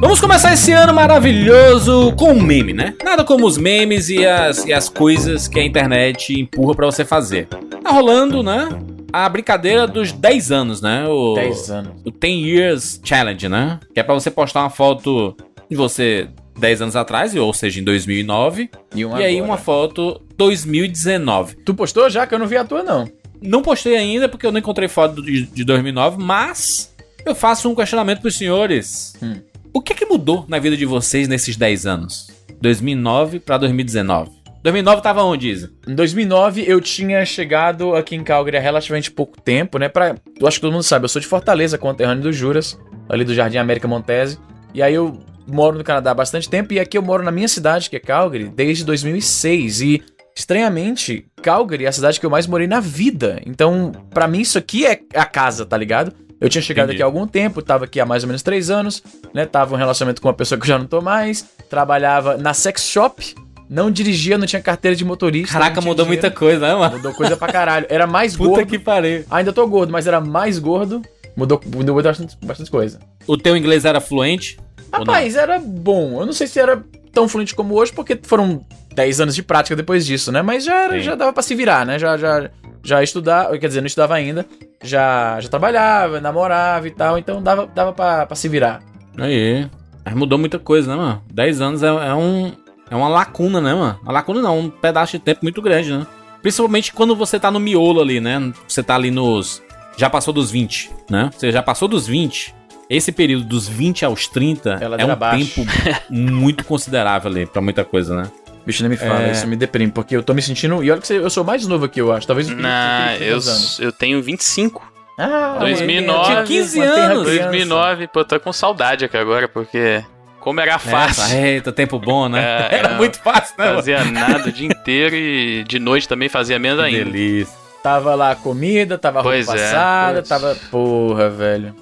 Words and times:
Vamos 0.00 0.20
começar 0.20 0.52
esse 0.52 0.72
ano 0.72 0.92
maravilhoso 0.92 2.12
com 2.16 2.32
um 2.32 2.42
meme, 2.42 2.72
né? 2.72 2.94
Nada 3.04 3.24
como 3.24 3.46
os 3.46 3.56
memes 3.56 4.08
e 4.08 4.26
as, 4.26 4.64
e 4.64 4.72
as 4.72 4.88
coisas 4.88 5.48
que 5.48 5.58
a 5.58 5.64
internet 5.64 6.38
empurra 6.38 6.74
pra 6.74 6.86
você 6.86 7.04
fazer. 7.04 7.46
Tá 7.46 7.90
rolando, 7.90 8.42
né? 8.42 8.68
A 9.12 9.28
brincadeira 9.28 9.86
dos 9.86 10.12
10 10.12 10.52
anos, 10.52 10.82
né? 10.82 11.06
O, 11.06 11.34
10 11.34 11.70
anos. 11.70 11.92
O 12.04 12.10
10 12.10 12.46
Years 12.46 13.00
Challenge, 13.02 13.48
né? 13.48 13.80
Que 13.92 14.00
é 14.00 14.02
pra 14.02 14.14
você 14.14 14.30
postar 14.30 14.60
uma 14.60 14.70
foto 14.70 15.36
de 15.70 15.76
você 15.76 16.28
10 16.58 16.82
anos 16.82 16.96
atrás, 16.96 17.34
ou 17.34 17.52
seja, 17.52 17.80
em 17.80 17.84
2009. 17.84 18.70
E, 18.94 19.04
um 19.04 19.18
e 19.18 19.24
aí 19.24 19.40
uma 19.40 19.56
foto 19.56 20.20
2019. 20.36 21.56
Tu 21.64 21.74
postou 21.74 22.10
já? 22.10 22.26
Que 22.26 22.34
eu 22.34 22.38
não 22.38 22.46
vi 22.46 22.56
a 22.56 22.64
tua, 22.64 22.82
não. 22.82 23.08
Não 23.40 23.62
postei 23.62 23.96
ainda 23.96 24.28
porque 24.28 24.46
eu 24.46 24.52
não 24.52 24.58
encontrei 24.58 24.88
foto 24.88 25.22
de, 25.22 25.42
de 25.42 25.64
2009, 25.64 26.22
mas 26.22 26.94
eu 27.26 27.34
faço 27.34 27.70
um 27.70 27.74
questionamento 27.74 28.20
pros 28.20 28.36
senhores. 28.36 29.14
Hum. 29.22 29.36
O 29.76 29.82
que 29.82 29.92
é 29.92 29.96
que 29.96 30.06
mudou 30.06 30.44
na 30.46 30.60
vida 30.60 30.76
de 30.76 30.86
vocês 30.86 31.26
nesses 31.26 31.56
10 31.56 31.84
anos? 31.84 32.28
2009 32.60 33.40
pra 33.40 33.58
2019. 33.58 34.30
2009 34.62 35.02
tava 35.02 35.24
onde, 35.24 35.50
Isa? 35.50 35.72
Em 35.88 35.96
2009 35.96 36.62
eu 36.64 36.80
tinha 36.80 37.26
chegado 37.26 37.96
aqui 37.96 38.14
em 38.14 38.22
Calgary 38.22 38.56
há 38.56 38.60
relativamente 38.60 39.10
pouco 39.10 39.40
tempo, 39.40 39.76
né? 39.76 39.88
Pra, 39.88 40.14
eu 40.40 40.46
acho 40.46 40.58
que 40.58 40.60
todo 40.60 40.72
mundo 40.72 40.84
sabe, 40.84 41.06
eu 41.06 41.08
sou 41.08 41.20
de 41.20 41.26
Fortaleza, 41.26 41.76
conterrâneo 41.76 42.22
dos 42.22 42.36
Juras, 42.36 42.78
ali 43.08 43.24
do 43.24 43.34
Jardim 43.34 43.58
América 43.58 43.88
Montese. 43.88 44.38
E 44.72 44.80
aí 44.80 44.94
eu 44.94 45.18
moro 45.44 45.76
no 45.76 45.82
Canadá 45.82 46.12
há 46.12 46.14
bastante 46.14 46.48
tempo 46.48 46.72
e 46.72 46.78
aqui 46.78 46.96
eu 46.96 47.02
moro 47.02 47.24
na 47.24 47.32
minha 47.32 47.48
cidade, 47.48 47.90
que 47.90 47.96
é 47.96 48.00
Calgary, 48.00 48.48
desde 48.48 48.84
2006. 48.84 49.80
E 49.80 50.02
estranhamente, 50.36 51.26
Calgary 51.42 51.84
é 51.84 51.88
a 51.88 51.92
cidade 51.92 52.20
que 52.20 52.24
eu 52.24 52.30
mais 52.30 52.46
morei 52.46 52.68
na 52.68 52.78
vida. 52.78 53.42
Então, 53.44 53.90
pra 54.10 54.28
mim 54.28 54.40
isso 54.40 54.56
aqui 54.56 54.86
é 54.86 55.00
a 55.16 55.26
casa, 55.26 55.66
tá 55.66 55.76
ligado? 55.76 56.14
Eu 56.44 56.50
tinha 56.50 56.60
chegado 56.62 56.86
Entendi. 56.86 56.96
aqui 56.96 57.02
há 57.02 57.06
algum 57.06 57.26
tempo, 57.26 57.62
tava 57.62 57.86
aqui 57.86 57.98
há 57.98 58.04
mais 58.06 58.22
ou 58.22 58.26
menos 58.26 58.42
três 58.42 58.68
anos, 58.70 59.02
né? 59.32 59.46
Tava 59.46 59.72
em 59.72 59.74
um 59.76 59.78
relacionamento 59.78 60.20
com 60.20 60.28
uma 60.28 60.34
pessoa 60.34 60.58
que 60.58 60.64
eu 60.64 60.68
já 60.68 60.78
não 60.78 60.86
tô 60.86 61.00
mais, 61.00 61.44
trabalhava 61.70 62.36
na 62.36 62.52
sex 62.52 62.84
shop, 62.84 63.34
não 63.68 63.90
dirigia, 63.90 64.36
não 64.36 64.46
tinha 64.46 64.60
carteira 64.60 64.94
de 64.94 65.04
motorista. 65.04 65.54
Caraca, 65.54 65.80
mudou 65.80 66.04
dinheiro. 66.04 66.22
muita 66.22 66.30
coisa, 66.30 66.68
né, 66.68 66.74
mano? 66.74 66.96
Mudou 66.98 67.14
coisa 67.14 67.36
pra 67.36 67.50
caralho. 67.50 67.86
Era 67.88 68.06
mais 68.06 68.36
Puta 68.36 68.50
gordo. 68.50 68.66
que 68.66 68.78
pariu. 68.78 69.24
Ainda 69.30 69.52
tô 69.52 69.66
gordo, 69.66 69.90
mas 69.90 70.06
era 70.06 70.20
mais 70.20 70.58
gordo. 70.58 71.00
Mudou, 71.34 71.60
mudou 71.74 72.00
bastante, 72.00 72.36
bastante 72.44 72.70
coisa. 72.70 73.00
O 73.26 73.36
teu 73.36 73.56
inglês 73.56 73.84
era 73.84 74.00
fluente? 74.00 74.58
Rapaz, 74.92 75.34
era 75.34 75.58
bom. 75.58 76.20
Eu 76.20 76.26
não 76.26 76.32
sei 76.32 76.46
se 76.46 76.60
era 76.60 76.84
tão 77.12 77.26
fluente 77.26 77.54
como 77.54 77.74
hoje, 77.74 77.92
porque 77.92 78.18
foram 78.22 78.64
10 78.94 79.20
anos 79.20 79.34
de 79.34 79.42
prática 79.42 79.74
depois 79.76 80.06
disso, 80.06 80.30
né? 80.30 80.42
Mas 80.42 80.64
já, 80.64 80.84
era, 80.84 81.00
já 81.00 81.14
dava 81.14 81.32
pra 81.32 81.42
se 81.42 81.54
virar, 81.54 81.84
né? 81.84 81.98
Já, 81.98 82.16
já, 82.16 82.50
já 82.82 83.02
estudar, 83.02 83.50
quer 83.58 83.66
dizer, 83.68 83.80
não 83.80 83.86
estudava 83.86 84.14
ainda. 84.14 84.46
Já, 84.82 85.40
já 85.40 85.48
trabalhava, 85.48 86.20
namorava 86.20 86.86
e 86.86 86.90
tal, 86.90 87.18
então 87.18 87.42
dava, 87.42 87.66
dava 87.66 87.92
pra, 87.92 88.26
pra 88.26 88.36
se 88.36 88.48
virar. 88.48 88.80
Aí. 89.18 89.68
Mas 90.04 90.14
mudou 90.14 90.38
muita 90.38 90.58
coisa, 90.58 90.90
né, 90.90 90.96
mano? 90.96 91.22
10 91.32 91.60
anos 91.60 91.82
é, 91.82 91.86
é 91.88 92.14
um. 92.14 92.52
É 92.90 92.94
uma 92.94 93.08
lacuna, 93.08 93.60
né, 93.60 93.74
mano? 93.74 93.98
Uma 94.02 94.12
lacuna 94.12 94.42
não, 94.42 94.58
um 94.58 94.70
pedaço 94.70 95.12
de 95.12 95.18
tempo 95.18 95.40
muito 95.42 95.62
grande, 95.62 95.90
né? 95.92 96.06
Principalmente 96.42 96.92
quando 96.92 97.16
você 97.16 97.40
tá 97.40 97.50
no 97.50 97.58
miolo 97.58 98.02
ali, 98.02 98.20
né? 98.20 98.52
Você 98.68 98.82
tá 98.82 98.94
ali 98.94 99.10
nos. 99.10 99.62
Já 99.96 100.10
passou 100.10 100.34
dos 100.34 100.50
20, 100.50 100.90
né? 101.08 101.30
Você 101.34 101.50
já 101.50 101.62
passou 101.62 101.88
dos 101.88 102.06
20. 102.06 102.54
Esse 102.90 103.10
período 103.10 103.44
dos 103.46 103.66
20 103.66 104.04
aos 104.04 104.28
30 104.28 104.78
É 104.78 105.02
é 105.02 105.06
um 105.06 105.10
abaixo. 105.12 105.54
tempo 105.54 105.70
muito 106.10 106.64
considerável 106.66 107.30
ali 107.30 107.46
pra 107.46 107.62
muita 107.62 107.82
coisa, 107.82 108.14
né? 108.14 108.30
Bicho, 108.66 108.82
nem 108.82 108.90
me 108.90 108.96
fala, 108.96 109.22
É. 109.24 109.32
isso 109.32 109.46
me 109.46 109.56
deprime, 109.56 109.92
porque 109.92 110.16
eu 110.16 110.22
tô 110.22 110.32
me 110.32 110.40
sentindo. 110.40 110.82
E 110.82 110.90
olha 110.90 111.00
que 111.00 111.06
você- 111.06 111.18
eu 111.18 111.28
sou 111.30 111.44
mais 111.44 111.66
novo 111.66 111.84
aqui, 111.84 112.00
eu 112.00 112.10
acho. 112.12 112.26
Talvez 112.26 112.46
o 112.46 112.50
Felipe- 112.50 112.66
o 112.66 112.70
Na, 112.70 113.06
Felipe 113.18 113.18
tenha 113.18 113.30
eu, 113.32 113.84
eu 113.86 113.92
tenho 113.92 114.22
25. 114.22 114.90
Ah, 115.18 115.56
2009, 115.60 116.18
mantém- 116.18 116.32
tinha 116.34 116.42
15 116.44 116.78
mantém 116.78 116.92
a 116.94 117.06
anos. 117.06 117.22
criança. 117.24 117.42
2009, 117.50 118.06
pô, 118.08 118.24
tô 118.24 118.40
com 118.40 118.52
saudade 118.52 119.04
aqui 119.04 119.16
agora, 119.16 119.46
porque 119.46 120.02
como 120.40 120.60
era 120.60 120.78
fácil. 120.78 121.22
Essa, 121.24 121.36
eita, 121.38 121.70
tempo 121.72 121.98
bom, 121.98 122.28
né? 122.28 122.40
É, 122.70 122.74
Era 122.80 122.88
é. 122.88 122.94
muito 122.96 123.18
fácil, 123.20 123.54
né? 123.58 123.74
Fazia 123.74 124.02
nada 124.04 124.48
o 124.48 124.52
dia 124.52 124.66
inteiro 124.66 125.14
e 125.14 125.62
de 125.64 125.78
noite 125.78 126.08
também 126.08 126.28
fazia 126.28 126.58
menos 126.58 126.80
Que 126.80 126.96
ainda. 126.96 127.04
delícia. 127.10 127.54
Tava 127.82 128.14
lá 128.14 128.30
a 128.30 128.34
comida, 128.36 128.96
tava 128.96 129.18
a 129.20 129.22
roupa 129.22 129.36
Pois 129.36 129.48
é, 129.48 129.52
passada, 129.52 130.22
tava. 130.22 130.56
Porra, 130.70 131.28
velho. 131.28 131.74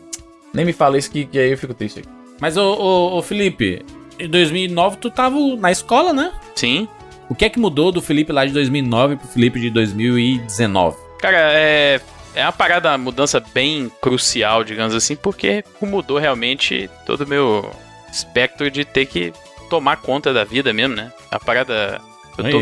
Nem 0.53 0.65
me 0.67 0.73
fala 0.73 0.99
isso 0.99 1.11
que, 1.11 1.25
que 1.25 1.39
aí 1.39 1.53
eu 1.53 1.57
fico 1.59 1.73
triste. 1.73 2.03
Mas, 2.41 2.57
ô, 2.57 2.75
ô, 2.75 3.17
ô, 3.19 3.23
Felipe, 3.23 3.83
em 4.19 4.29
2009 4.29 4.97
tu 4.99 5.11
tava 5.11 5.37
na 5.57 5.71
escola, 5.71 6.13
né? 6.13 6.33
Sim. 6.55 6.89
O 7.29 7.35
que 7.35 7.45
é 7.45 7.49
que 7.49 7.59
mudou 7.59 7.91
do 7.91 8.03
Felipe 8.03 8.33
lá 8.33 8.45
de 8.45 8.53
2009 8.53 9.17
pro 9.17 9.29
Felipe 9.29 9.61
de 9.61 9.71
2019? 9.71 10.97
Cara, 11.19 11.39
é. 11.53 12.01
É 12.35 12.43
uma 12.45 12.53
parada, 12.53 12.89
uma 12.91 12.99
mudança 12.99 13.43
bem 13.53 13.93
crucial, 14.01 14.65
digamos 14.65 14.95
assim, 14.95 15.15
porque 15.15 15.63
mudou 15.83 16.17
realmente 16.19 16.89
todo 17.05 17.25
o 17.25 17.27
meu 17.27 17.71
espectro 18.11 18.71
de 18.71 18.87
ter 18.87 19.05
que 19.05 19.35
tomar 19.69 19.97
conta 19.97 20.33
da 20.33 20.43
vida 20.43 20.73
mesmo, 20.73 20.97
né? 20.97 21.13
A 21.31 21.39
parada. 21.39 22.01
Eu 22.39 22.51
tô, 22.51 22.59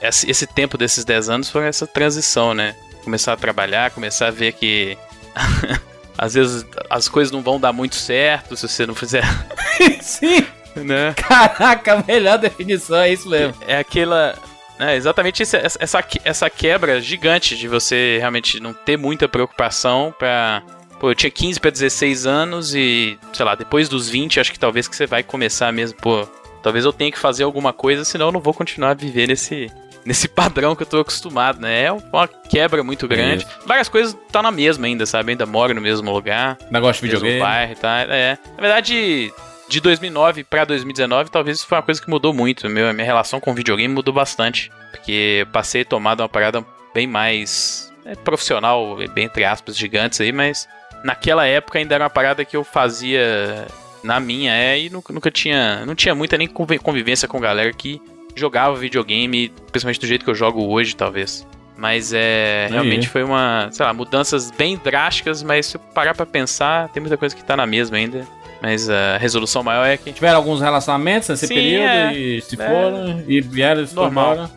esse, 0.00 0.30
esse 0.30 0.46
tempo 0.46 0.78
desses 0.78 1.04
10 1.04 1.28
anos 1.28 1.50
foi 1.50 1.66
essa 1.66 1.86
transição, 1.86 2.54
né? 2.54 2.74
Começar 3.04 3.34
a 3.34 3.36
trabalhar, 3.36 3.90
começar 3.90 4.28
a 4.28 4.30
ver 4.30 4.54
que. 4.54 4.96
Às 6.16 6.34
vezes 6.34 6.66
as 6.90 7.08
coisas 7.08 7.32
não 7.32 7.40
vão 7.40 7.58
dar 7.58 7.72
muito 7.72 7.94
certo 7.94 8.54
se 8.54 8.68
você 8.68 8.86
não 8.86 8.94
fizer, 8.94 9.24
Sim! 10.02 10.44
Né? 10.76 11.14
Caraca, 11.18 11.94
a 11.94 12.04
melhor 12.06 12.38
definição 12.38 12.98
é 12.98 13.12
isso 13.12 13.28
mesmo. 13.28 13.54
É 13.66 13.78
aquela. 13.78 14.34
É 14.78 14.96
exatamente 14.96 15.42
isso, 15.42 15.56
essa, 15.56 15.78
essa, 15.78 16.04
essa 16.24 16.50
quebra 16.50 17.00
gigante 17.02 17.54
de 17.54 17.68
você 17.68 18.16
realmente 18.18 18.58
não 18.60 18.72
ter 18.72 18.96
muita 18.96 19.28
preocupação 19.28 20.14
pra. 20.18 20.62
Pô, 20.98 21.10
eu 21.10 21.14
tinha 21.14 21.30
15 21.30 21.60
pra 21.60 21.70
16 21.70 22.26
anos 22.26 22.74
e, 22.74 23.18
sei 23.32 23.44
lá, 23.44 23.54
depois 23.54 23.88
dos 23.88 24.08
20, 24.08 24.38
acho 24.40 24.52
que 24.52 24.58
talvez 24.58 24.86
que 24.86 24.94
você 24.94 25.06
vai 25.06 25.22
começar 25.22 25.72
mesmo, 25.72 25.98
pô. 25.98 26.26
Talvez 26.62 26.84
eu 26.84 26.92
tenha 26.92 27.10
que 27.10 27.18
fazer 27.18 27.42
alguma 27.44 27.72
coisa, 27.72 28.04
senão 28.04 28.26
eu 28.26 28.32
não 28.32 28.40
vou 28.40 28.52
continuar 28.52 28.90
a 28.90 28.94
viver 28.94 29.26
nesse, 29.26 29.70
nesse 30.04 30.28
padrão 30.32 30.76
que 30.76 30.82
eu 30.82 30.86
tô 30.86 31.00
acostumado, 31.00 31.58
né? 31.60 31.84
É 31.84 31.92
uma 31.92 32.28
quebra 32.28 32.82
muito 32.84 33.08
grande. 33.08 33.46
Várias 33.66 33.88
coisas 33.88 34.16
tá 34.30 34.42
na 34.42 34.50
mesma 34.50 34.86
ainda, 34.86 35.06
sabe? 35.06 35.32
Ainda 35.32 35.46
moro 35.46 35.74
no 35.74 35.80
mesmo 35.80 36.10
lugar 36.12 36.58
Negócio 36.70 37.00
de 37.02 37.08
videogame. 37.08 37.40
bairro 37.40 37.74
tal. 37.76 37.90
É. 37.92 38.38
Na 38.56 38.60
verdade, 38.60 39.32
de 39.70 39.80
2009 39.80 40.42
pra 40.44 40.64
2019, 40.64 41.30
talvez 41.30 41.58
isso 41.58 41.66
foi 41.66 41.78
uma 41.78 41.82
coisa 41.82 42.02
que 42.02 42.10
mudou 42.10 42.34
muito. 42.34 42.68
Meu, 42.68 42.92
minha 42.92 43.06
relação 43.06 43.38
com 43.40 43.52
o 43.52 43.54
videogame 43.54 43.92
mudou 43.94 44.12
bastante. 44.12 44.70
Porque 44.90 45.38
eu 45.42 45.46
passei 45.46 45.82
a 45.82 45.84
tomar 45.84 46.20
uma 46.20 46.28
parada 46.28 46.64
bem 46.92 47.06
mais 47.06 47.90
é, 48.04 48.16
profissional, 48.16 48.96
bem 49.14 49.24
entre 49.26 49.44
aspas, 49.44 49.76
gigantes 49.78 50.20
aí, 50.20 50.32
mas 50.32 50.68
naquela 51.04 51.46
época 51.46 51.78
ainda 51.78 51.94
era 51.94 52.04
uma 52.04 52.10
parada 52.10 52.44
que 52.44 52.56
eu 52.56 52.64
fazia 52.64 53.66
na 54.02 54.18
minha, 54.18 54.52
é, 54.52 54.78
e 54.78 54.90
nunca, 54.90 55.12
nunca 55.12 55.30
tinha. 55.30 55.86
Não 55.86 55.94
tinha 55.94 56.14
muita 56.16 56.36
nem 56.36 56.48
convi- 56.48 56.78
convivência 56.80 57.28
com 57.28 57.38
galera 57.38 57.72
que 57.72 58.02
jogava 58.34 58.74
videogame, 58.74 59.50
principalmente 59.70 60.00
do 60.00 60.06
jeito 60.06 60.24
que 60.24 60.30
eu 60.30 60.34
jogo 60.34 60.66
hoje, 60.66 60.96
talvez. 60.96 61.46
Mas 61.76 62.12
é. 62.12 62.64
Aí. 62.66 62.72
Realmente 62.72 63.08
foi 63.08 63.22
uma. 63.22 63.68
Sei 63.70 63.86
lá, 63.86 63.94
mudanças 63.94 64.50
bem 64.50 64.76
drásticas, 64.76 65.42
mas 65.42 65.66
se 65.66 65.76
eu 65.76 65.80
parar 65.94 66.14
pra 66.14 66.26
pensar, 66.26 66.88
tem 66.88 67.00
muita 67.00 67.16
coisa 67.16 67.34
que 67.36 67.44
tá 67.44 67.56
na 67.56 67.66
mesma 67.66 67.96
ainda. 67.96 68.26
Mas 68.62 68.88
a 68.90 69.16
resolução 69.16 69.62
maior 69.62 69.86
é 69.86 69.96
que. 69.96 70.12
Tiveram 70.12 70.36
alguns 70.36 70.60
relacionamentos 70.60 71.28
nesse 71.28 71.46
Sim, 71.46 71.54
período 71.54 71.84
é. 71.84 72.14
e 72.14 72.40
se 72.42 72.60
É. 72.60 72.66
foram 72.68 73.24
e 73.26 73.40
vieram 73.40 73.86
se 73.86 73.94
Normal. 73.94 74.32
embora. 74.34 74.50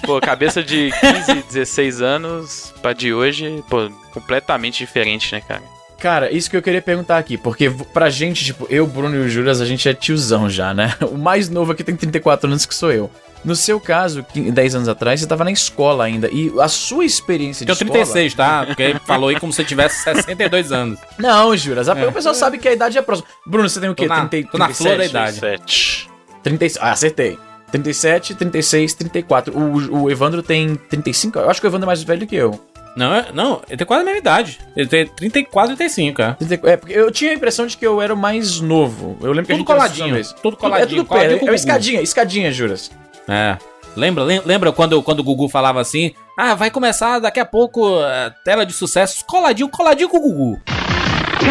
Pô, 0.05 0.19
cabeça 0.19 0.63
de 0.63 0.91
15, 1.27 1.43
16 1.51 2.01
anos 2.01 2.73
pra 2.81 2.93
de 2.93 3.13
hoje, 3.13 3.63
pô, 3.69 3.91
completamente 4.11 4.79
diferente, 4.79 5.33
né, 5.35 5.41
cara? 5.41 5.61
Cara, 5.99 6.31
isso 6.31 6.49
que 6.49 6.55
eu 6.57 6.61
queria 6.61 6.81
perguntar 6.81 7.17
aqui, 7.17 7.37
porque 7.37 7.69
pra 7.93 8.09
gente, 8.09 8.43
tipo, 8.45 8.65
eu, 8.69 8.87
Bruno 8.87 9.15
e 9.15 9.19
o 9.19 9.29
Juras, 9.29 9.59
a 9.61 9.65
gente 9.65 9.87
é 9.87 9.93
tiozão 9.93 10.49
já, 10.49 10.73
né? 10.73 10.95
O 11.11 11.17
mais 11.17 11.49
novo 11.49 11.73
aqui 11.73 11.83
tem 11.83 11.95
34 11.95 12.47
anos 12.49 12.65
que 12.65 12.73
sou 12.73 12.91
eu. 12.91 13.11
No 13.43 13.55
seu 13.55 13.79
caso, 13.79 14.23
que- 14.23 14.51
10 14.51 14.75
anos 14.75 14.87
atrás, 14.89 15.19
você 15.21 15.25
tava 15.27 15.43
na 15.45 15.51
escola 15.51 16.03
ainda. 16.03 16.29
E 16.31 16.51
a 16.59 16.67
sua 16.67 17.05
experiência 17.05 17.65
de 17.65 17.73
Tenho 17.73 17.87
escola... 17.87 18.05
36, 18.05 18.33
tá? 18.33 18.65
Porque 18.65 18.83
ele 18.83 18.99
falou 19.05 19.29
aí 19.29 19.39
como 19.39 19.53
se 19.53 19.61
eu 19.61 19.65
tivesse 19.65 20.03
62 20.03 20.71
anos. 20.71 20.99
Não, 21.17 21.55
Juras. 21.55 21.87
a- 21.87 21.97
É. 21.97 22.05
O 22.07 22.11
pessoal 22.11 22.35
sabe 22.35 22.57
que 22.57 22.67
a 22.67 22.73
idade 22.73 22.97
é 22.97 23.01
próxima. 23.01 23.27
Bruno, 23.45 23.69
você 23.69 23.79
tem 23.79 23.89
o 23.89 23.95
quê? 23.95 24.07
Tô 24.07 24.13
na- 24.13 24.25
30, 24.25 24.51
tô 24.51 24.57
na 24.57 24.69
flor 24.69 24.89
da 24.97 25.03
37? 25.03 25.37
idade. 25.37 25.39
7. 25.39 26.09
36. 26.43 26.77
Ah, 26.83 26.91
acertei. 26.91 27.37
37, 27.71 28.35
36, 28.35 28.93
34. 28.93 29.57
O, 29.57 30.03
o 30.03 30.11
Evandro 30.11 30.41
tem 30.41 30.75
35? 30.75 31.39
Eu 31.39 31.49
acho 31.49 31.61
que 31.61 31.67
o 31.67 31.69
Evandro 31.69 31.85
é 31.85 31.87
mais 31.87 32.03
velho 32.03 32.25
que 32.27 32.35
eu. 32.35 32.59
Não, 32.97 33.13
é- 33.13 33.27
não, 33.33 33.61
ele 33.69 33.77
tem 33.77 33.85
quase 33.87 34.01
a 34.01 34.05
mesma 34.05 34.19
idade. 34.19 34.59
Ele 34.75 34.87
tem 34.87 35.05
34, 35.05 35.75
35, 35.75 36.17
cara. 36.17 36.33
30 36.33 36.67
É, 36.69 36.75
porque 36.75 36.93
eu 36.93 37.11
tinha 37.11 37.31
a 37.31 37.33
impressão 37.35 37.67
de 37.67 37.77
que 37.77 37.85
eu 37.85 38.01
era 38.01 38.13
o 38.13 38.17
mais 38.17 38.59
novo. 38.59 39.15
Eu 39.21 39.27
lembro 39.31 39.45
que 39.45 39.51
a 39.53 39.55
Tudo 39.55 39.59
gente 39.59 39.67
coladinho, 39.67 40.13
vez. 40.15 40.33
tudo 40.41 40.57
É 40.57 40.59
coladinho, 40.59 40.87
tudo 41.03 41.05
coladinho 41.07 41.29
perto. 41.31 41.43
É 41.43 41.45
Gugu. 41.45 41.53
escadinha, 41.55 42.01
escadinha, 42.01 42.51
Juras. 42.51 42.91
É. 43.29 43.57
Lembra, 43.95 44.23
lem- 44.23 44.41
lembra 44.45 44.71
quando, 44.71 45.01
quando 45.03 45.19
o 45.19 45.23
Gugu 45.23 45.49
falava 45.49 45.79
assim? 45.81 46.13
Ah, 46.37 46.55
vai 46.55 46.69
começar 46.71 47.19
daqui 47.19 47.39
a 47.39 47.45
pouco 47.45 47.99
a 47.99 48.29
tela 48.45 48.65
de 48.65 48.71
sucessos 48.73 49.21
coladinho, 49.23 49.67
coladinho 49.69 50.07
com 50.09 50.17
o 50.17 50.21
Gugu. 50.21 50.61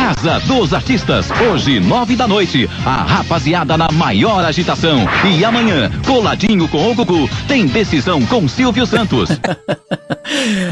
Casa 0.02 0.38
dos 0.46 0.72
Artistas, 0.72 1.28
hoje 1.50 1.80
nove 1.80 2.14
da 2.14 2.28
noite, 2.28 2.70
a 2.86 3.02
rapaziada 3.02 3.76
na 3.76 3.90
maior 3.90 4.44
agitação. 4.44 5.00
E 5.36 5.44
amanhã, 5.44 5.90
coladinho 6.06 6.68
com 6.68 6.88
o 6.88 6.94
Gugu, 6.94 7.28
tem 7.48 7.66
decisão 7.66 8.24
com 8.26 8.46
Silvio 8.46 8.86
Santos. 8.86 9.28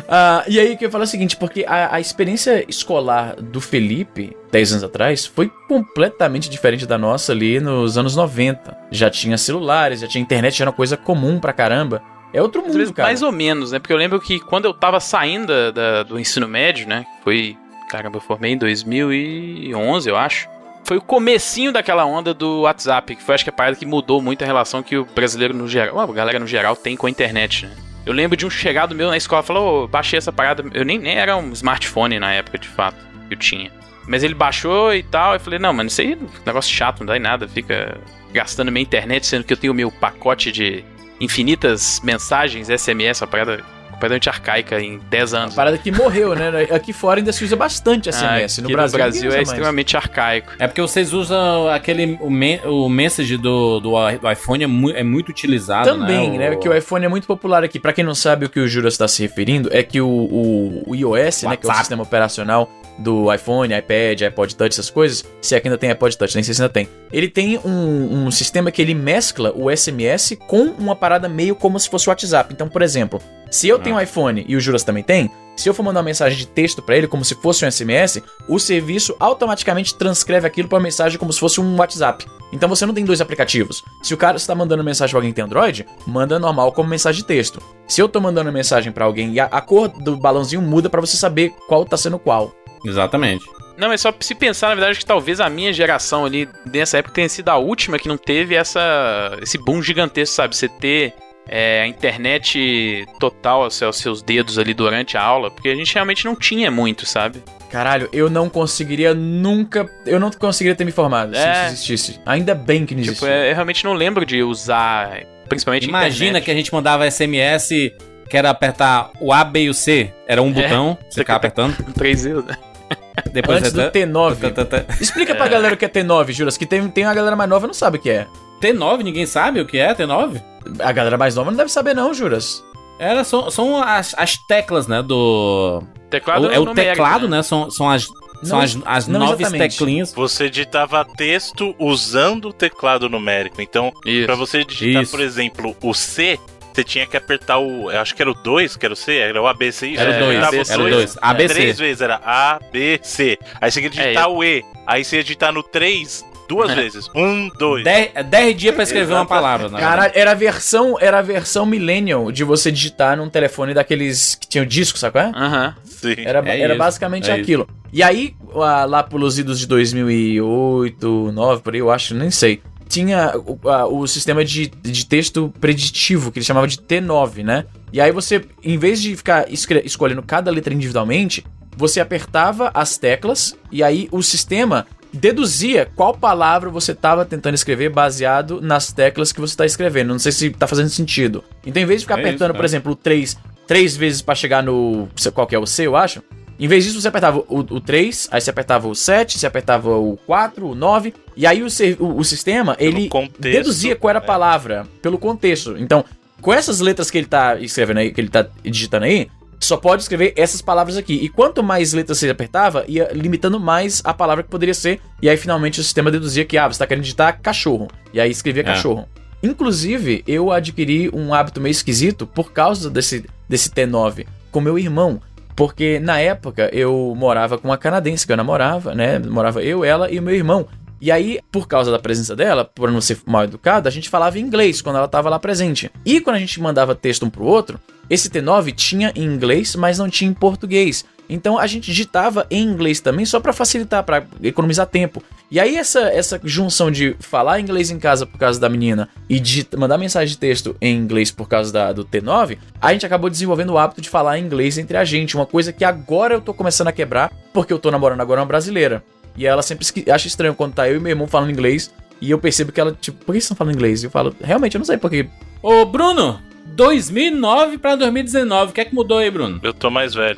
Ah, 0.09 0.45
e 0.47 0.61
aí 0.61 0.77
que 0.77 0.85
eu 0.85 0.91
falo 0.91 1.05
é 1.05 1.07
o 1.07 1.09
seguinte, 1.09 1.35
porque 1.37 1.65
a, 1.67 1.95
a 1.97 2.01
experiência 2.01 2.63
escolar 2.69 3.35
do 3.37 3.59
Felipe, 3.61 4.37
10 4.53 4.73
anos 4.73 4.85
atrás, 4.85 5.25
foi 5.27 5.51
completamente 5.67 6.51
diferente 6.51 6.85
da 6.87 6.99
nossa 6.99 7.33
ali 7.33 7.59
nos 7.59 7.97
anos 7.97 8.15
90. 8.15 8.77
Já 8.91 9.09
tinha 9.09 9.39
celulares, 9.39 10.01
já 10.01 10.07
tinha 10.07 10.21
internet, 10.21 10.59
já 10.59 10.65
era 10.65 10.71
uma 10.71 10.77
coisa 10.77 10.95
comum 10.97 11.41
pra 11.41 11.55
caramba. 11.55 12.03
É 12.35 12.43
outro 12.43 12.61
mundo, 12.63 12.75
vezes, 12.77 12.93
cara. 12.93 13.09
mais 13.09 13.23
ou 13.23 13.33
menos, 13.33 13.73
né? 13.73 13.79
Porque 13.79 13.93
eu 13.95 13.97
lembro 13.97 14.21
que 14.21 14.39
quando 14.39 14.67
eu 14.67 14.75
tava 14.75 15.01
saindo 15.01 15.47
da- 15.47 15.71
da- 15.71 16.03
do 16.03 16.19
ensino 16.21 16.47
médio, 16.47 16.87
né? 16.87 17.05
Foi. 17.25 17.57
Caramba, 17.89 18.17
eu 18.17 18.21
formei 18.21 18.53
em 18.53 18.59
2011, 18.59 20.09
eu 20.09 20.17
acho. 20.17 20.49
Foi 20.85 20.97
o 20.97 21.03
comecinho 21.03 21.73
daquela 21.73 22.05
onda 22.05 22.33
do 22.33 22.63
WhatsApp, 22.63 23.17
que 23.17 23.23
foi 23.23 23.35
acho 23.35 23.45
que 23.45 23.51
a 23.51 23.53
parada 23.53 23.77
que 23.77 23.85
mudou 23.85 24.23
muito 24.23 24.43
a 24.43 24.47
relação 24.47 24.83
que 24.83 24.97
o 24.97 25.05
brasileiro 25.05 25.53
no 25.53 25.67
geral, 25.67 25.99
a 25.99 26.07
galera 26.07 26.39
no 26.39 26.47
geral 26.47 26.77
tem 26.77 26.97
com 26.97 27.07
a 27.07 27.11
internet, 27.11 27.67
né? 27.67 27.77
Eu 28.05 28.13
lembro 28.13 28.37
de 28.37 28.47
um 28.47 28.51
chegado 28.51 28.95
meu 28.95 29.09
na 29.09 29.17
escola, 29.17 29.43
falou, 29.43 29.85
ô, 29.85 29.89
baixei 29.89 30.17
essa 30.17 30.31
parada, 30.33 30.65
eu 30.73 30.85
nem, 30.85 30.97
nem 30.97 31.17
era 31.17 31.37
um 31.37 31.53
smartphone 31.53 32.21
na 32.21 32.33
época, 32.33 32.57
de 32.57 32.69
fato, 32.69 32.97
que 33.27 33.35
eu 33.35 33.39
tinha. 33.39 33.73
Mas 34.07 34.23
ele 34.23 34.35
baixou 34.35 34.95
e 34.95 35.03
tal, 35.03 35.35
eu 35.35 35.41
falei, 35.41 35.59
não, 35.59 35.73
mano, 35.73 35.89
isso 35.89 36.01
aí 36.01 36.13
é 36.13 36.17
um 36.17 36.29
negócio 36.47 36.73
chato, 36.73 37.01
não 37.01 37.07
dá 37.07 37.17
em 37.17 37.21
nada, 37.21 37.49
fica 37.49 37.99
gastando 38.33 38.71
minha 38.71 38.83
internet, 38.83 39.27
sendo 39.27 39.43
que 39.43 39.53
eu 39.53 39.57
tenho 39.57 39.75
meu 39.75 39.91
pacote 39.91 40.53
de 40.53 40.85
infinitas 41.21 42.01
mensagens, 42.05 42.69
SMS, 42.69 43.23
uma 43.23 43.27
parada 43.27 43.65
completamente 43.97 44.29
arcaica 44.29 44.81
em 44.81 44.99
10 45.11 45.35
anos. 45.35 45.51
Uma 45.51 45.57
parada 45.57 45.79
que 45.79 45.91
morreu, 45.91 46.35
né? 46.35 46.67
Aqui 46.71 46.93
fora 46.93 47.19
ainda 47.21 47.33
se 47.33 47.45
usa 47.45 47.57
bastante 47.57 48.09
Ah, 48.09 48.13
SMS. 48.13 48.59
aqui 48.61 48.63
no 48.63 48.69
Brasil, 48.77 48.99
ninguém 48.99 49.11
Brasil 49.13 49.31
é 49.31 49.37
mais. 49.37 49.49
extremamente 49.49 49.97
arcaico. 49.97 50.53
É 50.59 50.67
porque 50.67 50.81
vocês 50.81 51.13
usam 51.13 51.69
aquele. 51.69 52.19
O, 52.21 52.31
men 52.31 52.61
o 52.65 52.89
message 52.89 53.37
do, 53.37 53.81
do, 53.81 53.91
do 54.19 54.31
iPhone 54.31 54.63
é, 54.65 54.67
mu 54.67 54.91
é 54.91 55.03
muito 55.03 55.31
utilizado. 55.31 55.89
Também, 55.89 56.39
né? 56.39 56.51
Porque 56.51 56.69
o 56.69 56.77
iPhone 56.77 57.05
é 57.05 57.09
muito 57.09 57.27
popular 57.27 57.65
aqui. 57.65 57.81
Pra 57.81 57.93
quem 57.93 58.05
não 58.05 58.15
sabe 58.15 58.47
o 58.47 58.49
que 58.51 58.61
o 58.61 58.69
Juras 58.69 58.95
está 58.95 59.09
se 59.09 59.23
referindo, 59.23 59.69
é 59.73 59.83
que 59.83 60.01
o, 60.01 60.07
o, 60.09 60.83
o 60.87 60.95
iOS, 60.95 61.43
né? 61.43 61.57
Que 61.57 61.67
é 61.67 61.67
o 61.67 61.69
WhatsApp. 61.69 61.79
sistema 61.79 62.03
operacional 62.03 62.71
do 62.99 63.33
iPhone, 63.33 63.75
iPad, 63.75 64.23
iPod 64.23 64.57
Touch, 64.57 64.73
essas 64.73 64.91
coisas. 64.91 65.25
Se 65.41 65.55
é 65.55 65.61
que 65.61 65.69
ainda 65.69 65.79
tem 65.79 65.91
iPod 65.91 66.17
Touch, 66.17 66.35
nem 66.35 66.43
sei 66.43 66.55
se 66.55 66.63
ainda 66.63 66.73
tem. 66.73 66.89
Ele 67.13 67.29
tem 67.29 67.59
um, 67.59 68.27
um 68.27 68.31
sistema 68.31 68.71
que 68.71 68.81
ele 68.81 68.95
mescla 68.95 69.53
o 69.55 69.75
SMS 69.75 70.37
com 70.47 70.65
uma 70.79 70.97
parada 70.97 71.29
meio 71.29 71.55
como 71.55 71.79
se 71.79 71.89
fosse 71.89 72.09
o 72.09 72.11
WhatsApp. 72.11 72.53
Então, 72.53 72.69
por 72.69 72.83
exemplo, 72.83 73.21
se 73.51 73.69
eu 73.69 73.79
tenho 73.79 73.97
um 73.97 74.01
iPhone 74.01 74.45
e 74.47 74.57
o 74.57 74.61
Juras 74.61 74.83
também 74.83 75.03
tem, 75.03 75.31
se 75.57 75.69
eu 75.69 75.75
for 75.75 75.83
mandar 75.83 76.01
uma 76.01 76.07
mensagem 76.07 76.39
de 76.39 76.47
texto 76.47 76.83
pra 76.83 76.97
ele 76.97 77.09
como 77.09 77.25
se 77.25 77.35
fosse 77.35 77.65
um 77.65 77.71
SMS, 77.71 78.23
o 78.47 78.59
serviço 78.59 79.17
automaticamente 79.19 79.95
transcreve 79.95 80.47
aquilo 80.47 80.69
pra 80.69 80.77
uma 80.77 80.85
mensagem 80.85 81.19
como 81.19 81.33
se 81.33 81.41
fosse 81.41 81.61
um 81.61 81.77
WhatsApp. 81.77 82.27
Então 82.53 82.69
você 82.69 82.87
não 82.87 82.95
tem 82.95 83.05
dois 83.05 83.21
aplicativos. 83.21 83.83
Se 84.03 84.15
o 84.15 84.17
cara 84.17 84.37
está 84.37 84.55
mandando 84.55 84.85
mensagem 84.85 85.11
pra 85.11 85.19
alguém 85.19 85.31
que 85.33 85.37
tem 85.37 85.45
Android, 85.45 85.87
manda 86.07 86.39
normal 86.39 86.73
como 86.73 86.89
mensagem 86.89 87.23
de 87.23 87.27
texto. 87.27 87.61
Se 87.89 88.01
eu 88.01 88.09
tô 88.09 88.21
mandando 88.21 88.53
mensagem 88.53 88.93
pra 88.93 89.05
alguém 89.05 89.33
e 89.33 89.41
a, 89.41 89.47
a 89.47 89.61
cor 89.61 89.89
do 89.89 90.17
balãozinho 90.17 90.63
muda 90.63 90.91
pra 90.91 91.01
você 91.01 91.17
saber 91.17 91.55
qual 91.67 91.85
tá 91.85 91.97
sendo 91.97 92.19
qual. 92.19 92.53
Exatamente. 92.85 93.45
Não, 93.77 93.89
mas 93.89 94.01
só 94.01 94.13
se 94.19 94.35
pensar, 94.35 94.69
na 94.69 94.75
verdade, 94.77 94.99
que 94.99 95.05
talvez 95.05 95.39
a 95.39 95.51
minha 95.51 95.73
geração 95.73 96.25
ali, 96.25 96.49
nessa 96.65 96.99
época, 96.99 97.15
tenha 97.15 97.29
sido 97.29 97.49
a 97.51 97.57
última 97.57 97.99
que 97.99 98.09
não 98.09 98.17
teve 98.17 98.55
essa 98.55 99.37
esse 99.43 99.59
boom 99.59 99.83
gigantesco, 99.83 100.35
sabe? 100.35 100.57
Você 100.57 100.69
ter 100.69 101.13
é, 101.49 101.83
a 101.83 101.87
internet 101.87 103.07
total 103.21 103.63
aos 103.63 103.75
seus, 103.75 103.87
aos 103.87 103.97
seus 103.99 104.23
dedos 104.23 104.59
ali 104.59 104.75
durante 104.75 105.17
a 105.17 105.23
aula, 105.23 105.51
porque 105.51 105.69
a 105.69 105.75
gente 105.75 105.93
realmente 105.95 106.25
não 106.25 106.35
tinha 106.35 106.71
muito, 106.71 107.07
sabe? 107.07 107.43
Caralho, 107.71 108.09
eu 108.13 108.31
não 108.31 108.49
conseguiria 108.49 109.13
nunca. 109.15 109.89
Eu 110.07 110.19
não 110.21 110.31
conseguiria 110.31 110.75
ter 110.75 110.85
me 110.85 110.93
formado 110.93 111.35
se 111.35 111.43
É. 111.43 111.65
isso 111.67 111.73
existisse. 111.93 112.21
Ainda 112.25 112.55
bem 112.55 112.87
que 112.87 112.95
não 112.95 113.03
Tipo, 113.03 113.13
existia. 113.13 113.31
é, 113.31 113.51
eu 113.51 113.55
realmente 113.55 113.85
não 113.85 113.93
lembro 113.93 114.25
de 114.25 114.43
usar, 114.43 115.21
principalmente 115.49 115.89
Imagina 115.89 116.31
internet. 116.39 116.45
que 116.45 116.51
a 116.51 116.55
gente 116.55 116.73
mandava 116.73 117.07
SMS 117.11 117.93
que 118.31 118.37
era 118.37 118.51
apertar 118.51 119.11
o 119.21 119.33
A, 119.33 119.45
B 119.45 119.65
e 119.65 119.69
o 119.71 119.75
C. 119.75 120.13
Era 120.27 120.43
um 120.43 120.51
É. 120.51 120.63
botão, 120.63 120.99
você 121.09 121.21
ficava 121.21 121.37
apertando. 121.39 121.77
Três 121.95 122.25
vezes, 122.25 122.45
né? 122.45 122.57
Depois 123.33 123.59
Antes 123.59 123.73
do 123.73 123.83
você- 123.83 123.91
T9. 123.91 125.01
Explica 125.01 125.35
pra 125.35 125.49
galera 125.49 125.75
o 125.75 125.77
que 125.77 125.85
é 125.85 125.89
T9, 125.89 126.33
Juras, 126.33 126.57
que 126.57 126.67
tem, 126.67 126.87
tem 126.89 127.05
uma 127.05 127.15
galera 127.15 127.35
mais 127.37 127.49
nova 127.51 127.63
que 127.63 127.67
não 127.69 127.75
sabe 127.75 127.99
o 127.99 128.01
que 128.01 128.11
é. 128.11 128.27
T9, 128.61 129.03
ninguém 129.03 129.27
sabe 129.27 129.61
o 129.61 129.67
que 129.67 129.79
é 129.79 129.95
T9? 129.95 130.43
A 130.81 130.93
galera 130.93 131.17
mais 131.19 131.35
nova 131.35 131.51
não 131.51 131.57
deve 131.59 131.71
saber, 131.71 131.95
não, 131.95 132.13
Juras. 132.13 132.65
Era, 132.99 133.25
são 133.25 133.51
são 133.51 133.83
as, 133.83 134.15
as 134.17 134.37
teclas, 134.39 134.87
né, 134.87 135.03
do... 135.03 135.83
Teclado 136.09 136.51
é 136.51 136.59
o 136.59 136.65
numérico, 136.65 136.95
teclado, 136.95 137.29
né? 137.29 137.39
né, 137.39 137.43
são, 137.43 137.71
são 137.71 137.91
as, 137.91 138.05
são 138.43 138.59
Não, 138.59 138.61
as, 138.61 138.79
as 138.85 139.09
não 139.09 139.21
nove 139.21 139.43
exatamente. 139.43 139.77
teclinhas. 139.77 140.13
Você 140.15 140.49
digitava 140.49 141.05
texto 141.05 141.75
usando 141.79 142.49
o 142.49 142.53
teclado 142.53 143.09
numérico. 143.09 143.61
Então, 143.61 143.93
pra 144.25 144.35
você 144.35 144.65
digitar, 144.65 145.03
Isso. 145.03 145.11
por 145.11 145.21
exemplo, 145.21 145.77
o 145.83 145.93
C, 145.95 146.39
você 146.73 146.85
tinha 146.85 147.07
que 147.07 147.17
apertar 147.17 147.59
o. 147.59 147.91
Eu 147.91 148.01
acho 148.01 148.15
que 148.15 148.23
era 148.23 148.31
o 148.31 148.35
2, 148.35 148.77
que 148.77 148.87
era 148.87 148.93
o 148.93 148.97
C, 148.97 149.17
era 149.17 149.43
o 149.43 149.47
ABC. 149.47 149.95
Era 149.97 150.11
o 150.11 150.13
É, 150.13 150.19
dois, 150.19 150.31
digitava 150.31 150.57
ABC. 150.57 150.73
era 150.73 150.81
o 150.83 150.85
dois, 150.85 150.95
2. 151.15 151.19
ABC. 151.21 151.55
Três 151.55 151.79
vezes, 151.79 152.01
era 152.01 152.21
A, 152.25 152.61
B, 152.71 153.01
C. 153.03 153.39
Aí 153.61 153.71
você 153.71 153.81
ia 153.81 153.91
digitar 153.91 154.25
É, 154.25 154.27
o 154.29 154.45
E. 154.45 154.65
Aí 154.87 155.05
você 155.05 155.17
ia 155.17 155.23
digitar 155.23 155.53
no 155.53 155.63
3 155.63 156.25
duas 156.49 156.73
vezes. 156.75 157.09
Um, 157.15 157.49
dois. 157.59 157.83
Dez, 157.85 158.11
dez 158.27 158.57
dias 158.57 158.75
pra 158.75 158.85
escrever 158.85 159.13
uma 159.15 159.27
palavra, 159.27 159.69
né? 159.69 159.79
Caralho, 159.79 160.13
era 160.15 160.31
a 160.31 160.35
versão, 160.35 160.97
era 161.01 161.19
a 161.19 161.23
versão 161.23 161.65
millennial 161.67 162.31
de 162.33 162.45
você 162.45 162.71
digitar 162.73 163.17
num 163.17 163.29
telefone 163.29 163.75
daqueles 163.75 164.35
que 164.35 164.49
tinham 164.49 164.65
disco, 164.67 164.99
sabe 164.99 165.13
qual 165.13 165.25
é? 165.27 165.33
Aham. 165.35 165.75
Sim. 165.85 166.15
Era, 166.19 166.39
É 166.49 166.61
era 166.61 166.73
isso, 166.75 166.79
basicamente 166.79 167.31
é 167.31 167.35
aquilo. 167.41 167.69
E 167.93 168.03
aí, 168.03 168.35
lá, 168.53 169.03
pelos 169.03 169.39
idos 169.39 169.59
de 169.59 169.67
2008, 169.67 170.97
2009, 171.01 171.63
por 171.63 171.75
aí, 171.75 171.81
eu 171.81 171.91
acho, 171.91 172.15
nem 172.15 172.31
sei. 172.31 172.61
Tinha 172.89 173.33
o, 173.37 173.69
a- 173.69 173.87
o 173.87 174.07
sistema 174.07 174.45
de, 174.45 174.67
de 174.69 175.07
texto 175.07 175.53
preditivo, 175.61 176.31
que 176.31 176.39
ele 176.39 176.47
chamava 176.47 176.69
de 176.69 176.79
T9, 176.79 177.43
né? 177.43 177.65
E 177.93 178.01
aí 178.01 178.13
você, 178.13 178.43
em 178.63 178.79
vez 178.79 179.01
de 179.03 179.17
ficar 179.17 179.47
escolhendo 179.51 180.23
cada 180.23 180.51
letra 180.51 180.73
individualmente, 180.73 181.45
você 181.77 182.01
apertava 182.01 182.71
as 182.73 182.97
teclas 182.97 183.57
e 183.73 183.83
aí 183.83 184.09
o 184.13 184.23
sistema 184.23 184.87
deduzia 185.17 185.89
qual 185.97 186.15
palavra 186.15 186.71
você 186.71 186.93
estava 186.93 187.25
tentando 187.25 187.55
escrever 187.55 187.91
baseado 187.91 188.61
nas 188.61 188.93
teclas 188.93 189.33
que 189.33 189.41
você 189.41 189.53
está 189.53 189.67
escrevendo. 189.67 190.09
Não 190.09 190.19
sei 190.19 190.33
se 190.33 190.51
tá 190.51 190.67
fazendo 190.67 190.89
sentido. 190.89 191.43
Então, 191.65 191.83
em 191.83 191.87
vez 191.87 192.01
de 192.01 192.07
ficar 192.07 192.19
É 192.19 192.21
isso, 192.21 192.29
apertando, 192.29 192.51
por 192.51 192.59
cara. 192.59 192.67
exemplo, 192.67 192.93
o 192.93 192.97
3 192.97 193.37
três 193.67 193.97
vezes 193.97 194.23
pra 194.23 194.35
chegar 194.35 194.63
no. 194.63 195.09
Qual 195.35 195.47
que 195.47 195.55
é 195.55 195.59
o 195.59 195.67
C, 195.67 195.87
eu 195.87 195.97
acho. 195.97 196.23
Em 196.59 196.69
vez 196.69 196.85
disso, 196.85 197.01
você 197.01 197.09
apertava 197.09 197.39
o, 197.49 197.59
o 197.59 197.81
3, 197.81 198.29
aí 198.31 198.41
você 198.41 198.49
apertava 198.49 198.89
o 198.89 198.95
7, 198.95 199.39
você 199.39 199.47
apertava 199.47 199.91
o 199.91 200.17
4, 200.27 200.67
o 200.67 200.75
9, 200.75 201.13
e 201.37 201.47
aí 201.47 201.63
o, 201.63 201.67
o, 201.99 202.19
o 202.19 202.25
sistema, 202.25 202.75
ele 202.79 203.11
contexto, 203.11 203.41
deduzia 203.41 203.95
qual 203.95 204.09
era 204.09 204.21
a 204.21 204.23
é. 204.23 204.27
palavra, 204.27 204.87
pelo 205.03 205.19
contexto. 205.19 205.77
Então, 205.77 206.03
com 206.41 206.55
essas 206.55 206.81
letras 206.81 207.11
que 207.11 207.19
ele 207.19 207.27
tá 207.27 207.57
escrevendo 207.57 207.99
aí, 207.99 208.11
que 208.11 208.21
ele 208.23 208.31
tá 208.31 208.47
digitando 208.65 209.05
aí, 209.05 209.29
só 209.61 209.77
pode 209.77 210.03
escrever 210.03 210.33
essas 210.37 210.61
palavras 210.61 210.97
aqui. 210.97 211.15
E 211.15 211.29
quanto 211.29 211.63
mais 211.63 211.93
letras 211.93 212.19
você 212.19 212.29
apertava, 212.31 212.85
ia 212.87 213.11
limitando 213.13 213.59
mais 213.59 214.03
a 214.05 214.13
palavra 214.13 214.43
que 214.45 214.51
poderia 214.51 214.75
ser. 214.75 215.01
E 215.23 215.29
aí, 215.29 215.37
finalmente, 215.37 215.81
o 215.81 215.83
sistema 215.83 216.11
deduzia 216.11 216.45
que, 216.45 216.59
ah, 216.59 216.69
você 216.69 216.79
tá 216.79 216.87
querendo 216.87 217.03
digitar 217.05 217.41
cachorro. 217.41 217.89
E 218.13 218.21
aí 218.21 218.31
escrevia 218.31 218.63
É. 218.63 218.67
cachorro. 218.67 219.09
Inclusive, 219.43 220.23
eu 220.27 220.51
adquiri 220.51 221.11
um 221.13 221.33
hábito 221.33 221.61
meio 221.61 221.71
esquisito 221.71 222.27
por 222.27 222.53
causa 222.53 222.91
desse, 222.91 223.25
desse 223.49 223.71
T9 223.71 224.27
com 224.51 224.61
meu 224.61 224.79
irmão. 224.79 225.21
Porque 225.55 225.99
na 225.99 226.19
época 226.21 226.69
eu 226.73 227.15
morava 227.17 227.57
com 227.57 227.69
uma 227.69 227.79
canadense 227.79 228.27
que 228.27 228.33
eu 228.33 228.37
namorava, 228.37 228.95
né? 228.95 229.19
Morava 229.19 229.63
eu, 229.63 229.85
ela 229.85 230.11
e 230.11 230.19
o 230.19 230.23
meu 230.23 230.35
irmão. 230.35 230.67
E 231.01 231.13
aí, 231.13 231.41
por 231.53 231.69
causa 231.69 231.91
da 231.91 231.99
presença 231.99 232.35
dela, 232.35 232.65
por 232.65 232.91
não 232.91 233.01
ser 233.01 233.19
mal 233.27 233.45
educada, 233.45 233.89
a 233.89 233.93
gente 233.93 234.09
falava 234.09 234.39
inglês 234.39 234.81
quando 234.81 234.97
ela 234.97 235.09
tava 235.09 235.29
lá 235.29 235.39
presente. 235.39 235.91
E 236.05 236.21
quando 236.21 236.37
a 236.37 236.41
gente 236.41 236.61
mandava 236.61 236.95
texto 236.95 237.27
um 237.27 237.31
pro 237.31 237.45
outro, 237.45 237.79
esse 238.09 238.31
T9 238.31 238.73
tinha 238.75 239.13
em 239.15 239.25
inglês, 239.25 239.75
mas 239.77 239.99
não 239.99 240.09
tinha 240.09 240.31
em 240.31 240.35
português. 240.35 241.05
Então 241.29 241.59
a 241.59 241.67
gente 241.67 241.87
digitava 241.87 242.47
em 242.51 242.63
inglês 242.63 243.01
também, 243.01 243.27
só 243.27 243.41
pra 243.41 243.53
facilitar, 243.53 244.05
pra 244.05 244.25
economizar 244.43 244.87
tempo. 244.87 245.23
E 245.51 245.61
aí 245.61 245.77
essa, 245.77 246.01
essa 246.01 246.41
junção 246.43 246.91
de 246.91 247.17
falar 247.21 247.61
inglês 247.61 247.91
em 247.91 247.99
casa 247.99 248.27
por 248.27 248.39
causa 248.39 248.59
da 248.59 248.69
menina 248.69 249.09
e 249.29 249.39
de 249.39 249.67
mandar 249.77 249.99
mensagem 249.99 250.29
de 250.29 250.39
texto 250.39 250.77
em 250.81 250.97
inglês 250.97 251.31
por 251.31 251.49
causa 251.49 251.73
da, 251.73 251.93
do 251.93 252.05
T9, 252.05 252.59
a 252.81 252.93
gente 252.93 253.07
acabou 253.07 253.31
desenvolvendo 253.31 253.71
o 253.71 253.79
hábito 253.79 254.01
de 254.01 254.09
falar 254.09 254.39
inglês 254.39 254.79
entre 254.79 254.97
a 254.97 255.05
gente. 255.05 255.37
Uma 255.37 255.47
coisa 255.47 255.73
que 255.73 255.85
agora 255.85 256.35
eu 256.35 256.41
tô 256.41 256.55
começando 256.55 256.89
a 256.89 256.93
quebrar, 256.93 257.33
porque 257.53 257.73
eu 257.73 257.79
tô 257.79 257.91
namorando 257.91 258.21
agora 258.21 258.41
uma 258.41 258.47
brasileira. 258.47 259.05
E 259.37 259.47
ela 259.47 259.63
sempre 259.63 259.87
acha 260.11 260.27
estranho 260.29 260.55
quando 260.55 260.75
tá 260.75 260.89
eu 260.89 260.97
e 260.97 261.01
meu 261.01 261.11
irmão 261.11 261.27
falando 261.27 261.51
inglês. 261.51 261.93
E 262.21 262.31
eu 262.31 262.39
percebo 262.39 262.73
que 262.73 262.81
ela, 262.81 262.97
tipo, 262.99 263.19
por 263.19 263.27
que 263.27 263.33
vocês 263.33 263.45
estão 263.45 263.57
falando 263.57 263.75
inglês? 263.75 264.03
E 264.03 264.07
eu 264.07 264.11
falo, 264.11 264.35
realmente, 264.43 264.75
eu 264.75 264.79
não 264.79 264.85
sei 264.87 264.97
porque. 264.97 265.29
Ô, 265.63 265.85
Bruno, 265.85 266.41
2009 266.67 267.79
pra 267.79 267.97
2019, 267.97 268.71
o 268.71 268.75
que 268.75 268.81
é 268.81 268.85
que 268.85 268.95
mudou 268.95 269.19
aí, 269.19 269.31
Bruno? 269.31 269.61
Eu 269.63 269.75
tô 269.75 269.91
mais 269.91 270.15
velho. 270.15 270.37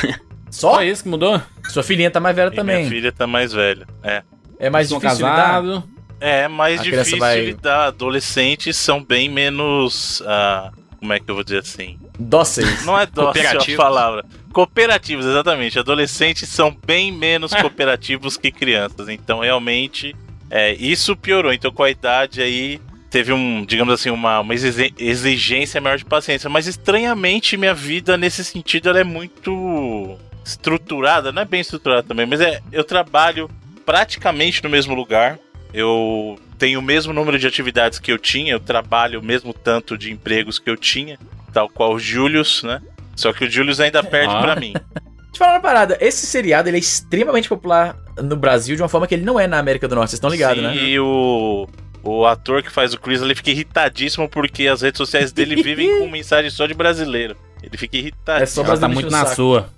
Só? 0.50 0.74
Só 0.76 0.82
isso 0.82 1.02
que 1.02 1.08
mudou? 1.10 1.40
Sua 1.68 1.82
filhinha 1.82 2.10
tá 2.10 2.18
mais 2.20 2.34
velha 2.34 2.48
E 2.50 2.56
também. 2.56 2.78
minha 2.78 2.88
filha 2.90 3.12
tá 3.12 3.26
mais 3.26 3.52
velha. 3.52 3.86
É. 4.02 4.22
É 4.58 4.70
mais 4.70 4.86
Estão 4.86 4.98
difícil 4.98 5.26
lidar. 5.26 5.36
casados. 5.36 5.82
É 6.20 6.48
mais 6.48 6.80
A 6.80 6.82
difícil 6.82 7.18
vai- 7.18 7.44
lidar. 7.44 7.86
Adolescentes 7.88 8.76
são 8.76 9.04
bem 9.04 9.28
menos. 9.28 10.22
ah, 10.26 10.72
como 10.98 11.12
é 11.12 11.20
que 11.20 11.30
eu 11.30 11.34
vou 11.34 11.44
dizer 11.44 11.58
assim? 11.58 11.98
Dóceis. 12.18 12.84
Não 12.84 12.98
é 12.98 13.06
dócil 13.06 13.74
a 13.74 13.76
palavra. 13.76 14.24
Cooperativos, 14.52 15.24
exatamente. 15.24 15.78
Adolescentes 15.78 16.48
são 16.48 16.76
bem 16.84 17.12
menos 17.12 17.54
cooperativos 17.60 18.36
que 18.36 18.50
crianças. 18.50 19.08
Então, 19.08 19.40
realmente, 19.40 20.16
é, 20.50 20.74
isso 20.74 21.16
piorou. 21.16 21.52
Então, 21.52 21.70
com 21.70 21.84
a 21.84 21.90
idade 21.90 22.42
aí, 22.42 22.80
teve 23.08 23.32
um, 23.32 23.64
digamos 23.64 23.94
assim, 23.94 24.10
uma, 24.10 24.40
uma 24.40 24.54
exigência 24.54 25.80
maior 25.80 25.96
de 25.96 26.04
paciência. 26.04 26.50
Mas, 26.50 26.66
estranhamente, 26.66 27.56
minha 27.56 27.74
vida, 27.74 28.16
nesse 28.16 28.44
sentido, 28.44 28.88
ela 28.88 29.00
é 29.00 29.04
muito 29.04 30.18
estruturada. 30.44 31.30
Não 31.30 31.42
é 31.42 31.44
bem 31.44 31.60
estruturada 31.60 32.02
também, 32.02 32.26
mas 32.26 32.40
é, 32.40 32.60
eu 32.72 32.82
trabalho 32.82 33.48
praticamente 33.86 34.62
no 34.64 34.70
mesmo 34.70 34.94
lugar. 34.94 35.38
Eu 35.72 36.38
tenho 36.58 36.80
o 36.80 36.82
mesmo 36.82 37.12
número 37.12 37.38
de 37.38 37.46
atividades 37.46 37.98
que 37.98 38.10
eu 38.10 38.18
tinha, 38.18 38.52
eu 38.52 38.60
trabalho 38.60 39.20
o 39.20 39.22
mesmo 39.22 39.52
tanto 39.52 39.96
de 39.96 40.10
empregos 40.10 40.58
que 40.58 40.68
eu 40.68 40.76
tinha, 40.76 41.18
tal 41.52 41.68
qual 41.68 41.94
o 41.94 41.98
Julius, 41.98 42.62
né? 42.62 42.80
Só 43.16 43.32
que 43.32 43.44
o 43.44 43.50
Julius 43.50 43.80
ainda 43.80 44.02
perde 44.02 44.34
Ah. 44.34 44.40
pra 44.40 44.56
mim. 44.56 44.72
Deixa 44.72 44.94
eu 45.34 45.38
falar 45.38 45.52
uma 45.54 45.60
parada. 45.60 45.96
Esse 46.00 46.26
seriado 46.26 46.68
ele 46.68 46.76
é 46.76 46.80
extremamente 46.80 47.48
popular 47.48 47.96
no 48.22 48.36
Brasil 48.36 48.74
de 48.76 48.82
uma 48.82 48.88
forma 48.88 49.06
que 49.06 49.14
ele 49.14 49.24
não 49.24 49.38
é 49.38 49.46
na 49.46 49.58
América 49.58 49.86
do 49.88 49.94
Norte. 49.94 50.10
Vocês 50.10 50.18
estão 50.18 50.30
ligados, 50.30 50.62
Sim, 50.62 50.68
né? 50.68 50.76
E 50.76 50.98
o, 50.98 51.68
o 52.02 52.26
ator 52.26 52.62
que 52.62 52.70
faz 52.70 52.92
o 52.94 52.98
Chris, 53.00 53.20
ele 53.22 53.34
fica 53.34 53.50
irritadíssimo 53.50 54.28
porque 54.28 54.66
as 54.66 54.82
redes 54.82 54.98
sociais 54.98 55.32
dele 55.32 55.56
vivem 55.62 55.98
com 55.98 56.08
mensagem 56.08 56.50
só 56.50 56.66
de 56.66 56.74
brasileiro. 56.74 57.36
Ele 57.62 57.76
fica 57.76 57.96
irritado. 57.96 58.42
É 58.42 58.46
só 58.46 58.62
Ela 58.62 58.70
tá 58.78 58.88
brasileiro 58.88 58.94
muito 58.94 59.06
enchendo 59.08 59.16
o 59.16 59.18
na 59.18 59.24
saco. 59.26 59.36
sua. 59.36 59.68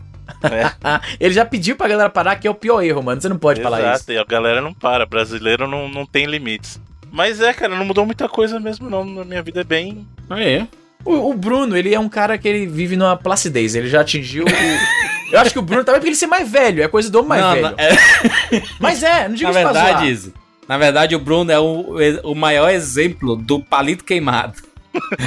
Ah, 0.84 1.00
ele 1.18 1.34
já 1.34 1.44
pediu 1.44 1.76
pra 1.76 1.88
galera 1.88 2.08
parar, 2.10 2.36
que 2.36 2.46
é 2.46 2.50
o 2.50 2.54
pior 2.54 2.82
erro, 2.82 3.02
mano. 3.02 3.20
Você 3.20 3.28
não 3.28 3.38
pode 3.38 3.60
falar 3.62 3.78
isso. 3.80 3.88
Exato, 3.88 4.12
e 4.12 4.18
a 4.18 4.24
galera 4.24 4.60
não 4.60 4.72
para. 4.72 5.04
Brasileiro 5.06 5.66
não, 5.66 5.88
não 5.88 6.06
tem 6.06 6.26
limites. 6.26 6.80
Mas 7.10 7.40
é, 7.40 7.52
cara, 7.52 7.74
não 7.74 7.84
mudou 7.84 8.06
muita 8.06 8.28
coisa 8.28 8.60
mesmo, 8.60 8.88
não. 8.88 9.04
Na 9.04 9.24
minha 9.24 9.42
vida 9.42 9.62
é 9.62 9.64
bem. 9.64 10.06
Aí. 10.28 10.66
O, 11.04 11.30
o 11.30 11.34
Bruno, 11.34 11.76
ele 11.76 11.94
é 11.94 11.98
um 12.00 12.08
cara 12.08 12.36
que 12.36 12.46
ele 12.46 12.66
vive 12.66 12.96
numa 12.96 13.16
placidez. 13.16 13.74
Ele 13.74 13.88
já 13.88 14.00
atingiu 14.02 14.44
o... 14.44 15.32
Eu 15.32 15.40
acho 15.40 15.52
que 15.52 15.58
o 15.58 15.62
Bruno 15.62 15.84
também 15.84 16.00
porque 16.00 16.10
ele 16.10 16.16
ser 16.16 16.26
mais 16.26 16.50
velho. 16.50 16.82
É 16.82 16.88
coisa 16.88 17.10
do 17.10 17.18
homem 17.20 17.28
mais 17.28 17.42
Não, 17.42 17.52
velho. 17.52 17.76
na, 17.76 17.82
é- 17.82 18.62
Mas 18.80 19.02
é, 19.02 19.28
não 19.28 19.34
diga 19.34 19.52
na 19.52 19.60
isso 19.60 19.70
pra 19.70 19.72
verdade, 19.72 19.98
zoar. 19.98 20.06
Izzy, 20.08 20.34
na 20.68 20.78
verdade, 20.78 21.14
o 21.16 21.18
Bruno 21.20 21.50
é 21.52 21.58
o, 21.58 21.96
o 22.24 22.34
maior 22.34 22.68
exemplo 22.70 23.36
do 23.36 23.60
palito 23.60 24.04
queimado. 24.04 24.54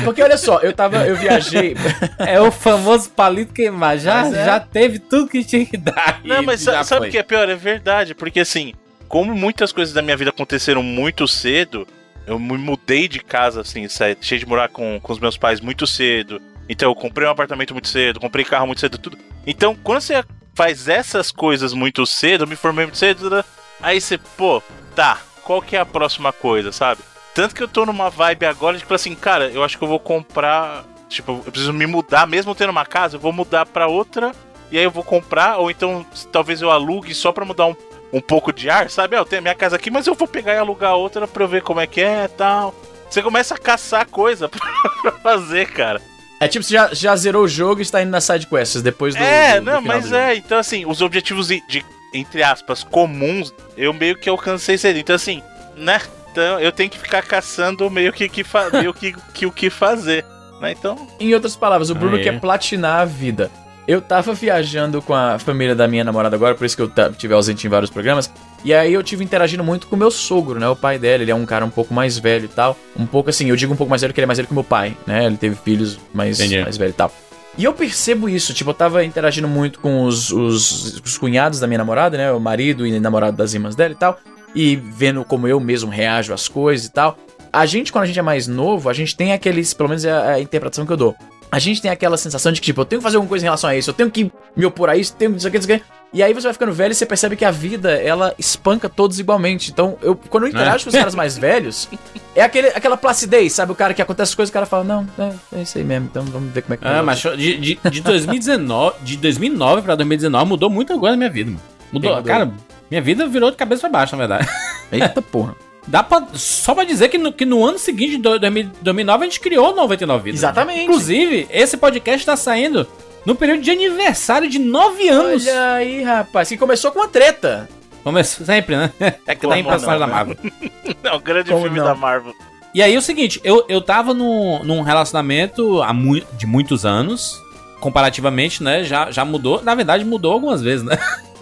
Porque 0.03 0.22
olha 0.22 0.38
só, 0.38 0.60
eu 0.60 0.74
tava... 0.74 1.08
Eu 1.08 1.15
viajei... 1.15 1.75
É 2.20 2.39
o 2.39 2.51
famoso 2.51 3.10
palito 3.12 3.53
queimado. 3.53 4.00
Já, 4.01 4.27
é. 4.27 4.46
já 4.46 4.60
teve 4.60 5.00
tudo 5.00 5.30
que 5.30 5.44
tinha 5.44 5.65
que 5.65 5.77
dar. 5.77 6.22
Não, 6.25 6.44
mas 6.44 6.62
sabe 6.62 7.08
o 7.08 7.12
que 7.12 7.18
é 7.18 7.24
pior? 7.24 7.48
É 7.50 7.56
verdade, 7.56 8.13
porque 8.13 8.42
assim, 8.42 8.74
como 9.08 9.34
muitas 9.34 9.72
coisas 9.72 9.94
da 9.94 10.01
minha 10.01 10.18
vida 10.18 10.32
aconteceram 10.32 10.84
muito 10.84 11.27
cedo, 11.27 11.88
eu 12.25 12.39
me 12.39 12.58
mudei 12.58 13.08
de 13.08 13.20
casa, 13.20 13.62
assim, 13.62 13.88
deixei 14.00 14.38
de 14.38 14.46
morar 14.46 14.70
com, 14.70 15.00
com 15.00 15.13
os 15.13 15.20
meus 15.20 15.38
pais 15.38 15.60
muito 15.60 15.86
cedo. 15.86 16.42
Então 16.68 16.89
eu 16.89 16.96
comprei 16.96 17.27
um 17.27 17.32
apartamento 17.32 17.74
muito 17.74 17.88
cedo, 17.88 18.20
comprei 18.20 18.46
carro 18.46 18.68
muito 18.68 18.80
cedo, 18.80 18.98
tudo. 18.98 19.18
Então, 19.46 19.75
quando 19.75 20.01
você 20.01 20.24
faz 20.56 20.88
essas 20.88 21.32
coisas 21.32 21.74
muito 21.74 22.06
cedo, 22.06 22.44
eu 22.44 22.48
me 22.48 22.56
formei 22.56 22.86
muito 22.86 22.98
cedo, 22.98 23.30
né? 23.30 23.44
aí 23.84 24.00
você, 24.00 24.18
pô, 24.18 24.63
tá, 24.96 25.22
qual 25.44 25.62
que 25.62 25.75
é 25.75 25.80
a 25.80 25.86
próxima 25.86 26.32
coisa, 26.32 26.72
sabe? 26.72 27.01
Tanto 27.36 27.53
que 27.53 27.62
eu 27.62 27.68
tô 27.68 27.86
numa 27.86 28.10
vibe 28.10 28.46
agora, 28.46 28.77
tipo 28.77 28.94
assim, 28.94 29.13
cara, 29.13 29.50
eu 29.50 29.63
acho 29.63 29.77
que 29.77 29.84
eu 29.84 29.88
vou 29.88 30.00
comprar. 30.00 30.86
Tipo, 31.10 31.44
eu 31.46 31.51
preciso 31.51 31.74
me 31.74 31.86
mudar, 31.86 32.25
mesmo 32.25 32.56
tendo 32.56 32.70
uma 32.70 32.86
casa, 32.86 33.18
eu 33.18 33.20
vou 33.20 33.34
mudar 33.34 33.65
pra 33.65 33.88
outra 33.88 34.32
e 34.72 34.77
aí 34.80 34.84
eu 34.84 34.89
vou 34.89 35.03
comprar, 35.03 35.58
ou 35.58 35.70
então 35.70 36.03
talvez 36.32 36.60
eu 36.60 36.72
alugue 36.72 37.13
só 37.13 37.32
pra 37.32 37.46
mudar 37.46 37.68
um, 37.68 37.75
um 38.13 38.22
pouco 38.22 38.53
de 38.53 38.70
ar, 38.70 38.89
sabe? 38.89 39.15
Ah, 39.15 39.20
eu 39.20 39.25
tenho 39.25 39.39
a 39.39 39.43
minha 39.43 39.55
casa 39.55 39.75
aqui, 39.75 39.89
mas 39.91 40.05
eu 40.08 40.13
vou 40.13 40.27
pegar 40.27 40.53
e 40.53 40.58
alugar 40.58 40.93
outra 40.96 41.27
pra 41.27 41.43
eu 41.43 41.48
ver 41.48 41.62
como 41.63 41.79
é 41.82 41.88
que 41.88 42.00
é 42.00 42.25
e 42.25 42.27
tal. 42.29 42.74
Você 43.10 43.22
começa 43.22 43.55
a 43.55 43.58
caçar 43.58 44.05
coisa 44.08 44.48
pra 45.01 45.12
fazer, 45.24 45.67
cara. 45.72 46.01
É 46.39 46.48
tipo, 46.48 46.63
você 46.63 46.74
já, 46.74 46.89
já 46.93 47.15
zerou 47.15 47.43
o 47.43 47.48
jogo 47.48 47.79
e 47.79 47.84
está 47.84 48.01
indo 48.01 48.12
nas 48.12 48.24
sidequests 48.25 48.82
depois 48.82 49.15
do. 49.15 49.24
é, 49.24 49.60
do- 49.60 49.65
do 49.65 49.72
não, 49.72 49.82
mas 49.82 50.12
é, 50.12 50.36
então 50.36 50.58
assim, 50.60 50.86
os 50.86 51.01
objetivos 51.01 51.48
de, 51.48 51.62
de, 51.67 51.86
entre 52.13 52.43
aspas, 52.43 52.84
comuns, 52.84 53.53
eu 53.77 53.93
meio 53.93 54.17
que 54.17 54.29
alcancei 54.29 54.77
cedo. 54.77 55.00
Então 55.00 55.15
assim, 55.15 55.41
né? 55.75 56.01
Então 56.32 56.60
eu 56.60 56.72
tenho 56.72 56.89
que 56.89 56.98
ficar 57.00 57.22
caçando 57.24 57.89
meio 57.89 58.12
que, 58.12 58.27
que, 58.29 58.43
fa- 58.43 58.70
meio 58.74 58.93
que, 58.93 59.13
que 59.34 59.46
o 59.46 59.51
que 59.51 59.70
fazer. 59.70 60.25
Né? 60.60 60.72
Então, 60.72 61.08
Em 61.20 61.34
outras 61.34 61.55
palavras, 61.55 61.89
o 61.89 61.96
Bruno 61.96 62.15
Aí. 62.17 62.24
quer 62.24 62.39
platinar 62.39 63.01
a 63.01 63.05
vida. 63.05 63.50
Eu 63.86 64.02
tava 64.02 64.34
viajando 64.34 65.02
com 65.02 65.13
a 65.13 65.38
família 65.38 65.75
da 65.75 65.88
minha 65.88 66.06
namorada 66.06 66.36
agora, 66.36 66.56
por 66.56 66.63
isso 66.66 66.75
que 66.75 66.82
eu 66.82 66.92
tive 67.18 67.34
ausente 67.34 67.68
em 67.68 67.70
vários 67.70 67.92
programas. 67.92 68.32
E 68.63 68.74
aí 68.74 68.94
eu 68.94 69.04
tive 69.04 69.25
interagindo 69.25 69.63
muito 69.63 69.88
com 69.88 69.96
o 69.96 70.00
meu 70.00 70.10
sogro, 70.10 70.58
né? 70.58 70.68
O 70.70 70.75
pai 70.75 70.98
dela, 70.98 71.22
ele 71.22 71.32
é 71.32 71.36
um 71.36 71.46
cara 71.46 71.66
um 71.66 71.70
pouco 71.70 71.94
mais 71.94 72.18
velho 72.18 72.46
e 72.46 72.48
tal. 72.48 72.78
Um 72.98 73.06
pouco 73.06 73.30
assim, 73.30 73.50
eu 73.50 73.56
digo 73.58 73.74
um 73.74 73.75
pouco 73.75 73.90
mais 73.90 74.02
velho 74.02 74.13
porque 74.13 74.22
ele 74.22 74.25
é 74.25 74.28
mais 74.28 74.38
velho 74.38 74.48
que 74.48 74.54
meu 74.54 74.63
pai, 74.63 74.96
né? 75.06 75.25
Ele 75.25 75.36
teve 75.36 75.56
filhos 75.56 76.00
mais, 76.13 76.40
Entendi. 76.40 76.62
mais 76.62 76.78
velho 76.78 76.92
e 76.92 76.94
tal. 76.94 77.12
E 77.58 77.66
eu 77.66 77.74
percebo 77.74 78.30
isso, 78.30 78.54
tipo, 78.54 78.70
eu 78.70 78.74
tava 78.74 79.04
interagindo 79.04 79.48
muito 79.48 79.80
com 79.80 80.04
os, 80.04 80.32
os, 80.32 81.02
os 81.02 81.18
cunhados 81.18 81.60
da 81.60 81.68
minha 81.68 81.78
namorada, 81.78 82.18
né? 82.18 82.32
O 82.32 82.40
marido 82.40 82.88
e 82.88 83.00
namorado 83.00 83.36
das 83.36 83.54
irmãs 83.54 83.75
dela 83.75 83.92
e 83.92 83.98
tal. 83.98 84.18
E 84.56 84.78
vendo 84.78 85.25
como 85.25 85.46
eu 85.46 85.60
mesmo 85.60 85.92
reajo 85.92 86.34
às 86.34 86.48
coisas 86.48 86.88
e 86.88 86.92
tal. 86.92 87.18
A 87.52 87.66
gente, 87.66 87.92
quando 87.92 88.06
a 88.06 88.08
gente 88.08 88.18
é 88.18 88.24
mais 88.24 88.48
novo, 88.48 88.90
a 88.90 88.94
gente 88.94 89.16
tem 89.16 89.34
aqueles, 89.34 89.74
pelo 89.74 89.90
menos 89.90 90.06
é 90.06 90.12
a, 90.12 90.32
a 90.32 90.42
interpretação 90.42 90.86
que 90.86 90.94
eu 90.94 90.98
dou. 90.98 91.16
A 91.53 91.60
gente 91.60 91.79
tem 91.83 91.91
aquela 91.91 92.17
sensação 92.17 92.51
de 92.51 92.60
que, 92.60 92.65
tipo, 92.65 92.81
eu 92.81 92.86
tenho 92.86 93.00
que 93.00 93.03
fazer 93.03 93.17
alguma 93.17 93.29
coisa 93.29 93.45
em 93.45 93.48
relação 93.48 93.69
a 93.69 93.75
isso, 93.75 93.91
eu 93.91 93.93
tenho 93.93 94.10
que 94.10 94.31
me 94.55 94.65
opor 94.65 94.89
a 94.89 94.98
isso, 94.98 95.15
tenho 95.15 95.29
que 95.33 95.38
isso 95.38 95.48
aqui, 95.48 95.57
isso 95.57 95.72
aqui. 95.72 95.83
E 96.12 96.24
aí 96.24 96.33
você 96.33 96.48
vai 96.48 96.53
ficando 96.53 96.74
velho 96.74 96.93
e 96.93 96.95
você 96.95 97.05
percebe 97.05 97.36
que 97.36 97.45
a 97.45 97.51
vida, 97.51 97.91
ela 97.91 98.33
espanca 98.39 98.89
todos 98.89 99.19
igualmente. 99.19 99.69
Então, 99.69 99.95
eu, 100.01 100.15
quando 100.15 100.45
eu 100.45 100.50
interajo 100.50 100.86
com 100.86 100.89
os 100.89 100.95
caras 100.95 101.13
mais 101.13 101.38
velhos, 101.38 101.88
é 102.36 102.41
aquele, 102.41 102.69
aquela 102.69 102.98
placidez, 102.98 103.53
sabe? 103.53 103.72
O 103.72 103.75
cara 103.75 103.93
que 103.93 104.01
acontece 104.01 104.31
as 104.31 104.36
coisas, 104.36 104.50
o 104.50 104.53
cara 104.53 104.65
fala, 104.65 104.83
não, 104.83 105.07
é, 105.19 105.60
é 105.60 105.62
isso 105.62 105.77
aí 105.77 105.83
mesmo, 105.83 106.07
então 106.10 106.24
vamos 106.25 106.51
ver 106.51 106.63
como 106.63 106.74
é 106.74 106.77
que 106.77 106.88
Ah, 106.88 107.03
mas 107.03 107.19
de, 107.19 107.57
de, 107.60 107.79
de 107.88 108.01
2019, 108.01 108.95
de 109.03 109.17
2009 109.17 109.83
pra 109.83 109.93
2019 109.93 110.50
mudou 110.50 110.72
muita 110.72 110.98
coisa 110.98 111.12
na 111.12 111.17
minha 111.17 111.29
vida, 111.29 111.51
mano. 111.51 111.62
Mudou, 111.91 112.15
mudou? 112.15 112.24
cara, 112.24 112.51
minha 112.89 113.01
vida 113.01 113.27
virou 113.27 113.51
de 113.51 113.57
cabeça 113.57 113.81
pra 113.81 114.00
baixo, 114.00 114.15
na 114.15 114.25
verdade. 114.25 114.50
Eita 114.91 115.22
porra. 115.22 115.55
Dá 115.88 116.02
pra, 116.02 116.25
só 116.34 116.74
pra 116.74 116.84
dizer 116.86 117.10
que 117.10 117.18
no, 117.18 117.32
que 117.34 117.46
no 117.46 117.63
ano 117.66 117.78
seguinte, 117.78 118.12
de 118.12 118.18
do- 118.18 118.40
2000 118.40 118.72
2009, 118.82 119.22
a 119.24 119.28
gente 119.28 119.40
criou 119.40 119.75
99 119.75 120.24
Vidas. 120.24 120.40
Exatamente. 120.40 120.84
Inclusive, 120.84 121.48
esse 121.52 121.75
podcast 121.78 122.25
tá 122.25 122.36
saindo 122.38 122.88
no 123.25 123.36
período 123.36 123.62
de 123.62 123.72
aniversário 123.72 124.50
de 124.50 124.60
9 124.60 125.10
anos. 125.10 125.46
Olha 125.46 125.74
aí, 125.74 126.02
rapaz, 126.04 126.48
que 126.50 126.58
começou 126.58 126.92
com 126.92 127.00
uma 127.00 127.08
treta. 127.10 127.70
Começou 128.04 128.46
sempre, 128.46 128.75
né? 128.78 128.92
É 129.28 129.36
que 129.36 129.42
Como 129.42 129.54
tá 129.54 129.60
em 129.60 129.63
personagem 129.63 130.00
não, 130.00 130.08
da 130.08 130.08
né? 130.08 130.13
Marvel. 130.13 130.38
não, 131.04 131.20
grande 131.20 131.50
Como 131.52 131.63
filme 131.63 131.78
não? 131.80 131.86
da 131.86 131.96
Marvel. 131.96 132.34
E 132.74 132.82
aí, 132.82 132.98
o 132.98 133.02
seguinte, 133.02 133.40
eu, 133.44 133.66
eu 133.70 133.80
tava 133.82 134.13
num, 134.13 134.63
num 134.63 134.82
relacionamento 134.82 135.82
há 135.84 135.94
mui- 135.94 136.25
de 136.38 136.46
muitos 136.48 136.86
anos. 136.86 137.40
Comparativamente, 137.80 138.63
né? 138.63 138.84
Já, 138.84 139.12
já 139.12 139.24
mudou. 139.25 139.62
Na 139.62 139.75
verdade, 139.75 140.04
mudou 140.06 140.32
algumas 140.34 140.62
vezes, 140.62 140.84
né? 140.86 140.98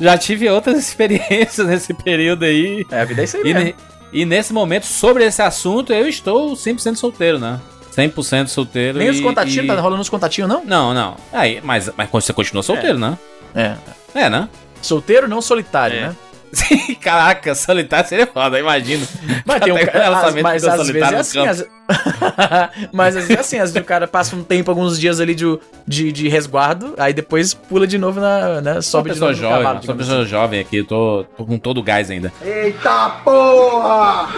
já 0.00 0.16
tive 0.18 0.48
outras 0.48 0.78
experiências 0.86 1.66
nesse 1.66 1.92
período 1.94 2.44
aí. 2.44 2.84
É, 2.90 3.00
a 3.00 3.04
vida 3.04 3.20
é 3.20 3.24
isso 3.24 3.36
aí 3.36 3.42
E, 3.44 3.54
ne- 3.54 3.74
e 4.12 4.24
nesse 4.24 4.52
momento, 4.52 4.86
sobre 4.86 5.24
esse 5.24 5.42
assunto, 5.42 5.92
eu 5.92 6.08
estou 6.08 6.52
100% 6.54 6.96
solteiro, 6.96 7.38
né? 7.38 7.60
100% 7.96 8.48
solteiro. 8.48 8.98
Nem 8.98 9.08
os 9.10 9.18
e- 9.18 9.22
contatinhos, 9.22 9.64
e- 9.64 9.68
tá 9.68 9.80
rolando 9.80 10.02
os 10.02 10.08
contatinhos, 10.08 10.48
não? 10.48 10.64
Não, 10.64 10.92
não. 10.94 11.16
Aí, 11.32 11.60
mas, 11.62 11.90
mas 11.96 12.08
você 12.10 12.32
continua 12.32 12.62
solteiro, 12.62 12.98
né? 12.98 13.16
É. 13.54 13.74
É, 14.14 14.28
né? 14.30 14.48
Solteiro, 14.82 15.26
não 15.28 15.40
solitário, 15.40 15.96
É. 15.96 16.00
né? 16.08 16.16
Sim, 16.54 16.94
caraca, 17.00 17.54
solitário 17.54 18.08
seria 18.08 18.26
foda, 18.26 18.58
imagino. 18.58 19.06
Mas 19.44 19.60
tem 19.62 19.72
um 19.72 19.76
as- 19.76 19.82
relacionamento 19.84 20.42
mas 20.42 20.64
às 20.64 20.72
vezes 20.76 20.86
solitário 20.86 21.14
é 21.14 21.16
no 21.16 21.20
assim. 21.20 21.46
às- 21.46 21.66
mas 22.92 23.16
às 23.16 23.22
vezes 23.26 23.36
é 23.36 23.40
assim, 23.40 23.56
às 23.58 23.70
vezes 23.70 23.76
o 23.82 23.84
cara 23.84 24.06
passa 24.08 24.34
um 24.34 24.42
tempo, 24.42 24.70
alguns 24.70 24.98
dias 24.98 25.20
ali 25.20 25.34
de, 25.34 25.58
de, 25.86 26.10
de 26.12 26.28
resguardo, 26.28 26.94
aí 26.96 27.12
depois 27.12 27.52
pula 27.54 27.86
de 27.86 27.98
novo 27.98 28.20
na. 28.20 28.60
Né, 28.60 28.80
sobe 28.80 29.10
uma 29.10 29.14
de 29.14 29.20
pessoa 29.20 29.30
novo 29.32 29.42
no 29.42 29.48
jovem, 29.48 29.64
cavalo. 29.64 29.84
sou 29.84 29.94
pessoa 29.94 30.24
jovem 30.24 30.60
aqui, 30.60 30.76
eu 30.78 30.84
tô, 30.86 31.24
tô 31.36 31.44
com 31.44 31.58
todo 31.58 31.78
o 31.78 31.82
gás 31.82 32.10
ainda. 32.10 32.32
Eita 32.42 33.10
porra! 33.24 34.28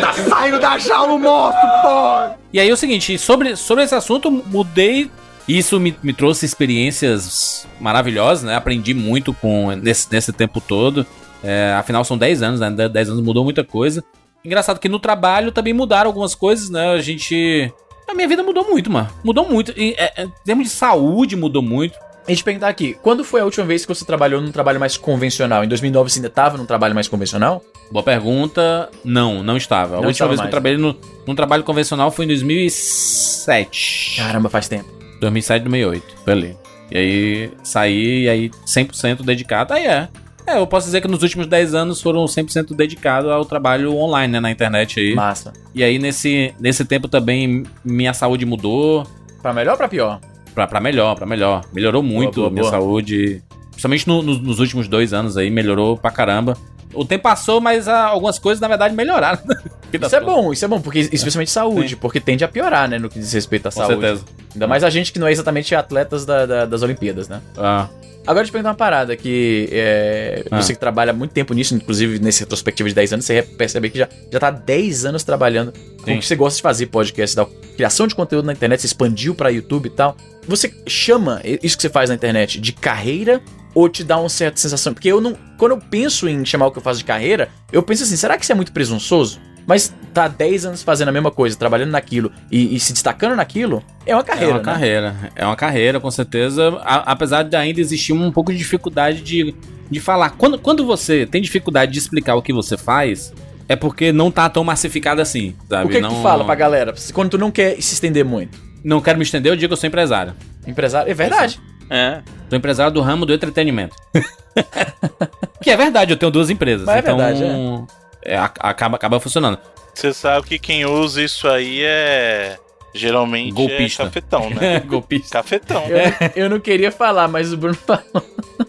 Tá 0.00 0.12
saindo 0.12 0.58
da 0.58 0.78
jaula 0.78 1.12
o 1.12 1.18
monstro, 1.18 1.68
porra! 1.82 2.38
E 2.52 2.60
aí 2.60 2.68
é 2.68 2.72
o 2.72 2.76
seguinte, 2.76 3.18
sobre, 3.18 3.56
sobre 3.56 3.84
esse 3.84 3.94
assunto, 3.94 4.30
mudei. 4.30 5.10
Isso 5.48 5.78
me, 5.78 5.96
me 6.02 6.12
trouxe 6.12 6.44
experiências 6.44 7.68
maravilhosas, 7.80 8.42
né? 8.42 8.56
Aprendi 8.56 8.92
muito 8.94 9.32
com 9.32 9.70
nesse, 9.76 10.08
nesse 10.10 10.32
tempo 10.32 10.60
todo. 10.60 11.06
É, 11.46 11.74
afinal, 11.74 12.04
são 12.04 12.18
10 12.18 12.42
anos, 12.42 12.60
né? 12.60 12.70
10 12.88 13.10
anos 13.10 13.22
mudou 13.22 13.44
muita 13.44 13.62
coisa. 13.62 14.02
Engraçado 14.44 14.80
que 14.80 14.88
no 14.88 14.98
trabalho 14.98 15.52
também 15.52 15.72
mudaram 15.72 16.08
algumas 16.08 16.34
coisas, 16.34 16.68
né? 16.68 16.90
A 16.90 17.00
gente. 17.00 17.72
A 18.08 18.14
minha 18.14 18.28
vida 18.28 18.42
mudou 18.42 18.64
muito, 18.64 18.90
mano. 18.90 19.08
Mudou 19.24 19.48
muito. 19.48 19.72
Em, 19.76 19.94
é, 19.96 20.12
é, 20.16 20.24
em 20.24 20.32
termos 20.44 20.64
de 20.64 20.70
saúde, 20.70 21.36
mudou 21.36 21.62
muito. 21.62 21.98
A 22.26 22.30
gente 22.30 22.42
perguntar 22.42 22.68
aqui, 22.68 22.96
quando 23.02 23.22
foi 23.22 23.40
a 23.40 23.44
última 23.44 23.64
vez 23.64 23.86
que 23.86 23.94
você 23.94 24.04
trabalhou 24.04 24.40
num 24.40 24.50
trabalho 24.50 24.80
mais 24.80 24.96
convencional? 24.96 25.62
Em 25.62 25.68
2009 25.68 26.10
você 26.10 26.18
ainda 26.18 26.28
tava 26.30 26.58
num 26.58 26.66
trabalho 26.66 26.92
mais 26.92 27.06
convencional? 27.06 27.62
Boa 27.90 28.02
pergunta. 28.02 28.90
Não, 29.04 29.44
não 29.44 29.56
estava. 29.56 29.98
A 29.98 30.00
Não 30.00 30.08
última 30.08 30.10
estava 30.10 30.30
vez 30.30 30.40
que 30.40 30.44
mais, 30.44 30.48
eu 30.48 30.50
trabalhei 30.50 30.78
no, 30.78 30.96
num 31.24 31.36
trabalho 31.36 31.62
convencional 31.62 32.10
foi 32.10 32.24
em 32.24 32.28
2007. 32.28 34.16
Caramba, 34.16 34.48
faz 34.48 34.66
tempo. 34.66 34.90
2007, 35.20 35.62
2008. 35.62 36.04
Foi 36.24 36.32
ali. 36.32 36.56
E 36.90 36.98
aí 36.98 37.50
saí, 37.62 38.24
e 38.24 38.28
aí 38.28 38.50
100% 38.66 39.22
dedicado. 39.22 39.74
Aí 39.74 39.86
é. 39.86 40.08
É, 40.46 40.58
eu 40.58 40.66
posso 40.66 40.86
dizer 40.86 41.00
que 41.00 41.08
nos 41.08 41.22
últimos 41.22 41.46
10 41.46 41.74
anos 41.74 42.00
foram 42.00 42.24
100% 42.24 42.74
dedicados 42.74 43.30
ao 43.30 43.44
trabalho 43.44 43.94
online, 43.96 44.32
né, 44.32 44.40
na 44.40 44.50
internet 44.50 45.00
aí. 45.00 45.14
Massa. 45.14 45.52
E 45.74 45.82
aí, 45.82 45.98
nesse, 45.98 46.54
nesse 46.60 46.84
tempo 46.84 47.08
também, 47.08 47.64
minha 47.84 48.14
saúde 48.14 48.46
mudou 48.46 49.06
Pra 49.42 49.52
melhor 49.52 49.72
ou 49.72 49.76
pra 49.76 49.88
pior? 49.88 50.20
pra, 50.54 50.66
pra 50.66 50.80
melhor, 50.80 51.14
pra 51.16 51.26
melhor. 51.26 51.64
Melhorou 51.72 52.02
muito 52.02 52.36
boa, 52.36 52.46
a 52.46 52.50
minha 52.50 52.62
boa. 52.62 52.70
saúde. 52.70 53.42
Principalmente 53.70 54.06
no- 54.08 54.22
no- 54.22 54.38
nos 54.38 54.58
últimos 54.60 54.88
dois 54.88 55.12
anos 55.12 55.36
aí, 55.36 55.50
melhorou 55.50 55.96
pra 55.98 56.10
caramba. 56.10 56.56
O 56.94 57.04
tempo 57.04 57.24
passou, 57.24 57.60
mas 57.60 57.88
ah, 57.88 58.06
algumas 58.06 58.38
coisas, 58.38 58.58
na 58.60 58.68
verdade, 58.68 58.94
melhoraram. 58.94 59.38
Isso 59.92 60.16
é 60.16 60.20
bom, 60.20 60.52
isso 60.52 60.64
é 60.64 60.68
bom, 60.68 60.80
porque 60.80 60.98
especialmente 61.00 61.50
saúde, 61.50 61.96
porque 61.96 62.20
tende 62.20 62.44
a 62.44 62.48
piorar, 62.48 62.88
né, 62.88 62.98
no 62.98 63.08
que 63.08 63.18
diz 63.18 63.32
respeito 63.32 63.66
à 63.68 63.70
Com 63.72 63.80
saúde. 63.80 64.00
certeza. 64.00 64.24
Ainda 64.52 64.66
mais 64.66 64.82
a 64.84 64.90
gente 64.90 65.12
que 65.12 65.18
não 65.18 65.26
é 65.26 65.32
exatamente 65.32 65.74
atletas 65.74 66.26
da- 66.26 66.44
da- 66.44 66.64
das 66.66 66.82
Olimpíadas, 66.82 67.28
né? 67.28 67.40
Ah, 67.56 67.86
Agora 68.26 68.42
eu 68.42 68.46
te 68.46 68.52
perguntar 68.52 68.70
uma 68.70 68.74
parada 68.76 69.16
que 69.16 69.68
é, 69.70 70.44
Ah. 70.50 70.60
você 70.60 70.72
que 70.74 70.80
trabalha 70.80 71.12
muito 71.12 71.30
tempo 71.32 71.54
nisso, 71.54 71.74
inclusive 71.74 72.18
nesse 72.18 72.40
retrospectivo 72.40 72.88
de 72.88 72.94
10 72.94 73.12
anos, 73.12 73.24
você 73.24 73.42
percebe 73.42 73.88
que 73.88 73.98
já, 73.98 74.08
já 74.32 74.40
tá 74.40 74.48
há 74.48 74.50
10 74.50 75.04
anos 75.04 75.22
trabalhando 75.22 75.72
com 75.72 76.06
Sim. 76.06 76.16
o 76.16 76.20
que 76.20 76.26
você 76.26 76.34
gosta 76.34 76.56
de 76.56 76.62
fazer, 76.62 76.86
podcast, 76.86 77.36
da 77.36 77.46
criação 77.76 78.06
de 78.06 78.14
conteúdo 78.14 78.46
na 78.46 78.52
internet, 78.52 78.80
você 78.80 78.86
expandiu 78.88 79.34
pra 79.34 79.48
YouTube 79.50 79.86
e 79.86 79.90
tal. 79.90 80.16
Você 80.48 80.72
chama 80.86 81.40
isso 81.44 81.76
que 81.76 81.82
você 81.82 81.88
faz 81.88 82.08
na 82.08 82.14
internet 82.16 82.60
de 82.60 82.72
carreira 82.72 83.40
ou 83.74 83.88
te 83.88 84.02
dá 84.02 84.18
uma 84.18 84.28
certa 84.28 84.58
sensação? 84.60 84.92
Porque 84.94 85.08
eu 85.08 85.20
não. 85.20 85.36
Quando 85.58 85.72
eu 85.72 85.78
penso 85.78 86.28
em 86.28 86.44
chamar 86.44 86.66
o 86.66 86.70
que 86.72 86.78
eu 86.78 86.82
faço 86.82 86.98
de 86.98 87.04
carreira, 87.04 87.48
eu 87.72 87.82
penso 87.82 88.02
assim, 88.04 88.16
será 88.16 88.36
que 88.36 88.42
isso 88.44 88.52
é 88.52 88.54
muito 88.54 88.72
presunçoso? 88.72 89.40
Mas 89.66 89.92
tá 90.14 90.24
há 90.24 90.28
10 90.28 90.66
anos 90.66 90.82
fazendo 90.82 91.08
a 91.08 91.12
mesma 91.12 91.30
coisa, 91.30 91.56
trabalhando 91.56 91.90
naquilo 91.90 92.30
e, 92.50 92.76
e 92.76 92.80
se 92.80 92.92
destacando 92.92 93.34
naquilo, 93.34 93.82
é 94.06 94.14
uma 94.14 94.22
carreira. 94.22 94.50
é 94.50 94.54
uma 94.54 94.58
né? 94.58 94.64
carreira. 94.64 95.16
É 95.34 95.44
uma 95.44 95.56
carreira, 95.56 96.00
com 96.00 96.10
certeza. 96.10 96.78
A- 96.84 97.12
apesar 97.12 97.42
de 97.42 97.56
ainda 97.56 97.80
existir 97.80 98.12
um 98.12 98.30
pouco 98.30 98.52
de 98.52 98.58
dificuldade 98.58 99.20
de, 99.22 99.54
de 99.90 100.00
falar. 100.00 100.30
Quando, 100.30 100.58
quando 100.58 100.86
você 100.86 101.26
tem 101.26 101.42
dificuldade 101.42 101.92
de 101.92 101.98
explicar 101.98 102.36
o 102.36 102.42
que 102.42 102.52
você 102.52 102.76
faz, 102.76 103.32
é 103.68 103.74
porque 103.74 104.12
não 104.12 104.30
tá 104.30 104.48
tão 104.48 104.62
massificado 104.62 105.20
assim, 105.20 105.54
sabe? 105.68 105.86
O 105.86 105.88
que, 105.88 105.96
que 105.96 106.00
não, 106.00 106.14
tu 106.14 106.22
fala 106.22 106.44
pra 106.44 106.54
galera? 106.54 106.94
Quando 107.12 107.30
tu 107.30 107.38
não 107.38 107.50
quer 107.50 107.74
se 107.82 107.94
estender 107.94 108.24
muito? 108.24 108.58
Não 108.84 109.00
quero 109.00 109.18
me 109.18 109.24
estender, 109.24 109.50
eu 109.50 109.56
digo 109.56 109.70
que 109.70 109.72
eu 109.72 109.76
sou 109.76 109.88
empresário. 109.88 110.34
Empresário? 110.64 111.10
É 111.10 111.14
verdade. 111.14 111.60
É. 111.90 112.22
Sou 112.48 112.56
empresário 112.56 112.92
do 112.92 113.00
ramo 113.00 113.26
do 113.26 113.34
entretenimento. 113.34 113.96
que 115.60 115.70
é 115.70 115.76
verdade, 115.76 116.12
eu 116.12 116.16
tenho 116.16 116.30
duas 116.30 116.50
empresas. 116.50 116.86
Mas 116.86 116.96
é 116.96 116.98
então, 117.00 117.16
verdade, 117.16 117.42
é, 117.42 118.05
a- 118.34 118.52
acaba, 118.70 118.96
acaba 118.96 119.20
funcionando. 119.20 119.58
Você 119.94 120.12
sabe 120.12 120.46
que 120.46 120.58
quem 120.58 120.84
usa 120.84 121.22
isso 121.22 121.46
aí 121.48 121.82
é. 121.82 122.56
Geralmente 122.94 123.52
Golpista. 123.52 124.02
é 124.04 124.06
cafetão, 124.06 124.48
né? 124.50 124.80
Golpista. 124.88 125.38
Cafetão. 125.38 125.84
Eu, 125.86 126.44
eu 126.44 126.50
não 126.50 126.58
queria 126.58 126.90
falar, 126.90 127.28
mas 127.28 127.52
o 127.52 127.56
Bruno 127.56 127.74
falou 127.76 128.02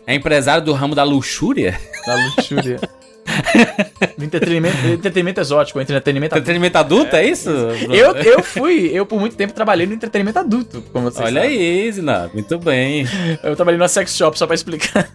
É 0.06 0.14
empresário 0.14 0.64
do 0.66 0.74
ramo 0.74 0.94
da 0.94 1.04
luxúria? 1.04 1.80
da 2.06 2.16
luxúria. 2.16 2.78
Do 4.18 4.24
entretenimento, 4.26 4.78
do 4.82 4.94
entretenimento 4.94 5.40
exótico, 5.42 5.80
entretenimento 5.82 6.34
adulto. 6.34 6.44
Entretenimento 6.44 6.78
adulto, 6.78 7.16
é, 7.16 7.26
isso? 7.26 7.50
Bruno? 7.52 7.96
Eu, 7.96 8.16
eu 8.16 8.44
fui, 8.44 8.90
eu 8.94 9.06
por 9.06 9.20
muito 9.20 9.36
tempo 9.36 9.54
trabalhei 9.54 9.86
no 9.86 9.94
entretenimento 9.94 10.40
adulto, 10.40 10.82
como 10.94 11.10
vocês 11.12 11.26
Olha 11.26 11.42
sabem. 11.44 11.58
aí, 11.60 11.92
Zina. 11.92 12.30
Muito 12.34 12.58
bem. 12.60 13.06
Eu 13.44 13.56
trabalhei 13.56 13.78
numa 13.78 13.88
sex 13.90 14.16
shop, 14.16 14.38
só 14.38 14.46
pra 14.46 14.56
explicar. 14.56 15.10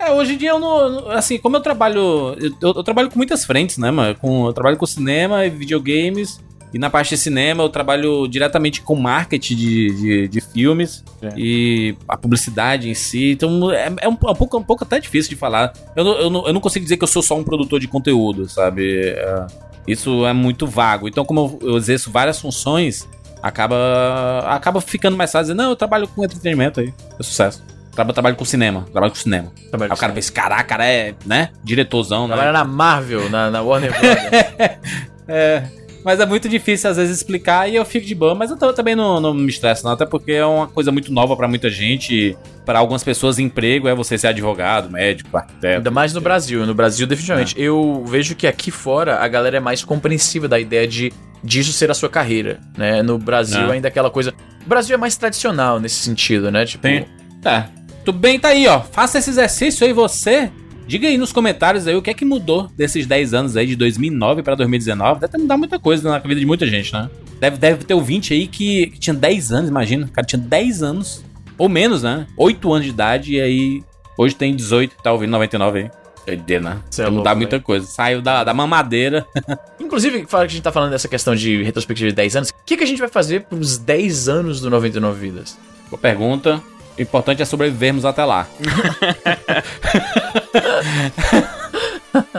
É, 0.00 0.10
hoje 0.12 0.32
em 0.34 0.36
dia 0.38 0.50
eu 0.50 0.58
não. 0.58 1.10
Assim, 1.10 1.38
como 1.38 1.56
eu 1.56 1.60
trabalho. 1.60 2.34
Eu, 2.40 2.74
eu- 2.74 2.82
trabalho 2.82 3.10
com 3.10 3.16
muitas 3.16 3.44
frentes, 3.44 3.76
né, 3.76 3.90
mano? 3.90 4.14
Com, 4.16 4.46
eu 4.46 4.52
trabalho 4.52 4.76
com 4.76 4.86
cinema 4.86 5.44
e 5.44 5.50
videogames. 5.50 6.40
E 6.72 6.78
na 6.78 6.88
parte 6.88 7.10
de 7.10 7.16
cinema 7.16 7.64
eu 7.64 7.68
trabalho 7.68 8.28
diretamente 8.28 8.80
com 8.80 8.94
marketing 8.94 9.56
de, 9.56 9.90
de, 9.96 10.28
de 10.28 10.40
filmes 10.40 11.04
É. 11.20 11.28
e 11.36 11.96
a 12.08 12.16
publicidade 12.16 12.88
em 12.88 12.94
si. 12.94 13.32
Então 13.32 13.72
é, 13.72 13.92
é 14.00 14.08
um, 14.08 14.12
é 14.24 14.30
um 14.30 14.34
pouco, 14.36 14.56
um 14.56 14.62
pouco 14.62 14.84
até 14.84 15.00
difícil 15.00 15.30
de 15.30 15.36
falar. 15.36 15.72
Eu 15.96 16.04
não, 16.04 16.12
eu, 16.12 16.30
não, 16.30 16.46
eu 16.46 16.52
não 16.52 16.60
consigo 16.60 16.84
dizer 16.84 16.96
que 16.96 17.02
eu 17.02 17.08
sou 17.08 17.22
só 17.22 17.36
um 17.36 17.42
produtor 17.42 17.80
de 17.80 17.88
conteúdo, 17.88 18.48
sabe? 18.48 19.08
É, 19.08 19.46
isso 19.88 20.24
é 20.24 20.32
muito 20.32 20.64
vago. 20.64 21.08
Então, 21.08 21.24
como 21.24 21.58
eu, 21.60 21.70
eu 21.70 21.76
exerço 21.76 22.08
várias 22.08 22.38
funções, 22.40 23.08
acaba, 23.42 23.76
acaba 24.46 24.80
ficando 24.80 25.16
mais 25.16 25.32
fácil 25.32 25.52
dizer, 25.52 25.54
não, 25.60 25.70
eu 25.70 25.76
trabalho 25.76 26.06
com 26.06 26.24
entretenimento 26.24 26.78
aí. 26.78 26.94
É 27.18 27.22
sucesso. 27.24 27.64
Traba- 28.00 28.12
trabalho 28.14 28.36
com 28.36 28.44
cinema. 28.46 28.86
Trabalho 28.90 29.12
com 29.12 29.18
cinema. 29.18 29.52
Aí 29.72 29.88
o 29.90 29.96
cara 29.96 30.12
pensa, 30.12 30.32
caraca, 30.32 30.64
cara 30.64 30.86
é, 30.86 31.14
né? 31.26 31.50
Diretorzão, 31.62 32.22
né? 32.26 32.28
Trabalhar 32.34 32.52
na 32.52 32.64
Marvel, 32.64 33.28
na, 33.28 33.50
na 33.50 33.60
Warner 33.62 33.90
Bros. 33.90 34.80
É. 35.28 35.62
Mas 36.02 36.18
é 36.18 36.24
muito 36.24 36.48
difícil 36.48 36.88
às 36.88 36.96
vezes 36.96 37.18
explicar 37.18 37.68
e 37.68 37.76
eu 37.76 37.84
fico 37.84 38.06
de 38.06 38.14
boa, 38.14 38.34
mas 38.34 38.50
eu 38.50 38.56
tô- 38.56 38.72
também 38.72 38.96
não, 38.96 39.20
não 39.20 39.34
me 39.34 39.48
estresso, 39.50 39.84
não, 39.84 39.92
até 39.92 40.06
porque 40.06 40.32
é 40.32 40.46
uma 40.46 40.66
coisa 40.66 40.90
muito 40.90 41.12
nova 41.12 41.36
pra 41.36 41.46
muita 41.46 41.68
gente. 41.68 42.34
Pra 42.64 42.78
algumas 42.78 43.04
pessoas, 43.04 43.38
emprego 43.38 43.86
é 43.86 43.94
você 43.94 44.16
ser 44.16 44.28
advogado, 44.28 44.90
médico, 44.90 45.36
arquiteto. 45.36 45.76
Ainda 45.76 45.90
mais 45.90 46.14
no 46.14 46.20
Brasil. 46.22 46.64
No 46.66 46.72
Brasil, 46.74 47.06
definitivamente. 47.06 47.54
Eu 47.60 48.02
vejo 48.06 48.34
que 48.34 48.46
aqui 48.46 48.70
fora 48.70 49.18
a 49.18 49.28
galera 49.28 49.58
é 49.58 49.60
mais 49.60 49.84
compreensiva 49.84 50.48
da 50.48 50.58
ideia 50.58 50.88
de 50.88 51.12
disso 51.44 51.70
ser 51.72 51.90
a 51.90 51.94
sua 51.94 52.08
carreira, 52.08 52.60
né? 52.78 53.02
No 53.02 53.18
Brasil 53.18 53.68
É. 53.68 53.72
ainda 53.74 53.88
aquela 53.88 54.10
coisa... 54.10 54.32
O 54.64 54.68
Brasil 54.68 54.94
é 54.94 54.98
mais 54.98 55.16
tradicional 55.16 55.78
nesse 55.78 55.96
sentido, 55.96 56.50
né? 56.50 56.64
Tipo... 56.64 56.82
Tem. 56.82 57.06
Tá. 57.42 57.68
Tudo 58.04 58.18
bem, 58.18 58.38
tá 58.38 58.48
aí, 58.48 58.66
ó. 58.66 58.80
Faça 58.80 59.18
esse 59.18 59.30
exercício 59.30 59.86
aí 59.86 59.92
você. 59.92 60.50
Diga 60.86 61.06
aí 61.06 61.16
nos 61.16 61.32
comentários 61.32 61.86
aí 61.86 61.94
o 61.94 62.02
que 62.02 62.10
é 62.10 62.14
que 62.14 62.24
mudou 62.24 62.68
desses 62.76 63.06
10 63.06 63.34
anos 63.34 63.56
aí, 63.56 63.66
de 63.66 63.76
2009 63.76 64.42
pra 64.42 64.54
2019. 64.54 65.20
Deve 65.20 65.32
ter 65.32 65.38
mudado 65.38 65.58
muita 65.58 65.78
coisa 65.78 66.10
na 66.10 66.18
vida 66.18 66.40
de 66.40 66.46
muita 66.46 66.66
gente, 66.66 66.92
né? 66.92 67.08
Deve, 67.38 67.58
deve 67.58 67.84
ter 67.84 67.94
ouvinte 67.94 68.34
aí 68.34 68.46
que, 68.46 68.88
que 68.88 68.98
tinha 68.98 69.14
10 69.14 69.52
anos, 69.52 69.70
imagina. 69.70 70.06
O 70.06 70.10
cara 70.10 70.26
tinha 70.26 70.40
10 70.40 70.82
anos. 70.82 71.24
Ou 71.56 71.68
menos, 71.68 72.02
né? 72.02 72.26
8 72.36 72.72
anos 72.72 72.84
de 72.86 72.90
idade 72.90 73.34
e 73.34 73.40
aí 73.40 73.84
hoje 74.16 74.34
tem 74.34 74.56
18 74.56 74.96
tá 75.02 75.12
ouvindo 75.12 75.30
99 75.30 75.78
aí. 75.78 75.90
Doideira, 76.26 76.62
né? 76.62 76.78
Cê 76.90 77.02
é 77.02 77.10
mudar 77.10 77.34
muita 77.34 77.60
coisa. 77.60 77.86
Saiu 77.86 78.20
da, 78.20 78.44
da 78.44 78.54
mamadeira. 78.54 79.26
Inclusive, 79.80 80.26
fala 80.26 80.44
que 80.44 80.52
a 80.52 80.54
gente 80.54 80.62
tá 80.62 80.72
falando 80.72 80.90
dessa 80.90 81.08
questão 81.08 81.34
de 81.34 81.62
retrospectiva 81.62 82.10
de 82.10 82.16
10 82.16 82.36
anos. 82.36 82.50
O 82.50 82.54
que, 82.64 82.76
que 82.76 82.84
a 82.84 82.86
gente 82.86 82.98
vai 82.98 83.08
fazer 83.08 83.44
pros 83.44 83.78
10 83.78 84.28
anos 84.28 84.60
do 84.60 84.70
99 84.70 85.18
Vidas? 85.20 85.58
Boa 85.88 86.00
pergunta. 86.00 86.62
O 86.98 87.02
importante 87.02 87.42
é 87.42 87.44
sobrevivermos 87.44 88.04
até 88.04 88.24
lá. 88.24 88.46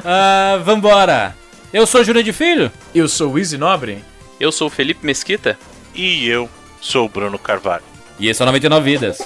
ah, 0.03 0.59
vambora. 0.63 1.35
Eu 1.73 1.87
sou 1.87 2.03
Júnior 2.03 2.23
de 2.23 2.33
Filho. 2.33 2.71
Eu 2.93 3.07
sou 3.07 3.33
o 3.33 3.39
Easy 3.39 3.57
Nobre. 3.57 4.03
Eu 4.39 4.51
sou 4.51 4.67
o 4.67 4.69
Felipe 4.69 5.05
Mesquita. 5.05 5.57
E 5.95 6.27
eu 6.27 6.49
sou 6.79 7.05
o 7.05 7.09
Bruno 7.09 7.39
Carvalho. 7.39 7.83
E 8.19 8.27
esse 8.27 8.41
é 8.41 8.43
o 8.43 8.47
99 8.47 8.83
Vidas. 8.91 9.17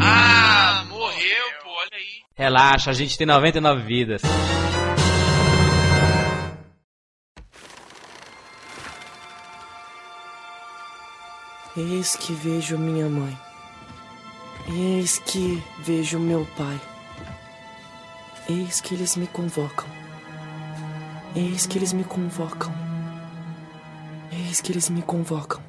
Ah, 0.00 0.84
morreu, 0.88 1.46
pô, 1.62 1.70
olha 1.70 1.90
aí. 1.92 2.22
Relaxa, 2.36 2.90
a 2.90 2.94
gente 2.94 3.16
tem 3.16 3.26
99 3.26 3.82
vidas. 3.82 4.22
Eis 11.78 12.16
que 12.16 12.32
vejo 12.32 12.78
minha 12.78 13.06
mãe. 13.06 13.36
Eis 14.66 15.18
que 15.18 15.62
vejo 15.80 16.18
meu 16.18 16.46
pai. 16.56 16.80
Eis 18.48 18.80
que 18.80 18.94
eles 18.94 19.14
me 19.14 19.26
convocam. 19.26 19.86
Eis 21.34 21.66
que 21.66 21.76
eles 21.76 21.92
me 21.92 22.02
convocam. 22.02 22.72
Eis 24.32 24.62
que 24.62 24.72
eles 24.72 24.88
me 24.88 25.02
convocam. 25.02 25.62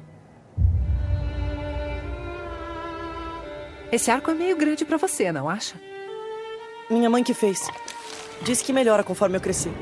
Esse 3.92 4.10
arco 4.10 4.30
é 4.30 4.34
meio 4.34 4.56
grande 4.56 4.86
pra 4.86 4.96
você, 4.96 5.30
não 5.30 5.46
acha? 5.46 5.78
Minha 6.88 7.10
mãe 7.10 7.22
que 7.22 7.34
fez. 7.34 7.68
Disse 8.40 8.64
que 8.64 8.72
melhora 8.72 9.04
conforme 9.04 9.36
eu 9.36 9.42
crescer. 9.42 9.72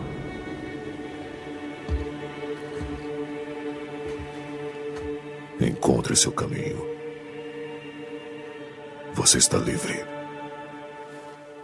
Encontre 5.60 6.14
seu 6.14 6.30
caminho. 6.32 6.84
Você 9.14 9.38
está 9.38 9.56
livre. 9.56 10.04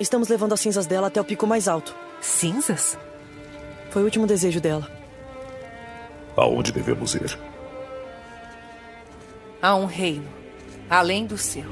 Estamos 0.01 0.29
levando 0.29 0.55
as 0.55 0.61
cinzas 0.61 0.87
dela 0.87 1.09
até 1.09 1.21
o 1.21 1.25
pico 1.25 1.47
mais 1.47 1.69
alto. 1.69 1.95
Cinzas? 2.21 2.99
Foi 3.91 4.01
o 4.01 4.05
último 4.07 4.27
desejo 4.27 4.61
dela. 4.61 4.91
Aonde 6.35 6.73
devemos 6.73 7.15
ir? 7.15 7.39
Há 9.61 9.77
um 9.77 9.85
reino 9.85 10.29
além 10.89 11.27
do 11.27 11.37
seu. 11.37 11.65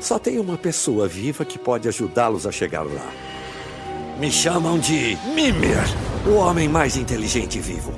Só 0.00 0.18
tem 0.18 0.38
uma 0.38 0.58
pessoa 0.58 1.08
viva 1.08 1.44
que 1.44 1.58
pode 1.58 1.88
ajudá-los 1.88 2.46
a 2.46 2.52
chegar 2.52 2.82
lá. 2.82 3.29
Me 4.20 4.30
chamam 4.30 4.78
de 4.78 5.16
Mimir, 5.34 5.78
o 6.26 6.34
homem 6.34 6.68
mais 6.68 6.94
inteligente 6.94 7.58
vivo. 7.58 7.94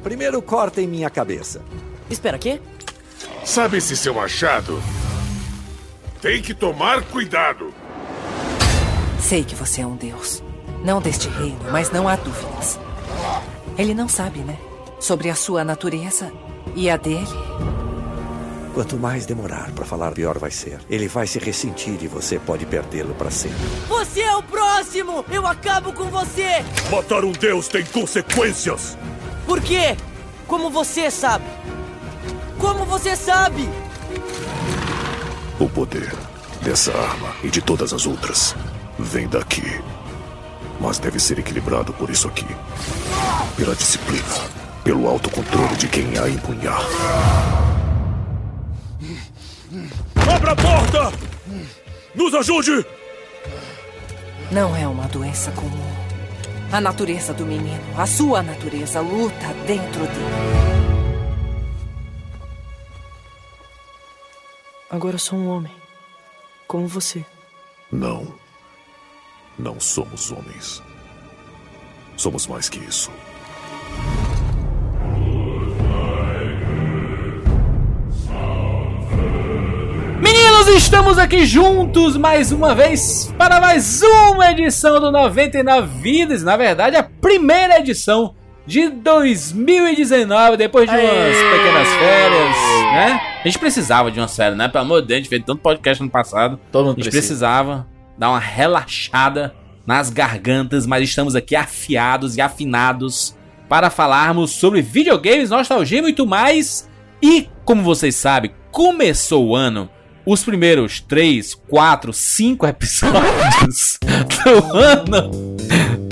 Primeiro 0.00 0.40
cortem 0.40 0.86
minha 0.86 1.10
cabeça. 1.10 1.60
Espera, 2.08 2.38
quê? 2.38 2.60
Sabe 3.44 3.78
esse 3.78 3.96
seu 3.96 4.14
machado? 4.14 4.80
Tem 6.22 6.40
que 6.40 6.54
tomar 6.54 7.02
cuidado. 7.02 7.74
Sei 9.18 9.42
que 9.42 9.56
você 9.56 9.80
é 9.80 9.86
um 9.86 9.96
deus. 9.96 10.40
Não 10.84 11.00
deste 11.00 11.28
reino, 11.28 11.64
mas 11.72 11.90
não 11.90 12.06
há 12.06 12.14
dúvidas. 12.14 12.78
Ele 13.76 13.92
não 13.92 14.06
sabe, 14.06 14.38
né? 14.38 14.56
Sobre 15.00 15.30
a 15.30 15.34
sua 15.34 15.64
natureza 15.64 16.32
e 16.76 16.88
a 16.88 16.96
dele. 16.96 17.26
Quanto 18.72 18.96
mais 18.96 19.26
demorar 19.26 19.70
para 19.72 19.84
falar, 19.84 20.12
pior 20.12 20.38
vai 20.38 20.50
ser. 20.50 20.78
Ele 20.88 21.08
vai 21.08 21.26
se 21.26 21.38
ressentir 21.38 21.98
e 22.02 22.06
você 22.06 22.38
pode 22.38 22.64
perdê-lo 22.66 23.14
para 23.14 23.30
sempre. 23.30 23.58
Você 23.88 24.20
é 24.20 24.36
o 24.36 24.42
próximo! 24.42 25.24
Eu 25.30 25.46
acabo 25.46 25.92
com 25.92 26.04
você! 26.04 26.64
Matar 26.90 27.24
um 27.24 27.32
deus 27.32 27.66
tem 27.66 27.84
consequências. 27.84 28.96
Por 29.44 29.60
quê? 29.60 29.96
Como 30.46 30.70
você 30.70 31.10
sabe? 31.10 31.44
Como 32.58 32.84
você 32.84 33.16
sabe? 33.16 33.68
O 35.58 35.68
poder 35.68 36.12
dessa 36.62 36.92
arma 36.92 37.34
e 37.42 37.48
de 37.48 37.60
todas 37.60 37.92
as 37.92 38.06
outras 38.06 38.54
vem 38.98 39.26
daqui. 39.26 39.80
Mas 40.80 40.98
deve 40.98 41.18
ser 41.18 41.38
equilibrado 41.38 41.92
por 41.92 42.08
isso 42.08 42.28
aqui. 42.28 42.46
Pela 43.56 43.74
disciplina, 43.74 44.22
pelo 44.84 45.08
autocontrole 45.08 45.76
de 45.76 45.88
quem 45.88 46.16
a 46.18 46.28
empunhar. 46.28 46.80
Abra 50.28 50.52
a 50.52 50.56
porta! 50.56 51.12
Nos 52.14 52.34
ajude! 52.34 52.84
Não 54.50 54.74
é 54.74 54.86
uma 54.86 55.06
doença 55.06 55.52
comum. 55.52 55.90
A 56.72 56.80
natureza 56.80 57.32
do 57.32 57.46
menino, 57.46 57.82
a 57.96 58.06
sua 58.06 58.42
natureza, 58.42 59.00
luta 59.00 59.54
dentro 59.66 60.00
dele. 60.00 60.70
Agora 64.90 65.18
sou 65.18 65.38
um 65.38 65.48
homem. 65.48 65.72
Como 66.66 66.88
você. 66.88 67.24
Não. 67.92 68.34
Não 69.58 69.78
somos 69.78 70.32
homens. 70.32 70.82
Somos 72.16 72.46
mais 72.46 72.68
que 72.68 72.78
isso. 72.80 73.10
Meninos, 80.60 80.82
estamos 80.82 81.16
aqui 81.18 81.46
juntos 81.46 82.18
mais 82.18 82.52
uma 82.52 82.74
vez 82.74 83.32
para 83.38 83.58
mais 83.60 84.02
uma 84.02 84.50
edição 84.50 85.00
do 85.00 85.10
99 85.10 85.88
Vidas. 86.02 86.42
Na 86.42 86.54
verdade, 86.54 86.96
a 86.96 87.02
primeira 87.02 87.78
edição 87.78 88.34
de 88.66 88.90
2019, 88.90 90.58
depois 90.58 90.88
de 90.88 90.94
umas 90.94 91.02
pequenas 91.02 91.88
férias, 91.88 92.56
né? 92.92 93.20
A 93.42 93.48
gente 93.48 93.58
precisava 93.58 94.10
de 94.10 94.20
uma 94.20 94.28
série, 94.28 94.54
né? 94.54 94.68
Pelo 94.68 94.84
amor 94.84 95.00
de 95.00 95.08
Deus, 95.08 95.16
a 95.16 95.20
gente 95.20 95.28
fez 95.30 95.42
tanto 95.46 95.62
podcast 95.62 96.02
no 96.02 96.10
passado. 96.10 96.60
Todo 96.70 96.82
A 96.82 96.88
mundo 96.88 96.96
gente 96.96 97.04
precisa. 97.10 97.22
precisava 97.22 97.86
dar 98.18 98.28
uma 98.28 98.38
relaxada 98.38 99.54
nas 99.86 100.10
gargantas, 100.10 100.84
mas 100.86 101.02
estamos 101.08 101.34
aqui 101.34 101.56
afiados 101.56 102.36
e 102.36 102.40
afinados 102.40 103.34
para 103.66 103.88
falarmos 103.88 104.50
sobre 104.50 104.82
videogames, 104.82 105.48
nostalgia 105.48 106.00
e 106.00 106.02
muito 106.02 106.26
mais. 106.26 106.86
E, 107.22 107.48
como 107.64 107.82
vocês 107.82 108.14
sabem, 108.14 108.50
começou 108.70 109.46
o 109.48 109.56
ano. 109.56 109.88
Os 110.24 110.44
primeiros 110.44 111.00
3, 111.00 111.54
4, 111.54 112.12
5 112.12 112.66
episódios 112.66 113.98
do 114.44 114.76
ano 114.76 115.56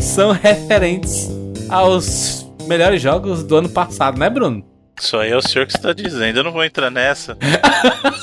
são 0.01 0.33
referentes 0.33 1.29
aos 1.69 2.51
melhores 2.67 3.03
jogos 3.03 3.43
do 3.43 3.57
ano 3.57 3.69
passado, 3.69 4.19
né, 4.19 4.31
Bruno? 4.31 4.65
Isso 5.01 5.17
aí 5.17 5.31
é 5.31 5.37
o 5.37 5.43
senhor 5.43 5.67
que 5.67 5.77
está 5.77 5.93
dizendo, 5.93 6.39
eu 6.39 6.45
não 6.45 6.51
vou 6.51 6.65
entrar 6.65 6.91
nessa. 6.91 7.37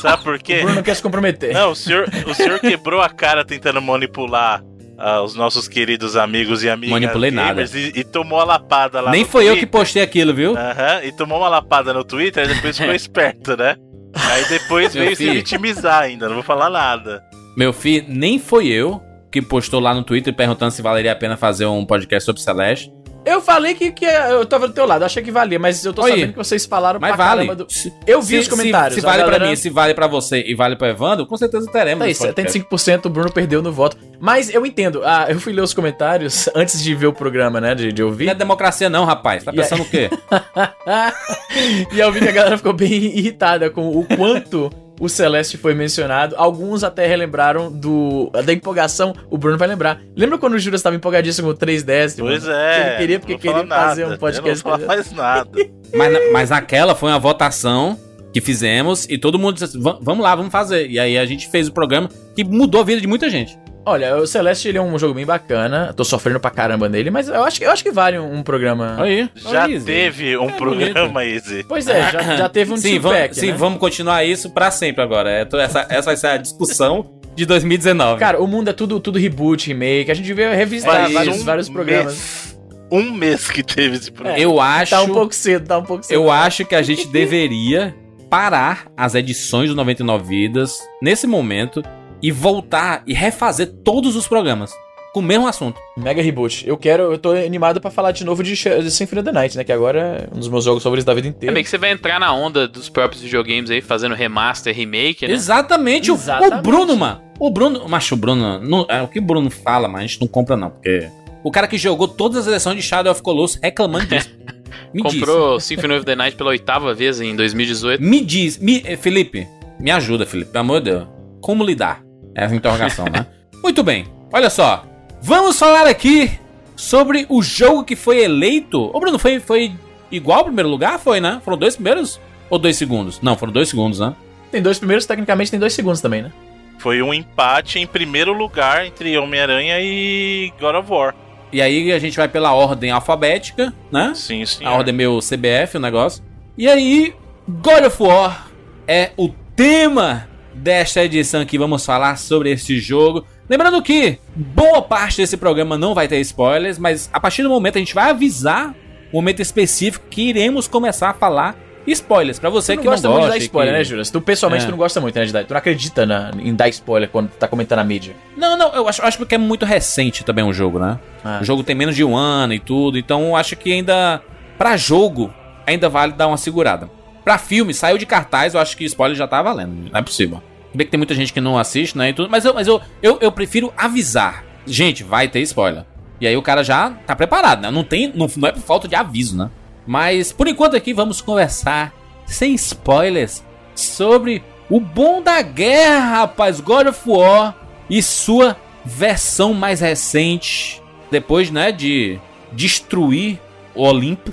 Sabe 0.01 0.23
por 0.23 0.37
quê? 0.39 0.57
O 0.57 0.61
Bruno 0.61 0.75
não 0.75 0.83
quer 0.83 0.95
se 0.95 1.01
comprometer. 1.01 1.53
Não, 1.53 1.71
o 1.71 1.75
senhor, 1.75 2.09
o 2.27 2.33
senhor 2.33 2.59
quebrou 2.59 3.01
a 3.01 3.09
cara 3.09 3.45
tentando 3.45 3.81
manipular 3.81 4.61
ah, 4.97 5.21
os 5.21 5.35
nossos 5.35 5.67
queridos 5.67 6.15
amigos 6.15 6.63
e 6.63 6.69
amigas 6.69 6.91
Manipulei 6.93 7.31
nada. 7.31 7.49
gamers 7.65 7.73
E, 7.73 7.91
e 7.95 8.03
tomou 8.03 8.39
a 8.39 8.43
lapada 8.45 9.01
lá 9.01 9.11
Nem 9.11 9.25
foi 9.25 9.45
eu 9.45 9.53
que 9.53 9.61
Twitter. 9.61 9.79
postei 9.79 10.01
aquilo, 10.01 10.33
viu? 10.33 10.55
Aham, 10.57 11.03
e 11.03 11.11
tomou 11.11 11.37
uma 11.39 11.49
lapada 11.49 11.93
no 11.93 12.03
Twitter 12.03 12.45
e 12.49 12.53
depois 12.55 12.77
ficou 12.77 12.93
esperto, 12.95 13.57
né? 13.57 13.75
Aí 14.13 14.45
depois 14.47 14.93
veio 14.93 15.15
se 15.15 15.29
vitimizar 15.29 16.03
ainda, 16.03 16.27
não 16.27 16.35
vou 16.35 16.43
falar 16.43 16.69
nada. 16.69 17.21
Meu 17.57 17.73
filho, 17.73 18.05
nem 18.07 18.39
foi 18.39 18.67
eu 18.67 19.01
que 19.31 19.41
postou 19.41 19.79
lá 19.81 19.93
no 19.93 20.03
Twitter 20.03 20.33
perguntando 20.33 20.71
se 20.71 20.81
valeria 20.81 21.11
a 21.11 21.15
pena 21.15 21.35
fazer 21.35 21.65
um 21.65 21.85
podcast 21.85 22.25
sobre 22.25 22.41
Celeste. 22.41 22.89
Eu 23.25 23.41
falei 23.41 23.73
que, 23.73 23.91
que 23.91 24.05
eu 24.05 24.45
tava 24.45 24.67
do 24.67 24.73
teu 24.73 24.85
lado, 24.85 25.03
achei 25.03 25.23
que 25.23 25.31
valia, 25.31 25.57
mas 25.57 25.83
eu 25.83 25.91
tô 25.93 26.03
Oi. 26.03 26.11
sabendo 26.11 26.31
que 26.33 26.37
vocês 26.37 26.65
falaram 26.65 26.99
Mas 26.99 27.15
pra 27.15 27.25
vale. 27.35 27.55
do... 27.55 27.65
Eu 28.05 28.21
vi 28.21 28.35
Se- 28.35 28.41
os 28.41 28.47
comentários. 28.47 28.93
Se, 28.95 29.01
se 29.01 29.05
vale 29.05 29.23
pra 29.23 29.31
galera- 29.31 29.49
mim, 29.49 29.55
se 29.55 29.69
vale 29.69 29.93
pra 29.93 30.05
você 30.07 30.43
e 30.45 30.53
vale 30.53 30.75
pro 30.75 30.85
Evandro, 30.87 31.25
com 31.25 31.35
certeza 31.35 31.69
teremos. 31.71 32.05
Esse 32.07 32.19
podcast. 32.27 32.59
75% 32.59 33.05
o 33.05 33.09
Bruno 33.09 33.31
perdeu 33.31 33.61
no 33.61 33.71
voto. 33.71 33.97
Mas 34.19 34.53
eu 34.53 34.65
entendo. 34.65 35.01
Ah, 35.03 35.25
eu 35.29 35.39
fui 35.39 35.51
ler 35.53 35.61
os 35.61 35.73
comentários 35.73 36.47
antes 36.55 36.81
de 36.83 36.93
ver 36.93 37.07
o 37.07 37.13
programa, 37.13 37.59
né? 37.59 37.73
De, 37.73 37.91
de 37.91 38.03
ouvir. 38.03 38.25
Não 38.25 38.31
é 38.31 38.35
democracia 38.35 38.89
não, 38.89 39.05
rapaz. 39.05 39.43
Tá 39.43 39.51
E 39.51 39.59
aí- 39.59 39.63
pensando 39.63 39.81
o 39.81 39.85
quê? 39.89 40.09
e 41.93 41.99
eu 41.99 42.11
vi 42.11 42.19
que 42.19 42.29
a 42.29 42.31
galera 42.31 42.57
ficou 42.57 42.73
bem 42.73 42.91
irritada 42.93 43.69
com 43.69 43.89
o 43.97 44.05
quanto 44.15 44.69
o 44.99 45.09
Celeste 45.09 45.57
foi 45.57 45.73
mencionado. 45.73 46.35
Alguns 46.37 46.83
até 46.83 47.05
relembraram 47.05 47.71
do 47.71 48.29
da 48.45 48.53
empolgação. 48.53 49.13
O 49.29 49.37
Bruno 49.37 49.57
vai 49.57 49.67
lembrar. 49.67 50.01
Lembra 50.15 50.37
quando 50.37 50.53
o 50.53 50.59
Juras 50.59 50.79
estava 50.79 50.95
empolgadíssimo 50.95 51.47
com 51.49 51.53
o 51.53 51.57
3DS? 51.67 52.15
Pois 52.19 52.43
mano? 52.43 52.55
é. 52.55 52.87
Ele 52.89 52.97
queria 52.97 53.19
porque 53.19 53.37
queria 53.37 53.65
fazer 53.67 54.03
nada, 54.03 54.15
um 54.15 54.17
podcast. 54.17 54.65
Eu 54.65 54.77
não 54.77 54.87
mais 54.87 55.11
nada. 55.11 55.49
mas, 55.95 56.31
mas 56.31 56.51
aquela 56.51 56.95
foi 56.95 57.09
uma 57.09 57.19
votação 57.19 57.99
que 58.33 58.41
fizemos 58.41 59.05
e 59.09 59.17
todo 59.17 59.39
mundo 59.39 59.53
disse 59.53 59.65
assim, 59.65 59.81
"Va- 59.81 59.97
vamos 60.01 60.23
lá, 60.23 60.35
vamos 60.35 60.51
fazer. 60.51 60.89
E 60.89 60.99
aí 60.99 61.17
a 61.17 61.25
gente 61.25 61.49
fez 61.49 61.67
o 61.67 61.71
programa 61.71 62.09
que 62.35 62.43
mudou 62.43 62.81
a 62.81 62.83
vida 62.83 62.99
de 63.01 63.07
muita 63.07 63.29
gente. 63.29 63.57
Olha, 63.85 64.17
o 64.17 64.25
Celeste 64.25 64.67
ele 64.67 64.77
é 64.77 64.81
um 64.81 64.97
jogo 64.97 65.13
bem 65.13 65.25
bacana. 65.25 65.93
Tô 65.95 66.03
sofrendo 66.03 66.39
pra 66.39 66.49
caramba 66.49 66.89
nele, 66.89 67.11
mas 67.11 67.27
eu 67.27 67.43
acho, 67.43 67.59
que- 67.59 67.65
eu 67.65 67.71
acho 67.71 67.83
que 67.83 67.91
vale 67.91 68.17
um, 68.17 68.35
um 68.37 68.43
programa. 68.43 68.95
Aí. 69.01 69.29
Já 69.35 69.67
teve 69.67 70.35
um 70.37 70.49
É 70.49 70.53
programa, 70.53 71.23
Izzy. 71.23 71.63
Pois 71.67 71.87
é, 71.87 72.11
já, 72.11 72.35
já 72.35 72.49
teve 72.49 72.73
um 72.73 72.77
sim, 72.77 72.97
vamos, 72.99 73.17
pack, 73.17 73.35
sim 73.35 73.51
né? 73.51 73.57
vamos 73.57 73.79
continuar 73.79 74.23
isso 74.25 74.49
pra 74.49 74.71
sempre 74.71 75.03
agora. 75.03 75.29
É, 75.29 75.47
essa, 75.61 75.85
essa 75.89 76.01
vai 76.07 76.17
ser 76.17 76.27
a 76.27 76.37
discussão 76.37 77.11
de 77.35 77.45
2019. 77.45 78.19
Cara, 78.19 78.41
o 78.41 78.47
mundo 78.47 78.69
é 78.69 78.73
tudo, 78.73 78.99
tudo 78.99 79.19
reboot, 79.19 79.67
remake. 79.67 80.09
A 80.09 80.13
gente 80.15 80.25
devia 80.25 80.53
revisitar 80.55 81.01
Faz 81.01 81.13
vários, 81.13 81.41
um 81.41 81.43
vários 81.43 81.69
programas. 81.69 82.05
mês- 82.13 82.57
um 82.91 83.11
mês 83.11 83.49
que 83.51 83.61
teve 83.63 83.97
esse 83.97 84.11
programa. 84.11 84.39
eu 84.39 84.59
acho. 84.59 84.91
Tá 84.91 85.01
um 85.03 85.09
pouco 85.09 85.33
cedo, 85.35 85.67
tá 85.67 85.77
um 85.77 85.83
pouco 85.83 86.03
cedo. 86.05 86.15
Eu 86.15 86.31
acho 86.31 86.63
que 86.65 86.73
a 86.75 86.81
gente 86.81 87.07
deveria 87.07 87.93
parar 88.29 88.87
as 88.97 89.13
edições 89.15 89.69
do 89.69 89.75
99 89.75 90.23
Vidas 90.27 90.79
nesse 91.01 91.27
momento 91.27 91.81
e 92.21 92.31
voltar 92.31 93.03
e 93.05 93.13
refazer 93.13 93.67
todos 93.83 94.15
os 94.15 94.27
programas 94.27 94.71
com 95.13 95.21
o 95.21 95.23
mesmo 95.23 95.47
assunto. 95.47 95.79
Mega 95.95 96.21
reboot. 96.21 96.67
Eu 96.67 96.77
quero, 96.77 97.03
eu 97.13 97.17
tô 97.17 97.31
animado 97.31 97.79
pra 97.79 97.89
falar 97.89 98.11
de 98.11 98.25
novo 98.25 98.43
de, 98.43 98.51
de 98.53 98.91
Symphony 98.91 99.21
of 99.21 99.25
the 99.25 99.31
Night, 99.31 99.55
né? 99.55 99.63
Que 99.63 99.71
agora 99.71 100.27
é 100.29 100.35
um 100.35 100.39
dos 100.39 100.49
meus 100.49 100.65
jogos 100.65 100.83
favoritos 100.83 101.05
da 101.05 101.13
vida 101.13 101.27
É 101.27 101.29
inteira. 101.29 101.53
meio 101.53 101.63
que 101.63 101.69
você 101.69 101.77
vai 101.77 101.91
entrar 101.91 102.19
na 102.19 102.33
onda 102.33 102.67
dos 102.67 102.89
próprios 102.89 103.21
videogames 103.23 103.69
aí, 103.71 103.79
fazendo 103.81 104.13
remaster, 104.13 104.75
remake, 104.75 105.25
né? 105.25 105.33
Exatamente, 105.33 106.11
o- 106.11 106.15
Exatamente. 106.15 106.59
O, 106.59 106.61
Bruno, 106.61 106.97
mano. 106.97 107.21
O 107.39 107.49
Bruno, 107.49 107.87
macho, 107.87 108.15
o 108.15 108.17
Bruno, 108.17 108.59
não- 108.59 108.85
é, 108.89 109.01
o 109.01 109.07
que 109.07 109.19
o 109.19 109.21
Bruno 109.21 109.49
fala, 109.49 109.87
mas 109.87 110.01
a 110.03 110.07
gente 110.07 110.19
não 110.21 110.27
compra 110.27 110.57
não, 110.57 110.69
porque 110.69 111.07
o 111.43 111.49
cara 111.51 111.67
que 111.67 111.77
jogou 111.77 112.07
todas 112.09 112.39
as 112.45 112.53
edições 112.53 112.75
de 112.75 112.81
Shadow 112.81 113.11
of 113.13 113.21
Colossus 113.21 113.57
reclamando 113.63 114.05
disso. 114.07 114.29
Me 114.93 115.01
Comprou 115.01 115.59
Symphony 115.61 115.93
of 115.95 116.05
the 116.05 116.15
Night 116.15 116.35
pela 116.35 116.49
oitava 116.49 116.93
vez 116.93 117.21
em 117.21 117.33
2018. 117.35 118.01
diz. 118.01 118.09
Me 118.09 118.21
diz, 118.21 118.57
me, 118.57 118.81
eh, 118.85 118.97
Felipe, 118.97 119.47
me 119.79 119.91
ajuda, 119.91 120.25
Felipe, 120.25 120.51
pelo 120.51 120.61
amor 120.63 120.81
de 120.81 120.91
Deus. 120.91 121.07
Como 121.41 121.63
lidar? 121.63 122.01
Essa 122.35 122.53
é 122.53 122.55
a 122.55 122.57
interrogação, 122.57 123.05
né? 123.05 123.25
Muito 123.63 123.81
bem. 123.81 124.05
Olha 124.31 124.49
só. 124.49 124.85
Vamos 125.21 125.57
falar 125.57 125.87
aqui 125.87 126.37
sobre 126.75 127.25
o 127.29 127.41
jogo 127.41 127.83
que 127.83 127.95
foi 127.95 128.23
eleito. 128.23 128.91
Ô, 128.93 128.99
Bruno, 128.99 129.17
foi, 129.17 129.39
foi 129.39 129.73
igual 130.11 130.39
ao 130.39 130.45
primeiro 130.45 130.69
lugar? 130.69 130.99
Foi, 130.99 131.19
né? 131.19 131.41
Foram 131.43 131.57
dois 131.57 131.75
primeiros? 131.75 132.19
Ou 132.49 132.59
dois 132.59 132.75
segundos? 132.75 133.21
Não, 133.21 133.37
foram 133.37 133.53
dois 133.53 133.69
segundos, 133.69 133.99
né? 133.99 134.13
Tem 134.51 134.61
dois 134.61 134.77
primeiros, 134.77 135.05
tecnicamente 135.05 135.49
tem 135.49 135.59
dois 135.59 135.73
segundos 135.73 136.01
também, 136.01 136.21
né? 136.21 136.31
Foi 136.77 137.01
um 137.01 137.13
empate 137.13 137.79
em 137.79 137.87
primeiro 137.87 138.33
lugar 138.33 138.85
entre 138.85 139.17
Homem-Aranha 139.17 139.79
e 139.79 140.51
God 140.59 140.75
of 140.75 140.91
War. 140.91 141.15
E 141.51 141.61
aí 141.61 141.91
a 141.91 141.99
gente 141.99 142.17
vai 142.17 142.27
pela 142.27 142.53
ordem 142.53 142.91
alfabética, 142.91 143.73
né? 143.91 144.11
Sim, 144.13 144.45
sim. 144.45 144.65
A 144.65 144.71
ordem 144.71 144.93
meio 144.93 145.19
CBF, 145.19 145.77
o 145.77 145.79
negócio. 145.79 146.23
E 146.57 146.67
aí, 146.67 147.13
God 147.47 147.85
of 147.85 148.03
War 148.03 148.47
é 148.87 149.11
o 149.17 149.29
tema 149.55 150.27
desta 150.55 151.03
edição 151.03 151.41
aqui. 151.41 151.57
Vamos 151.57 151.85
falar 151.85 152.17
sobre 152.17 152.51
este 152.51 152.79
jogo. 152.79 153.25
Lembrando 153.49 153.81
que 153.81 154.17
boa 154.35 154.81
parte 154.81 155.17
desse 155.17 155.37
programa 155.37 155.77
não 155.77 155.93
vai 155.93 156.07
ter 156.07 156.19
spoilers, 156.21 156.79
mas 156.79 157.09
a 157.13 157.19
partir 157.19 157.43
do 157.43 157.49
momento 157.49 157.75
a 157.75 157.79
gente 157.79 157.93
vai 157.93 158.09
avisar 158.09 158.73
momento 159.13 159.41
específico 159.41 160.05
que 160.09 160.23
iremos 160.29 160.67
começar 160.67 161.09
a 161.11 161.13
falar 161.13 161.55
spoilers. 161.87 162.39
Pra 162.39 162.49
você 162.49 162.73
Tu 162.73 162.77
não 162.77 162.81
que 162.81 162.85
não 162.87 162.93
gosta 162.93 163.07
gosta. 163.07 163.19
muito 163.21 163.33
de 163.33 163.39
dar 163.39 163.45
spoiler, 163.45 163.73
que- 163.73 163.77
né, 163.77 163.83
Juras? 163.83 164.09
Tu 164.09 164.19
pessoalmente 164.19 164.63
É. 164.63 164.67
tu 164.67 164.71
não 164.71 164.77
gosta 164.77 164.99
muito, 164.99 165.19
né. 165.19 165.25
Tu 165.43 165.51
não 165.51 165.57
acredita 165.57 166.05
na- 166.05 166.31
em 166.39 166.55
dar 166.55 166.67
spoiler 166.69 167.07
quando 167.09 167.29
tu 167.29 167.37
tá 167.37 167.47
comentando 167.47 167.79
a 167.79 167.83
mídia. 167.83 168.15
Não, 168.35 168.57
não, 168.57 168.73
eu 168.73 168.87
acho, 168.87 169.03
acho 169.03 169.23
que 169.25 169.35
é 169.35 169.37
muito 169.37 169.63
recente 169.65 170.23
também 170.25 170.43
o 170.43 170.51
jogo, 170.51 170.79
né? 170.79 170.99
Ah. 171.23 171.37
O 171.41 171.45
jogo 171.45 171.63
tem 171.63 171.75
menos 171.75 171.95
de 171.95 172.03
um 172.03 172.17
ano 172.17 172.53
e 172.53 172.59
tudo, 172.59 172.97
então 172.97 173.25
eu 173.27 173.35
acho 173.35 173.55
que 173.55 173.71
ainda. 173.71 174.21
Pra 174.57 174.75
jogo, 174.77 175.31
ainda 175.67 175.87
vale 175.87 176.13
dar 176.13 176.27
uma 176.27 176.37
segurada. 176.37 176.89
Pra 177.25 177.39
filme, 177.39 177.73
saiu 177.73 177.97
de 177.97 178.05
cartaz, 178.05 178.53
eu 178.53 178.61
acho 178.61 178.77
que 178.77 178.85
spoiler 178.85 179.17
já 179.17 179.27
tá 179.27 179.41
valendo. 179.41 179.89
Não 179.91 179.99
é 179.99 180.01
possível. 180.03 180.41
Bem 180.73 180.85
que 180.85 180.91
tem 180.91 180.97
muita 180.97 181.15
gente 181.15 181.33
que 181.33 181.41
não 181.41 181.57
assiste, 181.57 181.97
né? 181.97 182.09
E 182.09 182.13
tudo, 182.13 182.29
mas 182.29 182.45
eu, 182.45 182.53
mas 182.53 182.67
eu, 182.67 182.79
eu, 183.01 183.17
eu 183.19 183.31
prefiro 183.31 183.73
avisar. 183.75 184.45
Gente, 184.67 185.03
vai 185.03 185.27
ter 185.27 185.41
spoiler. 185.41 185.85
E 186.21 186.27
aí 186.27 186.37
o 186.37 186.41
cara 186.41 186.63
já 186.63 186.91
tá 186.91 187.15
preparado, 187.15 187.61
né? 187.61 187.71
Não 187.71 187.83
tem. 187.83 188.11
Não, 188.13 188.29
não 188.37 188.47
é 188.47 188.51
por 188.51 188.61
falta 188.61 188.87
de 188.87 188.95
aviso, 188.95 189.35
né? 189.35 189.49
Mas 189.87 190.31
por 190.31 190.47
enquanto 190.47 190.75
aqui 190.75 190.93
vamos 190.93 191.19
conversar 191.19 191.93
sem 192.25 192.53
spoilers 192.53 193.43
sobre 193.75 194.43
o 194.69 194.79
bom 194.79 195.21
da 195.21 195.41
guerra, 195.41 196.19
rapaz. 196.19 196.59
God 196.59 196.87
of 196.87 197.01
War 197.05 197.55
e 197.89 198.01
sua 198.03 198.55
versão 198.83 199.53
mais 199.53 199.79
recente. 199.79 200.81
Depois, 201.09 201.49
né, 201.49 201.71
de 201.71 202.19
destruir 202.51 203.39
o 203.73 203.83
Olimpo. 203.83 204.31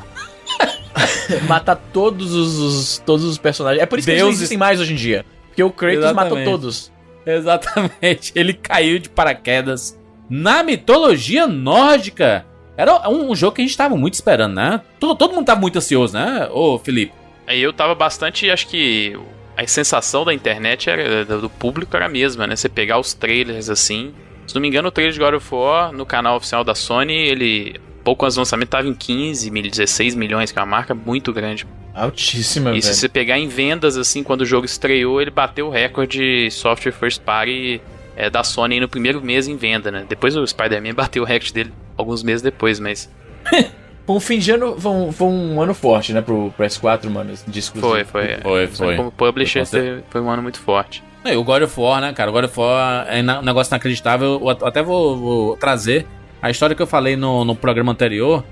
Matar 1.49 1.77
todos 1.93 2.33
os, 2.35 2.59
os- 2.59 2.99
todos 3.05 3.25
os 3.25 3.39
personagens. 3.39 3.83
É 3.83 3.87
por 3.87 3.99
isso 3.99 4.07
que 4.07 4.13
eles 4.13 4.23
não 4.23 4.31
existem 4.31 4.59
mais 4.59 4.81
hoje 4.81 4.93
em 4.93 4.97
dia. 4.97 5.25
Porque 5.49 5.63
o 5.63 5.71
Kratos 5.71 6.01
matou 6.13 6.39
Exatamente. 6.39 6.45
todos. 6.51 6.93
Exatamente. 7.27 8.33
Ele 8.37 8.53
caiu 8.55 8.99
de 8.99 9.09
paraquedas 9.09 9.99
na 10.29 10.63
mitologia 10.63 11.47
nórdica. 11.47 12.47
Era 12.77 13.09
um, 13.09 13.31
um 13.31 13.37
jogo 13.37 13.57
que 13.57 13.63
a 13.63 13.65
gente 13.67 13.77
tava 13.77 13.97
muito 13.97 14.15
esperando, 14.15 14.55
né? 14.55 14.81
Todo, 14.99 15.15
todo 15.17 15.35
mundo 15.35 15.45
tava 15.45 15.61
muito 15.61 15.77
ansioso, 15.77 16.15
né, 16.15 16.49
ô 16.51 16.79
Felipe? 16.79 17.13
Aí 17.47 17.61
eu 17.61 17.73
tava 17.73 17.95
bastante, 17.95 18.51
acho 18.51 18.67
que 18.69 19.19
a 19.57 19.67
sensação 19.67 20.25
da 20.25 20.33
internet 20.33 20.89
era, 20.89 21.25
do 21.25 21.43
do 21.43 21.51
público 21.51 21.95
era 21.95 22.07
a 22.07 22.09
mesma, 22.09 22.47
né? 22.47 22.57
Você 22.57 22.69
pegar 22.69 22.99
os 22.99 23.13
trailers 23.13 23.69
assim. 23.69 24.15
Se 24.47 24.55
não 24.55 24.63
me 24.63 24.69
engano, 24.69 24.89
o 24.89 24.91
trailer 24.91 25.13
de 25.13 25.19
God 25.21 25.35
of 25.35 25.55
War 25.55 25.93
no 25.93 26.07
canal 26.07 26.37
oficial 26.37 26.65
da 26.65 26.75
Sony, 26.75 27.13
ele 27.15 27.79
pouco 28.05 28.25
antes 28.25 28.35
do 28.37 28.41
lançamento 28.41 28.69
tava 28.69 28.89
em 28.89 28.95
15, 28.95 29.51
mil- 29.51 29.71
16 29.71 30.15
milhões, 30.15 30.51
que 30.53 30.59
é 30.59 30.63
uma 30.63 30.67
marca 30.67 30.95
muito 30.95 31.33
grande. 31.33 31.67
Altíssima, 31.95 32.71
E 32.71 32.73
velho. 32.73 32.83
se 32.83 32.95
você 32.95 33.09
pegar 33.09 33.39
em 33.39 33.49
vendas, 33.49 33.97
assim, 33.97 34.23
quando 34.23 34.41
o 34.43 34.47
jogo 34.47 34.65
estreou, 34.67 35.21
ele 35.21 35.31
bateu 35.31 35.67
o 35.69 35.71
recorde 35.71 36.51
software 36.51 36.93
first 36.93 37.21
party 37.23 37.81
é, 38.17 38.29
da 38.31 38.43
Sony 38.43 38.81
no 38.81 38.89
primeiro 38.89 39.21
mês 39.23 39.47
em 39.47 39.57
venda, 39.57 39.91
né? 39.91 40.05
Depois 40.09 40.35
o 40.37 40.47
Spider-Man 40.47 40.95
bateu 40.97 41.23
o 41.23 41.27
recorde 41.27 41.53
dele 41.53 41.73
alguns 41.97 42.23
meses 42.23 42.43
depois, 42.43 42.79
mas 42.81 43.11
Foi 44.05 44.17
um 44.17 44.21
fim 44.21 44.39
de 44.41 44.51
ano, 44.51 44.75
foi 44.81 44.91
um, 44.91 45.13
foi 45.13 45.29
um 45.29 45.63
ano 45.63 45.73
forte, 45.75 46.13
né, 46.13 46.21
pro 46.21 46.53
PS4, 46.59 47.09
mano, 47.09 47.33
de 47.47 47.59
exclusivo. 47.59 47.89
foi, 47.93 48.05
foi. 48.05 48.37
Foi, 48.43 48.67
foi. 48.67 48.97
Como 48.97 49.13
publisher, 49.13 49.65
Foi 49.65 50.03
foi 50.11 50.21
um 50.21 50.29
ano 50.29 50.43
muito 50.43 50.59
forte. 50.59 51.05
É, 51.25 51.37
o 51.37 51.45
God 51.45 51.63
of 51.63 51.79
War, 51.81 52.01
né, 52.01 52.13
cara? 52.13 52.29
O 52.29 52.33
God 52.33 52.47
of 52.47 52.59
War 52.59 53.07
é 53.09 53.21
um 53.23 53.43
negócio 53.43 53.71
inacreditável. 53.71 54.41
Eu 54.43 54.49
at- 54.51 54.63
até 54.65 54.83
vou, 54.83 55.17
vou 55.17 55.57
trazer 55.57 56.05
a 56.43 56.51
história 56.51 56.75
que 56.77 56.83
eu 56.83 56.87
falei 56.87 57.17
no, 57.17 57.45
no 57.45 57.55
programa 57.55 57.93
anterior. 57.93 58.45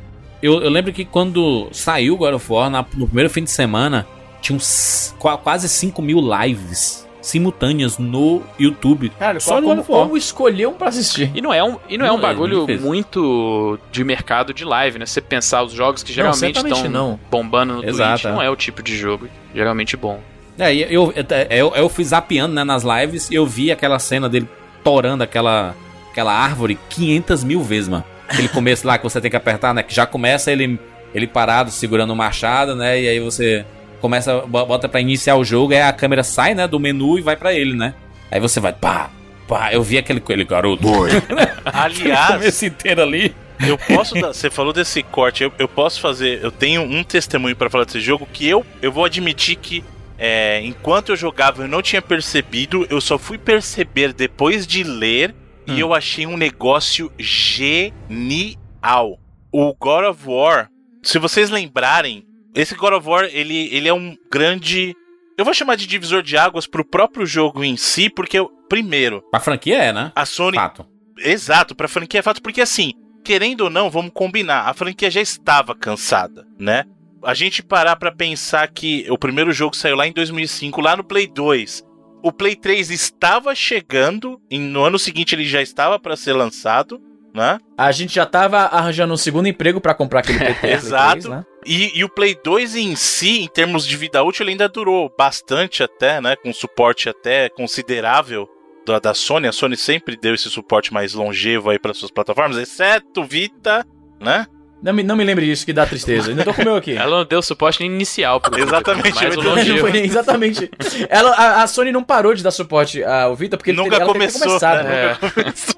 Eu, 0.43 0.63
eu 0.63 0.71
lembro 0.71 0.93
que 0.93 1.05
quando 1.05 1.69
saiu 1.73 2.15
o 2.15 2.17
God 2.17 2.35
of 2.35 2.51
War, 2.53 2.71
na- 2.71 2.87
no 2.95 3.07
primeiro 3.07 3.29
fim 3.29 3.45
de 3.45 3.51
semana, 3.51 4.07
tinha 4.41 4.57
uns 4.57 5.15
qua- 5.19 5.37
quase 5.37 5.69
5 5.69 6.01
mil 6.01 6.19
lives 6.21 7.07
simultâneas 7.21 7.99
no 7.99 8.41
YouTube. 8.59 9.11
Cara, 9.19 9.39
Só 9.41 9.61
no 9.61 9.69
como, 9.69 9.85
como 9.85 10.17
escolher 10.17 10.67
um 10.67 10.73
pra 10.73 10.89
assistir? 10.89 11.31
E 11.35 11.43
não 11.43 11.53
é 11.53 11.63
um, 11.63 11.77
e 11.87 11.99
não 11.99 12.07
é 12.07 12.09
Não, 12.09 12.15
um 12.15 12.19
ele 12.19 12.27
bagulho 12.27 12.67
muito 12.81 13.79
de 13.93 14.03
mercado 14.03 14.55
de 14.55 14.65
live, 14.65 14.99
né? 14.99 15.05
Se 15.05 15.13
você 15.15 15.21
pensar 15.21 15.63
os 15.63 15.73
jogos 15.75 16.03
que 16.03 16.13
geralmente 16.15 16.57
estão 16.57 16.89
não. 16.89 17.21
bombando 17.31 17.75
no 17.75 17.85
Exato, 17.85 18.23
Twitch, 18.23 18.25
é. 18.25 18.33
não 18.33 18.41
é 18.43 18.49
o 18.49 18.57
tipo 18.57 18.83
de 18.83 18.97
jogo 18.97 19.29
geralmente 19.55 19.97
bom. 19.99 20.19
É, 20.59 20.75
e 20.75 20.83
eu, 20.83 21.13
eu, 21.15 21.25
eu, 21.51 21.73
eu 21.77 21.89
fui 21.91 22.05
zapeando 22.05 22.55
né, 22.55 22.65
nas 22.65 22.83
lives 22.83 23.31
e 23.31 23.35
eu 23.35 23.45
vi 23.47 23.71
aquela 23.71 23.99
cena 23.99 24.27
dele 24.29 24.49
torando 24.83 25.23
aquela, 25.23 25.75
aquela 26.11 26.33
árvore 26.33 26.79
500 26.89 27.45
mil 27.45 27.63
vezes, 27.63 27.89
mano. 27.89 28.05
Aquele 28.29 28.49
começo 28.49 28.87
lá 28.87 28.97
que 28.99 29.05
você 29.05 29.21
tem 29.21 29.31
que 29.31 29.37
apertar, 29.37 29.75
né? 29.75 29.83
Que 29.83 29.95
já 29.95 30.07
começa 30.07 30.53
ele, 30.53 30.79
ele 31.15 31.27
parado, 31.27 31.71
segurando 31.71 32.13
o 32.13 32.17
machado, 32.17 32.77
né? 32.77 33.01
E 33.01 33.09
aí 33.09 33.21
você 33.21 33.65
começa, 34.01 34.41
bo- 34.47 34.65
bota 34.67 34.89
pra 34.89 35.01
iniciar 35.01 35.37
o 35.37 35.45
jogo, 35.45 35.73
aí 35.73 35.83
a 35.83 35.93
câmera 35.93 36.23
sai, 36.23 36.55
né, 36.55 36.67
do 36.69 36.79
menu 36.81 37.19
e 37.19 37.23
vai 37.23 37.37
pra 37.37 37.53
ele, 37.53 37.75
né? 37.77 37.93
Aí 38.31 38.39
você 38.41 38.61
vai, 38.61 38.73
pá, 38.73 39.11
pá. 39.49 39.73
Eu 39.73 39.83
vi 39.83 39.99
aquele, 39.99 40.21
aquele 40.21 40.45
garoto. 40.45 40.87
o 40.89 41.05
Aliás, 41.65 42.35
começo 42.37 42.65
inteiro 42.67 43.03
ali. 43.03 43.35
eu 43.67 43.77
posso 43.77 44.15
dar, 44.15 44.29
você 44.29 44.49
falou 44.49 44.73
desse 44.73 45.03
corte, 45.03 45.43
eu, 45.43 45.53
eu 45.59 45.69
posso 45.69 46.01
fazer, 46.01 46.41
eu 46.43 46.51
tenho 46.51 46.83
um 46.83 47.03
testemunho 47.05 47.57
pra 47.57 47.69
falar 47.69 47.85
desse 47.85 48.01
jogo 48.01 48.27
que 48.33 48.49
eu, 48.49 48.65
eu 48.81 48.91
vou 48.93 49.05
admitir 49.05 49.57
que 49.57 49.85
é, 50.19 50.61
enquanto 50.65 51.11
eu 51.11 51.17
jogava 51.17 51.63
eu 51.63 51.69
não 51.69 51.83
tinha 51.83 52.01
percebido, 52.01 52.87
eu 52.89 53.01
só 53.01 53.19
fui 53.19 53.37
perceber 53.39 54.13
depois 54.13 54.67
de 54.67 54.83
ler 54.83 55.35
Hum. 55.69 55.75
e 55.75 55.81
eu 55.81 55.95
achei 55.95 56.27
um 56.27 56.37
negócio 56.37 57.13
genial. 57.19 59.19
O 59.53 59.75
God 59.75 60.05
of 60.05 60.29
War, 60.29 60.69
se 61.03 61.19
vocês 61.19 61.51
lembrarem, 61.51 62.25
esse 62.55 62.75
God 62.75 62.95
of 62.95 63.09
War, 63.09 63.25
ele, 63.25 63.69
ele 63.75 63.89
é 63.89 63.95
um 63.95 64.17
grande, 64.31 64.95
eu 65.37 65.45
vou 65.45 65.55
chamar 65.55 65.77
de 65.77 65.87
divisor 65.87 66.23
de 66.23 66.37
águas 66.37 66.67
pro 66.67 66.85
próprio 66.85 67.27
jogo 67.27 67.65
em 67.65 67.77
si, 67.77 68.09
porque 68.09 68.39
primeiro, 68.69 69.23
A 69.33 69.41
franquia 69.41 69.79
é, 69.79 69.93
né? 69.93 70.13
a 70.15 70.25
Sony 70.25 70.57
Fato. 70.57 70.87
Exato, 71.19 71.75
pra 71.75 71.89
franquia 71.89 72.21
é 72.21 72.23
fato, 72.23 72.41
porque 72.41 72.61
assim, 72.61 72.93
querendo 73.25 73.63
ou 73.63 73.71
não, 73.71 73.91
vamos 73.91 74.13
combinar, 74.15 74.69
a 74.69 74.75
franquia 74.75 75.11
já 75.11 75.21
estava 75.21 75.75
cansada, 75.75 76.47
né? 76.59 76.85
A 77.23 77.35
gente 77.35 77.63
parar 77.63 77.97
pra 77.97 78.11
pensar 78.11 78.67
que 78.69 79.05
o 79.11 79.19
primeiro 79.19 79.53
jogo 79.53 79.77
saiu 79.77 79.97
lá 79.97 80.07
em 80.07 80.13
2005, 80.13 80.81
lá 80.81 80.97
no 80.97 81.05
Play 81.05 81.27
2. 81.27 81.85
O 82.23 82.33
Play 82.33 82.55
3 82.57 82.91
estava 82.91 83.55
chegando, 83.55 84.41
e 84.51 84.59
no 84.59 84.83
ano 84.83 84.99
seguinte 84.99 85.35
ele 85.35 85.45
já 85.45 85.63
estava 85.63 85.99
pra 85.99 86.17
ser 86.17 86.33
lançado, 86.33 87.01
né? 87.35 87.59
A 87.79 87.93
gente 87.93 88.15
já 88.15 88.27
tava 88.27 88.59
arranjando 88.59 89.15
um 89.15 89.17
segundo 89.17 89.49
emprego 89.49 89.81
pra 89.81 89.95
comprar 89.95 90.21
aquele. 90.21 90.39
Play 90.55 90.73
Exato. 90.73 91.13
3, 91.13 91.25
né? 91.27 91.45
E, 91.67 91.99
e 91.99 92.05
o 92.05 92.09
Play 92.09 92.37
2 92.43 92.77
em 92.77 92.97
si, 92.97 93.41
em 93.43 93.49
termos 93.49 93.87
de 93.87 93.97
vida 93.97 94.23
útil, 94.23 94.45
ele 94.45 94.53
ainda 94.53 94.69
durou 94.69 95.13
bastante 95.17 95.83
até, 95.83 96.21
né? 96.21 96.37
Com 96.37 96.53
suporte 96.53 97.09
até 97.09 97.49
considerável 97.49 98.49
da, 98.87 98.99
da 98.99 99.15
Sony. 99.15 99.47
A 99.47 99.53
Sony 99.53 99.77
sempre 99.77 100.17
deu 100.17 100.35
esse 100.35 100.51
suporte 100.51 100.93
mais 100.93 101.15
longevo 101.15 101.71
aí 101.71 101.79
para 101.79 101.95
suas 101.95 102.11
plataformas, 102.11 102.57
exceto 102.57 103.25
Vita, 103.25 103.87
né? 104.21 104.47
Não 104.83 104.93
me, 104.95 105.03
não 105.03 105.15
me 105.15 105.25
lembre 105.25 105.45
disso, 105.45 105.67
que 105.67 105.73
dá 105.73 105.85
tristeza. 105.85 106.31
Ainda 106.31 106.43
tô 106.45 106.55
com 106.55 106.63
o 106.63 106.65
meu 106.65 106.77
aqui. 106.77 106.93
Ela 106.97 107.19
não 107.19 107.25
deu 107.25 107.43
suporte 107.43 107.81
nem 107.81 107.91
inicial 107.93 108.41
pro 108.41 108.57
Exatamente, 108.59 109.37
longevo. 109.37 109.89
nem 109.89 110.05
exatamente. 110.05 110.71
Ela, 111.09 111.31
a, 111.33 111.63
a 111.63 111.67
Sony 111.67 111.93
não 111.93 112.03
parou 112.03 112.35
de 112.35 112.43
dar 112.43 112.51
suporte 112.51 113.03
ao 113.05 113.37
Vita 113.37 113.57
porque 113.59 113.71
ele 113.71 113.77
Nunca 113.79 113.91
teve, 113.99 114.03
ela 114.03 114.13
teve 114.13 114.25
começou, 114.27 114.47
começar, 114.47 114.83
né? 114.85 114.91
né? 114.91 115.19
Nunca 115.21 115.31
começou. 115.43 115.75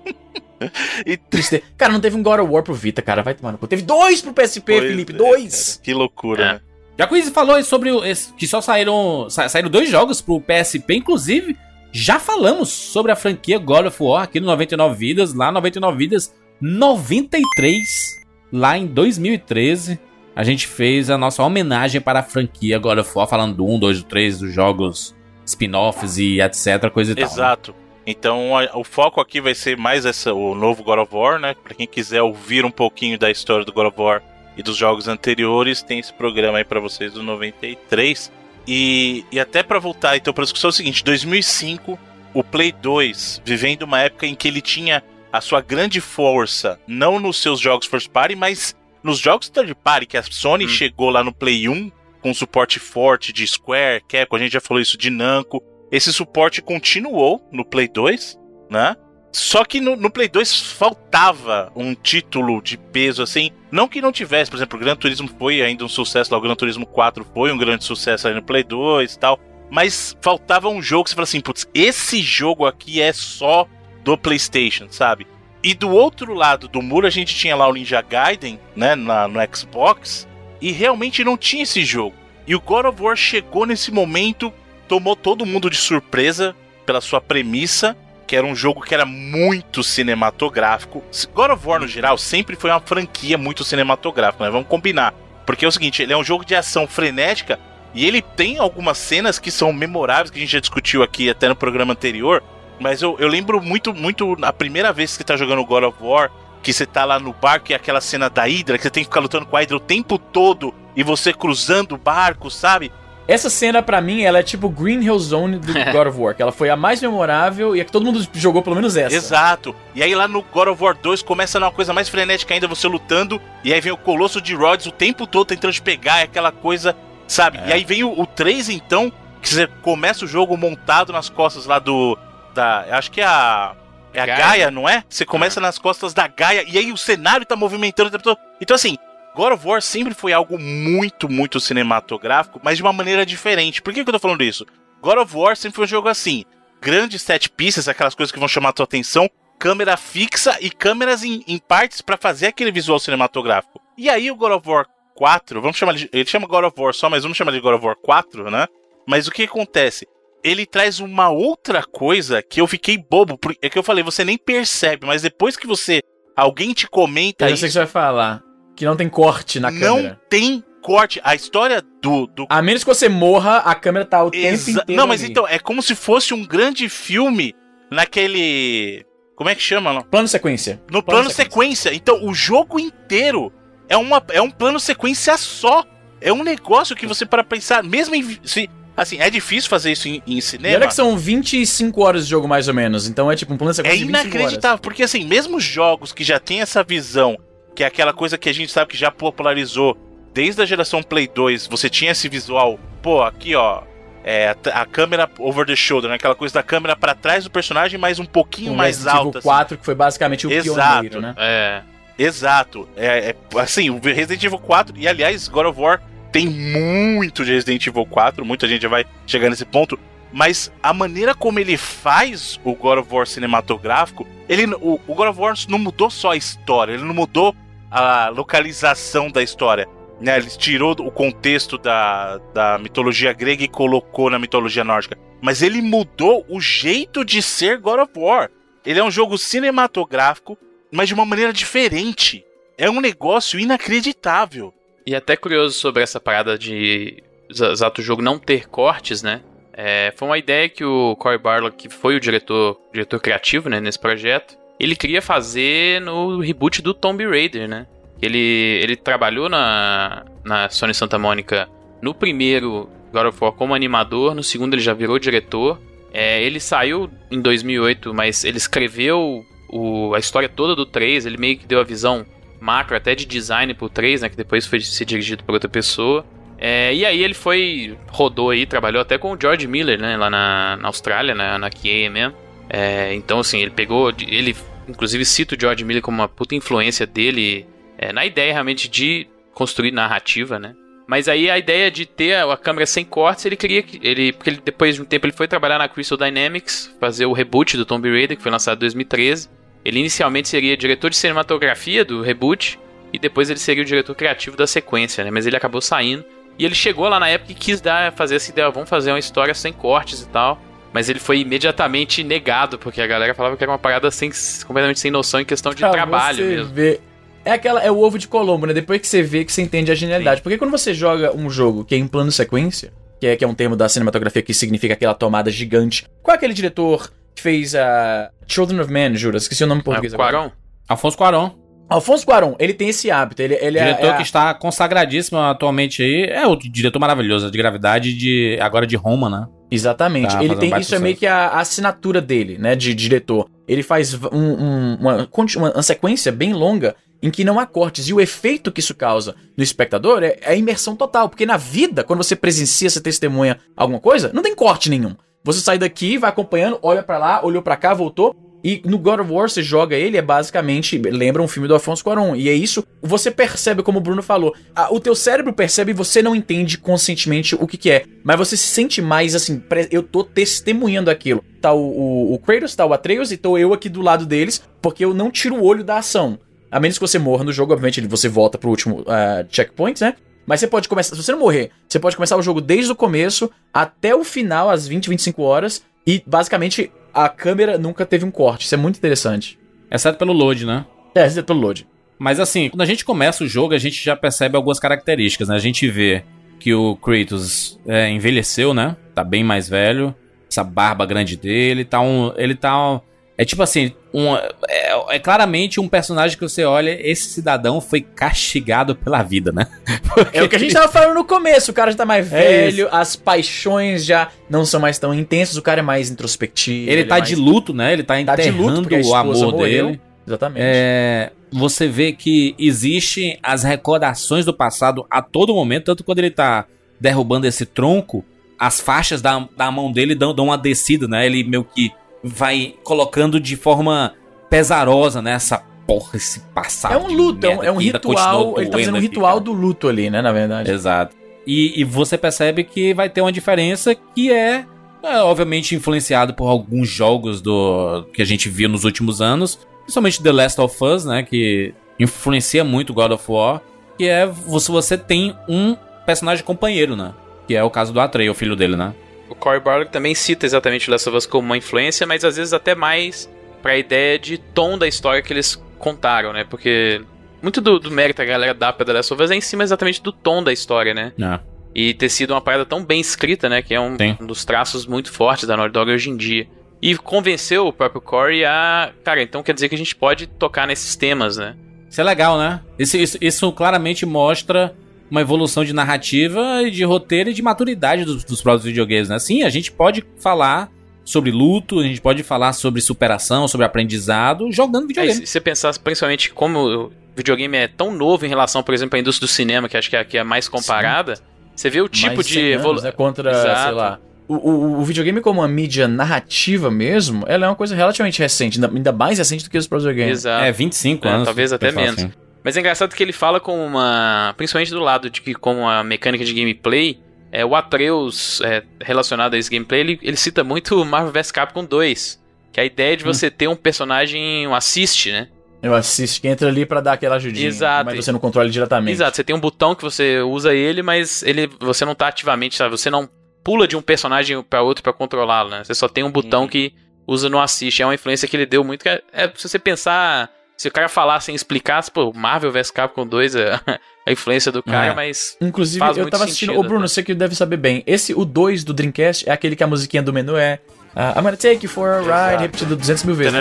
e 1.04 1.16
Triste. 1.16 1.64
Cara, 1.76 1.92
não 1.92 2.00
teve 2.00 2.16
um 2.16 2.22
God 2.22 2.40
of 2.40 2.50
War 2.52 2.62
pro 2.62 2.74
Vita, 2.74 3.02
cara. 3.02 3.22
Vai 3.22 3.34
tomar 3.34 3.50
no 3.52 3.58
cu. 3.58 3.66
Teve 3.66 3.82
dois 3.82 4.22
pro 4.22 4.32
PSP, 4.32 4.60
Pois 4.78 4.80
Felipe. 4.90 5.12
é, 5.12 5.16
Dois. 5.16 5.80
que 5.82 5.92
loucura, 5.92 6.42
É. 6.44 6.52
né? 6.54 6.60
Já 6.98 7.06
que 7.08 7.22
falou 7.30 7.60
sobre 7.64 7.90
o, 7.90 8.04
esse- 8.04 8.32
que 8.34 8.46
só 8.46 8.60
saíram, 8.60 9.26
sa- 9.28 9.48
saíram 9.48 9.68
dois 9.70 9.88
jogos 9.90 10.20
pro 10.20 10.40
PSP, 10.40 10.94
inclusive, 10.94 11.56
já 11.90 12.20
falamos 12.20 12.68
sobre 12.68 13.10
a 13.10 13.16
franquia 13.16 13.58
God 13.58 13.86
of 13.86 13.96
War 14.00 14.22
aqui 14.22 14.38
no 14.38 14.46
99 14.46 14.94
Vidas, 14.94 15.34
lá 15.34 15.50
99 15.50 15.96
Vidas 15.98 16.32
93, 16.60 18.21
lá 18.52 18.76
em 18.76 18.86
2013. 18.86 19.98
A 20.34 20.44
gente 20.44 20.66
fez 20.66 21.10
a 21.10 21.18
nossa 21.18 21.42
homenagem 21.42 22.00
para 22.00 22.20
a 22.20 22.22
franquia 22.22 22.78
God 22.78 22.98
of 22.98 23.10
War, 23.14 23.26
falando 23.28 23.54
do 23.56 23.66
1, 23.66 23.78
2, 23.78 24.02
3, 24.04 24.38
dos 24.38 24.52
jogos 24.52 25.14
spin-offs 25.44 26.16
e 26.18 26.40
etc, 26.40 26.88
coisa 26.90 27.12
e 27.12 27.14
tal. 27.14 27.24
né? 27.24 27.30
Exato. 27.32 27.74
Então 28.06 28.56
a- 28.56 28.70
o 28.76 28.82
foco 28.82 29.20
aqui 29.20 29.40
vai 29.40 29.54
ser 29.54 29.76
mais 29.76 30.06
essa, 30.06 30.32
o 30.32 30.54
novo 30.54 30.82
God 30.82 30.98
of 31.00 31.14
War, 31.14 31.38
né? 31.38 31.54
Pra 31.62 31.74
quem 31.74 31.86
quiser 31.86 32.22
ouvir 32.22 32.64
um 32.64 32.70
pouquinho 32.70 33.18
da 33.18 33.30
história 33.30 33.64
do 33.64 33.72
God 33.72 33.88
of 33.88 34.00
War 34.00 34.22
e 34.56 34.62
dos 34.62 34.76
jogos 34.76 35.06
anteriores, 35.06 35.82
tem 35.82 35.98
esse 35.98 36.12
programa 36.12 36.58
aí 36.58 36.64
pra 36.64 36.80
vocês 36.80 37.12
do 37.12 37.22
93. 37.22 38.32
E, 38.66 39.24
e 39.30 39.38
até 39.40 39.62
pra 39.62 39.78
voltar 39.78 40.16
então 40.16 40.32
pra 40.32 40.44
discussão 40.44 40.68
é 40.68 40.72
o 40.72 40.74
seguinte, 40.74 41.04
2005, 41.04 41.98
o 42.32 42.42
Play 42.44 42.72
2, 42.72 43.42
vivendo 43.44 43.82
uma 43.82 44.00
época 44.00 44.26
em 44.26 44.34
que 44.34 44.48
ele 44.48 44.60
tinha 44.60 45.02
a 45.32 45.40
sua 45.40 45.60
grande 45.60 46.00
força, 46.00 46.78
não 46.86 47.18
nos 47.18 47.40
seus 47.40 47.58
jogos 47.58 47.86
first 47.86 48.10
party, 48.10 48.36
mas 48.36 48.76
nos 49.02 49.18
jogos 49.18 49.48
third 49.48 49.74
party, 49.74 50.06
que 50.06 50.16
a 50.16 50.22
Sony 50.22 50.66
Hum. 50.66 50.68
chegou 50.68 51.10
lá 51.10 51.24
no 51.24 51.32
Play 51.32 51.68
1 51.68 51.90
com 52.20 52.32
suporte 52.34 52.78
forte 52.78 53.32
de 53.32 53.46
Square, 53.46 54.04
Capcom, 54.06 54.36
a 54.36 54.38
gente 54.38 54.52
já 54.52 54.60
falou 54.60 54.80
isso 54.80 54.96
de 54.96 55.10
Namco, 55.10 55.62
esse 55.90 56.12
suporte 56.12 56.62
continuou 56.62 57.46
no 57.50 57.64
Play 57.64 57.88
2, 57.88 58.38
né? 58.70 58.94
Só 59.32 59.64
que 59.64 59.80
no, 59.80 59.96
no 59.96 60.10
Play 60.10 60.28
2 60.28 60.72
faltava 60.72 61.72
um 61.74 61.94
título 61.94 62.60
de 62.62 62.76
peso 62.76 63.22
assim. 63.22 63.50
Não 63.70 63.88
que 63.88 64.02
não 64.02 64.12
tivesse, 64.12 64.50
por 64.50 64.58
exemplo, 64.58 64.78
o 64.78 64.80
Gran 64.80 64.94
Turismo 64.94 65.28
foi 65.38 65.62
ainda 65.62 65.84
um 65.84 65.88
sucesso 65.88 66.30
lá, 66.30 66.38
o 66.38 66.40
Gran 66.40 66.54
Turismo 66.54 66.84
4 66.86 67.26
foi 67.32 67.50
um 67.50 67.56
grande 67.56 67.84
sucesso 67.84 68.28
aí 68.28 68.34
no 68.34 68.42
Play 68.42 68.62
2 68.62 69.14
e 69.14 69.18
tal. 69.18 69.40
Mas 69.70 70.14
faltava 70.20 70.68
um 70.68 70.82
jogo 70.82 71.04
que 71.04 71.10
você 71.10 71.16
fala 71.16 71.24
assim, 71.24 71.40
putz, 71.40 71.66
esse 71.72 72.20
jogo 72.20 72.66
aqui 72.66 73.00
é 73.00 73.10
só 73.10 73.66
do 74.02 74.16
PlayStation, 74.16 74.86
sabe? 74.90 75.26
E 75.62 75.74
do 75.74 75.90
outro 75.90 76.34
lado 76.34 76.66
do 76.66 76.82
muro 76.82 77.06
a 77.06 77.10
gente 77.10 77.34
tinha 77.34 77.54
lá 77.54 77.68
o 77.68 77.72
Ninja 77.72 78.02
Gaiden, 78.02 78.58
né, 78.74 78.94
na, 78.94 79.28
no 79.28 79.38
Xbox, 79.54 80.26
E 80.60 80.70
realmente 80.70 81.24
não 81.24 81.36
tinha 81.36 81.62
esse 81.64 81.84
jogo. 81.84 82.14
E 82.46 82.54
o 82.54 82.60
God 82.60 82.86
of 82.86 83.02
War 83.02 83.16
chegou 83.16 83.66
nesse 83.66 83.90
momento, 83.90 84.52
tomou 84.88 85.16
todo 85.16 85.46
mundo 85.46 85.70
de 85.70 85.76
surpresa 85.76 86.54
pela 86.84 87.00
sua 87.00 87.20
premissa, 87.20 87.96
que 88.26 88.36
era 88.36 88.46
um 88.46 88.54
jogo 88.54 88.80
que 88.80 88.94
era 88.94 89.04
muito 89.04 89.82
cinematográfico. 89.82 91.02
God 91.34 91.50
of 91.50 91.66
War, 91.66 91.80
no 91.80 91.88
geral, 91.88 92.16
sempre 92.16 92.56
foi 92.56 92.70
uma 92.70 92.80
franquia 92.80 93.36
muito 93.36 93.64
cinematográfica, 93.64 94.44
né? 94.44 94.50
Vamos 94.50 94.68
combinar. 94.68 95.14
Porque 95.44 95.64
é 95.64 95.68
o 95.68 95.72
seguinte, 95.72 96.02
ele 96.02 96.12
é 96.12 96.16
um 96.16 96.24
jogo 96.24 96.44
de 96.44 96.54
ação 96.54 96.86
frenética 96.86 97.58
e 97.94 98.06
ele 98.06 98.22
tem 98.22 98.58
algumas 98.58 98.98
cenas 98.98 99.38
que 99.38 99.50
são 99.50 99.72
memoráveis, 99.72 100.30
que 100.30 100.38
a 100.38 100.40
gente 100.40 100.52
já 100.52 100.60
discutiu 100.60 101.02
aqui 101.02 101.28
até 101.28 101.48
no 101.48 101.56
programa 101.56 101.92
anterior. 101.92 102.42
Mas 102.82 103.00
eu, 103.00 103.16
eu 103.18 103.28
lembro 103.28 103.62
muito, 103.62 103.94
muito, 103.94 104.36
a 104.42 104.52
primeira 104.52 104.92
vez 104.92 105.12
que 105.12 105.18
você 105.18 105.24
tá 105.24 105.36
jogando 105.36 105.64
God 105.64 105.84
of 105.84 105.96
War, 106.00 106.30
que 106.62 106.72
você 106.72 106.84
tá 106.84 107.04
lá 107.04 107.18
no 107.18 107.32
barco 107.32 107.70
e 107.70 107.74
aquela 107.74 108.00
cena 108.00 108.28
da 108.28 108.42
Hydra, 108.42 108.76
que 108.76 108.82
você 108.82 108.90
tem 108.90 109.04
que 109.04 109.08
ficar 109.08 109.20
lutando 109.20 109.46
com 109.46 109.56
a 109.56 109.60
Hydra 109.60 109.76
o 109.76 109.80
tempo 109.80 110.18
todo 110.18 110.74
e 110.94 111.02
você 111.02 111.32
cruzando 111.32 111.94
o 111.94 111.98
barco, 111.98 112.50
sabe? 112.50 112.92
Essa 113.26 113.48
cena, 113.48 113.82
pra 113.82 114.00
mim, 114.00 114.22
ela 114.22 114.40
é 114.40 114.42
tipo 114.42 114.68
Green 114.68 115.00
Hill 115.00 115.18
Zone 115.18 115.58
do 115.58 115.72
God 115.92 116.08
of 116.08 116.18
War, 116.18 116.34
que 116.34 116.42
ela 116.42 116.52
foi 116.52 116.68
a 116.70 116.76
mais 116.76 117.00
memorável 117.00 117.76
e 117.76 117.80
a 117.80 117.84
que 117.84 117.92
todo 117.92 118.04
mundo 118.04 118.26
jogou 118.34 118.62
pelo 118.62 118.76
menos 118.76 118.96
essa. 118.96 119.14
Exato. 119.14 119.74
E 119.94 120.02
aí 120.02 120.14
lá 120.14 120.26
no 120.26 120.42
God 120.42 120.68
of 120.68 120.82
War 120.82 120.96
2 121.00 121.22
começa 121.22 121.58
uma 121.58 121.70
coisa 121.70 121.92
mais 121.92 122.08
frenética 122.08 122.52
ainda, 122.52 122.66
você 122.66 122.88
lutando, 122.88 123.40
e 123.62 123.72
aí 123.72 123.80
vem 123.80 123.92
o 123.92 123.96
Colosso 123.96 124.40
de 124.40 124.54
Rhodes 124.54 124.86
o 124.86 124.90
tempo 124.90 125.26
todo 125.26 125.46
tentando 125.46 125.72
te 125.72 125.82
pegar, 125.82 126.20
é 126.20 126.24
aquela 126.24 126.50
coisa, 126.50 126.96
sabe? 127.28 127.58
É. 127.58 127.68
E 127.68 127.72
aí 127.74 127.84
vem 127.84 128.02
o, 128.02 128.20
o 128.20 128.26
3, 128.26 128.68
então, 128.70 129.12
que 129.40 129.48
você 129.48 129.66
começa 129.66 130.24
o 130.24 130.28
jogo 130.28 130.56
montado 130.56 131.12
nas 131.12 131.28
costas 131.28 131.66
lá 131.66 131.78
do. 131.78 132.18
Da. 132.54 132.86
Acho 132.96 133.10
que 133.10 133.20
é 133.20 133.24
a. 133.24 133.74
É 134.14 134.20
a 134.20 134.26
Gaia, 134.26 134.38
Gaia. 134.38 134.70
não 134.70 134.86
é? 134.88 135.02
Você 135.08 135.24
começa 135.24 135.58
nas 135.58 135.78
costas 135.78 136.12
da 136.12 136.28
Gaia, 136.28 136.64
e 136.68 136.76
aí 136.76 136.92
o 136.92 136.98
cenário 136.98 137.46
tá 137.46 137.56
movimentando 137.56 138.08
o 138.08 138.10
tempo 138.10 138.22
todo. 138.22 138.38
Então, 138.60 138.74
assim, 138.74 138.98
God 139.34 139.54
of 139.54 139.66
War 139.66 139.80
sempre 139.80 140.12
foi 140.12 140.32
algo 140.34 140.58
muito, 140.58 141.28
muito 141.28 141.58
cinematográfico, 141.58 142.60
mas 142.62 142.76
de 142.76 142.82
uma 142.82 142.92
maneira 142.92 143.24
diferente. 143.24 143.80
Por 143.80 143.94
que, 143.94 144.04
que 144.04 144.10
eu 144.10 144.12
tô 144.12 144.18
falando 144.20 144.42
isso? 144.42 144.66
God 145.00 145.18
of 145.18 145.34
War 145.34 145.56
sempre 145.56 145.76
foi 145.76 145.84
um 145.84 145.88
jogo 145.88 146.08
assim: 146.08 146.44
grandes 146.80 147.22
set 147.22 147.48
pieces, 147.48 147.88
aquelas 147.88 148.14
coisas 148.14 148.30
que 148.30 148.38
vão 148.38 148.48
chamar 148.48 148.70
a 148.70 148.72
tua 148.72 148.84
atenção, 148.84 149.30
câmera 149.58 149.96
fixa 149.96 150.58
e 150.60 150.70
câmeras 150.70 151.24
em, 151.24 151.42
em 151.46 151.58
partes 151.58 152.02
pra 152.02 152.16
fazer 152.18 152.48
aquele 152.48 152.70
visual 152.70 152.98
cinematográfico. 152.98 153.80
E 153.96 154.10
aí 154.10 154.30
o 154.30 154.36
God 154.36 154.52
of 154.52 154.68
War 154.68 154.86
4, 155.14 155.60
vamos 155.60 155.76
chamar 155.76 155.94
de, 155.94 156.10
ele 156.12 156.26
chama 156.26 156.46
God 156.46 156.64
of 156.64 156.80
War 156.80 156.92
só, 156.92 157.08
mas 157.08 157.22
vamos 157.22 157.38
chamar 157.38 157.52
de 157.52 157.60
God 157.60 157.76
of 157.76 157.86
War 157.86 157.96
4, 157.96 158.50
né? 158.50 158.66
Mas 159.06 159.26
o 159.26 159.30
que 159.30 159.44
acontece? 159.44 160.06
Ele 160.42 160.66
traz 160.66 161.00
uma 161.00 161.28
outra 161.28 161.82
coisa 161.82 162.42
que 162.42 162.60
eu 162.60 162.66
fiquei 162.66 162.98
bobo, 162.98 163.38
é 163.60 163.68
que 163.68 163.78
eu 163.78 163.82
falei, 163.82 164.02
você 164.02 164.24
nem 164.24 164.36
percebe, 164.36 165.06
mas 165.06 165.22
depois 165.22 165.56
que 165.56 165.66
você 165.66 166.00
alguém 166.36 166.72
te 166.72 166.88
comenta 166.88 167.48
Eu 167.48 167.56
sei 167.56 167.68
que 167.68 167.72
você 167.72 167.78
vai 167.80 167.88
falar. 167.88 168.42
Que 168.74 168.84
não 168.84 168.96
tem 168.96 169.08
corte 169.08 169.60
na 169.60 169.70
não 169.70 169.96
câmera. 169.96 170.20
tem 170.28 170.64
corte. 170.82 171.20
A 171.22 171.34
história 171.34 171.82
do. 172.02 172.26
do... 172.26 172.46
A 172.48 172.60
menos 172.60 172.82
que 172.82 172.88
você 172.88 173.08
morra, 173.08 173.58
a 173.58 173.74
câmera 173.74 174.04
tá 174.04 174.22
o 174.24 174.30
tempo 174.30 174.46
Exa- 174.46 174.82
inteiro. 174.82 175.00
Não, 175.00 175.06
mas 175.06 175.22
ali. 175.22 175.30
então, 175.30 175.46
é 175.46 175.58
como 175.58 175.82
se 175.82 175.94
fosse 175.94 176.34
um 176.34 176.44
grande 176.44 176.88
filme 176.88 177.54
naquele. 177.90 179.06
Como 179.36 179.48
é 179.48 179.54
que 179.54 179.62
chama? 179.62 179.92
Não? 179.92 180.02
Plano 180.02 180.28
sequência. 180.28 180.82
No 180.90 181.02
plano, 181.02 181.30
sequência. 181.30 181.94
Então, 181.94 182.24
o 182.24 182.34
jogo 182.34 182.78
inteiro 182.78 183.52
é, 183.88 183.96
uma, 183.96 184.22
é 184.30 184.40
um 184.42 184.50
plano 184.50 184.78
sequência 184.78 185.36
só. 185.36 185.84
É 186.20 186.32
um 186.32 186.44
negócio 186.44 186.94
que 186.94 187.06
você 187.06 187.26
para 187.26 187.42
pensar, 187.42 187.82
mesmo 187.82 188.14
em. 188.14 188.38
Se, 188.44 188.68
assim, 188.96 189.18
é 189.20 189.28
difícil 189.30 189.68
fazer 189.70 189.92
isso 189.92 190.08
em, 190.08 190.22
em 190.26 190.38
E 190.38 190.42
cinema. 190.42 190.76
olha 190.76 190.86
que 190.88 190.94
são 190.94 191.16
25 191.16 192.02
horas 192.02 192.24
de 192.24 192.30
jogo, 192.30 192.46
mais 192.48 192.68
ou 192.68 192.74
menos. 192.74 193.06
Então 193.08 193.30
é 193.30 193.36
tipo 193.36 193.52
um 193.52 193.56
plano 193.56 193.70
É 193.70 193.74
sequência 193.74 193.98
de 193.98 194.04
25 194.04 194.18
horas. 194.26 194.34
inacreditável, 194.34 194.78
porque 194.78 195.02
assim, 195.02 195.24
mesmo 195.24 195.58
jogos 195.60 196.12
que 196.12 196.24
já 196.24 196.38
tem 196.38 196.60
essa 196.60 196.82
visão, 196.82 197.36
que 197.74 197.82
é 197.82 197.86
aquela 197.86 198.12
coisa 198.12 198.36
que 198.36 198.48
a 198.48 198.52
gente 198.54 198.70
sabe 198.72 198.90
que 198.90 198.96
já 198.96 199.10
popularizou 199.10 199.96
desde 200.34 200.62
a 200.62 200.66
geração 200.66 201.02
Play 201.02 201.28
2, 201.28 201.66
você 201.66 201.88
tinha 201.90 202.12
esse 202.12 202.28
visual, 202.28 202.78
pô, 203.02 203.22
aqui 203.22 203.54
ó, 203.54 203.82
é, 204.24 204.54
a 204.72 204.86
câmera 204.86 205.28
over 205.38 205.66
the 205.66 205.74
shoulder, 205.76 206.08
né? 206.08 206.16
aquela 206.16 206.34
coisa 206.34 206.54
da 206.54 206.62
câmera 206.62 206.94
pra 206.96 207.14
trás 207.14 207.44
do 207.44 207.50
personagem, 207.50 207.98
mas 207.98 208.18
um 208.18 208.24
pouquinho 208.24 208.72
Um 208.72 208.76
mais 208.76 208.96
Resident 208.98 209.14
Evil 209.16 209.26
alta. 209.26 209.38
assim. 209.38 209.48
4, 209.48 209.78
que 209.78 209.84
foi 209.84 209.94
basicamente 209.94 210.46
o 210.46 210.52
Exato. 210.52 210.92
pioneiro, 211.08 211.20
né? 211.20 211.34
É. 211.38 211.82
Exato. 212.18 212.88
É, 212.96 213.30
é, 213.30 213.36
assim, 213.58 213.90
o 213.90 213.98
Resident 213.98 214.42
Evil 214.44 214.58
4, 214.58 214.96
e 214.96 215.08
aliás, 215.08 215.48
God 215.48 215.66
of 215.66 215.80
War 215.80 216.00
tem 216.32 216.48
muito 216.48 217.44
de 217.44 217.52
Resident 217.52 217.86
Evil 217.86 218.06
4, 218.06 218.44
muita 218.44 218.66
gente 218.66 218.86
vai 218.86 219.04
chegar 219.26 219.50
nesse 219.50 219.64
ponto, 219.64 219.98
mas 220.32 220.72
a 220.82 220.92
maneira 220.92 221.34
como 221.34 221.60
ele 221.60 221.76
faz 221.76 222.58
o 222.64 222.74
God 222.74 223.00
of 223.00 223.14
War 223.14 223.26
cinematográfico, 223.26 224.26
ele, 224.48 224.66
o, 224.80 224.98
o 225.06 225.14
God 225.14 225.28
of 225.28 225.38
War 225.38 225.54
não 225.68 225.78
mudou 225.78 226.10
só 226.10 226.32
a 226.32 226.36
história, 226.36 226.94
ele 226.94 227.04
não 227.04 227.14
mudou 227.14 227.54
a 227.90 228.28
localização 228.28 229.30
da 229.30 229.42
história. 229.42 229.86
Né, 230.20 230.36
ele 230.36 230.50
tirou 230.50 230.92
o 231.00 231.10
contexto 231.10 231.76
da, 231.76 232.38
da 232.54 232.78
mitologia 232.78 233.32
grega 233.32 233.64
e 233.64 233.68
colocou 233.68 234.30
na 234.30 234.38
mitologia 234.38 234.84
nórdica. 234.84 235.18
Mas 235.40 235.62
ele 235.62 235.82
mudou 235.82 236.46
o 236.48 236.60
jeito 236.60 237.24
de 237.24 237.42
ser 237.42 237.78
God 237.78 237.98
of 237.98 238.12
War. 238.16 238.48
Ele 238.86 239.00
é 239.00 239.04
um 239.04 239.10
jogo 239.10 239.36
cinematográfico 239.36 240.56
mas 240.92 241.08
de 241.08 241.14
uma 241.14 241.24
maneira 241.24 241.52
diferente. 241.52 242.44
É 242.76 242.90
um 242.90 243.00
negócio 243.00 243.58
inacreditável. 243.58 244.72
E 245.06 245.14
até 245.14 245.36
curioso 245.36 245.74
sobre 245.78 246.02
essa 246.02 246.20
parada 246.20 246.56
de 246.58 247.22
exa- 247.50 247.72
exato 247.72 248.00
jogo 248.02 248.22
não 248.22 248.38
ter 248.38 248.68
cortes, 248.68 249.22
né? 249.22 249.40
É, 249.74 250.12
foi 250.16 250.28
uma 250.28 250.38
ideia 250.38 250.68
que 250.68 250.84
o 250.84 251.16
Cory 251.16 251.38
Barlog, 251.38 251.74
que 251.74 251.88
foi 251.88 252.14
o 252.14 252.20
diretor, 252.20 252.78
diretor 252.92 253.18
criativo 253.20 253.68
né, 253.70 253.80
nesse 253.80 253.98
projeto, 253.98 254.56
ele 254.78 254.94
queria 254.94 255.22
fazer 255.22 256.00
no 256.00 256.40
reboot 256.40 256.82
do 256.82 256.92
Tomb 256.92 257.24
Raider, 257.26 257.66
né? 257.68 257.86
Ele, 258.20 258.38
ele 258.82 258.94
trabalhou 258.96 259.48
na, 259.48 260.24
na 260.44 260.68
Sony 260.68 260.94
Santa 260.94 261.18
Mônica 261.18 261.68
no 262.00 262.14
primeiro 262.14 262.88
God 263.12 263.26
of 263.26 263.38
War 263.42 263.52
como 263.52 263.74
animador, 263.74 264.34
no 264.34 264.42
segundo 264.42 264.74
ele 264.74 264.82
já 264.82 264.92
virou 264.94 265.18
diretor. 265.18 265.80
É, 266.12 266.42
ele 266.42 266.60
saiu 266.60 267.10
em 267.30 267.40
2008, 267.40 268.12
mas 268.14 268.44
ele 268.44 268.58
escreveu 268.58 269.44
o- 269.70 270.14
a 270.14 270.18
história 270.18 270.48
toda 270.48 270.76
do 270.76 270.84
3, 270.86 271.24
ele 271.26 271.38
meio 271.38 271.56
que 271.58 271.66
deu 271.66 271.80
a 271.80 271.84
visão 271.84 272.24
macro 272.62 272.96
até 272.96 273.14
de 273.14 273.26
design 273.26 273.74
pro 273.74 273.88
3, 273.88 274.22
né, 274.22 274.28
que 274.28 274.36
depois 274.36 274.66
foi 274.66 274.80
ser 274.80 275.04
dirigido 275.04 275.42
por 275.44 275.52
outra 275.52 275.68
pessoa. 275.68 276.24
É, 276.56 276.94
e 276.94 277.04
aí 277.04 277.22
ele 277.22 277.34
foi, 277.34 277.98
rodou 278.08 278.50
aí, 278.50 278.64
trabalhou 278.64 279.02
até 279.02 279.18
com 279.18 279.32
o 279.32 279.40
George 279.40 279.66
Miller, 279.66 280.00
né, 280.00 280.16
lá 280.16 280.30
na, 280.30 280.76
na 280.76 280.88
Austrália, 280.88 281.34
na, 281.34 281.58
na 281.58 281.68
QA 281.68 282.08
mesmo. 282.10 282.34
É, 282.70 283.12
então, 283.14 283.40
assim, 283.40 283.60
ele 283.60 283.70
pegou, 283.70 284.12
ele 284.26 284.54
inclusive 284.88 285.24
cita 285.24 285.54
o 285.56 285.60
George 285.60 285.84
Miller 285.84 286.02
como 286.02 286.18
uma 286.18 286.28
puta 286.28 286.54
influência 286.54 287.06
dele 287.06 287.66
é, 287.98 288.12
na 288.12 288.24
ideia 288.24 288.52
realmente 288.52 288.88
de 288.88 289.26
construir 289.52 289.90
narrativa, 289.90 290.58
né. 290.58 290.74
Mas 291.06 291.28
aí 291.28 291.50
a 291.50 291.58
ideia 291.58 291.90
de 291.90 292.06
ter 292.06 292.36
a 292.36 292.56
câmera 292.56 292.86
sem 292.86 293.04
cortes, 293.04 293.44
ele 293.44 293.56
queria 293.56 293.82
que. 293.82 294.00
Ele, 294.02 294.32
porque 294.32 294.50
ele, 294.50 294.60
depois 294.64 294.94
de 294.94 295.02
um 295.02 295.04
tempo 295.04 295.26
ele 295.26 295.32
foi 295.34 295.48
trabalhar 295.48 295.78
na 295.78 295.88
Crystal 295.88 296.16
Dynamics, 296.16 296.94
fazer 297.00 297.26
o 297.26 297.32
reboot 297.32 297.76
do 297.76 297.84
Tomb 297.84 298.08
Raider, 298.08 298.36
que 298.36 298.42
foi 298.42 298.52
lançado 298.52 298.78
em 298.78 298.80
2013. 298.80 299.50
Ele 299.84 299.98
inicialmente 300.00 300.48
seria 300.48 300.76
diretor 300.76 301.10
de 301.10 301.16
cinematografia 301.16 302.04
do 302.04 302.22
reboot, 302.22 302.78
e 303.12 303.18
depois 303.18 303.50
ele 303.50 303.58
seria 303.58 303.82
o 303.82 303.86
diretor 303.86 304.14
criativo 304.14 304.56
da 304.56 304.66
sequência, 304.66 305.22
né? 305.24 305.30
Mas 305.30 305.46
ele 305.46 305.56
acabou 305.56 305.80
saindo. 305.80 306.24
E 306.58 306.64
ele 306.64 306.74
chegou 306.74 307.08
lá 307.08 307.18
na 307.18 307.28
época 307.28 307.52
e 307.52 307.54
quis 307.54 307.80
dar, 307.80 308.12
fazer 308.12 308.36
essa 308.36 308.50
ideia, 308.50 308.70
vamos 308.70 308.88
fazer 308.88 309.10
uma 309.10 309.18
história 309.18 309.54
sem 309.54 309.72
cortes 309.72 310.22
e 310.22 310.28
tal. 310.28 310.60
Mas 310.92 311.08
ele 311.08 311.18
foi 311.18 311.38
imediatamente 311.40 312.22
negado, 312.22 312.78
porque 312.78 313.00
a 313.00 313.06
galera 313.06 313.34
falava 313.34 313.56
que 313.56 313.64
era 313.64 313.70
uma 313.72 313.78
parada 313.78 314.10
sem, 314.10 314.30
completamente 314.66 315.00
sem 315.00 315.10
noção 315.10 315.40
em 315.40 315.44
questão 315.44 315.72
de 315.72 315.78
Pra 315.80 315.90
trabalho 315.90 316.44
mesmo. 316.44 316.72
ver- 316.74 317.00
É 317.44 317.50
aquela 317.52 317.82
é 317.82 317.90
o 317.90 317.98
ovo 317.98 318.18
de 318.18 318.28
Colombo, 318.28 318.66
né? 318.66 318.72
Depois 318.74 319.00
que 319.00 319.06
você 319.08 319.22
vê 319.22 319.44
que 319.44 319.52
você 319.52 319.62
entende 319.62 319.90
a 319.90 319.94
genialidade. 319.94 320.42
Porque 320.42 320.58
quando 320.58 320.70
você 320.70 320.92
joga 320.94 321.34
um 321.36 321.50
jogo 321.50 321.84
que 321.84 321.94
é 321.94 321.98
em 321.98 322.06
plano 322.06 322.30
sequência, 322.30 322.92
que 323.18 323.26
é, 323.26 323.36
que 323.36 323.44
é 323.44 323.48
um 323.48 323.54
termo 323.54 323.74
da 323.74 323.88
cinematografia 323.88 324.42
que 324.42 324.52
significa 324.54 324.94
aquela 324.94 325.14
tomada 325.14 325.50
gigante. 325.50 326.04
Qual 326.22 326.34
é 326.34 326.36
aquele 326.36 326.52
diretor 326.54 327.10
que 327.34 327.42
fez 327.42 327.74
a 327.74 328.30
Children 328.46 328.80
of 328.80 328.90
Men, 328.92 329.14
jura? 329.16 329.36
Esqueci 329.38 329.64
o 329.64 329.66
nome 329.66 329.80
em 329.80 329.84
português 329.84 330.12
É, 330.12 330.16
agora. 330.16 330.32
Quaron? 330.36 330.50
Alfonso 330.88 331.16
Cuarón. 331.16 331.50
Alfonso 331.88 332.24
Cuarón, 332.24 332.54
ele 332.58 332.72
tem 332.72 332.88
esse 332.88 333.10
hábito. 333.10 333.42
Ele, 333.42 333.54
ele 333.60 333.78
é- 333.78 333.84
diretor 333.84 334.06
é, 334.06 334.10
a- 334.10 334.16
que 334.16 334.22
está 334.22 334.54
consagradíssimo 334.54 335.38
atualmente 335.38 336.02
aí. 336.02 336.24
É 336.24 336.46
o 336.46 336.56
diretor 336.56 336.98
maravilhoso, 336.98 337.50
de 337.50 337.58
gravidade 337.58 338.14
de 338.14 338.58
agora 338.60 338.86
de 338.86 338.96
Roma, 338.96 339.28
né? 339.28 339.46
Exatamente. 339.70 340.32
Tá 340.34 340.42
ele 340.44 340.56
tem 340.56 340.74
isso 340.78 340.94
é 340.94 340.98
meio 340.98 341.16
que 341.16 341.26
a, 341.26 341.48
a 341.48 341.60
assinatura 341.60 342.20
dele, 342.20 342.56
né, 342.58 342.74
de 342.76 342.94
diretor. 342.94 343.48
Ele 343.68 343.82
faz 343.82 344.14
um- 344.14 344.28
um- 344.32 344.94
uma, 345.00 345.28
uma 345.74 345.82
sequência 345.82 346.30
bem 346.32 346.52
longa 346.52 346.94
em 347.22 347.30
que 347.30 347.44
não 347.44 347.58
há 347.60 347.64
cortes 347.66 348.08
e 348.08 348.12
o 348.12 348.20
efeito 348.20 348.72
que 348.72 348.80
isso 348.80 348.94
causa 348.94 349.34
no 349.56 349.62
espectador 349.62 350.22
é, 350.22 350.36
é 350.42 350.50
a 350.52 350.54
imersão 350.56 350.96
total, 350.96 351.28
porque 351.28 351.46
na 351.46 351.56
vida, 351.56 352.02
quando 352.04 352.22
você 352.22 352.34
presencia, 352.34 352.90
você 352.90 353.00
testemunha 353.00 353.58
alguma 353.76 354.00
coisa, 354.00 354.30
não 354.34 354.42
tem 354.42 354.54
corte 354.54 354.90
nenhum. 354.90 355.14
Você 355.44 355.60
sai 355.60 355.78
daqui, 355.78 356.18
vai 356.18 356.30
acompanhando, 356.30 356.78
olha 356.82 357.02
pra 357.02 357.18
lá, 357.18 357.44
olhou 357.44 357.62
pra 357.62 357.76
cá, 357.76 357.92
voltou. 357.94 358.34
E 358.64 358.80
no 358.84 358.96
God 358.96 359.18
of 359.18 359.32
War 359.32 359.50
você 359.50 359.60
joga 359.60 359.96
ele, 359.96 360.16
é 360.16 360.22
basicamente, 360.22 360.96
lembra 360.96 361.42
um 361.42 361.48
filme 361.48 361.66
do 361.66 361.74
Afonso 361.74 362.04
Cuarón. 362.04 362.36
E 362.36 362.48
é 362.48 362.52
isso, 362.52 362.84
você 363.02 363.28
percebe, 363.28 363.82
como 363.82 363.98
o 363.98 364.00
Bruno 364.00 364.22
falou, 364.22 364.54
a- 364.72 364.92
o 364.94 365.00
teu 365.00 365.16
cérebro 365.16 365.52
percebe 365.52 365.90
e 365.90 365.94
você 365.94 366.22
não 366.22 366.32
entende 366.36 366.78
conscientemente 366.78 367.56
o 367.56 367.66
que 367.66 367.76
que 367.76 367.90
é. 367.90 368.04
Mas 368.22 368.38
você 368.38 368.56
se 368.56 368.68
sente 368.68 369.02
mais 369.02 369.34
assim, 369.34 369.60
eu 369.90 370.00
tô 370.04 370.22
testemunhando 370.22 371.10
aquilo. 371.10 371.42
Tá 371.60 371.72
o, 371.72 371.80
o, 371.80 372.34
o 372.34 372.38
Kratos, 372.38 372.76
tá 372.76 372.86
o 372.86 372.92
Atreus 372.92 373.32
e 373.32 373.36
tô 373.36 373.58
eu 373.58 373.72
aqui 373.72 373.88
do 373.88 374.00
lado 374.00 374.24
deles, 374.24 374.62
porque 374.80 375.04
eu 375.04 375.12
não 375.12 375.28
tiro 375.28 375.56
o 375.56 375.64
olho 375.64 375.82
da 375.82 375.98
ação. 375.98 376.38
A 376.70 376.78
menos 376.78 376.98
que 376.98 377.06
você 377.06 377.18
morra 377.18 377.42
no 377.42 377.52
jogo, 377.52 377.72
obviamente 377.72 378.00
você 378.06 378.28
volta 378.28 378.56
pro 378.58 378.70
último 378.70 379.02
ah, 379.08 379.44
checkpoint, 379.50 380.00
né? 380.00 380.14
Mas 380.46 380.60
você 380.60 380.66
pode 380.66 380.88
começar, 380.88 381.14
se 381.14 381.22
você 381.22 381.32
não 381.32 381.38
morrer, 381.38 381.70
você 381.88 381.98
pode 381.98 382.16
começar 382.16 382.36
o 382.36 382.42
jogo 382.42 382.60
desde 382.60 382.90
o 382.90 382.96
começo 382.96 383.50
até 383.72 384.14
o 384.14 384.24
final, 384.24 384.70
às 384.70 384.86
20, 384.86 385.08
25 385.08 385.42
horas, 385.42 385.84
e 386.06 386.22
basicamente 386.26 386.90
a 387.14 387.28
câmera 387.28 387.78
nunca 387.78 388.04
teve 388.04 388.24
um 388.24 388.30
corte. 388.30 388.64
Isso 388.64 388.74
é 388.74 388.78
muito 388.78 388.96
interessante. 388.96 389.58
Exceto 389.90 390.18
pelo 390.18 390.32
load, 390.32 390.66
né? 390.66 390.84
É, 391.14 391.26
exceto 391.26 391.46
pelo 391.46 391.60
load. 391.60 391.86
Mas 392.18 392.40
assim, 392.40 392.68
quando 392.68 392.82
a 392.82 392.86
gente 392.86 393.04
começa 393.04 393.44
o 393.44 393.48
jogo, 393.48 393.74
a 393.74 393.78
gente 393.78 394.02
já 394.02 394.16
percebe 394.16 394.56
algumas 394.56 394.78
características, 394.78 395.48
né? 395.48 395.56
A 395.56 395.60
gente 395.60 395.88
vê 395.88 396.24
que 396.58 396.72
o 396.72 396.96
Kratos 396.96 397.78
é, 397.86 398.08
envelheceu, 398.08 398.72
né? 398.72 398.96
Tá 399.14 399.24
bem 399.24 399.42
mais 399.42 399.68
velho. 399.68 400.14
Essa 400.48 400.62
barba 400.62 401.04
grande 401.04 401.36
dele, 401.36 401.84
tá 401.84 402.00
um. 402.00 402.32
Ele 402.36 402.54
tá. 402.54 402.78
Um, 402.78 403.00
é 403.36 403.44
tipo 403.44 403.62
assim, 403.62 403.92
um, 404.12 404.36
é, 404.68 405.16
é, 405.16 405.18
claramente 405.18 405.80
um 405.80 405.88
personagem 405.88 406.36
que 406.36 406.42
você 406.42 406.64
olha, 406.64 406.96
esse 407.00 407.30
cidadão 407.30 407.80
foi 407.80 408.02
castigado 408.02 408.94
pela 408.94 409.22
vida, 409.22 409.50
né? 409.50 409.66
Porque... 410.14 410.36
É 410.36 410.42
o 410.42 410.48
que 410.48 410.56
a 410.56 410.58
gente 410.58 410.74
tava 410.74 410.88
falando 410.88 411.14
no 411.14 411.24
começo, 411.24 411.70
o 411.70 411.74
cara 411.74 411.90
já 411.90 411.96
tá 411.96 412.04
mais 412.04 412.30
é 412.32 412.38
velho, 412.38 412.86
é 412.86 412.88
as 412.92 413.16
paixões 413.16 414.04
já 414.04 414.28
não 414.50 414.64
são 414.64 414.80
mais 414.80 414.98
tão 414.98 415.14
intensas, 415.14 415.56
o 415.56 415.62
cara 415.62 415.80
é 415.80 415.82
mais 415.82 416.10
introspectivo. 416.10 416.90
Ele, 416.90 417.00
ele 417.00 417.04
tá 417.04 417.16
é 417.16 417.20
mais... 417.20 417.28
de 417.28 417.34
luto, 417.34 417.72
né? 417.72 417.92
Ele 417.92 418.02
tá 418.02 418.20
enterrando 418.20 418.88
tá 418.88 418.96
luto 418.96 419.08
o 419.08 419.14
amor 419.14 419.52
morreu. 419.52 419.86
dele. 419.86 420.00
Exatamente. 420.26 420.62
É, 420.62 421.32
você 421.50 421.88
vê 421.88 422.12
que 422.12 422.54
existem 422.58 423.38
as 423.42 423.62
recordações 423.62 424.44
do 424.44 424.54
passado 424.54 425.06
a 425.10 425.20
todo 425.20 425.54
momento, 425.54 425.86
tanto 425.86 426.04
quando 426.04 426.18
ele 426.18 426.30
tá 426.30 426.66
derrubando 427.00 427.46
esse 427.46 427.66
tronco, 427.66 428.24
as 428.58 428.80
faixas 428.80 429.20
da, 429.20 429.48
da 429.56 429.70
mão 429.70 429.90
dele 429.90 430.14
dão, 430.14 430.34
dão 430.34 430.44
uma 430.46 430.58
descida, 430.58 431.08
né? 431.08 431.26
Ele 431.26 431.42
meio 431.42 431.64
que 431.64 431.90
vai 432.22 432.74
colocando 432.82 433.40
de 433.40 433.56
forma 433.56 434.14
pesarosa 434.48 435.22
nessa 435.22 435.56
né? 435.56 435.62
porra, 435.86 436.16
esse 436.16 436.40
passado. 436.40 436.94
É 436.94 436.98
um 436.98 437.12
luto, 437.12 437.46
é 437.46 437.72
um, 437.72 437.80
é 437.80 437.84
ritual. 437.84 438.54
Ele 438.58 438.70
tá 438.70 438.78
fazendo 438.78 438.96
um 438.96 439.00
ritual 439.00 439.40
do 439.40 439.52
luto 439.52 439.88
ali, 439.88 440.10
né? 440.10 440.22
Na 440.22 440.32
verdade. 440.32 440.70
Exato. 440.70 441.16
E, 441.46 441.80
e, 441.80 441.84
você 441.84 442.16
percebe 442.16 442.62
que 442.62 442.94
vai 442.94 443.08
ter 443.08 443.20
uma 443.20 443.32
diferença 443.32 443.96
que 443.96 444.30
é, 444.30 444.64
é, 445.02 445.18
obviamente 445.22 445.74
influenciado 445.74 446.34
por 446.34 446.46
alguns 446.46 446.88
jogos 446.88 447.40
do 447.40 448.04
que 448.12 448.22
a 448.22 448.24
gente 448.24 448.48
viu 448.48 448.68
nos 448.68 448.84
últimos 448.84 449.20
anos, 449.20 449.58
principalmente 449.80 450.22
The 450.22 450.30
Last 450.30 450.60
of 450.60 450.84
Us, 450.84 451.04
né? 451.04 451.24
Que 451.24 451.74
influencia 451.98 452.62
muito 452.62 452.94
God 452.94 453.10
of 453.10 453.24
War. 453.28 453.60
Que 453.98 454.06
é 454.06 454.26
você, 454.26 454.70
você 454.70 454.96
tem 454.96 455.34
um 455.48 455.76
personagem 456.06 456.44
companheiro, 456.44 456.94
né? 456.94 457.12
Que 457.48 457.56
é 457.56 457.64
o 457.64 457.70
caso 457.70 457.92
do 457.92 458.00
Atreus, 458.00 458.36
o 458.36 458.38
filho 458.38 458.54
dele, 458.54 458.76
né? 458.76 458.94
O 459.32 459.34
Cory 459.34 459.60
Barlog 459.60 459.90
também 459.90 460.14
cita 460.14 460.44
exatamente 460.44 460.90
Last 460.90 461.08
of 461.08 461.16
Us 461.16 461.24
como 461.24 461.46
uma 461.46 461.56
influência, 461.56 462.06
mas 462.06 462.22
às 462.22 462.36
vezes 462.36 462.52
até 462.52 462.74
mais 462.74 463.30
pra 463.62 463.78
ideia 463.78 464.18
de 464.18 464.36
tom 464.36 464.76
da 464.76 464.86
história 464.86 465.22
que 465.22 465.32
eles 465.32 465.56
contaram, 465.78 466.34
né? 466.34 466.44
Porque 466.44 467.00
muito 467.40 467.58
do, 467.62 467.78
do 467.78 467.90
mérito 467.90 468.20
a 468.20 468.26
galera 468.26 468.52
dá 468.52 468.70
pra 468.70 468.84
The 468.84 468.92
Last 468.92 469.14
of 469.14 469.22
Us 469.22 469.30
é 469.30 469.34
em 469.34 469.40
cima 469.40 469.62
exatamente 469.62 470.02
do 470.02 470.12
tom 470.12 470.44
da 470.44 470.52
história, 470.52 470.92
né? 470.92 471.14
É. 471.18 471.40
E 471.74 471.94
ter 471.94 472.10
sido 472.10 472.32
uma 472.32 472.42
parada 472.42 472.66
tão 472.66 472.84
bem 472.84 473.00
escrita, 473.00 473.48
né? 473.48 473.62
Que 473.62 473.72
é 473.72 473.80
um, 473.80 473.96
um, 474.20 474.26
dos 474.26 474.44
traços 474.44 474.84
muito 474.84 475.10
fortes 475.10 475.48
da 475.48 475.56
Naughty 475.56 475.72
Dog 475.72 475.90
hoje 475.90 476.10
em 476.10 476.16
dia. 476.16 476.46
E 476.82 476.94
convenceu 476.98 477.66
o 477.66 477.72
próprio 477.72 478.02
Corey 478.02 478.44
a. 478.44 478.92
Cara, 479.02 479.22
então 479.22 479.42
quer 479.42 479.54
dizer 479.54 479.70
que 479.70 479.74
a 479.74 479.78
gente 479.78 479.96
pode 479.96 480.26
tocar 480.26 480.66
nesses 480.66 480.94
temas, 480.94 481.38
né? 481.38 481.56
Isso 481.88 482.02
é 482.02 482.04
legal, 482.04 482.36
né? 482.36 482.60
Isso, 482.78 482.98
isso, 482.98 483.16
isso 483.18 483.50
claramente 483.52 484.04
mostra 484.04 484.74
uma 485.12 485.20
evolução 485.20 485.62
de 485.62 485.74
narrativa, 485.74 486.62
de 486.70 486.82
roteiro 486.84 487.28
e 487.28 487.34
de 487.34 487.42
maturidade 487.42 488.02
dos, 488.02 488.24
dos 488.24 488.40
próprios 488.40 488.64
videogames, 488.64 489.10
né? 489.10 489.18
Sim, 489.18 489.42
a 489.42 489.50
gente 489.50 489.70
pode 489.70 490.02
falar 490.18 490.70
sobre 491.04 491.30
luto, 491.30 491.80
a 491.80 491.82
gente 491.82 492.00
pode 492.00 492.22
falar 492.22 492.54
sobre 492.54 492.80
superação, 492.80 493.46
sobre 493.46 493.66
aprendizado, 493.66 494.50
jogando 494.50 494.86
videogame. 494.86 495.22
É, 495.22 495.26
se 495.26 495.26
você 495.26 495.38
pensar 495.38 495.78
principalmente 495.80 496.32
como 496.32 496.86
o 496.86 496.92
videogame 497.14 497.58
é 497.58 497.68
tão 497.68 497.92
novo 497.92 498.24
em 498.24 498.28
relação, 498.30 498.62
por 498.62 498.72
exemplo, 498.72 498.96
à 498.96 499.00
indústria 499.00 499.28
do 499.28 499.30
cinema, 499.30 499.68
que 499.68 499.76
acho 499.76 499.90
que 499.90 499.96
é 499.96 500.00
a 500.00 500.04
que 500.04 500.16
é 500.16 500.24
mais 500.24 500.48
comparada, 500.48 501.16
Sim. 501.16 501.22
você 501.56 501.68
vê 501.68 501.82
o 501.82 501.90
tipo 501.90 502.16
Mais 502.16 502.26
de 502.26 502.40
evolução. 502.40 502.88
Né, 502.88 502.92
contra, 502.92 503.30
Exato. 503.30 503.62
sei 503.64 503.72
lá. 503.72 503.98
O, 504.26 504.34
o, 504.34 504.80
o, 504.80 504.84
videogame 504.84 505.20
como 505.20 505.40
uma 505.42 505.48
mídia 505.48 505.86
narrativa 505.86 506.70
mesmo, 506.70 507.22
ela 507.26 507.44
é 507.44 507.48
uma 507.50 507.56
coisa 507.56 507.76
relativamente 507.76 508.18
recente, 508.18 508.58
ainda 508.64 508.92
mais 508.92 509.18
recente 509.18 509.44
do 509.44 509.50
que 509.50 509.58
os 509.58 509.66
próprios 509.66 509.94
games. 509.94 510.20
Exato. 510.20 510.42
É, 510.42 510.50
25 510.50 511.06
é, 511.06 511.10
anos. 511.10 511.24
Talvez 511.26 511.52
até 511.52 511.70
menos. 511.70 511.98
Assim. 511.98 512.12
Mas 512.44 512.56
é 512.56 512.60
engraçado 512.60 512.94
que 512.94 513.02
ele 513.02 513.12
fala 513.12 513.40
com 513.40 513.64
uma. 513.64 514.34
Principalmente 514.36 514.70
do 514.70 514.80
lado 514.80 515.08
de 515.08 515.20
que, 515.20 515.34
como 515.34 515.68
a 515.68 515.84
mecânica 515.84 516.24
de 516.24 516.34
gameplay, 516.34 516.98
é, 517.30 517.44
o 517.44 517.54
Atreus 517.54 518.40
é, 518.42 518.62
relacionado 518.80 519.34
a 519.34 519.38
esse 519.38 519.50
gameplay, 519.50 519.80
ele, 519.80 519.98
ele 520.02 520.16
cita 520.16 520.42
muito 520.42 520.84
Marvel 520.84 521.12
vs 521.12 521.30
Capcom 521.30 521.64
2. 521.64 522.20
Que 522.52 522.60
é 522.60 522.62
a 522.64 522.66
ideia 522.66 522.96
de 522.96 523.04
você 523.04 523.28
hum. 523.28 523.32
ter 523.36 523.48
um 523.48 523.56
personagem, 523.56 524.46
um 524.46 524.54
assist, 524.54 525.10
né? 525.10 525.28
Eu 525.62 525.74
assisto 525.74 526.20
que 526.20 526.28
entra 526.28 526.48
ali 526.48 526.66
para 526.66 526.80
dar 526.80 526.94
aquela 526.94 527.16
ajudinha. 527.16 527.46
Exato. 527.46 527.86
Mas 527.86 528.04
você 528.04 528.10
não 528.10 528.18
controla 528.18 528.48
diretamente. 528.50 528.92
Exato, 528.92 529.16
você 529.16 529.22
tem 529.22 529.34
um 529.34 529.40
botão 529.40 529.74
que 529.74 529.82
você 529.82 530.20
usa 530.20 530.52
ele, 530.52 530.82
mas 530.82 531.22
ele 531.22 531.48
você 531.60 531.84
não 531.84 531.94
tá 531.94 532.08
ativamente, 532.08 532.56
sabe? 532.56 532.76
Você 532.76 532.90
não 532.90 533.08
pula 533.44 533.66
de 533.66 533.76
um 533.76 533.80
personagem 533.80 534.42
para 534.42 534.60
outro 534.60 534.82
para 534.82 534.92
controlá-lo, 534.92 535.50
né? 535.50 535.62
Você 535.62 535.74
só 535.74 535.88
tem 535.88 536.02
um 536.02 536.10
botão 536.10 536.44
hum. 536.44 536.48
que 536.48 536.74
usa 537.06 537.28
no 537.28 537.40
assist. 537.40 537.80
É 537.80 537.86
uma 537.86 537.94
influência 537.94 538.26
que 538.26 538.36
ele 538.36 538.44
deu 538.44 538.64
muito. 538.64 538.82
Que 538.82 538.88
é, 538.88 539.02
é, 539.12 539.32
se 539.34 539.48
você 539.48 539.58
pensar 539.58 540.28
se 540.62 540.68
o 540.68 540.70
cara 540.70 540.88
falar 540.88 541.18
sem 541.18 541.34
explicar, 541.34 541.82
pô, 541.90 542.12
Marvel 542.14 542.52
vs 542.52 542.70
Capcom 542.70 543.04
2 543.04 543.34
é 543.34 543.58
a 544.06 544.12
influência 544.12 544.52
do 544.52 544.62
cara, 544.62 544.92
é. 544.92 544.94
mas. 544.94 545.36
Inclusive, 545.40 545.84
eu 545.96 546.08
tava 546.08 546.22
assistindo. 546.22 546.56
Ô, 546.56 546.62
Bruno, 546.62 546.82
tá? 546.82 546.88
você 546.88 547.02
que 547.02 547.12
deve 547.14 547.34
saber 547.34 547.56
bem. 547.56 547.82
Esse, 547.84 548.14
o 548.14 548.24
2 548.24 548.62
do 548.62 548.72
Dreamcast, 548.72 549.28
é 549.28 549.32
aquele 549.32 549.56
que 549.56 549.64
a 549.64 549.66
musiquinha 549.66 550.04
do 550.04 550.12
menu 550.12 550.36
é. 550.36 550.60
Uh, 550.94 551.18
I'm 551.18 551.22
gonna 551.24 551.36
take 551.36 551.64
you 551.64 551.68
for 551.68 551.88
a 551.88 552.30
ride, 552.30 552.42
repetido 552.42 552.76
200 552.76 553.02
mil 553.02 553.16
vezes. 553.16 553.34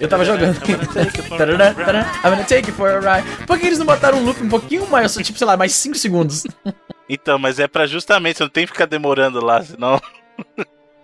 Eu 0.00 0.08
tava 0.08 0.24
jogando. 0.24 0.56
I'm 0.66 2.30
gonna 2.30 2.44
take 2.44 2.68
you 2.68 2.74
for 2.74 2.90
a 2.90 2.98
ride. 2.98 3.46
Por 3.46 3.56
que 3.56 3.66
eles 3.66 3.78
não 3.78 3.86
botaram 3.86 4.18
um 4.18 4.24
loop 4.24 4.42
um 4.42 4.48
pouquinho 4.48 4.84
mais, 4.88 5.14
tipo, 5.14 5.38
sei 5.38 5.46
lá, 5.46 5.56
mais 5.56 5.72
5 5.74 5.96
segundos? 5.96 6.44
Então, 7.08 7.38
mas 7.38 7.60
é 7.60 7.68
para 7.68 7.86
justamente, 7.86 8.38
você 8.38 8.42
não 8.42 8.50
tem 8.50 8.66
que 8.66 8.72
ficar 8.72 8.86
demorando 8.86 9.44
lá, 9.44 9.62
senão. 9.62 10.00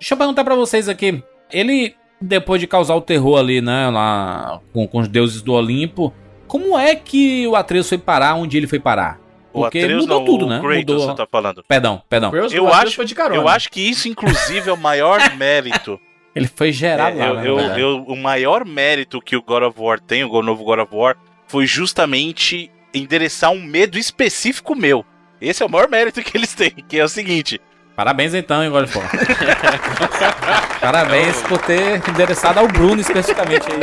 Deixa 0.00 0.14
eu 0.14 0.16
perguntar 0.18 0.42
para 0.42 0.56
vocês 0.56 0.88
aqui. 0.88 1.22
Ele 1.52 1.94
depois 2.20 2.60
de 2.60 2.66
causar 2.66 2.94
o 2.94 3.00
terror 3.00 3.38
ali, 3.38 3.60
né, 3.60 3.88
lá 3.88 4.60
com, 4.72 4.86
com 4.86 4.98
os 4.98 5.08
deuses 5.08 5.42
do 5.42 5.52
Olimpo, 5.52 6.12
como 6.46 6.78
é 6.78 6.94
que 6.94 7.46
o 7.46 7.56
Atreus 7.56 7.88
foi 7.88 7.98
parar 7.98 8.34
onde 8.34 8.56
ele 8.56 8.66
foi 8.66 8.78
parar? 8.78 9.18
Porque 9.52 9.78
o 9.78 9.84
Atreus, 9.84 10.02
mudou 10.02 10.18
não, 10.18 10.26
tudo, 10.26 10.46
o 10.46 10.48
né? 10.48 10.60
Kratos, 10.60 10.78
mudou... 10.78 11.00
você 11.00 11.14
tá 11.14 11.26
falando. 11.26 11.64
Perdão, 11.66 12.02
perdão. 12.08 12.32
Eu 12.34 12.68
acho, 12.72 13.02
eu 13.32 13.48
acho 13.48 13.70
que 13.70 13.80
isso, 13.80 14.08
inclusive, 14.08 14.70
é 14.70 14.72
o 14.72 14.76
maior 14.76 15.18
mérito. 15.36 15.98
Ele 16.34 16.46
foi 16.46 16.70
gerado 16.70 17.18
é, 17.18 17.32
lá, 17.32 17.44
eu, 17.44 17.58
eu, 17.58 17.78
eu, 17.78 18.04
O 18.04 18.16
maior 18.16 18.64
mérito 18.64 19.20
que 19.20 19.36
o 19.36 19.42
God 19.42 19.64
of 19.64 19.80
War 19.80 19.98
tem, 19.98 20.22
o 20.22 20.42
novo 20.42 20.62
God 20.62 20.78
of 20.78 20.94
War, 20.94 21.16
foi 21.48 21.66
justamente 21.66 22.70
endereçar 22.94 23.50
um 23.50 23.60
medo 23.60 23.98
específico 23.98 24.76
meu. 24.76 25.04
Esse 25.40 25.62
é 25.62 25.66
o 25.66 25.70
maior 25.70 25.88
mérito 25.88 26.22
que 26.22 26.36
eles 26.36 26.54
têm, 26.54 26.70
que 26.70 26.98
é 26.98 27.04
o 27.04 27.08
seguinte: 27.08 27.60
Parabéns 28.00 28.32
então, 28.32 28.64
hein, 28.64 28.70
Godfall. 28.70 29.02
Parabéns 30.80 31.42
por 31.42 31.58
ter 31.58 31.96
endereçado 32.08 32.58
ao 32.58 32.66
Bruno 32.66 32.98
especificamente 32.98 33.66
aí. 33.70 33.80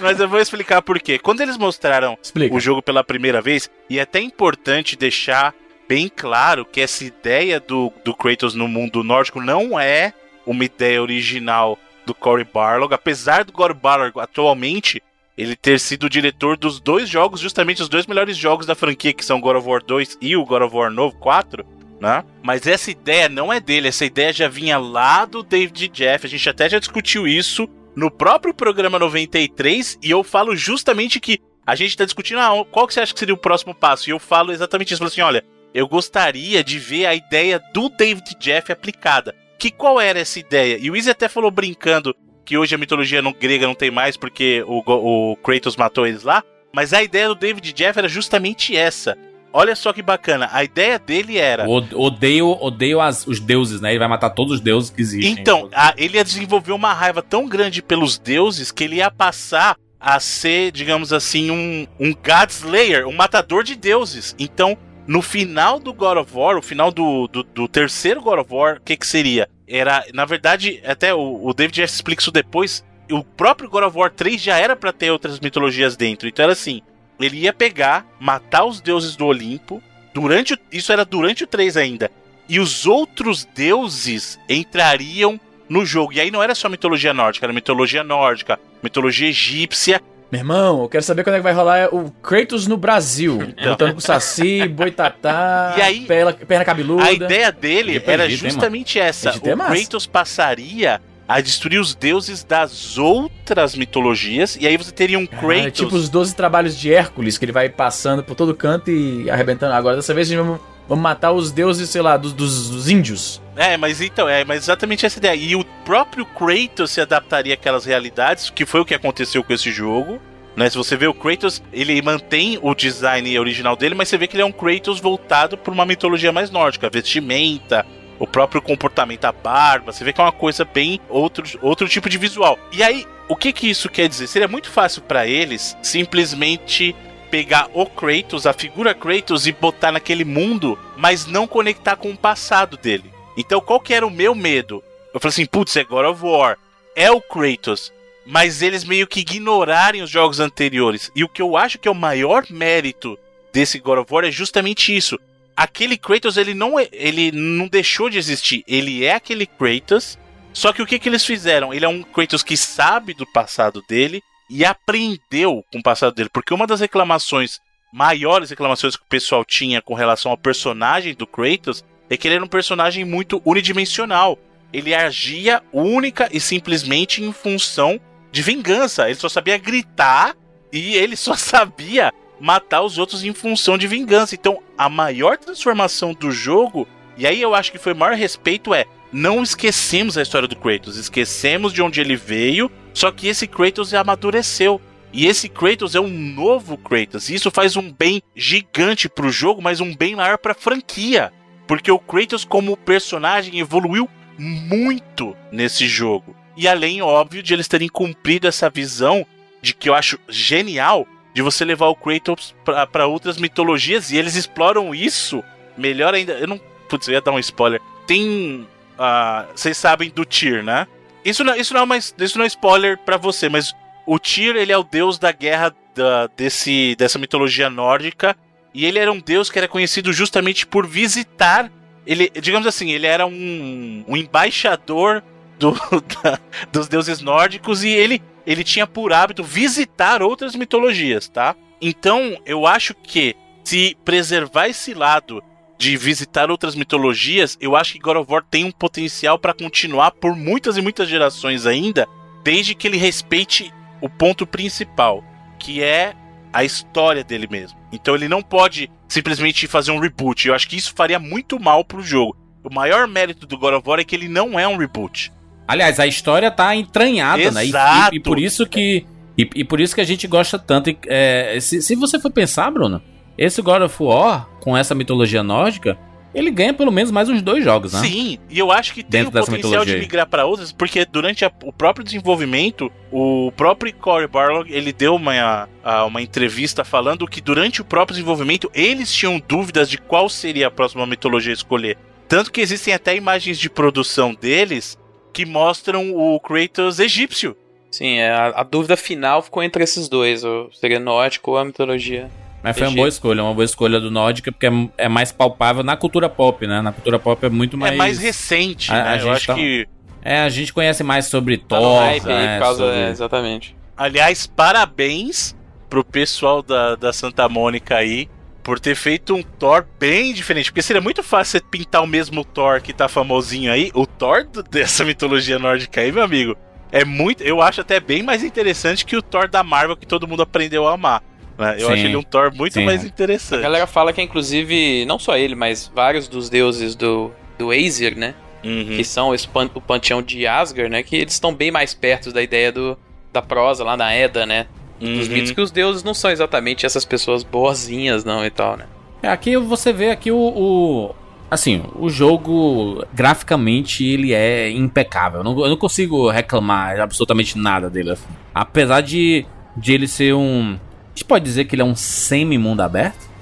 Mas 0.00 0.20
eu 0.20 0.28
vou 0.28 0.38
explicar 0.38 0.80
por 0.80 1.00
quê. 1.00 1.18
Quando 1.18 1.40
eles 1.40 1.56
mostraram 1.56 2.16
Explica. 2.22 2.54
o 2.54 2.60
jogo 2.60 2.80
pela 2.80 3.02
primeira 3.02 3.42
vez, 3.42 3.68
e 3.88 3.98
é 3.98 4.02
até 4.02 4.20
importante 4.20 4.94
deixar 4.94 5.52
bem 5.88 6.08
claro 6.08 6.64
que 6.64 6.80
essa 6.80 7.04
ideia 7.04 7.58
do, 7.58 7.92
do 8.04 8.14
Kratos 8.14 8.54
no 8.54 8.68
mundo 8.68 9.02
nórdico 9.02 9.40
não 9.40 9.80
é 9.80 10.14
uma 10.46 10.64
ideia 10.64 11.02
original 11.02 11.76
do 12.06 12.14
Cory 12.14 12.44
Barlog, 12.44 12.94
apesar 12.94 13.42
do 13.42 13.50
Cory 13.50 13.74
Barlog 13.74 14.12
atualmente 14.20 15.02
ele 15.36 15.56
ter 15.56 15.80
sido 15.80 16.04
o 16.04 16.10
diretor 16.10 16.56
dos 16.56 16.78
dois 16.78 17.08
jogos, 17.08 17.40
justamente 17.40 17.82
os 17.82 17.88
dois 17.88 18.06
melhores 18.06 18.36
jogos 18.36 18.64
da 18.64 18.76
franquia, 18.76 19.12
que 19.12 19.24
são 19.24 19.40
God 19.40 19.56
of 19.56 19.68
War 19.68 19.82
2 19.82 20.18
e 20.20 20.36
o 20.36 20.44
God 20.44 20.62
of 20.62 20.76
War 20.76 20.88
novo 20.88 21.16
4, 21.16 21.79
né? 22.00 22.24
Mas 22.42 22.66
essa 22.66 22.90
ideia 22.90 23.28
não 23.28 23.52
é 23.52 23.60
dele, 23.60 23.88
essa 23.88 24.04
ideia 24.04 24.32
já 24.32 24.48
vinha 24.48 24.78
lá 24.78 25.24
do 25.24 25.42
David 25.42 25.88
Jeff, 25.88 26.26
a 26.26 26.30
gente 26.30 26.48
até 26.48 26.68
já 26.68 26.78
discutiu 26.78 27.28
isso 27.28 27.68
no 27.94 28.10
próprio 28.10 28.54
programa 28.54 28.98
93 28.98 29.98
e 30.02 30.10
eu 30.10 30.24
falo 30.24 30.56
justamente 30.56 31.20
que 31.20 31.38
a 31.66 31.74
gente 31.74 31.90
está 31.90 32.04
discutindo 32.04 32.40
ah, 32.40 32.64
qual 32.70 32.86
que 32.86 32.94
você 32.94 33.00
acha 33.00 33.12
que 33.12 33.18
seria 33.18 33.34
o 33.34 33.38
próximo 33.38 33.74
passo 33.74 34.08
e 34.08 34.12
eu 34.12 34.18
falo 34.18 34.50
exatamente 34.50 34.92
isso, 34.92 34.98
falo 34.98 35.08
assim, 35.08 35.20
olha, 35.20 35.44
eu 35.74 35.86
gostaria 35.86 36.64
de 36.64 36.78
ver 36.78 37.06
a 37.06 37.14
ideia 37.14 37.62
do 37.72 37.88
David 37.88 38.34
Jeff 38.40 38.72
aplicada. 38.72 39.34
Que 39.58 39.70
qual 39.70 40.00
era 40.00 40.18
essa 40.18 40.40
ideia? 40.40 40.78
E 40.80 40.90
o 40.90 40.96
Izzy 40.96 41.10
até 41.10 41.28
falou 41.28 41.50
brincando 41.50 42.16
que 42.44 42.56
hoje 42.56 42.74
a 42.74 42.78
mitologia 42.78 43.22
não, 43.22 43.32
grega 43.32 43.66
não 43.66 43.74
tem 43.74 43.90
mais 43.90 44.16
porque 44.16 44.64
o, 44.66 44.82
o 44.86 45.36
Kratos 45.36 45.76
matou 45.76 46.06
eles 46.06 46.22
lá, 46.22 46.42
mas 46.72 46.92
a 46.92 47.02
ideia 47.02 47.28
do 47.28 47.34
David 47.34 47.72
Jeff 47.72 47.98
era 47.98 48.08
justamente 48.08 48.76
essa. 48.76 49.16
Olha 49.52 49.74
só 49.74 49.92
que 49.92 50.02
bacana, 50.02 50.48
a 50.52 50.62
ideia 50.62 50.98
dele 50.98 51.36
era. 51.36 51.68
Odeio, 51.68 52.50
odeio 52.60 53.00
as, 53.00 53.26
os 53.26 53.40
deuses, 53.40 53.80
né? 53.80 53.90
Ele 53.90 53.98
vai 53.98 54.08
matar 54.08 54.30
todos 54.30 54.54
os 54.54 54.60
deuses 54.60 54.90
que 54.90 55.00
existem. 55.00 55.32
Então, 55.32 55.68
a, 55.72 55.92
ele 55.96 56.16
ia 56.16 56.24
desenvolver 56.24 56.72
uma 56.72 56.92
raiva 56.92 57.20
tão 57.20 57.48
grande 57.48 57.82
pelos 57.82 58.16
deuses 58.16 58.70
que 58.70 58.84
ele 58.84 58.96
ia 58.96 59.10
passar 59.10 59.76
a 59.98 60.18
ser, 60.20 60.72
digamos 60.72 61.12
assim, 61.12 61.50
um, 61.50 61.86
um 61.98 62.12
God 62.12 62.48
Slayer, 62.48 63.06
um 63.06 63.12
matador 63.12 63.64
de 63.64 63.74
deuses. 63.74 64.34
Então, 64.38 64.78
no 65.06 65.20
final 65.20 65.80
do 65.80 65.92
God 65.92 66.18
of 66.18 66.30
War, 66.32 66.56
o 66.56 66.62
final 66.62 66.92
do, 66.92 67.26
do, 67.26 67.42
do 67.42 67.68
terceiro 67.68 68.20
God 68.22 68.38
of 68.38 68.54
War, 68.54 68.76
o 68.76 68.80
que, 68.80 68.96
que 68.96 69.06
seria? 69.06 69.48
Era, 69.66 70.04
na 70.14 70.24
verdade, 70.24 70.80
até 70.86 71.12
o, 71.12 71.44
o 71.44 71.52
David 71.52 71.78
já 71.78 71.84
explica 71.84 72.22
isso 72.22 72.30
depois. 72.30 72.84
O 73.10 73.24
próprio 73.24 73.68
God 73.68 73.84
of 73.84 73.98
War 73.98 74.10
3 74.10 74.40
já 74.40 74.56
era 74.56 74.76
para 74.76 74.92
ter 74.92 75.10
outras 75.10 75.40
mitologias 75.40 75.96
dentro. 75.96 76.28
Então 76.28 76.44
era 76.44 76.52
assim: 76.52 76.80
ele 77.24 77.38
ia 77.38 77.52
pegar, 77.52 78.06
matar 78.18 78.64
os 78.64 78.80
deuses 78.80 79.16
do 79.16 79.26
Olimpo 79.26 79.82
durante 80.14 80.54
o- 80.54 80.58
isso 80.72 80.92
era 80.92 81.04
durante 81.04 81.44
o 81.44 81.46
3 81.46 81.76
ainda. 81.76 82.10
E 82.48 82.58
os 82.58 82.86
outros 82.86 83.44
deuses 83.54 84.38
entrariam 84.48 85.38
no 85.68 85.86
jogo. 85.86 86.12
E 86.12 86.20
aí 86.20 86.30
não 86.30 86.42
era 86.42 86.54
só 86.54 86.68
mitologia 86.68 87.14
nórdica, 87.14 87.46
era 87.46 87.52
mitologia 87.52 88.02
nórdica, 88.02 88.58
mitologia 88.82 89.28
egípcia. 89.28 90.00
Meu 90.32 90.40
irmão, 90.40 90.82
eu 90.82 90.88
quero 90.88 91.02
saber 91.02 91.24
quando 91.24 91.34
é 91.34 91.38
que 91.38 91.42
vai 91.44 91.52
rolar 91.52 91.92
o 91.94 92.10
Kratos 92.22 92.66
no 92.66 92.76
Brasil. 92.76 93.38
Lutando 93.64 93.92
com 93.92 93.98
o 93.98 94.00
Saci, 94.00 94.66
Boitatá, 94.68 95.74
E 95.78 95.82
aí- 95.82 96.00
perna, 96.06 96.32
perna 96.32 96.64
cabeluda. 96.64 97.04
A 97.04 97.12
ideia 97.12 97.50
dele 97.52 98.00
era 98.06 98.28
justamente 98.30 98.98
essa. 98.98 99.30
O. 99.36 99.40
Kratos 99.40 100.06
passaria 100.06 101.00
a 101.32 101.40
destruir 101.40 101.78
os 101.80 101.94
deuses 101.94 102.42
das 102.42 102.98
outras 102.98 103.76
mitologias. 103.76 104.56
E 104.60 104.66
aí 104.66 104.76
você 104.76 104.90
teria 104.90 105.16
um 105.18 105.28
Ah, 105.30 105.36
Kratos. 105.36 105.66
é 105.66 105.70
tipo 105.70 105.94
os 105.94 106.08
12 106.08 106.34
trabalhos 106.34 106.76
de 106.76 106.92
Hércules, 106.92 107.38
que 107.38 107.44
ele 107.44 107.52
vai 107.52 107.68
passando 107.68 108.24
por 108.24 108.34
todo 108.34 108.52
canto 108.54 108.90
e 108.90 109.30
arrebentando. 109.30 109.72
Agora, 109.74 109.94
dessa 109.96 110.12
vez, 110.12 110.28
vamos, 110.30 110.58
vamos 110.88 111.02
matar 111.02 111.30
os 111.30 111.52
deuses, 111.52 111.88
sei 111.88 112.02
lá, 112.02 112.16
dos, 112.16 112.32
dos- 112.32 112.68
dos 112.70 112.88
índios. 112.90 113.40
É, 113.54 113.76
mas 113.76 114.00
então, 114.00 114.28
é, 114.28 114.44
mas 114.44 114.64
exatamente 114.64 115.06
essa 115.06 115.18
ideia. 115.18 115.36
E 115.36 115.54
o 115.54 115.62
próprio 115.84 116.24
Kratos 116.26 116.90
se 116.90 117.00
adaptaria 117.00 117.54
àquelas 117.54 117.84
realidades, 117.84 118.50
que 118.50 118.66
foi 118.66 118.80
o 118.80 118.84
que 118.84 118.94
aconteceu 118.94 119.44
com 119.44 119.52
esse 119.52 119.70
jogo. 119.70 120.20
Né? 120.56 120.68
Se 120.68 120.76
você 120.76 120.96
vê 120.96 121.06
o 121.06 121.14
Kratos, 121.14 121.62
ele 121.72 122.02
mantém 122.02 122.58
o 122.60 122.74
design 122.74 123.38
original 123.38 123.76
dele, 123.76 123.94
mas 123.94 124.08
você 124.08 124.18
vê 124.18 124.26
que 124.26 124.34
ele 124.34 124.42
é 124.42 124.46
um 124.46 124.50
Kratos 124.50 124.98
voltado 124.98 125.56
por 125.56 125.72
uma 125.72 125.86
mitologia 125.86 126.32
mais 126.32 126.50
nórdica, 126.50 126.90
vestimenta, 126.90 127.86
o 128.20 128.26
próprio 128.26 128.60
comportamento, 128.60 129.24
a 129.24 129.32
barba, 129.32 129.92
você 129.92 130.04
vê 130.04 130.12
que 130.12 130.20
é 130.20 130.24
uma 130.24 130.30
coisa 130.30 130.62
bem 130.62 131.00
outro, 131.08 131.42
outro 131.62 131.88
tipo 131.88 132.08
de 132.08 132.18
visual. 132.18 132.58
E 132.70 132.82
aí, 132.82 133.06
o 133.26 133.34
que 133.34 133.50
que 133.50 133.68
isso 133.68 133.88
quer 133.88 134.08
dizer? 134.08 134.26
Seria 134.26 134.46
muito 134.46 134.68
fácil 134.70 135.00
pra 135.00 135.26
eles 135.26 135.74
simplesmente 135.82 136.94
pegar 137.30 137.68
o 137.72 137.86
Kratos, 137.86 138.46
a 138.46 138.52
figura 138.52 138.94
Kratos 138.94 139.46
e 139.46 139.52
botar 139.52 139.90
naquele 139.90 140.24
mundo, 140.24 140.78
mas 140.98 141.24
não 141.26 141.46
conectar 141.46 141.96
com 141.96 142.10
o 142.10 142.16
passado 142.16 142.76
dele. 142.76 143.10
Então, 143.38 143.60
qual 143.60 143.80
que 143.80 143.94
era 143.94 144.06
o 144.06 144.10
meu 144.10 144.34
medo? 144.34 144.84
Eu 145.14 145.18
falei 145.18 145.32
assim, 145.32 145.46
putz, 145.46 145.74
é 145.76 145.82
God 145.82 146.04
of 146.04 146.22
War, 146.22 146.58
é 146.94 147.10
o 147.10 147.22
Kratos, 147.22 147.90
mas 148.26 148.60
eles 148.60 148.84
meio 148.84 149.06
que 149.06 149.20
ignorarem 149.20 150.02
os 150.02 150.10
jogos 150.10 150.40
anteriores. 150.40 151.10
E 151.16 151.24
o 151.24 151.28
que 151.28 151.40
eu 151.40 151.56
acho 151.56 151.78
que 151.78 151.88
é 151.88 151.90
o 151.90 151.94
maior 151.94 152.44
mérito 152.50 153.18
desse 153.50 153.78
God 153.78 154.00
of 154.00 154.12
War 154.12 154.24
é 154.24 154.30
justamente 154.30 154.94
isso. 154.94 155.18
Aquele 155.60 155.98
Kratos, 155.98 156.38
ele 156.38 156.54
não, 156.54 156.78
é- 156.78 156.88
ele 156.90 157.30
não 157.30 157.68
deixou 157.68 158.08
de 158.08 158.16
existir. 158.16 158.64
Ele 158.66 159.04
é 159.04 159.12
aquele 159.12 159.44
Kratos. 159.44 160.18
Só 160.54 160.72
que 160.72 160.80
o 160.80 160.86
que, 160.86 160.98
que 160.98 161.06
eles 161.06 161.22
fizeram? 161.22 161.74
Ele 161.74 161.84
é 161.84 161.88
um 161.88 162.02
Kratos 162.02 162.42
que 162.42 162.56
sabe 162.56 163.12
do 163.12 163.26
passado 163.26 163.84
dele 163.86 164.22
e 164.48 164.64
aprendeu 164.64 165.62
com 165.70 165.78
o 165.78 165.82
passado 165.82 166.14
dele. 166.14 166.30
Porque 166.32 166.54
uma 166.54 166.66
das 166.66 166.80
reclamações, 166.80 167.60
maiores 167.92 168.48
reclamações 168.48 168.96
que 168.96 169.02
o 169.02 169.08
pessoal 169.08 169.44
tinha 169.44 169.82
com 169.82 169.92
relação 169.92 170.30
ao 170.32 170.38
personagem 170.38 171.12
do 171.14 171.26
Kratos, 171.26 171.84
é 172.08 172.16
que 172.16 172.26
ele 172.26 172.36
era 172.36 172.44
um 172.44 172.48
personagem 172.48 173.04
muito 173.04 173.42
unidimensional. 173.44 174.38
Ele 174.72 174.94
agia 174.94 175.62
única 175.74 176.26
e 176.32 176.40
simplesmente 176.40 177.22
em 177.22 177.34
função 177.34 178.00
de 178.32 178.40
vingança. 178.40 179.10
Ele 179.10 179.20
só 179.20 179.28
sabia 179.28 179.58
gritar 179.58 180.34
e 180.72 180.96
ele 180.96 181.16
só 181.16 181.34
sabia 181.36 182.10
matar 182.40 182.82
os 182.82 182.98
outros 182.98 183.22
em 183.22 183.34
função 183.34 183.76
de 183.76 183.86
vingança. 183.86 184.34
Então, 184.34 184.62
a 184.76 184.88
maior 184.88 185.36
transformação 185.36 186.14
do 186.14 186.30
jogo, 186.30 186.88
e 187.16 187.26
aí 187.26 187.40
eu 187.40 187.54
acho 187.54 187.70
que 187.70 187.78
foi 187.78 187.92
o 187.92 187.96
maior 187.96 188.16
respeito, 188.16 188.72
é 188.74 188.86
não 189.12 189.42
esquecemos 189.42 190.16
a 190.16 190.22
história 190.22 190.48
do 190.48 190.56
Kratos, 190.56 190.96
esquecemos 190.96 191.72
de 191.72 191.82
onde 191.82 192.00
ele 192.00 192.16
veio, 192.16 192.70
só 192.94 193.10
que 193.10 193.28
esse 193.28 193.46
Kratos 193.46 193.92
amadureceu. 193.92 194.80
E 195.12 195.26
esse 195.26 195.48
Kratos 195.48 195.96
é 195.96 196.00
um 196.00 196.08
novo 196.08 196.78
Kratos. 196.78 197.28
E 197.28 197.34
isso 197.34 197.50
faz 197.50 197.76
um 197.76 197.92
bem 197.92 198.22
gigante 198.34 199.08
pro 199.08 199.30
jogo, 199.30 199.60
mas 199.60 199.80
um 199.80 199.94
bem 199.94 200.14
maior 200.14 200.38
pra 200.38 200.54
franquia. 200.54 201.32
Porque 201.66 201.90
o 201.90 201.98
Kratos, 201.98 202.44
como 202.44 202.76
personagem, 202.76 203.58
evoluiu 203.58 204.08
muito 204.38 205.36
nesse 205.50 205.88
jogo. 205.88 206.36
E 206.56 206.68
além, 206.68 207.02
óbvio, 207.02 207.42
de 207.42 207.52
eles 207.52 207.66
terem 207.66 207.88
cumprido 207.88 208.46
essa 208.46 208.70
visão 208.70 209.26
de 209.60 209.74
que 209.74 209.88
eu 209.88 209.94
acho 209.94 210.18
genial 210.28 211.06
de 211.34 211.42
você 211.42 211.64
levar 211.64 211.86
o 211.88 211.94
Kratos 211.94 212.54
pra 212.92 213.06
outras 213.06 213.36
mitologias 213.38 214.10
e 214.10 214.16
eles 214.16 214.34
exploram 214.34 214.94
isso 214.94 215.42
melhor 215.76 216.14
ainda. 216.14 216.32
Eu 216.34 216.46
não. 216.46 216.60
Putz, 216.88 217.06
eu 217.08 217.14
ia 217.14 217.20
dar 217.20 217.32
um 217.32 217.38
spoiler. 217.38 217.80
Tem. 218.06 218.66
ah, 218.98 219.46
Vocês 219.54 219.76
sabem 219.76 220.10
do 220.10 220.24
Tyr, 220.24 220.62
né? 220.62 220.86
Isso 221.24 221.44
não, 221.44 221.54
isso, 221.54 221.72
não 221.74 221.80
é 221.80 221.84
uma, 221.84 221.96
isso 221.96 222.36
não 222.36 222.44
é 222.44 222.48
spoiler 222.48 222.98
pra 222.98 223.16
você, 223.16 223.48
mas 223.48 223.74
o 224.06 224.18
Tyr 224.18 224.56
ele 224.56 224.72
é 224.72 224.78
o 224.78 224.82
deus 224.82 225.18
da 225.18 225.30
guerra 225.32 225.74
da- 225.94 226.28
desse, 226.36 226.96
dessa 226.96 227.18
mitologia 227.18 227.68
nórdica. 227.70 228.36
E 228.72 228.86
ele 228.86 228.98
era 228.98 229.10
um 229.12 229.18
deus 229.20 229.50
que 229.50 229.58
era 229.58 229.66
conhecido 229.68 230.12
justamente 230.12 230.66
por 230.66 230.86
visitar. 230.86 231.70
Ele, 232.06 232.30
digamos 232.40 232.66
assim, 232.66 232.90
ele 232.92 233.06
era 233.06 233.26
um, 233.26 234.04
um 234.08 234.16
embaixador 234.16 235.22
do- 235.60 235.72
da- 236.24 236.40
dos 236.72 236.88
deuses 236.88 237.20
nórdicos 237.20 237.84
e 237.84 237.88
ele, 237.88 238.20
ele 238.46 238.64
tinha 238.64 238.86
por 238.86 239.12
hábito 239.12 239.44
visitar 239.44 240.22
outras 240.22 240.56
mitologias, 240.56 241.28
tá? 241.28 241.54
Então, 241.80 242.36
eu 242.44 242.66
acho 242.66 242.94
que 242.94 243.36
se 243.62 243.96
preservar 244.04 244.66
esse 244.68 244.92
lado 244.94 245.42
de 245.78 245.96
visitar 245.96 246.50
outras 246.50 246.74
mitologias, 246.74 247.56
eu 247.60 247.74
acho 247.76 247.92
que 247.94 247.98
God 248.00 248.16
of 248.16 248.30
War 248.32 248.44
tem 248.50 248.64
um 248.64 248.70
potencial 248.72 249.38
para 249.38 249.54
continuar 249.54 250.10
por 250.10 250.34
muitas 250.36 250.76
e 250.76 250.82
muitas 250.82 251.08
gerações 251.08 251.64
ainda, 251.66 252.06
desde 252.44 252.74
que 252.74 252.86
ele 252.86 252.96
respeite 252.98 253.72
o 254.00 254.08
ponto 254.08 254.46
principal, 254.46 255.24
que 255.58 255.82
é 255.82 256.14
a 256.52 256.64
história 256.64 257.22
dele 257.24 257.46
mesmo. 257.50 257.78
Então 257.92 258.14
ele 258.14 258.28
não 258.28 258.42
pode 258.42 258.90
simplesmente 259.08 259.66
fazer 259.66 259.90
um 259.92 260.00
reboot. 260.00 260.48
Eu 260.48 260.54
acho 260.54 260.68
que 260.68 260.76
isso 260.76 260.92
faria 260.94 261.18
muito 261.18 261.58
mal 261.58 261.82
pro 261.84 262.02
jogo. 262.02 262.36
O 262.62 262.72
maior 262.72 263.06
mérito 263.08 263.46
do 263.46 263.56
God 263.56 263.74
of 263.74 263.88
War 263.88 264.00
é 264.00 264.04
que 264.04 264.14
ele 264.14 264.28
não 264.28 264.58
é 264.60 264.68
um 264.68 264.76
reboot. 264.76 265.32
Aliás, 265.72 266.00
a 266.00 266.06
história 266.06 266.50
tá 266.50 266.74
entranhada, 266.74 267.50
né? 267.50 267.64
E- 267.64 267.68
Exato. 267.68 268.14
E, 268.14 268.18
e 268.18 268.20
por 268.20 268.38
isso 268.38 268.66
que. 268.66 269.04
E, 269.38 269.48
e 269.56 269.64
por 269.64 269.80
isso 269.80 269.94
que 269.94 270.00
a 270.00 270.04
gente 270.04 270.26
gosta 270.26 270.58
tanto. 270.58 270.94
É, 271.06 271.56
se, 271.60 271.80
se 271.80 271.94
você 271.96 272.18
for 272.18 272.30
pensar, 272.30 272.70
Bruno, 272.70 273.00
esse 273.38 273.62
God 273.62 273.82
of 273.82 274.02
War, 274.02 274.46
com 274.60 274.76
essa 274.76 274.94
mitologia 274.94 275.42
nórdica, 275.42 275.96
ele 276.34 276.50
ganha 276.50 276.74
pelo 276.74 276.92
menos 276.92 277.10
mais 277.10 277.28
uns 277.28 277.40
dois 277.40 277.64
jogos, 277.64 277.92
né? 277.92 278.00
Sim, 278.00 278.38
e 278.50 278.58
eu 278.58 278.70
acho 278.70 278.92
que 278.94 279.02
tem 279.02 279.22
Dentro 279.24 279.40
o 279.40 279.44
potencial 279.46 279.84
de 279.84 279.92
migrar 280.00 280.28
para 280.28 280.44
outras, 280.44 280.70
porque 280.72 281.04
durante 281.04 281.44
a- 281.44 281.50
o 281.64 281.72
próprio 281.72 282.04
desenvolvimento, 282.04 282.90
o 283.10 283.50
próprio 283.56 283.92
Corey 283.94 284.28
Barlog, 284.28 284.70
ele 284.72 284.92
deu 284.92 285.14
uma, 285.16 285.68
a- 285.82 286.04
uma 286.04 286.20
entrevista 286.22 286.84
falando 286.84 287.26
que 287.26 287.40
durante 287.40 287.80
o 287.80 287.84
próprio 287.84 288.14
desenvolvimento, 288.14 288.70
eles 288.74 289.12
tinham 289.12 289.42
dúvidas 289.48 289.88
de 289.90 289.98
qual 289.98 290.28
seria 290.28 290.66
a 290.68 290.70
próxima 290.70 291.06
mitologia 291.06 291.52
a 291.52 291.54
escolher. 291.54 291.96
Tanto 292.28 292.52
que 292.52 292.60
existem 292.60 292.94
até 292.94 293.16
imagens 293.16 293.58
de 293.58 293.68
produção 293.68 294.32
deles 294.32 294.96
que 295.32 295.44
mostram 295.46 296.12
o 296.14 296.38
Kratos 296.40 296.98
egípcio. 297.00 297.56
Sim, 297.90 298.18
é, 298.18 298.30
a, 298.30 298.46
a 298.60 298.62
dúvida 298.62 298.96
final 298.96 299.42
ficou 299.42 299.62
entre 299.62 299.82
esses 299.82 300.08
dois, 300.08 300.44
ou 300.44 300.70
seria 300.72 301.00
nórdico 301.00 301.50
ou 301.52 301.58
a 301.58 301.64
mitologia. 301.64 302.28
Mas 302.62 302.76
foi 302.78 302.86
uma 302.88 302.96
boa 302.96 303.08
escolha, 303.08 303.42
uma 303.42 303.54
boa 303.54 303.64
escolha 303.64 303.98
do 303.98 304.10
Nórdica, 304.10 304.52
porque 304.52 304.66
é, 304.66 304.70
é 304.98 305.08
mais 305.08 305.32
palpável 305.32 305.82
na 305.82 305.96
cultura 305.96 306.28
pop, 306.28 306.66
né? 306.66 306.82
Na 306.82 306.92
cultura 306.92 307.18
pop 307.18 307.44
é 307.46 307.48
muito 307.48 307.76
mais. 307.78 307.94
É 307.94 307.96
mais 307.96 308.18
recente, 308.18 308.92
A- 308.92 309.00
a 309.00 309.04
né? 309.04 309.14
Eu 309.14 309.18
gente 309.20 309.30
acho 309.32 309.46
tá- 309.46 309.54
que. 309.54 309.88
É, 310.22 310.40
a 310.40 310.48
gente 310.50 310.70
conhece 310.72 311.02
mais 311.02 311.24
sobre 311.26 311.56
Tá 311.56 311.78
Thor. 311.78 312.00
hype 312.00 312.28
aí, 312.28 312.34
né, 312.46 312.56
por 312.58 312.62
causa, 312.64 312.84
sobre- 312.84 312.96
é, 313.00 313.08
exatamente. 313.08 313.74
Aliás, 313.96 314.46
parabéns 314.46 315.56
pro 315.88 316.04
pessoal 316.04 316.62
da, 316.62 316.94
da 316.96 317.12
Santa 317.14 317.48
Mônica 317.48 317.96
aí 317.96 318.28
por 318.70 318.78
ter 318.78 318.94
feito 318.94 319.34
um 319.34 319.42
Thor 319.42 319.84
bem 319.98 320.32
diferente. 320.32 320.70
Porque 320.70 320.80
seria 320.80 321.02
muito 321.02 321.24
fácil 321.24 321.58
você 321.58 321.66
pintar 321.68 322.04
o 322.04 322.06
mesmo 322.06 322.44
Thor 322.44 322.80
que 322.80 322.92
tá 322.92 323.08
famosinho 323.08 323.72
aí. 323.72 323.90
O 323.94 324.06
Thor 324.06 324.44
do- 324.46 324.62
dessa 324.62 325.02
mitologia 325.04 325.58
nórdica 325.58 326.00
aí, 326.00 326.12
meu 326.12 326.22
amigo, 326.22 326.56
é 326.92 327.04
muito. 327.04 327.42
Eu 327.42 327.60
acho 327.60 327.80
até 327.80 327.98
bem 327.98 328.22
mais 328.22 328.44
interessante 328.44 329.04
que 329.04 329.16
o 329.16 329.22
Thor 329.22 329.48
da 329.48 329.64
Marvel 329.64 329.96
que 329.96 330.06
todo 330.06 330.28
mundo 330.28 330.42
aprendeu 330.44 330.86
a 330.86 330.92
amar. 330.92 331.20
né? 331.58 331.74
Eu 331.80 331.88
Sim. 331.88 331.92
acho 331.94 332.06
ele 332.06 332.16
um 332.16 332.22
Thor 332.22 332.54
muito 332.54 332.74
Sim. 332.74 332.84
mais 332.84 333.02
A 333.02 333.06
interessante. 333.08 333.60
galera 333.60 333.88
fala 333.88 334.12
que, 334.12 334.22
inclusive, 334.22 335.04
não 335.04 335.18
só 335.18 335.36
ele, 335.36 335.56
mas 335.56 335.90
vários 335.92 336.28
dos 336.28 336.48
deuses 336.48 336.94
do, 336.94 337.32
do 337.58 337.72
Aesir, 337.72 338.16
né? 338.16 338.36
Uhum. 338.62 338.84
Que 338.96 339.02
são 339.02 339.34
esse 339.34 339.48
pan- 339.48 339.68
o 339.74 339.80
panteão 339.80 340.22
de 340.22 340.46
Asgard, 340.46 340.88
né? 340.92 341.02
Que 341.02 341.16
eles 341.16 341.32
estão 341.32 341.52
bem 341.52 341.72
mais 341.72 341.92
perto 341.92 342.30
da 342.32 342.40
ideia 342.40 342.70
do, 342.70 342.96
da 343.32 343.42
prosa 343.42 343.82
lá 343.82 343.96
na 343.96 344.16
Edda, 344.16 344.46
né? 344.46 344.66
Dos 345.00 345.28
Uhum. 345.28 345.32
mitos 345.34 345.50
que 345.52 345.60
os 345.60 345.70
deuses 345.70 346.04
não 346.04 346.12
são 346.12 346.30
exatamente 346.30 346.84
essas 346.84 347.04
pessoas 347.06 347.42
boazinhas, 347.42 348.22
não, 348.24 348.44
e 348.44 348.50
tal, 348.50 348.76
né? 348.76 348.84
É, 349.22 349.28
aqui 349.28 349.56
você 349.56 349.92
vê 349.92 350.10
aqui 350.10 350.30
o, 350.30 350.36
o- 350.38 351.14
assim, 351.50 351.82
o 351.98 352.08
jogo 352.10 353.04
graficamente 353.12 354.04
ele 354.04 354.32
é 354.34 354.70
impecável. 354.70 355.40
Eu 355.40 355.44
não, 355.44 355.58
eu 355.60 355.68
não 355.70 355.76
consigo 355.76 356.30
reclamar 356.30 357.00
absolutamente 357.00 357.56
nada 357.58 357.88
dele. 357.88 358.10
assim. 358.12 358.26
Apesar 358.54 359.00
de, 359.00 359.44
de 359.76 359.92
ele 359.92 360.06
ser 360.06 360.34
um, 360.34 360.74
a 360.74 361.08
gente 361.14 361.24
pode 361.24 361.44
dizer 361.44 361.64
que 361.64 361.74
ele 361.74 361.82
é 361.82 361.84
um 361.84 361.94
semi 361.96 362.58
mundo 362.58 362.80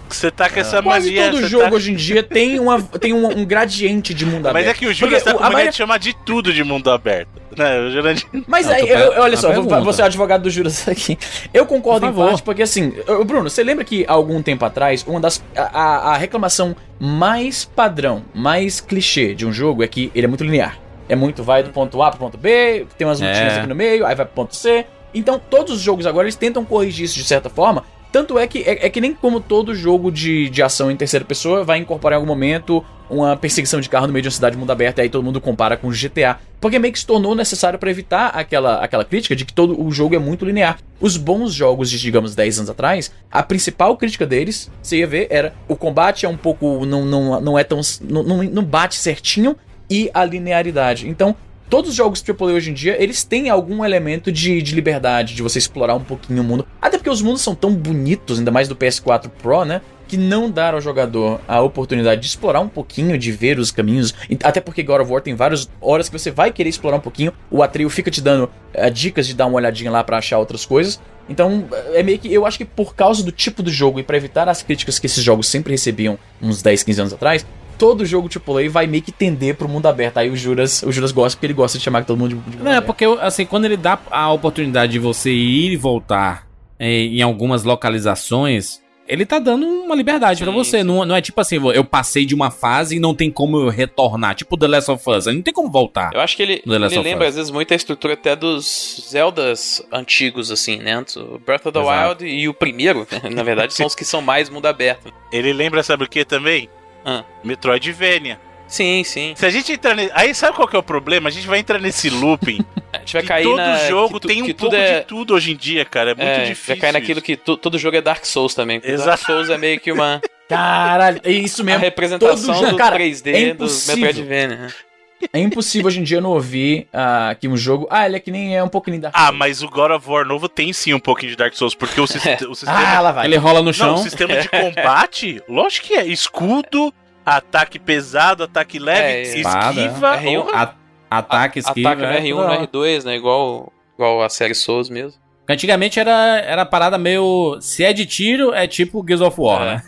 aberto. 0.09 0.15
Você 0.15 0.31
tá 0.31 0.49
com 0.49 0.59
essa 0.61 0.83
Quase 0.83 1.07
mania. 1.15 1.31
todo 1.31 1.47
jogo 1.47 1.65
tá- 1.65 1.75
hoje 1.75 1.93
em 1.93 1.95
dia 1.97 2.23
tem, 2.23 2.59
uma, 2.59 2.81
tem 2.83 3.13
um, 3.13 3.27
um 3.39 3.45
gradiente 3.45 4.13
de 4.15 4.25
mundo 4.27 4.43
Mas 4.45 4.51
aberto. 4.51 4.69
é 4.69 4.75
que 4.75 4.87
o 4.87 4.93
Júlio 4.95 5.17
Porque 5.17 5.25
tá 5.25 5.33
com 5.33 5.39
mania 5.41 5.53
maioria- 5.53 5.71
de 5.71 5.77
chamar 5.77 5.99
de 5.99 6.15
tudo 6.25 6.53
de 6.53 6.65
mundo 6.65 6.91
aberto. 6.91 7.29
Né, 7.57 7.91
Jurandir... 7.91 8.27
Mas 8.47 8.67
Não, 8.67 8.75
aí, 8.75 8.89
eu- 8.89 9.21
olha 9.23 9.37
só, 9.37 9.49
vou, 9.49 9.63
pergunta. 9.63 9.81
vou 9.81 9.93
ser 9.93 10.03
o 10.03 10.05
advogado 10.05 10.43
do 10.43 10.51
Juras 10.51 10.87
aqui. 10.89 11.19
Eu 11.53 11.65
concordo 11.67 12.01
Por 12.07 12.13
em 12.13 12.15
favor. 12.15 12.29
parte, 12.29 12.43
porque 12.43 12.63
assim, 12.63 12.93
Bruno, 13.27 13.49
você 13.51 13.63
lembra 13.65 13.85
que 13.85 14.05
há 14.07 14.13
algum 14.13 14.43
tempo 14.43 14.65
atrás, 14.65 15.05
uma 15.07 15.19
das. 15.21 15.43
A, 15.57 15.63
a- 15.63 16.13
a 16.13 16.17
reclamação 16.17 16.77
mais 17.01 17.65
padrão, 17.65 18.23
mais 18.35 18.81
clichê 18.81 19.35
de 19.35 19.47
um 19.47 19.53
jogo 19.53 19.83
é 19.83 19.89
que 19.89 20.11
ele 20.15 20.27
é 20.27 20.29
muito 20.29 20.45
linear. 20.45 20.79
É 21.09 21.17
muito, 21.17 21.43
vai 21.43 21.63
do 21.63 21.71
ponto 21.71 22.03
A 22.03 22.11
pro 22.11 22.19
ponto 22.21 22.37
B, 22.37 22.87
tem 22.99 23.07
umas 23.07 23.19
lutinhas 23.21 23.55
É. 23.55 23.59
aqui 23.59 23.67
no 23.67 23.75
meio, 23.75 24.05
aí 24.05 24.15
vai 24.15 24.27
pro 24.27 24.35
ponto 24.35 24.55
C. 24.55 24.85
Então, 25.15 25.41
todos 25.51 25.73
os 25.77 25.81
jogos 25.81 26.05
agora 26.07 26.27
eles 26.27 26.37
tentam 26.37 26.63
corrigir 26.67 27.07
isso 27.07 27.15
de 27.15 27.25
certa 27.25 27.49
forma. 27.49 27.83
Tanto 28.19 28.37
é 28.37 28.49
que 28.49 28.65
é, 28.65 28.87
é 28.87 28.91
que 28.91 29.01
nem 29.01 29.15
como 29.15 29.39
todo 29.39 29.73
jogo 29.73 30.11
de, 30.11 30.51
de 30.51 30.61
ação 30.61 30.91
em 30.91 30.97
terceira 30.97 31.25
pessoa 31.25 31.63
vai 31.63 31.79
incorporar 31.79 32.17
em 32.17 32.21
algum 32.21 32.27
momento 32.27 32.85
uma 33.09 33.37
perseguição 33.37 33.81
de 33.81 33.89
carro 33.89 34.09
no 34.09 34.13
meio 34.13 34.23
de 34.23 34.27
uma 34.27 34.33
cidade 34.33 34.57
de 34.57 34.59
mundo 34.59 34.73
aberto, 34.73 34.99
e 34.99 35.03
aí 35.03 35.09
todo 35.09 35.23
mundo 35.23 35.41
compara 35.41 35.77
com 35.77 35.87
o 35.87 35.93
GTA. 35.93 36.41
Porque 36.61 36.81
meio 36.81 36.93
que 36.93 36.99
se 36.99 37.07
tornou 37.07 37.37
necessário 37.37 37.79
para 37.79 37.89
evitar 37.89 38.31
aquela, 38.31 38.83
aquela 38.83 39.05
crítica 39.05 39.37
de 39.37 39.45
que 39.45 39.53
todo 39.53 39.81
o 39.81 39.93
jogo 39.93 40.17
é 40.17 40.19
muito 40.19 40.45
linear. 40.45 40.81
Os 41.01 41.17
bons 41.17 41.55
jogos 41.55 41.89
de, 41.89 41.97
digamos, 41.97 42.35
10 42.35 42.59
anos 42.59 42.71
atrás, 42.71 43.13
a 43.31 43.41
principal 43.41 43.97
crítica 43.97 44.27
deles, 44.27 44.69
você 44.83 44.97
ia 44.97 45.07
ver, 45.07 45.29
era 45.31 45.55
o 45.69 45.77
combate 45.77 46.27
é 46.27 46.29
um 46.29 46.37
pouco. 46.37 46.85
não, 46.85 47.05
não, 47.05 47.41
não 47.41 47.57
é 47.57 47.63
tão. 47.63 47.81
Não, 48.03 48.25
não 48.25 48.65
bate 48.65 48.97
certinho 48.97 49.57
e 49.89 50.11
a 50.13 50.25
linearidade. 50.25 51.09
Então, 51.09 51.37
todos 51.69 51.91
os 51.91 51.97
jogos 51.97 52.25
AAA 52.27 52.53
hoje 52.53 52.71
em 52.71 52.75
dia, 52.75 53.01
eles 53.03 53.25
têm 53.25 53.51
algum 53.51 53.85
elemento 53.85 54.33
de, 54.33 54.61
de 54.63 54.75
liberdade, 54.75 55.35
de 55.35 55.43
você 55.43 55.59
explorar 55.59 55.95
um 55.95 56.03
pouquinho 56.05 56.43
o 56.43 56.45
mundo. 56.45 56.67
Até 56.81 56.99
porque 56.99 57.11
os 57.11 57.23
mundos 57.23 57.43
são 57.43 57.55
tão 57.55 57.75
bonitos, 57.75 58.39
ainda 58.39 58.51
mais 58.51 58.69
do 58.69 58.77
PS4 58.77 59.29
Pro, 59.43 59.65
né? 59.65 59.81
Que 60.07 60.17
não 60.17 60.51
dar 60.51 60.73
ao 60.73 60.81
jogador 60.81 61.41
a 61.47 61.61
oportunidade 61.61 62.23
de 62.23 62.27
explorar 62.27 62.61
um 62.61 62.69
pouquinho, 62.69 63.19
de 63.19 63.31
ver 63.31 63.59
os 63.59 63.71
caminhos. 63.71 64.15
Até 64.43 64.61
porque 64.61 64.83
God 64.83 65.03
of 65.03 65.13
War 65.13 65.21
tem 65.21 65.35
várias 65.35 65.69
horas 65.81 66.09
que 66.09 66.19
você 66.19 66.31
vai 66.31 66.51
querer 66.51 66.71
explorar 66.71 66.97
um 66.97 67.01
pouquinho. 67.01 67.33
O 67.51 67.63
Atreio 67.63 67.91
fica 67.91 68.11
te 68.11 68.23
dando 68.23 68.51
eh, 68.73 68.89
dicas 68.89 69.27
de 69.27 69.35
dar 69.35 69.47
uma 69.47 69.57
olhadinha 69.57 69.91
lá 69.91 70.03
pra 70.03 70.17
achar 70.17 70.39
outras 70.39 70.65
coisas. 70.65 70.99
Então, 71.29 71.69
é 71.93 72.03
meio 72.03 72.19
que. 72.19 72.33
Eu 72.33 72.47
acho 72.47 72.57
que 72.57 72.65
por 72.65 72.95
causa 72.95 73.23
do 73.23 73.31
tipo 73.31 73.63
do 73.63 73.71
jogo 73.71 74.01
e 74.01 74.03
pra 74.03 74.17
evitar 74.17 74.49
as 74.49 74.63
críticas 74.63 74.99
que 74.99 75.05
esses 75.05 75.23
jogos 75.23 75.47
sempre 75.47 75.73
recebiam 75.73 76.19
uns 76.41 76.63
10, 76.63 76.83
15 76.85 77.01
anos 77.03 77.13
atrás, 77.13 77.45
todo 77.79 78.05
jogo 78.05 78.29
AAA 78.29 78.69
vai 78.69 78.87
meio 78.87 79.03
que 79.03 79.13
tender 79.13 79.55
pro 79.55 79.69
mundo 79.69 79.87
aberto. 79.87 80.19
Aí 80.19 80.29
o 80.29 80.37
Juras, 80.37 80.83
o 80.83 80.91
Juras 80.93 81.13
gosta 81.13 81.37
porque 81.37 81.47
ele 81.47 81.55
gosta 81.55 81.79
de 81.79 81.85
chamar 81.85 82.05
todo 82.05 82.19
mundo 82.19 82.31
de, 82.31 82.35
de 82.35 82.57
mundo 82.57 82.65
Não, 82.65 82.73
é 82.73 82.77
aberto. 82.77 82.87
porque, 82.87 83.05
assim, 83.21 83.47
quando 83.47 83.65
ele 83.65 83.77
dá 83.77 83.99
a 84.11 84.33
oportunidade 84.33 84.93
de 84.93 84.99
você 84.99 85.31
ir 85.31 85.73
e 85.73 85.77
voltar 85.77 86.47
eh, 86.79 87.05
em 87.05 87.23
algumas 87.23 87.63
localizações, 87.63 88.81
ele 89.09 89.25
tá 89.25 89.39
dando 89.39 89.65
uma 89.67 89.95
liberdade 89.95 90.43
pra 90.45 90.53
Sim, 90.53 90.59
você. 90.59 90.85
Não, 90.85 91.05
não 91.05 91.17
é 91.17 91.23
tipo 91.23 91.41
assim, 91.41 91.57
eu 91.73 91.83
passei 91.83 92.27
de 92.27 92.35
uma 92.35 92.51
fase 92.51 92.97
e 92.97 93.01
não 93.01 93.15
tem 93.15 93.31
como 93.31 93.59
eu 93.59 93.69
retornar. 93.71 94.35
Tipo 94.35 94.57
The 94.57 94.67
Last 94.67 94.91
of 94.91 95.11
Us, 95.11 95.27
não 95.27 95.41
tem 95.41 95.55
como 95.55 95.71
voltar. 95.71 96.11
Eu 96.13 96.21
acho 96.21 96.37
que 96.37 96.43
ele, 96.43 96.63
ele 96.67 96.99
lembra, 96.99 97.27
às 97.27 97.37
vezes, 97.37 97.51
muito 97.51 97.73
a 97.73 97.77
estrutura 97.77 98.13
até 98.13 98.37
dos 98.37 99.07
Zeldas 99.11 99.83
antigos, 99.91 100.51
assim, 100.51 100.77
né? 100.77 101.03
O 101.17 101.39
Breath 101.39 101.67
of 101.67 101.73
the 101.73 101.81
Exato. 101.81 102.23
Wild 102.23 102.27
e 102.27 102.49
o 102.49 102.55
primeiro, 102.55 103.07
na 103.33 103.43
verdade, 103.43 103.73
são 103.73 103.87
os 103.87 103.95
que 103.95 104.05
são 104.05 104.21
mais 104.21 104.51
mundo 104.51 104.67
aberto. 104.67 105.11
Ele 105.33 105.53
lembra, 105.55 105.83
sabe 105.83 106.05
o 106.05 106.09
que 106.09 106.25
também? 106.25 106.69
Ah. 107.09 107.25
Metroidvania. 107.45 108.41
Sim, 108.67 109.03
sim. 109.03 109.33
Se 109.35 109.47
a 109.47 109.51
gente 109.51 109.73
entrar 109.73 109.95
nesse... 109.95 110.11
Aí 110.15 110.35
sabe 110.35 110.55
qual 110.55 110.69
que 110.69 110.77
é 110.77 110.79
o 110.79 110.83
problema? 110.83 111.31
A 111.31 111.33
gente 111.33 111.47
vai 111.47 111.59
entrar 111.59 111.79
nesse 111.79 112.11
looping. 112.11 112.59
A 112.93 112.99
gente 112.99 113.13
vai 113.15 113.23
que 113.23 113.29
cair 113.29 113.45
todo 113.45 113.57
na... 113.57 113.89
jogo 113.89 114.19
tu- 114.21 114.29
tem 114.29 114.43
um 114.43 114.53
pouco 114.55 114.75
é... 114.75 115.01
de 115.01 115.07
tudo 115.07 115.35
hoje 115.35 115.53
em 115.53 115.57
dia, 115.57 115.85
cara. 115.85 116.13
É 116.13 116.15
muito 116.15 116.27
é, 116.27 116.45
difícil. 116.45 116.75
Vai 116.75 116.77
cair 116.77 116.93
naquilo 116.93 117.19
isso. 117.19 117.25
que 117.27 117.37
tu- 117.37 117.57
todo 117.57 117.79
jogo 117.79 117.97
é 117.97 118.01
Dark 118.01 118.25
Souls 118.25 118.55
também. 118.55 118.81
Exato. 118.83 119.09
Dark 119.09 119.23
Souls 119.23 119.51
é 119.51 119.59
meio 119.59 119.79
que 119.79 119.93
uma 119.93 120.21
Caralho, 120.49 121.21
é 121.23 121.31
isso 121.31 121.61
a 121.61 121.65
mesmo. 121.65 121.81
representação 121.81 122.55
Todo 122.55 122.71
do 122.71 122.77
cara, 122.77 122.97
3D 122.99 123.35
é. 123.35 123.55
Metroidvania. 123.55 124.75
Né? 125.23 125.29
É 125.33 125.39
impossível 125.41 125.87
hoje 125.89 126.01
em 126.01 126.03
dia 126.05 126.21
não 126.21 126.31
ouvir 126.31 126.87
ah, 126.93 127.35
que 127.39 127.49
um 127.49 127.57
jogo. 127.57 127.87
Ah, 127.91 128.07
ele 128.07 128.17
é 128.17 128.21
que 128.21 128.31
nem 128.31 128.57
é 128.57 128.63
um 128.63 128.69
pouquinho 128.69 129.01
da. 129.01 129.11
Ah, 129.13 129.33
mas 129.33 129.63
o 129.63 129.69
God 129.69 129.91
of 129.93 130.09
War 130.09 130.25
novo 130.25 130.49
tem 130.49 130.73
sim 130.73 130.93
um 130.95 131.01
pouquinho 131.01 131.31
de 131.31 131.37
Dark 131.37 131.55
Souls, 131.55 131.75
porque 131.75 132.01
o, 132.01 132.07
sis- 132.09 132.23
o 132.43 132.55
sistema. 132.55 132.97
Ah, 132.97 133.01
lá 133.01 133.13
vai. 133.13 133.27
Ele 133.27 133.37
rola 133.37 133.59
no 133.61 133.67
Não, 133.67 133.73
chão. 133.73 133.95
o 133.95 133.99
sistema 133.99 134.37
de 134.41 134.49
combate, 134.51 135.43
lógico 135.49 135.87
que 135.89 135.95
é. 135.95 136.07
Escudo, 136.07 136.93
ataque 137.25 137.79
pesado, 137.79 138.45
ataque 138.45 138.79
leve, 138.79 139.01
É, 139.03 139.23
esquiva. 139.23 140.19
R1. 140.19 140.43
porra. 140.45 140.75
A- 141.11 141.19
ataque, 141.19 141.59
esquiva. 141.59 141.91
Ataca 141.93 142.07
no 142.07 142.13
é, 142.15 142.21
R1, 142.21 142.31
toda 142.37 142.49
hora. 142.51 142.61
no 142.61 142.67
R2, 142.69 143.05
né? 143.05 143.17
Igual, 143.17 143.73
igual 143.95 144.23
a 144.23 144.29
série 144.29 144.55
Souls 144.55 144.89
mesmo. 144.91 145.19
Antigamente 145.49 145.99
era, 145.99 146.39
era 146.41 146.63
a 146.63 146.67
parada 146.67 146.99
meio. 146.99 147.57
Se 147.61 147.83
é 147.83 147.93
de 147.93 148.05
tiro, 148.05 148.53
é 148.53 148.67
tipo 148.67 149.03
Gears 149.07 149.23
of 149.23 149.41
War, 149.41 149.63
É. 149.63 149.65
né? 149.67 149.83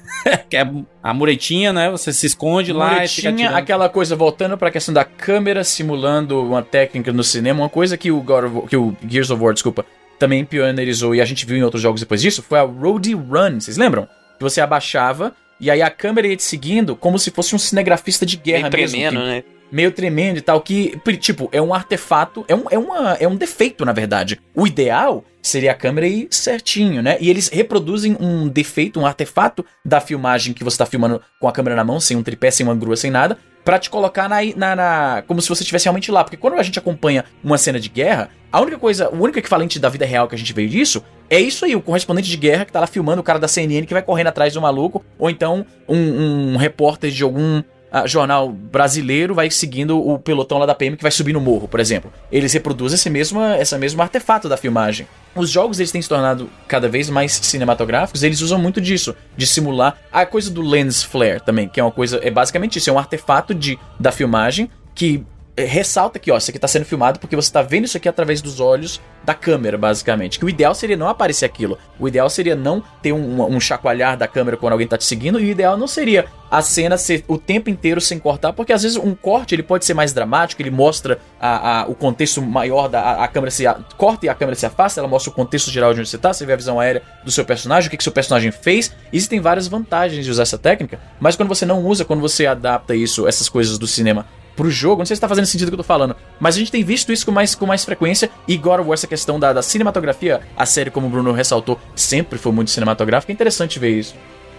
que 0.49 0.57
é 0.57 0.67
a 1.03 1.13
muretinha, 1.15 1.73
né? 1.73 1.91
Você 1.91 2.13
se 2.13 2.27
esconde 2.27 2.73
lá 2.73 3.05
e 3.05 3.09
fica 3.09 3.29
Muretinha, 3.29 3.49
atirando. 3.49 3.57
aquela 3.63 3.89
coisa 3.89 4.17
voltando 4.17 4.57
pra 4.57 4.71
questão 4.71 4.95
da 4.95 5.05
câmera 5.05 5.63
simulando 5.63 6.43
uma 6.43 6.63
técnica 6.63 7.13
no 7.13 7.23
cinema, 7.23 7.61
uma 7.63 7.69
coisa 7.69 7.97
que 7.99 8.11
o, 8.11 8.21
God 8.23 8.45
of 8.45 8.69
que 8.69 8.77
o 8.77 8.97
Gears 9.07 9.31
of 9.31 9.43
War, 9.43 9.53
desculpa, 9.53 9.85
também 10.19 10.45
pioneirizou 10.45 11.15
e 11.15 11.21
a 11.21 11.25
gente 11.25 11.45
viu 11.45 11.57
em 11.57 11.63
outros 11.63 11.83
jogos 11.83 12.01
depois 12.01 12.21
disso, 12.23 12.43
foi 12.43 12.59
a 12.59 12.63
Roadie 12.63 13.15
Run, 13.15 13.61
vocês 13.61 13.77
lembram? 13.77 14.05
Que 14.39 14.43
você 14.43 14.61
abaixava 14.61 15.35
e 15.61 15.71
aí 15.71 15.83
a 15.83 15.91
câmera 15.91 16.27
ia 16.27 16.37
te 16.37 16.43
seguindo 16.43 16.97
como 16.97 17.19
se 17.19 17.31
fosse 17.31 17.55
um 17.55 17.59
cinegrafista 17.59 18.25
de 18.25 18.37
guerra 18.39 18.71
Meio 18.71 18.83
mesmo. 18.83 18.99
tremendo, 18.99 19.21
que- 19.21 19.27
né? 19.27 19.45
Meio 19.71 19.93
tremendo 19.93 20.39
e 20.39 20.41
tal, 20.41 20.61
que, 20.61 20.99
tipo, 21.19 21.49
é 21.53 21.61
um 21.61 21.73
artefato, 21.75 22.45
é 22.49 22.55
um, 22.55 22.65
é, 22.71 22.79
uma, 22.79 23.15
é 23.21 23.27
um 23.29 23.37
defeito, 23.37 23.85
na 23.85 23.93
verdade. 23.93 24.41
O 24.55 24.67
ideal 24.67 25.25
seria 25.43 25.73
a 25.73 25.75
câmera 25.75 26.07
ir 26.07 26.29
certinho, 26.31 27.03
né? 27.03 27.17
E 27.21 27.31
eles 27.31 27.49
reproduzem 27.49 28.17
um 28.21 28.49
defeito, 28.49 29.01
um 29.01 29.07
artefato 29.07 29.65
da 29.85 30.01
filmagem 30.01 30.53
que 30.53 30.65
você 30.65 30.77
tá 30.79 30.87
filmando 30.87 31.21
com 31.41 31.49
a 31.49 31.53
câmera 31.53 31.77
na 31.77 31.85
mão, 31.85 31.99
sem 32.01 32.17
um 32.17 32.23
tripé, 32.23 32.51
sem 32.51 32.67
uma 32.67 32.75
grua, 32.75 32.97
sem 32.97 33.11
nada, 33.11 33.39
pra 33.65 33.79
te 33.79 33.89
colocar 33.89 34.29
na, 34.29 34.37
na, 34.57 34.77
na- 34.77 35.23
como 35.27 35.41
se 35.41 35.49
você 35.49 35.63
estivesse 35.63 35.85
realmente 35.87 36.11
lá. 36.11 36.25
Porque 36.25 36.37
quando 36.37 36.55
a 36.55 36.63
gente 36.63 36.79
acompanha 36.79 37.25
uma 37.43 37.57
cena 37.57 37.79
de 37.81 37.89
guerra, 37.89 38.29
a 38.53 38.61
única 38.61 38.79
coisa, 38.79 39.09
o 39.09 39.23
único 39.23 39.39
equivalente 39.39 39.79
da 39.79 39.89
vida 39.89 40.05
real 40.05 40.29
que 40.29 40.35
a 40.35 40.39
gente 40.39 40.53
veio 40.53 40.69
disso 40.69 41.03
é 41.31 41.39
isso 41.41 41.65
aí, 41.65 41.77
o 41.77 41.81
correspondente 41.81 42.29
de 42.29 42.37
guerra 42.37 42.65
que 42.65 42.73
tá 42.73 42.81
lá 42.81 42.87
filmando 42.87 43.21
o 43.21 43.25
cara 43.25 43.39
da 43.39 43.47
CNN 43.47 43.87
que 43.87 43.95
vai 43.95 44.03
correndo 44.03 44.27
atrás 44.27 44.53
do 44.53 44.61
maluco, 44.61 45.05
ou 45.19 45.31
então 45.31 45.65
um, 45.89 46.53
um 46.55 46.57
repórter 46.57 47.11
de 47.11 47.23
algum 47.23 47.63
ah, 47.93 48.07
jornal 48.07 48.51
brasileiro 48.51 49.35
vai 49.35 49.51
seguindo 49.51 49.99
o 49.99 50.19
pelotão 50.19 50.59
lá 50.59 50.67
da 50.67 50.75
PM 50.75 50.97
que 50.97 51.03
vai 51.03 51.11
subir 51.11 51.33
no 51.33 51.41
morro, 51.41 51.67
por 51.67 51.81
exemplo. 51.81 52.13
Eles 52.31 52.53
reproduzem 52.53 52.95
esse 52.95 53.11
mesmo, 53.11 53.43
essa 53.43 53.79
mesmo 53.79 54.01
artefato 54.01 54.49
da 54.49 54.57
filmagem. 54.57 55.07
Os 55.35 55.51
jogos 55.51 55.79
eles 55.79 55.93
têm 55.93 56.03
se 56.03 56.09
tornado 56.09 56.49
cada 56.67 56.89
vez 56.89 57.09
mais 57.09 57.33
cinematográficos, 57.33 58.23
eles 58.23 58.41
usam 58.41 58.59
muito 58.59 58.81
disso, 58.81 59.15
de 59.37 59.47
simular 59.47 59.97
a 60.13 60.27
coisa 60.27 60.51
do 60.51 60.61
lens 60.61 61.03
flare 61.03 61.41
também, 61.41 61.69
que 61.69 61.79
é 61.81 61.85
uma 61.85 61.93
coisa, 61.93 62.21
é 62.23 62.31
basicamente 62.31 62.79
isso, 62.79 62.91
é 62.91 62.93
um 62.93 62.99
artefato 62.99 63.55
de, 63.55 63.79
da 63.99 64.11
filmagem 64.11 64.71
que 64.95 65.25
ressalta 65.59 66.19
que, 66.19 66.31
ó, 66.31 66.37
isso 66.39 66.51
aqui 66.51 66.59
tá 66.59 66.69
sendo 66.69 66.85
filmado 66.85 67.19
porque 67.19 67.37
você 67.37 67.53
tá 67.53 67.61
vendo 67.63 67.85
isso 67.85 67.97
aqui 67.97 68.09
através 68.09 68.41
dos 68.41 68.61
olhos 68.61 69.01
da 69.25 69.35
câmera, 69.35 69.77
basicamente. 69.77 70.39
Que 70.39 70.45
o 70.45 70.49
ideal 70.49 70.75
seria 70.75 70.97
não 70.97 71.09
aparecer 71.09 71.45
aquilo. 71.45 71.77
O 71.99 72.09
ideal 72.09 72.31
seria 72.31 72.57
não 72.57 72.83
ter 73.03 73.13
um, 73.13 73.43
um 73.55 73.61
chacoalhar 73.61 74.17
da 74.17 74.27
câmera 74.27 74.57
quando 74.57 74.73
alguém 74.73 74.87
tá 74.89 74.97
te 74.97 75.05
seguindo. 75.05 75.39
E 75.39 75.45
o 75.45 75.51
ideal 75.51 75.77
não 75.77 75.87
seria 75.87 76.25
a 76.51 76.63
cena 76.63 76.97
ser 76.97 77.25
o 77.29 77.37
tempo 77.39 77.69
inteiro 77.71 78.01
sem 78.01 78.19
cortar, 78.19 78.53
porque 78.53 78.73
às 78.73 78.83
vezes 78.83 78.97
um 78.97 79.15
corte 79.15 79.55
ele 79.55 79.63
pode 79.63 79.85
ser 79.85 79.95
mais 79.95 80.13
dramático, 80.13 80.61
ele 80.63 80.71
mostra 80.71 81.19
a, 81.41 81.83
a- 81.83 81.87
o 81.87 81.95
contexto 81.95 82.41
maior 82.43 82.89
da 82.89 83.01
a, 83.01 83.25
a 83.25 83.29
câmera 83.29 83.51
se 83.53 83.67
a- 83.67 83.79
corta 83.97 84.27
e 84.27 84.29
a 84.29 84.35
câmera 84.35 84.57
se 84.57 84.67
afasta, 84.67 85.01
ela 85.01 85.07
mostra 85.09 85.31
o 85.31 85.35
contexto 85.35 85.71
geral 85.71 85.93
de 85.95 86.01
onde 86.01 86.09
você 86.09 86.19
tá, 86.19 86.33
você 86.33 86.45
vê 86.47 86.55
a 86.55 86.57
visão 86.57 86.81
aérea 86.81 87.03
do 87.25 87.31
seu 87.31 87.45
personagem, 87.45 87.87
o 87.87 87.91
que, 87.91 87.97
que 87.97 88.03
seu 88.03 88.13
personagem 88.13 88.51
fez. 88.51 88.93
Existem 89.13 89.39
várias 89.41 89.69
vantagens 89.69 90.25
de 90.25 90.31
usar 90.31 90.43
essa 90.43 90.59
técnica, 90.59 90.99
mas 91.21 91.37
quando 91.37 91.49
você 91.49 91.65
não 91.65 91.85
usa, 91.85 92.05
quando 92.05 92.21
você 92.21 92.47
adapta 92.47 92.97
isso, 92.97 93.29
essas 93.29 93.49
coisas 93.49 93.79
do 93.79 93.87
cinema 93.87 94.27
pro 94.61 94.71
jogo, 94.71 94.99
não 94.99 95.07
sei 95.07 95.17
se 95.17 95.21
tá 95.21 95.27
fazendo 95.29 95.47
sentido 95.47 95.69
o 95.69 95.71
que 95.71 95.75
eu 95.75 95.79
tô 95.79 95.83
falando, 95.85 96.15
mas 96.39 96.55
a 96.55 96.59
gente 96.59 96.71
tem 96.71 96.85
visto 96.85 97.11
isso 97.11 97.25
com 97.25 97.33
mais, 97.33 97.55
com 97.55 97.65
mais 97.65 97.83
frequência, 97.83 98.31
e 98.47 98.59
War, 98.63 98.81
essa 98.93 99.07
questão 99.07 99.41
da, 99.41 99.55
da 99.55 99.63
cinematografia, 99.63 100.43
a 100.55 100.67
série, 100.67 100.91
como 100.91 101.07
o 101.07 101.11
Bruno 101.11 101.33
ressaltou, 101.33 101.81
sempre 101.97 102.39
foi 102.39 102.53
muito 102.53 102.71
cinematográfica, 102.71 103.33
é 103.33 103.35
interessante 103.35 103.79
ver 103.79 103.99
isso. 103.99 104.15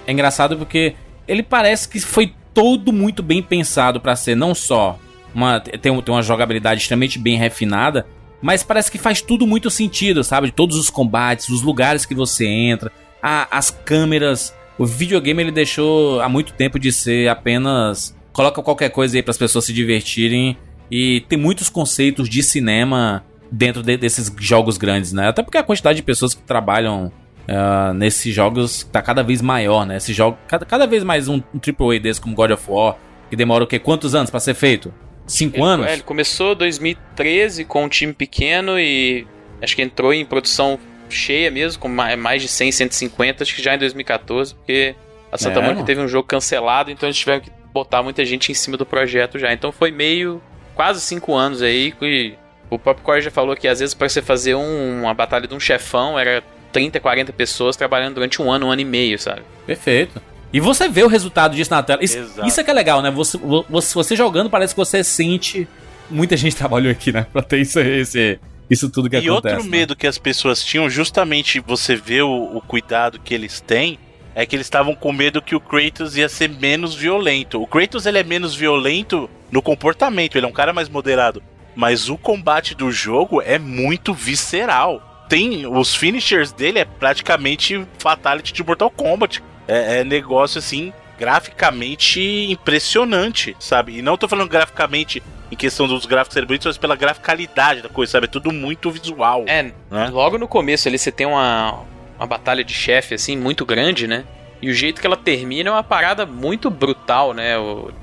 É 0.07 0.11
engraçado 0.11 0.57
porque 0.57 0.95
ele 1.27 1.43
parece 1.43 1.87
que 1.87 1.99
foi 1.99 2.33
todo 2.51 2.91
muito 2.91 3.21
bem 3.21 3.43
pensado 3.43 4.01
pra 4.01 4.15
ser 4.15 4.35
não 4.35 4.55
só 4.55 4.97
uma 5.35 5.59
tem, 5.59 6.01
tem 6.01 6.13
uma 6.13 6.23
jogabilidade 6.23 6.81
extremamente 6.81 7.19
bem 7.19 7.37
refinada, 7.37 8.07
mas 8.41 8.63
parece 8.63 8.91
que 8.91 8.97
faz 8.97 9.21
tudo 9.21 9.45
muito 9.45 9.69
sentido, 9.69 10.23
sabe? 10.23 10.51
Todos 10.51 10.77
os 10.77 10.89
combates, 10.89 11.47
os 11.49 11.61
lugares 11.61 12.07
que 12.07 12.15
você 12.15 12.47
entra, 12.47 12.91
a- 13.21 13.47
as 13.55 13.69
câmeras. 13.69 14.51
O 14.79 14.85
videogame 14.85 15.43
ele 15.43 15.51
deixou 15.51 16.19
há 16.21 16.27
muito 16.27 16.53
tempo 16.53 16.79
de 16.79 16.91
ser 16.91 17.29
apenas 17.29 18.15
coloca 18.33 18.61
qualquer 18.61 18.89
coisa 18.89 19.17
aí 19.17 19.23
para 19.23 19.31
as 19.31 19.37
pessoas 19.37 19.65
se 19.65 19.73
divertirem 19.73 20.57
e 20.89 21.21
tem 21.27 21.37
muitos 21.37 21.69
conceitos 21.69 22.27
de 22.29 22.41
cinema 22.43 23.23
dentro 23.51 23.81
de- 23.83 23.97
desses 23.97 24.31
jogos 24.39 24.77
grandes, 24.77 25.11
né? 25.13 25.27
Até 25.29 25.43
porque 25.43 25.57
a 25.57 25.63
quantidade 25.63 25.97
de 25.97 26.03
pessoas 26.03 26.33
que 26.33 26.41
trabalham 26.41 27.11
ah, 27.47 27.91
nesses 27.93 28.33
jogos 28.33 28.83
tá 28.91 29.01
cada 29.01 29.23
vez 29.23 29.41
maior, 29.41 29.85
né? 29.85 29.97
Esse 29.97 30.13
jogo, 30.13 30.37
cada, 30.47 30.65
cada 30.65 30.85
vez 30.87 31.03
mais 31.03 31.27
um, 31.27 31.41
um 31.53 31.59
AAA 31.59 31.99
desse 31.99 32.21
como 32.21 32.35
God 32.35 32.51
of 32.51 32.63
War, 32.69 32.95
que 33.29 33.35
demora 33.35 33.63
o 33.63 33.67
quê? 33.67 33.79
Quantos 33.79 34.13
anos 34.15 34.29
pra 34.29 34.39
ser 34.39 34.53
feito? 34.53 34.93
Cinco 35.27 35.57
Ele, 35.57 35.63
anos? 35.65 35.87
é, 35.87 35.93
ele 35.93 36.03
começou 36.03 36.53
em 36.53 36.55
2013 36.57 37.65
com 37.65 37.83
um 37.85 37.89
time 37.89 38.13
pequeno 38.13 38.79
e 38.79 39.25
acho 39.61 39.75
que 39.75 39.81
entrou 39.81 40.13
em 40.13 40.25
produção 40.25 40.77
cheia 41.09 41.49
mesmo, 41.51 41.79
com 41.81 41.87
ma- 41.89 42.15
mais 42.15 42.41
de 42.41 42.47
100, 42.47 42.71
150, 42.71 43.43
acho 43.43 43.55
que 43.55 43.61
já 43.61 43.75
em 43.75 43.77
2014, 43.79 44.55
porque 44.55 44.95
A 45.31 45.37
Santa 45.37 45.59
É, 45.59 45.63
Mônica 45.63 45.83
teve 45.83 45.99
um 46.01 46.07
jogo 46.07 46.27
cancelado, 46.27 46.89
então 46.91 47.07
eles 47.07 47.17
tiveram 47.17 47.41
que 47.41 47.51
botar 47.73 48.01
muita 48.03 48.23
gente 48.25 48.51
em 48.51 48.55
cima 48.55 48.77
do 48.77 48.85
projeto 48.85 49.37
já. 49.39 49.51
Então 49.53 49.71
foi 49.71 49.91
meio. 49.91 50.41
quase 50.75 51.01
cinco 51.01 51.33
anos 51.35 51.61
aí. 51.61 51.93
E 52.01 52.33
o 52.69 52.79
próprio 52.79 53.03
Corey 53.05 53.21
já 53.21 53.29
falou 53.31 53.55
que 53.55 53.67
às 53.67 53.79
vezes 53.79 53.93
para 53.93 54.07
você 54.09 54.21
fazer 54.21 54.55
um- 54.55 55.01
uma 55.01 55.13
batalha 55.13 55.47
de 55.47 55.53
um 55.53 55.59
chefão 55.59 56.17
era 56.17 56.41
30, 56.71 56.99
40 56.99 57.33
pessoas 57.33 57.75
trabalhando 57.75 58.15
durante 58.15 58.41
um 58.41 58.49
ano, 58.51 58.67
um 58.67 58.71
ano 58.71 58.81
e 58.81 58.85
meio, 58.85 59.19
sabe? 59.19 59.41
Perfeito. 59.67 60.21
E 60.53 60.59
você 60.59 60.87
vê 60.89 61.03
o 61.03 61.07
resultado 61.07 61.55
disso 61.55 61.69
na 61.71 61.83
tela. 61.83 62.03
Isso, 62.03 62.17
Exato. 62.17 62.47
isso 62.47 62.59
é 62.59 62.63
que 62.63 62.71
é 62.71 62.73
legal, 62.73 63.01
né? 63.01 63.11
Você, 63.11 63.37
vo- 63.37 63.65
você, 63.69 63.93
você 63.93 64.15
jogando, 64.15 64.49
parece 64.49 64.73
que 64.73 64.79
você 64.79 65.03
sente. 65.03 65.67
Muita 66.09 66.35
gente 66.35 66.55
trabalhou 66.57 66.91
aqui, 66.91 67.11
né? 67.11 67.25
Pra 67.31 67.41
ter 67.41 67.59
isso, 67.59 67.79
esse, 67.79 68.39
isso 68.69 68.89
tudo 68.89 69.09
que 69.09 69.15
e 69.17 69.19
acontece. 69.29 69.55
outro 69.55 69.69
né? 69.69 69.77
medo 69.77 69.95
que 69.95 70.07
as 70.07 70.17
pessoas 70.17 70.63
tinham, 70.63 70.89
justamente 70.89 71.59
você 71.59 71.95
vê 71.95 72.21
o, 72.21 72.55
o 72.57 72.61
cuidado 72.61 73.19
que 73.19 73.33
eles 73.33 73.59
têm, 73.61 73.99
é 74.33 74.45
que 74.45 74.55
eles 74.55 74.65
estavam 74.65 74.95
com 74.95 75.11
medo 75.11 75.41
que 75.41 75.55
o 75.55 75.59
Kratos 75.59 76.15
ia 76.15 76.29
ser 76.29 76.49
menos 76.49 76.95
violento. 76.95 77.61
O 77.61 77.67
Kratos 77.67 78.05
ele 78.05 78.19
é 78.19 78.23
menos 78.23 78.55
violento 78.55 79.29
no 79.51 79.61
comportamento, 79.61 80.37
ele 80.37 80.45
é 80.45 80.49
um 80.49 80.53
cara 80.53 80.73
mais 80.73 80.89
moderado. 80.89 81.43
Mas 81.75 82.09
o 82.09 82.17
combate 82.17 82.75
do 82.75 82.91
jogo 82.91 83.41
é 83.41 83.57
muito 83.57 84.13
visceral. 84.13 85.25
Tem 85.29 85.65
os 85.65 85.95
finishers 85.95 86.51
dele 86.51 86.79
é 86.79 86.85
praticamente 86.85 87.85
fatality 87.97 88.53
de 88.53 88.63
Mortal 88.63 88.89
Kombat. 88.89 89.41
É, 89.67 89.99
é 89.99 90.03
negócio 90.03 90.59
assim 90.59 90.91
graficamente 91.17 92.19
impressionante, 92.49 93.55
sabe? 93.59 93.97
E 93.97 94.01
não 94.01 94.17
tô 94.17 94.27
falando 94.27 94.49
graficamente 94.49 95.21
em 95.51 95.55
questão 95.55 95.87
dos 95.87 96.05
gráficos 96.07 96.33
serem 96.33 96.47
bonitos, 96.47 96.65
mas 96.65 96.77
pela 96.79 96.95
graficalidade 96.95 97.81
da 97.81 97.89
coisa, 97.89 98.13
sabe? 98.13 98.25
É 98.25 98.27
tudo 98.27 98.51
muito 98.51 98.89
visual. 98.89 99.43
É, 99.45 99.63
né? 99.63 100.09
logo 100.11 100.39
no 100.39 100.47
começo 100.47 100.87
ali 100.87 100.97
você 100.97 101.11
tem 101.11 101.27
uma, 101.27 101.83
uma 102.21 102.27
batalha 102.27 102.63
de 102.63 102.73
chefe, 102.73 103.15
assim, 103.15 103.35
muito 103.35 103.65
grande, 103.65 104.07
né? 104.07 104.23
E 104.61 104.69
o 104.69 104.73
jeito 104.73 105.01
que 105.01 105.07
ela 105.07 105.17
termina 105.17 105.69
é 105.69 105.73
uma 105.73 105.83
parada 105.83 106.25
muito 106.25 106.69
brutal, 106.69 107.33
né? 107.33 107.53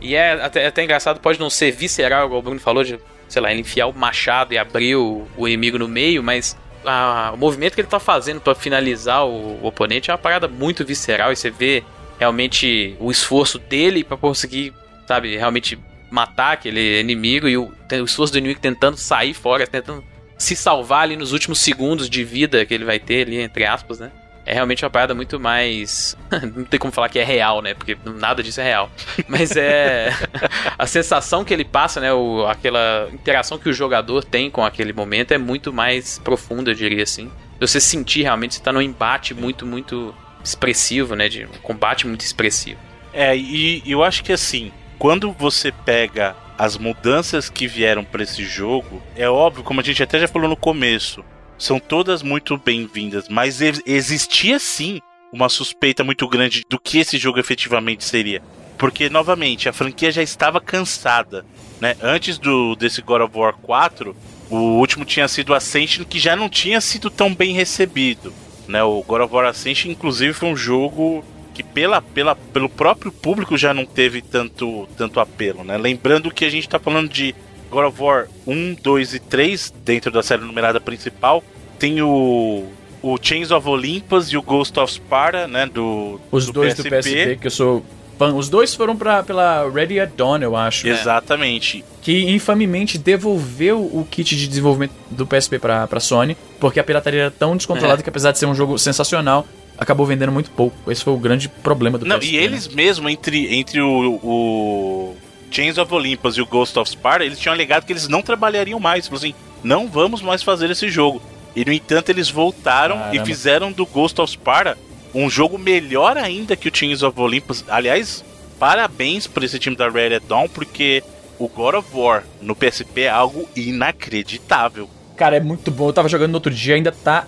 E 0.00 0.14
é 0.16 0.32
até, 0.32 0.66
até 0.66 0.82
engraçado, 0.84 1.20
pode 1.20 1.38
não 1.38 1.48
ser 1.48 1.70
visceral, 1.70 2.26
igual 2.26 2.40
o 2.40 2.42
Bruno 2.42 2.58
falou, 2.58 2.82
de, 2.82 2.98
sei 3.28 3.40
lá, 3.40 3.52
ele 3.52 3.60
enfiar 3.60 3.86
o 3.86 3.92
machado 3.96 4.52
e 4.52 4.58
abrir 4.58 4.96
o, 4.96 5.26
o 5.36 5.46
inimigo 5.46 5.78
no 5.78 5.86
meio, 5.86 6.20
mas 6.22 6.56
a- 6.84 7.30
o 7.32 7.36
movimento 7.36 7.74
que 7.74 7.80
ele 7.80 7.88
tá 7.88 8.00
fazendo 8.00 8.40
pra 8.40 8.56
finalizar 8.56 9.24
o, 9.24 9.62
o 9.62 9.66
oponente 9.66 10.10
é 10.10 10.12
uma 10.12 10.18
parada 10.18 10.48
muito 10.48 10.84
visceral 10.84 11.30
e 11.32 11.36
você 11.36 11.48
vê 11.48 11.84
realmente 12.18 12.96
o 12.98 13.10
esforço 13.12 13.56
dele 13.58 14.02
pra 14.02 14.16
conseguir, 14.16 14.72
sabe, 15.06 15.36
realmente 15.36 15.78
matar 16.10 16.54
aquele 16.54 16.98
inimigo 17.00 17.46
e 17.46 17.56
o, 17.56 17.70
o 17.92 18.04
esforço 18.04 18.32
do 18.32 18.38
inimigo 18.38 18.58
tentando 18.58 18.96
sair 18.96 19.32
fora, 19.34 19.64
tentando 19.64 20.02
se 20.38 20.54
salvar 20.54 21.02
ali 21.02 21.16
nos 21.16 21.32
últimos 21.32 21.58
segundos 21.58 22.08
de 22.08 22.24
vida 22.24 22.64
que 22.64 22.72
ele 22.72 22.84
vai 22.84 23.00
ter 23.00 23.26
ali, 23.26 23.40
entre 23.40 23.66
aspas, 23.66 23.98
né? 23.98 24.12
É 24.46 24.54
realmente 24.54 24.82
uma 24.82 24.90
parada 24.90 25.14
muito 25.14 25.38
mais. 25.38 26.16
Não 26.56 26.64
tem 26.64 26.80
como 26.80 26.90
falar 26.90 27.10
que 27.10 27.18
é 27.18 27.24
real, 27.24 27.60
né? 27.60 27.74
Porque 27.74 27.98
nada 28.06 28.42
disso 28.42 28.62
é 28.62 28.64
real. 28.64 28.90
Mas 29.26 29.54
é. 29.56 30.10
a 30.78 30.86
sensação 30.86 31.44
que 31.44 31.52
ele 31.52 31.66
passa, 31.66 32.00
né? 32.00 32.10
O, 32.14 32.46
aquela 32.46 33.10
interação 33.12 33.58
que 33.58 33.68
o 33.68 33.74
jogador 33.74 34.24
tem 34.24 34.50
com 34.50 34.64
aquele 34.64 34.94
momento 34.94 35.32
é 35.32 35.38
muito 35.38 35.70
mais 35.70 36.18
profunda, 36.20 36.70
eu 36.70 36.74
diria 36.74 37.02
assim. 37.02 37.30
Você 37.60 37.78
sentir 37.78 38.22
realmente, 38.22 38.54
você 38.54 38.62
tá 38.62 38.72
num 38.72 38.80
embate 38.80 39.34
muito, 39.34 39.66
muito 39.66 40.14
expressivo, 40.42 41.14
né? 41.14 41.28
De 41.28 41.44
um 41.44 41.60
combate 41.62 42.06
muito 42.06 42.22
expressivo. 42.22 42.78
É, 43.12 43.36
e 43.36 43.82
eu 43.84 44.02
acho 44.02 44.24
que 44.24 44.32
assim, 44.32 44.72
quando 44.98 45.30
você 45.30 45.70
pega 45.70 46.34
as 46.58 46.76
mudanças 46.76 47.48
que 47.48 47.68
vieram 47.68 48.04
pra 48.04 48.24
esse 48.24 48.44
jogo, 48.44 49.00
é 49.14 49.28
óbvio, 49.30 49.62
como 49.62 49.80
a 49.80 49.84
gente 49.84 50.02
até 50.02 50.18
já 50.18 50.26
falou 50.26 50.48
no 50.48 50.56
começo, 50.56 51.24
são 51.56 51.78
todas 51.78 52.20
muito 52.20 52.58
bem-vindas, 52.58 53.28
mas 53.28 53.60
existia 53.86 54.58
sim 54.58 55.00
uma 55.32 55.48
suspeita 55.48 56.02
muito 56.02 56.26
grande 56.26 56.64
do 56.68 56.78
que 56.78 56.98
esse 56.98 57.16
jogo 57.16 57.38
efetivamente 57.38 58.04
seria. 58.04 58.42
Porque, 58.76 59.08
novamente, 59.08 59.68
a 59.68 59.72
franquia 59.72 60.10
já 60.10 60.22
estava 60.22 60.60
cansada. 60.60 61.44
Né? 61.80 61.96
Antes 62.00 62.38
do 62.38 62.74
desse 62.74 63.02
God 63.02 63.22
of 63.22 63.36
War 63.36 63.54
4, 63.54 64.16
o 64.50 64.56
último 64.56 65.04
tinha 65.04 65.28
sido 65.28 65.54
Ascension, 65.54 66.04
que 66.04 66.18
já 66.18 66.34
não 66.34 66.48
tinha 66.48 66.80
sido 66.80 67.10
tão 67.10 67.34
bem 67.34 67.52
recebido. 67.52 68.32
Né? 68.66 68.82
O 68.82 69.02
God 69.02 69.22
of 69.22 69.34
War 69.34 69.46
Ascension, 69.46 69.90
inclusive, 69.90 70.32
foi 70.32 70.48
um 70.48 70.56
jogo 70.56 71.24
que 71.58 71.62
pela, 71.64 72.00
pela, 72.00 72.36
pelo 72.36 72.68
próprio 72.68 73.10
público 73.10 73.58
já 73.58 73.74
não 73.74 73.84
teve 73.84 74.22
tanto, 74.22 74.88
tanto 74.96 75.18
apelo, 75.18 75.64
né? 75.64 75.76
Lembrando 75.76 76.30
que 76.30 76.44
a 76.44 76.48
gente 76.48 76.68
tá 76.68 76.78
falando 76.78 77.08
de 77.08 77.34
God 77.68 77.86
of 77.86 78.00
War 78.00 78.28
1, 78.46 78.76
2 78.80 79.14
e 79.14 79.18
3 79.18 79.74
dentro 79.84 80.12
da 80.12 80.22
série 80.22 80.42
numerada 80.42 80.80
principal. 80.80 81.42
Tem 81.76 82.00
o, 82.00 82.64
o 83.02 83.18
Chains 83.20 83.50
of 83.50 83.68
Olympus 83.68 84.28
e 84.28 84.36
o 84.36 84.42
Ghost 84.42 84.78
of 84.78 84.92
Sparta, 84.92 85.48
né? 85.48 85.66
Do, 85.66 86.20
Os 86.30 86.48
dois 86.48 86.74
do 86.74 86.84
PSP, 86.84 87.38
que 87.40 87.48
eu 87.48 87.50
sou 87.50 87.84
fã. 88.16 88.32
Os 88.32 88.48
dois 88.48 88.72
foram 88.72 88.96
pra, 88.96 89.24
pela 89.24 89.68
Ready 89.68 89.98
at 89.98 90.10
Dawn, 90.16 90.38
eu 90.38 90.54
acho. 90.54 90.86
Exatamente. 90.86 91.84
Que 92.00 92.30
infamemente 92.30 92.96
devolveu 92.98 93.80
o 93.80 94.06
kit 94.08 94.36
de 94.36 94.46
desenvolvimento 94.46 94.92
do 95.10 95.26
PSP 95.26 95.58
pra, 95.58 95.88
pra 95.88 95.98
Sony, 95.98 96.36
porque 96.60 96.78
a 96.78 96.84
pirataria 96.84 97.22
era 97.22 97.30
tão 97.32 97.56
descontrolada 97.56 98.00
É. 98.00 98.02
que, 98.04 98.08
apesar 98.08 98.30
de 98.30 98.38
ser 98.38 98.46
um 98.46 98.54
jogo 98.54 98.78
sensacional, 98.78 99.44
acabou 99.78 100.04
vendendo 100.06 100.32
muito 100.32 100.50
pouco. 100.50 100.90
Esse 100.90 101.04
foi 101.04 101.12
o 101.12 101.18
grande 101.18 101.48
problema 101.48 101.96
do 101.98 102.04
Não, 102.04 102.18
PSP. 102.18 102.32
e 102.34 102.36
eles 102.36 102.68
mesmo, 102.68 103.08
entre, 103.08 103.54
entre 103.54 103.80
o, 103.80 104.14
o 104.22 105.16
Chains 105.50 105.78
of 105.78 105.92
Olympus 105.94 106.36
e 106.36 106.42
o 106.42 106.46
Ghost 106.46 106.78
of 106.78 106.90
Sparta, 106.90 107.24
eles 107.24 107.38
tinham 107.38 107.54
alegado 107.54 107.84
que 107.86 107.92
eles 107.92 108.08
não 108.08 108.20
trabalhariam 108.22 108.78
mais. 108.80 109.06
Falaram 109.06 109.28
assim, 109.28 109.34
não 109.62 109.88
vamos 109.88 110.20
mais 110.20 110.42
fazer 110.42 110.70
esse 110.70 110.88
jogo. 110.88 111.22
E 111.56 111.64
no 111.64 111.72
entanto, 111.72 112.10
eles 112.10 112.28
voltaram 112.30 112.96
e 112.96 113.00
Caramba. 113.00 113.24
fizeram 113.24 113.72
do 113.72 113.86
Ghost 113.86 114.20
of 114.20 114.30
Sparta 114.32 114.76
um 115.14 115.28
jogo 115.30 115.58
melhor 115.58 116.16
ainda 116.18 116.54
que 116.54 116.68
o 116.68 116.76
Chains 116.76 117.02
of 117.02 117.18
Olympus. 117.18 117.64
Aliás, 117.68 118.22
parabéns 118.58 119.26
por 119.26 119.42
esse 119.42 119.58
time 119.58 119.74
da 119.74 119.88
Red 119.88 120.20
Dawn, 120.28 120.48
porque 120.48 121.02
o 121.38 121.48
God 121.48 121.76
of 121.76 121.88
War 121.94 122.24
no 122.42 122.54
PSP 122.54 123.02
é 123.02 123.08
algo 123.08 123.48
inacreditável. 123.56 124.88
Cara, 125.16 125.36
é 125.36 125.40
muito 125.40 125.70
bom. 125.70 125.88
Eu 125.88 125.92
tava 125.92 126.08
jogando 126.08 126.30
no 126.32 126.36
outro 126.36 126.52
dia, 126.52 126.74
ainda 126.74 126.92
tá 126.92 127.26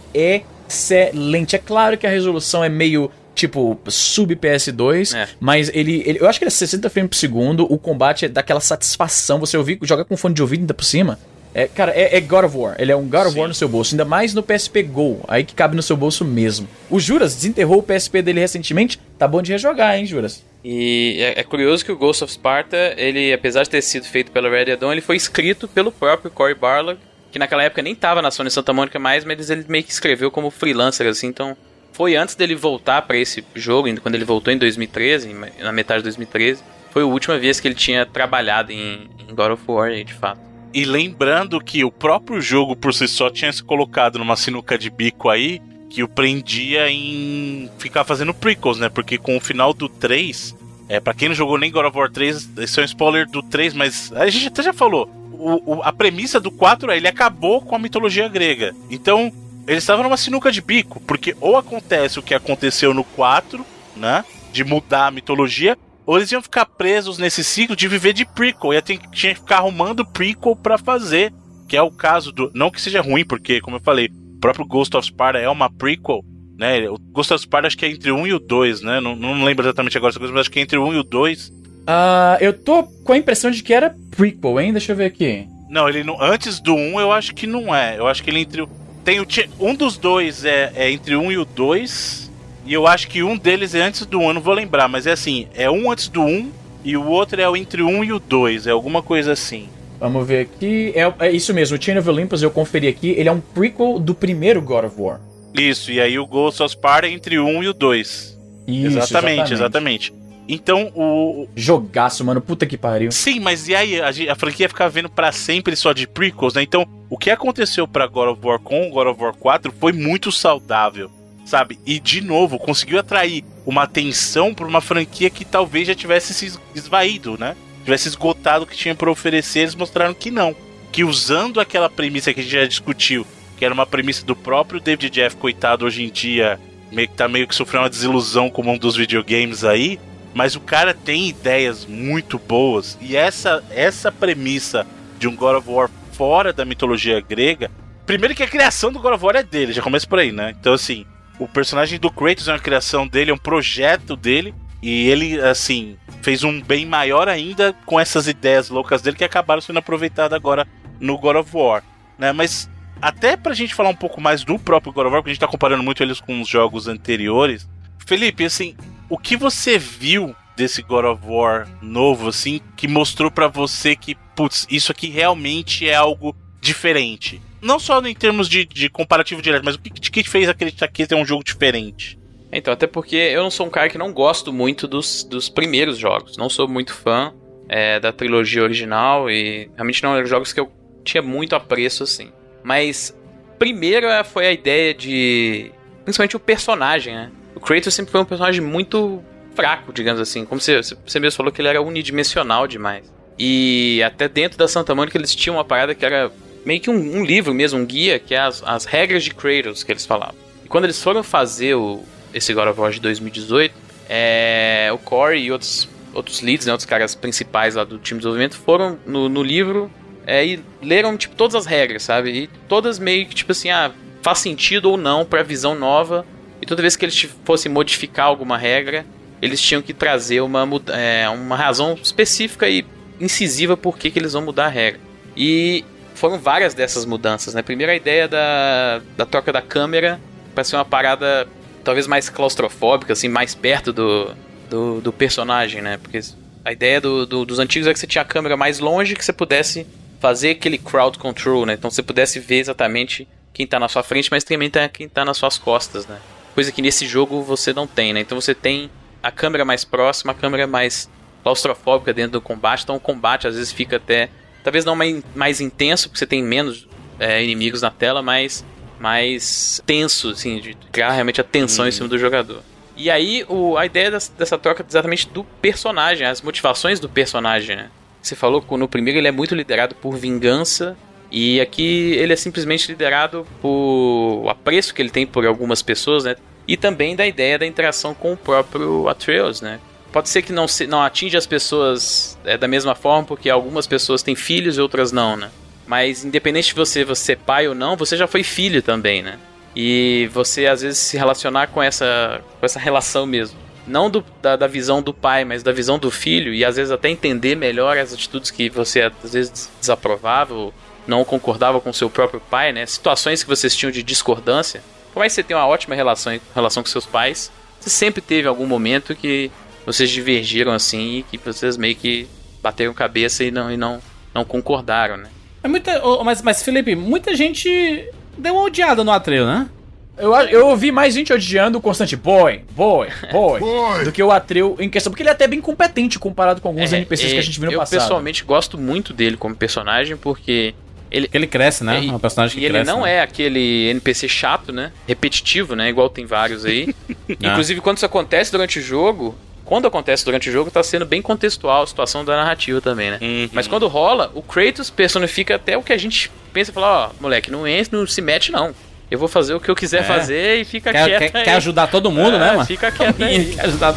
excelente. 0.71 1.57
É 1.57 1.59
claro 1.59 1.97
que 1.99 2.07
a 2.07 2.11
resolução 2.11 2.63
é 2.65 2.69
meio 2.69 3.11
tipo 3.35 3.79
sub 3.89 4.35
PS2, 4.37 5.15
É. 5.15 5.29
mas 5.41 5.71
ele, 5.75 6.03
ele- 6.07 6.19
eu 6.21 6.29
acho 6.29 6.39
que 6.39 6.45
ele 6.45 6.49
é 6.49 6.51
60 6.51 6.91
frames 6.91 7.09
por 7.11 7.17
segundo. 7.17 7.65
O 7.73 7.79
combate 7.79 8.27
é 8.27 8.29
daquela 8.29 8.61
satisfação. 8.61 9.39
Você 9.41 9.57
ouvir, 9.57 9.79
jogar 9.83 10.05
com 10.05 10.17
fone 10.17 10.35
de 10.35 10.43
ouvido 10.43 10.61
ainda 10.61 10.75
por 10.75 10.85
cima. 10.85 11.19
É, 11.53 11.67
cara, 11.67 11.91
é, 11.93 12.17
é 12.17 12.21
God 12.21 12.45
of 12.45 12.57
War. 12.57 12.77
Ele 12.79 12.93
é 12.93 12.97
um 12.97 13.09
God 13.09 13.27
of 13.27 13.39
War 13.39 13.49
no 13.49 13.55
seu 13.55 13.69
bolso, 13.69 13.95
ainda 13.95 14.05
mais 14.05 14.33
no 14.35 14.43
PSP 14.43 14.85
Go, 14.85 15.21
aí 15.27 15.43
que 15.43 15.53
cabe 15.55 15.75
no 15.75 15.83
seu 15.83 15.97
bolso 15.97 16.25
mesmo. 16.25 16.69
O 16.89 17.01
Juras 17.01 17.35
desenterrou 17.35 17.79
o 17.79 17.83
PSP 17.83 18.23
dele 18.23 18.39
recentemente. 18.41 19.01
Tá 19.19 19.27
bom 19.27 19.43
de 19.43 19.51
rejogar, 19.51 19.99
hein, 19.99 20.07
Juras? 20.07 20.45
E 20.65 21.17
é, 21.19 21.41
é 21.41 21.43
curioso 21.43 21.85
que 21.85 21.91
o 21.91 21.97
Ghost 21.97 22.23
of 22.23 22.33
Sparta, 22.33 22.77
ele, 22.97 23.33
apesar 23.33 23.63
de 23.65 23.71
ter 23.71 23.83
sido 23.83 24.05
feito 24.05 24.31
pela 24.31 24.49
Red 24.49 24.77
Dawn, 24.77 24.93
ele 24.93 25.01
foi 25.01 25.17
escrito 25.17 25.67
pelo 25.67 25.91
próprio 25.91 26.31
Cory 26.31 26.55
Barlog, 26.55 26.99
que 27.31 27.39
naquela 27.39 27.63
época 27.63 27.83
nem 27.83 27.95
tava 27.95 28.21
na 28.23 28.31
Sony 28.31 28.51
Santa 28.51 28.73
Mônica 28.73 28.99
mais, 28.99 29.25
mas 29.25 29.51
ele 29.51 29.65
meio 29.69 29.85
que 29.85 29.91
escreveu 29.93 30.31
como 30.31 30.51
freelancer, 30.51 31.07
assim, 31.07 31.27
então 31.29 31.57
foi 31.93 32.17
antes 32.17 32.35
dele 32.35 32.55
voltar 32.55 33.03
pra 33.03 33.17
esse 33.17 33.45
jogo, 33.55 33.89
quando 34.01 34.15
ele 34.15 34.25
voltou 34.25 34.53
em 34.53 34.59
2013, 34.59 35.29
em- 35.31 35.63
na 35.63 35.73
metade 35.73 36.01
de 36.01 36.05
2013, 36.05 36.63
foi 36.91 37.03
a 37.03 37.07
última 37.07 37.39
vez 37.39 37.61
que 37.61 37.69
ele 37.69 37.75
tinha 37.75 38.05
trabalhado 38.07 38.73
em, 38.73 39.09
em 39.29 39.35
God 39.35 39.53
of 39.53 39.63
War, 39.69 39.93
de 40.05 40.15
fato. 40.15 40.41
E 40.73 40.85
lembrando 40.85 41.61
que 41.61 41.85
o 41.85 41.91
próprio 41.91 42.41
jogo 42.41 42.77
por 42.77 42.95
si 42.95 43.07
só 43.09 43.29
tinha 43.29 43.53
se 43.53 43.63
colocado 43.63 44.19
numa 44.19 44.37
sinuca 44.37 44.79
de 44.79 44.89
bico 44.89 45.29
aí, 45.29 45.61
que 45.89 46.03
o 46.05 46.09
prendia 46.09 46.89
em 46.89 47.69
ficar 47.79 48.05
fazendo 48.05 48.33
prequels, 48.33 48.79
né? 48.79 48.89
Porque 48.89 49.19
com 49.19 49.37
o 49.37 49.41
final 49.41 49.75
do 49.75 49.89
3, 49.89 50.55
é, 50.89 51.01
para 51.01 51.13
quem 51.13 51.29
não 51.29 51.35
jogou 51.35 51.59
nem 51.59 51.73
God 51.73 51.87
of 51.87 51.99
War 51.99 52.09
3, 52.11 52.49
esse 52.59 52.79
é 52.79 52.83
um 52.83 52.85
spoiler 52.87 53.29
do 53.29 53.43
3, 53.43 53.75
mas 53.75 54.13
a 54.13 54.29
gente 54.31 54.47
até 54.47 54.63
já 54.63 54.73
falou. 54.73 55.11
O, 55.41 55.77
o- 55.79 55.83
a 55.83 55.93
premissa 55.93 56.39
do 56.39 56.51
4 56.51 56.91
é 56.91 56.97
ele 56.97 57.09
acabou 57.09 57.61
com 57.63 57.75
a 57.75 57.79
mitologia 57.79 58.29
grega. 58.29 58.75
Então, 58.91 59.33
eles 59.67 59.83
estavam 59.83 60.03
numa 60.05 60.17
sinuca 60.17 60.51
de 60.53 60.61
bico, 60.61 61.01
porque 61.01 61.35
ou 61.41 61.57
acontece 61.57 62.19
o 62.19 62.23
que 62.23 62.35
aconteceu 62.35 62.93
no 62.93 63.05
4, 63.05 63.65
né? 63.97 64.25
De 64.53 64.65
mudar 64.65 65.07
a 65.07 65.11
mitologia, 65.11 65.79
ou 66.05 66.17
eles 66.19 66.31
iam 66.33 66.43
ficar 66.43 66.67
presos 66.67 67.19
nesse 67.19 67.43
ciclo 67.45 67.77
de 67.77 67.87
viver 67.89 68.13
de 68.13 68.25
prequel. 68.25 68.71
Ter, 68.83 68.99
tinha 69.13 69.35
que 69.35 69.41
ficar 69.41 69.59
arrumando 69.59 70.05
prequel 70.05 70.57
pra 70.57 70.77
fazer. 70.77 71.33
Que 71.69 71.77
é 71.77 71.83
o 71.83 71.91
caso 71.91 72.33
do. 72.33 72.51
Não 72.53 72.69
que 72.71 72.81
seja 72.81 73.01
ruim, 73.01 73.25
porque, 73.25 73.61
como 73.61 73.77
eu 73.77 73.81
falei, 73.81 74.07
o 74.37 74.41
próprio 74.41 74.67
Ghost 74.67 74.97
of 74.97 75.07
Sparta 75.07 75.39
é 75.39 75.49
uma 75.49 75.71
prequel. 75.71 76.21
Né? 76.59 76.91
O 76.91 76.99
Ghost 76.99 77.33
of 77.33 77.43
Sparta 77.45 77.69
acho 77.69 77.79
que 77.79 77.85
é 77.87 77.91
entre 77.91 78.11
o 78.11 78.17
1 78.17 78.27
e 78.27 78.35
o 78.35 78.41
2, 78.41 78.83
né? 78.83 79.01
Não, 79.01 79.15
não 79.15 79.45
lembro 79.45 79.65
exatamente 79.65 79.97
agora 79.97 80.11
essa 80.11 80.19
coisa, 80.19 80.35
mas 80.35 80.41
acho 80.41 80.51
que 80.51 80.59
é 80.59 80.63
entre 80.63 80.77
o 80.79 80.85
1 80.85 80.95
e 80.95 80.99
o 80.99 81.05
2. 81.05 81.53
Ah, 81.87 82.39
eu 82.41 82.53
tô 82.53 82.85
com 83.05 83.13
a 83.13 83.17
impressão 83.17 83.51
de 83.51 83.63
que 83.63 83.73
era 83.73 83.95
prequel, 84.11 84.61
hein? 84.61 84.73
Deixa 84.73 84.93
eu 84.93 84.97
ver 84.97 85.07
aqui. 85.07 85.47
Não, 85.69 85.89
ele 85.89 86.03
não. 86.03 86.21
Antes 86.21 86.61
do 86.61 86.75
1 86.75 87.01
eu 87.01 87.13
acho 87.13 87.35
que 87.35 87.47
não 87.47 87.75
é. 87.75 87.99
Eu 87.99 88.07
acho 88.07 88.23
que 88.23 88.31
ele 88.31 88.41
entre 88.41 88.63
o. 88.63 88.69
Tem 89.05 89.21
o. 89.21 89.27
Um 89.59 89.75
dos 89.75 89.97
dois 89.97 90.45
é, 90.45 90.73
é 90.75 90.91
entre 90.91 91.15
o 91.15 91.21
1 91.21 91.33
e 91.33 91.39
o 91.39 91.45
2. 91.45 92.31
E 92.71 92.73
eu 92.73 92.87
acho 92.87 93.09
que 93.09 93.23
um 93.23 93.37
deles 93.37 93.75
é 93.75 93.81
antes 93.81 94.05
do 94.07 94.19
1, 94.19 94.29
eu 94.29 94.35
não 94.35 94.41
vou 94.41 94.55
lembrar, 94.55 94.87
mas 94.87 95.07
é 95.07 95.13
assim, 95.13 95.49
é 95.55 95.71
um 95.71 95.91
antes 95.91 96.09
do 96.09 96.23
1 96.23 96.51
e 96.85 96.97
o 96.97 97.07
outro 97.07 97.41
é 97.41 97.49
o 97.49 97.57
entre 97.57 97.83
o 97.83 97.89
1 97.89 98.05
e 98.05 98.13
o 98.13 98.19
2, 98.19 98.67
é 98.67 98.71
alguma 98.71 99.03
coisa 99.03 99.33
assim. 99.33 99.69
Vamos 99.99 100.27
ver 100.27 100.43
aqui. 100.43 100.93
É, 100.95 101.27
é 101.27 101.33
isso 101.33 101.53
mesmo, 101.53 101.77
o 101.77 101.83
Chain 101.83 101.99
of 101.99 102.09
Olympus, 102.09 102.43
eu 102.43 102.51
conferi 102.51 102.87
aqui, 102.87 103.11
ele 103.11 103.29
é 103.29 103.33
um 103.33 103.41
prequel 103.41 103.99
do 103.99 104.15
primeiro 104.15 104.63
God 104.63 104.85
of 104.85 105.01
War. 105.01 105.21
Isso, 105.55 105.91
e 105.91 106.01
aí 106.01 106.19
o 106.19 106.27
Ghost 106.27 106.63
of 106.63 106.73
Sparta 106.73 107.09
é 107.09 107.11
entre 107.11 107.39
o 107.39 107.47
1 107.47 107.65
e 107.65 107.69
o 107.69 107.75
2. 107.75 108.39
Isso, 108.69 108.99
exatamente, 108.99 109.53
exatamente. 109.53 110.13
Então 110.53 110.91
o. 110.95 111.49
Jogaço, 111.55 112.25
mano. 112.25 112.41
Puta 112.41 112.67
que 112.67 112.77
pariu. 112.77 113.13
Sim, 113.13 113.41
mas 113.41 113.69
e 113.69 113.75
aí? 113.75 114.01
A, 114.01 114.09
a 114.33 114.35
franquia 114.35 114.69
ficar 114.69 114.89
vendo 114.89 115.09
pra 115.09 115.31
sempre 115.33 115.77
só 115.77 115.93
de 115.93 116.07
prequels, 116.07 116.55
né? 116.55 116.63
Então, 116.63 116.87
o 117.09 117.17
que 117.17 117.31
aconteceu 117.31 117.87
pra 117.87 118.07
God 118.07 118.31
of 118.37 118.41
War 118.47 118.59
com 118.59 118.91
God 118.91 119.07
of 119.09 119.23
War 119.23 119.35
4 119.35 119.73
foi 119.79 119.93
muito 119.93 120.33
saudável, 120.33 121.11
sabe? 121.45 121.79
E, 121.87 122.01
de 122.01 122.21
novo, 122.21 122.59
conseguiu 122.59 122.99
atrair 122.99 123.45
uma 123.65 123.85
atenção 123.85 124.53
pra 124.53 124.67
uma 124.67 124.81
franquia 124.81 125.31
que 125.31 125.45
talvez 125.45 125.87
já 125.87 125.95
tivesse 125.95 126.35
se 126.35 126.47
es- 126.47 126.61
esvaído, 126.75 127.37
né? 127.39 127.57
Tivesse 127.85 128.09
esgotado 128.09 128.65
o 128.65 128.67
que 128.67 128.77
tinha 128.77 128.95
pra 128.95 129.11
oferecer, 129.11 129.61
eles 129.61 129.75
mostraram 129.75 130.13
que 130.15 130.31
não. 130.31 130.55
Que 130.93 131.05
usando 131.05 131.61
aquela 131.61 131.89
premissa 131.89 132.35
que 132.35 132.41
a 132.41 132.43
gente 132.43 132.53
já 132.53 132.67
discutiu, 132.67 133.25
que 133.57 133.65
era 133.65 133.73
uma 133.73 133.87
premissa 133.87 134.25
do 134.27 134.35
próprio 134.35 134.81
David 134.81 135.11
Jeff, 135.11 135.37
coitado, 135.37 135.85
hoje 135.87 136.03
em 136.03 136.11
dia, 136.11 136.59
meio 136.91 137.09
que 137.09 137.15
tá 137.15 137.29
meio 137.29 137.47
que 137.47 137.55
sofrendo 137.55 137.85
uma 137.85 137.91
desilusão 137.91 138.51
com 138.51 138.63
o 138.63 138.65
mundo 138.65 138.81
dos 138.81 138.97
videogames 138.97 139.63
aí, 139.65 139.99
mas 140.35 140.55
o 140.55 140.61
cara 140.61 140.95
tem 140.95 141.29
ideias 141.29 141.85
muito 141.87 142.39
boas 142.39 142.97
e 143.01 143.17
essa 143.17 143.63
essa 143.71 144.13
premissa 144.13 144.87
de 145.19 145.29
um 145.29 145.37
God 145.37 145.57
of 145.57 145.71
War 145.71 145.91
fora 146.13 146.53
da 146.53 146.65
mitologia 146.65 147.21
grega, 147.21 147.71
primeiro 148.07 148.35
que 148.35 148.43
a 148.43 148.49
criação 148.49 148.93
do 148.93 149.01
God 149.01 149.15
of 149.15 149.25
War 149.25 149.37
é 149.37 149.43
dele, 149.43 149.73
já 149.73 149.83
começa 149.83 150.07
por 150.07 150.19
aí, 150.19 150.33
né? 150.33 150.55
Então 150.59 150.73
assim, 150.73 151.05
o 151.39 151.49
personagem 151.49 151.99
do 151.99 152.11
Kratos 152.11 152.49
é 152.49 152.53
uma 152.53 152.59
criação 152.59 153.07
dele, 153.07 153.31
é 153.31 153.35
um 153.35 153.39
projeto 153.39 154.17
dele 154.17 154.55
e 154.83 155.09
ele 155.09 155.41
assim 155.41 155.97
fez 156.23 156.45
um 156.45 156.61
bem 156.61 156.87
maior 156.87 157.29
ainda 157.29 157.75
com 157.85 157.99
essas 157.99 158.29
ideias 158.29 158.69
loucas 158.69 159.03
dele 159.03 159.17
que 159.17 159.25
acabaram 159.25 159.61
sendo 159.61 159.79
aproveitadas 159.79 160.37
agora 160.37 160.67
no 160.99 161.19
God 161.19 161.37
of 161.37 161.51
War, 161.57 161.83
né? 162.19 162.33
Mas 162.33 162.69
até 163.01 163.37
pra 163.37 163.55
gente 163.55 163.75
falar 163.75 163.89
um 163.89 163.97
pouco 163.97 164.21
mais 164.21 164.45
do 164.45 164.59
próprio 164.59 164.93
God 164.93 165.07
of 165.07 165.13
War, 165.13 165.23
porque 165.23 165.31
a 165.31 165.35
gente 165.35 165.41
tá 165.41 165.49
comparando 165.49 165.83
muito 165.83 166.03
eles 166.03 166.21
com 166.21 166.41
os 166.41 166.49
jogos 166.49 166.87
anteriores. 166.87 167.69
Felipe, 167.99 168.45
assim, 168.45 168.77
o 169.11 169.19
que 169.19 169.37
você 169.37 169.77
viu 169.77 170.35
desse 170.57 170.83
God 170.83 171.05
of 171.05 171.23
War 171.27 171.69
novo, 171.83 172.29
assim, 172.29 172.61
que 172.77 172.87
mostrou 172.87 173.31
pra 173.31 173.49
você 173.49 173.97
que, 173.97 174.15
putz, 174.37 174.67
isso 174.71 174.93
aqui 174.93 175.09
realmente 175.09 175.89
é 175.89 175.95
algo 175.95 176.35
diferente? 176.61 177.43
Não 177.61 177.79
só 177.79 178.01
em 178.07 178.15
termos 178.15 178.49
de, 178.49 178.65
de 178.65 178.89
comparativo 178.89 179.43
direto, 179.43 179.65
mas 179.65 179.75
o 179.75 179.79
que, 179.81 179.91
que 179.91 180.23
te 180.23 180.31
fez 180.31 180.49
acreditar 180.49 180.89
que 180.89 181.03
esse 181.03 181.13
é 181.13 181.17
um 181.17 181.27
jogo 181.27 181.43
diferente? 181.43 182.19
Então, 182.53 182.73
até 182.73 182.87
porque 182.87 183.17
eu 183.17 183.43
não 183.43 183.51
sou 183.51 183.67
um 183.67 183.71
cara 183.71 183.89
que 183.89 183.99
não 183.99 184.13
gosto 184.13 184.53
muito 184.53 184.87
dos, 184.87 185.25
dos 185.25 185.49
primeiros 185.49 185.99
jogos. 185.99 186.37
Não 186.37 186.49
sou 186.49 186.69
muito 186.69 186.95
fã 186.95 187.33
é, 187.69 188.01
da 188.01 188.13
trilogia 188.13 188.63
original 188.63 189.31
e 189.31 189.71
realmente 189.75 190.03
não 190.03 190.17
eram 190.17 190.27
jogos 190.27 190.53
que 190.53 190.61
eu 190.61 190.71
tinha 191.05 191.23
muito 191.23 191.55
apreço 191.55 192.03
assim. 192.03 192.33
Mas 192.63 193.17
primeiro 193.59 194.07
é, 194.07 194.25
foi 194.25 194.47
a 194.47 194.53
ideia 194.53 194.95
de. 194.95 195.71
Principalmente 196.05 196.37
o 196.37 196.41
personagem, 196.41 197.15
né? 197.15 197.31
O 197.61 197.65
Kratos 197.65 197.95
sempre 197.95 198.11
foi 198.11 198.21
um 198.21 198.25
personagem 198.25 198.61
muito 198.61 199.23
fraco, 199.55 199.93
digamos 199.93 200.21
assim. 200.21 200.45
Como 200.45 200.61
você, 200.61 200.81
você 200.81 201.21
mesmo 201.21 201.37
falou 201.37 201.53
que 201.53 201.61
ele 201.61 201.69
era 201.69 201.83
unidimensional 201.83 202.67
demais. 202.67 203.13
E 203.39 204.03
até 204.05 204.29
dentro 204.29 204.59
da 204.59 204.69
Santa 204.69 204.95
Mônica 204.95 205.17
eles 205.17 205.35
tinham 205.35 205.57
uma 205.57 205.65
parada 205.65 205.95
que 205.95 206.05
era 206.05 206.31
meio 206.65 206.81
que 206.81 206.91
um, 206.91 207.19
um 207.19 207.25
livro 207.25 207.55
mesmo, 207.55 207.79
um 207.79 207.87
guia, 207.87 208.19
que 208.19 208.35
é 208.35 208.39
as, 208.39 208.63
as 208.65 208.85
regras 208.85 209.25
de 209.25 209.31
Kratos 209.31 209.83
que 209.83 209.93
eles 209.93 210.05
falavam. 210.05 210.35
E 210.65 210.69
quando 210.69 210.85
eles 210.85 211.03
foram 211.03 211.23
fazer 211.23 211.75
o, 211.75 212.03
esse 212.35 212.53
God 212.53 212.69
of 212.69 212.81
War 212.81 212.91
de 212.91 213.01
2018, 213.01 213.75
é, 214.09 214.91
o 214.93 214.99
Corey 214.99 215.45
e 215.45 215.53
outros, 215.53 215.89
outros 216.13 216.41
leads, 216.41 216.67
né, 216.67 216.73
outros 216.73 216.87
caras 216.87 217.15
principais 217.15 217.77
lá 217.77 217.85
do 217.85 217.99
time 217.99 218.19
de 218.19 218.23
desenvolvimento 218.23 218.57
foram 218.57 218.99
no, 219.07 219.29
no 219.29 219.43
livro 219.43 219.91
é, 220.27 220.45
e 220.45 220.61
leram 220.83 221.17
tipo 221.17 221.35
todas 221.35 221.55
as 221.55 221.67
regras, 221.67 222.03
sabe? 222.03 222.31
E 222.31 222.47
todas 222.69 222.99
meio 222.99 223.27
que 223.27 223.35
tipo 223.35 223.53
assim, 223.53 223.71
ah, 223.71 223.91
faz 224.23 224.39
sentido 224.39 224.91
ou 224.91 224.97
não 224.97 225.25
pra 225.25 225.43
visão 225.43 225.75
nova. 225.75 226.27
E 226.61 226.67
toda 226.67 226.83
vez 226.83 226.97
que 226.97 227.05
eles 227.05 227.29
fossem 227.45 227.71
modificar 227.73 228.27
alguma 228.27 228.57
regra, 228.59 229.05
eles 229.41 229.61
tinham 229.61 229.81
que 229.83 229.95
trazer 229.95 230.41
uma, 230.43 230.69
é, 230.93 231.29
uma 231.31 231.57
razão 231.57 231.99
específica 232.03 232.69
e 232.69 232.85
incisiva 233.19 233.77
por 233.77 233.97
que, 233.99 234.11
que 234.11 234.19
eles 234.19 234.33
vão 234.35 234.43
mudar 234.43 234.67
a 234.67 234.69
regra. 234.69 235.01
E 235.37 235.85
foram 236.15 236.39
várias 236.39 236.75
dessas 236.75 237.05
mudanças, 237.07 237.55
né? 237.55 237.63
Primeiro 237.63 237.91
a 237.93 237.95
ideia 237.95 238.29
da, 238.29 239.01
da 239.17 239.25
troca 239.25 239.53
da 239.53 239.63
câmera 239.63 240.21
para 240.55 240.65
ser 240.65 240.77
uma 240.77 240.85
parada 240.85 241.49
talvez 241.83 242.07
mais 242.07 242.29
claustrofóbica, 242.29 243.13
assim, 243.15 243.29
mais 243.29 243.55
perto 243.55 243.93
do, 243.93 244.31
do, 244.69 245.01
do 245.01 245.13
personagem, 245.13 245.81
né? 245.81 245.97
Porque 245.97 246.21
a 246.63 246.73
ideia 246.73 247.01
do, 247.01 247.25
do- 247.25 247.47
dos 247.47 247.59
antigos 247.59 247.89
é 247.89 247.93
que 247.95 247.99
você 247.99 248.07
tinha 248.07 248.21
a 248.21 248.25
câmera 248.25 248.55
mais 248.57 248.79
longe 248.81 249.15
que 249.17 249.25
você 249.25 249.33
pudesse 249.33 249.87
fazer 250.21 250.51
aquele 250.51 250.77
crowd 250.77 251.19
control, 251.19 251.65
né? 251.65 251.73
Então 251.73 251.91
você 251.91 252.03
pudesse 252.03 252.39
ver 252.39 252.57
exatamente 252.59 253.27
quem 253.55 253.67
tá 253.67 253.79
na 253.81 253.89
sua 253.89 254.03
frente, 254.03 254.29
mas 254.31 254.45
também 254.45 254.69
tá 254.69 254.87
quem 254.91 255.09
tá 255.09 255.25
nas 255.25 255.39
suas 255.39 255.57
costas, 255.57 256.07
né? 256.07 256.19
Coisa 256.61 256.73
que 256.73 256.83
nesse 256.83 257.07
jogo 257.07 257.41
você 257.41 257.73
não 257.73 257.87
tem, 257.87 258.13
né? 258.13 258.21
Então 258.21 258.39
você 258.39 258.55
tem 258.55 258.91
a 259.23 259.31
câmera 259.31 259.65
mais 259.65 259.83
próxima, 259.83 260.33
a 260.33 260.35
câmera 260.35 260.67
mais 260.67 261.09
claustrofóbica 261.43 262.13
dentro 262.13 262.33
do 262.33 262.41
combate, 262.43 262.83
então 262.83 262.97
o 262.97 263.01
combate 263.01 263.47
às 263.47 263.55
vezes 263.55 263.73
fica 263.73 263.97
até 263.97 264.29
talvez 264.63 264.85
não 264.85 264.95
mais, 264.95 265.25
mais 265.35 265.63
intenso, 265.63 266.11
porque 266.11 266.19
você 266.19 266.27
tem 266.27 266.43
menos 266.43 266.87
é, 267.19 267.43
inimigos 267.43 267.81
na 267.81 267.91
tela, 267.91 268.21
mas 268.21 268.63
mais 268.99 269.81
tenso, 269.87 270.29
assim, 270.29 270.61
de 270.61 270.75
criar 270.93 271.13
realmente 271.13 271.41
a 271.41 271.45
tensão 271.45 271.89
em 271.89 271.91
cima 271.91 272.09
do 272.09 272.19
jogador. 272.19 272.63
E 272.95 273.11
aí, 273.11 273.43
o, 273.49 273.79
a 273.79 273.87
ideia 273.87 274.11
dessa, 274.11 274.31
dessa 274.37 274.59
troca 274.59 274.83
é 274.83 274.87
exatamente 274.87 275.31
do 275.31 275.45
personagem, 275.63 276.27
as 276.27 276.43
motivações 276.43 277.01
do 277.01 277.09
personagem, 277.09 277.75
né? 277.75 277.91
Você 278.21 278.37
falou 278.37 278.61
que 278.61 278.77
no 278.77 278.87
primeiro 278.87 279.19
ele 279.19 279.29
é 279.29 279.33
muito 279.33 279.55
liderado 279.55 279.95
por 279.95 280.15
vingança, 280.15 280.95
e 281.31 281.59
aqui 281.59 282.13
ele 282.19 282.35
é 282.35 282.37
simplesmente 282.37 282.87
liderado 282.89 283.47
por 283.63 284.43
o 284.45 284.51
apreço 284.51 284.93
que 284.93 285.01
ele 285.01 285.09
tem 285.09 285.27
por 285.27 285.47
algumas 285.47 285.81
pessoas, 285.81 286.25
né? 286.25 286.37
E 286.71 286.77
também 286.77 287.17
da 287.17 287.27
ideia 287.27 287.59
da 287.59 287.67
interação 287.67 288.15
com 288.15 288.33
o 288.33 288.37
próprio 288.37 289.09
Atreus, 289.09 289.61
né? 289.61 289.81
Pode 290.13 290.29
ser 290.29 290.41
que 290.41 290.53
não, 290.53 290.69
se, 290.69 290.87
não 290.87 291.03
atinja 291.03 291.37
as 291.37 291.45
pessoas 291.45 292.39
é, 292.45 292.57
da 292.57 292.69
mesma 292.69 292.95
forma, 292.95 293.25
porque 293.25 293.51
algumas 293.51 293.89
pessoas 293.89 294.23
têm 294.23 294.37
filhos 294.37 294.79
e 294.79 294.81
outras 294.81 295.11
não, 295.11 295.37
né? 295.37 295.51
Mas 295.85 296.25
independente 296.25 296.69
de 296.69 296.75
você, 296.77 297.05
você 297.05 297.25
ser 297.25 297.39
pai 297.39 297.67
ou 297.67 297.75
não, 297.75 297.97
você 297.97 298.17
já 298.17 298.29
foi 298.29 298.45
filho 298.45 298.81
também, 298.81 299.21
né? 299.21 299.37
E 299.75 300.31
você 300.33 300.69
às 300.69 300.83
vezes 300.83 300.99
se 300.99 301.17
relacionar 301.17 301.67
com 301.67 301.83
essa, 301.83 302.41
com 302.61 302.65
essa 302.65 302.79
relação 302.79 303.27
mesmo. 303.27 303.59
Não 303.85 304.09
do, 304.09 304.25
da, 304.41 304.55
da 304.55 304.69
visão 304.69 305.03
do 305.03 305.13
pai, 305.13 305.45
mas 305.45 305.65
da 305.65 305.73
visão 305.73 305.99
do 305.99 306.09
filho, 306.09 306.55
e 306.55 306.65
às 306.65 306.77
vezes 306.77 306.93
até 306.93 307.09
entender 307.09 307.57
melhor 307.57 307.99
as 307.99 308.13
atitudes 308.13 308.49
que 308.53 308.71
você 308.71 309.11
às 309.25 309.33
vezes 309.33 309.69
desaprovava 309.81 310.55
ou 310.55 310.75
não 311.05 311.25
concordava 311.25 311.81
com 311.81 311.93
seu 311.93 312.09
próprio 312.09 312.41
pai, 312.49 312.73
né? 312.73 312.87
Situações 312.87 313.43
que 313.43 313.49
vocês 313.49 313.75
tinham 313.75 313.91
de 313.91 314.05
discordância. 314.05 314.81
Por 315.13 315.21
mais 315.21 315.33
que 315.33 315.37
você 315.37 315.43
tenha 315.43 315.59
uma 315.59 315.67
ótima 315.67 315.95
relação, 315.95 316.39
relação 316.55 316.83
com 316.83 316.89
seus 316.89 317.07
pais, 317.07 317.51
você 317.79 317.91
sempre 317.91 318.21
teve 318.21 318.47
algum 318.47 318.67
momento 318.67 319.15
que 319.15 319.51
vocês 319.85 320.11
divergiram 320.11 320.73
assim 320.73 321.19
e 321.19 321.23
que 321.23 321.39
vocês 321.39 321.77
meio 321.77 321.97
que 321.97 322.29
bateram 322.63 322.93
cabeça 322.93 323.43
e 323.43 323.51
não, 323.51 323.73
e 323.73 323.77
não, 323.77 324.01
não 324.35 324.45
concordaram, 324.45 325.17
né? 325.17 325.29
É 325.63 325.69
muita, 325.69 326.01
mas, 326.25 326.43
mas, 326.43 326.63
Felipe, 326.63 326.95
muita 326.95 327.35
gente 327.35 328.09
deu 328.37 328.55
uma 328.55 328.63
odiada 328.63 329.05
no 329.05 329.11
Atreu, 329.11 329.47
né? 329.47 329.69
Eu, 330.17 330.35
eu 330.35 330.67
ouvi 330.69 330.93
mais 330.93 331.15
gente 331.15 331.33
odiando 331.33 331.79
o 331.79 331.81
Constante 331.81 332.15
Boy, 332.15 332.63
Boy, 332.73 333.09
Boy, 333.33 333.61
do 334.05 334.13
que 334.13 334.23
o 334.23 334.31
Atreu 334.31 334.77
em 334.79 334.91
questão, 334.91 335.11
porque 335.11 335.23
ele 335.23 335.31
é 335.31 335.33
até 335.33 335.47
bem 335.47 335.63
competente 335.63 336.19
comparado 336.19 336.61
com 336.61 336.69
alguns 336.69 336.93
É, 336.93 336.97
NPCs 336.97 337.33
que 337.33 337.39
a 337.39 337.43
gente 337.43 337.59
viu 337.59 337.71
no 337.71 337.75
eu 337.75 337.79
passado. 337.79 338.01
pessoalmente 338.01 338.45
gosto 338.45 338.77
muito 338.77 339.15
dele 339.15 339.39
como 339.39 339.57
personagem 339.57 340.19
porque 340.19 340.75
ele 341.11 341.29
ele 341.33 341.47
cresce, 341.47 341.83
né? 341.85 342.01
É, 342.01 342.07
É 342.09 342.13
um 342.13 342.19
personagem 342.19 342.55
que 342.57 342.63
e 342.63 342.65
ele 342.67 342.75
cresce, 342.75 342.91
não 342.91 343.03
né? 343.03 343.15
é 343.17 343.21
aquele 343.23 343.89
NPC 343.91 344.29
chato, 344.29 344.73
né? 344.73 344.93
Repetitivo, 345.09 345.75
né? 345.75 345.89
Igual 345.89 346.09
tem 346.09 346.25
vários 346.27 346.65
aí. 346.65 346.95
Inclusive 347.29 347.81
quando 347.81 347.97
isso 347.97 348.07
acontece 348.07 348.51
durante 348.53 348.79
o 348.79 348.83
jogo, 348.83 349.37
quando 349.65 349.87
acontece 349.87 350.25
durante 350.25 350.49
o 350.49 350.53
jogo, 350.53 350.71
tá 350.71 350.83
sendo 350.83 351.07
bem 351.07 351.23
contextual 351.23 351.83
a 351.83 351.87
situação 351.87 352.25
da 352.25 352.37
narrativa 352.37 352.81
também, 352.81 353.11
né? 353.13 353.19
Mas 353.53 353.67
quando 353.69 353.87
rola, 353.89 354.31
o 354.35 354.43
Kratos 354.43 354.91
personifica 354.91 355.55
até 355.57 355.77
o 355.77 355.83
que 355.83 355.93
a 355.93 355.97
gente 355.99 356.31
pensa 356.53 356.71
e 356.71 356.75
fala, 356.75 357.07
ó, 357.07 357.11
moleque, 357.23 357.51
não 357.51 357.67
entra, 357.69 357.97
não 357.99 358.07
se 358.07 358.21
mete 358.21 358.51
não. 358.51 358.75
Eu 359.11 359.19
vou 359.19 359.29
fazer 359.29 359.55
o 359.55 359.61
que 359.61 359.69
eu 359.69 359.75
quiser 359.77 360.01
É. 360.01 360.05
fazer 360.05 360.61
e 360.61 360.65
fica 360.65 360.93
Quer, 360.93 361.05
quieto 361.07 361.33
quer, 361.33 361.45
quer 361.45 361.55
ajudar 361.55 361.87
todo 361.89 362.11
mundo, 362.13 362.37
É, 362.37 362.39
né, 362.39 362.53
mano? 362.53 362.65
Fica 362.67 362.91
quieto 362.93 363.23
aí. 363.23 363.55
Quer 363.55 363.65
ajudar. 363.67 363.95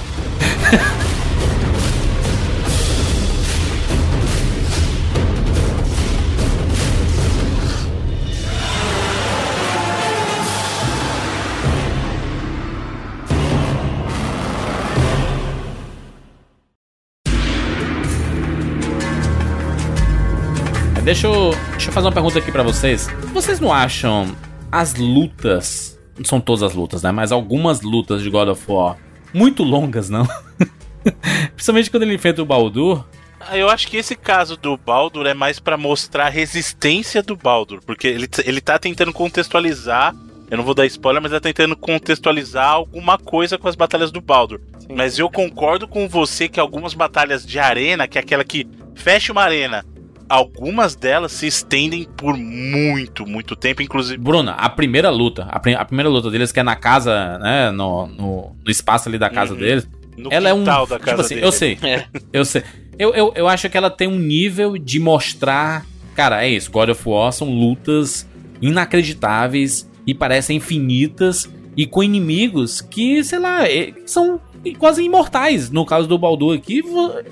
Deixa 21.04 21.28
eu, 21.28 21.52
deixa 21.72 21.90
eu 21.90 21.94
fazer 21.94 22.08
uma 22.08 22.14
pergunta 22.14 22.40
aqui 22.40 22.50
pra 22.52 22.64
vocês. 22.64 23.08
Vocês 23.34 23.60
não 23.60 23.74
acham 23.74 24.34
as 24.72 24.96
lutas, 24.96 26.00
não 26.18 26.24
são 26.24 26.40
todas 26.40 26.64
as 26.64 26.74
lutas, 26.74 27.04
né? 27.04 27.12
Mas 27.12 27.32
algumas 27.32 27.82
lutas 27.82 28.22
de 28.22 28.30
God 28.30 28.48
of 28.48 28.64
War 28.72 28.98
muito 29.34 29.64
longas, 29.64 30.10
não? 30.10 30.26
Principalmente 31.56 31.92
quando 31.92 32.04
ele 32.04 32.16
enfrenta 32.16 32.42
o 32.42 32.46
Baldur. 32.46 33.04
Ah, 33.40 33.58
Eu 33.58 33.70
acho 33.70 33.90
que 33.90 33.98
esse 33.98 34.16
caso 34.16 34.56
do 34.56 34.78
Baldur 34.78 35.26
é 35.26 35.34
mais 35.34 35.60
pra 35.60 35.76
mostrar 35.76 36.28
a 36.28 36.30
resistência 36.30 37.22
do 37.22 37.36
Baldur, 37.36 37.82
porque 37.86 38.08
ele, 38.08 38.30
ele 38.46 38.62
tá 38.62 38.80
tentando 38.80 39.12
contextualizar 39.12 40.16
Eu 40.50 40.56
não 40.58 40.64
vou 40.64 40.74
dar 40.74 40.86
spoiler, 40.86 41.22
mas 41.22 41.34
é 41.34 41.40
tentando 41.42 41.76
contextualizar 41.76 42.70
alguma 42.72 43.18
coisa 43.18 43.58
com 43.58 43.68
as 43.68 43.76
batalhas 43.76 44.10
do 44.10 44.22
Baldur. 44.22 44.62
Mas 44.90 45.20
eu 45.20 45.30
concordo 45.30 45.86
com 45.86 46.08
você 46.08 46.48
que 46.48 46.62
algumas 46.62 46.94
batalhas 46.94 47.46
de 47.46 47.60
arena, 47.60 48.08
que 48.08 48.18
é 48.18 48.22
aquela 48.22 48.46
que 48.46 48.66
fecha 48.96 49.34
uma 49.34 49.42
arena, 49.42 49.84
algumas 50.34 50.96
delas 50.96 51.32
se 51.32 51.46
estendem 51.48 52.08
por 52.18 52.36
muito, 52.38 53.26
muito 53.26 53.56
tempo, 53.56 53.82
inclusive. 53.82 54.18
Bruna, 54.18 54.54
a 54.54 54.70
primeira 54.70 55.10
luta, 55.10 55.44
a, 55.50 55.60
prim- 55.60 55.76
a 55.76 55.86
primeira 55.86 56.10
luta 56.10 56.30
deles, 56.32 56.52
que 56.52 56.60
é 56.60 56.64
na 56.64 56.76
casa, 56.76 57.38
né? 57.40 57.72
No, 57.72 58.08
no, 58.08 58.56
no 58.66 58.72
espaço 58.72 59.08
ali 59.10 59.18
da 59.18 59.30
casa 59.30 59.54
Uhum. 59.54 59.60
deles. 59.60 59.88
No 60.18 60.30
ela 60.32 60.50
é 60.50 60.54
um. 60.54 60.64
da 60.64 60.82
tipo 60.86 61.00
casa 61.00 61.22
assim, 61.22 61.36
dele. 61.36 61.48
eu 61.48 61.52
sei. 61.52 61.78
É. 61.82 62.06
Eu 62.32 62.46
sei. 62.46 62.64
Eu, 63.00 63.14
eu, 63.14 63.34
eu 63.36 63.48
acho 63.48 63.68
que 63.70 63.78
ela 63.78 63.90
tem 63.90 64.08
um 64.08 64.20
nível 64.20 64.78
de 64.78 65.00
mostrar. 65.00 65.86
Cara, 66.16 66.46
é 66.46 66.50
isso. 66.50 66.70
God 66.72 66.90
of 66.90 67.02
War 67.10 67.32
são 67.32 67.50
lutas 67.50 68.28
inacreditáveis 68.62 69.90
e 70.06 70.14
parecem 70.14 70.58
infinitas 70.58 71.50
e 71.76 71.86
com 71.88 72.04
inimigos 72.04 72.82
que, 72.82 73.24
sei 73.24 73.40
lá, 73.40 73.62
são 74.06 74.40
quase 74.78 75.04
imortais. 75.04 75.70
No 75.72 75.86
caso 75.86 76.08
do 76.08 76.18
Baldur 76.18 76.56
aqui, 76.56 76.82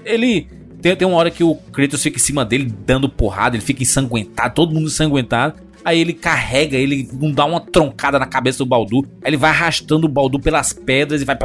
ele. 0.04 0.48
Tem, 0.82 0.96
tem 0.96 1.08
uma 1.08 1.18
hora 1.18 1.30
que 1.30 1.44
o 1.44 1.56
Kratos 1.56 2.02
fica 2.02 2.18
em 2.18 2.22
cima 2.22 2.44
dele 2.44 2.74
dando 2.86 3.08
porrada, 3.08 3.56
ele 3.56 3.64
fica 3.64 3.84
ensanguentado, 3.84 4.56
todo 4.56 4.74
mundo 4.74 4.88
ensanguentado. 4.88 5.56
Aí 5.84 6.00
ele 6.00 6.14
carrega, 6.14 6.78
ele 6.78 7.10
não 7.14 7.32
dá 7.32 7.44
uma 7.46 7.60
troncada 7.60 8.20
na 8.20 8.26
cabeça 8.26 8.60
do 8.60 8.66
Baldur. 8.66 9.06
Aí 9.24 9.30
ele 9.30 9.38
vai 9.38 9.50
arrastando 9.50 10.06
o 10.06 10.10
Baldur 10.10 10.40
pelas 10.40 10.74
pedras 10.74 11.22
e 11.22 11.26
vai 11.26 11.38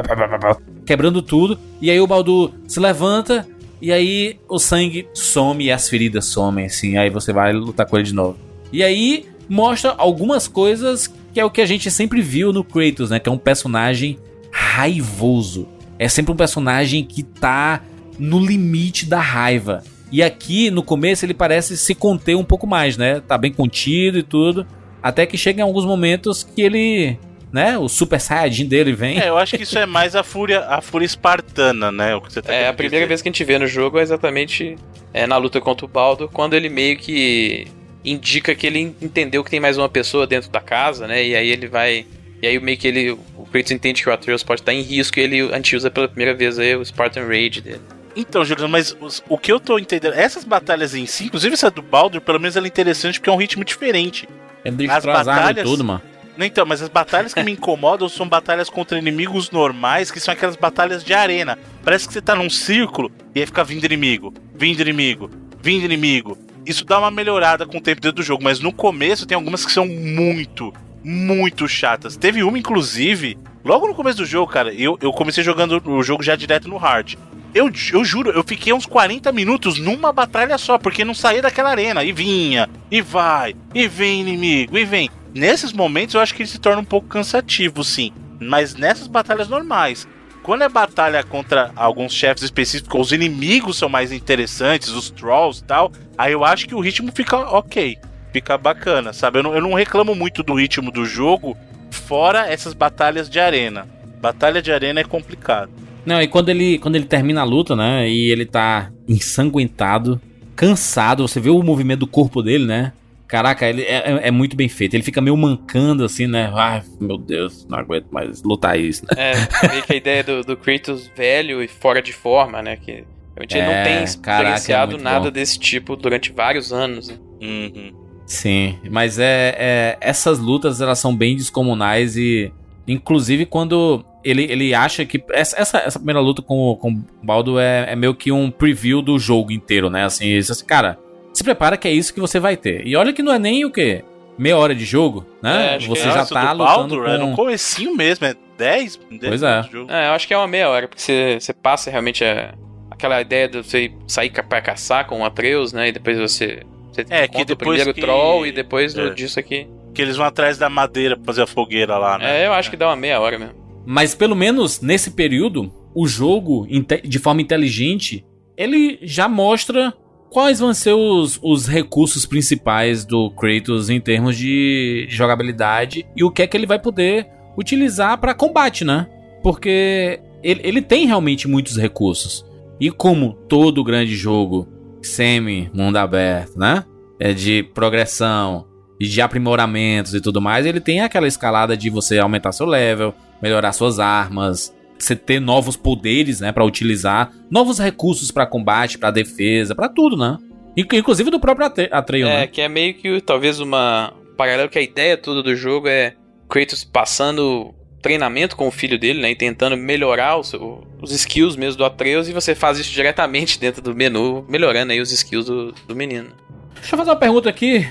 quebrando 0.84 1.22
tudo. 1.22 1.58
E 1.80 1.90
aí 1.90 1.98
o 2.00 2.06
Baldur 2.06 2.52
se 2.66 2.78
levanta 2.78 3.46
e 3.80 3.92
aí 3.92 4.38
o 4.48 4.58
sangue 4.58 5.08
some 5.14 5.64
e 5.64 5.72
as 5.72 5.88
feridas 5.88 6.26
somem, 6.26 6.66
assim. 6.66 6.96
Aí 6.96 7.08
você 7.08 7.32
vai 7.32 7.52
lutar 7.52 7.86
com 7.86 7.96
ele 7.96 8.06
de 8.06 8.14
novo. 8.14 8.38
E 8.72 8.82
aí 8.82 9.26
mostra 9.48 9.94
algumas 9.96 10.48
coisas 10.48 11.12
que 11.32 11.40
é 11.40 11.44
o 11.44 11.50
que 11.50 11.60
a 11.60 11.66
gente 11.66 11.90
sempre 11.90 12.20
viu 12.20 12.52
no 12.52 12.64
Kratos, 12.64 13.10
né? 13.10 13.18
Que 13.18 13.28
é 13.28 13.32
um 13.32 13.38
personagem 13.38 14.18
raivoso. 14.50 15.66
É 15.98 16.08
sempre 16.08 16.32
um 16.32 16.36
personagem 16.36 17.04
que 17.04 17.22
tá 17.22 17.82
no 18.18 18.38
limite 18.38 19.06
da 19.06 19.20
raiva. 19.20 19.82
E 20.12 20.22
aqui, 20.22 20.70
no 20.70 20.82
começo, 20.82 21.24
ele 21.26 21.34
parece 21.34 21.76
se 21.76 21.94
conter 21.94 22.36
um 22.36 22.44
pouco 22.44 22.66
mais, 22.66 22.96
né? 22.96 23.20
Tá 23.26 23.36
bem 23.36 23.52
contido 23.52 24.18
e 24.18 24.22
tudo. 24.22 24.66
Até 25.02 25.26
que 25.26 25.36
chega 25.36 25.60
em 25.60 25.62
alguns 25.62 25.84
momentos 25.84 26.42
que 26.44 26.62
ele, 26.62 27.18
né? 27.52 27.76
O 27.76 27.88
Super 27.88 28.20
Saiyajin 28.20 28.66
dele 28.66 28.92
vem. 28.92 29.18
É, 29.20 29.28
eu 29.28 29.36
acho 29.38 29.56
que 29.56 29.64
isso 29.64 29.78
é 29.78 29.84
mais 29.86 30.14
a 30.14 30.22
fúria, 30.22 30.60
a 30.68 30.80
fúria 30.80 31.06
espartana, 31.06 31.90
né? 31.90 32.14
O 32.14 32.20
que 32.20 32.32
você 32.32 32.40
tá 32.40 32.52
É, 32.52 32.68
a 32.68 32.72
primeira 32.72 33.04
dizer. 33.04 33.08
vez 33.08 33.22
que 33.22 33.28
a 33.28 33.32
gente 33.32 33.44
vê 33.44 33.58
no 33.58 33.66
jogo 33.66 33.98
é 33.98 34.02
exatamente 34.02 34.76
é, 35.12 35.26
na 35.26 35.36
luta 35.36 35.60
contra 35.60 35.84
o 35.84 35.88
Baldo, 35.88 36.28
quando 36.32 36.54
ele 36.54 36.68
meio 36.68 36.96
que 36.96 37.66
indica 38.04 38.54
que 38.54 38.66
ele 38.66 38.94
entendeu 39.02 39.42
que 39.42 39.50
tem 39.50 39.58
mais 39.60 39.76
uma 39.76 39.88
pessoa 39.88 40.26
dentro 40.26 40.50
da 40.50 40.60
casa, 40.60 41.06
né? 41.08 41.24
E 41.24 41.34
aí 41.34 41.50
ele 41.50 41.66
vai. 41.66 42.06
E 42.40 42.46
aí 42.46 42.60
meio 42.60 42.78
que 42.78 42.86
ele. 42.86 43.10
O 43.36 43.44
Kratos 43.50 43.72
entende 43.72 44.02
que 44.02 44.08
o 44.08 44.12
Atreus 44.12 44.42
pode 44.42 44.60
estar 44.60 44.72
em 44.72 44.82
risco 44.82 45.18
e 45.18 45.22
ele 45.22 45.40
a 45.52 45.56
gente 45.56 45.74
usa 45.74 45.90
pela 45.90 46.06
primeira 46.08 46.32
vez 46.34 46.58
aí 46.58 46.74
o 46.76 46.84
Spartan 46.84 47.26
Rage 47.26 47.60
dele. 47.60 47.80
Então, 48.16 48.44
Juliano, 48.44 48.68
mas 48.70 48.96
os- 49.00 49.22
o 49.28 49.36
que 49.36 49.52
eu 49.52 49.60
tô 49.60 49.78
entendendo, 49.78 50.14
essas 50.14 50.42
batalhas 50.42 50.94
em 50.94 51.04
si, 51.06 51.26
inclusive 51.26 51.52
essa 51.52 51.70
do 51.70 51.82
Baldur, 51.82 52.20
pelo 52.20 52.40
menos 52.40 52.56
ela 52.56 52.66
é 52.66 52.68
interessante 52.68 53.20
porque 53.20 53.28
é 53.28 53.32
um 53.32 53.36
ritmo 53.36 53.62
diferente. 53.64 54.26
Ele 54.64 54.90
As 54.90 55.04
batalhas- 55.04 55.64
tudo, 55.68 55.84
mano. 55.84 56.02
Então, 56.38 56.66
mas 56.66 56.82
as 56.82 56.88
batalhas 56.88 57.32
que 57.32 57.42
me 57.42 57.52
incomodam 57.52 58.08
são 58.08 58.28
batalhas 58.28 58.68
contra 58.68 58.98
inimigos 58.98 59.50
normais, 59.50 60.10
que 60.10 60.18
são 60.20 60.32
aquelas 60.34 60.56
batalhas 60.56 61.04
de 61.04 61.14
arena. 61.14 61.58
Parece 61.84 62.06
que 62.06 62.12
você 62.12 62.20
tá 62.20 62.34
num 62.34 62.50
círculo 62.50 63.10
e 63.34 63.40
aí 63.40 63.46
fica 63.46 63.62
vindo 63.64 63.84
inimigo, 63.84 64.32
vindo 64.54 64.80
inimigo, 64.82 65.30
vindo 65.62 65.84
inimigo. 65.84 66.36
Isso 66.66 66.84
dá 66.84 66.98
uma 66.98 67.10
melhorada 67.10 67.64
com 67.64 67.78
o 67.78 67.80
tempo 67.80 68.00
dentro 68.00 68.16
do 68.16 68.22
jogo, 68.22 68.42
mas 68.42 68.60
no 68.60 68.72
começo 68.72 69.24
tem 69.26 69.36
algumas 69.36 69.64
que 69.64 69.70
são 69.72 69.86
muito, 69.86 70.74
muito 71.04 71.68
chatas. 71.68 72.16
Teve 72.16 72.42
uma, 72.42 72.58
inclusive, 72.58 73.38
logo 73.64 73.86
no 73.86 73.94
começo 73.94 74.18
do 74.18 74.26
jogo, 74.26 74.50
cara, 74.50 74.74
eu, 74.74 74.98
eu 75.00 75.12
comecei 75.12 75.44
jogando 75.44 75.80
o 75.86 76.02
jogo 76.02 76.22
já 76.22 76.34
direto 76.34 76.68
no 76.68 76.76
hard. 76.76 77.14
Eu, 77.56 77.72
eu 77.90 78.04
juro, 78.04 78.30
eu 78.32 78.44
fiquei 78.44 78.70
uns 78.70 78.84
40 78.84 79.32
minutos 79.32 79.78
numa 79.78 80.12
batalha 80.12 80.58
só, 80.58 80.76
porque 80.76 81.06
não 81.06 81.14
saía 81.14 81.40
daquela 81.40 81.70
arena. 81.70 82.04
E 82.04 82.12
vinha, 82.12 82.68
e 82.90 83.00
vai, 83.00 83.56
e 83.74 83.88
vem 83.88 84.20
inimigo, 84.20 84.76
e 84.76 84.84
vem. 84.84 85.08
Nesses 85.34 85.72
momentos 85.72 86.14
eu 86.14 86.20
acho 86.20 86.34
que 86.34 86.42
ele 86.42 86.50
se 86.50 86.58
torna 86.58 86.82
um 86.82 86.84
pouco 86.84 87.08
cansativo, 87.08 87.82
sim. 87.82 88.12
Mas 88.38 88.74
nessas 88.74 89.06
batalhas 89.06 89.48
normais. 89.48 90.06
Quando 90.42 90.64
é 90.64 90.68
batalha 90.68 91.24
contra 91.24 91.72
alguns 91.74 92.12
chefes 92.12 92.42
específicos, 92.42 93.06
os 93.06 93.12
inimigos 93.12 93.78
são 93.78 93.88
mais 93.88 94.12
interessantes, 94.12 94.90
os 94.90 95.08
trolls 95.08 95.62
e 95.62 95.64
tal, 95.64 95.90
aí 96.18 96.32
eu 96.34 96.44
acho 96.44 96.68
que 96.68 96.74
o 96.74 96.80
ritmo 96.80 97.10
fica 97.10 97.38
ok. 97.38 97.96
Fica 98.34 98.58
bacana, 98.58 99.14
sabe? 99.14 99.38
Eu 99.38 99.42
não, 99.42 99.54
eu 99.54 99.62
não 99.62 99.72
reclamo 99.72 100.14
muito 100.14 100.42
do 100.42 100.52
ritmo 100.52 100.90
do 100.90 101.06
jogo, 101.06 101.56
fora 101.90 102.52
essas 102.52 102.74
batalhas 102.74 103.30
de 103.30 103.40
arena. 103.40 103.88
Batalha 104.20 104.60
de 104.60 104.70
arena 104.70 105.00
é 105.00 105.04
complicado. 105.04 105.85
Não, 106.06 106.22
e 106.22 106.28
quando 106.28 106.48
ele, 106.48 106.78
quando 106.78 106.94
ele 106.96 107.04
termina 107.04 107.40
a 107.40 107.44
luta, 107.44 107.74
né? 107.76 108.08
E 108.08 108.30
ele 108.30 108.46
tá 108.46 108.90
ensanguentado, 109.08 110.20
cansado, 110.54 111.26
você 111.26 111.38
vê 111.40 111.50
o 111.50 111.62
movimento 111.62 112.00
do 112.00 112.06
corpo 112.06 112.42
dele, 112.42 112.64
né? 112.64 112.92
Caraca, 113.28 113.68
ele 113.68 113.82
é, 113.82 113.96
é- 114.12 114.28
é 114.28 114.30
muito 114.30 114.56
bem 114.56 114.68
feito. 114.68 114.94
Ele 114.94 115.02
fica 115.02 115.20
meio 115.20 115.36
mancando 115.36 116.04
assim, 116.04 116.26
né? 116.28 116.50
Ai, 116.54 116.82
meu 117.00 117.18
Deus, 117.18 117.66
não 117.68 117.78
aguento 117.78 118.06
mais 118.10 118.42
lutar 118.42 118.78
isso, 118.78 119.04
né? 119.04 119.32
É, 119.32 119.68
meio 119.68 119.82
que 119.82 119.92
a 119.92 119.96
ideia 119.96 120.22
do, 120.22 120.42
do 120.44 120.56
Kratos 120.56 121.10
velho 121.16 121.60
e 121.62 121.66
fora 121.66 122.00
de 122.00 122.12
forma, 122.12 122.62
né? 122.62 122.76
Que 122.76 123.02
realmente 123.34 123.56
ele 123.58 123.60
É, 123.60 123.66
não 123.66 123.84
tem 123.84 124.22
caraca, 124.22 124.50
é 124.50 124.54
experienciado 124.54 124.98
nada 124.98 125.24
bom. 125.24 125.30
desse 125.32 125.58
tipo 125.58 125.96
durante 125.96 126.30
vários 126.32 126.72
anos. 126.72 127.08
Né? 127.08 127.16
Uhum. 127.42 127.92
Sim, 128.26 128.78
mas 128.90 129.18
é, 129.18 129.54
é- 129.58 129.98
essas 130.00 130.38
lutas 130.38 130.80
elas 130.80 130.98
são 131.00 131.14
bem 131.14 131.36
descomunais 131.36 132.16
e 132.16 132.52
inclusive 132.88 133.44
quando 133.46 134.04
ele, 134.30 134.44
ele 134.50 134.74
acha 134.74 135.04
que 135.04 135.22
essa, 135.30 135.60
essa, 135.60 135.78
essa 135.78 135.98
primeira 135.98 136.20
luta 136.20 136.42
com, 136.42 136.70
o- 136.70 136.76
com 136.76 136.90
o 136.90 137.04
Baldo 137.22 137.58
é, 137.58 137.86
é 137.92 137.96
meio 137.96 138.14
que 138.14 138.30
um 138.32 138.50
preview 138.50 139.00
do 139.02 139.18
jogo 139.18 139.52
inteiro, 139.52 139.88
né? 139.90 140.04
Assim, 140.04 140.36
assim, 140.38 140.64
cara, 140.64 140.98
se 141.32 141.42
prepara 141.44 141.76
que 141.76 141.86
é 141.88 141.92
isso 141.92 142.12
que 142.14 142.20
você 142.20 142.38
vai 142.40 142.56
ter. 142.56 142.86
E 142.86 142.96
olha 142.96 143.12
que 143.12 143.22
não 143.22 143.32
é 143.32 143.38
nem 143.38 143.64
o 143.64 143.70
quê? 143.70 144.02
Meia 144.38 144.56
hora 144.58 144.74
de 144.74 144.84
jogo, 144.84 145.24
né? 145.42 145.76
É, 145.76 145.78
você 145.78 146.08
é. 146.08 146.12
já 146.12 146.26
tá 146.26 146.52
do 146.52 146.62
lutando 146.62 146.96
Baldur 146.96 147.08
é 147.08 147.18
no 147.18 147.28
com... 147.28 147.36
comecinho 147.36 147.96
mesmo, 147.96 148.26
é 148.26 148.34
10, 148.58 148.96
10 149.10 149.20
Pois 149.28 149.42
é. 149.42 149.46
minutos 149.48 149.70
de 149.70 149.76
jogo. 149.76 149.90
É, 149.92 150.08
eu 150.08 150.12
acho 150.12 150.26
que 150.28 150.34
é 150.34 150.36
uma 150.36 150.46
meia 150.46 150.68
hora, 150.68 150.86
porque 150.88 151.00
você, 151.00 151.38
você 151.40 151.52
passa 151.54 151.90
realmente 151.90 152.22
a, 152.24 152.52
aquela 152.90 153.20
ideia 153.20 153.48
de 153.48 153.58
você 153.58 153.90
sair 154.06 154.30
pra 154.30 154.60
caçar 154.60 155.06
com 155.06 155.20
o 155.20 155.24
Atreus, 155.24 155.72
né? 155.72 155.88
E 155.88 155.92
depois 155.92 156.18
você. 156.18 156.62
Você 156.92 157.02
É, 157.10 157.26
que 157.28 157.36
encontra 157.36 157.42
o 157.42 157.44
depois 157.44 157.76
primeiro 157.78 157.94
que- 157.94 158.00
troll 158.00 158.46
e 158.46 158.52
depois 158.52 158.96
É. 158.96 159.10
disso 159.10 159.38
aqui. 159.38 159.66
Que 159.94 160.02
eles 160.02 160.16
vão 160.18 160.26
atrás 160.26 160.58
da 160.58 160.68
madeira 160.68 161.16
pra 161.16 161.24
fazer 161.24 161.42
a 161.42 161.46
fogueira 161.46 161.96
lá, 161.96 162.18
né? 162.18 162.42
É, 162.42 162.46
eu 162.46 162.52
acho 162.52 162.68
que 162.70 162.76
dá 162.76 162.86
uma 162.88 162.96
meia 162.96 163.18
hora 163.20 163.38
mesmo. 163.38 163.54
Mas 163.86 164.14
pelo 164.14 164.34
menos 164.34 164.80
nesse 164.80 165.12
período, 165.12 165.72
o 165.94 166.06
jogo, 166.06 166.66
de 167.04 167.18
forma 167.18 167.40
inteligente, 167.40 168.26
ele 168.56 168.98
já 169.02 169.28
mostra 169.28 169.94
quais 170.30 170.58
vão 170.58 170.74
ser 170.74 170.92
os, 170.92 171.38
os 171.42 171.66
recursos 171.66 172.26
principais 172.26 173.04
do 173.04 173.30
Kratos 173.30 173.88
em 173.88 174.00
termos 174.00 174.36
de 174.36 175.06
jogabilidade 175.08 176.04
e 176.16 176.24
o 176.24 176.30
que 176.30 176.42
é 176.42 176.46
que 176.46 176.56
ele 176.56 176.66
vai 176.66 176.78
poder 176.78 177.26
utilizar 177.56 178.18
para 178.18 178.34
combate, 178.34 178.84
né? 178.84 179.06
Porque 179.42 180.20
ele, 180.42 180.60
ele 180.64 180.82
tem 180.82 181.06
realmente 181.06 181.48
muitos 181.48 181.76
recursos. 181.76 182.44
E 182.78 182.90
como 182.90 183.32
todo 183.48 183.84
grande 183.84 184.14
jogo 184.14 184.68
semi-mundo 185.00 185.96
aberto, 185.96 186.58
né? 186.58 186.84
É 187.18 187.32
de 187.32 187.62
progressão 187.62 188.66
e 189.00 189.06
de 189.06 189.20
aprimoramentos 189.20 190.14
e 190.14 190.20
tudo 190.20 190.40
mais, 190.40 190.66
ele 190.66 190.80
tem 190.80 191.00
aquela 191.00 191.26
escalada 191.26 191.76
de 191.76 191.88
você 191.88 192.18
aumentar 192.18 192.52
seu 192.52 192.66
level, 192.66 193.14
melhorar 193.42 193.72
suas 193.72 193.98
armas, 193.98 194.74
você 194.98 195.14
ter 195.14 195.40
novos 195.40 195.76
poderes, 195.76 196.40
né, 196.40 196.52
para 196.52 196.64
utilizar, 196.64 197.30
novos 197.50 197.78
recursos 197.78 198.30
pra 198.30 198.46
combate, 198.46 198.98
pra 198.98 199.10
defesa, 199.10 199.74
pra 199.74 199.88
tudo, 199.88 200.16
né? 200.16 200.38
Inc- 200.76 200.92
Inclusive 200.94 201.30
do 201.30 201.40
próprio 201.40 201.66
Atre- 201.66 201.88
Atreus, 201.92 202.28
É, 202.30 202.40
né? 202.40 202.46
que 202.46 202.60
é 202.60 202.68
meio 202.68 202.94
que 202.94 203.20
talvez 203.20 203.60
uma. 203.60 204.12
Um 204.32 204.36
paralelo 204.36 204.68
que 204.68 204.78
a 204.78 204.82
ideia 204.82 205.16
toda 205.16 205.42
do 205.42 205.56
jogo 205.56 205.88
é 205.88 206.14
Kratos 206.48 206.84
passando 206.84 207.74
treinamento 208.02 208.54
com 208.54 208.68
o 208.68 208.70
filho 208.70 208.98
dele, 208.98 209.20
né? 209.20 209.30
E 209.30 209.34
tentando 209.34 209.76
melhorar 209.76 210.42
seu- 210.44 210.86
os 211.02 211.10
skills 211.10 211.56
mesmo 211.56 211.78
do 211.78 211.84
Atreus, 211.84 212.28
e 212.28 212.32
você 212.32 212.54
faz 212.54 212.78
isso 212.78 212.92
diretamente 212.92 213.58
dentro 213.58 213.80
do 213.82 213.94
menu, 213.94 214.44
melhorando 214.48 214.92
aí 214.92 215.00
os 215.00 215.10
skills 215.10 215.46
do, 215.46 215.72
do 215.88 215.96
menino. 215.96 216.28
Deixa 216.74 216.94
eu 216.94 216.98
fazer 216.98 217.10
uma 217.10 217.16
pergunta 217.16 217.48
aqui, 217.48 217.88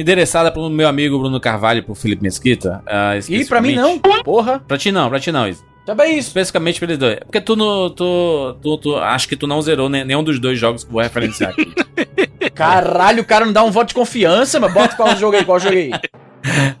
endereçada 0.00 0.50
pro 0.52 0.68
meu 0.70 0.86
amigo 0.88 1.18
Bruno 1.18 1.40
Carvalho 1.40 1.78
e 1.78 1.82
pro 1.82 1.94
Felipe 1.94 2.22
Mesquita. 2.22 2.82
ah, 2.86 3.12
Ih, 3.28 3.44
pra 3.46 3.60
mim 3.60 3.74
não, 3.74 3.98
porra. 3.98 4.60
Pra 4.66 4.78
ti 4.78 4.92
não, 4.92 5.08
pra 5.08 5.18
ti 5.20 5.32
não, 5.32 5.48
isso. 5.48 5.64
Também 5.84 6.18
isso. 6.18 6.28
Especificamente 6.28 6.78
pra 6.78 6.86
eles 6.86 6.98
dois. 6.98 7.18
Porque 7.20 7.40
tu, 7.40 7.56
no, 7.56 7.88
tu, 7.90 8.56
tu, 8.62 8.76
tu- 8.78 8.96
acho 8.96 9.26
que 9.26 9.34
tu 9.36 9.46
não 9.46 9.60
zerou 9.62 9.88
ne- 9.88 10.04
nenhum 10.04 10.22
dos 10.22 10.38
dois 10.38 10.58
jogos 10.58 10.84
que 10.84 10.90
eu 10.90 10.92
vou 10.92 11.00
referenciar 11.02 11.50
aqui. 11.50 11.72
Caralho, 12.54 13.22
o 13.22 13.26
cara 13.26 13.44
não 13.46 13.52
dá 13.52 13.62
um 13.64 13.70
voto 13.70 13.88
de 13.88 13.94
confiança, 13.94 14.60
mas 14.60 14.72
bota 14.72 14.94
qual 14.96 15.16
jogo 15.16 15.36
aí, 15.36 15.44
qual 15.44 15.58
jogo 15.58 15.74
aí. 15.76 15.90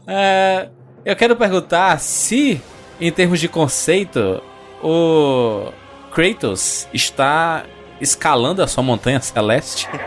É, 0.06 0.68
eu 1.04 1.14
quero 1.16 1.36
perguntar 1.36 1.98
se, 2.00 2.60
em 3.00 3.10
termos 3.12 3.40
de 3.40 3.48
conceito, 3.48 4.40
o 4.82 5.70
Kratos 6.12 6.88
está 6.94 7.64
escalando 8.00 8.62
a 8.62 8.66
sua 8.66 8.82
montanha 8.82 9.20
celeste. 9.20 9.88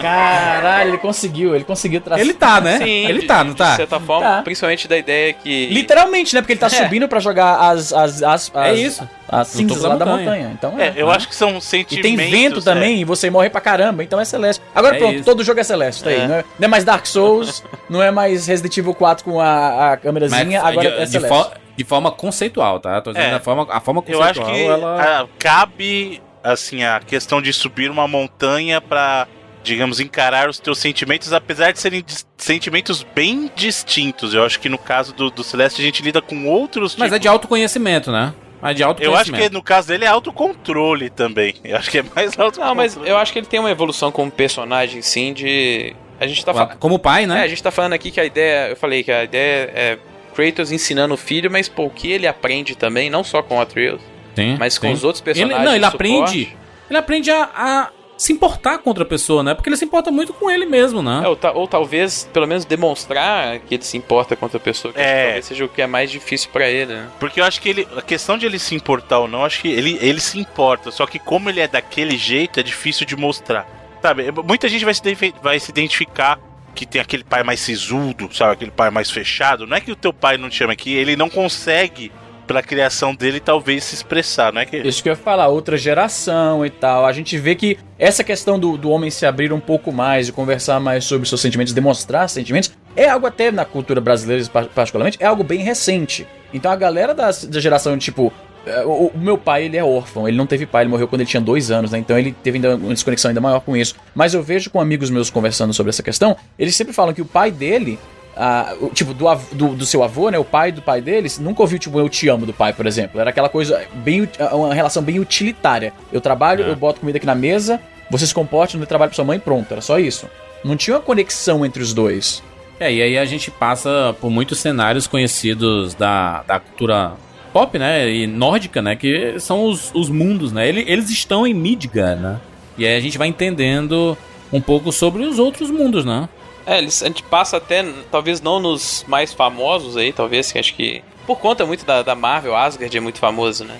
Caralho, 0.00 0.90
ele 0.90 0.98
conseguiu, 0.98 1.54
ele 1.54 1.64
conseguiu 1.64 2.00
traçar. 2.00 2.20
Ele 2.24 2.34
tá, 2.34 2.60
né? 2.60 2.78
Sim, 2.78 3.06
ele 3.06 3.20
de- 3.22 3.26
tá, 3.26 3.42
não 3.44 3.52
de 3.52 3.58
tá? 3.58 3.76
certa 3.76 3.98
forma, 3.98 4.26
Tá. 4.36 4.42
principalmente 4.42 4.86
da 4.86 4.96
ideia 4.96 5.32
que. 5.32 5.66
Literalmente, 5.66 6.34
né? 6.34 6.40
Porque 6.40 6.52
ele 6.52 6.60
tá 6.60 6.66
É. 6.66 6.70
subindo 6.70 7.08
pra 7.08 7.20
jogar 7.20 7.56
as, 7.70 7.92
as, 7.92 8.22
as, 8.22 8.52
É 8.54 8.70
as- 8.70 8.78
isso. 8.78 9.08
as 9.28 9.48
cinzas 9.48 9.82
da 9.82 9.88
lá 9.90 9.96
da 9.96 10.06
montanha. 10.06 10.24
montanha. 10.26 10.50
Então 10.54 10.74
É, 10.80 10.92
eu 10.96 11.06
né? 11.08 11.14
acho 11.16 11.28
que 11.28 11.34
são 11.34 11.58
E 11.58 11.62
sentimentos. 11.62 12.02
tem 12.02 12.16
vento 12.16 12.60
é. 12.60 12.62
também, 12.62 13.00
e 13.00 13.04
você 13.04 13.28
morre 13.30 13.50
pra 13.50 13.60
caramba, 13.60 14.02
então 14.04 14.20
é 14.20 14.24
celeste. 14.24 14.62
Agora 14.74 14.96
É 14.96 14.98
pronto, 14.98 15.14
isso. 15.16 15.24
todo 15.24 15.42
jogo 15.44 15.58
é 15.60 15.64
celeste, 15.64 16.04
tá 16.04 16.10
aí. 16.10 16.20
É. 16.20 16.26
Não, 16.28 16.34
é, 16.36 16.44
não 16.58 16.64
é 16.64 16.68
mais 16.68 16.84
Dark 16.84 17.06
Souls, 17.06 17.62
não 17.90 18.02
é 18.02 18.10
mais 18.10 18.46
Resident 18.46 18.76
Evil 18.76 18.94
4 18.94 19.24
com 19.24 19.40
a, 19.40 19.92
a 19.92 19.96
câmerazinha, 19.96 20.60
Mas 20.62 20.70
agora 20.72 20.90
de, 20.90 20.96
é 21.02 21.04
de 21.04 21.10
celeste. 21.10 21.50
De 21.78 21.84
forma 21.84 22.10
conceitual, 22.10 22.80
tá? 22.80 23.00
Tô 23.00 23.12
dizendo 23.12 23.32
É. 23.32 23.36
a 23.36 23.40
forma, 23.40 23.66
a 23.70 23.80
forma 23.80 24.02
Eu 24.06 24.18
conceitual. 24.18 24.46
acho 24.48 24.52
que 24.54 24.64
ela... 24.66 25.20
ah, 25.22 25.26
cabe, 25.38 26.20
assim, 26.42 26.82
a 26.82 26.98
questão 26.98 27.40
de 27.40 27.52
subir 27.52 27.88
uma 27.88 28.08
montanha 28.08 28.80
pra, 28.80 29.28
digamos, 29.62 30.00
encarar 30.00 30.48
os 30.48 30.58
teus 30.58 30.78
sentimentos, 30.80 31.32
apesar 31.32 31.70
de 31.72 31.78
serem 31.78 32.04
sentimentos 32.36 33.04
bem 33.14 33.48
distintos. 33.54 34.34
Eu 34.34 34.44
acho 34.44 34.58
que 34.58 34.68
no 34.68 34.76
caso 34.76 35.14
do, 35.14 35.30
do 35.30 35.44
Celeste 35.44 35.80
a 35.80 35.84
gente 35.84 36.02
lida 36.02 36.20
com 36.20 36.46
outros 36.48 36.96
Mas 36.96 37.06
é 37.06 37.14
tipos. 37.14 37.20
de 37.20 37.28
autoconhecimento, 37.28 38.10
né? 38.10 38.34
Mas 38.60 38.74
de 38.74 38.82
Eu 38.82 39.14
acho 39.14 39.32
que 39.32 39.48
no 39.50 39.62
caso 39.62 39.86
dele 39.86 40.04
é 40.04 40.08
autocontrole 40.08 41.10
também. 41.10 41.54
Eu 41.62 41.76
acho 41.76 41.88
que 41.92 41.98
é 41.98 42.02
mais 42.02 42.36
autocontrole. 42.36 42.66
Não, 42.68 42.74
mas 42.74 42.96
eu 43.04 43.16
acho 43.16 43.32
que 43.32 43.38
ele 43.38 43.46
tem 43.46 43.60
uma 43.60 43.70
evolução 43.70 44.10
como 44.10 44.32
personagem, 44.32 45.00
sim, 45.00 45.32
de. 45.32 45.94
A 46.20 46.26
gente 46.26 46.44
tá 46.44 46.52
falando. 46.52 46.76
Como 46.78 46.98
pai, 46.98 47.22
É, 47.22 47.26
né? 47.28 47.42
a 47.44 47.46
gente 47.46 47.62
tá 47.62 47.70
falando 47.70 47.92
aqui 47.92 48.10
que 48.10 48.18
a 48.20 48.24
ideia. 48.24 48.70
Eu 48.70 48.76
falei 48.76 49.04
que 49.04 49.12
a 49.12 49.22
ideia 49.22 49.70
é 49.72 49.98
Kratos 50.38 50.70
ensinando 50.70 51.14
o 51.14 51.16
filho, 51.16 51.50
mas 51.50 51.68
pô, 51.68 51.86
o 51.86 51.90
que 51.90 52.12
ele 52.12 52.26
aprende 52.26 52.76
também, 52.76 53.10
não 53.10 53.24
só 53.24 53.42
com 53.42 53.56
o 53.58 53.60
Atreus, 53.60 54.00
Sim, 54.36 54.56
mas 54.58 54.78
com 54.78 54.86
sim. 54.86 54.92
os 54.92 55.02
outros 55.02 55.20
Ele, 55.26 55.34
personagens. 55.34 55.64
não, 55.64 55.72
ele 55.72 55.80
de 55.80 55.84
aprende. 55.94 56.56
Ele 56.88 56.98
aprende 56.98 57.30
a, 57.30 57.50
a 57.54 57.90
se 58.16 58.32
importar 58.32 58.78
com 58.78 58.88
outra 58.90 59.04
pessoa, 59.04 59.42
né? 59.42 59.54
Porque 59.54 59.68
ele 59.68 59.76
se 59.76 59.84
importa 59.84 60.10
muito 60.12 60.32
com 60.32 60.48
ele 60.50 60.64
mesmo, 60.64 61.02
né? 61.02 61.22
É, 61.24 61.28
ou, 61.28 61.34
ta- 61.36 61.50
ou 61.52 61.66
talvez, 61.66 62.28
pelo 62.32 62.46
menos, 62.46 62.64
demonstrar 62.64 63.58
que 63.60 63.74
ele 63.74 63.82
se 63.84 63.96
importa 63.96 64.36
com 64.36 64.46
outra 64.46 64.58
pessoa, 64.60 64.94
que 64.94 65.00
É. 65.00 65.24
talvez 65.24 65.44
seja 65.44 65.64
o 65.64 65.68
que 65.68 65.82
é 65.82 65.86
mais 65.86 66.08
difícil 66.10 66.50
pra 66.52 66.68
ele, 66.68 66.94
né? 66.94 67.08
Porque 67.18 67.40
eu 67.40 67.44
acho 67.44 67.60
que 67.60 67.68
ele. 67.68 67.88
A 67.96 68.02
questão 68.02 68.38
de 68.38 68.46
ele 68.46 68.58
se 68.60 68.74
importar 68.76 69.18
ou 69.18 69.26
não, 69.28 69.44
acho 69.44 69.60
que 69.60 69.68
ele, 69.68 69.98
ele 70.00 70.20
se 70.20 70.38
importa. 70.38 70.90
Só 70.92 71.04
que 71.06 71.18
como 71.18 71.50
ele 71.50 71.60
é 71.60 71.66
daquele 71.68 72.16
jeito, 72.16 72.60
é 72.60 72.62
difícil 72.62 73.04
de 73.04 73.16
mostrar. 73.16 73.68
Sabe? 74.00 74.30
Muita 74.44 74.68
gente 74.68 74.84
vai 74.84 74.94
se, 74.94 75.02
vai 75.42 75.58
se 75.58 75.70
identificar 75.70 76.38
que 76.74 76.86
tem 76.86 77.00
aquele 77.00 77.24
pai 77.24 77.42
mais 77.42 77.60
sisudo, 77.60 78.28
sabe? 78.34 78.52
Aquele 78.52 78.70
pai 78.70 78.90
mais 78.90 79.10
fechado. 79.10 79.66
Não 79.66 79.76
é 79.76 79.80
que 79.80 79.90
o 79.92 79.96
teu 79.96 80.12
pai 80.12 80.36
não 80.38 80.48
te 80.48 80.62
ama 80.62 80.72
aqui, 80.72 80.92
ele 80.94 81.16
não 81.16 81.28
consegue, 81.28 82.12
pela 82.46 82.62
criação 82.62 83.14
dele, 83.14 83.40
talvez 83.40 83.84
se 83.84 83.94
expressar. 83.94 84.52
Não 84.52 84.60
é 84.60 84.64
que. 84.64 84.76
Isso 84.78 85.02
que 85.02 85.08
eu 85.08 85.12
ia 85.12 85.16
falar, 85.16 85.48
outra 85.48 85.76
geração 85.76 86.64
e 86.64 86.70
tal. 86.70 87.04
A 87.04 87.12
gente 87.12 87.36
vê 87.36 87.54
que 87.54 87.76
essa 87.98 88.22
questão 88.22 88.58
do, 88.58 88.76
do 88.76 88.90
homem 88.90 89.10
se 89.10 89.26
abrir 89.26 89.52
um 89.52 89.60
pouco 89.60 89.92
mais 89.92 90.28
e 90.28 90.32
conversar 90.32 90.78
mais 90.80 91.04
sobre 91.04 91.28
seus 91.28 91.40
sentimentos, 91.40 91.72
demonstrar 91.72 92.28
sentimentos, 92.28 92.70
é 92.96 93.08
algo 93.08 93.26
até 93.26 93.50
na 93.50 93.64
cultura 93.64 94.00
brasileira, 94.00 94.44
pa- 94.48 94.64
particularmente, 94.64 95.18
é 95.20 95.26
algo 95.26 95.42
bem 95.44 95.60
recente. 95.60 96.26
Então 96.54 96.70
a 96.72 96.76
galera 96.76 97.14
da, 97.14 97.30
da 97.30 97.60
geração, 97.60 97.98
tipo. 97.98 98.32
É, 98.68 98.84
O, 98.84 99.10
o 99.14 99.18
meu 99.18 99.38
pai, 99.38 99.64
ele 99.64 99.76
é 99.76 99.84
órfão, 99.84 100.28
ele 100.28 100.36
não 100.36 100.46
teve 100.46 100.66
pai, 100.66 100.82
ele 100.82 100.90
morreu 100.90 101.08
quando 101.08 101.20
ele 101.20 101.30
tinha 101.30 101.40
dois 101.40 101.70
anos, 101.70 101.90
né? 101.90 101.98
Então 101.98 102.18
ele 102.18 102.32
teve 102.32 102.58
ainda 102.58 102.76
uma 102.76 102.94
desconexão 102.94 103.30
ainda 103.30 103.40
maior 103.40 103.60
com 103.60 103.76
isso. 103.76 103.94
Mas 104.14 104.34
eu 104.34 104.42
vejo 104.42 104.70
com 104.70 104.80
amigos 104.80 105.10
meus 105.10 105.30
conversando 105.30 105.72
sobre 105.72 105.90
essa 105.90 106.02
questão, 106.02 106.36
eles 106.58 106.76
sempre 106.76 106.92
falam 106.92 107.14
que 107.14 107.22
o 107.22 107.26
pai 107.26 107.50
dele 107.50 107.98
ah, 108.40 108.72
tipo, 108.94 109.12
do, 109.12 109.26
do, 109.52 109.68
do 109.74 109.84
seu 109.84 110.04
avô, 110.04 110.30
né? 110.30 110.38
O 110.38 110.44
pai 110.44 110.70
do 110.70 110.80
pai 110.80 111.00
deles, 111.00 111.40
nunca 111.40 111.60
ouviu, 111.60 111.76
tipo, 111.76 111.98
eu 111.98 112.08
te 112.08 112.28
amo 112.28 112.46
do 112.46 112.52
pai, 112.52 112.72
por 112.72 112.86
exemplo. 112.86 113.20
Era 113.20 113.30
aquela 113.30 113.48
coisa 113.48 113.84
bem. 113.94 114.28
uma 114.52 114.72
relação 114.72 115.02
bem 115.02 115.18
utilitária. 115.18 115.92
Eu 116.12 116.20
trabalho, 116.20 116.64
eu 116.64 116.76
boto 116.76 117.00
comida 117.00 117.18
aqui 117.18 117.26
na 117.26 117.34
mesa, 117.34 117.80
você 118.08 118.24
se 118.24 118.32
comporte 118.32 118.76
no 118.76 118.86
trabalho 118.86 119.10
pra 119.10 119.16
sua 119.16 119.24
mãe, 119.24 119.40
pronto. 119.40 119.72
Era 119.72 119.80
só 119.80 119.98
isso. 119.98 120.28
Não 120.64 120.76
tinha 120.76 120.96
uma 120.96 121.02
conexão 121.02 121.66
entre 121.66 121.82
os 121.82 121.92
dois. 121.92 122.40
É, 122.78 122.92
e 122.92 123.02
aí 123.02 123.18
a 123.18 123.24
gente 123.24 123.50
passa 123.50 124.14
por 124.20 124.30
muitos 124.30 124.60
cenários 124.60 125.08
conhecidos 125.08 125.94
da, 125.94 126.44
da 126.44 126.60
cultura 126.60 127.14
pop, 127.48 127.78
né? 127.78 128.08
E 128.10 128.26
nórdica, 128.26 128.80
né? 128.82 128.94
Que 128.96 129.38
são 129.40 129.64
os, 129.64 129.90
os 129.94 130.08
mundos, 130.08 130.52
né? 130.52 130.68
Ele- 130.68 130.84
Eles 130.86 131.10
estão 131.10 131.46
em 131.46 131.54
Midgard, 131.54 132.20
né? 132.22 132.40
E 132.76 132.86
aí 132.86 132.96
a 132.96 133.00
gente 133.00 133.18
vai 133.18 133.28
entendendo 133.28 134.16
um 134.52 134.60
pouco 134.60 134.92
sobre 134.92 135.24
os 135.24 135.38
outros 135.38 135.70
mundos, 135.70 136.04
né? 136.04 136.28
É, 136.66 136.78
eles, 136.78 137.02
a 137.02 137.06
gente 137.06 137.22
passa 137.22 137.56
até, 137.56 137.84
talvez 138.10 138.40
não 138.40 138.60
nos 138.60 139.04
mais 139.08 139.32
famosos 139.32 139.96
aí, 139.96 140.12
talvez, 140.12 140.52
que 140.52 140.58
acho 140.58 140.74
que. 140.74 141.02
Por 141.26 141.38
conta 141.38 141.66
muito 141.66 141.84
da, 141.84 142.02
da 142.02 142.14
Marvel, 142.14 142.54
Asgard 142.56 142.96
é 142.96 143.00
muito 143.00 143.18
famoso, 143.18 143.64
né? 143.64 143.76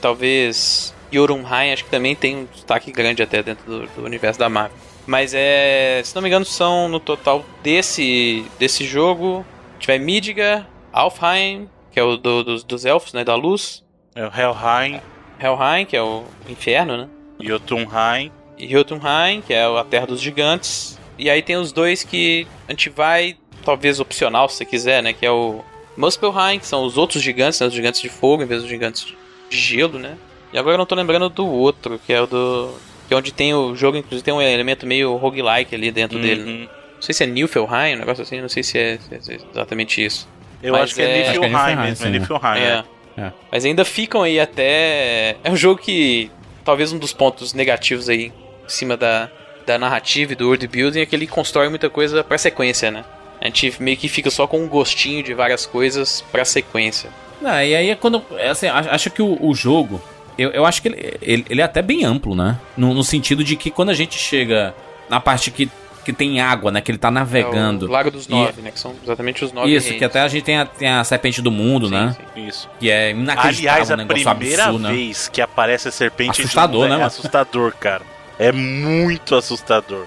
Talvez 0.00 0.92
Jotunheim, 1.12 1.72
acho 1.72 1.84
que 1.84 1.90
também 1.90 2.14
tem 2.14 2.36
um 2.36 2.46
destaque 2.52 2.90
grande 2.92 3.22
até 3.22 3.42
dentro 3.42 3.64
do, 3.64 3.86
do 3.86 4.04
universo 4.04 4.38
da 4.38 4.48
Marvel. 4.48 4.76
Mas 5.06 5.32
é. 5.34 6.00
Se 6.04 6.14
não 6.14 6.22
me 6.22 6.28
engano, 6.28 6.44
são 6.44 6.88
no 6.88 7.00
total 7.00 7.44
desse, 7.62 8.44
desse 8.58 8.84
jogo. 8.84 9.44
Tiver 9.78 9.98
Midgar, 9.98 10.68
Alfheim, 10.92 11.68
que 11.92 12.00
é 12.00 12.02
o 12.02 12.16
do- 12.16 12.42
dos, 12.44 12.64
dos 12.64 12.84
elfos, 12.84 13.12
né? 13.12 13.22
Da 13.24 13.34
luz. 13.34 13.82
É 14.14 14.26
o 14.26 14.30
Helheim, 14.30 15.00
Helheim, 15.40 15.86
que 15.86 15.96
é 15.96 16.02
o 16.02 16.24
inferno, 16.48 16.96
né? 16.96 17.08
Jotunheim. 17.40 18.30
e 18.58 18.68
Jotunheim, 18.68 19.40
que 19.46 19.52
é 19.52 19.64
a 19.64 19.84
Terra 19.84 20.06
dos 20.06 20.20
Gigantes. 20.20 20.98
E 21.18 21.28
aí 21.30 21.42
tem 21.42 21.56
os 21.56 21.72
dois 21.72 22.02
que 22.04 22.46
a 22.68 22.72
gente 22.72 22.88
vai, 22.90 23.36
talvez 23.64 24.00
opcional 24.00 24.48
se 24.48 24.56
você 24.56 24.64
quiser, 24.64 25.02
né? 25.02 25.12
Que 25.12 25.26
é 25.26 25.30
o 25.30 25.60
Muspelheim, 25.96 26.58
que 26.58 26.66
são 26.66 26.84
os 26.84 26.96
outros 26.96 27.22
gigantes, 27.22 27.60
né? 27.60 27.66
Os 27.66 27.74
gigantes 27.74 28.00
de 28.00 28.08
fogo 28.08 28.42
em 28.42 28.46
vez 28.46 28.62
dos 28.62 28.70
gigantes 28.70 29.06
de 29.50 29.56
gelo, 29.56 29.98
né? 29.98 30.16
E 30.52 30.58
agora 30.58 30.74
eu 30.74 30.78
não 30.78 30.86
tô 30.86 30.94
lembrando 30.94 31.28
do 31.28 31.46
outro, 31.46 31.98
que 32.06 32.12
é 32.12 32.20
o 32.20 32.26
do... 32.26 32.74
Que 33.08 33.14
é 33.14 33.16
onde 33.16 33.32
tem 33.32 33.52
o 33.54 33.74
jogo, 33.74 33.96
inclusive 33.98 34.22
tem 34.22 34.32
um 34.32 34.40
elemento 34.40 34.86
meio 34.86 35.16
roguelike 35.16 35.74
ali 35.74 35.90
dentro 35.90 36.16
Uhum. 36.18 36.22
dele. 36.22 36.42
né? 36.44 36.68
Não 36.94 37.02
sei 37.02 37.14
se 37.14 37.24
é 37.24 37.26
Niflheim, 37.26 37.96
um 37.96 37.98
negócio 37.98 38.22
assim, 38.22 38.40
não 38.40 38.48
sei 38.48 38.62
se 38.62 38.78
é, 38.78 38.98
se 39.20 39.32
é 39.32 39.36
exatamente 39.52 40.02
isso. 40.04 40.28
Eu 40.62 40.76
acho 40.76 40.94
que 40.94 41.02
é, 41.02 41.04
é 41.04 41.28
Niflheim 41.30 41.50
Niflheim, 41.50 41.76
mesmo, 41.76 42.06
é. 42.06 42.10
Niflheim. 42.10 42.58
É. 42.58 42.84
É. 43.16 43.20
É. 43.20 43.32
Mas 43.50 43.64
ainda 43.64 43.84
ficam 43.84 44.22
aí 44.22 44.40
até. 44.40 45.36
É 45.42 45.50
um 45.50 45.56
jogo 45.56 45.80
que. 45.80 46.30
Talvez 46.64 46.92
um 46.92 46.98
dos 46.98 47.12
pontos 47.12 47.52
negativos 47.52 48.08
aí 48.08 48.26
em 48.26 48.68
cima 48.68 48.96
da, 48.96 49.28
da 49.66 49.78
narrativa 49.78 50.32
e 50.32 50.36
do 50.36 50.46
world 50.46 50.66
building 50.68 51.00
é 51.00 51.06
que 51.06 51.16
ele 51.16 51.26
constrói 51.26 51.68
muita 51.68 51.90
coisa 51.90 52.22
pra 52.22 52.38
sequência, 52.38 52.90
né? 52.90 53.04
A 53.40 53.46
gente 53.46 53.82
meio 53.82 53.96
que 53.96 54.06
fica 54.06 54.30
só 54.30 54.46
com 54.46 54.60
um 54.60 54.68
gostinho 54.68 55.22
de 55.22 55.34
várias 55.34 55.66
coisas 55.66 56.24
pra 56.30 56.44
sequência. 56.44 57.10
Não, 57.40 57.50
e 57.60 57.74
aí 57.74 57.90
é 57.90 57.96
quando. 57.96 58.22
é 58.36 58.50
assim, 58.50 58.68
acho 58.68 59.10
que 59.10 59.20
o, 59.20 59.36
o 59.40 59.54
jogo. 59.54 60.00
Eu, 60.38 60.50
eu 60.50 60.64
acho 60.64 60.80
que 60.80 60.88
ele, 60.88 61.18
ele, 61.20 61.46
ele 61.50 61.60
é 61.60 61.64
até 61.64 61.82
bem 61.82 62.04
amplo, 62.04 62.34
né? 62.34 62.58
No, 62.76 62.94
no 62.94 63.04
sentido 63.04 63.42
de 63.44 63.56
que 63.56 63.70
quando 63.70 63.90
a 63.90 63.94
gente 63.94 64.16
chega 64.16 64.74
na 65.10 65.20
parte 65.20 65.50
que, 65.50 65.68
que 66.04 66.12
tem 66.12 66.40
água, 66.40 66.70
né? 66.70 66.80
Que 66.80 66.90
ele 66.90 66.98
tá 66.98 67.10
navegando. 67.10 67.86
É 67.86 67.88
o 67.88 67.92
Lago 67.92 68.10
dos 68.10 68.26
E- 68.26 68.30
Nove, 68.30 68.60
né? 68.62 68.70
Que 68.70 68.78
são 68.80 68.94
exatamente 69.02 69.44
os 69.44 69.52
nove 69.52 69.70
Isso, 69.74 69.84
reinos. 69.86 69.98
que 69.98 70.04
até 70.04 70.20
a 70.20 70.28
gente 70.28 70.42
tem 70.44 70.58
a, 70.58 70.66
tem 70.66 70.88
a 70.88 71.04
serpente 71.04 71.40
do 71.40 71.50
mundo, 71.50 71.86
Sim, 71.86 71.92
né? 71.94 72.16
sim. 72.34 72.46
Isso. 72.46 72.68
Que 72.80 72.90
é 72.90 73.10
inacreditável, 73.10 73.70
Aliás, 73.70 73.90
a 73.90 73.94
um 73.94 73.96
negócio 73.98 74.34
primeira 74.36 74.64
absurdo, 74.64 74.82
né? 74.88 74.92
vez 74.92 75.28
que 75.28 75.40
aparece 75.40 75.88
a 75.88 75.92
serpente 75.92 76.40
do 76.42 76.44
Assustador, 76.44 76.80
mundo 76.80 76.88
né, 76.88 76.94
é 76.94 76.98
mano? 76.98 77.06
assustador, 77.06 77.72
cara. 77.78 78.02
É 78.38 78.50
muito 78.50 79.34
assustador. 79.36 80.06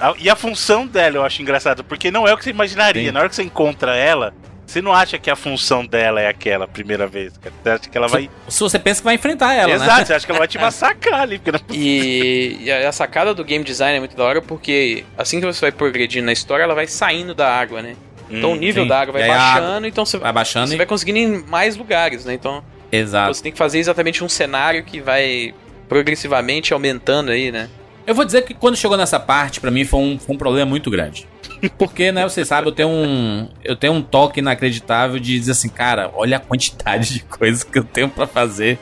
A- 0.00 0.14
E 0.18 0.28
a 0.30 0.34
função 0.36 0.86
dela 0.86 1.16
eu 1.16 1.24
acho 1.24 1.40
engraçada, 1.42 1.82
porque 1.84 2.10
não 2.10 2.26
é 2.26 2.32
o 2.32 2.36
que 2.36 2.44
você 2.44 2.50
imaginaria. 2.50 3.04
Sim. 3.06 3.12
Na 3.12 3.20
hora 3.20 3.28
que 3.28 3.34
você 3.36 3.42
encontra 3.42 3.94
ela, 3.96 4.32
você 4.66 4.80
não 4.80 4.92
acha 4.92 5.18
que 5.18 5.30
a 5.30 5.36
função 5.36 5.84
dela 5.84 6.20
é 6.20 6.28
aquela 6.28 6.64
a 6.64 6.68
primeira 6.68 7.06
vez, 7.06 7.36
cara. 7.36 7.54
Você 7.62 7.70
acha 7.70 7.90
que 7.90 7.98
ela 7.98 8.08
vai. 8.08 8.30
Se 8.48 8.60
você 8.60 8.78
pensa 8.78 9.00
que 9.00 9.04
vai 9.04 9.14
enfrentar 9.14 9.54
ela, 9.54 9.72
Exato, 9.72 9.98
né? 10.00 10.04
você 10.04 10.14
acha 10.14 10.26
que 10.26 10.32
ela 10.32 10.38
vai 10.38 10.48
te 10.48 10.58
massacrar 10.60 11.20
ali. 11.20 11.38
Porque 11.38 11.52
não... 11.52 11.60
E, 11.70 12.58
e 12.62 12.72
a, 12.72 12.92
sacada 12.92 13.34
do 13.34 13.44
game 13.44 13.64
design 13.64 13.96
é 13.96 14.00
muito 14.00 14.16
da 14.16 14.24
hora 14.24 14.40
porque 14.40 15.04
assim 15.16 15.40
que 15.40 15.46
você 15.46 15.60
vai 15.60 15.72
progredindo 15.72 16.26
na 16.26 16.32
história, 16.32 16.62
ela 16.62 16.74
vai 16.74 16.86
saindo 16.86 17.34
da 17.34 17.48
água, 17.48 17.82
né? 17.82 17.96
Então 18.30 18.52
o 18.52 18.56
nível 18.56 18.84
sim. 18.84 18.88
da 18.88 19.00
água 19.00 19.12
vai 19.12 19.24
E 19.24 19.28
baixando, 19.28 19.86
então 19.86 20.06
você, 20.06 20.18
Vai 20.18 20.32
baixando 20.32 20.68
você 20.68 20.74
e... 20.74 20.76
vai 20.78 20.86
conseguindo 20.86 21.18
ir 21.18 21.22
em 21.24 21.44
mais 21.44 21.76
lugares, 21.76 22.24
né? 22.24 22.34
Então 22.34 22.64
Exato. 22.90 23.34
você 23.34 23.42
tem 23.42 23.52
que 23.52 23.58
fazer 23.58 23.78
exatamente 23.78 24.24
um 24.24 24.28
cenário 24.28 24.82
que 24.82 25.00
vai 25.00 25.54
progressivamente 25.88 26.72
aumentando 26.72 27.30
aí, 27.30 27.52
né? 27.52 27.68
Eu 28.06 28.14
vou 28.14 28.24
dizer 28.24 28.42
que 28.42 28.54
quando 28.54 28.76
chegou 28.76 28.96
nessa 28.96 29.18
parte, 29.18 29.60
pra 29.60 29.70
mim 29.70 29.84
foi 29.84 30.00
um, 30.00 30.18
foi 30.18 30.34
um 30.34 30.38
problema 30.38 30.68
muito 30.68 30.90
grande. 30.90 31.26
Porque, 31.78 32.12
né, 32.12 32.22
você 32.22 32.44
sabe, 32.44 32.68
eu 32.68 32.72
tenho 32.72 32.88
um 32.88 33.48
eu 33.62 33.76
tenho 33.76 33.92
um 33.92 34.02
toque 34.02 34.40
inacreditável 34.40 35.18
de 35.18 35.38
dizer 35.38 35.52
assim, 35.52 35.68
cara, 35.68 36.10
olha 36.14 36.36
a 36.36 36.40
quantidade 36.40 37.14
de 37.14 37.20
coisas 37.20 37.62
que 37.62 37.78
eu 37.78 37.84
tenho 37.84 38.08
pra 38.08 38.26
fazer. 38.26 38.78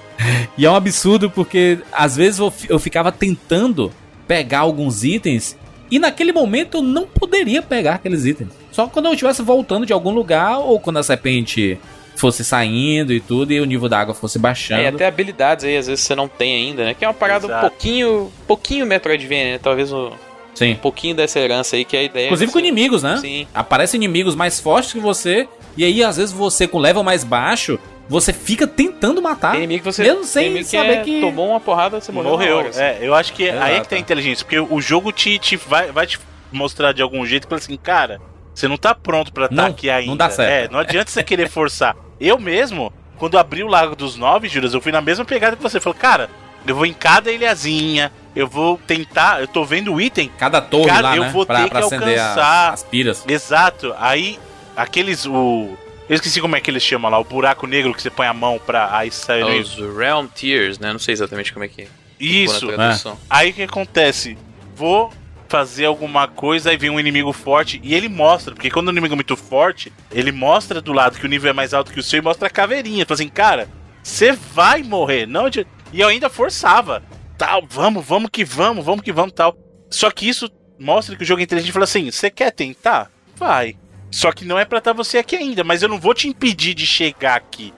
E 0.57 0.67
é 0.67 0.71
um 0.71 0.75
absurdo 0.75 1.31
porque 1.31 1.79
às 1.93 2.17
vezes 2.17 2.39
eu, 2.39 2.53
eu 2.69 2.79
ficava 2.79 3.11
tentando 3.11 3.93
pegar 4.27 4.61
alguns 4.61 5.05
itens 5.05 5.57
e 5.91 5.99
naquele 5.99 6.33
momento 6.33 6.79
eu 6.79 6.83
não 6.83 7.07
poderia 7.07 7.61
pegar 7.61 7.95
aqueles 7.95 8.25
itens. 8.25 8.51
Só 8.71 8.87
quando 8.87 9.07
eu 9.07 9.13
estivesse 9.13 9.43
voltando 9.43 9.85
de 9.85 9.93
algum 9.93 10.11
lugar 10.11 10.59
ou 10.59 10.81
quando 10.81 10.99
a 10.99 11.03
serpente 11.03 11.79
fosse 12.17 12.45
saindo 12.45 13.13
e 13.13 13.21
tudo 13.21 13.53
e 13.53 13.61
o 13.61 13.65
nível 13.65 13.89
da 13.89 13.99
água 13.99 14.15
fosse 14.15 14.39
baixando. 14.39 14.81
É, 14.81 14.85
e 14.85 14.87
até 14.87 15.07
habilidades 15.07 15.65
aí, 15.65 15.77
às 15.77 15.87
vezes 15.87 16.05
você 16.05 16.15
não 16.15 16.29
tem 16.29 16.55
ainda, 16.55 16.85
né? 16.85 16.95
Que 16.95 17.05
é 17.05 17.09
uma 17.09 17.15
parada 17.15 17.47
um 17.47 17.51
Exato. 17.51 17.69
pouquinho, 17.69 18.33
pouquinho 18.47 18.87
Metroidvania, 18.87 19.53
né? 19.53 19.59
Talvez 19.59 19.93
um 19.93 20.13
Sim. 20.55 20.75
pouquinho 20.75 21.15
dessa 21.15 21.39
herança 21.41 21.77
aí, 21.77 21.85
que 21.85 21.97
é 21.97 22.01
a 22.01 22.03
ideia. 22.05 22.27
Inclusive 22.27 22.53
com 22.53 22.59
você- 22.59 22.67
inimigos, 22.67 23.03
né? 23.03 23.17
Sim. 23.19 23.47
Aparecem 23.55 23.99
inimigos 23.99 24.35
mais 24.35 24.61
fortes 24.61 24.93
que 24.93 25.01
você, 25.01 25.49
e 25.77 25.85
aí 25.85 26.03
às 26.05 26.17
vezes 26.17 26.33
você 26.33 26.67
com 26.69 26.79
level 26.79 27.03
mais 27.03 27.25
baixo, 27.25 27.79
você 28.09 28.33
fica 28.33 28.67
tentando 28.67 29.23
matar. 29.23 29.53
Tem 29.53 29.61
inimigo 29.61 29.85
que 29.85 29.93
você 29.93 30.03
Mesmo 30.03 30.25
sem 30.25 30.47
inimigo 30.47 30.69
que 30.69 30.77
saber 30.77 30.99
é- 30.99 31.03
que. 31.03 31.21
tomou 31.21 31.49
uma 31.51 31.61
porrada, 31.61 32.01
você 32.01 32.13
morreu. 32.13 32.31
Morreu. 32.33 32.57
hora, 32.59 32.69
assim. 32.69 32.81
É, 32.83 32.99
eu 33.01 33.15
acho 33.15 33.33
que 33.33 33.49
aí 33.49 33.51
é 33.51 33.61
que 33.61 33.71
Exato. 33.73 33.89
tá 33.91 33.97
a 33.97 33.99
inteligência, 33.99 34.45
porque 34.45 34.59
o 34.61 34.81
jogo 34.81 35.11
te, 35.13 35.39
te 35.39 35.57
vai, 35.57 35.91
vai 35.91 36.07
te 36.07 36.19
mostrar 36.51 36.93
de 36.93 37.01
algum 37.01 37.25
jeito 37.25 37.49
que 37.49 37.55
assim, 37.55 37.77
cara, 37.77 38.21
você 38.55 38.69
não 38.69 38.77
tá 38.77 38.95
pronto 38.95 39.33
pra 39.33 39.47
estar 39.47 39.67
aqui 39.67 39.89
ainda. 39.89 40.07
não 40.11 40.17
dá 40.17 40.29
certo. 40.29 40.51
É, 40.51 40.73
não 40.73 40.79
adianta 40.81 41.11
você 41.11 41.23
querer 41.23 41.49
forçar. 41.49 41.97
Eu 42.21 42.39
mesmo, 42.39 42.93
quando 43.17 43.39
abri 43.39 43.63
o 43.63 43.69
Lago 43.69 43.97
dos 43.97 44.17
Nove, 44.17 44.49
Juras, 44.49 44.75
eu 44.75 44.81
fui 44.83 44.93
na 44.93 45.01
mesma 45.01 45.25
pegada 45.25 45.57
que 45.57 45.63
você. 45.63 45.81
Falei, 45.81 45.99
cara, 45.99 46.29
eu 46.67 46.75
vou 46.77 46.85
em 46.85 46.93
cada 46.93 47.33
ilhazinha, 47.33 48.13
eu 48.35 48.47
vou 48.49 48.79
tentar, 48.87 49.41
eu 49.41 49.47
tô 49.49 49.65
vendo 49.65 49.93
o 49.95 50.01
item. 50.01 50.31
Cada 50.39 50.61
torre 50.61 50.87
Cara, 50.89 51.01
lá, 51.11 51.17
eu 51.17 51.23
né? 51.25 51.31
vou 51.31 51.45
pra, 51.47 51.65
ter 51.65 51.71
pra 51.71 51.81
que 51.81 51.87
acender 51.87 52.19
a- 52.19 52.29
alcançar. 52.31 52.73
as 52.73 52.83
piras. 52.83 53.25
Exato. 53.29 53.95
Aí, 53.99 54.39
aqueles. 54.77 55.27
O... 55.27 55.77
Eu 56.09 56.17
esqueci 56.17 56.41
como 56.41 56.57
é 56.57 56.61
que 56.61 56.71
eles 56.71 56.83
chamam 56.83 57.11
lá, 57.11 57.19
o 57.19 57.25
buraco 57.25 57.67
negro 57.67 57.95
que 57.95 58.03
você 58.03 58.11
põe 58.11 58.27
a 58.27 58.35
mão 58.35 58.59
pra. 58.65 58.97
Aí 58.97 59.11
sai 59.11 59.41
É 59.41 59.61
os 59.61 59.77
Realm 59.77 60.27
Tears, 60.27 60.79
né? 60.79 60.93
Não 60.93 60.99
sei 60.99 61.13
exatamente 61.13 61.53
como 61.53 61.65
é 61.65 61.69
que 61.69 61.87
Isso. 62.19 62.67
tradução. 62.67 63.19
Aí 63.31 63.51
o 63.51 63.55
que 63.55 63.63
acontece? 63.63 64.37
Vou 64.75 65.13
fazer 65.49 65.85
alguma 65.85 66.27
coisa, 66.27 66.71
aí 66.71 66.79
vem 66.79 66.89
um 66.89 66.99
inimigo 66.99 67.31
forte 67.31 67.79
e 67.85 67.95
ele 67.95 68.09
mostra, 68.09 68.55
porque 68.55 68.71
quando 68.71 68.89
o 68.89 68.91
inimigo 68.91 69.13
é 69.13 69.17
muito 69.17 69.37
forte, 69.37 69.93
ele 70.11 70.33
mostra 70.33 70.81
do 70.81 70.95
lado 70.95 71.19
que 71.19 71.27
o 71.27 71.29
nível 71.29 71.51
é 71.51 71.53
mais 71.53 71.75
alto 71.75 71.93
que 71.93 72.01
o 72.01 72.03
seu 72.03 72.19
e 72.19 72.23
mostra 72.23 72.47
a 72.47 72.51
caveirinha. 72.51 73.05
Fala 73.05 73.15
assim, 73.17 73.29
cara, 73.29 73.69
você 74.03 74.33
vai 74.33 74.83
morrer. 74.83 75.27
Não 75.27 75.47
E 75.93 76.01
eu 76.01 76.09
ainda 76.09 76.31
forçava. 76.31 77.03
Tal, 77.45 77.65
vamos, 77.69 78.05
vamos 78.07 78.31
que 78.33 78.45
vamos, 78.45 78.85
vamos 78.85 79.03
que 79.03 79.11
vamos, 79.13 79.33
tal. 79.33 79.57
Só 79.91 80.11
que 80.13 80.29
isso 80.29 80.49
mostra 80.79 81.17
que 81.17 81.25
o 81.25 81.27
jogo 81.27 81.41
é 81.41 81.45
inteligente 81.45 81.71
e 81.71 81.73
fala 81.73 81.85
assim: 81.85 82.09
você 82.09 82.31
quer 82.31 82.53
tentar? 82.53 83.11
Vai. 83.37 83.77
Só 84.13 84.31
que 84.31 84.45
não 84.45 84.59
é 84.59 84.65
pra 84.65 84.79
estar 84.79 84.93
você 84.93 85.19
aqui 85.19 85.35
ainda, 85.35 85.65
mas 85.65 85.83
eu 85.83 85.89
não 85.89 85.99
vou 85.99 86.15
te 86.15 86.29
impedir 86.29 86.73
de 86.73 86.87
chegar 86.87 87.35
aqui. 87.37 87.75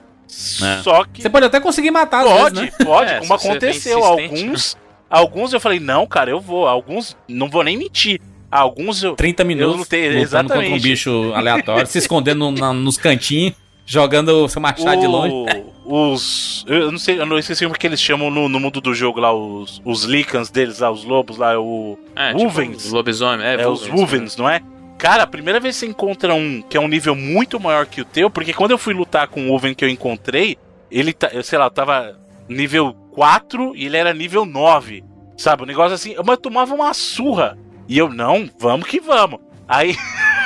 É. 0.61 0.81
Só 0.83 1.03
que. 1.05 1.21
Você 1.23 1.29
pode 1.29 1.45
até 1.47 1.59
conseguir 1.59 1.89
matar, 1.89 2.23
Pode, 2.23 2.59
vezes, 2.61 2.77
né? 2.77 2.85
pode, 2.85 3.09
É, 3.11 3.19
como 3.19 3.39
for 3.39 3.47
aconteceu. 3.49 4.03
Alguns, 4.03 4.77
alguns 5.09 5.53
eu 5.53 5.59
falei, 5.59 5.79
não, 5.79 6.05
cara, 6.05 6.29
eu 6.29 6.39
vou. 6.39 6.67
Alguns, 6.67 7.17
não 7.27 7.49
vou 7.49 7.63
nem 7.63 7.75
mentir. 7.75 8.21
Alguns 8.51 9.01
eu. 9.01 9.15
30 9.15 9.43
minutos 9.43 9.77
lutei, 9.77 10.03
lutando 10.07 10.21
exatamente. 10.23 10.69
contra 10.71 10.77
um 10.77 10.81
bicho 10.81 11.31
aleatório, 11.33 11.87
se 11.87 11.97
escondendo 11.97 12.51
na- 12.51 12.71
nos 12.71 12.97
cantinhos, 12.97 13.53
jogando 13.85 14.45
o 14.45 14.49
seu 14.49 14.61
machado 14.61 14.99
de 14.99 15.07
longe. 15.07 15.63
Os. 15.85 16.65
Eu 16.67 16.91
não 16.91 16.97
sei, 16.97 17.19
eu 17.19 17.25
não 17.25 17.37
esqueci 17.37 17.63
como 17.63 17.77
que 17.77 17.85
eles 17.85 18.01
chamam 18.01 18.31
no, 18.31 18.49
no 18.49 18.59
mundo 18.59 18.81
do 18.81 18.93
jogo 18.93 19.19
lá, 19.19 19.31
os, 19.31 19.81
os 19.85 20.03
Lycans 20.03 20.49
deles 20.49 20.79
lá, 20.79 20.91
os 20.91 21.03
lobos 21.03 21.37
lá, 21.37 21.59
o. 21.59 21.97
É, 22.15 22.33
Wuvens. 22.33 22.83
Tipo, 22.83 22.95
lobisomem, 22.95 23.45
é, 23.45 23.61
É, 23.61 23.67
os 23.67 23.87
Wuvens, 23.87 24.35
não 24.35 24.49
é? 24.49 24.61
Cara, 24.97 25.23
a 25.23 25.27
primeira 25.27 25.59
vez 25.59 25.75
que 25.75 25.81
você 25.81 25.85
encontra 25.85 26.33
um 26.33 26.61
que 26.61 26.75
é 26.75 26.79
um 26.79 26.87
nível 26.87 27.15
muito 27.15 27.59
maior 27.59 27.85
que 27.85 28.01
o 28.01 28.05
teu, 28.05 28.29
porque 28.29 28.53
quando 28.53 28.71
eu 28.71 28.77
fui 28.77 28.93
lutar 28.93 29.27
com 29.27 29.47
o 29.47 29.51
Wuven 29.51 29.75
que 29.75 29.83
eu 29.83 29.89
encontrei, 29.89 30.57
ele, 30.89 31.13
tá, 31.13 31.27
eu 31.27 31.43
sei 31.43 31.59
lá, 31.59 31.69
tava 31.69 32.17
nível 32.47 32.93
4 33.11 33.75
e 33.75 33.85
ele 33.85 33.97
era 33.97 34.13
nível 34.13 34.45
9. 34.45 35.03
Sabe? 35.37 35.63
Um 35.63 35.65
negócio 35.65 35.93
assim, 35.93 36.15
mas 36.17 36.27
eu 36.27 36.37
tomava 36.37 36.73
uma 36.73 36.93
surra. 36.93 37.57
E 37.87 37.97
eu, 37.97 38.09
não, 38.09 38.49
vamos 38.57 38.87
que 38.87 38.99
vamos. 38.99 39.39
Aí. 39.67 39.95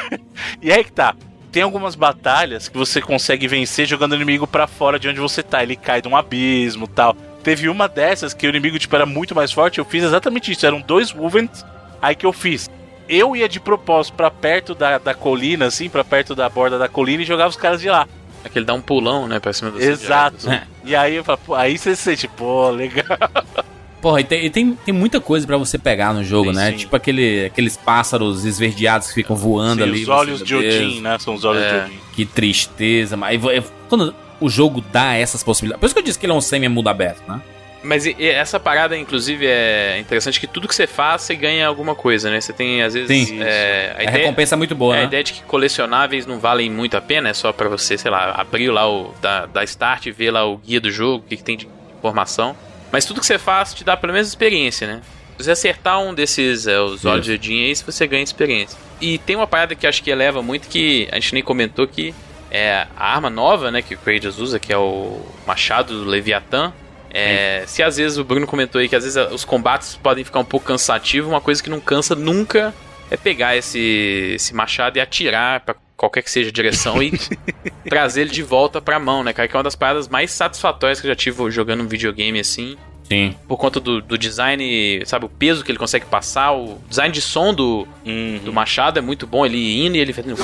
e 0.62 0.72
aí 0.72 0.84
que 0.84 0.92
tá. 0.92 1.16
Tem 1.52 1.64
algumas 1.64 1.96
batalhas 1.96 2.68
que 2.68 2.78
você 2.78 3.02
consegue 3.02 3.48
vencer 3.48 3.88
jogando 3.88 4.12
o 4.12 4.16
inimigo 4.16 4.46
pra 4.46 4.68
fora 4.68 5.00
de 5.00 5.10
onde 5.10 5.20
você 5.20 5.42
tá. 5.42 5.64
Ele 5.64 5.76
cai 5.76 6.02
de 6.02 6.08
um 6.08 6.16
abismo 6.16 6.88
tal. 6.88 7.16
Teve 7.44 7.70
uma 7.70 7.88
dessas 7.88 8.34
que 8.34 8.46
o 8.46 8.50
inimigo 8.50 8.78
tipo, 8.78 8.96
era 8.96 9.06
muito 9.06 9.34
mais 9.34 9.52
forte. 9.52 9.80
Eu 9.80 9.86
fiz 9.86 10.04
exatamente 10.04 10.52
isso. 10.52 10.66
Eram 10.66 10.82
dois 10.82 11.14
Wuvens. 11.14 11.66
Aí 12.02 12.16
que 12.16 12.26
eu 12.26 12.34
fiz. 12.34 12.70
Eu 13.08 13.36
ia 13.36 13.50
de 13.50 13.60
propósito 13.60 14.14
pra 14.14 14.30
perto 14.30 14.76
da, 14.76 15.00
da 15.00 15.16
colina, 15.16 15.66
assim, 15.66 15.90
pra 15.90 16.04
perto 16.04 16.36
da 16.36 16.48
borda 16.48 16.78
da 16.78 16.88
colina 16.88 17.24
e 17.24 17.26
jogava 17.26 17.50
os 17.50 17.56
caras 17.56 17.82
de 17.82 17.90
lá. 17.90 18.08
Aquele 18.44 18.66
dá 18.66 18.74
um 18.74 18.82
pulão, 18.82 19.28
né, 19.28 19.40
pra 19.40 19.52
cima 19.52 19.72
do 19.72 19.82
Exato. 19.82 20.48
assim. 20.48 20.62
E 20.84 20.96
aí 20.96 21.16
eu 21.16 21.24
falo, 21.24 21.40
pô, 21.40 21.56
aí 21.56 21.78
você 21.78 21.96
se 21.96 22.04
sente, 22.04 22.28
pô, 22.28 22.70
legal. 22.70 23.06
Porra, 24.02 24.22
e 24.22 24.24
tem, 24.24 24.46
e 24.46 24.50
tem, 24.50 24.72
tem 24.74 24.94
muita 24.94 25.20
coisa 25.20 25.46
pra 25.46 25.58
você 25.58 25.78
pegar 25.78 26.14
no 26.14 26.24
jogo, 26.24 26.52
Sim, 26.52 26.56
né? 26.58 26.72
sim. 26.72 26.78
Tipo 26.78 26.96
aquele, 26.96 27.46
aqueles 27.46 27.76
pássaros 27.76 28.46
esverdeados 28.46 29.10
que 29.10 29.14
ficam 29.16 29.36
voando 29.36 29.84
Sim, 29.84 29.90
ali. 29.90 30.04
os 30.04 30.08
olhos 30.10 30.42
de 30.44 30.56
Odin, 30.56 31.02
né? 31.02 31.18
São 31.20 31.34
os 31.34 31.44
olhos 31.44 31.62
É. 31.64 31.70
de 31.80 31.86
Odin. 31.86 32.00
Que 32.14 32.26
tristeza. 32.26 33.18
Mas 33.18 33.44
é- 33.46 33.62
quando 33.90 34.16
o 34.40 34.50
jogo 34.50 34.82
dá 34.92 35.16
essas 35.16 35.44
possibilidades. 35.44 35.80
Por 35.82 35.86
isso 35.88 35.96
que 35.96 36.00
eu 36.00 36.04
disse 36.06 36.18
que 36.18 36.26
ele 36.26 36.32
é 36.32 36.36
um 36.36 36.40
semi-mundo 36.42 36.88
aberto, 36.88 37.22
né? 37.28 37.42
Mas 37.84 38.06
e- 38.06 38.16
e 38.20 38.28
essa 38.28 38.58
parada, 38.60 38.98
inclusive, 38.98 39.46
é 39.46 39.98
interessante 40.00 40.40
que 40.40 40.48
tudo 40.48 40.68
que 40.68 40.76
você 40.76 40.86
faz, 40.88 41.22
você 41.24 41.36
ganha 41.36 41.66
alguma 41.68 41.94
coisa, 41.96 42.30
né? 42.30 42.40
Você 42.40 42.52
tem, 42.54 42.82
às 42.82 42.94
vezes. 42.94 43.28
Sim. 43.28 43.40
é, 43.42 43.96
A 44.06 44.10
recompensa 44.12 44.56
é 44.56 44.58
muito 44.58 44.76
boa, 44.76 44.96
é, 44.96 44.98
né? 45.00 45.04
A 45.04 45.08
ideia 45.08 45.24
de 45.26 45.34
que 45.34 45.44
colecionáveis 45.44 46.26
não 46.26 46.40
valem 46.40 46.70
muito 46.70 46.96
a 46.96 47.02
pena, 47.02 47.30
é 47.30 47.34
só 47.34 47.52
pra 47.54 47.68
você, 47.70 47.98
sei 47.98 48.10
lá, 48.12 48.32
abrir 48.38 48.70
lá 48.70 48.90
o. 48.90 49.14
da, 49.22 49.46
da 49.46 49.64
Start 49.66 50.06
e 50.08 50.12
ver 50.12 50.32
lá 50.32 50.46
o 50.46 50.58
guia 50.58 50.80
do 50.82 50.90
jogo, 50.92 51.24
o 51.26 51.28
que, 51.30 51.38
que 51.38 51.44
tem 51.44 51.58
de 51.58 51.68
informação. 51.98 52.56
Mas 52.92 53.06
tudo 53.06 53.20
que 53.20 53.26
você 53.26 53.38
faz 53.38 53.74
te 53.74 53.84
dá 53.84 53.96
pelo 53.96 54.14
menos 54.14 54.28
experiência, 54.28 54.88
né? 54.88 55.02
Se 55.38 55.46
você 55.46 55.52
acertar 55.52 56.02
um 56.02 56.14
desses, 56.14 56.68
é, 56.68 56.80
os 56.80 57.06
olhos 57.06 57.26
de 57.26 57.34
Odin 57.34 57.64
aí, 57.64 57.76
você 57.76 58.06
ganha 58.06 58.24
experiência. 58.24 58.78
E 59.00 59.18
tem 59.20 59.36
uma 59.36 59.48
parada 59.48 59.74
que 59.74 59.88
acho 59.88 60.04
que 60.04 60.12
eleva 60.12 60.42
muito, 60.42 60.68
que 60.68 61.08
a 61.12 61.16
gente 61.16 61.34
nem 61.34 61.44
comentou 61.44 61.88
que 61.88 62.14
é 62.52 62.88
a 62.98 63.14
arma 63.14 63.30
nova, 63.30 63.72
né, 63.72 63.82
que 63.82 63.96
o 63.96 63.98
Kratos 63.98 64.40
usa, 64.40 64.60
que 64.60 64.74
é 64.74 64.78
o 64.78 65.22
machado 65.48 66.04
do 66.04 66.10
Leviatã. 66.10 66.74
É, 67.12 67.64
se 67.66 67.82
às 67.82 67.98
vezes 67.98 68.18
o 68.18 68.24
Bruno 68.24 68.46
comentou 68.46 68.80
aí 68.82 68.90
que 68.90 68.96
às 68.96 69.04
vezes 69.04 69.18
os 69.32 69.44
combates 69.44 69.96
podem 69.96 70.24
ficar 70.24 70.40
um 70.40 70.46
pouco 70.46 70.66
cansativos, 70.66 71.30
uma 71.30 71.42
coisa 71.42 71.64
que 71.64 71.70
não 71.70 71.80
cansa 71.80 72.16
nunca 72.16 72.74
é 73.10 73.18
pegar 73.18 73.56
esse, 73.56 74.34
esse 74.36 74.54
machado 74.54 74.98
e 74.98 75.02
atirar 75.02 75.62
pra 75.62 75.76
qualquer 76.00 76.24
que 76.24 76.32
seja 76.32 76.50
a 76.50 76.54
direção 76.54 77.04
e 77.04 77.12
trazer 77.90 78.22
ele 78.22 78.30
de 78.32 78.42
volta 78.42 78.82
pra 78.82 78.98
mão, 79.00 79.24
né, 79.24 79.34
cara? 79.34 79.48
Que 79.48 79.56
é 79.56 79.58
uma 79.58 79.64
das 79.64 79.76
paradas 79.76 80.08
mais 80.08 80.32
satisfatórias 80.32 81.00
que 81.02 81.06
eu 81.08 81.12
já 81.12 81.16
tive 81.16 81.52
jogando 81.52 81.84
um 81.84 81.88
videogame 81.88 82.40
assim. 82.40 82.78
Sim. 83.04 83.36
Por 83.48 83.58
conta 83.58 83.80
do, 83.80 84.02
do 84.02 84.18
design, 84.18 85.02
sabe, 85.06 85.26
o 85.26 85.30
peso 85.30 85.64
que 85.64 85.72
ele 85.72 85.80
consegue 85.80 86.06
passar, 86.06 86.52
o 86.54 86.78
design 86.88 87.12
de 87.14 87.22
som 87.22 87.54
do, 87.54 87.88
Uhum. 88.06 88.40
do 88.46 88.54
machado 88.54 88.98
é 89.00 89.02
muito 89.02 89.26
bom, 89.28 89.46
ele 89.46 89.84
indo 89.86 89.96
e 89.98 90.00
ele 90.00 90.14
fazendo. 90.14 90.38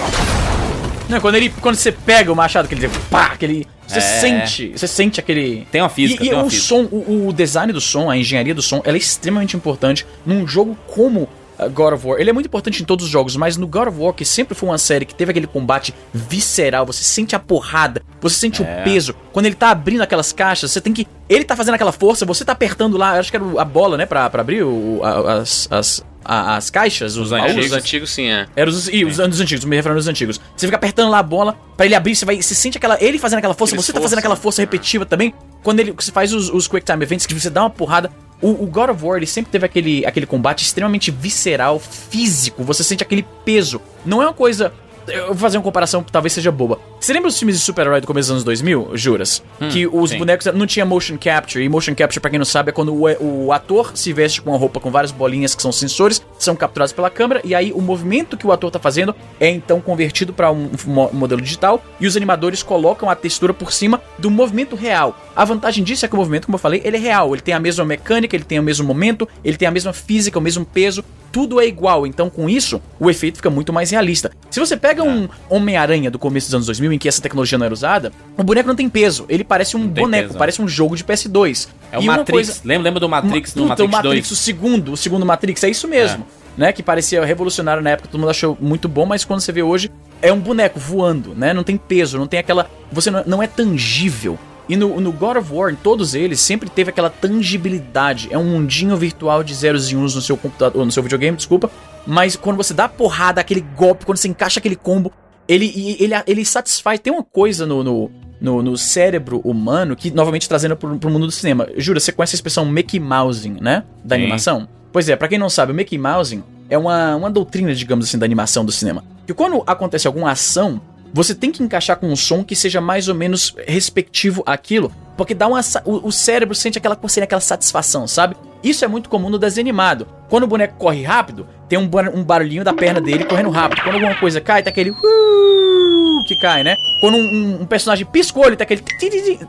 Não, 1.07 1.21
quando, 1.21 1.35
ele, 1.35 1.53
quando 1.61 1.75
você 1.75 1.91
pega 1.91 2.31
o 2.31 2.35
machado, 2.35 2.65
aquele 2.65 2.89
pá, 3.11 3.27
aquele. 3.27 3.67
Você 3.87 3.99
É. 3.99 4.01
sente. 4.01 4.71
Você 4.75 4.87
sente 4.87 5.19
aquele. 5.19 5.67
Tem 5.71 5.79
uma 5.79 5.89
física, 5.89 6.23
E, 6.23 6.25
e 6.25 6.29
tem 6.29 6.37
uma 6.37 6.47
o 6.47 6.49
física. 6.49 6.67
som, 6.67 6.83
o, 6.91 7.27
o 7.27 7.33
design 7.33 7.71
do 7.71 7.79
som, 7.79 8.09
a 8.09 8.17
engenharia 8.17 8.55
do 8.55 8.61
som, 8.63 8.81
ela 8.83 8.97
é 8.97 8.99
extremamente 8.99 9.55
importante 9.55 10.03
num 10.25 10.47
jogo 10.47 10.75
como 10.87 11.29
God 11.73 11.93
of 11.93 12.07
War. 12.07 12.19
Ele 12.19 12.29
é 12.29 12.33
muito 12.33 12.45
importante 12.47 12.81
em 12.81 12.85
todos 12.85 13.05
os 13.05 13.11
jogos, 13.11 13.35
mas 13.35 13.57
no 13.57 13.67
God 13.67 13.87
of 13.87 13.97
War, 13.99 14.13
que 14.13 14.25
sempre 14.25 14.53
foi 14.55 14.69
uma 14.69 14.77
série 14.77 15.05
que 15.05 15.15
teve 15.15 15.31
aquele 15.31 15.47
combate 15.47 15.93
visceral, 16.13 16.85
você 16.85 17.03
sente 17.03 17.35
a 17.35 17.39
porrada, 17.39 18.01
você 18.21 18.35
sente 18.35 18.63
É. 18.63 18.81
o 18.81 18.83
peso. 18.83 19.15
Quando 19.31 19.45
ele 19.45 19.55
tá 19.55 19.69
abrindo 19.69 20.01
aquelas 20.01 20.31
caixas, 20.31 20.71
você 20.71 20.81
tem 20.81 20.93
que. 20.93 21.07
Ele 21.29 21.43
tá 21.43 21.55
fazendo 21.55 21.75
aquela 21.75 21.91
força, 21.91 22.25
você 22.25 22.43
tá 22.45 22.51
apertando 22.51 22.97
lá, 22.97 23.17
acho 23.19 23.31
que 23.31 23.37
era 23.37 23.45
a 23.61 23.65
bola, 23.65 23.97
né, 23.97 24.05
pra, 24.05 24.29
pra 24.29 24.41
abrir 24.41 24.63
o, 24.63 25.01
as, 25.03 25.67
as, 25.71 26.05
as 26.23 26.69
caixas, 26.69 27.17
os 27.17 27.31
É, 27.31 27.37
baús. 27.39 27.65
os 27.65 27.71
antigos 27.71 28.11
sim, 28.11 28.29
é. 28.29 28.45
Era 28.55 28.69
os, 28.69 28.87
e 28.89 29.03
os 29.05 29.19
anos 29.19 29.39
antigos, 29.41 29.65
me 29.65 29.75
referindo 29.75 29.97
aos 29.97 30.07
antigos. 30.07 30.39
Você 30.55 30.67
fica 30.67 30.75
apertando 30.77 31.09
lá 31.09 31.19
a 31.19 31.23
bola 31.23 31.57
pra 31.75 31.85
ele 31.85 31.95
abrir, 31.95 32.15
você 32.15 32.25
vai. 32.25 32.41
Você 32.41 32.53
sente 32.53 32.77
aquela. 32.77 32.97
Ele 33.01 33.17
fazendo 33.17 33.39
aquela 33.39 33.53
força, 33.53 33.73
Aquele 33.73 33.83
você 33.85 33.91
tá 33.91 33.97
esforço. 33.97 34.09
fazendo 34.09 34.19
aquela 34.19 34.35
força 34.35 34.61
repetitiva 34.61 35.05
também. 35.05 35.33
Quando 35.63 35.79
ele 35.79 35.91
você 35.91 36.11
faz 36.11 36.31
os, 36.31 36.49
os 36.49 36.67
Quick 36.67 36.85
Time 36.85 37.01
Events, 37.03 37.25
que 37.25 37.33
você 37.33 37.49
dá 37.49 37.61
uma 37.63 37.69
porrada. 37.71 38.11
O, 38.41 38.63
o 38.63 38.67
God 38.67 38.89
of 38.89 39.03
War, 39.03 39.17
ele 39.17 39.25
sempre 39.25 39.51
teve 39.51 39.65
aquele, 39.65 40.05
aquele 40.05 40.25
combate 40.25 40.63
extremamente 40.63 41.09
visceral, 41.11 41.79
físico. 41.79 42.63
Você 42.63 42.83
sente 42.83 43.03
aquele 43.03 43.25
peso. 43.43 43.81
Não 44.05 44.21
é 44.21 44.25
uma 44.25 44.33
coisa. 44.33 44.73
Eu 45.07 45.27
vou 45.27 45.35
fazer 45.37 45.57
uma 45.57 45.63
comparação 45.63 46.03
que 46.03 46.11
talvez 46.11 46.33
seja 46.33 46.51
boba. 46.51 46.79
Você 46.99 47.13
lembra 47.13 47.29
os 47.29 47.37
filmes 47.37 47.57
de 47.57 47.63
super-herói 47.63 48.01
do 48.01 48.07
começo 48.07 48.27
dos 48.27 48.31
anos 48.31 48.43
2000, 48.43 48.91
Juras? 48.95 49.43
que 49.71 49.85
os 49.87 50.09
sim. 50.09 50.17
bonecos 50.17 50.45
não 50.53 50.65
tinha 50.65 50.85
motion 50.85 51.17
capture. 51.17 51.63
E 51.63 51.69
motion 51.69 51.93
capture, 51.93 52.19
pra 52.19 52.29
quem 52.29 52.39
não 52.39 52.45
sabe, 52.45 52.69
é 52.69 52.71
quando 52.71 52.93
o, 52.93 53.45
o 53.45 53.51
ator 53.51 53.91
se 53.95 54.11
veste 54.13 54.41
com 54.41 54.49
uma 54.51 54.57
roupa 54.57 54.79
com 54.79 54.89
várias 54.89 55.11
bolinhas 55.11 55.53
que 55.53 55.61
são 55.61 55.71
sensores, 55.71 56.21
são 56.39 56.55
capturados 56.55 56.91
pela 56.93 57.09
câmera, 57.09 57.41
e 57.43 57.53
aí 57.53 57.71
o 57.71 57.81
movimento 57.81 58.35
que 58.37 58.47
o 58.47 58.51
ator 58.51 58.71
tá 58.71 58.79
fazendo 58.79 59.13
é 59.39 59.49
então 59.49 59.79
convertido 59.79 60.33
pra 60.33 60.51
um, 60.51 60.69
mo- 60.85 61.09
modelo 61.13 61.41
digital, 61.41 61.83
e 61.99 62.07
os 62.07 62.15
animadores 62.17 62.63
colocam 62.63 63.09
a 63.09 63.15
textura 63.15 63.53
por 63.53 63.71
cima 63.71 64.01
do 64.17 64.31
movimento 64.31 64.75
real. 64.75 65.15
A 65.35 65.45
vantagem 65.45 65.83
disso 65.83 66.05
é 66.05 66.07
que 66.07 66.15
o 66.15 66.17
movimento, 66.17 66.45
como 66.47 66.55
eu 66.55 66.59
falei, 66.59 66.81
ele 66.83 66.97
é 66.97 66.99
real. 66.99 67.33
Ele 67.33 67.41
tem 67.41 67.53
a 67.53 67.59
mesma 67.59 67.85
mecânica, 67.85 68.35
ele 68.35 68.43
tem 68.45 68.59
o 68.59 68.63
mesmo 68.63 68.85
momento, 68.87 69.27
ele 69.43 69.57
tem 69.57 69.67
a 69.67 69.71
mesma 69.71 69.93
física, 69.93 70.39
o 70.39 70.41
mesmo 70.41 70.65
peso, 70.65 71.03
tudo 71.35 71.59
é 71.59 71.67
igual. 71.67 72.07
Então, 72.07 72.29
com 72.29 72.49
isso, 72.49 72.81
o 72.97 73.09
efeito 73.09 73.35
fica 73.35 73.49
muito 73.49 73.73
mais 73.73 73.91
realista. 73.91 74.31
Se 74.49 74.57
você 74.57 74.77
pega 74.77 75.03
um 75.03 75.27
Homem-Aranha 75.49 76.09
do 76.09 76.17
começo 76.17 76.47
dos 76.47 76.53
anos 76.55 76.65
2000, 76.67 76.93
em 76.93 76.97
que 76.97 77.09
essa 77.09 77.21
tecnologia 77.21 77.57
não 77.57 77.65
era 77.65 77.73
usada, 77.73 78.13
o 78.37 78.43
boneco 78.43 78.69
não 78.69 78.75
tem 78.75 78.87
peso. 78.87 79.25
Ele 79.27 79.43
parece 79.43 79.75
um 79.75 79.85
boneco, 79.85 80.29
peso, 80.29 80.39
parece 80.39 80.61
um 80.61 80.67
jogo 80.67 80.95
de 80.95 81.03
PS2. 81.03 81.67
É 81.91 81.97
o 81.97 82.01
E 82.01 82.03
uma 82.07 82.15
Matrix. 82.19 82.31
coisa- 82.31 82.61
Lembra, 82.63 82.83
lembra 82.85 82.99
do 83.01 83.09
Matrix 83.09 83.51
puta, 83.51 83.65
Matrix 83.67 83.89
o 83.89 83.91
Matrix, 83.91 84.29
2? 84.29 84.31
o 84.31 84.35
segundo, 84.41 84.91
o 84.93 84.97
segundo 84.97 85.25
Matrix, 85.25 85.61
é 85.65 85.69
isso 85.69 85.89
mesmo. 85.89 86.25
Né, 86.57 86.71
que 86.71 86.81
parecia 86.81 87.25
revolucionário 87.25 87.83
na 87.83 87.89
época, 87.89 88.07
todo 88.09 88.17
mundo 88.21 88.29
achou 88.29 88.57
muito 88.61 88.87
bom, 88.87 89.05
mas 89.05 89.25
quando 89.25 89.41
você 89.41 89.51
vê 89.51 89.61
hoje, 89.61 89.91
é 90.21 90.31
um 90.31 90.39
boneco 90.39 90.79
voando, 90.79 91.35
né? 91.35 91.53
Não 91.53 91.65
tem 91.65 91.75
peso, 91.75 92.17
não 92.17 92.27
tem 92.27 92.39
aquela. 92.39 92.69
Você 92.93 93.11
não 93.11 93.43
é 93.43 93.47
tangível. 93.47 94.39
E 94.67 94.75
no, 94.75 94.99
no 94.99 95.11
God 95.11 95.37
of 95.37 95.53
War, 95.53 95.71
em 95.71 95.75
todos 95.75 96.15
eles, 96.15 96.39
sempre 96.39 96.69
teve 96.69 96.89
aquela 96.89 97.09
tangibilidade. 97.09 98.29
É 98.31 98.37
um 98.37 98.45
mundinho 98.45 98.95
virtual 98.97 99.43
de 99.43 99.53
zeros 99.53 99.91
e 99.91 99.95
uns 99.95 100.15
no 100.15 100.21
seu 100.21 100.35
computador, 100.35 100.83
no 100.83 100.91
seu 100.91 101.03
videogame, 101.03 101.37
desculpa. 101.37 101.69
Mas 102.05 102.35
quando 102.35 102.57
você 102.57 102.73
dá 102.73 102.89
porrada, 102.89 103.41
aquele 103.41 103.61
golpe, 103.61 104.05
quando 104.05 104.17
você 104.17 104.27
encaixa 104.27 104.59
aquele 104.59 104.75
combo, 104.75 105.11
ele, 105.47 105.97
ele, 105.99 106.13
ele 106.25 106.45
satisfaz. 106.45 106.99
Tem 106.99 107.13
uma 107.13 107.23
coisa 107.23 107.65
no, 107.65 107.83
no, 107.83 108.11
no, 108.41 108.63
no 108.63 108.77
cérebro 108.77 109.39
humano, 109.43 109.95
que 109.95 110.11
novamente 110.11 110.49
trazendo 110.49 110.75
pro, 110.75 110.97
pro 110.97 111.09
mundo 111.09 111.27
do 111.27 111.31
cinema. 111.31 111.67
Jura, 111.77 111.99
você 111.99 112.11
conhece 112.11 112.35
a 112.35 112.37
expressão 112.37 112.65
Mickey 112.65 112.99
Mousing, 112.99 113.57
né? 113.61 113.83
Da 114.03 114.15
Sim. 114.15 114.23
animação? 114.23 114.67
Pois 114.91 115.09
é, 115.09 115.15
pra 115.15 115.27
quem 115.27 115.37
não 115.37 115.49
sabe, 115.49 115.71
o 115.71 115.75
Mickey 115.75 115.97
Mousing 115.97 116.43
é 116.69 116.77
uma, 116.77 117.15
uma 117.15 117.29
doutrina, 117.29 117.73
digamos 117.73 118.07
assim, 118.07 118.17
da 118.17 118.25
animação 118.25 118.65
do 118.65 118.71
cinema. 118.71 119.03
Que 119.27 119.33
quando 119.33 119.63
acontece 119.67 120.07
alguma 120.07 120.31
ação, 120.31 120.81
você 121.15 121.33
tem 121.33 121.49
que 121.51 121.63
encaixar 121.63 121.95
com 121.97 122.07
um 122.11 122.15
som 122.15 122.43
que 122.43 122.55
seja 122.55 122.81
mais 122.81 123.07
ou 123.07 123.15
menos 123.15 123.55
respectivo 123.67 124.43
àquilo, 124.45 124.91
porque 125.15 125.33
dá 125.33 125.47
uma 125.47 125.61
o, 125.85 126.09
o 126.09 126.11
cérebro 126.11 126.53
sente 126.53 126.77
aquela 126.77 126.95
coceira, 126.95 127.23
aquela 127.23 127.39
satisfação, 127.41 128.05
sabe? 128.05 128.35
Isso 128.61 128.83
é 128.83 128.87
muito 128.87 129.07
comum 129.09 129.29
no 129.29 129.39
desenho 129.39 129.65
animado. 129.65 130.07
Quando 130.27 130.43
o 130.43 130.47
boneco 130.47 130.75
corre 130.77 131.03
rápido, 131.03 131.47
tem 131.69 131.79
um, 131.79 131.87
bar- 131.87 132.11
um 132.13 132.21
barulhinho 132.23 132.63
da 132.65 132.73
perna 132.73 132.99
dele 132.99 133.23
correndo 133.23 133.49
rápido. 133.49 133.81
Quando 133.83 133.95
alguma 133.95 134.15
coisa 134.15 134.41
cai, 134.41 134.61
tá 134.61 134.69
aquele 134.71 134.89
"Uh", 134.91 136.23
que 136.27 136.35
cai, 136.39 136.63
né? 136.63 136.75
Quando 136.99 137.15
um, 137.17 137.61
um- 137.61 137.65
personagem 137.65 138.05
piscou, 138.05 138.45
ele 138.45 138.55
tá 138.57 138.63
aquele 138.63 138.83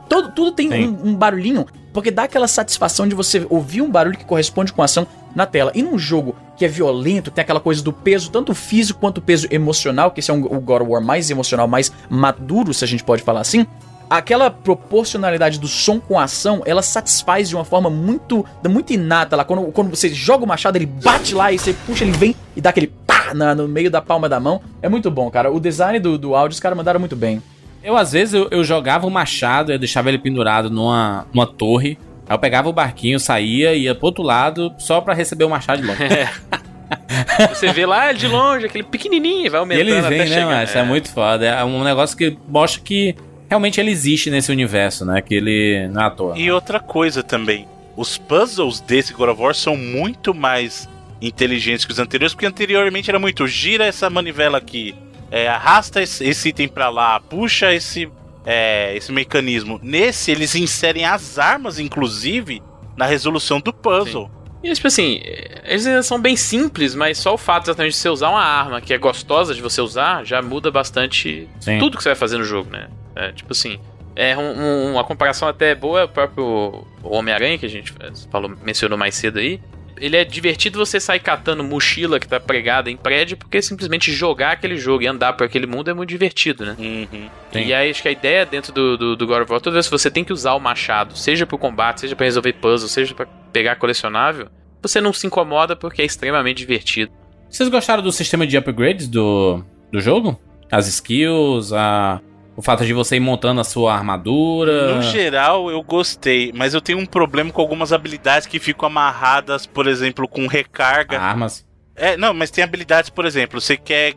todo 0.09 0.31
tudo 0.33 0.53
tem 0.53 0.69
um, 0.89 1.09
um 1.11 1.15
barulhinho, 1.17 1.67
porque 1.93 2.11
dá 2.11 2.25
aquela 2.25 2.47
satisfação 2.47 3.09
de 3.09 3.15
você 3.15 3.45
ouvir 3.51 3.81
um 3.83 3.91
barulho 3.91 4.17
que 4.19 4.25
corresponde 4.25 4.73
com 4.73 4.83
a 4.83 4.85
ação 4.85 5.07
na 5.37 5.47
tela. 5.47 5.71
E 5.75 5.83
num 5.83 5.97
jogo 5.99 6.35
que 6.57 6.65
é 6.65 6.69
violento, 6.69 7.31
tem 7.31 7.43
aquela 7.43 7.61
coisa 7.61 7.83
do 7.83 7.93
peso, 7.93 8.31
tanto 8.31 8.55
físico 8.55 8.99
quanto 8.99 9.21
peso 9.21 9.47
emocional, 9.51 10.11
que 10.11 10.19
esse 10.21 10.31
é 10.31 10.35
um, 10.35 10.43
o 10.43 10.59
God 10.59 10.83
of 10.83 10.91
War 10.91 11.03
mais 11.03 11.31
emocional, 11.31 11.69
mais 11.69 11.93
maduro, 12.11 12.73
se 12.75 12.83
a 12.83 12.89
gente 12.89 13.05
pode 13.05 13.23
falar 13.23 13.41
assim. 13.43 13.67
Aquela 14.09 14.51
proporcionalidade 14.51 15.59
do 15.59 15.67
som 15.69 15.99
com 16.01 16.19
a 16.19 16.25
ação, 16.25 16.63
ela 16.65 16.81
satisfaz 16.81 17.49
de 17.49 17.57
uma 17.57 17.65
forma 17.65 17.91
muito, 17.91 18.45
muito 18.69 18.93
inata 18.93 19.37
lá. 19.37 19.45
Quando, 19.45 19.65
quando 19.73 19.91
você 19.91 20.09
joga 20.09 20.45
o 20.45 20.49
machado, 20.49 20.77
ele 20.77 20.87
bate 20.87 21.35
lá 21.35 21.53
e 21.53 21.59
você 21.59 21.73
puxa, 21.73 22.05
ele 22.05 22.13
vem 22.13 22.35
e 22.55 22.61
dá 22.61 22.71
aquele 22.71 22.87
pá 22.87 23.35
na- 23.35 23.55
no 23.55 23.67
meio 23.69 23.91
da 23.91 24.01
palma 24.01 24.29
da 24.29 24.39
mão. 24.41 24.61
É 24.81 24.89
muito 24.89 25.11
bom, 25.11 25.29
cara. 25.31 25.51
O 25.53 25.59
design 25.61 25.99
do, 25.99 26.17
do 26.17 26.35
áudio, 26.37 26.55
os 26.55 26.61
caras 26.61 26.77
mandaram 26.79 27.01
muito 27.01 27.17
bem. 27.17 27.43
Eu, 27.83 27.97
às 27.97 28.13
vezes, 28.13 28.33
eu, 28.35 28.49
eu 28.51 28.65
jogava 28.65 29.07
o 29.07 29.11
machado, 29.11 29.71
eu 29.73 29.79
deixava 29.79 30.09
ele 30.09 30.19
pendurado 30.19 30.71
numa, 30.71 31.27
numa 31.33 31.47
torre. 31.47 31.99
Aí 32.29 32.35
eu 32.35 32.39
pegava 32.39 32.69
o 32.69 32.73
barquinho, 32.73 33.19
saía, 33.19 33.75
ia 33.75 33.95
pro 33.95 34.07
outro 34.07 34.23
lado, 34.23 34.75
só 34.79 35.01
pra 35.01 35.15
receber 35.15 35.45
o 35.45 35.51
machado 35.51 35.83
de 35.83 35.89
longe. 35.89 36.01
Você 37.51 37.73
vê 37.73 37.85
lá 37.85 38.13
de 38.13 38.27
longe, 38.27 38.67
aquele 38.67 38.85
pequenininho, 38.85 39.51
vai 39.51 39.59
E 39.59 39.61
aumentando 39.61 39.89
ele 39.89 39.99
até 39.99 40.09
vem, 40.09 40.19
né, 40.19 40.27
chegar. 40.27 40.65
Isso 40.65 40.79
é 40.79 40.83
muito 40.83 41.11
foda. 41.11 41.47
É 41.47 41.65
um 41.65 41.83
negócio 41.83 42.17
que 42.17 42.37
mostra 42.49 42.81
que 42.83 43.15
realmente 43.49 43.81
ele 43.81 43.91
existe 43.91 44.31
nesse 44.31 44.53
universo, 44.53 45.05
né? 45.05 45.21
Que 45.21 45.35
ele 45.35 45.89
não 45.89 46.03
é 46.03 46.07
à 46.07 46.11
toa. 46.11 46.39
E 46.39 46.51
outra 46.51 46.79
coisa 46.81 47.23
também, 47.23 47.67
os 47.97 48.19
puzzles 48.19 48.81
desse 48.81 49.13
God 49.13 49.31
of 49.31 49.41
War 49.41 49.55
são 49.55 49.77
muito 49.77 50.35
mais 50.35 50.89
inteligentes 51.21 51.85
que 51.85 51.93
os 51.93 51.99
anteriores, 51.99 52.35
porque 52.35 52.47
anteriormente 52.47 53.11
era 53.11 53.19
muito 53.19 53.47
gira 53.47 53.87
essa 53.87 54.11
manivela 54.11 54.59
aqui, 54.59 54.95
é, 55.31 55.49
arrasta 55.49 56.03
esse, 56.03 56.25
esse 56.25 56.51
item 56.51 56.69
pra 56.69 56.89
lá, 56.89 57.19
puxa 57.19 57.73
esse, 57.73 58.09
é, 58.47 58.97
esse 58.97 59.11
mecanismo. 59.13 59.79
Nesse, 59.83 60.31
eles 60.31 60.55
inserem 60.55 61.05
as 61.05 61.39
armas, 61.39 61.79
inclusive, 61.79 62.63
na 62.97 63.05
resolução 63.05 63.61
do 63.61 63.73
puzzle. 63.73 64.31
E 64.63 64.73
tipo 64.73 64.87
assim, 64.87 65.21
eles 65.65 65.87
ainda 65.87 66.03
são 66.03 66.19
bem 66.21 66.35
simples, 66.37 66.95
mas 66.95 67.19
só 67.19 67.35
o 67.35 67.39
fato 67.39 67.65
exatamente 67.67 67.93
de 67.93 67.99
você 67.99 68.09
usar 68.09 68.31
uma 68.31 68.43
arma 68.43 68.81
que 68.81 68.95
é 68.95 68.99
gostosa 68.99 69.55
de 69.55 69.61
você 69.61 69.81
usar 69.81 70.25
já 70.25 70.41
muda 70.41 70.71
bastante 70.71 71.47
Sim. 71.61 71.79
tudo 71.79 71.97
que 71.97 72.03
você 72.03 72.09
vai 72.09 72.17
fazer 72.17 72.39
no 72.39 72.45
jogo, 72.45 72.71
né? 72.71 72.89
É, 73.15 73.33
tipo 73.33 73.53
assim, 73.53 73.79
é 74.17 74.37
um- 74.37 74.59
um- 74.59 74.93
uma 74.93 75.05
comparação 75.05 75.47
até 75.47 75.75
boa 75.75 76.01
é 76.01 76.05
o 76.05 76.09
próprio 76.09 76.85
Homem-Aranha, 77.03 77.59
que 77.59 77.67
a 77.67 77.69
gente 77.69 77.93
falou, 78.31 78.51
mencionou 78.65 78.97
mais 78.99 79.15
cedo 79.15 79.39
aí. 79.39 79.61
Ele 79.99 80.17
é 80.17 80.25
divertido 80.25 80.79
você 80.79 81.01
sair 81.01 81.21
catando 81.21 81.65
mochila 81.65 82.21
que 82.21 82.29
tá 82.29 82.39
pregada 82.39 82.91
em 82.91 82.97
prédio, 82.97 83.37
porque 83.37 83.63
simplesmente 83.63 84.13
jogar 84.13 84.53
aquele 84.53 84.77
jogo 84.77 85.03
e 85.03 85.07
andar 85.07 85.33
por 85.33 85.45
aquele 85.45 85.67
mundo 85.67 85.91
é 85.91 85.95
muito 85.95 86.11
divertido, 86.11 86.67
né? 86.67 86.77
Uhum. 86.79 87.29
E 87.55 87.73
aí 87.73 87.91
acho 87.91 88.03
que 88.03 88.09
a 88.09 88.13
ideia 88.13 88.45
dentro 88.45 88.73
do, 88.73 88.97
do, 88.97 89.17
do 89.17 89.27
God 89.27 89.43
of 89.43 89.53
War, 89.53 89.61
toda 89.61 89.75
vez 89.75 89.87
que 89.87 89.93
você 89.93 90.11
tem 90.11 90.25
que 90.25 90.33
usar 90.33 90.55
o 90.55 90.61
machado, 90.61 91.17
seja 91.17 91.47
pro 91.47 91.57
combate, 91.57 92.03
seja 92.03 92.15
pra 92.15 92.25
resolver 92.25 92.53
puzzle, 92.55 92.89
seja 92.89 93.15
pra 93.15 93.27
pegar 93.53 93.77
colecionável, 93.77 94.49
você 94.83 95.01
não 95.01 95.13
se 95.13 95.27
incomoda 95.27 95.75
porque 95.75 96.03
é 96.03 96.05
extremamente 96.05 96.59
divertido. 96.59 97.13
Vocês 97.49 97.69
gostaram 97.69 98.03
do 98.03 98.13
sistema 98.13 98.47
de 98.47 98.57
upgrades 98.57 99.09
do, 99.09 99.65
do 99.91 100.01
jogo? 100.01 100.39
As 100.71 100.89
skills, 100.89 101.73
a, 101.73 102.21
o 102.57 102.63
fato 102.63 102.87
de 102.87 102.93
você 102.95 103.17
ir 103.17 103.21
montando 103.21 103.61
a 103.61 103.65
sua 103.65 103.95
armadura. 103.95 104.95
No 104.95 105.03
geral, 105.03 105.71
eu 105.71 105.83
gostei, 105.83 106.53
mas 106.55 106.73
eu 106.73 106.81
tenho 106.81 106.99
um 106.99 107.07
problema 107.07 107.53
com 107.53 107.61
algumas 107.61 107.93
habilidades 107.93 108.47
que 108.47 108.59
ficam 108.59 108.87
amarradas, 108.87 109.67
por 109.67 109.87
exemplo, 109.87 110.27
com 110.27 110.47
recarga. 110.47 111.21
Armas. 111.21 111.67
É, 111.95 112.17
não, 112.17 112.33
mas 112.33 112.51
tem 112.51 112.65
habilidades, 112.65 113.11
por 113.11 113.27
exemplo, 113.27 113.61
você 113.61 113.77
quer 113.77 114.15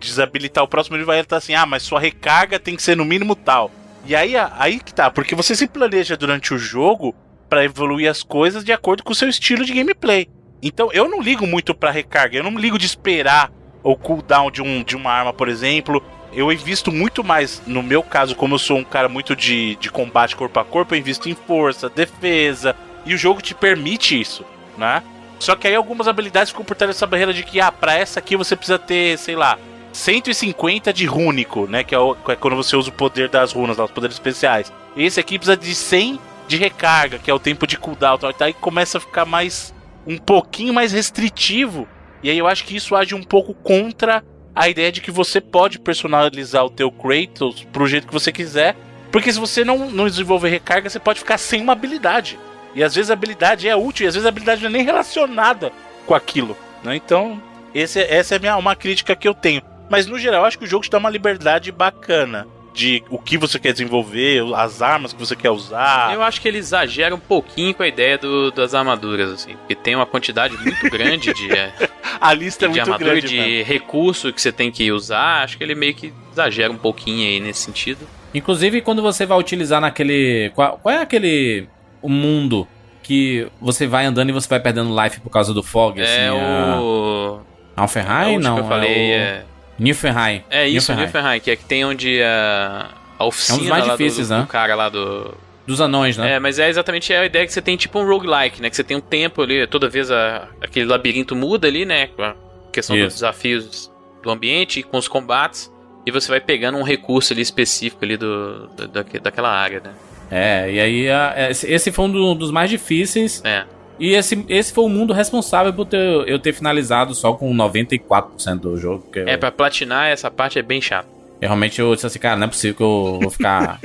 desabilitar 0.00 0.64
o 0.64 0.68
próximo 0.68 0.96
nível, 0.96 1.12
aí 1.12 1.20
ele 1.20 1.26
tá 1.26 1.36
assim, 1.36 1.54
ah, 1.54 1.66
mas 1.66 1.82
sua 1.82 2.00
recarga 2.00 2.58
tem 2.58 2.74
que 2.74 2.82
ser 2.82 2.96
no 2.96 3.04
mínimo 3.04 3.36
tal. 3.36 3.70
E 4.04 4.16
aí, 4.16 4.34
aí 4.36 4.80
que 4.80 4.92
tá, 4.92 5.10
porque 5.10 5.34
você 5.34 5.54
se 5.54 5.66
planeja 5.68 6.16
durante 6.16 6.54
o 6.54 6.58
jogo 6.58 7.14
pra 7.48 7.64
evoluir 7.64 8.10
as 8.10 8.22
coisas 8.22 8.64
de 8.64 8.72
acordo 8.72 9.04
com 9.04 9.12
o 9.12 9.14
seu 9.14 9.28
estilo 9.28 9.64
de 9.64 9.74
gameplay. 9.74 10.28
Então, 10.62 10.90
eu 10.92 11.08
não 11.08 11.20
ligo 11.20 11.46
muito 11.46 11.74
pra 11.74 11.90
recarga, 11.90 12.36
eu 12.36 12.44
não 12.44 12.58
ligo 12.58 12.78
de 12.78 12.86
esperar 12.86 13.50
o 13.82 13.96
cooldown 13.96 14.50
de, 14.50 14.62
um, 14.62 14.82
de 14.82 14.96
uma 14.96 15.10
arma, 15.10 15.32
por 15.32 15.48
exemplo. 15.48 16.02
Eu 16.32 16.52
invisto 16.52 16.92
muito 16.92 17.24
mais, 17.24 17.60
no 17.66 17.82
meu 17.82 18.02
caso, 18.02 18.36
como 18.36 18.54
eu 18.54 18.58
sou 18.58 18.78
um 18.78 18.84
cara 18.84 19.08
muito 19.08 19.34
de, 19.34 19.74
de 19.76 19.90
combate 19.90 20.36
corpo 20.36 20.60
a 20.60 20.64
corpo, 20.64 20.94
eu 20.94 20.98
invisto 20.98 21.28
em 21.28 21.34
força, 21.34 21.88
defesa, 21.88 22.76
e 23.04 23.14
o 23.14 23.18
jogo 23.18 23.42
te 23.42 23.54
permite 23.54 24.20
isso, 24.20 24.44
né? 24.78 25.02
Só 25.40 25.56
que 25.56 25.66
aí 25.66 25.74
algumas 25.74 26.06
habilidades 26.06 26.50
ficam 26.50 26.64
por 26.64 26.76
trás 26.76 26.94
dessa 26.94 27.06
barreira 27.06 27.32
de 27.32 27.42
que, 27.42 27.60
ah, 27.60 27.72
pra 27.72 27.94
essa 27.94 28.20
aqui 28.20 28.36
você 28.36 28.54
precisa 28.54 28.78
ter, 28.78 29.18
sei 29.18 29.34
lá, 29.34 29.58
150 29.92 30.92
de 30.92 31.04
rúnico, 31.06 31.66
né? 31.66 31.82
Que 31.82 31.94
é, 31.94 31.98
o- 31.98 32.16
é 32.28 32.36
quando 32.36 32.56
você 32.56 32.76
usa 32.76 32.90
o 32.90 32.92
poder 32.92 33.28
das 33.28 33.52
runas, 33.52 33.76
lá, 33.76 33.84
os 33.84 33.90
poderes 33.90 34.14
especiais. 34.16 34.72
Esse 34.96 35.18
aqui 35.18 35.38
precisa 35.38 35.56
de 35.56 35.74
100 35.74 36.20
de 36.46 36.56
recarga, 36.56 37.18
que 37.18 37.30
é 37.30 37.34
o 37.34 37.38
tempo 37.38 37.66
de 37.66 37.76
cooldown. 37.78 38.18
Tal, 38.18 38.32
aí 38.40 38.52
começa 38.52 38.98
a 38.98 39.00
ficar 39.00 39.24
mais. 39.24 39.74
um 40.06 40.16
pouquinho 40.18 40.72
mais 40.74 40.92
restritivo. 40.92 41.86
E 42.22 42.30
aí 42.30 42.38
eu 42.38 42.46
acho 42.46 42.64
que 42.64 42.74
isso 42.76 42.94
age 42.96 43.14
um 43.14 43.22
pouco 43.22 43.54
contra 43.54 44.22
a 44.60 44.68
ideia 44.68 44.92
de 44.92 45.00
que 45.00 45.10
você 45.10 45.40
pode 45.40 45.78
personalizar 45.78 46.62
o 46.62 46.68
teu 46.68 46.92
Kratos 46.92 47.66
pro 47.72 47.86
jeito 47.86 48.06
que 48.06 48.12
você 48.12 48.30
quiser. 48.30 48.76
Porque 49.10 49.32
se 49.32 49.40
você 49.40 49.64
não, 49.64 49.90
não 49.90 50.06
desenvolver 50.06 50.50
recarga, 50.50 50.90
você 50.90 51.00
pode 51.00 51.18
ficar 51.18 51.38
sem 51.38 51.62
uma 51.62 51.72
habilidade. 51.72 52.38
E 52.74 52.84
às 52.84 52.94
vezes 52.94 53.10
a 53.10 53.14
habilidade 53.14 53.66
é 53.66 53.74
útil, 53.74 54.04
e 54.04 54.08
às 54.08 54.14
vezes 54.14 54.26
a 54.26 54.28
habilidade 54.28 54.60
não 54.60 54.68
é 54.68 54.72
nem 54.72 54.84
relacionada 54.84 55.72
com 56.04 56.14
aquilo. 56.14 56.54
Né? 56.84 56.94
Então, 56.94 57.42
esse, 57.74 58.00
essa 58.00 58.36
é 58.36 58.38
minha, 58.38 58.54
uma 58.58 58.76
crítica 58.76 59.16
que 59.16 59.26
eu 59.26 59.32
tenho. 59.32 59.62
Mas 59.88 60.06
no 60.06 60.18
geral, 60.18 60.42
eu 60.42 60.46
acho 60.46 60.58
que 60.58 60.64
o 60.66 60.68
jogo 60.68 60.84
te 60.84 60.90
dá 60.90 60.98
uma 60.98 61.08
liberdade 61.08 61.72
bacana 61.72 62.46
de 62.72 63.02
o 63.10 63.18
que 63.18 63.36
você 63.36 63.58
quer 63.58 63.72
desenvolver, 63.72 64.42
as 64.54 64.80
armas 64.80 65.12
que 65.12 65.18
você 65.18 65.34
quer 65.34 65.50
usar. 65.50 66.14
Eu 66.14 66.22
acho 66.22 66.40
que 66.40 66.46
ele 66.48 66.58
exagera 66.58 67.14
um 67.14 67.18
pouquinho 67.18 67.74
com 67.74 67.82
a 67.82 67.88
ideia 67.88 68.16
do- 68.16 68.50
das 68.52 68.74
armaduras, 68.74 69.30
assim. 69.32 69.56
Porque 69.56 69.74
tem 69.74 69.94
uma 69.96 70.06
quantidade 70.06 70.56
muito 70.56 70.88
grande 70.90 71.32
de, 71.34 71.50
é, 71.52 71.72
A 72.20 72.32
lista 72.32 72.66
é 72.66 72.68
de 72.68 72.74
muito 72.76 72.82
armadura, 72.92 73.10
grande. 73.12 73.28
de 73.28 73.36
mesmo. 73.36 73.64
recurso 73.64 74.32
que 74.32 74.40
você 74.40 74.52
tem 74.52 74.70
que 74.70 74.90
usar. 74.92 75.42
Acho 75.42 75.58
que 75.58 75.64
ele 75.64 75.74
meio 75.74 75.94
que 75.94 76.12
exagera 76.32 76.72
um 76.72 76.76
pouquinho 76.78 77.26
aí 77.26 77.40
nesse 77.40 77.60
sentido. 77.62 78.06
Inclusive, 78.32 78.80
quando 78.82 79.02
você 79.02 79.26
vai 79.26 79.38
utilizar 79.38 79.80
naquele. 79.80 80.50
Qual, 80.54 80.78
qual 80.78 80.94
é 80.94 81.02
aquele. 81.02 81.68
O 82.00 82.08
mundo 82.08 82.66
que 83.02 83.46
você 83.60 83.86
vai 83.86 84.06
andando 84.06 84.28
e 84.30 84.32
você 84.32 84.48
vai 84.48 84.60
perdendo 84.60 84.94
life 85.02 85.20
por 85.20 85.30
causa 85.30 85.52
do 85.52 85.62
fog? 85.62 86.00
é 86.00 86.04
assim, 86.04 86.38
a- 86.38 86.80
o. 86.80 87.40
Alfenheim? 87.76 88.34
é 88.34 88.38
o 88.38 88.40
não, 88.40 88.54
que 88.56 88.60
eu 88.60 88.68
falei, 88.68 89.10
é. 89.12 89.16
é... 89.16 89.44
o... 89.80 89.82
Niflheim. 89.82 90.44
É 90.50 90.68
isso, 90.68 90.94
Niflheim. 90.94 91.40
Que 91.40 91.50
é 91.52 91.56
que 91.56 91.64
tem 91.64 91.84
onde 91.84 92.22
a, 92.22 92.88
a 93.18 93.24
oficina 93.24 93.68
mais 93.70 93.86
lá 93.86 93.94
do- 93.94 93.98
difíceis, 93.98 94.28
do, 94.28 94.34
né? 94.34 94.40
do 94.42 94.46
cara 94.46 94.74
lá 94.74 94.88
do... 94.88 95.34
Dos 95.66 95.80
anões, 95.80 96.16
né? 96.16 96.32
É, 96.34 96.38
mas 96.40 96.58
é 96.58 96.68
exatamente 96.68 97.12
a 97.12 97.24
ideia 97.24 97.46
que 97.46 97.52
você 97.52 97.62
tem 97.62 97.76
tipo 97.76 97.98
um 98.00 98.06
roguelike, 98.06 98.60
né? 98.60 98.68
Que 98.70 98.74
você 98.76 98.82
tem 98.82 98.96
um 98.96 99.00
tempo 99.00 99.42
ali, 99.42 99.66
toda 99.66 99.88
vez 99.88 100.10
a- 100.10 100.48
aquele 100.60 100.86
labirinto 100.86 101.36
muda 101.36 101.68
ali, 101.68 101.84
né? 101.84 102.08
Com 102.08 102.22
a 102.22 102.34
questão 102.72 102.96
dos 102.96 103.06
Isso. 103.08 103.16
desafios 103.16 103.90
do 104.22 104.30
ambiente, 104.30 104.82
com 104.82 104.96
os 104.98 105.06
combates, 105.06 105.70
e 106.04 106.10
você 106.10 106.28
vai 106.28 106.40
pegando 106.40 106.76
um 106.78 106.82
recurso 106.82 107.32
ali 107.32 107.42
específico 107.42 108.04
ali 108.04 108.16
do, 108.16 108.66
da, 108.76 108.86
daque- 108.86 109.20
daquela 109.20 109.50
área, 109.50 109.80
né? 109.80 109.92
É, 110.30 110.72
e 110.72 110.80
aí 110.80 111.10
a- 111.10 111.50
esse- 111.50 111.70
esse 111.70 111.92
foi 111.92 112.04
um 112.06 112.10
do- 112.10 112.34
dos 112.34 112.50
mais 112.50 112.68
difíceis. 112.70 113.40
É. 113.44 113.64
E 114.00 114.14
esse, 114.14 114.44
esse 114.48 114.72
foi 114.72 114.84
o 114.84 114.88
mundo 114.88 115.12
responsável 115.12 115.72
por 115.74 115.84
ter, 115.84 115.98
eu 116.26 116.38
ter 116.38 116.52
finalizado 116.54 117.14
só 117.14 117.34
com 117.34 117.54
94% 117.54 118.58
do 118.58 118.76
jogo. 118.78 119.02
Porque 119.04 119.20
É, 119.20 119.36
pra 119.36 119.52
platinar 119.52 120.06
essa 120.08 120.30
parte 120.30 120.58
é 120.58 120.62
bem 120.62 120.80
chato. 120.80 121.06
eu, 121.40 121.48
realmente 121.48 121.78
eu 121.80 121.94
disse 121.94 122.06
assim, 122.06 122.18
cara, 122.18 122.36
não 122.36 122.44
é 122.46 122.48
possível 122.48 122.74
que 122.76 122.82
eu 122.82 123.18
vou 123.22 123.30
ficar. 123.30 123.78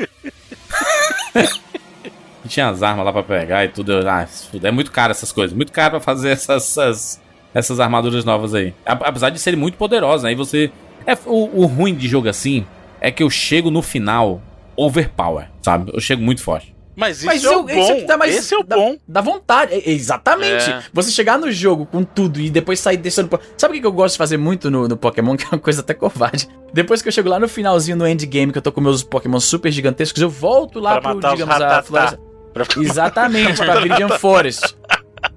E 2.44 2.48
Tinha 2.48 2.70
as 2.70 2.84
armas 2.84 3.04
lá 3.06 3.12
pra 3.12 3.24
pegar 3.24 3.66
e 3.66 3.70
tudo. 3.70 3.92
eu- 3.92 4.10
Ah, 4.10 4.28
é 4.64 4.72
muito 4.72 4.92
caro 4.92 5.12
essas 5.12 5.32
coisas. 5.32 5.56
Muito 5.56 5.72
caro 5.72 5.92
pra 5.92 6.00
fazer 6.00 6.30
essas, 6.30 6.64
essas, 6.78 7.22
essas 7.54 7.80
armaduras 7.80 8.24
novas 8.24 8.54
aí. 8.54 8.74
Apesar 8.86 9.32
de 9.32 9.40
serem 9.40 9.60
muito 9.60 9.78
poderosas. 9.78 10.26
Aí 10.26 10.36
você. 10.36 10.72
É, 11.08 11.14
o, 11.26 11.62
o 11.62 11.66
ruim 11.66 11.94
de 11.96 12.08
jogo 12.08 12.30
assim 12.30 12.66
é 13.02 13.12
que 13.12 13.22
eu 13.24 13.30
chego 13.30 13.70
no 13.72 13.82
final 13.82 14.42
overpower, 14.76 15.48
sabe? 15.62 15.92
Eu 15.94 16.00
chego 16.00 16.22
muito 16.22 16.42
forte. 16.42 16.75
Mas 16.96 17.18
isso 17.18 17.26
Mas 17.26 17.44
é 17.44 17.50
o 17.50 17.54
eu- 17.54 17.64
bom. 17.64 17.70
isso 17.82 17.92
é 17.92 17.96
que 17.96 18.04
tá 18.08 18.18
mais- 18.18 18.36
Esse 18.36 18.54
é 18.54 18.58
o 18.58 18.64
dá- 18.64 18.76
bom. 18.76 18.96
Dá 19.08 19.22
vontade, 19.22 19.74
é- 19.74 19.90
exatamente. 19.92 20.70
É. 20.70 20.82
Você 20.94 21.12
chegar 21.12 21.38
no 21.38 21.52
jogo 21.52 21.86
com 21.86 22.04
tudo 22.04 22.40
e 22.40 22.50
depois 22.50 22.80
sair 22.80 22.98
deixando. 22.98 23.30
Sabe 23.58 23.78
o 23.78 23.82
que 23.82 23.86
eu 23.88 23.92
gosto 23.92 24.14
de 24.14 24.18
fazer 24.18 24.38
muito 24.38 24.72
no, 24.72 24.88
no 24.88 24.96
Pokémon? 24.98 25.36
Que 25.38 25.44
é 25.44 25.48
uma 25.52 25.60
coisa 25.60 25.82
até 25.82 25.94
covarde. 25.94 26.48
Depois 26.74 27.02
que 27.02 27.08
eu 27.08 27.12
chego 27.12 27.28
lá 27.30 27.40
no 27.40 27.48
finalzinho, 27.48 27.98
no 27.98 28.08
endgame, 28.08 28.52
que 28.52 28.58
eu 28.58 28.62
tô 28.62 28.72
com 28.72 28.80
meus 28.82 29.04
Pokémon 29.04 29.40
super 29.40 29.72
gigantescos, 29.72 30.22
eu 30.22 30.30
volto 30.30 30.80
lá 30.80 30.94
Pra 30.94 31.02
pro, 31.02 31.16
matar 31.16 31.34
os 31.34 31.40
digamos, 31.40 31.62
a 31.62 31.84
floresta. 31.84 32.20
Pra- 32.54 32.66
Exatamente, 32.82 33.58
pra 33.58 33.80
Viridian 33.82 34.10
Forest. 34.18 34.76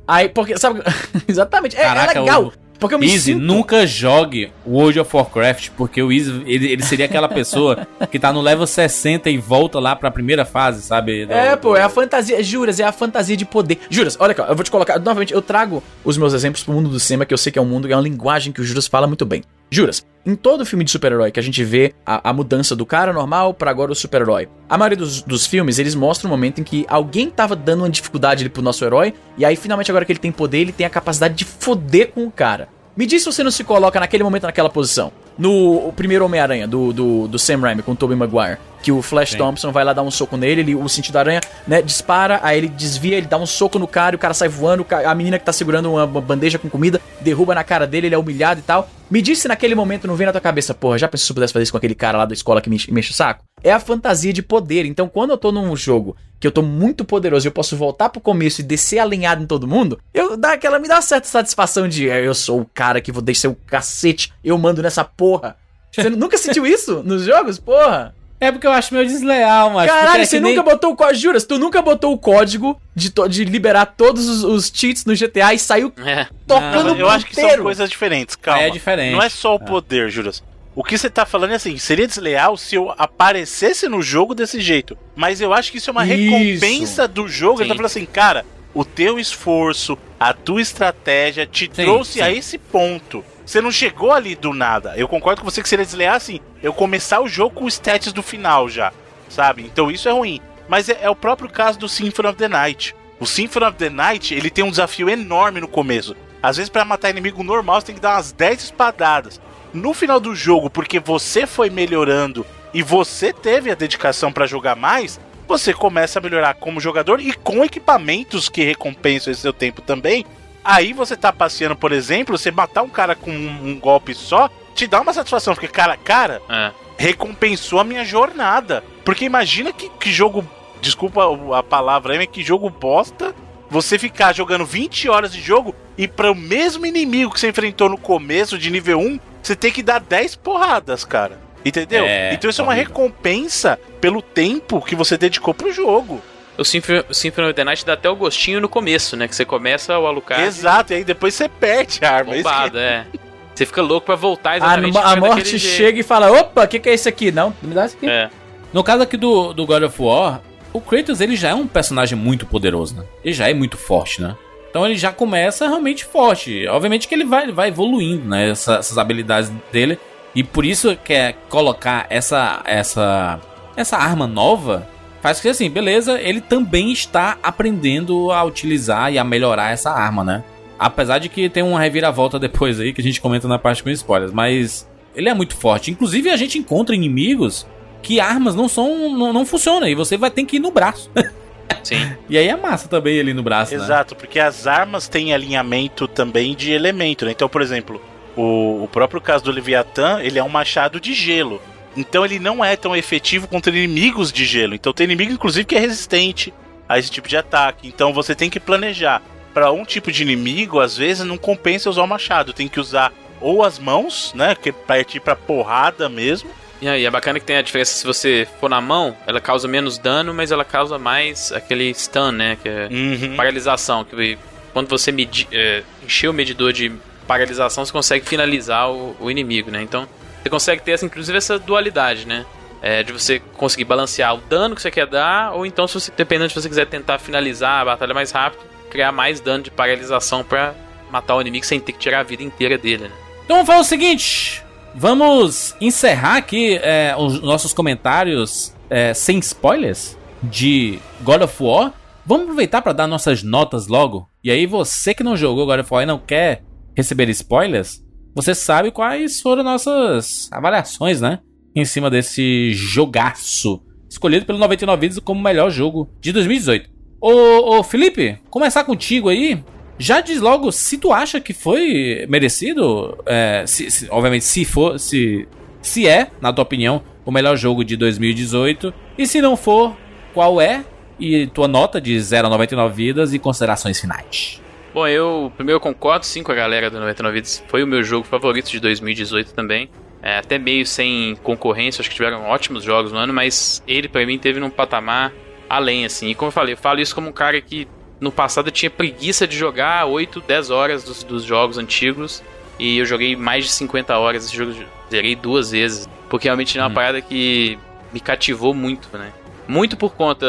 Aí, 0.07 0.29
porque, 0.29 0.57
sabe. 0.57 0.81
Exatamente, 1.29 1.77
é, 1.77 1.81
é 1.81 1.85
Caraca, 1.85 2.21
legal. 2.21 2.45
o- 2.45 2.53
Porque 2.79 2.95
eu 2.95 2.99
me 2.99 3.07
Easy, 3.07 3.33
sinto... 3.33 3.43
nunca 3.43 3.85
jogue 3.87 4.53
World 4.67 5.01
of 5.01 5.17
Warcraft, 5.17 5.71
porque 5.77 6.01
o 6.03 6.13
Easy, 6.13 6.43
ele, 6.47 6.71
ele 6.71 6.83
seria 6.85 7.07
aquela 7.07 7.29
pessoa 7.29 7.87
que 8.11 8.19
tá 8.19 8.33
no 8.33 8.41
level 8.41 8.67
60 8.67 9.29
e 9.31 9.37
volta 9.37 9.81
lá 9.81 9.97
pra 9.97 10.11
primeira 10.11 10.45
fase, 10.45 10.83
sabe? 10.83 11.27
Do- 11.27 11.33
É, 11.33 11.57
pô, 11.57 11.71
do- 11.71 11.77
é 11.77 11.83
a 11.83 11.89
fantasia, 11.89 12.41
juras, 12.43 12.79
é 12.79 12.85
a 12.85 12.93
fantasia 12.93 13.37
de 13.37 13.45
poder. 13.45 13.79
Juras, 13.91 14.17
olha 14.21 14.31
aqui, 14.31 14.41
eu 14.41 14.55
vou 14.55 14.63
te 14.65 14.71
colocar, 14.71 14.99
novamente, 15.01 15.35
eu 15.35 15.43
trago 15.43 15.83
os 16.05 16.17
meus 16.17 16.33
exemplos 16.35 16.63
pro 16.63 16.73
mundo 16.73 16.89
do 16.89 17.01
cinema, 17.01 17.27
que 17.27 17.35
eu 17.35 17.39
sei 17.39 17.51
que 17.51 17.59
é 17.59 17.63
um 17.63 17.67
mundo, 17.67 17.91
é 17.91 17.97
uma 17.97 18.03
linguagem 18.03 18.53
que 18.53 18.61
o 18.61 18.65
Juras 18.65 18.87
fala 18.87 19.07
muito 19.09 19.27
bem. 19.27 19.43
Juras, 19.71 20.05
em 20.25 20.35
todo 20.35 20.65
filme 20.65 20.85
de 20.85 20.91
super-herói 20.91 21.31
que 21.31 21.39
a 21.39 21.43
gente 21.43 21.63
vê 21.63 21.95
a, 22.05 22.31
a 22.31 22.33
mudança 22.33 22.75
do 22.75 22.87
cara 22.87 23.13
normal 23.13 23.53
pra 23.53 23.71
agora 23.71 23.93
o 23.93 23.95
super-herói, 23.95 24.49
a 24.69 24.79
maioria 24.79 24.97
dos, 24.97 25.23
dos 25.23 25.47
filmes, 25.47 25.79
eles 25.79 25.95
mostram 25.95 26.31
um 26.31 26.33
momento 26.33 26.61
em 26.61 26.65
que 26.65 26.87
alguém 26.89 27.31
tava 27.31 27.55
dando 27.55 27.81
uma 27.81 27.91
dificuldade 27.91 28.43
ali 28.43 28.49
pro 28.49 28.63
nosso 28.63 28.85
herói, 28.85 29.15
e 29.37 29.45
aí 29.45 29.57
finalmente 29.57 29.91
agora 29.91 30.05
que 30.05 30.13
ele 30.13 30.19
tem 30.19 30.33
poder, 30.33 30.59
ele 30.59 30.73
tem 30.73 30.87
a 30.87 30.91
capacidade 30.91 31.35
de 31.35 31.45
foder 31.45 32.13
com 32.13 32.27
o 32.27 32.31
cara. 32.31 32.69
Me 32.97 33.07
diz 33.07 33.23
se 33.23 33.31
você 33.31 33.45
não 33.45 33.51
se 33.51 33.63
coloca 33.63 34.01
naquele 34.01 34.25
momento 34.25 34.45
naquela 34.45 34.71
posição. 34.71 35.13
No 35.39 35.87
o 35.89 35.93
primeiro 35.93 36.25
Homem-Aranha, 36.25 36.67
do, 36.67 36.93
do, 36.93 37.29
do 37.29 37.39
Sam 37.39 37.59
Raimi 37.61 37.83
com 37.83 37.93
o 37.93 37.97
Tobey 37.97 38.17
Maguire, 38.17 38.59
que 38.83 38.91
o 38.91 39.01
Flash 39.01 39.31
Sim. 39.31 39.39
Thompson 39.39 39.71
vai 39.71 39.85
lá 39.85 39.93
dar 39.93 40.03
um 40.03 40.11
soco 40.11 40.37
nele, 40.37 40.61
ele, 40.63 40.75
o 40.75 40.89
sentido 40.89 41.15
da 41.15 41.21
aranha, 41.21 41.41
né, 41.67 41.81
dispara, 41.81 42.41
aí 42.43 42.59
ele 42.59 42.69
desvia, 42.69 43.17
ele 43.17 43.27
dá 43.27 43.39
um 43.39 43.47
soco 43.47 43.79
no 43.79 43.87
cara, 43.87 44.15
e 44.15 44.17
o 44.17 44.19
cara 44.19 44.35
sai 44.35 44.49
voando, 44.49 44.85
a 44.91 45.15
menina 45.15 45.39
que 45.39 45.45
tá 45.45 45.53
segurando 45.53 45.93
uma, 45.93 46.07
bandeja 46.07 46.59
com 46.59 46.69
comida, 46.69 47.01
derruba 47.21 47.55
na 47.55 47.63
cara 47.63 47.87
dele, 47.87 48.09
ele 48.09 48.15
é 48.15 48.19
humilhado 48.19 48.59
e 48.61 48.63
tal. 48.63 48.89
Me 49.11 49.23
diz 49.23 49.39
se 49.39 49.49
naquele 49.49 49.75
momento 49.75 50.07
não 50.09 50.15
vem 50.17 50.27
na 50.27 50.33
tua 50.33 50.41
cabeça, 50.41 50.75
porra, 50.75 50.99
já 50.99 51.09
pensou 51.09 51.27
se 51.27 51.33
eu 51.33 51.35
pudesse 51.35 51.53
fazer 51.53 51.63
isso 51.63 51.73
com 51.73 51.79
aquele 51.79 51.95
cara 51.95 52.19
lá 52.19 52.25
da 52.25 52.35
escola 52.35 52.61
que 52.61 52.69
me, 52.69 52.77
enche- 52.77 52.91
me 52.93 53.01
enche 53.01 53.13
o 53.13 53.15
saco? 53.15 53.45
É 53.63 53.73
a 53.73 53.81
fantasia 53.81 54.33
de 54.33 54.43
poder. 54.43 54.85
Então, 54.85 55.09
quando 55.09 55.31
eu 55.31 55.39
tô 55.39 55.51
num 55.51 55.75
jogo 55.75 56.15
que 56.41 56.47
eu 56.47 56.53
tô 56.53 56.63
muito 56.63 57.05
poderoso 57.05 57.47
e 57.47 57.49
eu 57.49 57.53
posso 57.53 57.77
voltar 57.77 58.09
pro 58.09 58.21
começo 58.21 58.61
e 58.61 58.65
descer 58.65 58.99
alinhado 58.99 59.43
em 59.43 59.47
todo 59.47 59.67
mundo, 59.67 59.99
eu 60.15 60.37
dá 60.37 60.53
aquela, 60.53 60.79
me 60.79 60.87
dá 60.89 60.97
uma 60.97 61.03
certa 61.03 61.27
satisfação 61.29 61.89
de 61.89 62.09
"É, 62.09 62.25
eu 62.27 62.35
sou 62.35 62.61
o 62.61 62.71
cara 62.73 63.01
que 63.01 63.11
vou 63.13 63.23
descer 63.23 63.49
o 63.49 63.55
cacete, 63.67 64.33
eu 64.45 64.57
mando 64.59 64.83
nessa 64.83 65.05
porra. 65.05 65.57
Você 65.95 66.11
nunca 66.11 66.37
sentiu 66.39 66.67
isso 66.67 67.03
nos 67.05 67.25
jogos? 67.25 67.59
Porra! 67.59 68.15
É 68.41 68.53
porque 68.53 68.69
eu 68.69 68.71
acho 68.71 68.95
meio 68.95 69.05
desleal, 69.05 69.71
mas. 69.71 69.91
Caralho, 69.91 70.23
é 70.23 70.25
você 70.25 70.37
que 70.37 70.43
nem- 70.45 70.55
nunca 70.55 70.71
botou 70.71 70.93
o 70.93 70.97
código. 70.97 71.19
Juras, 71.19 71.43
tu 71.43 71.59
nunca 71.59 71.83
botou 71.83 72.13
o 72.13 72.19
código 72.19 72.81
de, 72.95 73.11
to- 73.11 73.27
de 73.29 73.45
liberar 73.45 73.85
todos 73.97 74.29
os, 74.29 74.45
os 74.45 74.71
cheats 74.73 75.05
no 75.05 75.13
GTA 75.17 75.55
e 75.55 75.59
saiu 75.59 75.93
É. 76.07 76.29
tocando 76.47 76.95
eu 76.95 77.09
acho 77.09 77.27
que 77.27 77.35
são 77.35 77.59
coisas 77.65 77.91
diferentes, 77.91 78.37
calma. 78.37 78.63
É 78.63 78.71
diferente. 78.71 79.13
Não 79.13 79.21
é 79.21 79.29
só 79.29 79.57
o 79.57 79.59
poder, 79.59 80.09
Juras. 80.09 80.41
O 80.75 80.85
que 80.85 80.97
você 80.97 81.11
tá 81.11 81.27
falando 81.27 81.53
é 81.53 81.57
assim, 81.57 81.77
seria 81.77 82.07
desleal 82.07 82.57
se 82.57 82.77
eu 82.77 82.95
aparecesse 82.97 83.89
no 83.89 84.01
jogo 84.01 84.35
desse 84.35 84.61
jeito. 84.61 84.97
Mas 85.17 85.41
eu 85.41 85.53
acho 85.53 85.73
que 85.73 85.79
isso 85.79 85.91
é 85.91 85.93
uma 85.93 86.07
Isso. 86.07 86.31
recompensa 86.31 87.09
do 87.09 87.27
jogo. 87.27 87.61
Ele 87.61 87.69
tá 87.69 87.75
Sim. 87.75 87.79
falando 87.79 87.87
assim, 87.87 88.07
cara, 88.07 88.47
o 88.73 88.85
teu 88.85 89.19
esforço, 89.19 89.99
a 90.21 90.33
tua 90.33 90.63
estratégia 90.63 91.47
te 91.47 91.65
Sim, 91.65 91.83
trouxe 91.83 92.13
sim. 92.15 92.21
a 92.21 92.31
esse 92.31 92.59
ponto. 92.59 93.25
Você 93.45 93.61
não 93.61 93.73
chegou 93.73 94.13
ali 94.13 94.37
do 94.37 94.53
nada. 94.53 94.95
Eu 94.97 95.09
concordo 95.09 95.41
com 95.41 95.51
você 95.51 95.63
que 95.63 95.69
seria 95.69 95.85
desleal 95.85 96.15
assim, 96.15 96.39
eu 96.63 96.73
começar 96.73 97.21
o 97.21 97.29
jogo 97.29 97.55
com 97.57 97.65
os 97.65 97.75
stats 97.75 98.13
do 98.13 98.23
final 98.23 98.69
já, 98.69 98.93
sabe? 99.29 99.63
Então 99.63 99.91
isso 99.91 100.09
é 100.09 100.13
ruim. 100.13 100.41
Mas 100.69 100.89
é, 100.89 100.99
é 101.01 101.11
o 101.11 101.17
próprio 101.17 101.49
caso 101.49 101.79
do 101.79 101.89
Symphony 101.89 102.29
of 102.29 102.39
the 102.39 102.47
Night. 102.47 102.95
O 103.19 103.27
Symphony 103.27 103.67
of 103.67 103.77
the 103.79 103.91
Night, 103.91 104.35
ele 104.35 104.51
tem 104.51 104.63
um 104.65 104.71
desafio 104.71 105.09
enorme 105.09 105.61
no 105.61 105.67
começo. 105.67 106.15
Às 106.43 106.57
vezes, 106.57 106.71
pra 106.71 106.85
matar 106.85 107.11
inimigo 107.11 107.43
normal, 107.43 107.81
você 107.81 107.87
tem 107.87 107.95
que 107.97 108.01
dar 108.01 108.15
umas 108.17 108.31
10 108.31 108.65
espadadas. 108.65 109.41
No 109.73 109.93
final 109.95 110.19
do 110.21 110.35
jogo, 110.35 110.71
porque 110.71 110.99
você 110.99 111.47
foi 111.47 111.71
melhorando 111.71 112.45
e 112.73 112.83
você 112.83 113.33
teve 113.33 113.71
a 113.71 113.75
dedicação 113.75 114.33
pra 114.33 114.47
jogar 114.47 114.75
mais, 114.77 115.21
você 115.47 115.73
começa 115.73 116.19
a 116.19 116.23
melhorar 116.23 116.55
como 116.55 116.81
jogador 116.81 117.21
e 117.21 117.33
com 117.33 117.65
equipamentos 117.65 118.49
que 118.49 118.63
recompensam 118.65 119.31
esse 119.33 119.43
seu 119.43 119.53
tempo 119.53 119.81
também. 119.81 120.25
Aí 120.65 120.93
você 120.93 121.17
tá 121.17 121.33
passeando, 121.33 121.75
por 121.77 121.93
exemplo, 121.93 122.37
você 122.37 122.51
matar 122.51 122.83
um 122.83 122.89
cara 122.89 123.15
com 123.15 123.31
um, 123.31 123.71
um 123.71 123.79
golpe 123.81 124.15
só, 124.15 124.51
te 124.75 124.87
dá 124.87 125.01
uma 125.01 125.15
satisfação, 125.15 125.55
porque, 125.55 125.69
cara, 125.69 125.97
cara, 125.97 126.43
É. 126.49 126.73
recompensou 126.99 127.81
a 127.81 127.85
minha 127.85 128.05
jornada. 128.05 128.85
Porque 129.05 129.25
imagina 129.25 129.73
que, 129.73 129.89
que 129.89 130.13
jogo. 130.13 130.47
Desculpa 130.83 131.23
a 131.59 131.63
palavra 131.63 132.13
aí, 132.13 132.19
mas 132.19 132.29
que 132.29 132.43
jogo 132.45 132.69
bosta. 132.71 133.35
Você 133.71 133.99
ficar 133.99 134.35
jogando 134.35 134.65
20 134.65 135.09
horas 135.09 135.33
de 135.33 135.41
jogo 135.41 135.75
e 135.97 136.07
para 136.07 136.31
o 136.31 136.35
mesmo 136.35 136.87
inimigo 136.87 137.33
que 137.33 137.41
você 137.41 137.49
enfrentou 137.49 137.89
no 137.89 137.99
começo 137.99 138.57
de 138.59 138.71
nível 138.71 138.99
1, 138.99 139.19
você 139.43 139.57
tem 139.57 139.71
que 139.73 139.83
dar 139.83 140.01
10 140.01 140.37
porradas, 140.37 141.05
cara. 141.05 141.39
Entendeu? 141.65 142.05
É, 142.05 142.33
então 142.35 142.49
isso 142.49 142.61
é 142.61 142.65
uma 142.65 142.75
recompensa 142.75 143.79
pelo 144.01 144.23
tempo 144.23 144.81
que 144.81 144.95
você 144.95 145.17
dedicou 145.19 145.53
pro 145.53 145.73
jogo. 145.73 146.23
O 146.57 146.65
Symphony, 146.65 147.01
of 147.11 147.55
the 147.55 147.65
Night 147.65 147.85
dá 147.87 147.93
até 147.93 148.09
o 148.11 148.17
gostinho 148.17 148.61
no 148.61 148.69
começo, 148.69 149.17
né? 149.17 149.29
Que 149.29 149.35
você 149.37 149.45
começa 149.45 149.97
o 149.99 150.07
Alucard 150.07 150.43
Exato, 150.45 150.93
e 150.93 150.97
aí 150.97 151.05
depois 151.05 151.35
você 151.35 151.49
perde 151.49 152.05
a 152.05 152.11
arma. 152.11 152.35
Isso 152.37 152.45
que- 152.49 152.55
bombado, 152.55 152.79
é. 152.79 153.07
Você 153.55 153.67
fica 153.67 153.83
louco 153.83 154.07
pra 154.07 154.15
voltar 154.15 154.51
A, 154.53 154.57
exatamente 154.57 154.99
a 154.99 155.03
daquele 155.03 155.21
morte 155.21 155.59
jeito. 155.59 155.77
chega 155.77 155.99
e 156.01 156.03
fala: 156.05 156.31
opa, 156.31 156.65
o 156.65 156.69
que, 156.69 156.79
que 156.79 156.89
é 156.89 156.95
isso 156.95 157.09
aqui? 157.09 157.33
Não, 157.33 157.53
me 157.61 157.75
dá 157.75 157.87
isso 157.87 157.97
aqui. 157.97 158.09
É. 158.09 158.31
No 158.73 158.85
caso 158.85 159.03
aqui 159.03 159.17
do, 159.17 159.53
do 159.53 159.67
God 159.67 159.83
of 159.83 160.01
War, 160.01 160.41
o 160.73 160.81
Kratos 160.81 161.21
ele 161.21 161.35
já 161.35 161.49
é 161.51 161.55
um 161.55 161.67
personagem 161.67 162.17
muito 162.17 162.47
poderoso, 162.47 162.95
né? 162.97 163.05
Ele 163.25 163.35
já 163.35 163.49
é 163.51 163.55
muito 163.55 163.77
forte, 163.77 164.23
né? 164.23 164.37
Então 164.71 164.85
ele 164.85 164.97
já 164.97 165.11
começa 165.13 165.67
realmente 165.67 166.05
forte. 166.05 166.67
Obviamente 166.69 167.09
que 167.09 167.15
ele 167.15 167.25
vai, 167.25 167.51
vai 167.53 167.69
evoluindo, 167.69 168.27
né? 168.29 168.51
Essa- 168.51 168.77
essas 168.77 168.99
habilidades 168.99 169.51
dele. 169.73 169.99
E 170.35 170.45
por 170.45 170.65
isso 170.65 170.97
que 171.03 171.13
é 171.13 171.35
colocar 171.49 172.07
essa, 172.11 172.61
essa, 172.65 173.41
essa 173.77 173.97
arma 173.97 174.27
nova 174.27 174.87
faz 175.21 175.41
que 175.41 175.49
assim, 175.49 175.69
beleza, 175.71 176.21
ele 176.21 176.41
também 176.41 176.93
está 176.93 177.39
aprendendo 177.43 178.31
a 178.31 178.45
utilizar 178.45 179.13
e 179.13 179.19
a 179.19 179.25
melhorar 179.25 179.73
essa 179.73 179.91
arma, 179.91 180.23
né? 180.23 180.45
Apesar 180.79 181.19
de 181.19 181.29
que 181.29 181.49
tem 181.49 181.63
uma 181.63 181.81
reviravolta 181.81 182.39
depois 182.41 182.79
aí 182.79 182.93
que 182.93 183.01
a 183.01 183.05
gente 183.05 183.21
comenta 183.21 183.49
na 183.49 183.59
parte 183.59 183.83
com 183.83 183.91
spoilers, 183.91 184.33
mas 184.33 184.89
ele 185.17 185.29
é 185.29 185.35
muito 185.35 185.57
forte. 185.57 185.91
Inclusive 185.91 186.31
a 186.31 186.37
gente 186.37 186.59
encontra 186.59 186.95
inimigos 186.95 187.67
que 188.01 188.21
armas 188.21 188.55
não 188.55 188.69
são 188.69 189.11
não, 189.19 189.33
não 189.33 189.45
funcionam 189.45 189.89
e 189.89 189.95
você 189.95 190.17
vai 190.17 190.31
ter 190.31 190.45
que 190.45 190.57
ir 190.57 190.61
no 190.61 190.71
braço. 190.71 191.11
Sim. 191.83 192.17
E 192.29 192.37
aí 192.37 192.49
é 192.49 192.57
massa 192.57 192.89
também 192.89 193.19
ali 193.19 193.33
no 193.33 193.43
braço, 193.43 193.77
né? 193.77 193.83
Exato, 193.83 194.15
porque 194.15 194.39
as 194.39 194.67
armas 194.67 195.09
têm 195.09 195.33
alinhamento 195.33 196.07
também 196.07 196.55
de 196.55 196.73
elemento, 196.73 197.25
né? 197.25 197.31
Então, 197.31 197.49
por 197.49 197.63
exemplo, 197.63 198.01
o, 198.37 198.85
o 198.85 198.89
próprio 198.89 199.21
caso 199.21 199.45
do 199.45 199.51
Leviatã, 199.51 200.21
ele 200.21 200.39
é 200.39 200.45
um 200.45 200.49
machado 200.49 201.01
de 201.01 201.15
gelo. 201.15 201.61
Então 201.97 202.25
ele 202.25 202.39
não 202.39 202.65
é 202.65 202.77
tão 202.77 202.95
efetivo 202.95 203.49
contra 203.49 203.77
inimigos 203.77 204.33
de 204.33 204.45
gelo. 204.45 204.75
Então 204.75 204.93
tem 204.93 205.05
inimigo, 205.05 205.33
inclusive, 205.33 205.65
que 205.65 205.75
é 205.75 205.81
resistente 205.81 206.55
a 206.89 206.99
esse 206.99 207.11
tipo 207.11 207.29
de 207.29 207.37
ataque. 207.37 207.89
Então 207.89 208.13
você 208.13 208.35
tem 208.35 208.49
que 208.49 208.61
planejar. 208.61 209.23
Para 209.53 209.73
um 209.73 209.85
tipo 209.85 210.13
de 210.13 210.23
inimigo, 210.23 210.79
às 210.79 210.97
vezes 210.97 211.25
não 211.25 211.37
compensa 211.37 211.91
usar 211.91 212.03
o 212.03 212.07
machado. 212.07 212.53
Tem 212.53 212.69
que 212.69 212.79
usar 212.79 213.13
ou 213.41 213.65
as 213.65 213.79
mãos, 213.79 214.33
né? 214.35 214.55
Que 214.55 214.69
é 214.69 214.73
partir 214.73 215.19
pra 215.19 215.35
porrada 215.35 216.09
mesmo. 216.09 216.51
E 216.81 216.89
aí, 216.89 217.05
é 217.05 217.11
bacana 217.11 217.41
que 217.41 217.47
tem 217.47 217.57
a 217.57 217.63
diferença 217.63 217.93
se 217.93 218.07
você 218.07 218.47
for 218.61 218.69
na 218.71 218.81
mão, 218.81 219.17
ela 219.27 219.41
causa 219.41 219.67
menos 219.67 219.99
dano, 219.99 220.33
mas 220.33 220.53
ela 220.53 220.65
causa 220.65 220.97
mais 220.99 221.51
aquele 221.53 221.93
stun, 221.93 222.31
né? 222.33 222.57
Que 222.63 222.69
é 222.69 222.89
Uhum. 222.91 223.37
paralisação. 223.37 224.05
Que 224.05 224.39
quando 224.73 224.89
você 224.89 225.13
é, 225.51 225.83
encher 226.05 226.29
o 226.29 226.33
medidor 226.33 226.73
de 226.73 226.93
paralisação, 227.27 227.85
você 227.85 227.93
consegue 227.93 228.25
finalizar 228.27 228.91
o, 228.91 229.17
o 229.19 229.31
inimigo, 229.31 229.71
né? 229.71 229.83
Então, 229.83 230.07
você 230.43 230.49
consegue 230.49 230.83
ter, 230.83 230.93
essa, 230.93 231.05
inclusive, 231.05 231.37
essa 231.37 231.59
dualidade, 231.59 232.27
né? 232.27 232.47
É, 232.81 233.03
de 233.03 233.13
você 233.13 233.41
conseguir 233.57 233.85
balancear 233.85 234.37
o 234.37 234.39
dano 234.39 234.77
que 234.77 234.81
você 234.83 234.91
quer 234.91 235.07
dar, 235.07 235.53
ou 235.53 235.67
então, 235.67 235.89
se 235.89 235.95
você, 235.95 236.13
dependendo 236.17 236.51
se 236.51 236.55
você 236.55 236.69
quiser 236.69 236.87
tentar 236.87 237.19
finalizar 237.19 237.81
a 237.83 237.85
batalha 237.87 238.15
mais 238.15 238.31
rápido, 238.31 238.63
criar 238.89 239.11
mais 239.11 239.41
dano 239.41 239.65
de 239.65 239.71
paralisação 239.71 240.45
pra 240.45 240.75
matar 241.11 241.35
o 241.35 241.41
inimigo 241.41 241.67
sem 241.67 241.81
ter 241.81 241.91
que 241.91 241.99
tirar 241.99 242.21
a 242.21 242.23
vida 242.23 242.45
inteira 242.45 242.79
dele, 242.79 243.05
né? 243.05 243.11
Então 243.45 243.57
vamos 243.57 243.67
fazer 243.67 243.81
o 243.81 243.85
seguinte: 243.85 244.63
vamos 244.95 245.75
encerrar 245.81 246.37
aqui 246.37 246.77
é, 246.77 247.15
os 247.17 247.41
nossos 247.41 247.73
comentários 247.73 248.75
é, 248.91 249.15
sem 249.15 249.39
spoilers 249.39 250.17
de 250.43 250.99
God 251.23 251.43
of 251.43 251.63
War. 251.63 251.93
Vamos 252.25 252.45
aproveitar 252.45 252.83
para 252.83 252.93
dar 252.93 253.07
nossas 253.07 253.43
notas 253.43 253.87
logo. 253.87 254.29
E 254.43 254.51
aí, 254.51 254.67
você 254.67 255.15
que 255.15 255.25
não 255.25 255.37
jogou 255.37 255.67
God 255.67 255.81
of 255.81 255.93
War 255.93 256.03
e 256.03 256.07
não 256.07 256.19
quer 256.19 256.63
receber 256.97 257.29
spoilers, 257.31 258.05
você 258.35 258.55
sabe 258.55 258.91
quais 258.91 259.41
foram 259.41 259.63
nossas 259.63 260.49
avaliações, 260.53 261.21
né? 261.21 261.41
Em 261.75 261.85
cima 261.85 262.11
desse 262.11 262.73
jogaço 262.73 263.83
escolhido 264.09 264.47
pelo 264.47 264.59
99 264.59 265.01
Vídeos 265.01 265.21
como 265.21 265.41
o 265.41 265.43
melhor 265.43 265.71
jogo 265.71 266.09
de 266.21 266.33
2018. 266.33 266.91
Ô, 267.21 267.79
ô 267.79 267.83
Felipe, 267.83 268.39
começar 268.51 268.85
contigo 268.85 269.29
aí. 269.29 269.63
Já 269.99 270.21
diz 270.21 270.41
logo 270.41 270.71
se 270.71 270.97
tu 270.99 271.13
acha 271.13 271.41
que 271.41 271.53
foi 271.53 272.25
merecido, 272.29 273.19
é, 273.27 273.65
se- 273.67 273.91
se- 273.91 274.07
obviamente 274.11 274.45
se 274.45 274.65
for, 274.65 274.99
se 274.99 275.47
se 275.81 276.07
é, 276.09 276.29
na 276.41 276.53
tua 276.53 276.63
opinião, 276.63 277.03
o 277.25 277.31
melhor 277.31 277.57
jogo 277.57 277.85
de 277.85 277.97
2018 277.97 278.93
e 279.17 279.27
se 279.27 279.41
não 279.41 279.57
for, 279.57 279.97
qual 280.35 280.61
é 280.61 280.85
E 281.21 281.49
tua 281.49 281.67
nota 281.67 282.01
de 282.01 282.21
0 282.21 282.47
a 282.47 282.51
99 282.51 282.95
vidas 282.95 283.35
e 283.35 283.41
considerações 283.41 284.01
finais. 284.01 284.61
Bom, 284.95 285.05
eu 285.09 285.53
primeiro 285.57 285.81
concordo 285.81 286.25
sim 286.25 286.45
com 286.45 286.53
a 286.53 286.55
galera 286.55 286.89
do 286.89 287.01
99 287.01 287.35
Vidas. 287.35 287.65
Foi 287.67 287.83
o 287.83 287.87
meu 287.89 288.05
jogo 288.05 288.25
favorito 288.25 288.71
de 288.71 288.79
2018 288.79 289.53
também. 289.53 289.91
É, 290.23 290.39
até 290.39 290.59
meio 290.59 290.87
sem 290.87 291.35
concorrência, 291.43 292.01
acho 292.01 292.09
que 292.09 292.15
tiveram 292.15 292.45
ótimos 292.45 292.85
jogos 292.85 293.11
no 293.11 293.19
ano, 293.19 293.33
mas 293.33 293.83
ele 293.87 294.09
para 294.09 294.25
mim 294.25 294.39
teve 294.39 294.61
num 294.61 294.71
patamar 294.71 295.33
além, 295.69 296.05
assim. 296.05 296.29
E 296.29 296.35
como 296.37 296.49
eu 296.49 296.53
falei, 296.53 296.75
eu 296.75 296.79
falo 296.79 297.01
isso 297.01 297.15
como 297.17 297.29
um 297.29 297.33
cara 297.33 297.61
que 297.61 297.89
no 298.21 298.33
passado 298.33 298.69
eu 298.69 298.73
tinha 298.73 298.91
preguiça 298.91 299.47
de 299.47 299.57
jogar 299.57 300.05
8, 300.07 300.41
10 300.41 300.71
horas 300.71 301.05
dos, 301.05 301.23
dos 301.23 301.45
jogos 301.45 301.79
antigos. 301.79 302.43
E 302.79 302.99
eu 302.99 303.05
joguei 303.05 303.35
mais 303.35 303.65
de 303.65 303.71
50 303.73 304.17
horas 304.17 304.45
esse 304.45 304.57
jogo, 304.57 304.73
zerei 305.11 305.35
duas 305.35 305.71
vezes. 305.71 306.09
Porque 306.29 306.47
realmente 306.47 306.79
é 306.79 306.83
uma 306.83 306.89
hum. 306.89 306.95
parada 306.95 307.21
que 307.21 307.79
me 308.13 308.21
cativou 308.21 308.75
muito, 308.75 309.09
né? 309.17 309.33
Muito 309.67 309.97
por 309.97 310.15
conta 310.15 310.47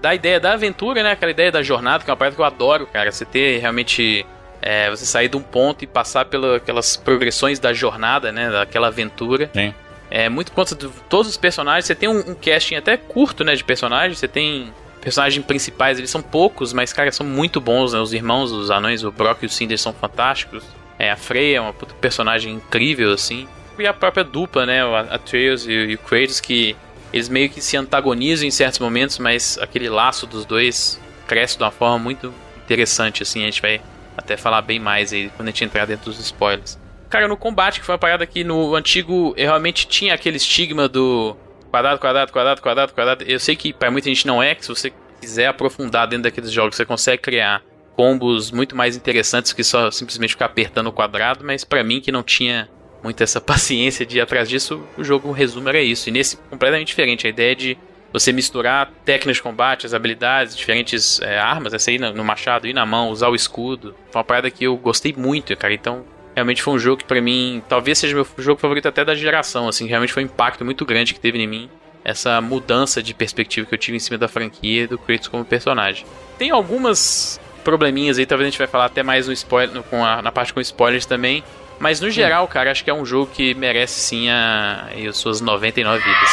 da 0.00 0.14
ideia 0.14 0.40
da 0.40 0.52
aventura, 0.52 1.02
né? 1.02 1.12
Aquela 1.12 1.30
ideia 1.30 1.52
da 1.52 1.62
jornada, 1.62 2.04
que 2.04 2.10
é 2.10 2.12
uma 2.12 2.16
parada 2.16 2.34
que 2.34 2.40
eu 2.40 2.44
adoro, 2.44 2.86
cara. 2.86 3.10
Você 3.10 3.24
ter 3.24 3.58
realmente. 3.58 4.26
É, 4.64 4.88
você 4.88 5.04
sair 5.04 5.28
de 5.28 5.36
um 5.36 5.42
ponto 5.42 5.82
e 5.82 5.88
passar 5.88 6.26
pelas 6.26 6.96
progressões 6.96 7.58
da 7.58 7.72
jornada, 7.72 8.30
né? 8.30 8.50
Daquela 8.50 8.88
aventura. 8.88 9.50
Sim. 9.52 9.74
É 10.08 10.28
muito 10.28 10.52
por 10.52 10.56
conta 10.56 10.74
de 10.76 10.88
todos 11.08 11.28
os 11.28 11.36
personagens. 11.36 11.86
Você 11.86 11.94
tem 11.94 12.08
um, 12.08 12.18
um 12.18 12.34
casting 12.34 12.76
até 12.76 12.96
curto, 12.96 13.42
né? 13.42 13.54
De 13.54 13.64
personagens. 13.64 14.18
Você 14.18 14.28
tem 14.28 14.72
personagens 15.02 15.44
principais, 15.44 15.98
eles 15.98 16.08
são 16.08 16.22
poucos, 16.22 16.72
mas, 16.72 16.92
cara, 16.92 17.10
são 17.10 17.26
muito 17.26 17.60
bons, 17.60 17.92
né? 17.92 17.98
Os 17.98 18.12
irmãos, 18.12 18.52
os 18.52 18.70
anões, 18.70 19.02
o 19.02 19.10
Brock 19.10 19.42
e 19.42 19.46
o 19.46 19.48
Cinder 19.48 19.76
são 19.76 19.92
fantásticos. 19.92 20.64
É, 20.98 21.10
a 21.10 21.16
Freya 21.16 21.58
é 21.58 21.60
uma 21.60 21.72
personagem 21.72 22.54
incrível, 22.54 23.12
assim. 23.12 23.48
E 23.78 23.86
a 23.86 23.92
própria 23.92 24.22
dupla, 24.22 24.64
né? 24.64 24.82
A, 24.82 25.00
a 25.00 25.18
Trails 25.18 25.66
e, 25.66 25.72
e 25.72 25.94
o 25.96 25.98
Kratos, 25.98 26.40
que 26.40 26.76
eles 27.12 27.28
meio 27.28 27.50
que 27.50 27.60
se 27.60 27.76
antagonizam 27.76 28.46
em 28.46 28.50
certos 28.50 28.78
momentos, 28.78 29.18
mas 29.18 29.58
aquele 29.60 29.88
laço 29.88 30.24
dos 30.24 30.44
dois 30.44 31.00
cresce 31.26 31.58
de 31.58 31.64
uma 31.64 31.72
forma 31.72 31.98
muito 31.98 32.32
interessante, 32.64 33.24
assim. 33.24 33.42
A 33.42 33.46
gente 33.46 33.60
vai 33.60 33.80
até 34.16 34.36
falar 34.36 34.62
bem 34.62 34.78
mais 34.78 35.12
aí 35.12 35.30
quando 35.36 35.48
a 35.48 35.50
gente 35.50 35.64
entrar 35.64 35.84
dentro 35.84 36.10
dos 36.10 36.20
spoilers. 36.20 36.78
Cara, 37.10 37.26
no 37.26 37.36
combate, 37.36 37.80
que 37.80 37.84
foi 37.84 37.94
uma 37.94 37.98
parada 37.98 38.24
que 38.24 38.44
no 38.44 38.74
antigo 38.76 39.34
eu 39.36 39.46
realmente 39.46 39.86
tinha 39.86 40.14
aquele 40.14 40.36
estigma 40.36 40.88
do 40.88 41.36
quadrado, 41.72 41.98
quadrado, 41.98 42.32
quadrado, 42.32 42.60
quadrado, 42.62 42.92
quadrado. 42.92 43.24
Eu 43.24 43.40
sei 43.40 43.56
que 43.56 43.72
para 43.72 43.90
muita 43.90 44.08
gente 44.08 44.26
não 44.26 44.42
é, 44.42 44.54
que 44.54 44.62
se 44.62 44.68
você 44.68 44.92
quiser 45.18 45.46
aprofundar 45.46 46.06
dentro 46.06 46.24
daqueles 46.24 46.52
jogos, 46.52 46.76
você 46.76 46.84
consegue 46.84 47.22
criar 47.22 47.62
combos 47.96 48.50
muito 48.50 48.76
mais 48.76 48.94
interessantes 48.94 49.52
que 49.52 49.64
só 49.64 49.90
simplesmente 49.90 50.30
ficar 50.30 50.46
apertando 50.46 50.88
o 50.88 50.92
quadrado, 50.92 51.44
mas 51.44 51.64
para 51.64 51.82
mim 51.82 52.00
que 52.00 52.12
não 52.12 52.22
tinha 52.22 52.68
muito 53.02 53.22
essa 53.22 53.40
paciência 53.42 54.04
de 54.04 54.18
ir 54.18 54.20
atrás 54.20 54.48
disso, 54.48 54.82
o 54.98 55.02
jogo, 55.02 55.30
o 55.30 55.32
resumo 55.32 55.68
era 55.70 55.80
isso. 55.80 56.10
E 56.10 56.12
nesse, 56.12 56.36
completamente 56.36 56.88
diferente. 56.88 57.26
A 57.26 57.30
ideia 57.30 57.56
de 57.56 57.78
você 58.12 58.30
misturar 58.30 58.92
técnicas 59.06 59.36
de 59.36 59.42
combate, 59.42 59.86
as 59.86 59.94
habilidades, 59.94 60.54
diferentes 60.54 61.20
é, 61.22 61.38
armas, 61.38 61.72
essa 61.72 61.90
aí 61.90 61.98
no, 61.98 62.12
no, 62.12 62.22
machado 62.22 62.66
e 62.66 62.74
na 62.74 62.84
mão, 62.84 63.08
usar 63.08 63.28
o 63.28 63.34
escudo. 63.34 63.94
Foi 64.10 64.20
uma 64.20 64.24
parada 64.24 64.50
que 64.50 64.64
eu 64.64 64.76
gostei 64.76 65.14
muito, 65.16 65.56
cara. 65.56 65.72
Então, 65.72 66.04
realmente 66.34 66.62
foi 66.62 66.74
um 66.74 66.78
jogo 66.78 66.98
que 66.98 67.04
para 67.04 67.20
mim, 67.20 67.62
talvez 67.68 67.98
seja 67.98 68.14
meu 68.14 68.26
jogo 68.38 68.60
favorito 68.60 68.88
até 68.88 69.04
da 69.04 69.14
geração, 69.14 69.68
assim. 69.68 69.86
Realmente 69.86 70.12
foi 70.12 70.22
um 70.22 70.26
impacto 70.26 70.64
muito 70.64 70.84
grande 70.84 71.14
que 71.14 71.20
teve 71.20 71.38
em 71.38 71.46
mim. 71.46 71.70
Essa 72.04 72.40
mudança 72.40 73.02
de 73.02 73.14
perspectiva 73.14 73.66
que 73.66 73.74
eu 73.74 73.78
tive 73.78 73.96
em 73.96 74.00
cima 74.00 74.18
da 74.18 74.26
franquia 74.26 74.88
do 74.88 74.98
Kratos 74.98 75.28
como 75.28 75.44
personagem. 75.44 76.04
Tem 76.36 76.50
algumas 76.50 77.40
probleminhas 77.62 78.18
aí, 78.18 78.26
talvez 78.26 78.48
a 78.48 78.50
gente 78.50 78.58
vai 78.58 78.66
falar 78.66 78.86
até 78.86 79.02
mais 79.02 79.28
no 79.28 79.32
spoiler, 79.32 79.72
no, 79.74 79.82
com 79.84 80.04
a, 80.04 80.20
na 80.20 80.32
parte 80.32 80.52
com 80.52 80.60
spoilers 80.60 81.06
também. 81.06 81.44
Mas 81.78 82.00
no 82.00 82.10
geral, 82.10 82.46
cara, 82.48 82.70
acho 82.70 82.84
que 82.84 82.90
é 82.90 82.94
um 82.94 83.04
jogo 83.04 83.30
que 83.32 83.54
merece 83.54 84.00
sim 84.00 84.28
a, 84.28 84.88
as 85.08 85.16
suas 85.16 85.40
99 85.40 86.02
vidas. 86.02 86.30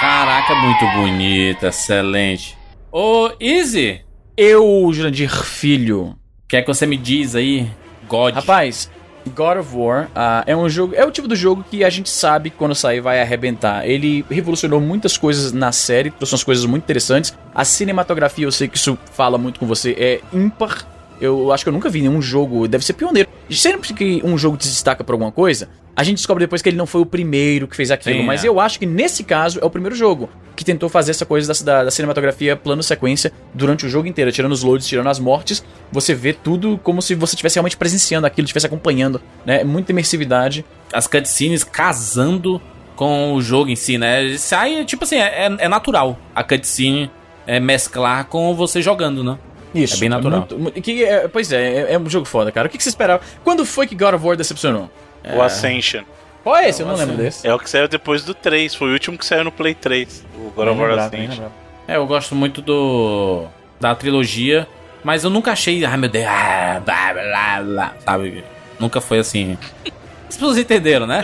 Caraca, 0.00 0.54
muito 0.54 0.86
bonita, 0.96 1.68
excelente. 1.68 2.56
Ô, 2.90 3.30
Easy! 3.40 4.00
Eu, 4.36 4.90
Jurandir 4.92 5.30
Filho. 5.30 6.16
Quer 6.48 6.62
que 6.62 6.68
você 6.68 6.86
me 6.86 6.96
diz 6.96 7.34
aí, 7.34 7.70
God? 8.08 8.34
Rapaz, 8.34 8.90
God 9.30 9.58
of 9.58 9.76
War 9.76 10.04
uh, 10.06 10.44
é 10.46 10.56
um 10.56 10.68
jogo. 10.68 10.94
É 10.94 11.04
o 11.04 11.10
tipo 11.10 11.28
do 11.28 11.36
jogo 11.36 11.64
que 11.70 11.84
a 11.84 11.90
gente 11.90 12.10
sabe 12.10 12.50
que 12.50 12.56
quando 12.56 12.74
sair 12.74 13.00
vai 13.00 13.20
arrebentar. 13.20 13.86
Ele 13.86 14.24
revolucionou 14.30 14.80
muitas 14.80 15.16
coisas 15.16 15.52
na 15.52 15.72
série, 15.72 16.10
trouxe 16.10 16.34
umas 16.34 16.44
coisas 16.44 16.64
muito 16.64 16.84
interessantes. 16.84 17.36
A 17.54 17.64
cinematografia, 17.64 18.44
eu 18.44 18.52
sei 18.52 18.68
que 18.68 18.76
isso 18.76 18.98
fala 19.12 19.38
muito 19.38 19.60
com 19.60 19.66
você, 19.66 19.94
é 19.98 20.20
ímpar. 20.32 20.86
Eu 21.22 21.52
acho 21.52 21.64
que 21.64 21.68
eu 21.68 21.72
nunca 21.72 21.88
vi 21.88 22.00
nenhum 22.00 22.20
jogo, 22.20 22.66
deve 22.66 22.84
ser 22.84 22.94
pioneiro. 22.94 23.28
Sempre 23.48 23.94
que 23.94 24.20
um 24.24 24.36
jogo 24.36 24.56
se 24.60 24.68
destaca 24.68 25.04
por 25.04 25.12
alguma 25.12 25.30
coisa, 25.30 25.68
a 25.94 26.02
gente 26.02 26.16
descobre 26.16 26.42
depois 26.42 26.60
que 26.60 26.68
ele 26.68 26.76
não 26.76 26.84
foi 26.84 27.00
o 27.00 27.06
primeiro 27.06 27.68
que 27.68 27.76
fez 27.76 27.92
aquilo. 27.92 28.16
Sim, 28.16 28.26
mas 28.26 28.44
é. 28.44 28.48
eu 28.48 28.58
acho 28.58 28.76
que 28.76 28.86
nesse 28.86 29.22
caso 29.22 29.60
é 29.60 29.64
o 29.64 29.70
primeiro 29.70 29.94
jogo 29.94 30.28
que 30.56 30.64
tentou 30.64 30.88
fazer 30.88 31.12
essa 31.12 31.24
coisa 31.24 31.52
da, 31.64 31.84
da, 31.84 31.90
cinematografia 31.92 32.56
plano-sequência 32.56 33.32
durante 33.54 33.86
o 33.86 33.88
jogo 33.88 34.08
inteiro, 34.08 34.32
tirando 34.32 34.50
os 34.50 34.64
loads, 34.64 34.84
tirando 34.84 35.06
as 35.06 35.20
mortes. 35.20 35.64
Você 35.92 36.12
vê 36.12 36.32
tudo 36.32 36.76
como 36.82 37.00
se 37.00 37.14
você 37.14 37.36
estivesse 37.36 37.54
realmente 37.54 37.76
presenciando 37.76 38.26
aquilo, 38.26 38.46
estivesse 38.46 38.66
acompanhando, 38.66 39.22
né? 39.46 39.62
Muita 39.62 39.92
imersividade. 39.92 40.64
As 40.92 41.06
cutscenes 41.06 41.62
casando 41.62 42.60
com 42.96 43.34
o 43.34 43.40
jogo 43.40 43.70
em 43.70 43.76
si, 43.76 43.96
né? 43.96 44.36
Sai, 44.38 44.84
tipo 44.84 45.04
assim, 45.04 45.18
é, 45.18 45.44
é 45.56 45.68
natural 45.68 46.18
a 46.34 46.42
cutscene 46.42 47.08
é, 47.46 47.60
mesclar 47.60 48.26
com 48.26 48.54
você 48.56 48.82
jogando, 48.82 49.22
né? 49.22 49.38
Isso. 49.74 49.96
É 49.96 50.00
bem 50.00 50.08
natural. 50.08 50.46
É 50.50 50.54
muito, 50.54 50.80
que, 50.80 51.04
é, 51.04 51.28
pois 51.28 51.52
é, 51.52 51.62
é, 51.62 51.92
é, 51.94 51.98
um 51.98 52.08
jogo 52.08 52.26
foda, 52.26 52.52
cara. 52.52 52.68
O 52.68 52.70
que, 52.70 52.76
que 52.76 52.82
você 52.82 52.90
esperava? 52.90 53.22
Quando 53.42 53.64
foi 53.64 53.86
que 53.86 53.94
God 53.94 54.14
of 54.14 54.24
War 54.24 54.36
decepcionou? 54.36 54.90
O 55.34 55.40
Ascension. 55.40 56.02
Qual 56.42 56.56
é 56.56 56.68
esse? 56.68 56.82
Eu 56.82 56.88
não 56.88 56.96
lembro 56.96 57.16
desse. 57.16 57.46
É 57.46 57.54
o 57.54 57.58
que 57.58 57.70
saiu 57.70 57.86
depois 57.86 58.24
do 58.24 58.34
3. 58.34 58.74
Foi 58.74 58.90
o 58.90 58.92
último 58.92 59.16
que 59.16 59.24
saiu 59.24 59.44
no 59.44 59.52
Play 59.52 59.74
3. 59.74 60.24
O 60.36 60.50
God 60.50 60.68
of 60.68 60.80
War 60.80 60.98
Ascension. 60.98 61.48
É, 61.86 61.96
eu 61.96 62.06
gosto 62.06 62.34
muito 62.34 62.60
do. 62.60 63.46
da 63.80 63.94
trilogia. 63.94 64.66
Mas 65.04 65.24
eu 65.24 65.30
nunca 65.30 65.52
achei. 65.52 65.84
Ai 65.84 65.96
meu 65.96 66.08
Deus. 66.10 66.26
Ah, 66.26 66.80
blá, 66.84 67.12
blá, 67.12 67.62
blá, 67.62 67.92
sabe? 68.04 68.44
Nunca 68.78 69.00
foi 69.00 69.18
assim. 69.18 69.56
As 70.28 70.36
pessoas 70.36 70.58
entenderam, 70.58 71.06
né? 71.06 71.22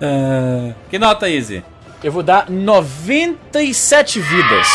uh, 0.00 0.74
que 0.90 0.98
nota, 0.98 1.28
Easy? 1.28 1.62
Eu 2.02 2.10
vou 2.10 2.22
dar 2.22 2.50
97 2.50 4.18
vidas 4.18 4.66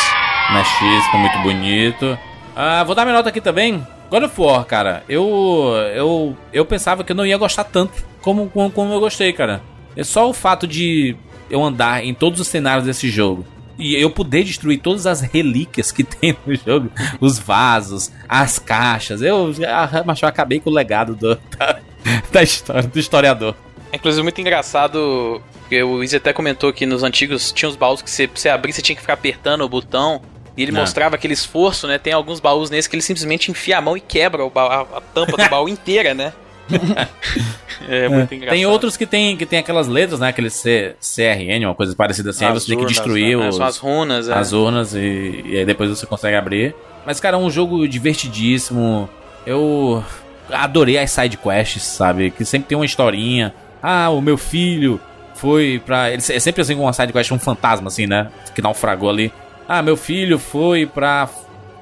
na 0.52 0.64
X, 0.64 1.06
ficou 1.06 1.19
muito 1.19 1.38
bonito. 1.40 2.18
Ah, 2.56 2.84
vou 2.84 2.95
dar 2.95 3.03
minha 3.03 3.15
nota 3.15 3.30
aqui 3.30 3.41
também. 3.41 3.86
God 4.10 4.24
of 4.24 4.41
War, 4.41 4.65
cara, 4.65 5.03
eu, 5.10 5.74
eu, 5.94 6.38
eu 6.53 6.65
pensava 6.65 7.03
que 7.03 7.11
eu 7.11 7.15
não 7.15 7.26
ia 7.26 7.38
gostar 7.38 7.65
tanto 7.65 8.06
como, 8.22 8.49
como, 8.49 8.72
como 8.72 8.94
eu 8.94 8.99
gostei, 8.99 9.34
cara. 9.34 9.61
É 9.95 10.03
só 10.03 10.30
o 10.30 10.34
fato 10.34 10.65
de 10.65 11.15
eu 11.49 11.64
andar 11.64 12.03
em 12.03 12.14
todos 12.14 12.40
os 12.40 12.48
cenários 12.48 12.86
desse 12.86 13.10
jogo 13.10 13.45
e 13.78 13.95
eu 13.95 14.10
poder 14.10 14.44
destruir 14.44 14.80
todas 14.80 15.06
as 15.06 15.22
relíquias 15.22 15.91
que 15.91 16.03
tem 16.06 16.36
no 16.45 16.56
jogo, 16.56 16.90
os 17.19 17.38
vasos, 17.38 18.11
as 18.28 18.57
caixas. 18.57 19.22
Eu, 19.22 19.53
mas 20.06 20.22
eu 20.22 20.28
acabei 20.28 20.60
com 20.60 20.69
o 20.69 20.74
legado 20.74 21.15
do, 21.15 21.36
da, 21.57 21.80
da 22.32 22.44
história, 22.44 22.84
do 22.84 22.99
historiador. 22.99 23.56
É, 23.91 23.98
inclusive, 23.98 24.24
muito 24.24 24.41
engraçado, 24.41 25.41
o 25.72 26.03
Izzy 26.03 26.18
até 26.18 26.34
comentou 26.34 26.74
que 26.74 26.86
nos 26.86 27.03
antigos 27.03 27.52
tinha 27.52 27.69
os 27.69 27.76
baús 27.76 28.02
que 28.02 28.10
você, 28.10 28.28
você 28.28 28.49
abrir, 28.49 28.74
você 28.74 28.82
tinha 28.82 28.95
que 28.95 29.02
ficar 29.02 29.14
apertando 29.14 29.61
o 29.61 29.69
botão 29.69 30.22
e 30.58 30.64
ele 30.64 30.72
Não. 30.72 30.82
mostrava 30.82 31.16
aquele 31.16 31.34
esforço, 31.36 31.88
né? 31.88 32.00
Tem 32.00 32.12
alguns 32.12 32.40
baús 32.40 32.72
nesse 32.72 32.90
que 32.90 32.96
ele 32.96 33.04
simplesmente 33.04 33.52
enfia 33.52 33.78
a 33.78 33.82
mão 33.82 33.96
e 33.96 34.02
quebra 34.02 34.44
a, 34.44 34.82
a 34.82 35.02
tampa 35.14 35.38
do 35.38 35.50
baú 35.50 35.70
inteira, 35.70 36.16
né? 36.16 36.34
é 37.88 38.10
muito 38.10 38.34
engraçado. 38.34 38.56
Tem 38.56 38.66
outros 38.66 38.98
que 38.98 39.06
tem, 39.06 39.38
que 39.38 39.46
tem 39.46 39.60
aquelas 39.60 39.88
letras, 39.88 40.20
né? 40.20 40.30
Aquele 40.30 40.50
C, 40.50 40.96
CRN, 41.00 41.66
uma 41.66 41.76
coisa 41.76 41.96
parecida 41.96 42.32
assim. 42.32 42.44
As 42.44 42.52
aí 42.52 42.60
você 42.60 42.72
urnas, 42.72 42.78
tem 42.78 42.78
que 42.80 42.94
destruir 42.94 43.38
né? 43.38 43.48
os, 43.50 43.56
São 43.56 43.66
as 43.66 43.78
runas, 43.78 44.28
é. 44.28 44.34
As 44.34 44.52
urnas 44.52 44.94
e, 44.96 45.44
e 45.46 45.58
aí 45.60 45.66
depois 45.66 45.90
você 45.90 46.06
consegue 46.06 46.36
abrir. 46.36 46.76
Mas, 47.06 47.20
cara, 47.20 47.38
é 47.38 47.40
um 47.40 47.50
jogo 47.50 47.88
divertidíssimo. 47.88 49.08
Eu 49.46 50.04
adorei 50.52 50.98
as 50.98 51.12
side 51.12 51.38
quests, 51.38 51.84
sabe? 51.84 52.32
Que 52.32 52.44
sempre 52.44 52.68
tem 52.68 52.78
uma 52.78 52.86
historinha. 52.86 53.54
Ah, 53.82 54.10
o 54.10 54.22
meu 54.22 54.38
filho 54.38 55.00
foi 55.36 55.82
pra. 55.86 56.10
Ele 56.10 56.18
é 56.18 56.40
sempre 56.40 56.62
assim 56.62 56.76
com 56.76 56.82
uma 56.82 56.94
side 56.94 57.14
quest, 57.14 57.32
um 57.32 57.40
fantasma, 57.40 57.88
assim, 57.88 58.08
né? 58.08 58.30
Que 58.54 58.62
naufragou 58.62 59.10
ali. 59.10 59.32
Ah, 59.68 59.81
meu 59.81 59.98
filho 59.98 60.39
foi 60.39 60.85
pra 60.85 61.30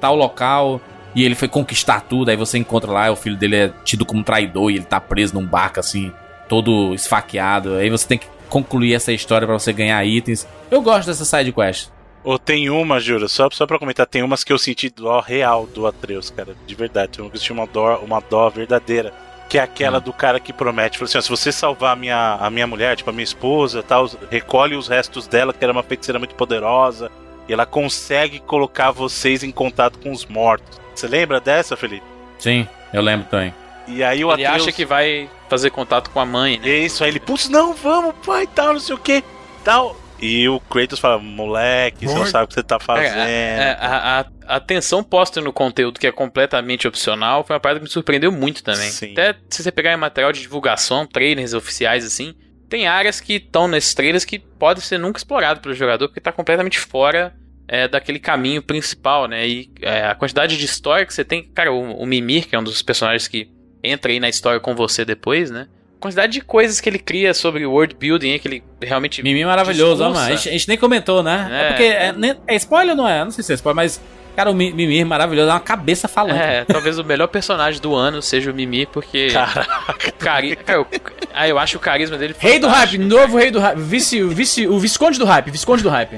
tal 0.00 0.16
local 0.16 0.80
e 1.14 1.24
ele 1.24 1.34
foi 1.34 1.48
conquistar 1.48 2.00
tudo. 2.00 2.30
Aí 2.30 2.36
você 2.36 2.58
encontra 2.58 2.90
lá, 2.90 3.10
o 3.10 3.16
filho 3.16 3.36
dele 3.36 3.56
é 3.56 3.72
tido 3.84 4.04
como 4.04 4.24
traidor 4.24 4.70
e 4.70 4.76
ele 4.76 4.84
tá 4.84 5.00
preso 5.00 5.34
num 5.34 5.46
barco 5.46 5.80
assim, 5.80 6.12
todo 6.48 6.94
esfaqueado. 6.94 7.74
Aí 7.74 7.88
você 7.88 8.06
tem 8.06 8.18
que 8.18 8.26
concluir 8.48 8.94
essa 8.94 9.12
história 9.12 9.46
para 9.46 9.58
você 9.58 9.72
ganhar 9.72 10.04
itens. 10.04 10.46
Eu 10.70 10.82
gosto 10.82 11.06
dessa 11.06 11.24
side 11.24 11.52
quest. 11.52 11.88
Ou 12.24 12.40
tem 12.40 12.68
uma, 12.68 12.98
Jura, 12.98 13.28
só, 13.28 13.48
só 13.52 13.66
pra 13.66 13.78
comentar, 13.78 14.04
tem 14.04 14.20
umas 14.20 14.42
que 14.42 14.52
eu 14.52 14.58
senti 14.58 14.90
dó 14.90 15.20
real 15.20 15.64
do 15.64 15.86
Atreus, 15.86 16.28
cara, 16.28 16.56
de 16.66 16.74
verdade. 16.74 17.12
Tem 17.12 17.24
uma 17.24 17.30
que 17.30 17.36
eu 17.36 17.40
senti 17.40 17.52
uma 17.52 17.66
dó, 17.66 17.98
uma 17.98 18.20
dó 18.20 18.50
verdadeira. 18.50 19.14
Que 19.48 19.58
é 19.58 19.62
aquela 19.62 19.98
hum. 19.98 20.00
do 20.00 20.12
cara 20.12 20.40
que 20.40 20.52
promete, 20.52 20.98
falou 20.98 21.08
assim: 21.08 21.18
ó, 21.18 21.20
se 21.20 21.30
você 21.30 21.52
salvar 21.52 21.92
a 21.92 21.96
minha, 21.96 22.34
a 22.40 22.50
minha 22.50 22.66
mulher, 22.66 22.96
tipo 22.96 23.08
a 23.08 23.12
minha 23.12 23.22
esposa, 23.22 23.80
tal, 23.80 24.10
recolhe 24.28 24.74
os 24.74 24.88
restos 24.88 25.28
dela, 25.28 25.52
que 25.52 25.62
era 25.64 25.72
uma 25.72 25.84
feiticeira 25.84 26.18
muito 26.18 26.34
poderosa, 26.34 27.12
e 27.48 27.52
ela 27.52 27.66
consegue 27.66 28.40
colocar 28.40 28.90
vocês 28.90 29.42
em 29.42 29.50
contato 29.50 29.98
com 29.98 30.10
os 30.10 30.24
mortos. 30.26 30.80
Você 30.94 31.06
lembra 31.06 31.40
dessa, 31.40 31.76
Felipe? 31.76 32.06
Sim, 32.38 32.66
eu 32.92 33.02
lembro 33.02 33.26
também. 33.28 33.54
E 33.86 34.02
aí 34.02 34.24
o 34.24 34.32
Ele 34.32 34.44
Atreus... 34.44 34.62
acha 34.62 34.72
que 34.72 34.84
vai 34.84 35.28
fazer 35.48 35.70
contato 35.70 36.10
com 36.10 36.18
a 36.18 36.26
mãe, 36.26 36.58
né? 36.58 36.68
Isso, 36.68 37.04
aí 37.04 37.10
ele, 37.10 37.20
putz, 37.20 37.48
não, 37.48 37.72
vamos, 37.72 38.14
pai, 38.24 38.48
tal, 38.52 38.72
não 38.72 38.80
sei 38.80 38.94
o 38.94 38.98
que, 38.98 39.22
tal. 39.62 39.96
E 40.18 40.48
o 40.48 40.58
Kratos 40.58 40.98
fala, 40.98 41.18
moleque, 41.18 42.06
você 42.06 42.14
não 42.14 42.26
sabe 42.26 42.44
o 42.44 42.48
que 42.48 42.54
você 42.54 42.62
tá 42.62 42.80
fazendo. 42.80 43.18
É, 43.18 43.76
a, 43.78 44.20
a, 44.20 44.26
a 44.46 44.56
atenção 44.56 45.04
posta 45.04 45.40
no 45.40 45.52
conteúdo 45.52 46.00
que 46.00 46.06
é 46.06 46.12
completamente 46.12 46.88
opcional 46.88 47.44
foi 47.44 47.54
uma 47.54 47.60
parada 47.60 47.80
que 47.80 47.84
me 47.84 47.90
surpreendeu 47.90 48.32
muito 48.32 48.64
também. 48.64 48.90
Sim. 48.90 49.12
Até 49.12 49.36
se 49.50 49.62
você 49.62 49.70
pegar 49.70 49.92
em 49.92 49.96
material 49.96 50.32
de 50.32 50.40
divulgação, 50.40 51.06
trailers 51.06 51.52
oficiais 51.52 52.04
assim, 52.04 52.34
tem 52.68 52.86
áreas 52.86 53.20
que 53.20 53.34
estão 53.34 53.68
nesses 53.68 53.94
trailers 53.94 54.24
que 54.24 54.38
pode 54.38 54.80
ser 54.80 54.98
nunca 54.98 55.18
explorado 55.18 55.60
pelo 55.60 55.74
jogador 55.74 56.08
porque 56.08 56.20
tá 56.20 56.32
completamente 56.32 56.78
fora 56.78 57.34
é, 57.68 57.88
daquele 57.88 58.18
caminho 58.18 58.62
principal, 58.62 59.26
né? 59.26 59.46
E 59.46 59.70
é, 59.82 60.06
a 60.06 60.14
quantidade 60.14 60.56
de 60.56 60.64
história 60.64 61.04
que 61.06 61.12
você 61.14 61.24
tem, 61.24 61.44
cara, 61.44 61.72
o, 61.72 61.94
o 62.00 62.06
Mimir, 62.06 62.46
que 62.48 62.54
é 62.54 62.58
um 62.58 62.64
dos 62.64 62.82
personagens 62.82 63.26
que 63.28 63.48
entra 63.82 64.10
aí 64.12 64.18
na 64.20 64.28
história 64.28 64.58
com 64.60 64.74
você 64.74 65.04
depois, 65.04 65.50
né? 65.50 65.66
A 65.98 66.00
quantidade 66.00 66.32
de 66.32 66.40
coisas 66.42 66.80
que 66.80 66.88
ele 66.88 66.98
cria 66.98 67.32
sobre 67.32 67.64
o 67.64 67.72
world 67.72 67.94
building, 67.94 68.38
que 68.38 68.46
ele 68.48 68.62
realmente. 68.82 69.22
Mimi 69.22 69.40
é 69.40 69.46
maravilhoso, 69.46 70.04
ó, 70.04 70.10
mano. 70.10 70.18
A 70.20 70.30
gente, 70.36 70.48
a 70.48 70.52
gente 70.52 70.68
nem 70.68 70.76
comentou, 70.76 71.22
né? 71.22 71.48
É, 71.50 71.54
É. 71.64 71.68
porque. 71.68 71.82
É, 71.84 72.12
nem- 72.12 72.36
é 72.46 72.54
spoiler 72.56 72.90
ou 72.90 72.96
não 72.96 73.08
é? 73.08 73.24
Não 73.24 73.30
sei 73.30 73.42
se 73.42 73.52
é 73.52 73.54
spoiler, 73.54 73.76
mas. 73.76 74.00
Cara, 74.36 74.50
o 74.50 74.54
Mi- 74.54 74.70
Mimi 74.72 75.00
é 75.00 75.04
maravilhoso, 75.04 75.48
é 75.48 75.52
uma 75.54 75.58
cabeça 75.60 76.06
falante. 76.06 76.38
É, 76.38 76.64
talvez 76.64 76.98
o 76.98 77.04
melhor 77.04 77.26
personagem 77.28 77.80
do 77.80 77.94
ano 77.94 78.20
seja 78.20 78.50
o 78.50 78.54
Mimi, 78.54 78.84
porque. 78.86 79.28
Caraca. 79.32 80.12
Cari... 80.18 80.54
Cara, 80.56 80.78
eu... 80.80 80.86
Ah, 81.34 81.48
eu 81.48 81.58
acho 81.58 81.76
o 81.78 81.80
carisma 81.80 82.16
dele 82.16 82.34
Rei 82.38 82.58
do 82.58 82.68
hype, 82.68 82.98
novo 82.98 83.36
rei 83.38 83.50
do 83.50 83.58
hype. 83.60 83.78
Vice, 83.78 84.22
o 84.22 84.28
vice, 84.30 84.66
o 84.66 84.78
Visconde 84.78 85.18
do 85.18 85.24
hype, 85.24 85.50
Visconde 85.50 85.82
do 85.82 85.88
hype. 85.88 86.16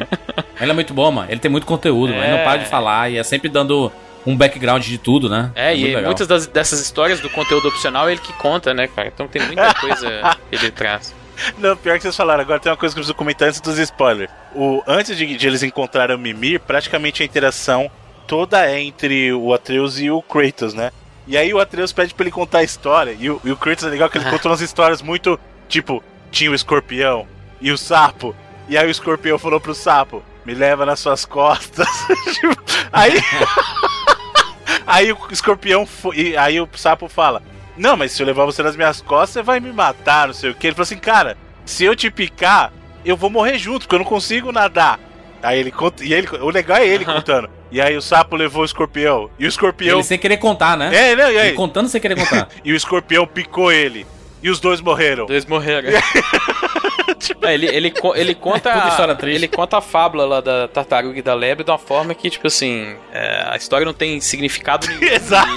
Ele 0.61 0.71
é 0.71 0.75
muito 0.75 0.93
bom, 0.93 1.11
mano. 1.11 1.29
Ele 1.31 1.41
tem 1.41 1.51
muito 1.51 1.67
conteúdo, 1.67 2.11
mano. 2.13 2.23
Ele 2.25 2.33
não 2.33 2.39
É. 2.39 2.45
para 2.45 2.59
de 2.59 2.67
falar 2.67 3.11
e 3.11 3.17
é 3.19 3.23
sempre 3.23 3.49
dando 3.49 3.91
um 4.27 4.37
background 4.37 4.85
de 4.85 4.99
tudo, 4.99 5.29
né? 5.29 5.51
É, 5.55 5.71
muito 5.71 5.81
e 5.81 5.85
legal. 5.87 6.03
muitas 6.05 6.27
das- 6.27 6.47
dessas 6.47 6.81
histórias 6.81 7.21
do 7.21 7.31
conteúdo 7.31 7.69
opcional 7.69 8.09
é 8.09 8.13
ele 8.13 8.21
que 8.21 8.33
conta, 8.35 8.75
né, 8.75 8.87
cara? 8.89 9.09
Então 9.09 9.27
tem 9.29 9.41
muita 9.43 9.73
coisa 9.75 10.37
que 10.51 10.57
ele 10.57 10.71
traz. 10.71 11.15
Não, 11.57 11.77
pior 11.77 11.97
que 11.97 12.03
vocês 12.03 12.17
falaram. 12.17 12.41
Agora 12.43 12.59
tem 12.59 12.71
uma 12.71 12.77
coisa 12.77 12.93
que 12.95 12.99
eu 12.99 13.03
preciso 13.03 13.15
comentar 13.15 13.47
antes 13.49 13.61
dos 13.61 13.79
spoilers. 13.79 14.31
O, 14.55 14.83
antes 14.89 15.17
de, 15.17 15.37
de 15.37 15.47
eles 15.47 15.63
encontrarem 15.63 16.15
o 16.17 16.19
Mimir, 16.19 16.59
praticamente 16.61 17.23
a 17.23 17.27
interação 17.27 17.89
toda 18.29 18.67
é 18.71 18.79
entre 18.79 19.33
o 19.33 19.53
Atreus 19.55 19.99
e 19.99 20.11
o 20.11 20.23
Kratos, 20.23 20.75
né? 20.75 20.93
E 21.27 21.37
aí 21.37 21.53
o 21.53 21.59
Atreus 21.59 21.93
pede 21.93 22.15
pra 22.15 22.25
ele 22.25 22.31
contar 22.31 22.59
a 22.59 22.63
história. 22.63 23.17
E 23.19 23.29
o, 23.31 23.41
e 23.43 23.51
o 23.51 23.57
Kratos 23.57 23.85
é 23.85 23.89
legal 23.89 24.09
que 24.09 24.19
ele 24.19 24.31
contou 24.31 24.51
umas 24.51 24.61
histórias 24.61 25.03
muito. 25.03 25.41
Tipo, 25.67 26.05
tinha 26.31 26.51
o 26.51 26.55
escorpião 26.55 27.27
e 27.61 27.73
o 27.73 27.79
sapo. 27.79 28.37
E 28.69 28.77
aí 28.77 28.87
o 28.87 28.91
escorpião 28.91 29.39
falou 29.39 29.59
pro 29.59 29.75
sapo: 29.75 30.23
Me 30.45 30.55
leva 30.55 30.85
nas 30.85 31.01
suas 31.01 31.25
costas. 31.25 31.89
Tipo, 32.35 32.63
aí. 32.93 33.15
aí 34.87 35.11
o 35.11 35.19
escorpião. 35.31 35.89
E 36.15 36.37
aí 36.37 36.61
o 36.61 36.69
sapo 36.75 37.09
fala: 37.09 37.43
Não, 37.77 37.97
mas 37.97 38.13
se 38.13 38.23
eu 38.23 38.27
levar 38.27 38.45
você 38.45 38.63
nas 38.63 38.77
minhas 38.77 39.01
costas, 39.01 39.31
você 39.31 39.43
vai 39.43 39.59
me 39.59 39.73
matar, 39.73 40.29
não 40.29 40.35
sei 40.35 40.51
o 40.51 40.55
que. 40.55 40.67
Ele 40.67 40.75
falou 40.75 40.85
assim: 40.85 40.99
Cara, 40.99 41.37
se 41.65 41.85
eu 41.85 41.97
te 41.97 42.11
picar, 42.11 42.73
eu 43.05 43.17
vou 43.17 43.31
morrer 43.31 43.59
junto, 43.59 43.81
porque 43.81 43.95
eu 43.95 44.01
não 44.01 44.07
consigo 44.07 44.53
nadar. 44.53 45.01
Aí 45.43 45.59
ele 45.59 45.71
conta. 45.71 46.05
E 46.05 46.13
ele, 46.13 46.29
o 46.41 46.51
legal 46.51 46.77
é 46.77 46.87
ele 46.87 47.07
contando. 47.07 47.58
E 47.71 47.81
aí 47.81 47.97
o 47.97 48.03
sapo 48.03 48.35
levou 48.37 48.63
o 48.63 48.65
escorpião. 48.65 49.29
E 49.39 49.45
o 49.45 49.49
escorpião. 49.49 49.99
Ele 49.99 50.05
sem 50.05 50.19
querer 50.19 50.39
contar, 50.39 50.77
né? 50.77 50.91
É, 50.95 51.15
não, 51.17 51.31
e 51.31 51.39
aí? 51.39 51.49
Ele 51.49 51.57
contando 51.57 51.89
sem 51.89 52.01
querer 52.01 52.17
contar. 52.17 52.49
E 52.65 52.73
o 52.73 52.77
escorpião 52.77 53.27
picou 53.27 53.71
ele. 53.73 54.07
E 54.43 54.49
os 54.51 54.61
dois 54.61 54.81
morreram. 54.81 55.27
Dois 55.27 55.45
morreram. 55.45 55.89
É, 55.91 57.53
ele, 57.53 57.67
ele, 57.67 57.91
co- 57.91 58.15
ele 58.15 58.33
conta 58.37 58.71
triste. 59.17 59.35
ele 59.37 59.49
conta 59.49 59.79
a 59.79 59.81
fábula 59.81 60.25
lá 60.25 60.41
da 60.41 60.69
tartaruga 60.69 61.19
e 61.19 61.23
da 61.23 61.35
lebre 61.35 61.65
de 61.65 61.71
uma 61.73 61.77
forma 61.79 62.15
que, 62.15 62.31
tipo 62.31 62.47
assim, 62.47 62.95
é, 63.13 63.45
a 63.51 63.57
história 63.57 63.85
não 63.85 63.93
tem 63.93 64.21
significado 64.21 64.87
nenhum. 64.87 65.03
Exato. 65.13 65.51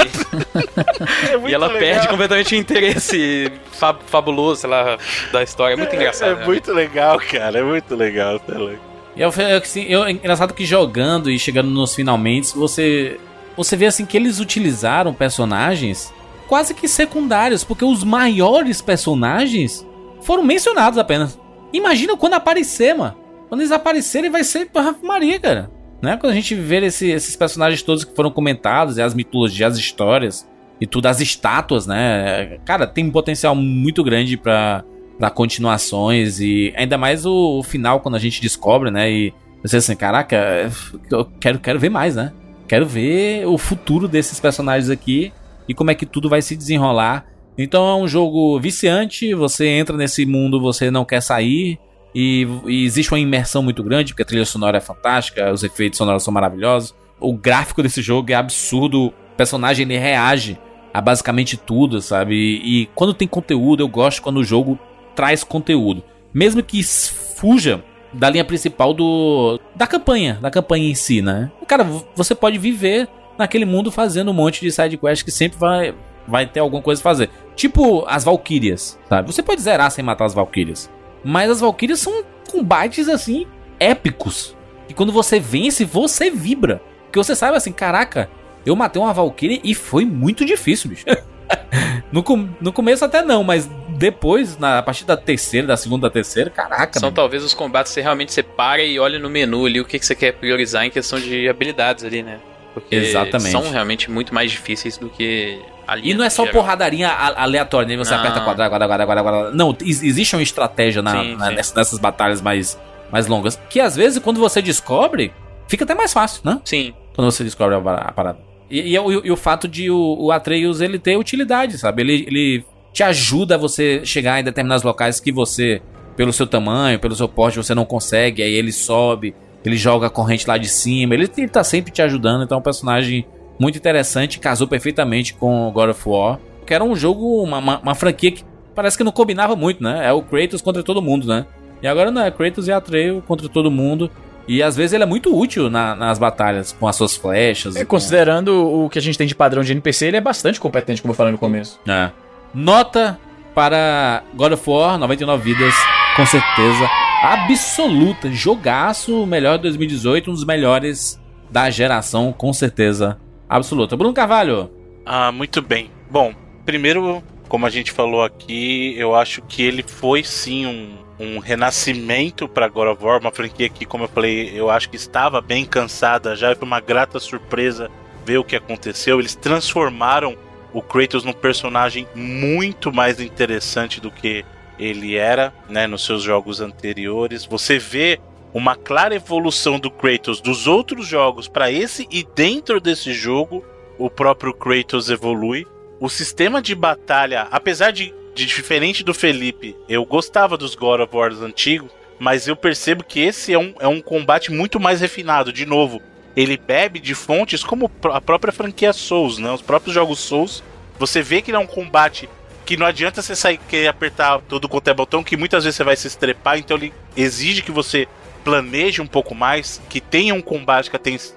É 1.29 1.33
E, 1.33 1.37
muito 1.37 1.49
e 1.51 1.53
ela 1.53 1.67
legal. 1.67 1.79
perde 1.79 2.07
completamente 2.07 2.55
o 2.55 2.57
interesse 2.57 3.51
fa- 3.71 3.95
fabuloso, 4.07 4.61
sei 4.61 4.69
lá, 4.71 4.97
da 5.31 5.43
história. 5.43 5.75
É 5.75 5.77
muito 5.77 5.95
engraçado. 5.95 6.31
É 6.31 6.35
né? 6.35 6.45
muito 6.45 6.73
legal, 6.73 7.19
cara. 7.19 7.59
É 7.59 7.63
muito 7.63 7.95
legal. 7.95 8.39
Tá 8.39 8.57
louco. 8.57 8.90
E 9.15 9.21
eu, 9.21 9.29
assim, 9.61 9.83
eu, 9.83 10.03
é 10.05 10.11
engraçado 10.11 10.53
que 10.53 10.65
jogando 10.65 11.29
e 11.29 11.37
chegando 11.37 11.69
nos 11.69 11.93
finalmente, 11.93 12.55
você 12.55 13.19
você 13.57 13.75
vê 13.75 13.85
assim 13.85 14.05
que 14.05 14.15
eles 14.15 14.39
utilizaram 14.39 15.13
personagens 15.13 16.13
quase 16.47 16.73
que 16.73 16.87
secundários, 16.87 17.63
porque 17.63 17.83
os 17.83 18.03
maiores 18.03 18.81
personagens 18.81 19.85
foram 20.21 20.43
mencionados 20.43 20.97
apenas. 20.97 21.37
Imagina 21.73 22.15
quando 22.17 22.33
aparecer, 22.33 22.93
mano. 22.95 23.15
Quando 23.49 23.61
eles 23.61 23.71
aparecerem 23.71 24.29
vai 24.29 24.43
ser 24.43 24.69
Maria, 25.03 25.39
cara. 25.39 25.71
Né? 26.01 26.17
Quando 26.17 26.31
a 26.31 26.35
gente 26.35 26.55
ver 26.55 26.81
esse- 26.83 27.09
esses 27.09 27.35
personagens 27.35 27.81
todos 27.83 28.03
que 28.03 28.15
foram 28.15 28.31
comentados, 28.31 28.97
e 28.97 29.01
as 29.01 29.13
mitologias, 29.13 29.73
as 29.73 29.77
histórias 29.79 30.49
e 30.79 30.87
tudo, 30.87 31.05
as 31.07 31.19
estátuas, 31.19 31.85
né? 31.85 32.57
Cara, 32.65 32.87
tem 32.87 33.05
um 33.05 33.11
potencial 33.11 33.53
muito 33.55 34.03
grande 34.03 34.35
pra 34.35 34.83
para 35.21 35.29
continuações 35.29 36.39
e 36.39 36.73
ainda 36.75 36.97
mais 36.97 37.27
o, 37.27 37.59
o 37.59 37.61
final 37.61 37.99
quando 37.99 38.15
a 38.15 38.19
gente 38.19 38.41
descobre, 38.41 38.89
né? 38.89 39.11
E 39.11 39.31
você 39.61 39.77
assim, 39.77 39.95
caraca, 39.95 40.71
eu 41.11 41.25
quero, 41.39 41.59
quero 41.59 41.79
ver 41.79 41.89
mais, 41.89 42.15
né? 42.15 42.33
Quero 42.67 42.87
ver 42.87 43.45
o 43.45 43.55
futuro 43.55 44.07
desses 44.07 44.39
personagens 44.39 44.89
aqui 44.89 45.31
e 45.69 45.75
como 45.75 45.91
é 45.91 45.95
que 45.95 46.07
tudo 46.07 46.27
vai 46.27 46.41
se 46.41 46.55
desenrolar. 46.55 47.27
Então 47.55 47.87
é 47.87 47.95
um 47.97 48.07
jogo 48.07 48.59
viciante, 48.59 49.35
você 49.35 49.67
entra 49.67 49.95
nesse 49.95 50.25
mundo, 50.25 50.59
você 50.59 50.89
não 50.89 51.05
quer 51.05 51.21
sair 51.21 51.77
e, 52.15 52.47
e 52.65 52.83
existe 52.83 53.11
uma 53.11 53.19
imersão 53.19 53.61
muito 53.61 53.83
grande, 53.83 54.13
porque 54.13 54.23
a 54.23 54.25
trilha 54.25 54.45
sonora 54.45 54.79
é 54.79 54.81
fantástica, 54.81 55.53
os 55.53 55.63
efeitos 55.63 55.99
sonoros 55.99 56.23
são 56.23 56.33
maravilhosos. 56.33 56.95
O 57.19 57.37
gráfico 57.37 57.83
desse 57.83 58.01
jogo 58.01 58.31
é 58.31 58.33
absurdo, 58.33 59.09
o 59.09 59.13
personagem 59.37 59.85
ele 59.85 59.99
reage 59.99 60.57
a 60.91 60.99
basicamente 60.99 61.57
tudo, 61.57 62.01
sabe? 62.01 62.33
E, 62.33 62.81
e 62.81 62.85
quando 62.95 63.13
tem 63.13 63.27
conteúdo, 63.27 63.83
eu 63.83 63.87
gosto 63.87 64.19
quando 64.23 64.37
o 64.37 64.43
jogo 64.43 64.79
traz 65.15 65.43
conteúdo. 65.43 66.03
Mesmo 66.33 66.63
que 66.63 66.81
fuja 66.83 67.83
da 68.13 68.29
linha 68.29 68.43
principal 68.43 68.93
do 68.93 69.59
da 69.75 69.87
campanha, 69.87 70.37
da 70.41 70.51
campanha 70.51 70.89
em 70.89 70.95
si, 70.95 71.21
né? 71.21 71.51
Cara, 71.67 71.85
você 72.15 72.35
pode 72.35 72.57
viver 72.57 73.07
naquele 73.37 73.65
mundo 73.65 73.91
fazendo 73.91 74.31
um 74.31 74.33
monte 74.33 74.61
de 74.61 74.71
side 74.71 74.97
quest 74.97 75.23
que 75.23 75.31
sempre 75.31 75.57
vai 75.57 75.95
vai 76.27 76.45
ter 76.45 76.59
alguma 76.59 76.81
coisa 76.81 77.01
a 77.01 77.03
fazer. 77.03 77.29
Tipo 77.55 78.05
as 78.07 78.23
Valkyrias, 78.23 78.99
sabe? 79.09 79.31
Você 79.31 79.41
pode 79.41 79.61
zerar 79.61 79.91
sem 79.91 80.03
matar 80.03 80.25
as 80.25 80.33
Valkyrias. 80.33 80.89
Mas 81.23 81.49
as 81.49 81.61
Valkyrias 81.61 81.99
são 81.99 82.23
combates 82.49 83.07
assim 83.07 83.45
épicos. 83.79 84.55
E 84.87 84.93
quando 84.93 85.11
você 85.11 85.39
vence, 85.39 85.85
você 85.85 86.29
vibra. 86.29 86.81
Porque 87.05 87.17
você 87.17 87.35
sabe 87.35 87.57
assim, 87.57 87.71
caraca, 87.71 88.29
eu 88.65 88.75
matei 88.75 89.01
uma 89.01 89.13
Valkyria 89.13 89.59
e 89.63 89.73
foi 89.73 90.05
muito 90.05 90.45
difícil, 90.45 90.89
bicho. 90.89 91.05
no, 92.11 92.23
com- 92.23 92.49
no 92.59 92.71
começo 92.73 93.03
até 93.05 93.21
não, 93.21 93.43
mas 93.43 93.69
depois, 93.89 94.57
na, 94.57 94.79
a 94.79 94.83
partir 94.83 95.05
da 95.05 95.15
terceira, 95.15 95.67
da 95.67 95.77
segunda, 95.77 96.07
da 96.07 96.13
terceira, 96.13 96.49
caraca, 96.49 96.99
São 96.99 97.07
mano. 97.07 97.15
talvez 97.15 97.43
os 97.43 97.53
combates 97.53 97.91
que 97.91 97.95
você 97.95 98.01
realmente 98.01 98.33
separa 98.33 98.83
e 98.83 98.99
olha 98.99 99.19
no 99.19 99.29
menu 99.29 99.65
ali 99.65 99.79
o 99.79 99.85
que, 99.85 99.99
que 99.99 100.05
você 100.05 100.15
quer 100.15 100.33
priorizar 100.33 100.85
em 100.85 100.89
questão 100.89 101.19
de 101.19 101.47
habilidades 101.47 102.03
ali, 102.03 102.23
né? 102.23 102.39
Porque 102.73 102.95
Exatamente. 102.95 103.51
são 103.51 103.69
realmente 103.69 104.09
muito 104.09 104.33
mais 104.33 104.49
difíceis 104.49 104.97
do 104.97 105.09
que 105.09 105.59
a 105.85 105.93
linha 105.95 106.13
E 106.13 106.17
não 106.17 106.23
é 106.23 106.29
só 106.29 106.45
geral. 106.45 106.61
porradaria 106.61 107.09
a- 107.09 107.43
aleatória, 107.43 107.87
né? 107.87 107.97
Você 107.97 108.11
Não. 108.11 108.19
aperta 108.21 108.39
quadrado, 108.41 108.69
quadrado, 108.71 109.05
quadrado, 109.05 109.23
quadrado. 109.23 109.57
Não, 109.57 109.75
ex- 109.81 110.01
existe 110.01 110.35
uma 110.35 110.41
estratégia 110.41 111.01
na, 111.01 111.11
Sim, 111.21 111.35
na- 111.35 111.49
sim. 111.49 111.55
nessas, 111.55 111.73
nessas 111.75 111.99
batalhas 111.99 112.41
mais, 112.41 112.79
mais 113.11 113.27
longas. 113.27 113.59
Que 113.69 113.79
às 113.81 113.95
vezes, 113.95 114.19
quando 114.19 114.39
você 114.39 114.61
descobre, 114.61 115.33
fica 115.67 115.83
até 115.83 115.93
mais 115.93 116.13
fácil, 116.13 116.41
né? 116.45 116.61
Sim. 116.63 116.93
Quando 117.13 117.29
você 117.29 117.43
descobre 117.43 117.75
a 117.75 118.11
parada. 118.13 118.39
E, 118.71 118.93
e, 118.93 118.99
o- 118.99 119.25
e 119.25 119.31
o 119.31 119.35
fato 119.37 119.67
de 119.67 119.91
o, 119.91 120.15
o 120.19 120.31
Atreus 120.31 120.79
ele 120.81 120.97
ter 120.97 121.17
utilidade, 121.17 121.77
sabe? 121.77 122.01
Ele, 122.01 122.25
ele 122.27 122.65
te 122.93 123.03
ajuda 123.03 123.55
a 123.55 123.57
você 123.57 124.01
chegar 124.05 124.39
em 124.39 124.43
determinados 124.43 124.83
locais 124.83 125.19
que 125.19 125.31
você, 125.31 125.81
pelo 126.15 126.31
seu 126.33 126.47
tamanho, 126.47 126.99
pelo 126.99 127.15
seu 127.15 127.27
porte, 127.27 127.57
você 127.57 127.75
não 127.75 127.85
consegue. 127.85 128.41
Aí 128.41 128.51
ele 128.53 128.71
sobe, 128.71 129.35
ele 129.65 129.75
joga 129.75 130.07
a 130.07 130.09
corrente 130.09 130.47
lá 130.47 130.57
de 130.57 130.67
cima. 130.69 131.13
Ele, 131.13 131.29
ele 131.37 131.47
tá 131.49 131.63
sempre 131.63 131.91
te 131.91 132.01
ajudando. 132.01 132.43
Então 132.43 132.57
é 132.57 132.59
um 132.59 132.63
personagem 132.63 133.25
muito 133.59 133.77
interessante. 133.77 134.39
Casou 134.39 134.67
perfeitamente 134.67 135.33
com 135.33 135.69
God 135.73 135.89
of 135.89 136.01
War. 136.09 136.39
Que 136.65 136.73
era 136.73 136.83
um 136.83 136.95
jogo, 136.95 137.43
uma, 137.43 137.57
uma, 137.57 137.79
uma 137.79 137.95
franquia 137.95 138.31
que 138.31 138.43
parece 138.73 138.97
que 138.97 139.03
não 139.03 139.11
combinava 139.11 139.55
muito, 139.55 139.83
né? 139.83 140.07
É 140.07 140.13
o 140.13 140.21
Kratos 140.21 140.61
contra 140.61 140.81
todo 140.83 141.01
mundo, 141.01 141.27
né? 141.27 141.45
E 141.81 141.87
agora 141.87 142.11
não, 142.11 142.21
é 142.23 142.31
Kratos 142.31 142.67
e 142.67 142.71
Atreus 142.71 143.23
contra 143.25 143.49
todo 143.49 143.69
mundo. 143.71 144.09
E 144.47 144.61
às 144.63 144.75
vezes 144.75 144.93
ele 144.93 145.03
é 145.03 145.07
muito 145.07 145.35
útil 145.37 145.69
na- 145.69 145.95
nas 145.95 146.17
batalhas, 146.19 146.71
com 146.71 146.87
as 146.87 146.95
suas 146.95 147.15
flechas. 147.15 147.75
É, 147.75 147.81
e 147.81 147.85
com- 147.85 147.91
considerando 147.97 148.67
o 148.67 148.89
que 148.89 148.97
a 148.99 149.01
gente 149.01 149.17
tem 149.17 149.27
de 149.27 149.35
padrão 149.35 149.63
de 149.63 149.71
NPC, 149.71 150.07
ele 150.07 150.17
é 150.17 150.21
bastante 150.21 150.59
competente, 150.59 151.01
como 151.01 151.11
eu 151.13 151.15
falei 151.15 151.31
no 151.31 151.37
começo. 151.37 151.79
É. 151.87 152.09
Nota 152.53 153.19
para 153.53 154.23
God 154.33 154.53
of 154.53 154.69
War, 154.69 154.97
99 154.97 155.53
vidas, 155.53 155.73
com 156.15 156.25
certeza 156.25 156.89
absoluta. 157.23 158.29
Jogaço, 158.31 159.25
melhor 159.25 159.57
de 159.57 159.63
2018, 159.63 160.31
um 160.31 160.33
dos 160.33 160.45
melhores 160.45 161.19
da 161.49 161.69
geração, 161.69 162.33
com 162.33 162.51
certeza 162.53 163.17
absoluta. 163.49 163.95
Bruno 163.97 164.13
Carvalho. 164.13 164.69
Ah, 165.05 165.31
muito 165.31 165.61
bem. 165.61 165.89
Bom, 166.09 166.33
primeiro, 166.65 167.21
como 167.47 167.65
a 167.65 167.69
gente 167.69 167.91
falou 167.91 168.23
aqui, 168.23 168.95
eu 168.97 169.15
acho 169.15 169.41
que 169.43 169.61
ele 169.63 169.83
foi 169.83 170.23
sim 170.23 170.65
um, 170.65 170.89
um 171.21 171.37
renascimento 171.37 172.47
para 172.47 172.67
God 172.67 172.87
of 172.87 173.03
War, 173.03 173.19
uma 173.19 173.31
franquia 173.31 173.69
que, 173.69 173.85
como 173.85 174.05
eu 174.05 174.07
falei, 174.07 174.51
eu 174.55 174.71
acho 174.71 174.89
que 174.89 174.95
estava 174.95 175.39
bem 175.39 175.65
cansada 175.65 176.35
já, 176.35 176.55
foi 176.55 176.67
uma 176.67 176.79
grata 176.79 177.19
surpresa 177.19 177.91
ver 178.25 178.39
o 178.39 178.43
que 178.43 178.55
aconteceu. 178.55 179.19
Eles 179.19 179.35
transformaram 179.35 180.35
o 180.73 180.81
Kratos 180.81 181.23
num 181.23 181.33
personagem 181.33 182.07
muito 182.15 182.91
mais 182.91 183.19
interessante 183.19 184.01
do 184.01 184.09
que 184.09 184.43
ele 184.79 185.15
era, 185.15 185.53
né, 185.69 185.85
nos 185.85 186.03
seus 186.05 186.23
jogos 186.23 186.59
anteriores. 186.59 187.45
Você 187.45 187.77
vê 187.77 188.19
uma 188.51 188.75
clara 188.75 189.13
evolução 189.13 189.79
do 189.79 189.91
Kratos 189.91 190.41
dos 190.41 190.65
outros 190.65 191.05
jogos 191.05 191.47
para 191.47 191.71
esse 191.71 192.07
e 192.09 192.23
dentro 192.35 192.81
desse 192.81 193.13
jogo 193.13 193.63
o 193.97 194.09
próprio 194.09 194.53
Kratos 194.53 195.09
evolui. 195.09 195.67
O 195.99 196.09
sistema 196.09 196.63
de 196.63 196.73
batalha, 196.73 197.47
apesar 197.51 197.91
de, 197.91 198.11
de 198.33 198.45
diferente 198.45 199.03
do 199.03 199.13
Felipe, 199.13 199.75
eu 199.89 200.05
gostava 200.05 200.57
dos 200.57 200.75
God 200.75 201.01
of 201.01 201.15
War 201.15 201.31
antigos, 201.43 201.91
mas 202.19 202.47
eu 202.47 202.55
percebo 202.55 203.03
que 203.03 203.19
esse 203.19 203.53
é 203.53 203.57
um, 203.57 203.73
é 203.79 203.87
um 203.87 204.01
combate 204.01 204.51
muito 204.51 204.79
mais 204.79 205.01
refinado. 205.01 205.51
De 205.51 205.65
novo, 205.65 206.01
ele 206.35 206.55
bebe 206.55 206.99
de 206.99 207.15
fontes 207.15 207.63
como 207.63 207.91
a 208.05 208.21
própria 208.21 208.53
franquia 208.53 208.93
Souls, 208.93 209.37
né? 209.37 209.51
Os 209.51 209.61
próprios 209.61 209.93
jogos 209.93 210.19
Souls. 210.19 210.63
Você 210.99 211.21
vê 211.21 211.41
que 211.41 211.49
ele 211.49 211.57
é 211.57 211.59
um 211.59 211.67
combate 211.67 212.29
que 212.65 212.77
não 212.77 212.85
adianta 212.85 213.21
você 213.21 213.35
sair 213.35 213.57
querer 213.67 213.87
apertar 213.87 214.39
todo 214.47 214.69
quanto 214.69 214.87
é 214.87 214.93
botão, 214.93 215.23
que 215.23 215.35
muitas 215.35 215.63
vezes 215.63 215.77
você 215.77 215.83
vai 215.83 215.95
se 215.95 216.07
estrepar, 216.07 216.57
então 216.57 216.77
ele 216.77 216.93
exige 217.17 217.63
que 217.63 217.71
você 217.71 218.07
planeje 218.43 219.01
um 219.01 219.07
pouco 219.07 219.33
mais, 219.33 219.81
que 219.89 219.99
tenha 219.99 220.33
um 220.33 220.41
combate 220.41 220.91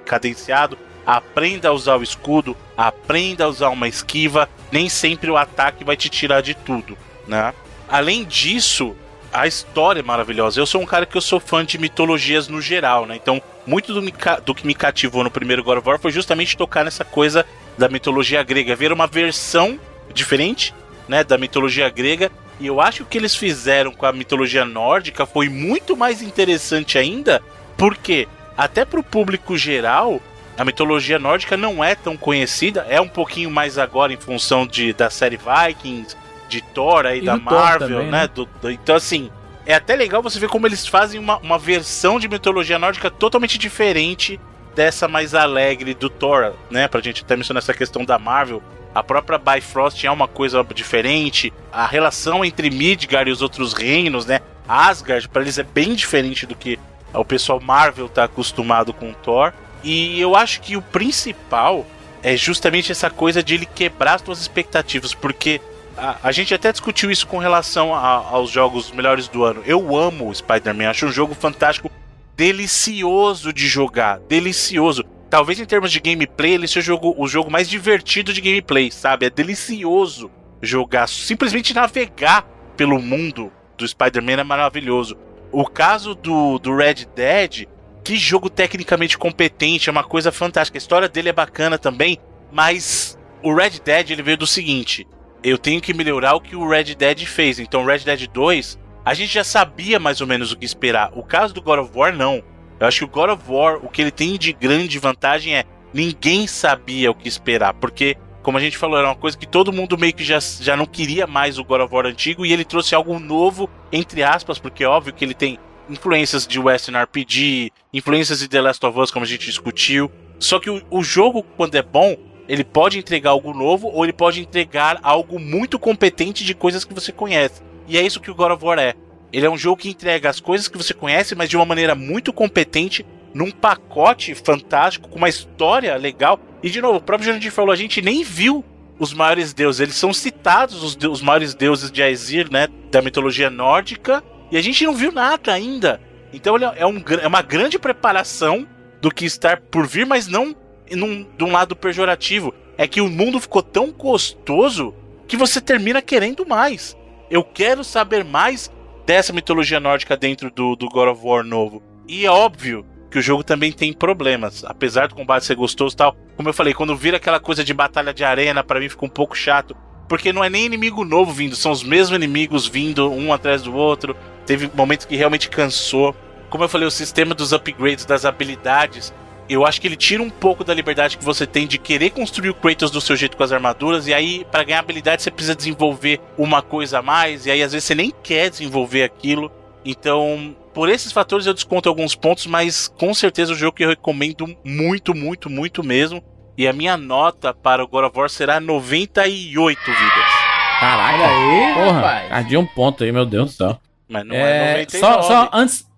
cadenciado, 0.04 0.78
aprenda 1.06 1.68
a 1.68 1.72
usar 1.72 1.96
o 1.96 2.02
escudo, 2.02 2.56
aprenda 2.76 3.44
a 3.44 3.48
usar 3.48 3.68
uma 3.70 3.88
esquiva, 3.88 4.48
nem 4.70 4.88
sempre 4.88 5.30
o 5.30 5.36
ataque 5.36 5.84
vai 5.84 5.96
te 5.96 6.08
tirar 6.08 6.40
de 6.40 6.54
tudo, 6.54 6.96
né? 7.26 7.52
Além 7.88 8.24
disso, 8.24 8.96
a 9.32 9.46
história 9.46 10.00
é 10.00 10.02
maravilhosa. 10.02 10.60
Eu 10.60 10.66
sou 10.66 10.80
um 10.80 10.86
cara 10.86 11.06
que 11.06 11.16
eu 11.16 11.20
sou 11.20 11.38
fã 11.38 11.64
de 11.64 11.78
mitologias 11.78 12.48
no 12.48 12.60
geral, 12.60 13.06
né? 13.06 13.16
Então, 13.16 13.42
muito 13.66 13.92
do, 13.92 14.00
do 14.44 14.54
que 14.54 14.66
me 14.66 14.74
cativou 14.74 15.24
no 15.24 15.30
primeiro 15.30 15.62
God 15.62 15.78
of 15.78 15.88
War 15.88 15.98
foi 15.98 16.12
justamente 16.12 16.56
tocar 16.56 16.84
nessa 16.84 17.04
coisa 17.04 17.44
da 17.76 17.88
mitologia 17.88 18.42
grega, 18.42 18.76
ver 18.76 18.92
uma 18.92 19.06
versão 19.06 19.78
diferente, 20.12 20.74
né, 21.08 21.24
da 21.24 21.36
mitologia 21.36 21.88
grega 21.90 22.30
e 22.60 22.66
eu 22.66 22.80
acho 22.80 22.98
que 22.98 23.02
o 23.02 23.06
que 23.06 23.18
eles 23.18 23.34
fizeram 23.34 23.92
com 23.92 24.06
a 24.06 24.12
mitologia 24.12 24.64
nórdica 24.64 25.26
foi 25.26 25.48
muito 25.48 25.96
mais 25.96 26.22
interessante 26.22 26.96
ainda, 26.96 27.42
porque 27.76 28.28
até 28.56 28.84
para 28.84 29.00
o 29.00 29.04
público 29.04 29.56
geral, 29.56 30.20
a 30.56 30.64
mitologia 30.64 31.18
nórdica 31.18 31.56
não 31.56 31.82
é 31.82 31.94
tão 31.94 32.16
conhecida, 32.16 32.86
é 32.88 33.00
um 33.00 33.08
pouquinho 33.08 33.50
mais 33.50 33.78
agora 33.78 34.12
em 34.12 34.16
função 34.16 34.66
de, 34.66 34.92
da 34.92 35.10
série 35.10 35.38
Vikings, 35.38 36.16
de 36.48 36.60
Thor 36.60 37.06
aí, 37.06 37.20
e 37.20 37.24
da 37.24 37.36
Marvel, 37.36 37.88
também, 37.88 38.10
né? 38.10 38.22
né? 38.22 38.28
Do, 38.28 38.48
do, 38.60 38.70
então, 38.70 38.94
assim, 38.94 39.30
é 39.66 39.74
até 39.74 39.96
legal 39.96 40.22
você 40.22 40.38
ver 40.38 40.48
como 40.48 40.66
eles 40.66 40.86
fazem 40.86 41.18
uma, 41.18 41.38
uma 41.38 41.58
versão 41.58 42.18
de 42.18 42.28
mitologia 42.28 42.78
nórdica 42.78 43.10
totalmente 43.10 43.58
diferente 43.58 44.38
dessa 44.74 45.08
mais 45.08 45.34
alegre 45.34 45.94
do 45.94 46.08
Thor, 46.08 46.52
né? 46.70 46.86
Pra 46.88 47.00
gente 47.00 47.22
até 47.22 47.36
mencionar 47.36 47.62
essa 47.62 47.74
questão 47.74 48.04
da 48.04 48.18
Marvel, 48.18 48.62
a 48.94 49.02
própria 49.02 49.38
Bifrost 49.38 50.04
é 50.04 50.10
uma 50.10 50.28
coisa 50.28 50.64
diferente. 50.74 51.52
A 51.72 51.86
relação 51.86 52.44
entre 52.44 52.70
Midgard 52.70 53.28
e 53.28 53.32
os 53.32 53.42
outros 53.42 53.72
reinos, 53.72 54.26
né? 54.26 54.40
Asgard, 54.68 55.28
para 55.28 55.42
eles 55.42 55.58
é 55.58 55.62
bem 55.62 55.94
diferente 55.94 56.46
do 56.46 56.54
que 56.54 56.78
o 57.12 57.24
pessoal 57.24 57.60
Marvel 57.60 58.08
tá 58.08 58.24
acostumado 58.24 58.92
com 58.92 59.12
Thor. 59.12 59.52
E 59.84 60.18
eu 60.20 60.34
acho 60.34 60.60
que 60.62 60.76
o 60.76 60.82
principal 60.82 61.86
é 62.22 62.36
justamente 62.36 62.90
essa 62.90 63.10
coisa 63.10 63.42
de 63.42 63.54
ele 63.54 63.66
quebrar 63.66 64.14
as 64.14 64.22
suas 64.22 64.40
expectativas, 64.40 65.14
porque 65.14 65.60
a, 65.96 66.16
a 66.22 66.32
gente 66.32 66.54
até 66.54 66.72
discutiu 66.72 67.10
isso 67.10 67.26
com 67.26 67.38
relação 67.38 67.94
a, 67.94 68.08
aos 68.08 68.50
jogos 68.50 68.90
melhores 68.90 69.28
do 69.28 69.44
ano. 69.44 69.62
Eu 69.66 69.94
amo 69.96 70.28
o 70.28 70.34
Spider-Man, 70.34 70.88
acho 70.88 71.06
um 71.06 71.12
jogo 71.12 71.34
fantástico, 71.34 71.90
delicioso 72.34 73.52
de 73.52 73.68
jogar, 73.68 74.18
delicioso 74.20 75.04
talvez 75.34 75.58
em 75.58 75.64
termos 75.64 75.90
de 75.90 75.98
gameplay, 75.98 76.52
ele 76.52 76.68
seja 76.68 76.92
o 76.92 76.94
jogo, 76.94 77.14
o 77.18 77.26
jogo 77.26 77.50
mais 77.50 77.68
divertido 77.68 78.32
de 78.32 78.40
gameplay, 78.40 78.88
sabe? 78.92 79.26
É 79.26 79.30
delicioso 79.30 80.30
jogar, 80.62 81.08
simplesmente 81.08 81.74
navegar 81.74 82.42
pelo 82.76 83.02
mundo 83.02 83.50
do 83.76 83.86
Spider-Man 83.86 84.40
é 84.40 84.44
maravilhoso. 84.44 85.16
O 85.50 85.66
caso 85.66 86.14
do, 86.14 86.60
do 86.60 86.76
Red 86.76 87.06
Dead, 87.16 87.66
que 88.04 88.16
jogo 88.16 88.50
tecnicamente 88.50 89.16
competente, 89.16 89.88
é 89.88 89.92
uma 89.92 90.04
coisa 90.04 90.30
fantástica. 90.30 90.76
A 90.76 90.78
história 90.78 91.08
dele 91.08 91.30
é 91.30 91.32
bacana 91.32 91.78
também, 91.78 92.18
mas 92.52 93.18
o 93.42 93.54
Red 93.54 93.80
Dead 93.82 94.10
ele 94.10 94.22
veio 94.22 94.36
do 94.36 94.46
seguinte: 94.46 95.06
eu 95.42 95.56
tenho 95.56 95.80
que 95.80 95.94
melhorar 95.94 96.34
o 96.34 96.40
que 96.40 96.54
o 96.54 96.68
Red 96.68 96.94
Dead 96.94 97.24
fez. 97.24 97.58
Então, 97.58 97.84
Red 97.84 98.00
Dead 98.00 98.28
2, 98.28 98.78
a 99.04 99.14
gente 99.14 99.32
já 99.32 99.42
sabia 99.42 99.98
mais 99.98 100.20
ou 100.20 100.26
menos 100.26 100.52
o 100.52 100.56
que 100.56 100.66
esperar. 100.66 101.10
O 101.14 101.22
caso 101.22 101.54
do 101.54 101.62
God 101.62 101.80
of 101.80 101.90
War, 101.94 102.14
não. 102.14 102.42
Eu 102.78 102.86
acho 102.86 102.98
que 102.98 103.04
o 103.04 103.08
God 103.08 103.30
of 103.30 103.42
War, 103.48 103.78
o 103.82 103.88
que 103.88 104.02
ele 104.02 104.10
tem 104.10 104.36
de 104.36 104.52
grande 104.52 104.98
vantagem 104.98 105.56
é 105.56 105.64
ninguém 105.92 106.46
sabia 106.46 107.10
o 107.10 107.14
que 107.14 107.28
esperar, 107.28 107.72
porque 107.74 108.16
como 108.42 108.58
a 108.58 108.60
gente 108.60 108.76
falou, 108.76 108.98
era 108.98 109.08
uma 109.08 109.16
coisa 109.16 109.38
que 109.38 109.46
todo 109.46 109.72
mundo 109.72 109.96
meio 109.96 110.12
que 110.12 110.22
já, 110.22 110.38
já 110.38 110.76
não 110.76 110.84
queria 110.84 111.26
mais 111.26 111.58
o 111.58 111.64
God 111.64 111.80
of 111.80 111.94
War 111.94 112.04
antigo 112.04 112.44
e 112.44 112.52
ele 112.52 112.64
trouxe 112.64 112.94
algo 112.94 113.18
novo, 113.18 113.70
entre 113.90 114.22
aspas, 114.22 114.58
porque 114.58 114.84
é 114.84 114.88
óbvio 114.88 115.14
que 115.14 115.24
ele 115.24 115.32
tem 115.32 115.58
influências 115.88 116.46
de 116.46 116.58
Western 116.58 117.02
RPG, 117.02 117.72
influências 117.92 118.40
de 118.40 118.48
The 118.48 118.60
Last 118.60 118.84
of 118.84 118.98
Us, 118.98 119.10
como 119.10 119.24
a 119.24 119.28
gente 119.28 119.46
discutiu. 119.46 120.10
Só 120.38 120.58
que 120.58 120.70
o, 120.70 120.82
o 120.90 121.02
jogo, 121.02 121.42
quando 121.56 121.74
é 121.74 121.82
bom, 121.82 122.16
ele 122.48 122.64
pode 122.64 122.98
entregar 122.98 123.30
algo 123.30 123.52
novo 123.52 123.88
ou 123.88 124.04
ele 124.04 124.12
pode 124.12 124.40
entregar 124.40 124.98
algo 125.02 125.38
muito 125.38 125.78
competente 125.78 126.44
de 126.44 126.54
coisas 126.54 126.84
que 126.84 126.94
você 126.94 127.12
conhece. 127.12 127.62
E 127.86 127.98
é 127.98 128.02
isso 128.02 128.20
que 128.20 128.30
o 128.30 128.34
God 128.34 128.52
of 128.52 128.64
War 128.64 128.78
é. 128.78 128.94
Ele 129.32 129.46
é 129.46 129.50
um 129.50 129.58
jogo 129.58 129.80
que 129.80 129.88
entrega 129.88 130.30
as 130.30 130.40
coisas 130.40 130.68
que 130.68 130.78
você 130.78 130.94
conhece, 130.94 131.34
mas 131.34 131.48
de 131.48 131.56
uma 131.56 131.64
maneira 131.64 131.94
muito 131.94 132.32
competente, 132.32 133.04
num 133.32 133.50
pacote 133.50 134.34
fantástico, 134.34 135.08
com 135.08 135.18
uma 135.18 135.28
história 135.28 135.96
legal. 135.96 136.38
E 136.62 136.70
de 136.70 136.80
novo, 136.80 136.98
o 136.98 137.02
próprio 137.02 137.26
Jurandir 137.26 137.50
falou, 137.50 137.72
a 137.72 137.76
gente 137.76 138.00
nem 138.00 138.22
viu 138.22 138.64
os 138.98 139.12
maiores 139.12 139.52
deuses. 139.52 139.80
Eles 139.80 139.96
são 139.96 140.12
citados, 140.12 140.82
os, 140.82 140.96
os 141.10 141.20
maiores 141.20 141.52
deuses 141.54 141.90
de 141.90 142.02
Aesir, 142.02 142.50
né? 142.50 142.68
Da 142.90 143.02
mitologia 143.02 143.50
nórdica. 143.50 144.22
E 144.50 144.56
a 144.56 144.62
gente 144.62 144.84
não 144.84 144.94
viu 144.94 145.12
nada 145.12 145.52
ainda. 145.52 146.00
Então 146.32 146.56
é, 146.56 146.86
um, 146.86 147.02
é 147.22 147.26
uma 147.26 147.42
grande 147.42 147.78
preparação 147.78 148.66
do 149.00 149.10
que 149.10 149.24
estar 149.24 149.60
por 149.60 149.86
vir, 149.86 150.06
mas 150.06 150.26
não 150.26 150.54
num, 150.92 151.26
de 151.36 151.44
um 151.44 151.52
lado 151.52 151.76
pejorativo. 151.76 152.54
É 152.76 152.88
que 152.88 153.00
o 153.00 153.08
mundo 153.08 153.40
ficou 153.40 153.62
tão 153.62 153.92
gostoso 153.92 154.94
que 155.26 155.36
você 155.36 155.60
termina 155.60 156.02
querendo 156.02 156.46
mais. 156.46 156.96
Eu 157.30 157.42
quero 157.44 157.84
saber 157.84 158.24
mais 158.24 158.70
dessa 159.06 159.32
mitologia 159.32 159.80
nórdica 159.80 160.16
dentro 160.16 160.50
do, 160.50 160.74
do 160.74 160.88
God 160.88 161.08
of 161.08 161.20
War 161.24 161.44
novo. 161.44 161.82
E 162.08 162.26
é 162.26 162.30
óbvio 162.30 162.84
que 163.10 163.18
o 163.18 163.22
jogo 163.22 163.44
também 163.44 163.70
tem 163.70 163.92
problemas. 163.92 164.64
Apesar 164.64 165.06
do 165.06 165.14
combate 165.14 165.44
ser 165.44 165.54
gostoso 165.54 165.94
e 165.94 165.96
tal, 165.96 166.16
como 166.36 166.48
eu 166.48 166.52
falei, 166.52 166.74
quando 166.74 166.96
vira 166.96 167.16
aquela 167.16 167.38
coisa 167.38 167.62
de 167.62 167.72
batalha 167.72 168.12
de 168.12 168.24
arena, 168.24 168.64
para 168.64 168.80
mim 168.80 168.88
fica 168.88 169.06
um 169.06 169.08
pouco 169.08 169.36
chato. 169.36 169.76
Porque 170.14 170.32
não 170.32 170.44
é 170.44 170.48
nem 170.48 170.66
inimigo 170.66 171.04
novo 171.04 171.32
vindo, 171.32 171.56
são 171.56 171.72
os 171.72 171.82
mesmos 171.82 172.14
inimigos 172.14 172.68
vindo 172.68 173.10
um 173.10 173.32
atrás 173.32 173.62
do 173.62 173.74
outro. 173.74 174.14
Teve 174.46 174.70
momentos 174.72 175.06
que 175.06 175.16
realmente 175.16 175.50
cansou. 175.50 176.14
Como 176.48 176.62
eu 176.62 176.68
falei, 176.68 176.86
o 176.86 176.90
sistema 176.90 177.34
dos 177.34 177.52
upgrades 177.52 178.04
das 178.04 178.24
habilidades 178.24 179.12
eu 179.48 179.66
acho 179.66 179.80
que 179.80 179.88
ele 179.88 179.96
tira 179.96 180.22
um 180.22 180.30
pouco 180.30 180.62
da 180.62 180.72
liberdade 180.72 181.18
que 181.18 181.24
você 181.24 181.48
tem 181.48 181.66
de 181.66 181.78
querer 181.78 182.10
construir 182.10 182.50
o 182.50 182.54
Kratos 182.54 182.92
do 182.92 183.00
seu 183.00 183.16
jeito 183.16 183.36
com 183.36 183.42
as 183.42 183.50
armaduras, 183.50 184.06
e 184.06 184.14
aí, 184.14 184.46
para 184.52 184.62
ganhar 184.62 184.78
habilidade, 184.78 185.20
você 185.20 185.32
precisa 185.32 185.56
desenvolver 185.56 186.20
uma 186.38 186.62
coisa 186.62 187.00
a 187.00 187.02
mais, 187.02 187.44
e 187.44 187.50
aí 187.50 187.60
às 187.60 187.72
vezes 187.72 187.84
você 187.84 187.94
nem 187.96 188.12
quer 188.22 188.48
desenvolver 188.48 189.02
aquilo. 189.02 189.50
Então, 189.84 190.56
por 190.72 190.88
esses 190.88 191.10
fatores 191.10 191.44
eu 191.44 191.52
desconto 191.52 191.88
alguns 191.88 192.14
pontos, 192.14 192.46
mas 192.46 192.86
com 192.86 193.12
certeza 193.12 193.52
o 193.52 193.56
jogo 193.56 193.76
que 193.76 193.84
eu 193.84 193.88
recomendo 193.88 194.46
muito, 194.64 195.12
muito, 195.12 195.50
muito 195.50 195.82
mesmo. 195.82 196.22
E 196.56 196.68
a 196.68 196.72
minha 196.72 196.96
nota 196.96 197.52
para 197.52 197.82
o 197.82 197.88
God 197.88 198.04
of 198.04 198.18
War 198.18 198.30
será 198.30 198.60
98 198.60 199.80
vidas. 199.84 200.44
Caraca, 200.80 201.26
aí, 201.26 201.74
porra, 201.74 202.24
perdi 202.28 202.56
um 202.56 202.66
ponto 202.66 203.04
aí, 203.04 203.10
meu 203.10 203.26
Deus 203.26 203.52
do 203.52 203.56
céu. 203.56 203.80
Mas 204.08 204.24
não 204.26 204.34
é, 204.36 204.40
é 204.40 204.78
99. 204.84 204.98
Só, 205.00 205.22
só 205.22 205.50
antes, 205.52 205.90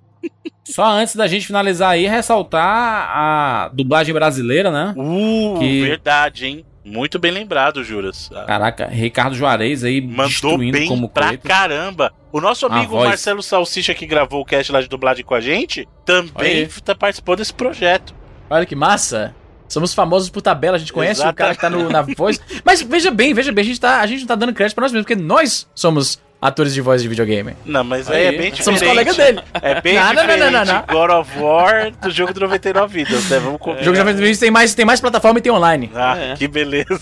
só 0.65 0.87
antes 0.87 1.17
da 1.17 1.27
gente 1.27 1.47
finalizar 1.47 1.91
aí, 1.91 2.07
ressaltar 2.07 2.63
a 2.65 3.71
dublagem 3.73 4.15
brasileira, 4.15 4.71
né? 4.71 4.95
Uh, 4.97 5.59
que... 5.59 5.83
verdade, 5.83 6.47
hein? 6.47 6.65
Muito 6.85 7.19
bem 7.19 7.33
lembrado, 7.33 7.83
Juras. 7.83 8.31
Caraca, 8.47 8.87
Ricardo 8.87 9.35
Juarez 9.35 9.83
aí 9.83 10.01
mandou 10.01 10.57
bem 10.57 10.87
como 10.87 11.09
pra 11.09 11.27
Cleiton. 11.27 11.49
caramba. 11.49 12.13
O 12.31 12.41
nosso 12.41 12.65
amigo 12.65 13.03
Marcelo 13.03 13.43
Salsicha 13.43 13.93
que 13.93 14.07
gravou 14.07 14.41
o 14.41 14.45
cast 14.45 14.71
lá 14.71 14.81
de 14.81 14.89
dublagem 14.89 15.25
com 15.25 15.35
a 15.35 15.41
gente 15.41 15.89
também 16.05 16.69
tá 16.85 16.95
participou 16.95 17.35
desse 17.35 17.53
projeto. 17.53 18.15
Olha 18.49 18.65
que 18.65 18.77
massa. 18.77 19.35
Somos 19.69 19.95
famosos 19.95 20.31
por 20.31 20.41
tabela, 20.41 20.77
a 20.77 20.79
gente 20.79 20.93
conhece 20.93 21.21
Exato. 21.21 21.33
o 21.33 21.37
cara 21.37 21.55
que 21.55 21.61
tá 21.61 21.71
no, 21.71 21.89
na 21.89 22.03
voz. 22.03 22.41
Mas 22.65 22.83
veja 22.83 23.11
bem, 23.11 23.35
veja 23.35 23.53
bem, 23.53 23.63
a 23.63 23.67
gente, 23.67 23.81
tá, 23.81 24.01
a 24.01 24.07
gente 24.07 24.21
não 24.21 24.29
tá 24.29 24.35
dando 24.35 24.55
crédito 24.55 24.75
pra 24.75 24.83
nós 24.83 24.93
mesmos, 24.93 25.07
porque 25.07 25.21
nós 25.21 25.67
somos 25.75 26.21
atores 26.41 26.75
de 26.75 26.81
voz 26.81 27.03
de 27.03 27.09
videogame. 27.09 27.55
Não, 27.65 27.83
mas 27.83 28.11
aí, 28.11 28.17
aí 28.17 28.27
é 28.27 28.31
bem 28.31 28.53
diferente. 28.53 28.65
Somos 28.65 28.83
colegas 28.83 29.17
dele. 29.17 29.41
É 29.55 29.81
bem 29.81 29.95
não, 29.95 30.11
diferente. 30.11 30.39
Não, 30.39 30.51
não, 30.51 30.65
não, 30.65 30.65
não, 30.65 30.85
God 30.87 31.11
of 31.11 31.39
War 31.39 31.91
do 31.91 32.11
jogo 32.11 32.33
de 32.33 32.41
99 32.41 33.05
vidas, 33.05 33.29
né? 33.29 33.39
Vamos 33.39 33.61
combinar. 33.61 33.81
O 33.81 33.85
jogo 33.85 33.95
de 33.95 34.01
99 34.01 34.25
vidas 34.25 34.39
tem 34.39 34.51
mais, 34.51 34.75
tem 34.75 34.85
mais 34.85 35.01
plataforma 35.01 35.39
e 35.39 35.43
tem 35.43 35.53
online. 35.53 35.91
Ah, 35.95 36.17
é. 36.17 36.35
que 36.35 36.47
beleza. 36.47 36.87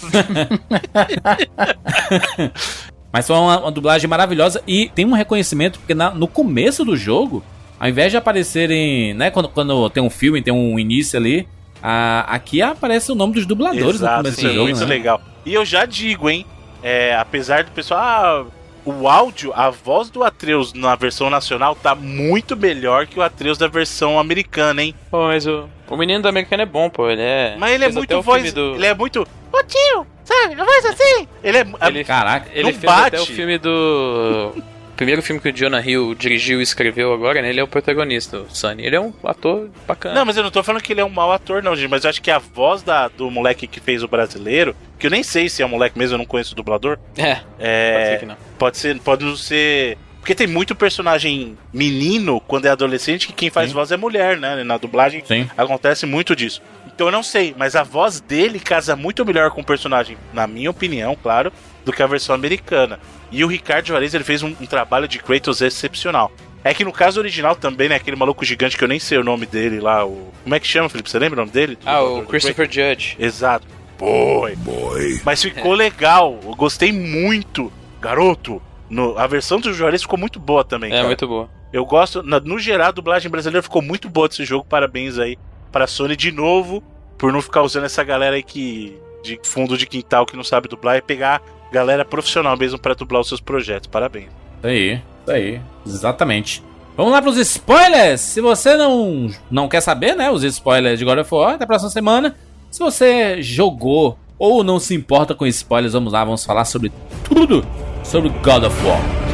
mas 3.13 3.27
foi 3.27 3.37
uma, 3.37 3.61
uma, 3.61 3.71
dublagem 3.71 4.09
maravilhosa 4.09 4.63
e 4.67 4.91
tem 4.95 5.05
um 5.05 5.13
reconhecimento, 5.13 5.79
porque 5.79 5.95
na, 5.95 6.11
no 6.11 6.27
começo 6.27 6.85
do 6.85 6.97
jogo, 6.97 7.45
ao 7.79 7.89
invés 7.89 8.11
de 8.11 8.17
aparecerem, 8.17 9.15
né, 9.15 9.31
quando, 9.31 9.49
quando 9.49 9.91
tem 9.91 10.03
um 10.03 10.11
filme, 10.11 10.43
tem 10.43 10.53
um 10.53 10.79
início 10.79 11.19
ali, 11.19 11.47
a, 11.87 12.25
aqui 12.29 12.63
aparece 12.63 13.13
o 13.13 13.15
nome 13.15 13.35
dos 13.35 13.45
dubladores 13.45 13.97
Exato, 13.97 14.17
no 14.17 14.23
começo 14.23 14.41
sim, 14.41 14.47
do 14.47 14.55
jogo. 14.55 14.65
Muito 14.65 14.81
né? 14.81 14.87
legal. 14.87 15.21
E 15.45 15.53
eu 15.53 15.67
já 15.67 15.85
digo, 15.85 16.31
hein, 16.31 16.47
é, 16.83 17.15
apesar 17.15 17.63
do 17.63 17.71
pessoal, 17.73 18.01
ah, 18.01 18.47
o 18.87 19.07
áudio, 19.07 19.53
a 19.55 19.69
voz 19.69 20.09
do 20.09 20.25
Atreus 20.25 20.73
na 20.73 20.95
versão 20.95 21.29
nacional 21.29 21.75
tá 21.75 21.95
muito 21.95 22.57
melhor 22.57 23.07
que 23.07 23.19
o 23.19 23.23
Atreus 23.23 23.59
da 23.59 23.69
versão 23.69 24.19
americana, 24.19 24.83
hein? 24.83 24.95
Pô, 25.11 25.27
mas 25.27 25.47
o, 25.47 25.69
o 25.87 25.97
menino 25.99 26.23
do 26.23 26.29
americano 26.29 26.63
é 26.63 26.67
bom, 26.67 26.89
pô. 26.89 27.11
Ele 27.11 27.21
é. 27.21 27.55
Mas 27.59 27.75
ele 27.75 27.85
é 27.85 27.89
muito 27.91 28.05
até 28.05 28.17
o 28.17 28.23
voz. 28.23 28.51
Do... 28.55 28.77
Ele 28.77 28.87
é 28.87 28.95
muito. 28.95 29.29
Ô 29.53 29.63
tio! 29.65 30.07
Sabe? 30.25 30.59
A 30.59 30.65
voz 30.65 30.85
assim! 30.87 31.29
Ele 31.43 31.59
é. 31.59 31.67
Ele, 31.87 32.03
Caraca, 32.03 32.49
ele 32.51 32.73
não 32.73 32.81
fez 32.81 32.93
até 32.93 33.19
bate. 33.19 33.31
o 33.31 33.35
filme 33.35 33.59
do. 33.59 34.55
O 34.95 34.97
primeiro 34.97 35.21
filme 35.23 35.41
que 35.41 35.49
o 35.49 35.53
Jonah 35.53 35.81
Hill 35.85 36.15
dirigiu 36.15 36.61
e 36.61 36.63
escreveu 36.63 37.13
agora, 37.13 37.43
né? 37.43 37.49
Ele 37.49 37.59
é 37.59 37.65
o 37.65 37.67
protagonista, 37.67 38.39
o 38.39 38.47
Sunny. 38.49 38.87
Ele 38.87 38.95
é 38.95 39.01
um 39.01 39.13
ator 39.25 39.69
bacana. 39.89 40.15
Não, 40.15 40.25
mas 40.25 40.37
eu 40.37 40.45
não 40.45 40.53
tô 40.53 40.63
falando 40.63 40.81
que 40.83 40.93
ele 40.93 41.01
é 41.01 41.05
um 41.05 41.11
mau 41.11 41.33
ator, 41.33 41.61
não, 41.65 41.75
gente. 41.75 41.91
Mas 41.91 42.05
eu 42.05 42.11
acho 42.11 42.23
que 42.23 42.31
a 42.31 42.39
voz 42.39 42.81
da, 42.81 43.09
do 43.09 43.29
moleque 43.29 43.67
que 43.67 43.81
fez 43.81 44.05
o 44.05 44.09
brasileiro, 44.09 44.77
que 44.97 45.09
eu 45.09 45.11
nem 45.11 45.25
sei 45.25 45.49
se 45.49 45.63
é 45.63 45.67
um 45.67 45.69
moleque 45.69 45.99
mesmo, 45.99 46.15
eu 46.15 46.19
não 46.19 46.25
conheço 46.25 46.53
o 46.53 46.55
dublador. 46.55 46.97
É, 47.19 47.41
É. 47.59 47.93
pode 47.93 48.07
ser 48.07 48.19
que 48.21 48.27
não. 48.27 48.37
Pode 48.57 48.79
ser, 48.79 48.99
pode 49.01 49.25
não 49.25 49.37
ser. 49.37 49.99
Porque 50.21 50.33
tem 50.33 50.47
muito 50.47 50.77
personagem 50.77 51.59
menino 51.73 52.41
quando 52.41 52.67
é 52.67 52.71
adolescente 52.71 53.27
que 53.27 53.33
quem 53.33 53.51
faz 53.51 53.71
Sim. 53.71 53.75
voz 53.75 53.91
é 53.91 53.97
mulher, 53.97 54.39
né? 54.39 54.63
Na 54.63 54.79
dublagem 54.79 55.25
Sim. 55.27 55.51
acontece 55.59 56.07
muito 56.07 56.37
disso. 56.37 56.63
Então 56.87 57.09
eu 57.09 57.13
não 57.13 57.25
sei, 57.25 57.53
mas 57.59 57.75
a 57.75 57.83
voz 57.83 58.21
dele 58.21 58.61
casa 58.61 58.95
muito 58.95 59.27
melhor 59.27 59.51
com 59.51 59.61
o 59.61 59.65
personagem, 59.65 60.17
na 60.33 60.47
minha 60.47 60.71
opinião, 60.71 61.17
claro, 61.21 61.53
do 61.85 61.93
que 61.93 62.03
a 62.03 62.07
versão 62.07 62.35
americana. 62.35 62.99
E 63.31 63.45
o 63.45 63.49
Ricardo 63.49 63.87
Juarez 63.87 64.15
ele 64.15 64.25
fez 64.25 64.43
um, 64.43 64.55
um 64.61 64.67
trabalho 64.67 65.07
de 65.09 65.19
Kratos 65.19 65.61
excepcional. 65.61 66.31
É 66.63 66.73
que 66.73 66.85
no 66.85 66.93
caso 66.93 67.21
original 67.21 67.55
também, 67.55 67.89
né? 67.91 67.97
Aquele 67.97 68.17
maluco 68.17 68.43
gigante 68.45 68.77
que 68.79 68.83
eu 68.83 68.89
nem 68.89 68.99
sei 68.99 69.19
o 69.19 69.25
nome 69.25 69.45
dele 69.45 69.81
lá, 69.81 70.05
o. 70.07 70.33
Como 70.43 70.55
é 70.55 70.61
que 70.61 70.67
chama, 70.67 70.89
Felipe? 70.89 71.11
Você 71.11 71.19
lembra 71.19 71.39
o 71.39 71.43
nome 71.43 71.53
dele? 71.53 71.79
Ah, 71.85 72.01
o 72.03 72.21
do 72.21 72.27
Christopher 72.27 72.67
Judge. 72.71 73.17
Exato. 73.19 73.67
Boy. 73.99 74.57
Boy. 74.57 75.21
Mas 75.25 75.43
ficou 75.43 75.75
legal. 75.75 76.39
Eu 76.43 76.55
gostei 76.55 76.91
muito. 76.91 77.71
Garoto. 78.01 78.61
No, 78.89 79.19
a 79.19 79.27
versão 79.27 79.59
do 79.61 79.73
Juarez 79.73 80.03
ficou 80.03 80.19
muito 80.19 80.39
boa 80.39 80.65
também, 80.65 80.91
É 80.91 80.97
cara. 80.97 81.07
muito 81.07 81.27
boa. 81.27 81.49
Eu 81.73 81.85
gosto. 81.85 82.23
na- 82.23 82.41
no 82.41 82.59
geral, 82.59 82.89
a 82.89 82.93
dublagem 82.93 83.31
brasileira 83.31 83.63
ficou 83.63 83.83
muito 83.83 84.09
boa 84.09 84.29
desse 84.29 84.45
jogo. 84.45 84.65
Parabéns 84.65 85.19
aí 85.19 85.37
pra 85.73 85.87
Sony 85.87 86.17
de 86.17 86.31
novo. 86.33 86.83
Por 87.19 87.33
não 87.33 87.43
ficar 87.43 87.63
usando 87.63 87.85
essa 87.85 88.03
galera 88.03 88.37
aí 88.37 88.43
que. 88.43 88.97
De 89.23 89.39
fundo 89.43 89.77
de 89.79 89.87
quintal 89.87 90.27
que 90.27 90.37
não 90.37 90.45
sabe 90.45 90.69
dublar 90.69 90.97
e 90.99 91.03
pegar 91.03 91.41
galera 91.75 92.05
profissional 92.05 92.57
mesmo 92.57 92.79
pra 92.79 92.95
dublar 92.95 93.21
os 93.21 93.29
seus 93.29 93.41
projetos. 93.41 93.89
Parabéns. 93.89 94.29
Isso 94.59 94.67
aí, 94.67 94.93
isso 94.95 95.31
aí. 95.31 95.61
Exatamente. 95.85 96.63
Vamos 96.97 97.13
lá 97.13 97.21
pros 97.21 97.37
spoilers! 97.37 98.21
Se 98.21 98.41
você 98.41 98.77
não, 98.77 99.29
não 99.51 99.69
quer 99.69 99.81
saber, 99.81 100.15
né, 100.15 100.31
os 100.31 100.45
spoilers 100.45 100.99
de 100.99 101.05
God 101.05 101.19
of 101.19 101.35
War, 101.35 101.55
até 101.55 101.65
a 101.65 101.67
próxima 101.67 101.91
semana. 101.91 102.37
Se 102.71 102.79
você 102.79 103.43
jogou 103.43 104.17
ou 104.39 104.63
não 104.63 104.79
se 104.79 104.95
importa 104.95 105.35
com 105.35 105.45
spoilers, 105.47 105.93
vamos 105.93 106.13
lá, 106.13 106.25
vamos 106.25 106.45
falar 106.45 106.65
sobre 106.65 106.93
tudo 107.25 107.67
sobre 108.05 108.29
God 108.29 108.65
of 108.65 108.87
War. 108.87 109.34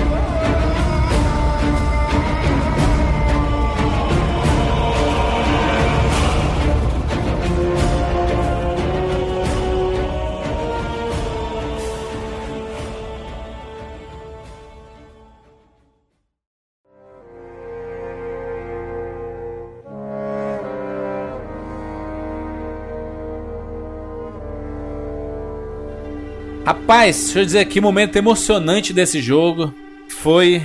Rapaz, 26.91 27.27
deixa 27.27 27.39
eu 27.39 27.45
dizer 27.45 27.59
aqui, 27.61 27.79
o 27.79 27.83
momento 27.83 28.17
emocionante 28.17 28.93
desse 28.93 29.21
jogo 29.23 29.73
foi 30.09 30.61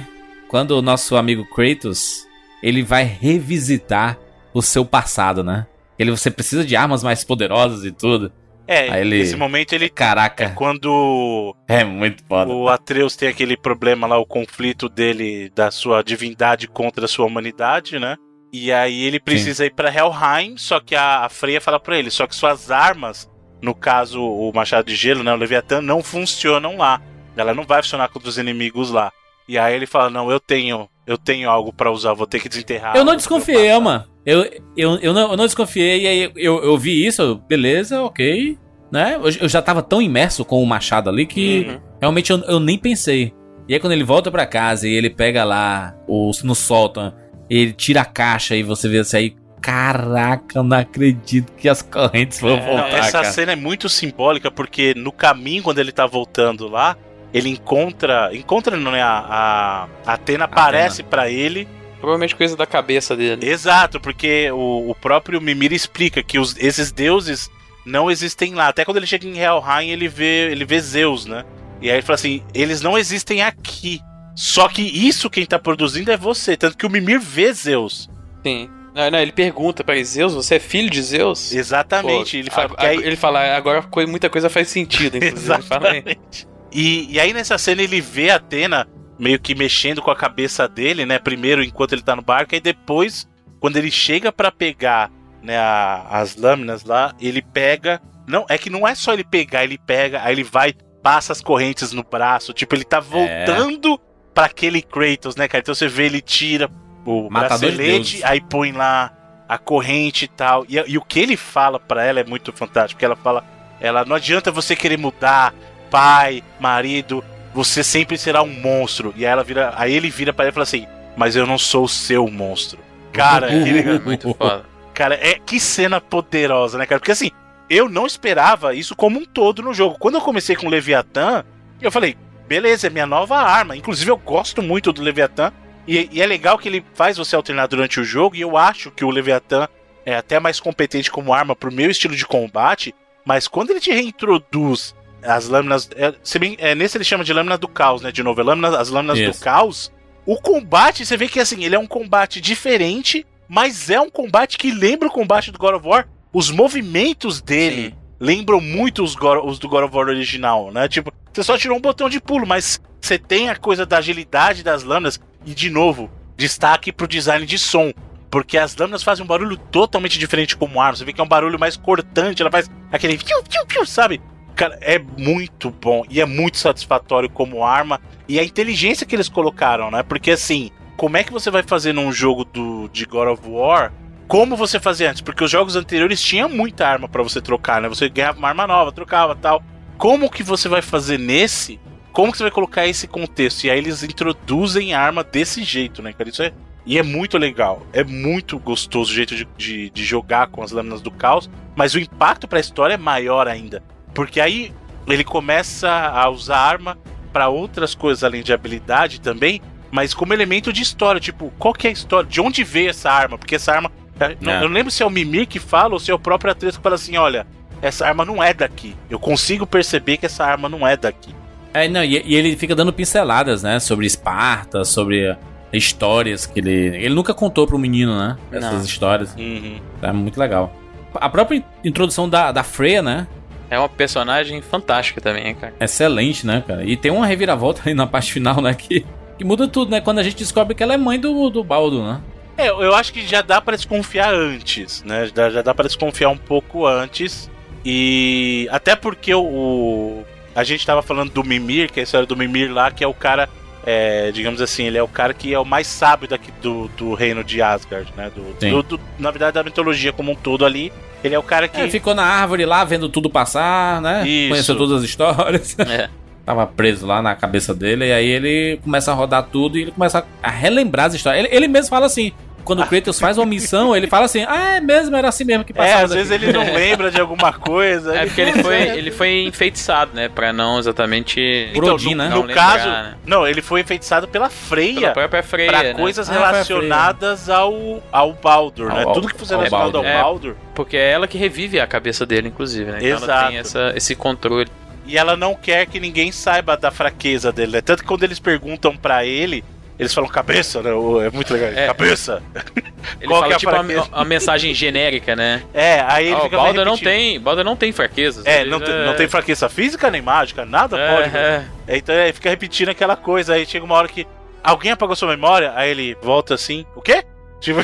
quando 0.48 0.72
o 0.72 0.82
nosso 0.82 1.16
amigo 1.16 1.46
Kratos, 1.46 2.26
ele 2.64 2.82
vai 2.82 3.04
revisitar 3.04 4.18
o 4.52 4.60
seu 4.60 4.84
passado, 4.84 5.44
né? 5.44 5.68
Ele 6.00 6.10
você 6.10 6.32
precisa 6.32 6.66
de 6.66 6.76
armas 6.76 7.04
mais 7.04 7.24
poderosas 7.24 7.86
e 7.86 7.92
tudo. 7.92 8.32
É, 8.68 8.90
Aí 8.92 9.02
ele- 9.02 9.20
nesse 9.20 9.36
momento 9.36 9.74
ele. 9.74 9.88
Caraca, 9.88 10.50
Quando 10.56 11.56
é 11.68 11.84
muito 11.84 12.24
foda. 12.28 12.52
o 12.52 12.70
Atreus 12.70 13.16
tem 13.16 13.30
aquele 13.30 13.56
problema 13.56 14.08
lá, 14.08 14.18
o 14.18 14.26
conflito 14.26 14.90
dele, 14.90 15.52
da 15.54 15.70
sua 15.70 16.02
divindade 16.02 16.68
contra 16.68 17.06
a 17.06 17.08
sua 17.08 17.28
humanidade, 17.28 18.00
né? 18.00 18.16
E 18.52 18.72
aí 18.72 19.04
ele 19.04 19.20
precisa 19.20 19.64
ir 19.64 19.76
pra 19.76 19.94
Helheim, 19.94 20.58
só 20.58 20.80
que 20.80 20.96
a, 20.96 21.20
a 21.26 21.30
Freya 21.30 21.62
fala 21.62 21.80
pra 21.80 22.00
ele, 22.00 22.10
só 22.10 22.26
que 22.26 22.34
suas 22.36 22.72
armas, 22.72 23.30
no 23.66 23.74
caso 23.74 24.22
o 24.22 24.52
Machado 24.54 24.86
de 24.88 24.96
Gelo, 24.96 25.24
né, 25.24 25.34
o 25.34 25.38
Leviatã, 25.38 25.82
não 25.82 26.04
funcionam 26.04 26.78
lá. 26.78 27.02
Ela 27.36 27.54
não 27.54 27.64
vai 27.64 27.82
funcionar 27.82 28.08
contra 28.10 28.30
os 28.30 28.38
inimigos 28.38 28.92
lá. 28.92 29.12
E 29.48 29.58
aí 29.58 29.76
ele 29.76 29.86
fala, 29.86 30.10
não, 30.10 30.32
eu 30.32 30.40
tenho, 30.40 30.88
eu 31.06 31.18
tenho 31.18 31.50
algo 31.50 31.74
pra 31.74 31.92
usar, 31.92 32.14
vou 32.14 32.26
ter 32.28 32.40
que 32.40 32.48
desenterrar. 32.48 32.96
Eu 32.96 33.04
não 33.04 33.14
o 33.14 33.18
desconfiei, 33.18 33.58
meu 33.58 33.66
passado." 33.82 33.84
mano. 33.84 34.06
Eu, 34.26 34.44
eu, 34.76 34.96
eu, 35.00 35.14
não, 35.14 35.32
eu 35.32 35.38
não 35.38 35.46
desconfiei, 35.46 36.04
e 36.04 36.08
aí 36.08 36.32
eu, 36.36 36.64
eu 36.64 36.78
vi 36.78 37.06
isso, 37.06 37.22
eu, 37.22 37.36
beleza, 37.36 38.02
ok. 38.02 38.58
Né? 38.92 39.16
Eu, 39.16 39.30
eu 39.42 39.50
já 39.50 39.62
tava 39.62 39.84
tão 39.84 40.02
imerso 40.02 40.46
com 40.46 40.62
o 40.64 40.66
machado 40.66 41.10
ali 41.10 41.26
que 41.26 41.66
Uhum. 41.68 41.80
realmente 42.02 42.32
eu, 42.32 42.40
eu 42.46 42.60
nem 42.60 42.78
pensei. 42.78 43.34
E 43.68 43.74
aí 43.74 43.80
quando 43.80 43.94
ele 43.94 44.04
volta 44.04 44.32
pra 44.32 44.46
casa 44.46 44.88
e 44.88 44.94
ele 44.94 45.10
pega 45.10 45.44
lá 45.44 45.96
o, 46.08 46.32
no 46.44 46.56
sótão, 46.56 47.14
ele 47.50 47.74
tira 47.74 48.02
a 48.02 48.06
caixa 48.06 48.56
e 48.56 48.64
você 48.64 48.88
vê 48.88 49.00
assim 49.00 49.18
aí. 49.18 49.36
Caraca, 49.66 50.60
eu 50.60 50.64
não 50.64 50.78
acredito 50.78 51.52
que 51.54 51.68
as 51.68 51.82
correntes 51.82 52.40
vão 52.40 52.56
É, 52.56 52.62
voltar, 52.66 52.98
Essa 53.00 53.12
cara. 53.14 53.32
cena 53.32 53.52
é 53.54 53.56
muito 53.56 53.90
simbólica 53.90 54.52
porque 54.52 54.94
no 54.96 55.12
caminho, 55.12 55.64
quando 55.64 55.80
ele 55.80 55.92
tá 55.92 56.06
voltando 56.06 56.68
lá, 56.68 56.96
ele 57.34 57.50
encontra. 57.50 58.30
Encontra, 58.32 58.78
não 58.78 58.96
é? 58.96 59.02
A, 59.02 59.88
a 60.06 60.14
Atena 60.14 60.46
aparece 60.46 61.02
pra 61.02 61.30
ele. 61.32 61.68
Provavelmente 62.00 62.36
coisa 62.36 62.56
da 62.56 62.68
cabeça 62.68 63.16
dele. 63.16 63.50
Exato, 63.50 64.00
porque 64.00 64.52
o, 64.52 64.92
o 64.92 64.96
próprio 64.96 65.42
Mimir 65.42 65.74
explica 65.74 66.22
que 66.22 66.38
os- 66.38 66.56
esses 66.58 66.92
deuses 66.92 67.50
não 67.86 68.12
existem 68.12 68.54
lá. 68.54 68.68
Até 68.68 68.86
quando 68.86 68.98
ele 68.98 69.08
chega 69.08 69.26
em 69.28 69.40
Helheim, 69.40 69.90
ele 69.90 70.08
vê, 70.08 70.52
ele 70.52 70.64
vê 70.64 70.80
Zeus, 70.80 71.26
né? 71.26 71.44
E 71.82 71.90
aí 71.90 71.96
ele 71.96 72.04
fala 72.04 72.16
assim: 72.16 72.44
eles 72.54 72.82
não 72.82 72.98
existem 72.98 73.42
aqui. 73.42 74.00
Só 74.36 74.68
que 74.68 74.84
isso 74.84 75.28
quem 75.30 75.46
tá 75.46 75.58
produzindo 75.58 76.12
é 76.12 76.18
você. 76.18 76.56
Tanto 76.56 76.78
que 76.78 76.86
o 76.86 76.90
Mimir 76.90 77.20
vê 77.20 77.52
Zeus. 77.52 78.08
Sim. 78.46 78.70
Não, 78.96 79.12
não, 79.12 79.20
ele 79.20 79.34
pergunta 79.34 79.84
pra 79.84 79.96
ele, 79.96 80.06
Zeus, 80.06 80.34
você 80.34 80.56
é 80.56 80.60
filho 80.60 80.90
de 80.90 81.02
Zeus? 81.04 81.52
Exatamente. 81.54 82.32
Pô, 82.32 82.38
ele 82.38 82.50
fala. 82.50 82.74
a- 82.78 82.88
aí- 82.88 82.98
Ele 82.98 83.16
fala, 83.18 83.56
agora 83.56 83.82
coi- 83.84 84.06
muita 84.06 84.30
coisa 84.30 84.50
faz 84.50 84.70
sentido. 84.70 85.18
Exatamente. 85.22 86.48
E, 86.72 87.14
e 87.14 87.20
aí 87.20 87.34
nessa 87.34 87.58
cena 87.58 87.82
ele 87.82 88.00
vê 88.02 88.30
a 88.30 88.36
Atena 88.38 88.88
meio 89.20 89.40
que 89.40 89.54
mexendo 89.56 90.02
com 90.02 90.12
a 90.12 90.16
cabeça 90.16 90.68
dele, 90.68 91.06
né? 91.06 91.20
Primeiro 91.20 91.64
enquanto 91.64 91.94
ele 91.94 92.02
tá 92.02 92.16
no 92.16 92.22
barco, 92.22 92.56
e 92.56 92.60
depois, 92.60 93.28
quando 93.60 93.78
ele 93.78 93.92
chega 93.92 94.32
pra 94.32 94.52
pegar 94.52 95.12
né, 95.44 95.58
a- 95.58 96.08
as 96.10 96.36
lâminas 96.36 96.84
lá, 96.84 97.14
ele 97.20 97.42
pega. 97.42 98.02
Não, 98.28 98.46
é 98.50 98.58
que 98.58 98.70
não 98.70 98.88
é 98.88 98.96
só 98.96 99.14
ele 99.14 99.24
pegar, 99.24 99.64
ele 99.64 99.78
pega, 99.78 100.22
aí 100.24 100.34
ele 100.34 100.44
vai, 100.44 100.74
passa 101.04 101.32
as 101.32 101.40
correntes 101.42 101.92
no 101.92 102.02
braço, 102.04 102.52
tipo, 102.54 102.74
ele 102.76 102.84
tá 102.84 103.00
voltando 103.00 104.00
pra 104.34 104.46
aquele 104.46 104.82
Kratos, 104.82 105.36
né, 105.36 105.48
cara? 105.48 105.62
Então 105.62 105.76
você 105.76 105.88
vê 105.88 106.06
ele 106.08 106.20
tira 106.22 106.68
o 107.06 107.30
Matador 107.30 107.60
bracelete, 107.60 108.14
deuses. 108.18 108.24
aí 108.24 108.42
põe 108.42 108.72
lá 108.72 109.12
a 109.48 109.58
corrente 109.58 110.26
e 110.26 110.28
tal. 110.28 110.66
E, 110.68 110.84
e 110.88 110.98
o 110.98 111.02
que 111.02 111.20
ele 111.20 111.38
fala 111.38 111.80
pra 111.80 112.04
ela 112.04 112.20
é 112.20 112.24
muito 112.24 112.52
fantástico, 112.52 112.96
porque 112.96 113.06
ela 113.06 113.16
fala, 113.16 113.44
ela 113.80 114.04
não 114.04 114.16
adianta 114.16 114.52
você 114.52 114.76
querer 114.76 114.98
mudar 114.98 115.54
pai, 115.90 116.44
marido, 116.60 117.24
você 117.54 117.84
sempre 117.84 118.18
será 118.18 118.42
um 118.42 118.54
monstro. 118.54 119.14
E 119.16 119.26
aí 119.26 119.32
ela 119.32 119.44
vira, 119.44 119.74
aí 119.78 119.94
ele 119.94 120.10
vira 120.10 120.34
para 120.34 120.46
ela 120.46 120.52
e 120.52 120.54
fala 120.54 120.64
assim: 120.64 120.88
"Mas 121.16 121.36
eu 121.36 121.46
não 121.46 121.58
sou 121.58 121.86
o 121.86 121.90
seu 121.90 122.28
monstro". 122.28 122.80
Cara, 123.14 123.48
que 123.48 123.72
legal. 123.72 124.00
Muito 124.04 124.34
foda. 124.34 124.66
Cara, 124.94 125.16
é 125.16 125.36
que 125.40 125.60
cena 125.60 126.02
poderosa, 126.02 126.78
né, 126.78 126.86
cara? 126.86 127.00
Porque 127.00 127.12
assim, 127.12 127.32
eu 127.70 127.90
não 127.90 128.06
esperava 128.06 128.74
isso 128.74 128.96
como 128.96 129.20
um 129.20 129.26
todo 129.26 129.62
no 129.62 129.74
jogo. 129.74 129.98
Quando 130.00 130.16
eu 130.16 130.22
comecei 130.22 130.56
com 130.56 130.68
o 130.68 130.70
Leviatã, 130.70 131.44
eu 131.82 131.92
falei, 131.92 132.18
beleza, 132.48 132.88
é 132.88 132.90
minha 132.90 133.06
nova 133.06 133.38
arma. 133.38 133.76
Inclusive, 133.76 134.12
eu 134.12 134.18
gosto 134.18 134.62
muito 134.62 134.94
do 134.94 135.02
Leviatã. 135.02 135.52
E, 135.88 136.10
e 136.12 136.22
é 136.22 136.26
legal 136.26 136.58
que 136.58 136.68
ele 136.68 136.84
faz 136.94 137.18
você 137.18 137.36
alternar 137.36 137.68
durante 137.68 138.00
o 138.00 138.04
jogo. 138.04 138.36
E 138.36 138.42
eu 138.42 138.58
acho 138.58 138.92
que 138.92 139.06
o 139.06 139.10
Leviatã 139.10 139.68
é 140.06 140.16
até 140.16 140.40
mais 140.40 140.60
competente 140.60 141.12
como 141.12 141.34
arma 141.34 141.56
pro 141.56 141.72
meu 141.72 141.90
estilo 141.90 142.16
de 142.16 142.26
combate. 142.26 142.94
Mas 143.26 143.48
quando 143.48 143.72
ele 143.72 143.80
te 143.80 143.92
reintroduz 143.92 144.96
as 145.28 145.48
lâminas. 145.48 145.90
É, 145.96 146.14
se 146.24 146.38
bem, 146.40 146.56
é, 146.60 146.76
nesse 146.76 146.98
ele 146.98 147.04
chama 147.04 147.24
de 147.24 147.34
lâmina 147.34 147.58
do 147.58 147.68
caos, 147.68 148.02
né? 148.02 148.12
De 148.12 148.24
novo, 148.24 148.40
é 148.40 148.44
lâmina, 148.44 148.78
as 148.78 148.90
lâminas 148.90 149.18
do 149.18 149.30
Isso. 149.30 149.44
caos. 149.44 149.92
O 150.26 150.40
combate, 150.40 151.06
você 151.06 151.18
vê 151.18 151.28
que 151.28 151.40
assim, 151.40 151.64
ele 151.64 151.76
é 151.76 151.80
um 151.80 151.88
combate 151.88 152.42
diferente, 152.42 153.26
mas 153.48 153.90
é 153.90 154.00
um 154.00 154.10
combate 154.10 154.58
que 154.58 154.72
lembra 154.72 155.08
o 155.08 155.12
combate 155.12 155.52
do 155.52 155.60
God 155.60 155.76
of 155.76 155.88
War. 155.88 156.08
Os 156.34 156.50
movimentos 156.50 157.42
dele 157.42 157.90
Sim. 157.90 157.96
lembram 158.20 158.60
muito 158.60 159.04
os, 159.04 159.16
os 159.44 159.60
do 159.60 159.70
God 159.70 159.86
of 159.86 159.96
War 159.96 160.08
original, 160.08 160.72
né? 160.72 160.88
Tipo, 160.88 161.12
você 161.32 161.44
só 161.44 161.58
tirou 161.58 161.78
um 161.78 161.82
botão 161.82 162.10
de 162.10 162.20
pulo, 162.20 162.48
mas 162.48 162.82
você 163.00 163.20
tem 163.20 163.50
a 163.50 163.56
coisa 163.56 163.86
da 163.86 163.98
agilidade 163.98 164.64
das 164.64 164.84
lâminas. 164.84 165.20
E, 165.46 165.54
de 165.54 165.70
novo, 165.70 166.10
destaque 166.36 166.92
pro 166.92 167.08
design 167.08 167.46
de 167.46 167.58
som. 167.58 167.94
Porque 168.30 168.58
as 168.58 168.76
lâminas 168.76 169.04
fazem 169.04 169.24
um 169.24 169.28
barulho 169.28 169.58
totalmente 169.58 170.20
diferente 170.20 170.58
como 170.58 170.82
arma. 170.82 170.98
Você 170.98 171.06
vê 171.06 171.14
que 171.14 171.22
é 171.22 171.24
um 171.24 171.28
barulho 171.28 171.60
mais 171.60 171.78
cortante, 171.78 172.42
ela 172.42 172.52
faz 172.52 172.70
aquele 172.92 173.18
fiu, 173.18 173.42
fiu, 173.50 173.64
fiu, 173.68 173.86
sabe? 173.86 174.22
Cara, 174.56 174.78
é 174.82 175.00
muito 175.00 175.70
bom 175.70 176.04
e 176.10 176.20
é 176.20 176.26
muito 176.26 176.58
satisfatório 176.58 177.30
como 177.30 177.64
arma. 177.64 178.02
E 178.28 178.40
a 178.40 178.44
inteligência 178.44 179.06
que 179.06 179.16
eles 179.16 179.30
colocaram, 179.30 179.92
né? 179.92 180.04
Porque 180.04 180.32
assim, 180.32 180.72
como 180.98 181.18
é 181.18 181.24
que 181.24 181.32
você 181.32 181.52
vai 181.52 181.64
fazer 181.64 181.94
num 181.94 182.12
jogo 182.12 182.44
do, 182.44 182.90
de 182.90 183.06
God 183.06 183.30
of 183.30 183.48
War 183.48 183.94
como 184.28 184.56
você 184.56 184.80
fazia 184.80 185.10
antes? 185.10 185.22
Porque 185.22 185.44
os 185.44 185.52
jogos 185.52 185.76
anteriores 185.76 186.22
tinham 186.22 186.50
muita 186.50 186.88
arma 186.88 187.08
para 187.08 187.22
você 187.22 187.40
trocar, 187.40 187.82
né? 187.82 187.88
Você 187.88 188.10
ganhava 188.10 188.40
uma 188.40 188.50
arma 188.50 188.66
nova, 188.66 188.92
trocava 188.92 189.36
tal. 189.36 189.64
Como 189.98 190.32
que 190.32 190.42
você 190.42 190.68
vai 190.68 190.82
fazer 190.82 191.20
nesse? 191.20 191.80
Como 192.16 192.32
que 192.32 192.38
você 192.38 192.46
vai 192.46 192.52
colocar 192.52 192.88
esse 192.88 193.10
contexto? 193.10 193.66
E 193.66 193.70
aí 193.70 193.78
eles 193.78 194.02
introduzem 194.02 194.94
a 194.94 195.02
arma 195.02 195.22
desse 195.22 195.66
jeito, 195.66 196.02
né, 196.02 196.14
cara? 196.14 196.30
Isso 196.30 196.42
é. 196.42 196.54
E 196.86 196.98
é 196.98 197.04
muito 197.04 197.38
legal. 197.38 197.86
É 197.92 198.06
muito 198.06 198.58
gostoso 198.58 199.12
o 199.12 199.14
jeito 199.14 199.36
de, 199.36 199.46
de, 199.58 199.90
de 199.90 200.04
jogar 200.06 200.48
com 200.48 200.64
as 200.64 200.72
lâminas 200.72 201.02
do 201.02 201.12
caos. 201.12 201.50
Mas 201.76 201.94
o 201.94 202.00
impacto 202.00 202.48
pra 202.48 202.58
história 202.58 202.94
é 202.94 202.98
maior 202.98 203.50
ainda. 203.50 203.84
Porque 204.14 204.40
aí 204.40 204.72
ele 205.06 205.26
começa 205.26 205.90
a 205.90 206.30
usar 206.30 206.58
arma 206.58 206.98
para 207.34 207.50
outras 207.50 207.94
coisas 207.94 208.24
além 208.24 208.44
de 208.44 208.54
habilidade 208.54 209.20
também, 209.20 209.62
mas 209.92 210.14
como 210.14 210.34
elemento 210.34 210.72
de 210.72 210.82
história. 210.82 211.20
Tipo, 211.20 211.52
qual 211.60 211.74
que 211.74 211.86
é 211.86 211.90
a 211.90 211.94
história? 211.94 212.30
De 212.30 212.40
onde 212.40 212.64
veio 212.64 212.92
essa 212.92 213.12
arma? 213.12 213.38
Porque 213.38 213.56
essa 213.56 213.74
arma. 213.74 213.92
Não, 214.40 214.54
É. 214.54 214.58
Eu 214.60 214.70
não 214.70 214.74
lembro 214.74 214.90
se 214.90 215.04
é 215.04 215.06
o 215.06 215.10
Mimir 215.10 215.50
que 215.50 215.60
fala 215.60 215.96
ou 215.96 216.00
se 216.00 216.12
é 216.12 216.14
o 216.14 216.20
próprio 216.20 216.54
atriz 216.54 216.78
que 216.78 216.84
fala 216.84 216.96
assim: 216.96 217.18
olha, 217.18 217.46
essa 217.82 218.08
arma 218.08 218.24
não 218.24 218.42
é 218.42 218.54
daqui. 218.54 218.96
Eu 219.10 219.20
consigo 219.20 219.68
perceber 219.68 220.16
que 220.16 220.26
essa 220.26 220.46
arma 220.46 220.70
não 220.70 220.88
é 220.88 220.96
daqui. 220.96 221.36
É, 221.76 221.88
não, 221.90 222.04
e, 222.04 222.22
e 222.26 222.36
ele 222.36 222.56
fica 222.56 222.74
dando 222.76 222.94
pinceladas, 222.94 223.64
né? 223.64 223.80
Sobre 223.80 224.06
Esparta, 224.06 224.86
sobre 224.86 225.36
histórias 225.74 226.46
que 226.46 226.60
ele. 226.60 226.72
Ele 226.72 227.14
nunca 227.14 227.34
contou 227.34 227.68
pro 227.68 227.78
menino, 227.78 228.18
né? 228.18 228.38
Essas 228.52 228.74
Não. 228.74 228.82
histórias. 228.82 229.36
Uhum. 229.38 229.80
É 230.02 230.12
muito 230.12 230.40
legal. 230.40 230.74
A 231.16 231.30
própria 231.30 231.64
introdução 231.84 232.28
da, 232.30 232.52
da 232.52 232.64
Freya, 232.64 233.02
né? 233.02 233.28
É 233.70 233.78
uma 233.80 233.90
personagem 233.90 234.62
fantástica 234.62 235.20
também, 235.20 235.54
cara. 235.56 235.74
Excelente, 235.80 236.46
né, 236.46 236.64
cara? 236.66 236.84
E 236.86 236.96
tem 236.96 237.12
uma 237.12 237.26
reviravolta 237.26 237.82
aí 237.86 237.94
na 237.94 238.06
parte 238.08 238.32
final, 238.32 238.62
né? 238.62 238.74
Que, 238.74 239.06
que 239.38 239.44
muda 239.44 239.68
tudo, 239.68 239.92
né? 239.92 240.00
Quando 240.02 240.20
a 240.20 240.24
gente 240.24 240.38
descobre 240.38 240.76
que 240.76 240.84
ela 240.84 240.94
é 240.94 240.98
mãe 240.98 241.20
do, 241.20 241.50
do 241.50 241.64
Baldo, 241.64 242.04
né? 242.04 242.22
É, 242.58 242.70
eu 242.70 242.96
acho 242.96 243.12
que 243.12 243.26
já 243.28 243.42
dá 243.42 243.60
pra 243.60 243.76
desconfiar 243.76 244.34
antes, 244.34 245.04
né? 245.04 245.30
Já, 245.36 245.50
já 245.50 245.62
dá 245.62 245.74
pra 245.74 245.86
desconfiar 245.88 246.30
um 246.30 246.38
pouco 246.38 246.86
antes. 246.86 247.50
E 247.84 248.68
até 248.72 248.96
porque 248.96 249.34
o, 249.34 249.44
o- 249.44 250.26
a 250.56 250.64
gente 250.64 250.86
tava 250.86 251.02
falando 251.02 251.32
do 251.32 251.44
Mimir, 251.44 251.92
que 251.92 252.00
é 252.00 252.02
a 252.02 252.04
história 252.06 252.26
do 252.26 252.36
Mimir 252.36 252.72
lá, 252.74 252.90
que 252.90 253.04
é 253.04 253.08
o 253.08 253.14
cara, 253.14 253.50
é, 253.86 254.32
digamos 254.32 254.62
assim, 254.62 254.86
ele 254.86 254.98
é 254.98 255.04
o 255.04 255.08
cara 255.08 255.34
que 255.34 255.54
é 255.54 255.60
o 255.60 255.66
mais 255.66 255.86
sábio 255.88 256.28
daqui 256.28 256.52
do, 256.62 256.88
do 256.98 257.14
reino 257.14 257.44
de 257.44 257.62
Asgard, 257.62 258.12
né? 258.18 258.32
Do, 258.34 258.54
do- 258.72 258.84
do- 258.98 259.00
na 259.20 259.30
verdade, 259.32 259.54
da 259.56 259.64
mitologia 259.64 260.12
como 260.14 260.32
um 260.32 260.36
todo 260.36 260.66
ali. 260.66 260.92
Ele 261.24 261.34
é 261.36 261.40
o 261.40 261.44
cara 261.44 261.68
que. 261.68 261.80
É, 261.82 261.90
ficou 261.90 262.14
na 262.16 262.24
árvore 262.24 262.66
lá, 262.66 262.84
vendo 262.84 263.10
tudo 263.10 263.30
passar, 263.30 264.00
né? 264.02 264.28
Isso. 264.28 264.50
Conheceu 264.50 264.78
todas 264.78 265.00
as 265.00 265.04
histórias. 265.04 265.76
É. 265.88 266.10
Tava 266.46 266.68
preso 266.68 267.08
lá 267.08 267.24
na 267.24 267.34
cabeça 267.34 267.74
dele, 267.74 268.06
e 268.06 268.12
aí 268.14 268.28
ele 268.28 268.80
começa 268.84 269.12
a 269.12 269.16
rodar 269.16 269.42
tudo 269.52 269.80
e 269.80 269.82
ele 269.82 269.92
começa 269.92 270.24
a 270.44 270.52
relembrar 270.52 271.08
as 271.08 271.16
histórias. 271.16 271.44
Ele, 271.44 271.56
ele 271.56 271.68
mesmo 271.68 271.90
fala 271.90 272.06
assim. 272.06 272.32
Quando 272.66 272.82
o 272.82 272.88
Kratos 272.88 273.20
faz 273.20 273.38
uma 273.38 273.46
missão, 273.46 273.96
ele 273.96 274.08
fala 274.08 274.26
assim: 274.26 274.44
Ah, 274.48 274.76
é 274.78 274.82
mesmo, 274.82 275.16
era 275.16 275.30
assim 275.30 275.44
mesmo 275.46 275.64
que 275.64 275.72
É, 275.72 275.76
passava. 275.76 276.04
às 276.06 276.14
vezes 276.14 276.32
ele 276.32 276.52
não 276.52 276.64
lembra 276.74 277.10
de 277.12 277.22
alguma 277.22 277.54
coisa. 277.54 278.16
É 278.16 278.26
porque 278.26 278.42
ele 278.42 278.62
foi, 278.64 278.76
ele 278.82 279.12
foi 279.12 279.44
enfeitiçado, 279.46 280.12
né? 280.14 280.28
Pra 280.28 280.52
não 280.52 280.78
exatamente. 280.80 281.70
Por 281.74 281.84
Então, 281.84 281.96
Odin, 281.96 282.16
no, 282.16 282.24
né? 282.24 282.30
no 282.30 282.36
Não 282.38 282.42
lembrar, 282.44 282.78
caso, 282.78 282.90
né? 282.90 283.14
não, 283.26 283.48
ele 283.48 283.62
foi 283.62 283.82
enfeitiçado 283.82 284.28
pela 284.28 284.50
Freya. 284.50 285.00
Pela 285.00 285.12
própria 285.14 285.44
Freya, 285.44 285.70
pra 285.70 285.84
né? 285.84 285.94
coisas 285.94 286.30
Ah, 286.30 286.34
relacionadas 286.34 287.50
ao, 287.50 288.02
ao 288.12 288.34
Baldur, 288.34 288.92
né? 288.94 289.04
Ao- 289.04 289.14
Tudo 289.14 289.28
que 289.28 289.38
fosse 289.38 289.54
ao 289.54 289.60
relacionado 289.60 289.96
ao 289.98 290.04
Baldur. 290.04 290.10
É. 290.12 290.22
Baldur. 290.22 290.56
Porque 290.74 290.98
é 290.98 291.12
ela 291.12 291.28
que 291.28 291.38
revive 291.38 291.80
a 291.80 291.88
cabeça 291.88 292.26
dele, 292.26 292.48
inclusive, 292.50 292.92
né? 292.92 292.98
Então 292.98 293.10
ela 293.10 293.18
Exato. 293.26 293.48
tem 293.50 293.58
essa, 293.58 293.94
esse 293.96 294.16
controle. 294.16 294.68
E 295.08 295.18
ela 295.20 295.38
não 295.38 295.54
quer 295.54 295.86
que 295.86 296.00
ninguém 296.00 296.32
saiba 296.32 296.76
da 296.76 296.90
fraqueza 296.90 297.52
dele, 297.52 297.74
né? 297.74 297.82
Tanto 297.82 298.02
que 298.02 298.08
quando 298.08 298.24
eles 298.24 298.40
perguntam 298.40 298.98
pra 298.98 299.24
ele, 299.24 299.64
eles 299.98 300.14
falam 300.14 300.30
cabeça, 300.30 300.82
né? 300.82 300.90
É 301.26 301.30
muito 301.30 301.54
legal. 301.54 301.70
É. 301.70 301.88
Cabeça! 301.88 302.42
Ele 303.22 303.28
Qual 303.28 303.44
que 303.44 303.54
é 303.54 303.54
fala 303.54 303.56
a 303.56 303.60
tipo 303.60 303.72
uma, 303.72 303.84
fraqueza? 303.84 304.16
uma 304.16 304.26
mensagem 304.26 304.74
genérica, 304.74 305.36
né? 305.36 305.64
É, 305.74 306.02
aí 306.08 306.26
ele 306.26 306.36
Ó, 306.36 306.40
o 306.40 306.44
fica 306.44 306.58
Baldur 306.58 306.84
não 306.86 306.98
tem, 306.98 307.40
Baldur 307.40 307.64
não 307.64 307.76
tem 307.76 307.92
fraquezas. 307.92 308.46
É, 308.46 308.66
não, 308.66 308.80
tem, 308.80 308.94
é- 308.94 309.06
não 309.06 309.16
tem 309.16 309.28
fraqueza 309.28 309.70
física 309.70 310.10
nem 310.10 310.22
mágica, 310.22 310.66
nada 310.66 310.98
É, 310.98 311.16
pode. 311.16 311.38
é. 311.38 311.66
É, 311.88 311.98
Então 311.98 312.16
ele 312.16 312.34
fica 312.34 312.50
repetindo 312.50 312.90
aquela 312.90 313.16
coisa, 313.16 313.54
aí 313.54 313.66
chega 313.66 313.86
uma 313.86 313.96
hora 313.96 314.08
que 314.08 314.26
alguém 314.64 314.92
apagou 314.92 315.16
sua 315.16 315.30
memória, 315.30 315.72
aí 315.76 315.92
ele 315.92 316.18
volta 316.22 316.56
assim, 316.56 316.86
o 316.96 317.02
quê? 317.02 317.24
Tipo. 317.62 317.82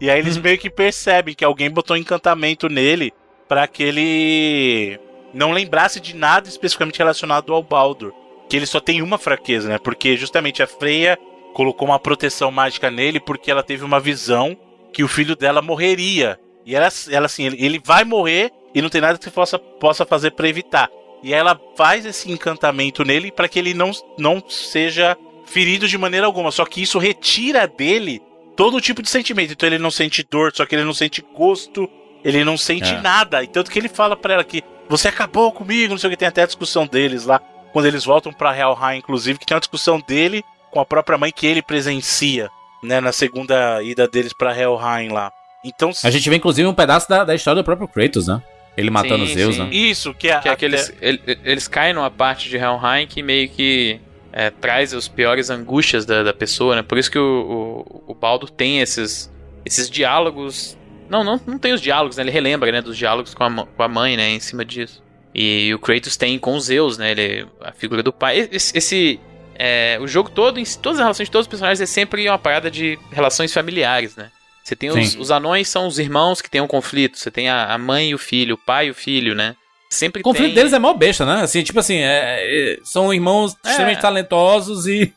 e 0.00 0.10
aí 0.10 0.18
eles 0.18 0.36
meio 0.38 0.58
que 0.58 0.68
percebem 0.70 1.34
que 1.34 1.44
alguém 1.44 1.70
botou 1.70 1.94
um 1.96 2.00
encantamento 2.00 2.68
nele 2.68 3.12
pra 3.48 3.66
que 3.66 3.82
ele 3.82 5.00
não 5.32 5.52
lembrasse 5.52 6.00
de 6.00 6.16
nada 6.16 6.48
especificamente 6.48 6.98
relacionado 6.98 7.52
ao 7.52 7.62
Baldur. 7.62 8.12
Que 8.48 8.56
ele 8.56 8.66
só 8.66 8.80
tem 8.80 9.00
uma 9.02 9.18
fraqueza, 9.18 9.68
né? 9.68 9.78
Porque 9.78 10.16
justamente 10.16 10.62
a 10.62 10.66
Freya 10.66 11.18
colocou 11.54 11.88
uma 11.88 11.98
proteção 11.98 12.50
mágica 12.50 12.90
nele 12.90 13.20
porque 13.20 13.50
ela 13.50 13.62
teve 13.62 13.84
uma 13.84 14.00
visão 14.00 14.56
que 14.92 15.02
o 15.04 15.08
filho 15.08 15.34
dela 15.36 15.62
morreria. 15.62 16.38
E 16.64 16.74
ela, 16.74 16.88
ela 17.10 17.26
assim, 17.26 17.46
ele, 17.46 17.64
ele 17.64 17.80
vai 17.84 18.04
morrer 18.04 18.50
e 18.74 18.80
não 18.80 18.88
tem 18.88 19.00
nada 19.00 19.18
que 19.18 19.24
você 19.24 19.30
possa, 19.30 19.58
possa 19.58 20.04
fazer 20.06 20.30
pra 20.32 20.48
evitar. 20.48 20.90
E 21.22 21.32
ela 21.32 21.58
faz 21.76 22.04
esse 22.04 22.30
encantamento 22.30 23.04
nele 23.04 23.30
para 23.30 23.48
que 23.48 23.58
ele 23.58 23.74
não, 23.74 23.90
não 24.18 24.42
seja 24.48 25.16
ferido 25.46 25.86
de 25.88 25.96
maneira 25.96 26.26
alguma. 26.26 26.50
Só 26.50 26.64
que 26.64 26.82
isso 26.82 26.98
retira 26.98 27.66
dele 27.66 28.20
todo 28.56 28.80
tipo 28.80 29.02
de 29.02 29.08
sentimento. 29.10 29.52
Então 29.52 29.66
ele 29.68 29.78
não 29.78 29.90
sente 29.90 30.26
dor, 30.28 30.52
só 30.54 30.66
que 30.66 30.74
ele 30.74 30.84
não 30.84 30.94
sente 30.94 31.24
gosto, 31.34 31.88
ele 32.24 32.44
não 32.44 32.56
sente 32.56 32.92
É. 32.92 33.00
nada. 33.00 33.42
E 33.42 33.46
tanto 33.46 33.70
que 33.70 33.78
ele 33.78 33.88
fala 33.88 34.16
pra 34.16 34.34
ela 34.34 34.44
que 34.44 34.62
você 34.88 35.08
acabou 35.08 35.52
comigo, 35.52 35.92
não 35.92 35.98
sei 35.98 36.08
o 36.08 36.10
que. 36.10 36.16
Tem 36.16 36.28
até 36.28 36.42
a 36.42 36.46
discussão 36.46 36.86
deles 36.86 37.24
lá, 37.24 37.40
quando 37.72 37.86
eles 37.86 38.04
voltam 38.04 38.32
pra 38.32 38.56
Helheim, 38.56 38.98
inclusive, 38.98 39.38
que 39.38 39.46
tem 39.46 39.54
uma 39.54 39.60
discussão 39.60 40.00
dele 40.00 40.44
com 40.70 40.80
a 40.80 40.84
própria 40.84 41.18
mãe 41.18 41.30
que 41.32 41.46
ele 41.46 41.62
presencia, 41.62 42.50
né, 42.82 43.00
na 43.00 43.12
segunda 43.12 43.82
ida 43.82 44.06
deles 44.08 44.32
pra 44.32 44.52
Helheim 44.56 45.08
lá. 45.12 45.32
Então, 45.64 45.90
A 46.02 46.10
gente 46.10 46.28
vê 46.28 46.36
inclusive 46.36 46.66
um 46.68 46.74
pedaço 46.74 47.08
da, 47.08 47.24
da 47.24 47.34
história 47.34 47.62
do 47.62 47.64
próprio 47.64 47.86
Kratos, 47.88 48.26
né? 48.26 48.42
Ele 48.76 48.90
matando 48.90 49.26
Sim, 49.26 49.34
Zeus, 49.34 49.54
sim. 49.56 49.62
né? 49.64 49.68
isso 49.74 50.14
que 50.14 50.28
é, 50.28 50.30
Que 50.30 50.36
é 50.36 50.38
até- 50.38 50.50
aqueles, 50.50 50.92
ele- 51.00 51.20
eles 51.44 51.68
caem 51.68 51.92
numa 51.94 52.10
parte 52.10 52.48
de 52.48 52.56
Helheim 52.56 53.06
que 53.06 53.22
meio 53.22 53.48
que 53.48 54.00
é, 54.32 54.48
traz 54.50 54.94
as 54.94 55.06
piores 55.08 55.50
angústias 55.50 56.06
da, 56.06 56.22
da 56.22 56.32
pessoa, 56.32 56.74
né? 56.74 56.82
Por 56.82 56.96
isso 56.96 57.10
que 57.10 57.18
o, 57.18 57.84
o, 58.06 58.12
o 58.12 58.14
Baldo 58.14 58.48
tem 58.48 58.80
esses, 58.80 59.30
esses 59.64 59.90
diálogos. 59.90 60.76
Não, 61.10 61.22
não, 61.22 61.38
não 61.46 61.58
tem 61.58 61.74
os 61.74 61.82
diálogos, 61.82 62.16
né? 62.16 62.22
Ele 62.22 62.30
relembra, 62.30 62.72
né? 62.72 62.80
Dos 62.80 62.96
diálogos 62.96 63.34
com 63.34 63.44
a, 63.44 63.66
com 63.66 63.82
a 63.82 63.88
mãe, 63.88 64.16
né? 64.16 64.30
Em 64.30 64.40
cima 64.40 64.64
disso. 64.64 65.02
E 65.34 65.72
o 65.74 65.78
Kratos 65.78 66.16
tem 66.16 66.38
com 66.38 66.58
Zeus, 66.60 66.98
né? 66.98 67.10
Ele, 67.12 67.46
a 67.60 67.72
figura 67.72 68.02
do 68.02 68.12
pai. 68.12 68.48
Esse. 68.52 68.76
esse, 68.76 69.20
é, 69.54 69.98
o 70.00 70.06
jogo 70.06 70.28
todo, 70.30 70.58
em 70.60 70.64
todas 70.64 70.98
as 70.98 71.04
relações 71.04 71.26
de 71.28 71.32
todos 71.32 71.44
os 71.46 71.50
personagens, 71.50 71.80
é 71.80 71.86
sempre 71.86 72.28
uma 72.28 72.38
parada 72.38 72.70
de 72.70 72.98
relações 73.10 73.52
familiares, 73.52 74.14
né? 74.16 74.30
Você 74.64 74.76
tem 74.76 74.90
os, 74.90 75.16
os 75.16 75.30
anões, 75.30 75.68
são 75.68 75.86
os 75.88 75.98
irmãos 75.98 76.40
que 76.40 76.48
têm 76.50 76.60
um 76.60 76.66
conflito. 76.68 77.18
Você 77.18 77.30
tem 77.30 77.48
a, 77.48 77.72
a 77.74 77.78
mãe 77.78 78.10
e 78.10 78.14
o 78.14 78.18
filho, 78.18 78.54
o 78.54 78.58
pai 78.58 78.86
e 78.86 78.90
o 78.90 78.94
filho, 78.94 79.34
né? 79.34 79.56
Sempre 79.90 80.20
O 80.20 80.22
conflito 80.24 80.46
tem... 80.46 80.54
deles 80.54 80.72
é 80.72 80.78
mó 80.78 80.94
besta, 80.94 81.26
né? 81.26 81.42
Assim, 81.42 81.62
tipo 81.62 81.78
assim, 81.80 81.96
é- 81.96 82.74
é- 82.74 82.78
são 82.84 83.12
irmãos 83.12 83.54
É. 83.64 83.70
extremamente 83.70 84.00
talentosos 84.00 84.86
e. 84.86 85.12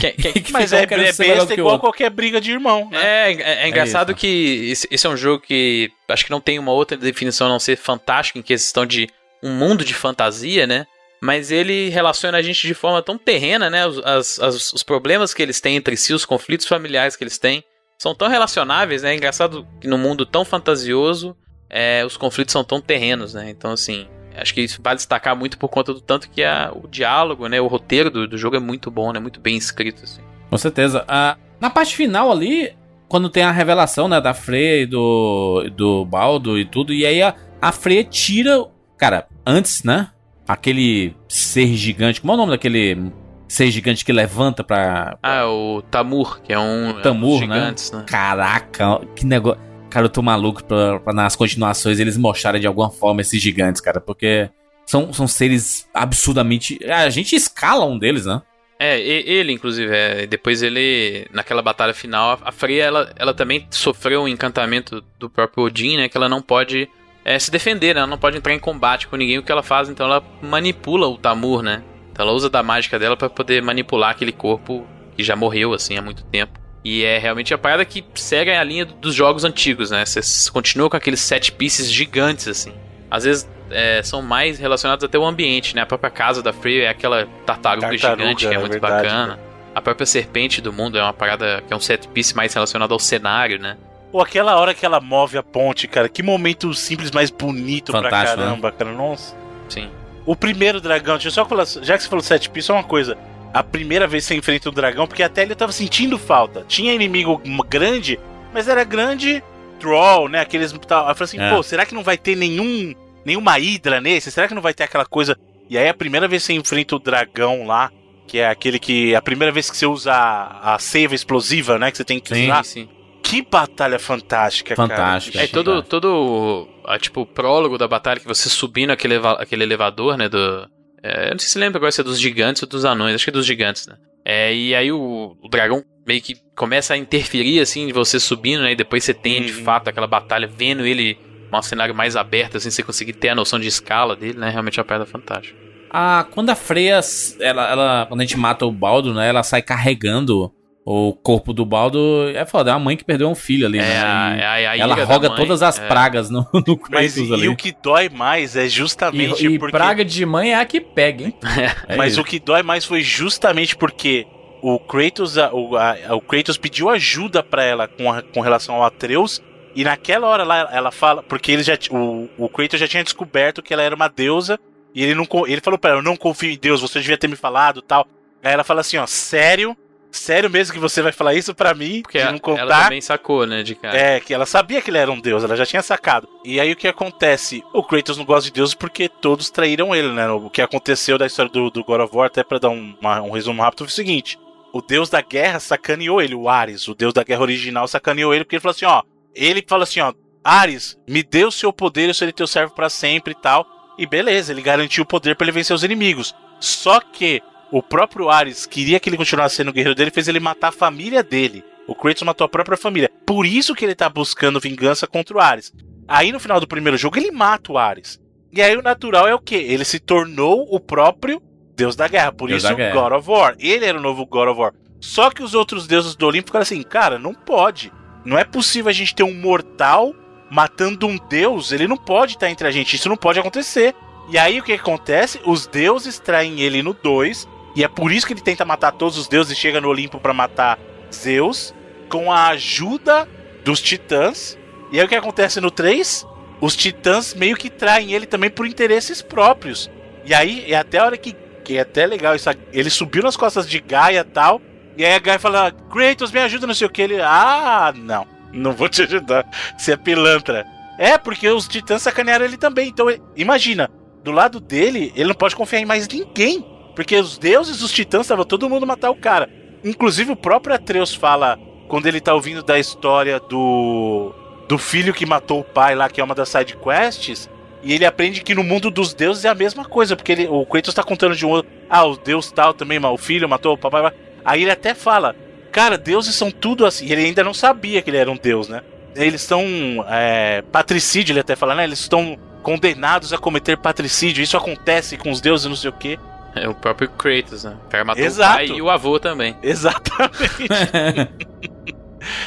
Que- 0.00 0.10
que- 0.12 0.40
que 0.42 0.52
Mas 0.52 0.72
é, 0.72 0.82
é 0.82 0.86
besta 0.86 1.24
igual 1.54 1.74
outro. 1.74 1.78
qualquer 1.80 2.10
briga 2.10 2.40
de 2.40 2.50
irmão, 2.50 2.88
né? 2.90 2.98
É, 3.00 3.32
é, 3.32 3.64
é 3.64 3.68
engraçado 3.68 4.10
isso. 4.10 4.18
que 4.20 4.68
esse, 4.72 4.88
esse 4.90 5.06
é 5.06 5.10
um 5.10 5.16
jogo 5.16 5.42
que 5.42 5.90
acho 6.08 6.24
que 6.24 6.30
não 6.30 6.40
tem 6.40 6.58
uma 6.58 6.72
outra 6.72 6.96
definição 6.96 7.46
a 7.46 7.50
não 7.50 7.58
ser 7.60 7.76
fantástico 7.76 8.38
em 8.38 8.42
questão 8.42 8.84
de 8.84 9.08
um 9.42 9.50
mundo 9.52 9.84
de 9.84 9.94
fantasia, 9.94 10.66
né? 10.66 10.86
Mas 11.20 11.50
ele 11.50 11.88
relaciona 11.88 12.38
a 12.38 12.42
gente 12.42 12.66
de 12.66 12.74
forma 12.74 13.02
tão 13.02 13.18
terrena, 13.18 13.68
né? 13.68 13.86
Os, 13.86 13.98
as- 13.98 14.38
as- 14.40 14.72
os 14.72 14.82
problemas 14.82 15.34
que 15.34 15.42
eles 15.42 15.60
têm 15.60 15.76
entre 15.76 15.96
si, 15.96 16.12
os 16.14 16.24
conflitos 16.24 16.66
familiares 16.66 17.16
que 17.16 17.24
eles 17.24 17.38
têm, 17.38 17.62
são 17.98 18.14
tão 18.14 18.28
relacionáveis, 18.28 19.02
né? 19.02 19.12
É 19.12 19.16
engraçado 19.16 19.66
que 19.80 19.88
no 19.88 19.98
mundo 19.98 20.24
tão 20.24 20.44
fantasioso, 20.44 21.36
é, 21.68 22.04
os 22.06 22.16
conflitos 22.16 22.52
são 22.52 22.62
tão 22.62 22.80
terrenos, 22.80 23.34
né? 23.34 23.50
Então, 23.50 23.72
assim, 23.72 24.06
acho 24.36 24.54
que 24.54 24.60
isso 24.60 24.80
vale 24.80 24.96
destacar 24.96 25.34
muito 25.34 25.58
por 25.58 25.68
conta 25.68 25.92
do 25.92 26.00
tanto 26.00 26.30
que 26.30 26.44
a, 26.44 26.70
o 26.72 26.86
diálogo, 26.86 27.48
né? 27.48 27.60
O 27.60 27.66
roteiro 27.66 28.10
do, 28.10 28.28
do 28.28 28.38
jogo 28.38 28.54
é 28.56 28.60
muito 28.60 28.88
bom, 28.90 29.12
né? 29.12 29.18
Muito 29.18 29.40
bem 29.40 29.56
escrito, 29.56 30.04
assim. 30.04 30.20
Com 30.48 30.56
certeza. 30.56 31.04
Ah, 31.08 31.36
na 31.60 31.68
parte 31.68 31.96
final 31.96 32.30
ali, 32.30 32.72
quando 33.08 33.28
tem 33.28 33.42
a 33.42 33.50
revelação, 33.50 34.06
né, 34.06 34.20
da 34.20 34.32
Freya 34.32 34.82
e 34.82 34.86
do, 34.86 35.68
do 35.76 36.04
Baldo 36.04 36.56
e 36.56 36.64
tudo, 36.64 36.92
e 36.94 37.04
aí 37.04 37.20
a, 37.20 37.34
a 37.60 37.72
Freya 37.72 38.04
tira. 38.04 38.64
Cara, 38.98 39.26
antes, 39.46 39.82
né? 39.84 40.08
Aquele 40.46 41.14
ser 41.28 41.66
gigante. 41.74 42.20
Como 42.20 42.32
é 42.32 42.34
o 42.34 42.38
nome 42.38 42.50
daquele 42.52 43.12
ser 43.46 43.70
gigante 43.70 44.04
que 44.04 44.12
levanta 44.12 44.62
pra. 44.64 45.16
Ah, 45.22 45.46
o 45.46 45.82
Tamur, 45.82 46.40
que 46.42 46.52
é 46.52 46.58
um, 46.58 46.90
é 46.90 46.92
um 46.94 47.00
Tamur, 47.02 47.40
né? 47.46 47.54
gigantes, 47.54 47.92
né? 47.92 48.04
Caraca, 48.06 49.00
que 49.14 49.24
negócio. 49.24 49.60
Cara, 49.90 50.04
eu 50.06 50.10
tô 50.10 50.20
maluco 50.20 50.62
pra, 50.64 50.98
pra 51.00 51.12
nas 51.14 51.34
continuações 51.34 51.98
eles 51.98 52.16
mostrarem 52.18 52.60
de 52.60 52.66
alguma 52.66 52.90
forma 52.90 53.22
esses 53.22 53.40
gigantes, 53.40 53.80
cara, 53.80 54.00
porque 54.00 54.50
são, 54.84 55.12
são 55.14 55.26
seres 55.26 55.88
absurdamente. 55.94 56.78
A 56.90 57.08
gente 57.08 57.34
escala 57.34 57.86
um 57.86 57.98
deles, 57.98 58.26
né? 58.26 58.42
É, 58.80 59.00
ele, 59.00 59.50
inclusive, 59.52 59.90
é, 59.92 60.26
depois 60.26 60.62
ele, 60.62 61.26
naquela 61.32 61.60
batalha 61.62 61.92
final, 61.92 62.32
a- 62.32 62.48
a 62.48 62.52
Freya, 62.52 62.84
ela, 62.84 63.12
ela 63.16 63.34
também 63.34 63.66
sofreu 63.70 64.22
um 64.22 64.28
encantamento 64.28 65.02
do 65.18 65.28
próprio 65.28 65.64
Odin, 65.64 65.96
né, 65.96 66.08
que 66.08 66.16
ela 66.16 66.28
não 66.28 66.40
pode 66.40 66.88
é, 67.28 67.38
se 67.38 67.50
defender, 67.50 67.94
né? 67.94 68.00
Ela 68.00 68.06
não 68.06 68.16
pode 68.16 68.38
entrar 68.38 68.54
em 68.54 68.58
combate 68.58 69.06
com 69.06 69.14
ninguém. 69.14 69.36
O 69.36 69.42
que 69.42 69.52
ela 69.52 69.62
faz, 69.62 69.90
então, 69.90 70.06
ela 70.06 70.22
manipula 70.40 71.06
o 71.06 71.18
Tamur, 71.18 71.62
né? 71.62 71.82
Então 72.10 72.24
ela 72.24 72.34
usa 72.34 72.48
da 72.48 72.62
mágica 72.62 72.98
dela 72.98 73.18
para 73.18 73.28
poder 73.28 73.62
manipular 73.62 74.10
aquele 74.10 74.32
corpo 74.32 74.86
que 75.14 75.22
já 75.22 75.36
morreu, 75.36 75.74
assim, 75.74 75.98
há 75.98 76.00
muito 76.02 76.24
tempo. 76.24 76.58
E 76.82 77.04
é 77.04 77.18
realmente 77.18 77.52
a 77.52 77.58
parada 77.58 77.84
que 77.84 78.02
segue 78.14 78.50
a 78.50 78.64
linha 78.64 78.86
dos 78.86 79.14
jogos 79.14 79.44
antigos, 79.44 79.90
né? 79.90 80.06
Você 80.06 80.50
continua 80.50 80.88
com 80.88 80.96
aqueles 80.96 81.20
set 81.20 81.52
pieces 81.52 81.92
gigantes, 81.92 82.48
assim. 82.48 82.72
Às 83.10 83.24
vezes 83.24 83.48
é, 83.70 84.02
são 84.02 84.22
mais 84.22 84.58
relacionados 84.58 85.04
até 85.04 85.18
ao 85.18 85.26
ambiente, 85.26 85.76
né? 85.76 85.82
A 85.82 85.86
própria 85.86 86.10
casa 86.10 86.42
da 86.42 86.52
Freya 86.52 86.84
é 86.84 86.88
aquela 86.88 87.26
tartaruga, 87.44 87.88
Tartaruga, 87.88 88.22
gigante 88.22 88.48
que 88.48 88.54
é, 88.54 88.56
é 88.56 88.58
muito 88.58 88.72
verdade, 88.72 89.06
bacana. 89.06 89.38
A 89.74 89.82
própria 89.82 90.06
serpente 90.06 90.62
do 90.62 90.72
mundo 90.72 90.96
é 90.96 91.02
uma 91.02 91.12
parada 91.12 91.62
que 91.66 91.72
é 91.74 91.76
um 91.76 91.80
set 91.80 92.08
piece 92.08 92.34
mais 92.34 92.54
relacionado 92.54 92.92
ao 92.92 92.98
cenário, 92.98 93.58
né? 93.58 93.76
Pô, 94.10 94.20
aquela 94.22 94.56
hora 94.58 94.72
que 94.74 94.86
ela 94.86 95.00
move 95.00 95.36
a 95.36 95.42
ponte, 95.42 95.86
cara, 95.86 96.08
que 96.08 96.22
momento 96.22 96.72
simples, 96.72 97.10
mais 97.10 97.30
bonito 97.30 97.92
Fantástico, 97.92 98.36
pra 98.36 98.44
caramba, 98.44 98.72
cara. 98.72 98.92
Nossa. 98.92 99.36
Sim. 99.68 99.88
O 100.24 100.34
primeiro 100.34 100.80
dragão, 100.80 101.14
deixa 101.16 101.28
eu 101.28 101.32
só 101.32 101.44
falar, 101.44 101.66
já 101.82 101.96
que 101.96 102.02
você 102.02 102.08
falou 102.08 102.22
sete 102.22 102.48
piece, 102.50 102.66
só 102.68 102.74
uma 102.74 102.84
coisa. 102.84 103.16
A 103.52 103.62
primeira 103.62 104.06
vez 104.06 104.24
que 104.24 104.28
você 104.28 104.38
enfrenta 104.38 104.68
o 104.68 104.72
dragão, 104.72 105.06
porque 105.06 105.22
até 105.22 105.42
ele 105.42 105.54
tava 105.54 105.72
sentindo 105.72 106.18
falta. 106.18 106.64
Tinha 106.68 106.92
inimigo 106.92 107.40
grande, 107.68 108.18
mas 108.52 108.68
era 108.68 108.84
grande 108.84 109.42
troll, 109.80 110.28
né? 110.28 110.40
Aqueles. 110.40 110.72
tal. 110.86 111.08
Eu 111.08 111.14
falei 111.14 111.24
assim, 111.24 111.40
É. 111.40 111.50
pô, 111.50 111.62
será 111.62 111.86
que 111.86 111.94
não 111.94 112.02
vai 112.02 112.16
ter 112.18 112.36
nenhum. 112.36 112.94
nenhuma 113.24 113.58
hidra 113.58 114.00
nesse? 114.00 114.30
Será 114.30 114.48
que 114.48 114.54
não 114.54 114.62
vai 114.62 114.74
ter 114.74 114.84
aquela 114.84 115.06
coisa. 115.06 115.36
E 115.68 115.76
aí 115.78 115.88
a 115.88 115.94
primeira 115.94 116.26
vez 116.28 116.42
que 116.42 116.46
você 116.48 116.52
enfrenta 116.54 116.96
o 116.96 116.98
dragão 116.98 117.66
lá, 117.66 117.90
que 118.26 118.38
é 118.38 118.48
aquele 118.48 118.78
que. 118.78 119.14
A 119.14 119.22
primeira 119.22 119.52
vez 119.52 119.70
que 119.70 119.76
você 119.76 119.86
usa 119.86 120.12
a, 120.12 120.74
a 120.74 120.78
seiva 120.78 121.14
explosiva, 121.14 121.78
né? 121.78 121.90
Que 121.90 121.96
você 121.96 122.04
tem 122.04 122.20
que 122.20 122.34
Sim, 122.34 122.44
usar. 122.44 122.64
sim. 122.64 122.88
Que 123.28 123.42
batalha 123.42 123.98
fantástica, 123.98 124.74
Fantástica. 124.74 125.38
cara. 125.38 125.44
É 125.44 125.48
todo, 125.48 125.82
todo 125.82 126.66
a, 126.86 126.98
tipo, 126.98 127.20
o 127.22 127.26
prólogo 127.26 127.76
da 127.76 127.86
batalha 127.86 128.20
que 128.20 128.26
você 128.26 128.48
subindo 128.48 128.90
aquele, 128.90 129.14
eleva- 129.14 129.32
aquele 129.40 129.64
elevador, 129.64 130.16
né? 130.16 130.28
Do. 130.28 130.66
é, 131.02 131.26
eu 131.28 131.32
não 131.32 131.38
sei 131.38 131.48
se 131.48 131.58
lembra 131.58 131.78
agora 131.78 131.92
se 131.92 132.00
é 132.00 132.04
dos 132.04 132.18
gigantes 132.20 132.62
ou 132.62 132.68
dos 132.68 132.84
anões, 132.84 133.14
acho 133.14 133.24
que 133.24 133.30
é 133.30 133.32
dos 133.32 133.46
gigantes, 133.46 133.86
né? 133.86 133.96
É, 134.24 134.54
e 134.54 134.74
aí 134.74 134.90
o, 134.92 135.36
o 135.42 135.48
dragão 135.48 135.82
meio 136.06 136.20
que 136.22 136.36
começa 136.56 136.94
a 136.94 136.96
interferir, 136.96 137.60
assim, 137.60 137.86
de 137.86 137.92
você 137.92 138.18
subindo, 138.18 138.62
né? 138.62 138.72
E 138.72 138.76
depois 138.76 139.04
você 139.04 139.12
tem, 139.14 139.42
de 139.42 139.52
Uhum. 139.52 139.64
fato, 139.64 139.88
aquela 139.88 140.06
batalha, 140.06 140.46
vendo 140.46 140.86
ele 140.86 141.16
um 141.52 141.62
cenário 141.62 141.94
mais 141.94 142.14
aberto, 142.16 142.56
assim, 142.56 142.70
você 142.70 142.82
conseguir 142.82 143.14
ter 143.14 143.30
a 143.30 143.34
noção 143.34 143.58
de 143.58 143.68
escala 143.68 144.14
dele, 144.16 144.38
né? 144.38 144.48
Realmente 144.50 144.78
é 144.78 144.82
uma 144.82 144.86
pedra 144.88 145.06
fantástica. 145.06 145.56
Ah, 145.90 146.26
quando 146.30 146.50
a 146.50 146.54
Freya, 146.54 147.00
ela, 147.40 147.70
ela, 147.70 148.06
quando 148.06 148.20
a 148.20 148.24
gente 148.24 148.36
mata 148.36 148.66
o 148.66 148.72
Baldo, 148.72 149.14
né, 149.14 149.26
ela 149.28 149.42
sai 149.42 149.62
carregando 149.62 150.52
o 150.90 151.12
corpo 151.12 151.52
do 151.52 151.66
Baldo. 151.66 152.30
É 152.34 152.46
foda, 152.46 152.70
é 152.70 152.72
uma 152.74 152.80
mãe 152.80 152.96
que 152.96 153.04
perdeu 153.04 153.28
um 153.28 153.34
filho 153.34 153.66
ali, 153.66 153.78
É, 153.78 153.82
né? 153.82 154.00
a, 154.02 154.36
E 154.36 154.40
é 154.40 154.66
a, 154.66 154.70
a 154.72 154.78
ela 154.78 155.04
roga 155.04 155.28
todas 155.36 155.62
as 155.62 155.78
é. 155.78 155.86
pragas 155.86 156.30
no, 156.30 156.46
no 156.52 156.80
Mas 156.90 157.12
Kratos 157.14 157.16
e, 157.30 157.34
ali. 157.34 157.48
o 157.48 157.54
que 157.56 157.74
dói 157.82 158.08
mais 158.08 158.56
é 158.56 158.64
E, 158.64 158.68
justamente 158.70 159.46
e 159.46 159.58
porque. 159.58 159.76
praga 159.76 160.02
de 160.04 160.24
mãe 160.24 160.52
é 160.52 160.56
a 160.56 160.64
que 160.64 160.80
pega, 160.80 161.24
hein? 161.24 161.34
É 161.88 161.96
Mas 161.96 162.12
isso. 162.12 162.20
o 162.22 162.24
que 162.24 162.38
dói 162.40 162.62
mais 162.62 162.84
foi 162.86 163.02
justamente 163.02 163.76
porque 163.76 164.26
o 164.62 164.78
Kratos, 164.78 165.36
o, 165.36 165.76
a- 165.76 165.96
o 166.16 166.20
Kratos 166.22 166.56
pediu 166.56 166.88
ajuda 166.88 167.42
pra 167.42 167.62
ela 167.62 167.86
com, 167.86 168.10
a- 168.10 168.22
com 168.22 168.40
relação 168.40 168.76
ao 168.76 168.84
Atreus. 168.84 169.42
E 169.74 169.84
naquela 169.84 170.26
hora 170.26 170.42
lá 170.42 170.68
ela 170.72 170.90
fala. 170.90 171.22
Porque 171.22 171.52
ele 171.52 171.62
já, 171.62 171.76
o, 171.90 172.28
o 172.38 172.48
Kratos 172.48 172.80
já 172.80 172.88
tinha 172.88 173.04
descoberto 173.04 173.62
que 173.62 173.72
ela 173.74 173.82
era 173.82 173.94
uma 173.94 174.08
deusa. 174.08 174.58
E 174.94 175.04
ele, 175.04 175.14
não, 175.14 175.26
ele 175.46 175.60
falou 175.60 175.78
pra 175.78 175.90
ela: 175.90 175.98
Eu 176.00 176.02
não 176.02 176.16
confio 176.16 176.50
em 176.50 176.58
Deus, 176.58 176.80
você 176.80 176.98
devia 176.98 177.18
ter 177.18 177.28
me 177.28 177.36
falado 177.36 177.82
tal. 177.82 178.06
Aí 178.42 178.52
ela 178.54 178.64
fala 178.64 178.80
assim: 178.80 178.96
Ó, 178.96 179.06
sério? 179.06 179.76
Sério 180.10 180.48
mesmo 180.48 180.72
que 180.72 180.80
você 180.80 181.02
vai 181.02 181.12
falar 181.12 181.34
isso 181.34 181.54
pra 181.54 181.74
mim? 181.74 182.00
Porque 182.02 182.18
não 182.24 182.38
contar? 182.38 182.60
ela 182.62 182.82
também 182.84 183.00
sacou, 183.00 183.46
né, 183.46 183.62
de 183.62 183.74
cara. 183.74 183.96
É, 183.96 184.20
que 184.20 184.32
ela 184.32 184.46
sabia 184.46 184.80
que 184.80 184.90
ele 184.90 184.96
era 184.98 185.10
um 185.12 185.20
deus, 185.20 185.44
ela 185.44 185.54
já 185.56 185.66
tinha 185.66 185.82
sacado. 185.82 186.26
E 186.44 186.58
aí 186.58 186.72
o 186.72 186.76
que 186.76 186.88
acontece? 186.88 187.62
O 187.74 187.82
Kratos 187.82 188.16
não 188.16 188.24
gosta 188.24 188.44
de 188.44 188.52
Deus 188.52 188.72
porque 188.74 189.08
todos 189.08 189.50
traíram 189.50 189.94
ele, 189.94 190.08
né? 190.12 190.28
O 190.30 190.48
que 190.48 190.62
aconteceu 190.62 191.18
da 191.18 191.26
história 191.26 191.52
do, 191.52 191.70
do 191.70 191.84
God 191.84 192.00
of 192.00 192.16
War, 192.16 192.26
até 192.26 192.42
pra 192.42 192.58
dar 192.58 192.70
um, 192.70 192.96
uma- 193.00 193.20
um 193.20 193.30
resumo 193.30 193.60
rápido, 193.62 193.80
foi 193.80 193.88
o 193.88 193.90
seguinte: 193.90 194.38
o 194.72 194.80
deus 194.80 195.10
da 195.10 195.20
guerra 195.20 195.60
sacaneou 195.60 196.22
ele, 196.22 196.34
o 196.34 196.48
Ares, 196.48 196.88
o 196.88 196.94
deus 196.94 197.12
da 197.12 197.22
guerra 197.22 197.42
original 197.42 197.86
sacaneou 197.86 198.32
ele, 198.34 198.44
porque 198.44 198.56
ele 198.56 198.62
falou 198.62 198.74
assim: 198.74 198.86
ó, 198.86 199.02
ele 199.34 199.62
fala 199.68 199.82
assim: 199.84 200.00
ó, 200.00 200.12
Ares, 200.42 200.96
me 201.06 201.22
dê 201.22 201.44
o 201.44 201.50
seu 201.52 201.70
poder, 201.72 202.08
eu 202.08 202.14
serei 202.14 202.32
teu 202.32 202.46
servo 202.46 202.74
pra 202.74 202.88
sempre 202.88 203.32
e 203.32 203.36
tal. 203.42 203.66
E 203.98 204.06
beleza, 204.06 204.52
ele 204.52 204.62
garantiu 204.62 205.02
o 205.02 205.06
poder 205.06 205.36
pra 205.36 205.44
ele 205.44 205.52
vencer 205.52 205.74
os 205.76 205.84
inimigos. 205.84 206.34
Só 206.60 207.00
que 207.00 207.42
o 207.70 207.82
próprio 207.82 208.30
Ares 208.30 208.66
queria 208.66 208.98
que 208.98 209.08
ele 209.08 209.16
continuasse 209.16 209.56
sendo 209.56 209.68
o 209.68 209.72
guerreiro 209.72 209.94
dele, 209.94 210.10
fez 210.10 210.28
ele 210.28 210.40
matar 210.40 210.68
a 210.68 210.72
família 210.72 211.22
dele. 211.22 211.64
O 211.86 211.94
Kratos 211.94 212.22
matou 212.22 212.44
a 212.44 212.48
própria 212.48 212.76
família. 212.76 213.10
Por 213.26 213.46
isso 213.46 213.74
que 213.74 213.84
ele 213.84 213.94
tá 213.94 214.08
buscando 214.08 214.60
vingança 214.60 215.06
contra 215.06 215.36
o 215.36 215.40
Ares. 215.40 215.72
Aí 216.06 216.32
no 216.32 216.40
final 216.40 216.60
do 216.60 216.66
primeiro 216.66 216.96
jogo 216.96 217.18
ele 217.18 217.30
mata 217.30 217.72
o 217.72 217.78
Ares. 217.78 218.20
E 218.52 218.62
aí 218.62 218.76
o 218.76 218.82
natural 218.82 219.28
é 219.28 219.34
o 219.34 219.38
quê? 219.38 219.56
Ele 219.56 219.84
se 219.84 219.98
tornou 219.98 220.66
o 220.70 220.80
próprio 220.80 221.42
Deus 221.74 221.94
da 221.94 222.08
Guerra. 222.08 222.32
Por 222.32 222.48
Deus 222.48 222.62
isso 222.62 222.74
Guerra. 222.74 222.94
God 222.94 223.12
of 223.12 223.30
War. 223.30 223.56
Ele 223.58 223.84
era 223.84 223.98
o 223.98 224.02
novo 224.02 224.26
God 224.26 224.48
of 224.48 224.60
War. 224.60 224.74
Só 225.00 225.30
que 225.30 225.42
os 225.42 225.54
outros 225.54 225.86
deuses 225.86 226.16
do 226.16 226.26
Olimpo 226.26 226.48
ficaram 226.48 226.62
assim, 226.62 226.82
cara, 226.82 227.18
não 227.18 227.32
pode. 227.32 227.92
Não 228.24 228.38
é 228.38 228.44
possível 228.44 228.90
a 228.90 228.92
gente 228.92 229.14
ter 229.14 229.22
um 229.22 229.34
mortal 229.34 230.14
matando 230.50 231.06
um 231.06 231.16
deus. 231.28 231.72
Ele 231.72 231.86
não 231.86 231.96
pode 231.96 232.34
estar 232.34 232.50
entre 232.50 232.66
a 232.66 232.70
gente. 232.70 232.96
Isso 232.96 233.08
não 233.08 233.16
pode 233.16 233.38
acontecer. 233.38 233.94
E 234.30 234.36
aí 234.36 234.58
o 234.58 234.62
que 234.62 234.72
acontece? 234.72 235.40
Os 235.44 235.66
deuses 235.66 236.18
traem 236.18 236.60
ele 236.60 236.82
no 236.82 236.92
2. 236.92 237.48
E 237.78 237.84
é 237.84 237.86
por 237.86 238.10
isso 238.10 238.26
que 238.26 238.32
ele 238.32 238.40
tenta 238.40 238.64
matar 238.64 238.90
todos 238.90 239.16
os 239.16 239.28
deuses 239.28 239.52
e 239.52 239.60
chega 239.60 239.80
no 239.80 239.86
Olimpo 239.86 240.18
pra 240.18 240.34
matar 240.34 240.80
Zeus. 241.14 241.72
Com 242.08 242.32
a 242.32 242.48
ajuda 242.48 243.28
dos 243.64 243.80
titãs. 243.80 244.58
E 244.90 244.98
aí 244.98 245.06
o 245.06 245.08
que 245.08 245.14
acontece 245.14 245.60
no 245.60 245.70
3? 245.70 246.26
Os 246.60 246.74
titãs 246.74 247.34
meio 247.34 247.56
que 247.56 247.70
traem 247.70 248.12
ele 248.12 248.26
também 248.26 248.50
por 248.50 248.66
interesses 248.66 249.22
próprios. 249.22 249.88
E 250.24 250.34
aí 250.34 250.64
é 250.72 250.76
até 250.76 250.98
a 250.98 251.04
hora 251.04 251.16
que, 251.16 251.36
que 251.64 251.76
é 251.76 251.82
até 251.82 252.04
legal 252.04 252.34
isso. 252.34 252.50
Ele 252.72 252.90
subiu 252.90 253.22
nas 253.22 253.36
costas 253.36 253.64
de 253.64 253.78
Gaia 253.78 254.24
tal. 254.24 254.60
E 254.96 255.04
aí 255.04 255.14
a 255.14 255.20
Gaia 255.20 255.38
fala: 255.38 255.70
Kratos, 255.70 256.32
me 256.32 256.40
ajuda, 256.40 256.66
não 256.66 256.74
sei 256.74 256.88
o 256.88 256.90
que. 256.90 257.02
Ele, 257.02 257.20
ah, 257.20 257.94
não, 257.94 258.26
não 258.52 258.72
vou 258.72 258.88
te 258.88 259.02
ajudar. 259.02 259.48
Você 259.78 259.92
é 259.92 259.96
pilantra. 259.96 260.66
É, 260.98 261.16
porque 261.16 261.48
os 261.48 261.68
titãs 261.68 262.02
sacanearam 262.02 262.44
ele 262.44 262.56
também. 262.56 262.88
Então, 262.88 263.06
imagina, 263.36 263.88
do 264.24 264.32
lado 264.32 264.58
dele, 264.58 265.12
ele 265.14 265.28
não 265.28 265.34
pode 265.36 265.54
confiar 265.54 265.78
em 265.78 265.86
mais 265.86 266.08
ninguém. 266.08 266.77
Porque 266.98 267.14
os 267.14 267.38
deuses 267.38 267.78
dos 267.78 267.92
titãs 267.92 268.22
estavam 268.22 268.44
todo 268.44 268.68
mundo 268.68 268.84
matar 268.84 269.08
o 269.08 269.14
cara. 269.14 269.48
Inclusive, 269.84 270.32
o 270.32 270.36
próprio 270.36 270.74
Atreus 270.74 271.14
fala, 271.14 271.56
quando 271.86 272.06
ele 272.06 272.20
tá 272.20 272.34
ouvindo 272.34 272.60
da 272.60 272.76
história 272.76 273.38
do. 273.38 274.34
do 274.68 274.76
filho 274.76 275.14
que 275.14 275.24
matou 275.24 275.60
o 275.60 275.64
pai 275.64 275.94
lá, 275.94 276.08
que 276.08 276.20
é 276.20 276.24
uma 276.24 276.34
das 276.34 276.48
side 276.48 276.76
quests. 276.76 277.48
E 277.84 277.92
ele 277.92 278.04
aprende 278.04 278.42
que 278.42 278.52
no 278.52 278.64
mundo 278.64 278.90
dos 278.90 279.14
deuses 279.14 279.44
é 279.44 279.48
a 279.48 279.54
mesma 279.54 279.84
coisa, 279.84 280.16
porque 280.16 280.32
ele, 280.32 280.48
o 280.48 280.66
Kratos 280.66 280.92
tá 280.92 281.04
contando 281.04 281.36
de 281.36 281.46
um 281.46 281.50
outro. 281.50 281.70
Ah, 281.88 282.04
o 282.04 282.16
deus 282.16 282.50
tal 282.50 282.74
também, 282.74 282.98
o 282.98 283.16
filho 283.16 283.48
matou 283.48 283.74
o 283.74 283.78
papai. 283.78 284.12
Aí 284.44 284.62
ele 284.62 284.72
até 284.72 284.92
fala: 284.92 285.36
Cara, 285.70 285.96
deuses 285.96 286.34
são 286.34 286.50
tudo 286.50 286.84
assim. 286.84 287.08
Ele 287.08 287.26
ainda 287.26 287.44
não 287.44 287.54
sabia 287.54 288.02
que 288.02 288.10
ele 288.10 288.16
era 288.16 288.28
um 288.28 288.36
deus, 288.36 288.68
né? 288.68 288.82
Eles 289.14 289.42
estão. 289.42 289.64
É, 290.08 290.62
patricídio, 290.72 291.32
ele 291.32 291.38
até 291.38 291.54
fala, 291.54 291.76
né? 291.76 291.84
Eles 291.84 292.00
estão 292.00 292.36
condenados 292.64 293.32
a 293.32 293.38
cometer 293.38 293.78
patricídio. 293.78 294.42
Isso 294.42 294.56
acontece 294.56 295.16
com 295.16 295.30
os 295.30 295.40
deuses, 295.40 295.64
não 295.64 295.76
sei 295.76 295.90
o 295.90 295.92
quê. 295.92 296.18
É 296.54 296.68
o 296.68 296.74
próprio 296.74 297.08
Kratos, 297.10 297.64
né? 297.64 297.76
O 297.86 297.88
cara 297.88 298.04
matou 298.04 298.24
Exato. 298.24 298.52
o 298.52 298.56
pai 298.56 298.66
e 298.78 298.82
o 298.82 298.90
avô 298.90 299.18
também. 299.20 299.54
Exatamente. 299.62 301.30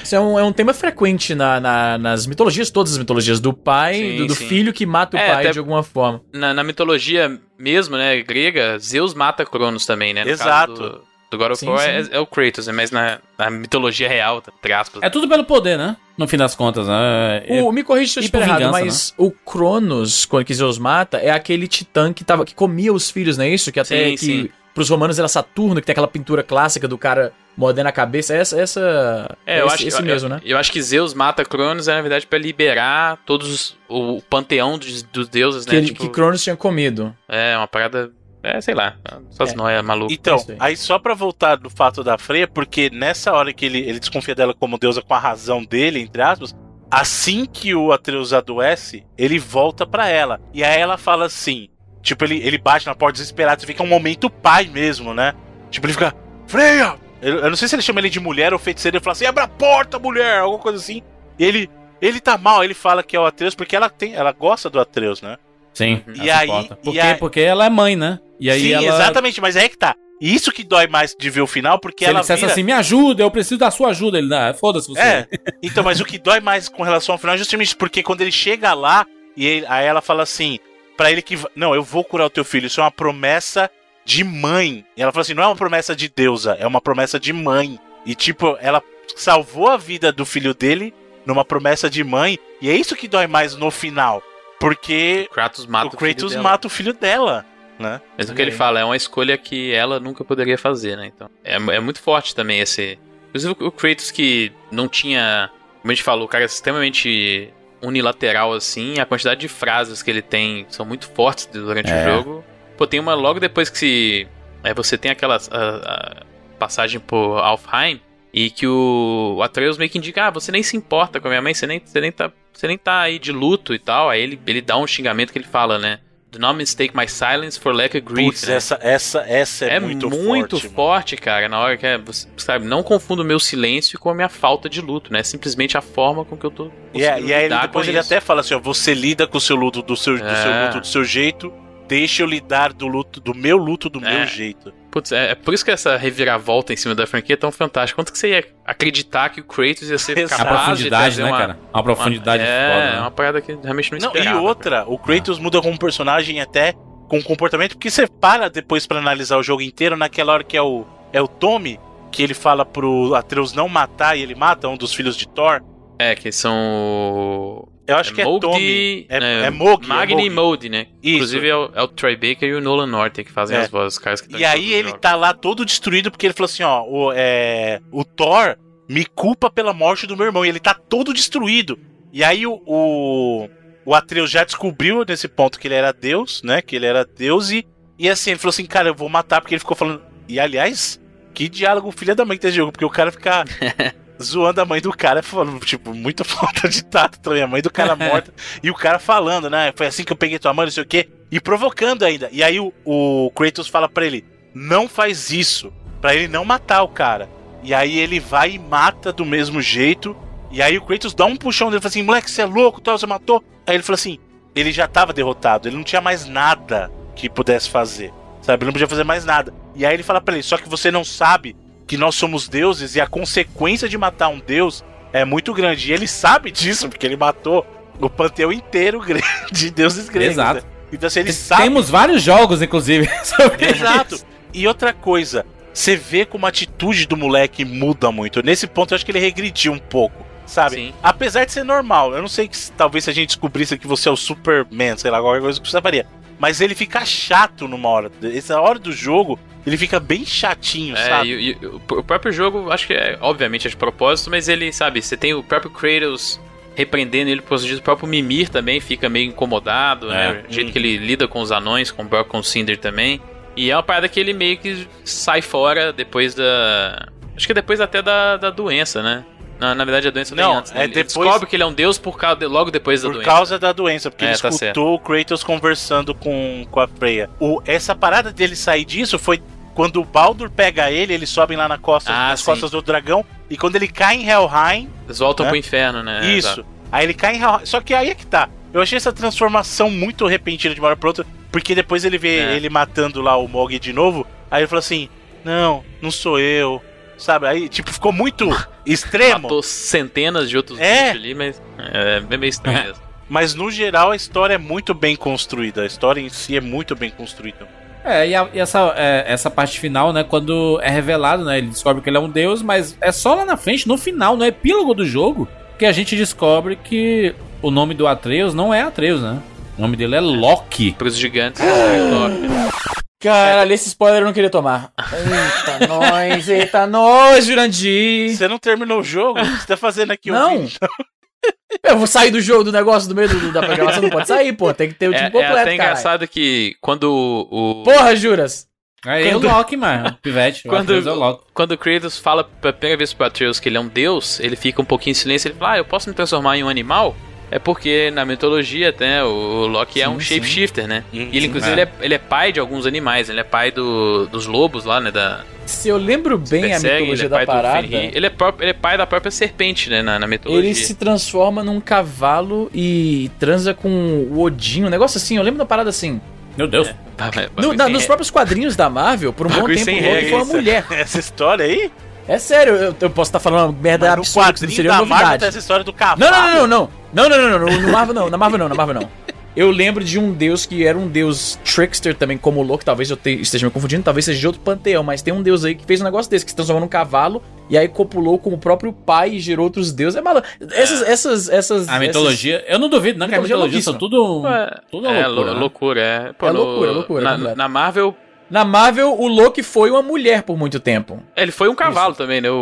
Isso 0.04 0.16
é 0.16 0.20
um, 0.20 0.38
é 0.38 0.44
um 0.44 0.52
tema 0.52 0.74
frequente 0.74 1.34
na- 1.34 1.60
na- 1.60 1.98
nas 1.98 2.28
mitologias, 2.28 2.70
todas 2.70 2.92
as 2.94 2.98
mitologias, 2.98 3.40
do 3.40 3.54
pai, 3.54 3.96
Sim, 3.96 4.18
do, 4.18 4.28
do 4.28 4.36
sim. 4.36 4.48
filho 4.48 4.74
que 4.74 4.86
mata 4.86 5.16
o 5.16 5.20
É, 5.20 5.28
pai 5.34 5.52
de 5.52 5.60
alguma 5.60 5.82
forma. 5.82 6.22
Na, 6.34 6.54
na 6.54 6.64
mitologia 6.64 7.40
mesmo, 7.58 7.96
né, 7.98 8.22
grega, 8.22 8.78
Zeus 8.80 9.14
mata 9.14 9.46
Cronos 9.46 9.86
também, 9.86 10.14
né? 10.14 10.26
No 10.26 10.30
Exato. 10.32 10.74
Caso 10.74 10.90
do, 10.92 11.02
do 11.32 11.38
God 11.38 11.52
of 11.52 11.66
War 11.66 11.88
é, 11.90 12.04
é 12.12 12.20
o 12.20 12.26
Kratos, 12.28 12.68
né? 12.68 12.74
Mas 12.74 12.92
na, 12.92 13.20
na 13.38 13.50
mitologia 13.50 14.10
real, 14.10 14.44
entre 14.58 14.74
aspas. 14.74 15.02
É 15.02 15.10
tudo 15.10 15.28
pelo 15.28 15.46
poder, 15.46 15.78
né? 15.78 15.96
No 16.22 16.28
fim 16.28 16.38
das 16.38 16.54
contas, 16.56 16.88
né? 16.88 17.44
É- 17.48 17.62
O, 17.64 17.72
me 17.72 17.84
corrija 17.84 18.14
se 18.14 18.20
eu 18.20 18.24
estiver 18.24 18.44
errado, 18.44 18.72
mas 18.72 19.14
o 19.18 19.32
Cronos, 19.32 20.26
quando 20.26 20.46
que 20.46 20.54
Zeus 20.54 20.78
mata, 20.78 21.18
é 21.18 21.32
aquele 21.32 21.68
titã 21.68 22.14
que, 22.14 22.24
tava, 22.24 22.46
que 22.46 22.54
comia 22.54 22.94
os 22.94 23.10
filhos, 23.10 23.38
não 23.38 23.46
é 23.46 23.50
isso? 23.50 23.72
Que 23.72 23.80
até 23.80 24.06
Sim, 24.10 24.12
que 24.12 24.18
sim. 24.18 24.50
pros 24.74 24.88
romanos 24.90 25.18
era 25.18 25.28
Saturno, 25.28 25.82
que 25.82 25.86
tem 25.88 25.94
aquela 25.94 26.08
pintura 26.08 26.44
clássica 26.44 26.88
do 26.88 26.98
cara 26.98 27.34
mordendo 27.58 27.88
a 27.88 27.92
cabeça. 27.92 28.34
Essa, 28.36 28.60
essa 28.62 29.38
É, 29.46 29.60
eu 29.62 29.66
esse, 29.66 29.76
acho, 29.76 29.88
esse 29.88 30.00
eu, 30.00 30.06
mesmo, 30.06 30.26
eu, 30.28 30.30
né? 30.36 30.42
Eu 30.46 30.58
acho 30.58 30.72
que 30.72 30.82
Zeus 30.82 31.14
mata 31.14 31.44
Cronos, 31.44 31.88
é, 31.88 31.96
na 31.96 32.02
verdade, 32.02 32.26
pra 32.28 32.38
liberar 32.40 33.18
todos 33.26 33.50
os, 33.50 33.78
o, 33.90 34.22
panteão 34.30 34.78
dos, 34.78 35.04
dos 35.04 35.28
deuses, 35.28 35.66
Que, 35.66 35.72
né? 35.74 35.78
ele- 35.80 35.88
Tipo, 35.88 36.02
que 36.04 36.10
Cronos 36.10 36.42
tinha 36.44 36.56
comido. 36.56 37.16
É, 37.28 37.58
uma 37.58 37.68
parada. 37.68 38.12
É, 38.44 38.60
sei 38.60 38.74
lá. 38.74 38.96
Essas 39.32 39.54
É. 39.54 39.56
noias 39.56 39.84
malucas. 39.84 40.18
Então, 40.18 40.36
isso 40.36 40.52
aí. 40.52 40.58
aí 40.60 40.78
só 40.78 40.98
pra 40.98 41.14
voltar 41.14 41.56
do 41.58 41.70
fato 41.70 42.04
da 42.04 42.18
Freya, 42.18 42.48
porque 42.48 42.90
nessa 42.92 43.32
hora 43.34 43.54
que 43.54 43.66
ele, 43.66 43.80
ele 43.80 44.00
desconfia 44.00 44.34
dela 44.34 44.54
como 44.54 44.78
deusa 44.80 45.02
com 45.02 45.14
a 45.14 45.20
razão 45.20 45.64
dele, 45.64 46.00
entre 46.00 46.22
aspas, 46.24 46.56
assim 46.90 47.46
que 47.46 47.76
o 47.76 47.92
Atreus 47.92 48.34
adoece, 48.34 49.06
ele 49.18 49.38
volta 49.38 49.86
pra 49.86 50.08
ela. 50.10 50.42
E 50.54 50.64
aí 50.64 50.80
ela 50.82 50.98
fala 50.98 51.26
assim, 51.26 51.70
tipo, 52.02 52.24
ele, 52.26 52.38
ele 52.44 52.58
bate 52.58 52.88
na 52.88 52.96
porta 52.96 53.14
desesperado, 53.14 53.62
você 53.62 53.68
vê 53.68 53.74
que 53.76 53.82
é 53.82 53.86
um 53.86 53.88
momento 53.88 54.30
pai 54.30 54.66
mesmo, 54.66 55.14
né? 55.14 55.34
Tipo, 55.70 55.86
ele 55.86 55.94
fica, 55.94 56.14
Freya! 56.48 56.96
Eu, 57.22 57.36
eu 57.42 57.50
não 57.52 57.56
sei 57.56 57.68
se 57.68 57.76
ele 57.76 57.84
chama 57.84 58.00
ele 58.00 58.10
de 58.10 58.20
mulher 58.20 58.52
ou 58.54 58.58
feiticeiro, 58.58 58.98
ele 58.98 59.04
fala 59.04 59.12
assim, 59.12 59.26
abra 59.28 59.44
a 59.44 59.48
porta, 59.48 60.00
mulher! 60.00 60.40
Alguma 60.40 60.60
coisa 60.60 60.80
assim. 60.80 61.04
E 61.38 61.46
ele, 61.46 61.70
Ele 62.02 62.20
tá 62.20 62.36
mal, 62.36 62.64
ele 62.64 62.74
fala 62.74 63.04
que 63.04 63.16
é 63.16 63.20
o 63.20 63.26
Atreus 63.28 63.54
porque 63.54 63.76
ela 63.76 63.88
tem, 63.88 64.16
ela 64.16 64.32
gosta 64.32 64.68
do 64.72 64.80
Atreus, 64.80 65.22
né? 65.22 65.38
Sim. 65.72 66.02
E 66.16 66.28
ela 66.30 66.40
se 66.40 66.44
aí- 66.44 66.50
importa. 66.50 66.74
e 66.74 66.84
Porque, 66.84 67.00
aí- 67.00 67.16
porque 67.16 67.40
ela 67.40 67.66
é 67.68 67.70
mãe, 67.70 67.96
né? 67.96 68.20
E 68.42 68.50
aí 68.50 68.62
Sim, 68.62 68.74
ela... 68.74 68.86
exatamente, 68.88 69.40
mas 69.40 69.56
é 69.56 69.70
que 69.70 69.78
tá. 69.78 69.96
E 70.20 70.34
Isso 70.36 70.52
que 70.52 70.64
dói 70.64 70.88
mais 70.88 71.16
de 71.18 71.30
ver 71.30 71.42
o 71.42 71.48
final, 71.48 71.80
porque 71.80 72.04
Se 72.04 72.10
ele 72.10 72.16
ela 72.16 72.22
dissesse 72.22 72.42
vira... 72.42 72.52
assim, 72.52 72.64
me 72.64 72.72
ajuda, 72.74 73.24
eu 73.24 73.32
preciso 73.32 73.58
da 73.60 73.72
sua 73.72 73.90
ajuda. 73.90 74.18
Ele, 74.18 74.34
ah, 74.36 74.54
foda-se 74.54 74.88
você. 74.88 75.00
É, 75.00 75.28
então, 75.64 75.84
mas 75.84 76.00
o 76.00 76.06
que 76.06 76.18
dói 76.20 76.40
mais 76.40 76.68
com 76.68 76.84
relação 76.84 77.14
ao 77.14 77.20
final 77.20 77.36
é 77.36 77.38
justamente 77.38 77.76
porque 77.76 78.04
quando 78.04 78.22
ele 78.22 78.32
chega 78.32 78.74
lá, 78.74 79.06
e 79.38 79.46
ele- 79.46 79.66
aí 79.70 79.86
ela 79.86 80.02
fala 80.02 80.24
assim, 80.24 80.60
pra 80.98 81.12
ele 81.12 81.22
que. 81.22 81.40
Não, 81.56 81.74
eu 81.74 81.84
vou 81.84 82.04
curar 82.04 82.26
o 82.26 82.30
teu 82.30 82.44
filho, 82.44 82.68
isso 82.68 82.80
é 82.80 82.84
uma 82.84 82.92
promessa 82.92 83.70
de 84.06 84.24
mãe. 84.24 84.84
E 84.98 85.02
ela 85.02 85.12
fala 85.12 85.22
assim: 85.22 85.34
não 85.34 85.44
é 85.44 85.48
uma 85.48 85.56
promessa 85.56 85.96
de 85.96 86.08
deusa, 86.10 86.56
é 86.60 86.68
uma 86.68 86.82
promessa 86.82 87.20
de 87.20 87.32
mãe. 87.34 87.80
E 88.06 88.14
tipo, 88.16 88.58
ela 88.62 88.82
salvou 89.16 89.70
a 89.70 89.78
vida 89.78 90.12
do 90.12 90.26
filho 90.26 90.54
dele 90.54 90.94
numa 91.26 91.46
promessa 91.46 91.90
de 91.90 92.04
mãe, 92.04 92.38
e 92.62 92.70
é 92.70 92.76
isso 92.76 92.96
que 92.96 93.08
dói 93.08 93.28
mais 93.28 93.56
no 93.56 93.70
final. 93.72 94.22
Porque 94.60 95.28
Kratos 95.34 95.66
mata 95.66 95.86
o 95.86 95.88
o 95.88 95.92
filho 96.00 96.00
Kratos 96.16 96.32
dela. 96.32 96.44
mata 96.44 96.68
o 96.68 96.70
filho 96.70 96.94
dela, 96.94 97.46
né? 97.82 98.00
Mas 98.18 98.30
o 98.30 98.34
que 98.36 98.42
ele 98.42 98.52
fala 98.52 98.80
é 98.80 98.86
uma 98.86 98.96
escolha 98.96 99.38
que 99.38 99.74
ela 99.74 100.00
nunca 100.00 100.24
poderia 100.24 100.58
fazer, 100.58 100.96
né? 100.96 101.08
Então, 101.14 101.30
é, 101.44 101.56
é 101.56 101.80
muito 101.80 102.00
forte 102.02 102.34
também 102.36 102.60
esse. 102.60 102.98
Inclusive 103.30 103.56
o 103.60 103.72
Kratos 103.72 104.12
que 104.12 104.52
não 104.72 104.88
tinha. 104.88 105.50
Como 105.82 105.92
a 105.92 105.96
gente 105.96 106.04
falou, 106.04 106.26
o 106.26 106.28
cara 106.28 106.44
é 106.44 106.46
extremamente 106.46 107.50
unilateral 107.82 108.54
assim. 108.54 109.00
A 109.00 109.06
quantidade 109.06 109.40
de 109.42 109.48
frases 109.48 110.02
que 110.04 110.10
ele 110.12 110.22
tem 110.22 110.66
são 110.70 110.86
muito 110.86 111.10
fortes 111.10 111.48
durante 111.48 111.92
É. 111.92 112.08
o 112.08 112.12
jogo. 112.18 112.44
Pô, 112.78 112.86
tem 112.88 113.00
uma 113.00 113.14
logo 113.14 113.40
depois 113.40 113.70
que 113.70 113.78
se. 113.78 114.28
É, 114.64 114.74
você 114.74 114.98
tem 114.98 115.12
aquela 115.12 115.38
a- 115.38 116.22
a 116.22 116.58
passagem 116.60 117.00
por 117.00 117.38
Alfheim. 117.40 118.00
E 118.34 118.50
que 118.50 118.66
o, 118.66 119.36
o 119.40 119.44
Atreus 119.44 119.78
meio 119.78 119.90
que 119.92 119.98
indica, 119.98 120.28
ah, 120.28 120.30
você 120.30 120.54
nem 120.54 120.64
se 120.64 120.78
importa 120.78 121.20
com 121.20 121.28
a 121.28 121.32
minha 121.32 121.42
mãe, 121.42 121.54
você 121.54 121.68
nem, 121.68 121.82
você 121.84 122.00
nem, 122.00 122.14
tá, 122.14 122.32
você 122.54 122.66
nem 122.66 122.78
tá 122.78 123.02
aí 123.02 123.20
de 123.20 123.30
luto 123.30 123.74
e 123.74 123.80
tal. 123.80 124.10
Aí 124.10 124.22
ele, 124.22 124.40
ele 124.48 124.62
dá 124.62 124.78
um 124.78 124.88
xingamento 124.88 125.34
que 125.34 125.38
ele 125.38 125.46
fala, 125.46 125.78
né? 125.78 126.00
Do 126.32 126.40
not 126.40 126.56
mistake 126.58 126.96
my 126.96 127.06
silence 127.10 127.60
for 127.60 127.74
lack 127.76 127.98
of 127.98 128.06
grief. 128.06 128.26
Putz, 128.30 128.48
né? 128.48 128.56
essa, 128.56 128.80
essa, 128.82 129.20
essa 129.28 129.66
é, 129.66 129.76
É 129.76 129.80
muito, 129.82 130.10
muito, 130.10 130.58
forte. 130.58 130.74
forte, 130.74 131.16
cara, 131.18 131.50
na 131.50 131.60
hora 131.60 131.76
que 131.76 131.86
é, 131.86 131.98
você 131.98 132.26
sabe, 132.38 132.66
não 132.66 132.82
confunda 132.82 133.22
o 133.22 133.26
meu 133.26 133.38
silêncio 133.38 134.00
com 134.00 134.10
a 134.10 134.16
minha 134.16 134.30
falta 134.30 134.70
de 134.70 134.80
luto, 134.80 135.12
né? 135.12 135.20
É 135.20 135.24
simplesmente 135.24 135.78
a 135.78 135.82
forma 135.82 136.24
com 136.24 136.38
que 136.38 136.46
eu 136.46 136.52
tô 136.52 136.72
E, 136.94 137.04
é- 137.04 137.20
e 137.20 137.34
aí 137.34 137.46
ele- 137.46 137.58
depois 137.60 137.86
ele 137.86 138.00
isso. 138.00 138.14
até 138.14 138.22
fala 138.22 138.40
assim, 138.40 138.54
ó, 138.54 138.60
você 138.60 138.94
lida 138.94 139.28
com 139.28 139.38
o 139.38 139.42
seu 139.42 139.58
luto 139.58 139.82
do 139.82 139.98
seu, 139.98 140.18
do 140.18 140.24
É. 140.26 140.36
seu 140.36 140.66
luto 140.68 140.80
do 140.80 140.88
seu 140.88 141.04
jeito, 141.04 141.52
deixa 141.86 142.24
eu 142.24 142.28
lidar 142.28 142.72
do 142.72 142.88
luto 142.88 143.20
do 143.20 143.36
meu 143.36 143.58
luto 143.58 143.90
do 143.90 144.00
É. 144.06 144.20
meu 144.20 144.26
jeito. 144.26 144.74
Putz, 144.92 145.12
é, 145.14 145.32
é 145.32 145.36
por 145.36 145.54
isso 145.54 145.64
que 145.64 145.72
essa 145.72 145.96
reviravolta 145.96 146.74
em 146.74 146.76
cima 146.76 146.94
da 146.94 147.08
franquia 147.08 147.36
é 147.36 147.38
tão 147.38 147.52
fantástica. 147.52 147.96
Quanto 147.96 148.12
que 148.12 148.18
você 148.18 148.30
ia 148.32 148.46
acreditar 148.66 149.30
que 149.30 149.40
o 149.40 149.44
Kratos 149.44 149.90
ia 149.90 149.98
ser 149.98 150.18
Exato. 150.20 150.42
A 150.42 150.46
capaz 150.46 150.60
de 150.60 150.66
profundidade, 150.66 151.04
trazer 151.04 151.24
né, 151.24 151.30
uma, 151.30 151.38
cara? 151.38 151.60
Uma 151.74 151.84
profundidade 151.84 152.44
é, 152.44 152.74
foda, 152.74 152.86
né? 152.86 152.98
É, 152.98 153.00
uma 153.00 153.12
parada 153.12 153.42
que 153.42 153.58
realmente 153.64 153.92
não 153.92 154.00
Não, 154.00 154.08
esperava. 154.08 154.38
e 154.38 154.42
outra, 154.42 154.86
o 154.86 154.98
Kratos 154.98 155.40
muda 155.40 155.62
como 155.62 155.80
personagem 155.80 156.42
até 156.42 156.74
com 157.08 157.22
comportamento, 157.24 157.72
porque 157.72 157.90
você 157.90 158.06
para 158.06 158.50
depois 158.50 158.86
pra 158.86 158.98
analisar 158.98 159.38
o 159.38 159.44
jogo 159.44 159.62
inteiro 159.62 159.96
naquela 159.96 160.34
hora 160.34 160.44
que 160.44 160.56
é 160.56 160.62
o 160.62 160.86
é 161.14 161.22
o 161.22 161.28
Tommy 161.28 161.80
que 162.12 162.22
ele 162.22 162.34
fala 162.34 162.66
pro 162.66 163.16
Atreus 163.16 163.54
não 163.54 163.70
matar 163.70 164.18
e 164.18 164.22
ele 164.22 164.36
mata 164.36 164.68
um 164.68 164.78
dos 164.78 164.94
filhos 164.94 165.16
de 165.16 165.28
Thor. 165.28 165.62
É, 166.02 166.16
que 166.16 166.32
são... 166.32 167.68
Eu 167.88 167.98
acho 167.98 168.14
que 168.14 168.22
é 168.22 168.24
Tommy, 168.24 169.06
é, 169.10 169.20
né, 169.20 169.46
é 169.48 169.50
Magni 169.50 170.30
é 170.30 170.66
e 170.66 170.70
né? 170.70 170.88
Isso. 171.04 171.16
Inclusive 171.16 171.48
é 171.50 171.56
o, 171.56 171.72
é 171.76 171.82
o 171.82 171.88
Troy 171.88 172.16
Baker 172.16 172.48
e 172.48 172.54
o 172.54 172.62
Nolan 172.62 172.88
Norte 172.88 173.24
que 173.24 173.32
fazem 173.32 173.58
É. 173.58 173.62
as 173.62 173.70
vozes, 173.70 173.94
os 173.94 174.00
caras 174.00 174.22
que 174.22 174.34
E 174.36 174.46
aí 174.46 174.72
ele 174.72 174.90
jogos. 174.90 175.02
tá 175.02 175.16
lá 175.16 175.34
todo 175.34 175.66
destruído 175.66 176.10
porque 176.10 176.26
ele 176.26 176.34
falou 176.34 176.46
assim, 176.46 176.64
ó, 176.64 176.84
o, 176.84 177.12
é, 177.14 177.82
o 177.92 178.06
Thor 178.06 178.56
me 178.88 179.06
culpa 179.06 179.50
pela 179.50 179.74
morte 179.74 180.08
do 180.08 180.16
meu 180.16 180.26
irmão 180.26 180.46
e 180.46 180.50
ele 180.50 180.60
tá 180.60 180.74
todo 180.74 181.14
destruído. 181.14 181.78
E 182.14 182.24
aí 182.24 182.48
o, 182.48 182.62
o, 182.66 183.50
o 183.86 183.94
Atreus 183.94 184.30
já 184.30 184.44
descobriu 184.44 185.04
nesse 185.06 185.28
ponto 185.28 185.60
que 185.60 185.68
ele 185.68 185.76
era 185.76 185.92
Deus, 185.92 186.42
né? 186.44 186.62
Que 186.62 186.78
ele 186.78 186.86
era 186.86 187.04
Deus 187.04 187.52
e, 187.52 187.66
e 188.00 188.10
assim, 188.10 188.32
ele 188.32 188.40
falou 188.40 188.52
assim, 188.52 188.66
cara, 188.66 188.90
eu 188.90 188.96
vou 188.96 189.10
matar 189.10 189.42
porque 189.42 189.54
ele 189.56 189.60
ficou 189.60 189.76
falando... 189.76 190.02
E 190.30 190.40
aliás, 190.40 191.02
que 191.34 191.50
diálogo 191.50 191.92
filha 191.92 192.16
da 192.16 192.24
mãe 192.24 192.38
que 192.38 192.42
tem 192.44 192.52
jogo, 192.52 192.72
porque 192.72 192.86
o 192.86 192.90
cara 192.90 193.12
fica 193.12 193.44
zoando 194.22 194.62
a 194.62 194.66
mãe 194.66 194.82
do 194.82 194.92
cara, 194.92 195.22
falando, 195.22 195.60
tipo, 195.60 195.94
muita 195.94 196.24
falta 196.26 196.70
de 196.70 196.84
tato 196.84 197.20
também, 197.20 197.44
a 197.44 197.48
mãe 197.48 197.62
do 197.62 197.70
cara 197.72 197.96
morta, 197.98 198.34
e 198.62 198.70
o 198.70 198.76
cara 198.76 199.00
falando, 199.00 199.50
né, 199.50 199.74
foi 199.76 199.88
assim 199.88 200.04
que 200.04 200.12
eu 200.12 200.18
peguei 200.18 200.40
tua 200.40 200.54
mãe, 200.54 200.66
não 200.66 200.72
sei 200.72 200.84
o 200.84 200.88
quê, 200.88 201.10
e 201.32 201.40
provocando 201.40 202.04
ainda. 202.04 202.30
E 202.32 202.44
aí 202.44 202.60
o, 202.60 202.74
o 202.86 203.32
Kratos 203.32 203.68
fala 203.68 203.90
pra 203.90 204.06
ele, 204.06 204.26
não 204.54 204.88
faz 204.88 205.30
isso, 205.32 205.74
pra 206.00 206.16
ele 206.16 206.28
não 206.28 206.46
matar 206.46 206.84
o 206.84 206.88
cara. 206.88 207.30
E 207.64 207.74
aí 207.74 208.00
ele 208.00 208.20
vai 208.20 208.52
e 208.52 208.60
mata 208.60 209.14
do 209.14 209.26
mesmo 209.26 209.62
jeito, 209.62 210.16
e 210.50 210.62
aí 210.62 210.78
o 210.78 210.82
Kratos 210.82 211.14
dá 211.14 211.26
um 211.26 211.36
puxão 211.36 211.70
dele, 211.70 211.82
fala 211.82 211.90
assim, 211.90 212.04
moleque, 212.04 212.30
você 212.30 212.42
é 212.42 212.46
louco, 212.46 212.82
tal, 212.82 212.98
você 212.98 213.06
matou. 213.06 213.44
Aí 213.66 213.76
ele 213.76 213.84
fala 213.84 213.96
assim, 213.96 214.18
ele 214.56 214.72
já 214.72 214.88
tava 214.88 215.14
derrotado, 215.14 215.68
ele 215.68 215.76
não 215.76 215.84
tinha 215.84 216.02
mais 216.02 216.26
nada 216.26 216.92
que 217.16 217.30
pudesse 217.30 217.70
fazer, 217.70 218.12
sabe, 218.42 218.64
ele 218.64 218.68
não 218.68 218.74
podia 218.74 218.88
fazer 218.88 219.04
mais 219.04 219.24
nada. 219.24 219.54
E 219.76 219.86
aí 219.86 219.94
ele 219.94 220.04
fala 220.04 220.20
pra 220.20 220.34
ele, 220.34 220.44
só 220.44 220.58
que 220.58 220.68
você 220.68 220.92
não 220.92 221.04
sabe 221.04 221.56
que 221.88 221.98
nós 221.98 222.16
somos 222.16 222.48
deuses 222.48 222.96
e 222.96 223.02
a 223.02 223.08
consequência 223.08 223.88
de 223.90 223.98
matar 223.98 224.30
um 224.30 224.40
deus 224.40 224.84
é 225.14 225.26
muito 225.26 225.54
grande. 225.54 225.90
E 225.90 225.94
ele 225.94 226.08
sabe 226.08 226.52
disso, 226.52 226.88
porque 226.90 227.06
ele 227.06 227.18
matou 227.18 227.66
o 228.00 228.10
panteão 228.10 228.52
inteiro 228.52 229.02
de 229.52 229.70
deuses 229.70 230.10
gregos. 230.10 230.34
Exato. 230.34 230.66
né? 230.66 230.72
Então 230.92 231.08
assim, 231.08 231.20
ele 231.22 231.34
sabe. 231.34 231.64
Temos 231.64 231.90
vários 231.90 232.22
jogos, 232.22 232.62
inclusive, 232.62 233.10
sobre 233.24 233.66
Exato. 233.70 234.16
isso. 234.16 234.26
E 234.54 234.68
outra 234.68 234.94
coisa, 234.94 235.46
você 235.74 235.96
vê 235.96 236.26
como 236.26 236.46
a 236.46 236.50
atitude 236.50 237.08
do 237.08 237.16
moleque 237.16 237.64
muda 237.64 238.12
muito. 238.12 238.44
Nesse 238.44 238.68
ponto 238.68 238.94
eu 238.94 238.96
acho 238.96 239.06
que 239.06 239.12
ele 239.12 239.20
regrediu 239.20 239.72
um 239.72 239.80
pouco. 239.80 240.26
Sabe? 240.46 240.76
Sim. 240.76 240.94
Apesar 241.02 241.46
de 241.46 241.52
ser 241.54 241.64
normal, 241.64 242.14
eu 242.14 242.20
não 242.22 242.28
sei 242.28 242.48
que 242.48 242.58
talvez 242.72 243.06
se 243.06 243.10
a 243.10 243.14
gente 243.14 243.28
descobrisse 243.28 243.78
que 243.78 243.88
você 243.88 244.10
é 244.10 244.12
o 244.12 244.18
Superman, 244.18 244.98
sei 244.98 245.10
lá, 245.10 245.22
qualquer 245.22 245.40
coisa 245.40 245.62
que 245.62 245.70
você 245.70 245.82
faria. 245.82 246.06
Mas 246.42 246.60
ele 246.60 246.74
fica 246.74 247.06
chato 247.06 247.68
numa 247.68 247.88
hora. 247.88 248.12
Essa 248.24 248.60
hora 248.60 248.80
do 248.80 248.92
jogo, 248.92 249.40
ele 249.66 249.78
fica 249.78 250.00
bem 250.00 250.26
chatinho, 250.26 250.98
É, 250.98 251.06
sabe? 251.08 251.30
e, 251.30 251.52
e 251.52 251.66
o 251.68 252.04
próprio 252.04 252.32
jogo, 252.32 252.72
acho 252.72 252.88
que 252.88 252.94
é, 252.94 253.16
obviamente, 253.22 253.68
é 253.68 253.70
de 253.70 253.78
propósito, 253.78 254.32
mas 254.32 254.50
ele, 254.50 254.74
sabe, 254.74 255.04
você 255.04 255.16
tem 255.16 255.36
o 255.36 255.44
próprio 255.44 255.70
Kratos 255.70 256.40
repreendendo 256.74 257.30
ele 257.30 257.42
por 257.42 257.60
o 257.60 257.82
próprio 257.84 258.08
Mimir 258.08 258.50
também 258.50 258.80
fica 258.80 259.08
meio 259.08 259.28
incomodado, 259.28 260.08
né? 260.08 260.44
O 260.50 260.52
jeito 260.52 260.72
que 260.72 260.80
ele 260.80 260.98
lida 260.98 261.28
com 261.28 261.42
os 261.42 261.52
anões, 261.52 261.92
com 261.92 262.02
o 262.02 262.06
Brock, 262.06 262.28
com 262.28 262.40
o 262.40 262.44
Cinder 262.44 262.78
também. 262.78 263.22
E 263.56 263.70
é 263.70 263.76
uma 263.76 263.84
parada 263.84 264.08
que 264.10 264.20
ele 264.20 264.34
meio 264.34 264.58
que 264.58 264.88
sai 265.04 265.42
fora 265.44 265.94
depois 265.94 266.34
da. 266.34 267.08
Acho 267.36 267.46
que 267.46 267.54
depois 267.54 267.80
até 267.82 268.02
da, 268.02 268.38
da 268.38 268.50
doença, 268.50 269.04
né? 269.04 269.26
Na, 269.62 269.76
na 269.76 269.86
verdade, 269.86 270.08
a 270.08 270.12
doença 270.12 270.34
Não, 270.34 270.58
antes. 270.58 270.72
né? 270.72 270.82
é 270.82 270.84
Ele 270.86 270.94
depois- 270.96 271.14
descobre 271.30 271.48
que 271.48 271.56
ele 271.56 271.62
é 271.62 271.66
um 271.68 271.72
deus 271.74 272.00
por 272.00 272.18
causa 272.18 272.36
de- 272.40 272.48
logo 272.48 272.72
depois 272.72 273.04
da 273.04 273.10
Por 273.10 273.14
doença. 273.14 273.30
causa 273.30 273.60
da 273.60 273.72
doença, 273.72 274.10
porque 274.10 274.26
É, 274.26 274.30
ele 274.32 274.38
tá 274.40 274.50
escutou 274.50 274.96
o 274.96 275.00
Kratos 275.00 275.44
conversando 275.44 276.16
com, 276.16 276.66
com 276.72 276.80
a 276.80 276.88
Freya. 276.88 277.30
O, 277.40 277.62
essa 277.64 277.94
parada 277.94 278.34
dele 278.34 278.56
sair 278.56 278.84
disso 278.84 279.20
foi 279.20 279.40
quando 279.76 280.02
o 280.02 280.04
Baldur 280.04 280.50
pega 280.50 280.90
ele, 280.92 281.14
eles 281.14 281.30
sobem 281.30 281.56
lá 281.56 281.68
na 281.68 281.78
costa, 281.78 282.12
Ah, 282.12 282.30
nas 282.30 282.40
sim. 282.40 282.46
costas 282.48 282.72
do 282.72 282.82
dragão, 282.82 283.24
e 283.52 283.56
quando 283.56 283.76
ele 283.76 283.88
cai 283.88 284.16
em 284.16 284.28
Helheim, 284.28 284.90
Eles 285.06 285.20
voltam 285.20 285.46
né? 285.46 285.52
pro 285.52 285.58
inferno, 285.60 286.02
né? 286.02 286.26
isso. 286.26 286.48
Exato. 286.48 286.66
Aí 286.92 287.06
ele 287.06 287.14
cai 287.14 287.36
em 287.36 287.40
Helheim. 287.42 287.66
Só 287.66 287.80
que 287.82 287.94
aí 287.94 288.10
é 288.10 288.16
que 288.16 288.26
tá. 288.26 288.50
Eu 288.74 288.82
achei 288.82 288.98
essa 288.98 289.14
transformação 289.14 289.92
muito 289.92 290.26
repentina 290.26 290.74
de 290.74 290.82
uma 290.82 290.88
hora 290.88 290.98
pra 290.98 291.10
outra, 291.10 291.26
porque 291.52 291.76
depois 291.76 292.04
ele 292.04 292.18
vê 292.18 292.40
É. 292.40 292.56
ele 292.56 292.68
matando 292.68 293.22
lá 293.22 293.38
o 293.38 293.48
Mog 293.48 293.78
de 293.78 293.94
novo, 293.94 294.26
aí 294.50 294.62
ele 294.62 294.68
fala 294.68 294.80
assim: 294.80 295.08
Não, 295.46 295.84
não 296.02 296.10
sou 296.12 296.40
eu. 296.40 296.82
Sabe? 297.22 297.48
Aí, 297.48 297.70
tipo, 297.70 297.92
ficou 297.92 298.12
muito 298.12 298.50
extremo. 298.86 299.44
Matou 299.44 299.62
centenas 299.64 300.50
de 300.50 300.58
outros 300.58 300.80
É. 300.80 301.12
bichos 301.12 301.18
ali, 301.18 301.34
mas 301.36 301.62
é, 301.78 302.24
é 302.30 302.38
meio 302.38 302.50
estranho 302.50 302.84
mesmo. 302.84 303.04
Mas 303.30 303.54
no 303.56 303.70
geral 303.72 304.12
a 304.12 304.16
história 304.16 304.56
é 304.56 304.58
muito 304.58 304.94
bem 304.94 305.16
construída. 305.16 305.84
A 305.84 305.86
história 305.86 306.20
em 306.20 306.30
si 306.30 306.58
é 306.58 306.62
muito 306.62 306.96
bem 306.96 307.10
construída. 307.12 307.68
É, 308.04 308.28
e, 308.28 308.34
a- 308.36 308.50
e 308.52 308.60
essa, 308.60 308.94
é, 308.98 309.24
essa 309.28 309.50
parte 309.50 309.80
final, 309.80 310.12
né, 310.12 310.24
quando 310.24 310.80
é 310.82 310.90
revelado, 310.90 311.46
né, 311.46 311.60
ele 311.60 311.68
descobre 311.68 312.02
que 312.02 312.10
ele 312.10 312.18
é 312.18 312.20
um 312.20 312.28
deus, 312.30 312.64
mas 312.64 312.98
é 313.00 313.12
só 313.12 313.36
lá 313.36 313.46
na 313.46 313.56
frente, 313.56 313.88
no 313.88 313.96
final, 313.98 314.36
no 314.36 314.44
epílogo 314.44 314.96
do 314.96 315.06
jogo, 315.06 315.48
que 315.78 315.86
a 315.86 315.92
gente 315.92 316.16
descobre 316.16 316.76
que 316.76 317.36
o 317.62 317.70
nome 317.70 317.94
do 317.94 318.08
Atreus 318.08 318.56
não 318.56 318.74
é 318.74 318.82
Atreus, 318.82 319.22
né? 319.22 319.40
O 319.78 319.82
nome 319.82 319.96
dele 319.96 320.16
é 320.16 320.20
Loki. 320.20 320.92
Pros 320.98 321.16
gigantes, 321.16 321.62
é 321.62 321.98
Loki. 322.02 323.02
Caralho, 323.22 323.72
esse 323.74 323.88
spoiler 323.90 324.22
eu 324.22 324.26
não 324.26 324.34
queria 324.34 324.50
tomar. 324.50 324.92
Eita, 325.00 325.86
nós, 325.88 326.50
eita, 326.50 326.88
nós, 326.88 327.46
Jurandir. 327.46 328.36
Você 328.36 328.48
não 328.48 328.58
terminou 328.58 329.00
o 329.00 329.04
jogo? 329.04 329.40
O 329.40 329.44
que 329.44 329.60
você 329.62 329.68
tá 329.68 329.78
fazendo 329.78 330.12
aqui 330.12 330.32
Não. 330.32 330.54
ouvindo? 330.56 330.72
Eu 331.84 331.98
vou 331.98 332.06
sair 332.06 332.30
do 332.30 332.40
jogo, 332.42 332.66
do 332.66 332.72
negócio, 332.72 333.08
do 333.10 333.16
meio 333.16 333.28
do- 333.30 333.52
da 333.52 333.64
programação, 333.64 334.02
não 334.04 334.10
pode 334.12 334.28
sair, 334.28 334.54
pô. 334.54 334.72
Tem 334.74 334.90
que 334.90 334.94
ter 334.96 335.08
o 335.10 335.14
É, 335.14 335.16
time 335.18 335.28
é 335.30 335.32
completo, 335.32 335.54
até 335.54 335.64
cara. 335.64 335.74
engraçado 335.74 336.28
que 336.28 336.76
quando 336.82 337.04
o. 337.50 337.82
Porra, 337.84 338.16
Juras. 338.16 338.68
Aí 339.06 339.24
é 339.28 339.36
o 339.36 339.40
Quando- 339.40 339.48
Loki, 339.52 339.76
mano. 339.78 340.10
O 340.10 340.14
pivete. 340.22 340.62
O 340.68 340.70
Quando, 340.70 340.94
é 340.94 340.98
o 341.12 341.16
Loki. 341.16 341.46
quando 341.54 341.72
o 341.72 341.78
Kratos 341.78 342.20
fala 342.20 342.44
pela 342.44 342.72
primeira 342.74 342.98
vez 342.98 343.14
pro 343.14 343.26
Atreus 343.26 343.60
que 343.60 343.68
ele 343.70 343.78
é 343.78 343.80
um 343.80 343.88
deus, 343.88 344.40
ele 344.40 344.56
fica 344.56 344.80
um 344.82 344.86
pouquinho 344.86 345.12
em 345.12 345.16
silêncio 345.16 345.48
ele 345.48 345.58
fala: 345.58 345.72
Ah, 345.74 345.78
eu 345.78 345.86
posso 345.86 346.08
me 346.10 346.14
transformar 346.16 346.58
em 346.58 346.64
um 346.64 346.70
animal? 346.70 347.16
É 347.52 347.60
porque 347.60 348.10
na 348.12 348.24
mitologia 348.26 348.90
até 348.90 349.24
o 349.24 349.68
Loki 349.68 350.02
é 350.02 350.06
Sim, 350.06 350.12
um 350.12 350.20
sim. 350.20 350.36
shapeshifter, 350.36 350.88
né? 350.88 351.04
E 351.12 351.20
ele, 351.38 351.48
inclusive, 351.48 351.72
é. 351.72 351.74
ele, 351.74 351.82
é, 351.82 351.92
ele 352.02 352.14
é 352.14 352.18
pai 352.18 352.52
de 352.54 352.60
alguns 352.60 352.86
animais. 352.86 353.30
Ele 353.30 353.42
é 353.42 353.44
pai 353.44 353.70
do, 353.72 354.26
dos 354.28 354.48
lobos 354.48 354.86
lá, 354.86 355.00
né? 355.02 355.12
Da, 355.12 355.42
Se 355.66 355.90
eu 355.90 355.98
lembro 355.98 356.38
bem 356.38 356.64
a 356.66 356.68
perseguem, 356.70 357.00
mitologia 357.12 357.26
ele 357.26 357.36
é 357.36 357.40
da 357.40 357.46
parada. 357.46 357.88
Ele 357.88 358.26
é, 358.26 358.30
pró- 358.30 358.54
ele 358.60 358.70
é 358.70 358.74
pai 358.74 358.98
da 358.98 359.06
própria 359.06 359.30
serpente, 359.32 359.90
né? 359.90 360.02
Na, 360.02 360.18
na 360.18 360.28
mitologia. 360.28 360.66
ele 360.66 360.74
se 360.74 360.96
transforma 360.96 361.64
num 361.64 361.82
cavalo 361.82 362.72
e 362.74 363.30
transa 363.38 363.74
com 363.74 363.90
o 364.32 364.40
Odin, 364.42 364.86
um 364.86 364.90
negócio 364.90 365.18
assim. 365.18 365.36
Eu 365.38 365.44
lembro 365.44 365.58
da 365.60 365.66
parada 365.66 365.90
assim. 365.90 366.22
Meu 366.58 366.68
Deus. 366.68 366.90
Tá, 367.18 367.30
mas- 367.36 367.50
No- 367.58 367.68
mas 367.70 367.78
na- 367.78 367.90
nos 367.90 368.06
próprios 368.06 368.32
quadrinhos 368.32 368.76
da 368.76 368.90
Marvel, 368.90 369.32
por 369.34 369.48
um 369.48 369.50
bom 369.50 369.66
tempo, 369.68 369.92
o 369.92 369.94
Loki 369.94 370.30
foi 370.30 370.34
uma 370.34 370.42
é- 370.42 370.46
mulher. 370.56 370.86
Essa 370.92 371.20
história 371.20 371.66
aí? 371.66 371.92
É 372.28 372.38
sério, 372.38 372.76
eu, 372.76 372.96
eu 373.02 373.10
posso 373.10 373.30
estar 373.30 373.40
falando 373.40 373.72
uma 373.72 373.82
merda 373.82 374.06
Mas 374.08 374.16
no 374.16 374.22
absurda, 374.22 374.46
não 374.48 374.54
quadrinho 374.54 374.72
seria 374.76 374.92
da 374.92 374.98
Marvel 375.00 375.16
novidade. 375.18 375.40
tem 375.40 375.48
essa 375.50 375.58
história 375.60 375.84
do 375.84 375.92
cavalo. 375.92 376.20
Não, 376.20 376.32
não, 376.32 376.56
não, 376.56 376.68
não, 376.68 376.90
não. 377.14 377.30
Não, 377.30 377.50
não, 377.60 377.60
não. 377.68 377.82
No 377.82 377.92
Marvel 377.92 378.14
não, 378.16 378.30
na 378.30 378.38
Marvel 378.38 378.60
não, 378.60 378.70
na 378.70 378.76
Marvel 378.76 378.96
não. 379.02 379.10
Eu 379.54 379.70
lembro 379.70 380.02
de 380.02 380.18
um 380.18 380.32
deus 380.32 380.66
que 380.66 380.86
era 380.88 380.98
um 380.98 381.10
deus 381.10 381.60
trickster 381.66 382.16
também, 382.16 382.38
como 382.38 382.62
o 382.62 382.64
Loki, 382.64 382.86
talvez 382.86 383.12
eu 383.12 383.18
te- 383.18 383.42
esteja 383.42 383.66
me 383.68 383.72
confundindo, 383.72 384.02
talvez 384.02 384.24
seja 384.24 384.40
de 384.40 384.48
outro 384.48 384.62
panteão, 384.62 385.04
mas 385.04 385.22
tem 385.22 385.34
um 385.34 385.44
deus 385.44 385.66
aí 385.66 385.76
que 385.76 385.86
fez 385.86 386.00
um 386.00 386.06
negócio 386.06 386.32
desse, 386.32 386.46
que 386.46 386.52
se 386.52 386.56
transformou 386.56 386.80
num 386.80 386.88
cavalo 386.88 387.44
e 387.70 387.78
aí 387.78 387.86
copulou 387.90 388.40
com 388.40 388.54
o 388.54 388.58
próprio 388.58 388.94
pai 388.94 389.32
e 389.32 389.40
gerou 389.42 389.66
outros 389.66 389.92
deuses. 389.92 390.16
É 390.18 390.22
maluco. 390.22 390.48
Essas, 390.72 391.02
essas, 391.02 391.50
essas. 391.50 391.90
A 391.90 392.00
mitologia, 392.00 392.64
eu 392.66 392.80
não 392.80 392.88
duvido, 392.88 393.20
não, 393.20 393.28
que 393.28 393.36
a 393.36 393.42
Mitologia 393.42 393.58
mitologia 393.78 393.82
são 393.82 393.98
tudo. 393.98 394.44
Ué, 394.44 394.72
tudo 394.90 395.08
é, 395.08 395.28
loucura. 395.28 395.30
lou- 395.48 395.54
né? 395.54 395.60
loucura, 395.60 396.02
é. 396.02 396.32
Pô, 396.34 396.48
É 396.48 396.54
no- 396.54 396.64
loucura, 396.64 396.92
loucura, 396.92 397.24
Na, 397.26 397.32
completo. 397.36 397.58
na 397.58 397.68
Marvel, 397.68 398.16
Na 398.50 398.64
Marvel, 398.64 399.20
o 399.20 399.28
Loki 399.28 399.62
foi 399.64 399.92
uma 399.92 400.02
mulher 400.02 400.44
por 400.44 400.58
muito 400.58 400.80
tempo. 400.80 401.22
ele 401.36 401.52
foi 401.52 401.68
um 401.68 401.76
cavalo 401.76 402.16
também, 402.16 402.40
né? 402.40 402.50
O, 402.50 402.56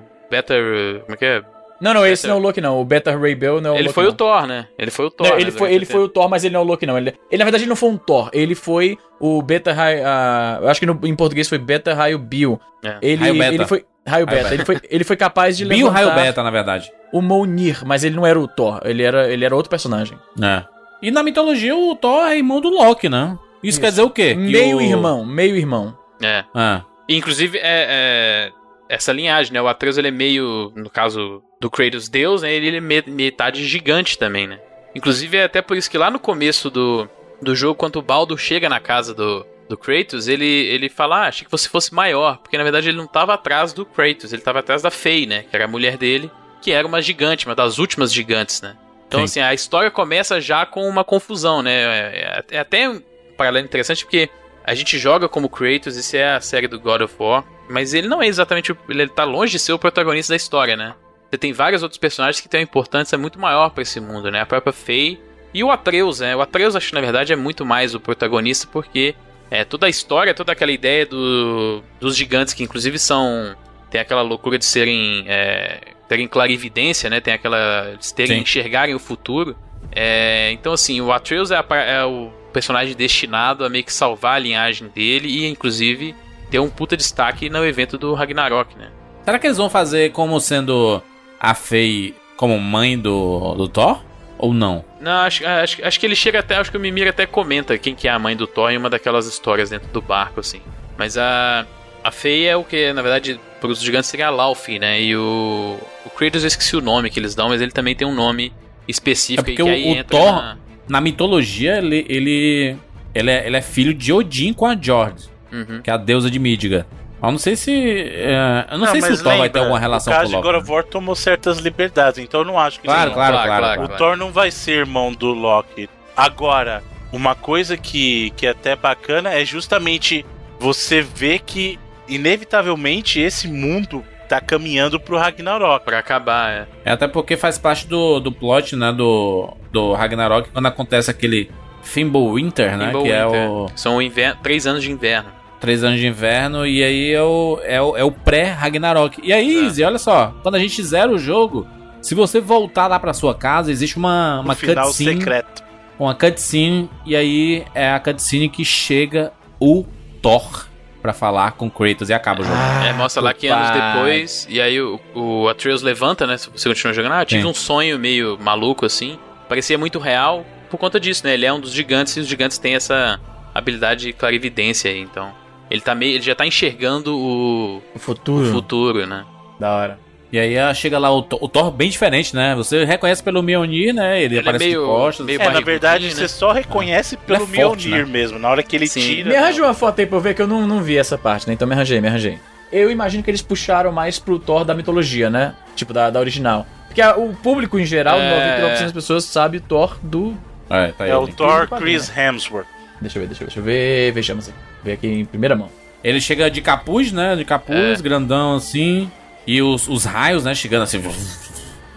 o 0.00 0.04
Better. 0.28 1.00
Como 1.02 1.14
é 1.14 1.16
que 1.16 1.24
é? 1.24 1.42
Não, 1.84 1.92
não, 1.94 2.06
esse 2.06 2.26
não 2.26 2.36
é 2.36 2.38
o 2.38 2.40
Loki, 2.40 2.60
não. 2.62 2.80
O 2.80 2.84
Beta 2.84 3.14
Ray 3.16 3.34
Bell 3.34 3.60
não 3.60 3.70
é 3.70 3.72
o 3.72 3.76
Ele 3.76 3.82
Loki. 3.82 3.94
foi 3.94 4.04
não. 4.04 4.10
o 4.10 4.14
Thor, 4.14 4.46
né? 4.46 4.66
Ele 4.78 4.90
foi 4.90 5.04
o 5.04 5.10
Thor. 5.10 5.26
Não, 5.28 5.36
né, 5.36 5.42
ele 5.42 5.50
foi, 5.50 5.58
durante 5.68 5.74
ele 5.76 5.84
o 5.84 5.88
foi 5.88 6.00
o 6.02 6.08
Thor, 6.08 6.28
mas 6.30 6.42
ele 6.44 6.54
não 6.54 6.60
é 6.60 6.64
o 6.64 6.66
Loki, 6.66 6.86
não. 6.86 6.96
Ele, 6.96 7.14
ele 7.30 7.38
na 7.38 7.44
verdade, 7.44 7.64
ele 7.64 7.68
não 7.68 7.76
foi 7.76 7.90
um 7.90 7.96
Thor. 7.98 8.30
Ele 8.32 8.54
foi 8.54 8.98
o 9.20 9.42
Beta 9.42 9.72
Raio. 9.72 10.02
ah, 10.06 10.58
eu 10.62 10.68
acho 10.68 10.80
que 10.80 10.86
no- 10.86 10.98
em 11.04 11.14
português 11.14 11.48
foi 11.48 11.58
Beta 11.58 11.92
Raio 11.92 12.18
Bill. 12.18 12.58
É. 12.82 12.96
Ele, 13.02 13.20
Raio 13.20 13.34
Beta. 13.38 13.54
ele 13.54 13.66
foi. 13.66 13.84
Raio 14.06 14.26
Beta. 14.26 14.42
Beta. 14.44 14.54
Ele, 14.54 14.64
foi, 14.64 14.80
ele 14.90 15.04
foi 15.04 15.16
capaz 15.16 15.56
de 15.56 15.64
levantar 15.64 15.92
Raio 15.92 16.14
Beta, 16.14 16.42
na 16.42 16.50
verdade. 16.50 16.90
o 17.12 17.20
Mjolnir, 17.22 17.82
mas 17.86 18.02
ele 18.02 18.16
não 18.16 18.24
era 18.26 18.40
o 18.40 18.48
Thor. 18.48 18.80
Ele 18.84 19.02
era, 19.02 19.30
ele 19.30 19.44
era 19.44 19.54
outro 19.54 19.68
personagem. 19.70 20.18
É. 20.42 20.64
E 21.02 21.10
na 21.10 21.22
mitologia, 21.22 21.76
o 21.76 21.94
Thor 21.96 22.26
é 22.28 22.36
irmão 22.38 22.60
do 22.62 22.70
Loki, 22.70 23.08
né? 23.10 23.38
Isso, 23.62 23.80
quer 23.80 23.90
dizer 23.90 24.02
o 24.02 24.10
quê? 24.10 24.30
Que 24.34 24.40
Meio 24.40 24.76
o- 24.78 24.80
irmão, 24.82 25.24
meio 25.24 25.56
irmão. 25.56 25.96
É. 26.22 26.44
Ah. 26.54 26.82
Inclusive, 27.08 27.58
é, 27.58 27.62
é, 27.64 28.52
essa 28.94 29.12
linhagem, 29.12 29.52
né? 29.52 29.60
O 29.62 29.68
Atreus, 29.68 29.96
ele 29.98 30.08
é 30.08 30.10
meio, 30.10 30.72
no 30.74 30.88
caso 30.90 31.42
do 31.60 31.70
Kratos 31.70 32.08
Deus, 32.08 32.42
né? 32.42 32.52
Ele 32.52 32.76
é 32.76 32.80
me- 32.80 33.04
metade 33.06 33.64
gigante 33.66 34.16
também, 34.18 34.46
né? 34.46 34.58
Inclusive, 34.94 35.36
é 35.36 35.44
até 35.44 35.60
por 35.60 35.76
isso 35.76 35.90
que 35.90 35.98
lá 35.98 36.10
no 36.10 36.18
começo 36.18 36.70
do, 36.70 37.08
do 37.42 37.54
jogo, 37.54 37.74
quando 37.74 37.96
o 37.96 38.02
Baldo 38.02 38.36
chega 38.38 38.68
na 38.68 38.78
casa 38.80 39.12
do, 39.12 39.44
do 39.68 39.76
Kratos, 39.76 40.28
ele, 40.28 40.44
ele 40.46 40.88
fala, 40.88 41.24
ah, 41.24 41.28
achei 41.28 41.44
que 41.44 41.50
você 41.50 41.68
fosse 41.68 41.92
maior. 41.92 42.38
Porque, 42.38 42.56
na 42.56 42.62
verdade, 42.62 42.88
ele 42.88 42.96
não 42.98 43.06
tava 43.06 43.34
atrás 43.34 43.72
do 43.72 43.84
Kratos, 43.84 44.32
ele 44.32 44.42
tava 44.42 44.60
atrás 44.60 44.82
da 44.82 44.90
Faye, 44.90 45.26
né? 45.26 45.44
Que 45.50 45.56
era 45.56 45.64
a 45.64 45.68
mulher 45.68 45.96
dele, 45.96 46.30
que 46.62 46.70
era 46.72 46.86
uma 46.86 47.02
gigante, 47.02 47.46
uma 47.46 47.54
das 47.54 47.78
últimas 47.78 48.12
gigantes, 48.12 48.62
né? 48.62 48.76
Então, 49.08 49.20
Sim. 49.20 49.24
assim, 49.24 49.40
a 49.40 49.52
história 49.54 49.90
começa 49.90 50.40
já 50.40 50.64
com 50.64 50.88
uma 50.88 51.04
confusão, 51.04 51.60
né? 51.62 51.72
É, 51.72 52.44
é 52.52 52.58
até 52.58 52.88
um 52.88 53.02
paralelo 53.36 53.66
interessante, 53.66 54.04
porque 54.04 54.28
a 54.64 54.74
gente 54.74 54.96
joga 54.98 55.28
como 55.28 55.48
Kratos, 55.48 55.96
isso 55.96 56.16
é 56.16 56.34
a 56.34 56.40
série 56.40 56.66
do 56.68 56.78
God 56.80 57.02
of 57.02 57.14
War, 57.18 57.44
mas 57.68 57.94
ele 57.94 58.08
não 58.08 58.22
é 58.22 58.26
exatamente. 58.26 58.72
o- 58.72 58.78
Ele 58.88 59.08
tá 59.08 59.24
longe 59.24 59.52
de 59.52 59.58
ser 59.58 59.72
o 59.72 59.78
protagonista 59.78 60.32
da 60.32 60.36
história, 60.36 60.76
né? 60.76 60.94
Você 61.30 61.38
tem 61.38 61.52
vários 61.52 61.82
outros 61.82 61.98
personagens 61.98 62.40
que 62.40 62.48
têm 62.48 62.60
uma 62.60 62.64
importância 62.64 63.18
muito 63.18 63.38
maior 63.38 63.70
pra 63.70 63.82
esse 63.82 63.98
mundo, 64.00 64.30
né? 64.30 64.40
A 64.40 64.46
própria 64.46 64.72
Faye 64.72 65.18
e 65.52 65.64
o 65.64 65.70
Atreus, 65.70 66.20
né? 66.20 66.34
O 66.36 66.40
Atreus, 66.40 66.76
acho 66.76 66.88
que 66.88 66.94
na 66.94 67.00
verdade 67.00 67.32
é 67.32 67.36
muito 67.36 67.64
mais 67.64 67.94
o 67.94 68.00
protagonista, 68.00 68.68
porque 68.70 69.14
é 69.50 69.64
toda 69.64 69.86
a 69.86 69.90
história, 69.90 70.32
toda 70.34 70.52
aquela 70.52 70.70
ideia 70.72 71.04
do, 71.06 71.82
dos 72.00 72.16
gigantes, 72.16 72.54
que 72.54 72.62
inclusive 72.62 72.98
são. 72.98 73.56
Tem 73.90 74.00
aquela 74.00 74.22
loucura 74.22 74.58
de 74.58 74.64
serem. 74.64 75.24
É, 75.26 75.80
terem 76.08 76.28
clarividência, 76.28 77.08
né? 77.10 77.20
Tem 77.20 77.34
aquela. 77.34 77.90
Eles 77.92 78.12
terem, 78.12 78.36
Sim. 78.38 78.42
enxergarem 78.42 78.94
o 78.94 78.98
futuro. 78.98 79.56
É, 79.92 80.50
então, 80.52 80.72
assim, 80.72 81.00
o 81.00 81.12
Atreus 81.12 81.50
é, 81.50 81.56
a 81.56 81.76
é 81.76 82.04
o 82.04 82.30
personagem 82.52 82.94
destinado 82.94 83.64
a 83.64 83.68
meio 83.68 83.84
que 83.84 83.92
salvar 83.92 84.36
a 84.36 84.38
linhagem 84.38 84.88
dele 84.88 85.28
e, 85.28 85.46
inclusive, 85.46 86.14
ter 86.54 86.60
um 86.60 86.70
puta 86.70 86.96
destaque 86.96 87.50
no 87.50 87.64
evento 87.66 87.98
do 87.98 88.14
Ragnarok, 88.14 88.78
né? 88.78 88.88
Será 89.24 89.40
que 89.40 89.46
eles 89.48 89.56
vão 89.58 89.68
fazer 89.68 90.12
como 90.12 90.38
sendo 90.38 91.02
a 91.40 91.52
Faye 91.52 92.14
como 92.36 92.56
mãe 92.60 92.96
do, 92.96 93.54
do 93.56 93.66
Thor? 93.68 94.00
Ou 94.38 94.54
não? 94.54 94.84
Não, 95.00 95.10
acho, 95.22 95.44
acho, 95.46 95.84
acho 95.84 95.98
que 96.00 96.06
ele 96.06 96.14
chega 96.14 96.38
até. 96.38 96.56
Acho 96.56 96.70
que 96.70 96.76
o 96.76 96.80
Mimir 96.80 97.08
até 97.08 97.26
comenta 97.26 97.76
quem 97.78 97.94
que 97.94 98.06
é 98.06 98.10
a 98.12 98.18
mãe 98.18 98.36
do 98.36 98.46
Thor 98.46 98.70
em 98.70 98.76
uma 98.76 98.88
daquelas 98.90 99.26
histórias 99.26 99.70
dentro 99.70 99.88
do 99.92 100.00
barco, 100.00 100.38
assim. 100.40 100.60
Mas 100.96 101.16
a. 101.18 101.66
A 102.04 102.10
Faye 102.10 102.44
é 102.46 102.54
o 102.56 102.62
que, 102.62 102.92
na 102.92 103.00
verdade, 103.00 103.40
para 103.60 103.70
os 103.70 103.80
gigantes 103.80 104.10
seria 104.10 104.26
a 104.26 104.30
Laufey, 104.30 104.78
né? 104.78 105.00
E 105.00 105.16
o. 105.16 105.76
O 106.04 106.10
Kratos 106.10 106.42
eu 106.44 106.48
esqueci 106.48 106.76
o 106.76 106.80
nome 106.82 107.10
que 107.10 107.18
eles 107.18 107.34
dão, 107.34 107.48
mas 107.48 107.60
ele 107.62 107.72
também 107.72 107.94
tem 107.96 108.06
um 108.06 108.14
nome 108.14 108.52
É 108.52 108.90
específico 108.90 109.42
porque 109.44 109.52
e 109.52 109.56
que 109.56 109.62
o, 109.62 109.68
aí 109.68 109.84
o 109.84 109.96
entra 109.96 110.04
Thor, 110.18 110.32
na- 110.32 110.56
na 110.88 111.00
mitologia, 111.00 111.78
ele, 111.78 112.04
ele, 112.08 112.76
ele, 113.14 113.30
é, 113.30 113.46
ele 113.46 113.56
é 113.56 113.62
filho 113.62 113.94
de 113.94 114.12
Odin 114.12 114.52
com 114.52 114.66
a 114.66 114.76
Jord, 114.78 115.30
Uhum. 115.54 115.80
que 115.82 115.90
é 115.90 115.92
a 115.92 115.96
deusa 115.96 116.30
de 116.30 116.38
Midgard. 116.38 116.86
Eu 117.22 117.30
não 117.30 117.38
sei 117.38 117.56
se. 117.56 117.72
é, 117.72 118.66
eu 118.70 118.78
não, 118.78 118.86
sei 118.88 119.00
se 119.00 119.12
o 119.12 119.16
Thor 119.16 119.24
vai 119.24 119.36
ter 119.36 119.44
lembra, 119.44 119.60
alguma 119.60 119.78
relação 119.78 120.12
O 120.12 120.16
com 120.16 120.22
o 120.26 120.30
Loki. 120.30 120.42
God 120.42 120.56
of 120.62 120.70
War 120.70 120.84
tomou 120.84 121.14
certas 121.14 121.58
liberdades, 121.58 122.18
então 122.18 122.40
eu 122.40 122.44
não 122.46 122.58
acho 122.58 122.80
que 122.80 122.86
Claro, 122.86 123.10
sim. 123.10 123.14
claro, 123.14 123.36
Claro, 123.36 123.48
claro. 123.48 123.82
O 123.84 123.88
Thor 123.88 124.16
não 124.16 124.30
vai 124.30 124.50
ser 124.50 124.72
irmão 124.80 125.12
do 125.12 125.32
Loki. 125.32 125.88
Agora, 126.14 126.82
uma 127.12 127.34
coisa 127.34 127.76
que, 127.78 128.30
que 128.36 128.46
é 128.46 128.50
até 128.50 128.76
bacana 128.76 129.32
é 129.32 129.44
justamente 129.44 130.26
você 130.58 131.00
ver 131.00 131.38
que, 131.40 131.78
inevitavelmente, 132.08 133.20
esse 133.20 133.48
mundo 133.48 134.04
tá 134.28 134.40
caminhando 134.40 134.98
pro 135.00 135.16
Ragnarok. 135.16 135.84
Pra 135.84 135.98
acabar, 135.98 136.50
é. 136.50 136.66
É 136.84 136.92
até 136.92 137.06
porque 137.08 137.36
faz 137.36 137.56
parte 137.56 137.86
do, 137.86 138.20
do 138.20 138.32
plot, 138.32 138.76
né, 138.76 138.92
do, 138.92 139.56
do 139.72 139.92
Ragnarok, 139.94 140.50
quando 140.50 140.66
acontece 140.66 141.10
aquele 141.10 141.50
Fimbulwinter, 141.82 142.76
né, 142.76 142.92
que 142.92 143.10
é 143.10 143.24
o 143.26 143.68
São 143.76 143.96
o 143.96 144.02
inverno, 144.02 144.40
três 144.42 144.66
anos 144.66 144.82
de 144.82 144.90
inverno. 144.90 145.30
Três 145.64 145.82
anos 145.82 145.98
de 145.98 146.06
inverno, 146.06 146.66
e 146.66 146.82
aí 146.84 147.12
é 147.12 147.22
o, 147.22 147.58
é 147.64 147.80
o, 147.80 147.96
é 147.96 148.04
o 148.04 148.10
pré-Ragnarok. 148.12 149.20
E 149.22 149.32
aí, 149.32 149.56
É. 149.56 149.62
Izzy, 149.66 149.82
olha 149.82 149.98
só, 149.98 150.34
quando 150.42 150.56
a 150.56 150.58
gente 150.58 150.82
zera 150.82 151.10
o 151.10 151.18
jogo, 151.18 151.66
se 152.02 152.14
você 152.14 152.38
voltar 152.40 152.86
lá 152.86 152.98
pra 153.00 153.12
sua 153.14 153.34
casa, 153.34 153.70
existe 153.72 153.96
uma, 153.96 154.40
uma 154.40 154.52
No 154.52 154.54
final 154.54 154.86
cutscene, 154.86 155.16
secreto. 155.18 155.62
uma 155.98 156.14
cutscene, 156.14 156.90
e 157.06 157.16
aí 157.16 157.64
é 157.74 157.90
a 157.92 157.98
cutscene 158.00 158.48
que 158.48 158.64
chega 158.64 159.32
o 159.58 159.84
Thor 160.20 160.66
pra 161.00 161.12
falar 161.12 161.52
com 161.52 161.70
Kratos 161.70 162.08
e 162.08 162.14
acaba 162.14 162.42
o 162.42 162.44
jogo. 162.44 162.56
é, 162.86 162.92
mostra 162.92 163.22
lá 163.22 163.32
que 163.34 163.46
anos 163.46 163.70
depois, 163.70 164.46
e 164.50 164.60
aí 164.60 164.80
o, 164.80 164.98
o 165.14 165.48
Atreus 165.48 165.82
levanta, 165.82 166.26
né? 166.26 166.36
Se 166.38 166.50
você 166.50 166.68
continua 166.68 166.92
jogando, 166.94 167.12
ah, 167.12 167.22
eu 167.22 167.26
tive 167.26 167.42
Sim. 167.42 167.48
um 167.48 167.54
sonho 167.54 167.98
meio 167.98 168.38
maluco 168.40 168.84
assim. 168.86 169.18
Parecia 169.48 169.76
muito 169.78 169.98
real 169.98 170.44
por 170.70 170.78
conta 170.78 170.98
disso, 170.98 171.26
né? 171.26 171.34
Ele 171.34 171.44
é 171.46 171.52
um 171.52 171.60
dos 171.60 171.72
gigantes 171.72 172.16
e 172.16 172.20
os 172.20 172.26
gigantes 172.26 172.56
têm 172.58 172.74
essa 172.74 173.20
habilidade 173.54 174.06
de 174.06 174.12
clarividência 174.14 174.90
aí, 174.90 174.98
então. 175.00 175.30
Ele, 175.70 175.80
tá 175.80 175.94
meio, 175.94 176.14
ele 176.14 176.22
já 176.22 176.34
tá 176.34 176.46
enxergando 176.46 177.16
o, 177.16 177.82
O 177.94 177.98
futuro. 177.98 178.48
o 178.48 178.52
futuro, 178.52 179.06
né? 179.06 179.24
Da 179.58 179.70
hora. 179.74 179.98
E 180.32 180.38
aí 180.38 180.58
ah, 180.58 180.74
chega 180.74 180.98
lá 180.98 181.10
o, 181.12 181.22
Thor- 181.22 181.38
o 181.42 181.48
Thor 181.48 181.70
bem 181.70 181.88
diferente, 181.88 182.34
né? 182.34 182.54
Você 182.56 182.84
reconhece 182.84 183.22
pelo 183.22 183.40
Mjolnir, 183.42 183.94
né? 183.94 184.16
Ele, 184.20 184.34
Ele 184.34 184.36
é 184.36 184.40
aparece 184.40 184.64
meio- 184.64 184.80
de 184.80 184.86
costas. 184.86 185.26
meio 185.26 185.40
É, 185.40 185.48
na 185.48 185.60
verdade, 185.60 186.06
né? 186.06 186.10
você 186.12 186.26
só 186.28 186.50
reconhece 186.52 187.16
pelo 187.16 187.44
Ele 187.44 187.56
é 187.60 187.62
forte, 187.64 187.86
Mjolnir 187.88 188.06
né? 188.06 188.12
mesmo. 188.12 188.38
Na 188.38 188.48
hora 188.50 188.62
que 188.62 188.74
ele 188.74 188.86
Sim. 188.88 189.00
tira. 189.00 189.28
Me 189.30 189.36
arranja 189.36 189.62
uma 189.62 189.74
foto 189.74 190.00
aí 190.00 190.06
pra 190.06 190.16
eu 190.16 190.20
ver 190.20 190.34
que 190.34 190.42
eu 190.42 190.46
não, 190.48 190.66
não 190.66 190.82
vi 190.82 190.98
essa 190.98 191.16
parte, 191.16 191.46
né? 191.46 191.54
Então 191.54 191.68
me 191.68 191.74
arranjei, 191.74 192.00
me 192.00 192.08
arranjei. 192.08 192.38
Eu 192.72 192.90
imagino 192.90 193.22
que 193.22 193.30
eles 193.30 193.42
puxaram 193.42 193.92
mais 193.92 194.18
pro 194.18 194.38
Thor 194.38 194.64
da 194.64 194.74
mitologia, 194.74 195.30
né? 195.30 195.54
Tipo, 195.76 195.92
da, 195.92 196.10
da 196.10 196.18
original. 196.18 196.66
Porque 196.88 197.00
a- 197.00 197.16
o 197.16 197.32
público 197.34 197.78
em 197.78 197.86
geral, 197.86 198.18
É. 198.18 198.58
99% 198.60 198.82
das 198.82 198.92
pessoas 198.92 199.24
sabe 199.24 199.58
o 199.58 199.60
Thor 199.60 199.96
do. 200.02 200.36
É, 200.68 200.88
tá 200.88 201.04
aí. 201.04 201.10
É 201.10 201.16
o. 201.16 201.28
Thor. 201.28 201.68
Chris 201.78 202.10
Hemsworth. 202.16 202.66
Deixa 203.00 203.18
eu 203.18 203.22
ver, 203.22 203.28
deixa 203.28 203.44
eu 203.44 203.46
ver, 203.46 203.52
deixa 203.54 203.60
eu 203.60 203.62
ver. 203.64 204.12
Vejamos 204.12 204.48
aqui. 204.48 204.58
Ver 204.84 204.92
aqui 204.92 205.06
em 205.06 205.24
primeira 205.24 205.56
mão. 205.56 205.68
Ele 206.02 206.20
chega 206.20 206.50
de 206.50 206.60
capuz, 206.60 207.10
né? 207.12 207.34
De 207.34 207.44
capuz, 207.44 207.98
É. 207.98 208.02
grandão 208.02 208.56
assim. 208.56 209.10
E 209.46 209.60
os, 209.62 209.88
os 209.88 210.04
raios, 210.04 210.44
né? 210.44 210.54
Chegando 210.54 210.82
assim. 210.82 211.02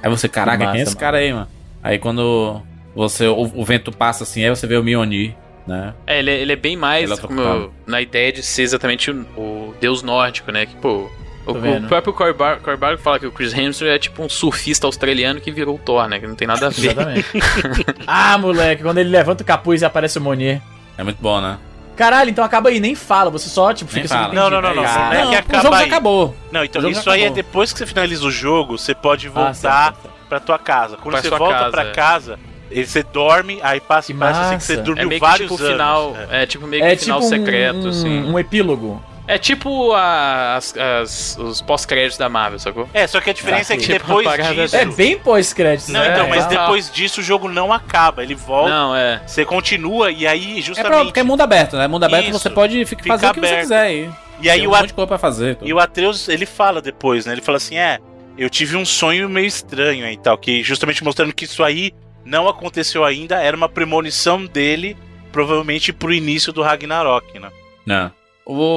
Aí 0.01 0.09
você, 0.09 0.27
caraca, 0.29 0.59
Massa, 0.59 0.71
quem 0.71 0.79
é 0.79 0.83
esse 0.83 0.91
mano. 0.91 0.99
cara 0.99 1.17
aí, 1.17 1.33
mano? 1.33 1.47
Aí 1.83 1.97
quando 1.99 2.61
você 2.95 3.27
o, 3.27 3.51
o 3.53 3.65
vento 3.65 3.91
passa 3.91 4.23
assim, 4.23 4.43
aí 4.43 4.49
você 4.49 4.65
vê 4.67 4.77
o 4.77 4.83
Mjolnir, 4.83 5.33
né? 5.65 5.93
É, 6.05 6.19
ele, 6.19 6.31
é- 6.31 6.39
ele 6.41 6.53
é 6.53 6.55
bem 6.55 6.75
mais 6.77 7.09
é 7.11 7.17
como 7.17 7.71
na 7.85 8.01
ideia 8.01 8.31
de 8.31 8.41
ser 8.43 8.63
exatamente 8.63 9.11
o, 9.11 9.21
o 9.37 9.75
deus 9.79 10.01
nórdico, 10.03 10.51
né? 10.51 10.65
Que, 10.65 10.75
pô, 10.75 11.09
o, 11.45 11.53
Tô 11.53 11.53
o 11.53 11.87
próprio 11.87 12.13
Cory 12.13 12.33
Bar- 12.33 12.59
Cory 12.61 12.77
Barlog 12.77 13.01
fala 13.01 13.19
que 13.19 13.25
o 13.25 13.31
Chris 13.31 13.53
Hemsworth 13.53 13.91
é 13.93 13.99
tipo 13.99 14.21
um 14.23 14.27
surfista 14.29 14.85
australiano 14.87 15.39
que 15.39 15.51
virou 15.51 15.75
o 15.75 15.79
Thor, 15.79 16.07
né? 16.09 16.19
Que 16.19 16.27
não 16.27 16.35
tem 16.35 16.47
nada 16.47 16.67
a 16.67 16.69
ver. 16.69 16.91
Exatamente. 16.91 17.25
ah, 18.07 18.37
moleque, 18.37 18.83
quando 18.83 18.97
ele 18.97 19.09
levanta 19.09 19.43
o 19.43 19.45
capuz 19.45 19.81
e 19.81 19.85
aparece 19.85 20.17
o 20.17 20.21
Monier. 20.21 20.61
É 20.97 21.03
muito 21.03 21.21
bom, 21.21 21.39
né? 21.39 21.57
Caralho, 21.97 22.29
então 22.29 22.45
acaba 22.45 22.69
aí, 22.69 22.79
nem 22.79 22.93
fala, 22.95 23.29
você 23.29 23.49
só, 23.49 23.73
tipo, 23.73 23.91
Nem 23.93 24.03
fica 24.03 24.13
fala. 24.15 24.29
subentendido. 24.29 24.51
Não, 24.61 24.61
não, 24.61 24.75
não, 24.75 24.83
não. 24.83 25.25
Não 25.25 25.33
é 25.33 25.41
que 25.41 25.55
o 25.57 25.61
jogo 25.61 25.75
já 25.75 25.81
aí. 25.81 25.87
acabou. 25.87 26.35
Não, 26.51 26.63
então 26.63 26.89
isso 26.89 27.09
aí 27.09 27.23
é 27.23 27.29
depois 27.29 27.73
que 27.73 27.79
você 27.79 27.85
finaliza 27.85 28.25
o 28.25 28.31
jogo, 28.31 28.77
você 28.77 28.93
pode 28.95 29.27
Ah, 29.27 29.31
voltar 29.31 29.53
certo, 29.55 30.01
certo. 30.03 30.13
pra 30.29 30.39
tua 30.39 30.59
casa. 30.59 30.95
Quando 30.97 31.13
Pra 31.13 31.21
você 31.23 31.29
volta 31.29 31.55
casa, 31.55 31.71
pra 31.71 31.81
é. 31.83 31.91
casa, 31.91 32.39
ele, 32.69 32.85
você 32.85 33.01
dorme, 33.03 33.59
aí 33.63 33.79
passa 33.79 34.13
Que 34.13 34.19
parece 34.19 34.39
assim 34.39 34.57
que 34.57 34.63
você 34.63 34.77
dormiu 34.77 35.03
É 35.03 35.07
meio 35.07 35.19
que 35.21 35.27
vários 35.27 35.49
tipo 35.51 35.61
anos. 35.63 35.71
final. 35.73 36.15
É. 36.29 36.43
É, 36.43 36.45
tipo 36.45 36.67
meio 36.67 36.83
que 36.83 36.89
É 36.89 36.95
final 36.95 37.19
tipo 37.19 37.25
um, 37.25 37.37
secreto, 37.37 37.79
um, 37.85 37.89
assim. 37.89 38.23
um 38.31 38.37
epílogo. 38.39 39.03
É 39.27 39.37
tipo 39.37 39.91
a- 39.91 40.55
as, 40.55 40.73
as- 40.77 41.37
os 41.37 41.61
pós-créditos 41.61 42.17
da 42.17 42.29
Marvel, 42.29 42.57
sacou? 42.59 42.89
É, 42.93 43.05
só 43.05 43.19
que 43.19 43.29
a 43.29 43.33
diferença 43.33 43.73
é 43.73 43.77
que 43.77 43.83
Tipo, 43.83 44.07
depois 44.21 44.55
disso. 44.55 44.75
É 44.75 44.85
bem 44.85 45.17
pós-créditos, 45.19 45.89
Não, 45.91 45.99
né? 45.99 46.13
então, 46.13 46.29
mas 46.29 46.45
é. 46.45 46.47
depois 46.49 46.89
disso 46.89 47.19
o 47.19 47.23
jogo 47.23 47.49
não 47.49 47.73
acaba. 47.73 48.23
Ele 48.23 48.35
volta, 48.35 48.69
Não, 48.69 48.95
é. 48.95 49.21
você 49.27 49.43
continua 49.43 50.11
e 50.11 50.25
aí 50.25 50.59
É 50.59 50.61
justamente. 50.61 50.91
pra, 50.93 51.03
porque 51.05 51.19
é 51.19 51.23
mundo 51.23 51.41
aberto, 51.41 51.75
né? 51.75 51.87
Mundo 51.87 52.05
aberto 52.05 52.29
Isso. 52.29 52.39
você 52.39 52.49
pode 52.49 52.85
ficar, 52.85 53.03
fazer 53.05 53.27
o 53.27 53.33
que 53.33 53.39
você 53.41 53.45
aberto. 53.47 53.61
quiser 53.63 53.81
aí. 53.81 54.09
e 54.41 54.49
aí 54.49 54.59
Tem 54.59 54.67
o, 54.67 54.71
um 54.71 54.73
At- 54.73 54.79
monte 54.81 54.87
de 54.89 54.93
coisa 54.93 55.07
pra 55.07 55.17
fazer. 55.17 55.57
e 55.61 55.73
o 55.73 55.79
Atreus, 55.79 56.29
ele 56.29 56.45
fala 56.45 56.81
depois, 56.81 57.25
né? 57.25 57.33
Ele 57.33 57.41
fala 57.41 57.57
assim: 57.57 57.77
é, 57.77 57.99
eu 58.37 58.49
tive 58.49 58.77
um 58.77 58.85
sonho 58.85 59.27
meio 59.27 59.45
estranho 59.47 60.05
aí 60.05 60.13
e 60.13 60.17
tal, 60.17 60.37
que 60.37 60.63
justamente 60.63 61.03
mostrando 61.03 61.33
que 61.33 61.43
isso 61.43 61.63
aí 61.65 61.91
não 62.23 62.47
aconteceu 62.47 63.03
ainda, 63.03 63.41
era 63.41 63.57
uma 63.57 63.67
premonição 63.67 64.45
dele, 64.45 64.95
provavelmente 65.33 65.91
pro 65.91 66.13
início 66.13 66.53
do 66.53 66.61
Ragnarok, 66.61 67.37
né? 67.39 67.49
Não. 67.85 68.11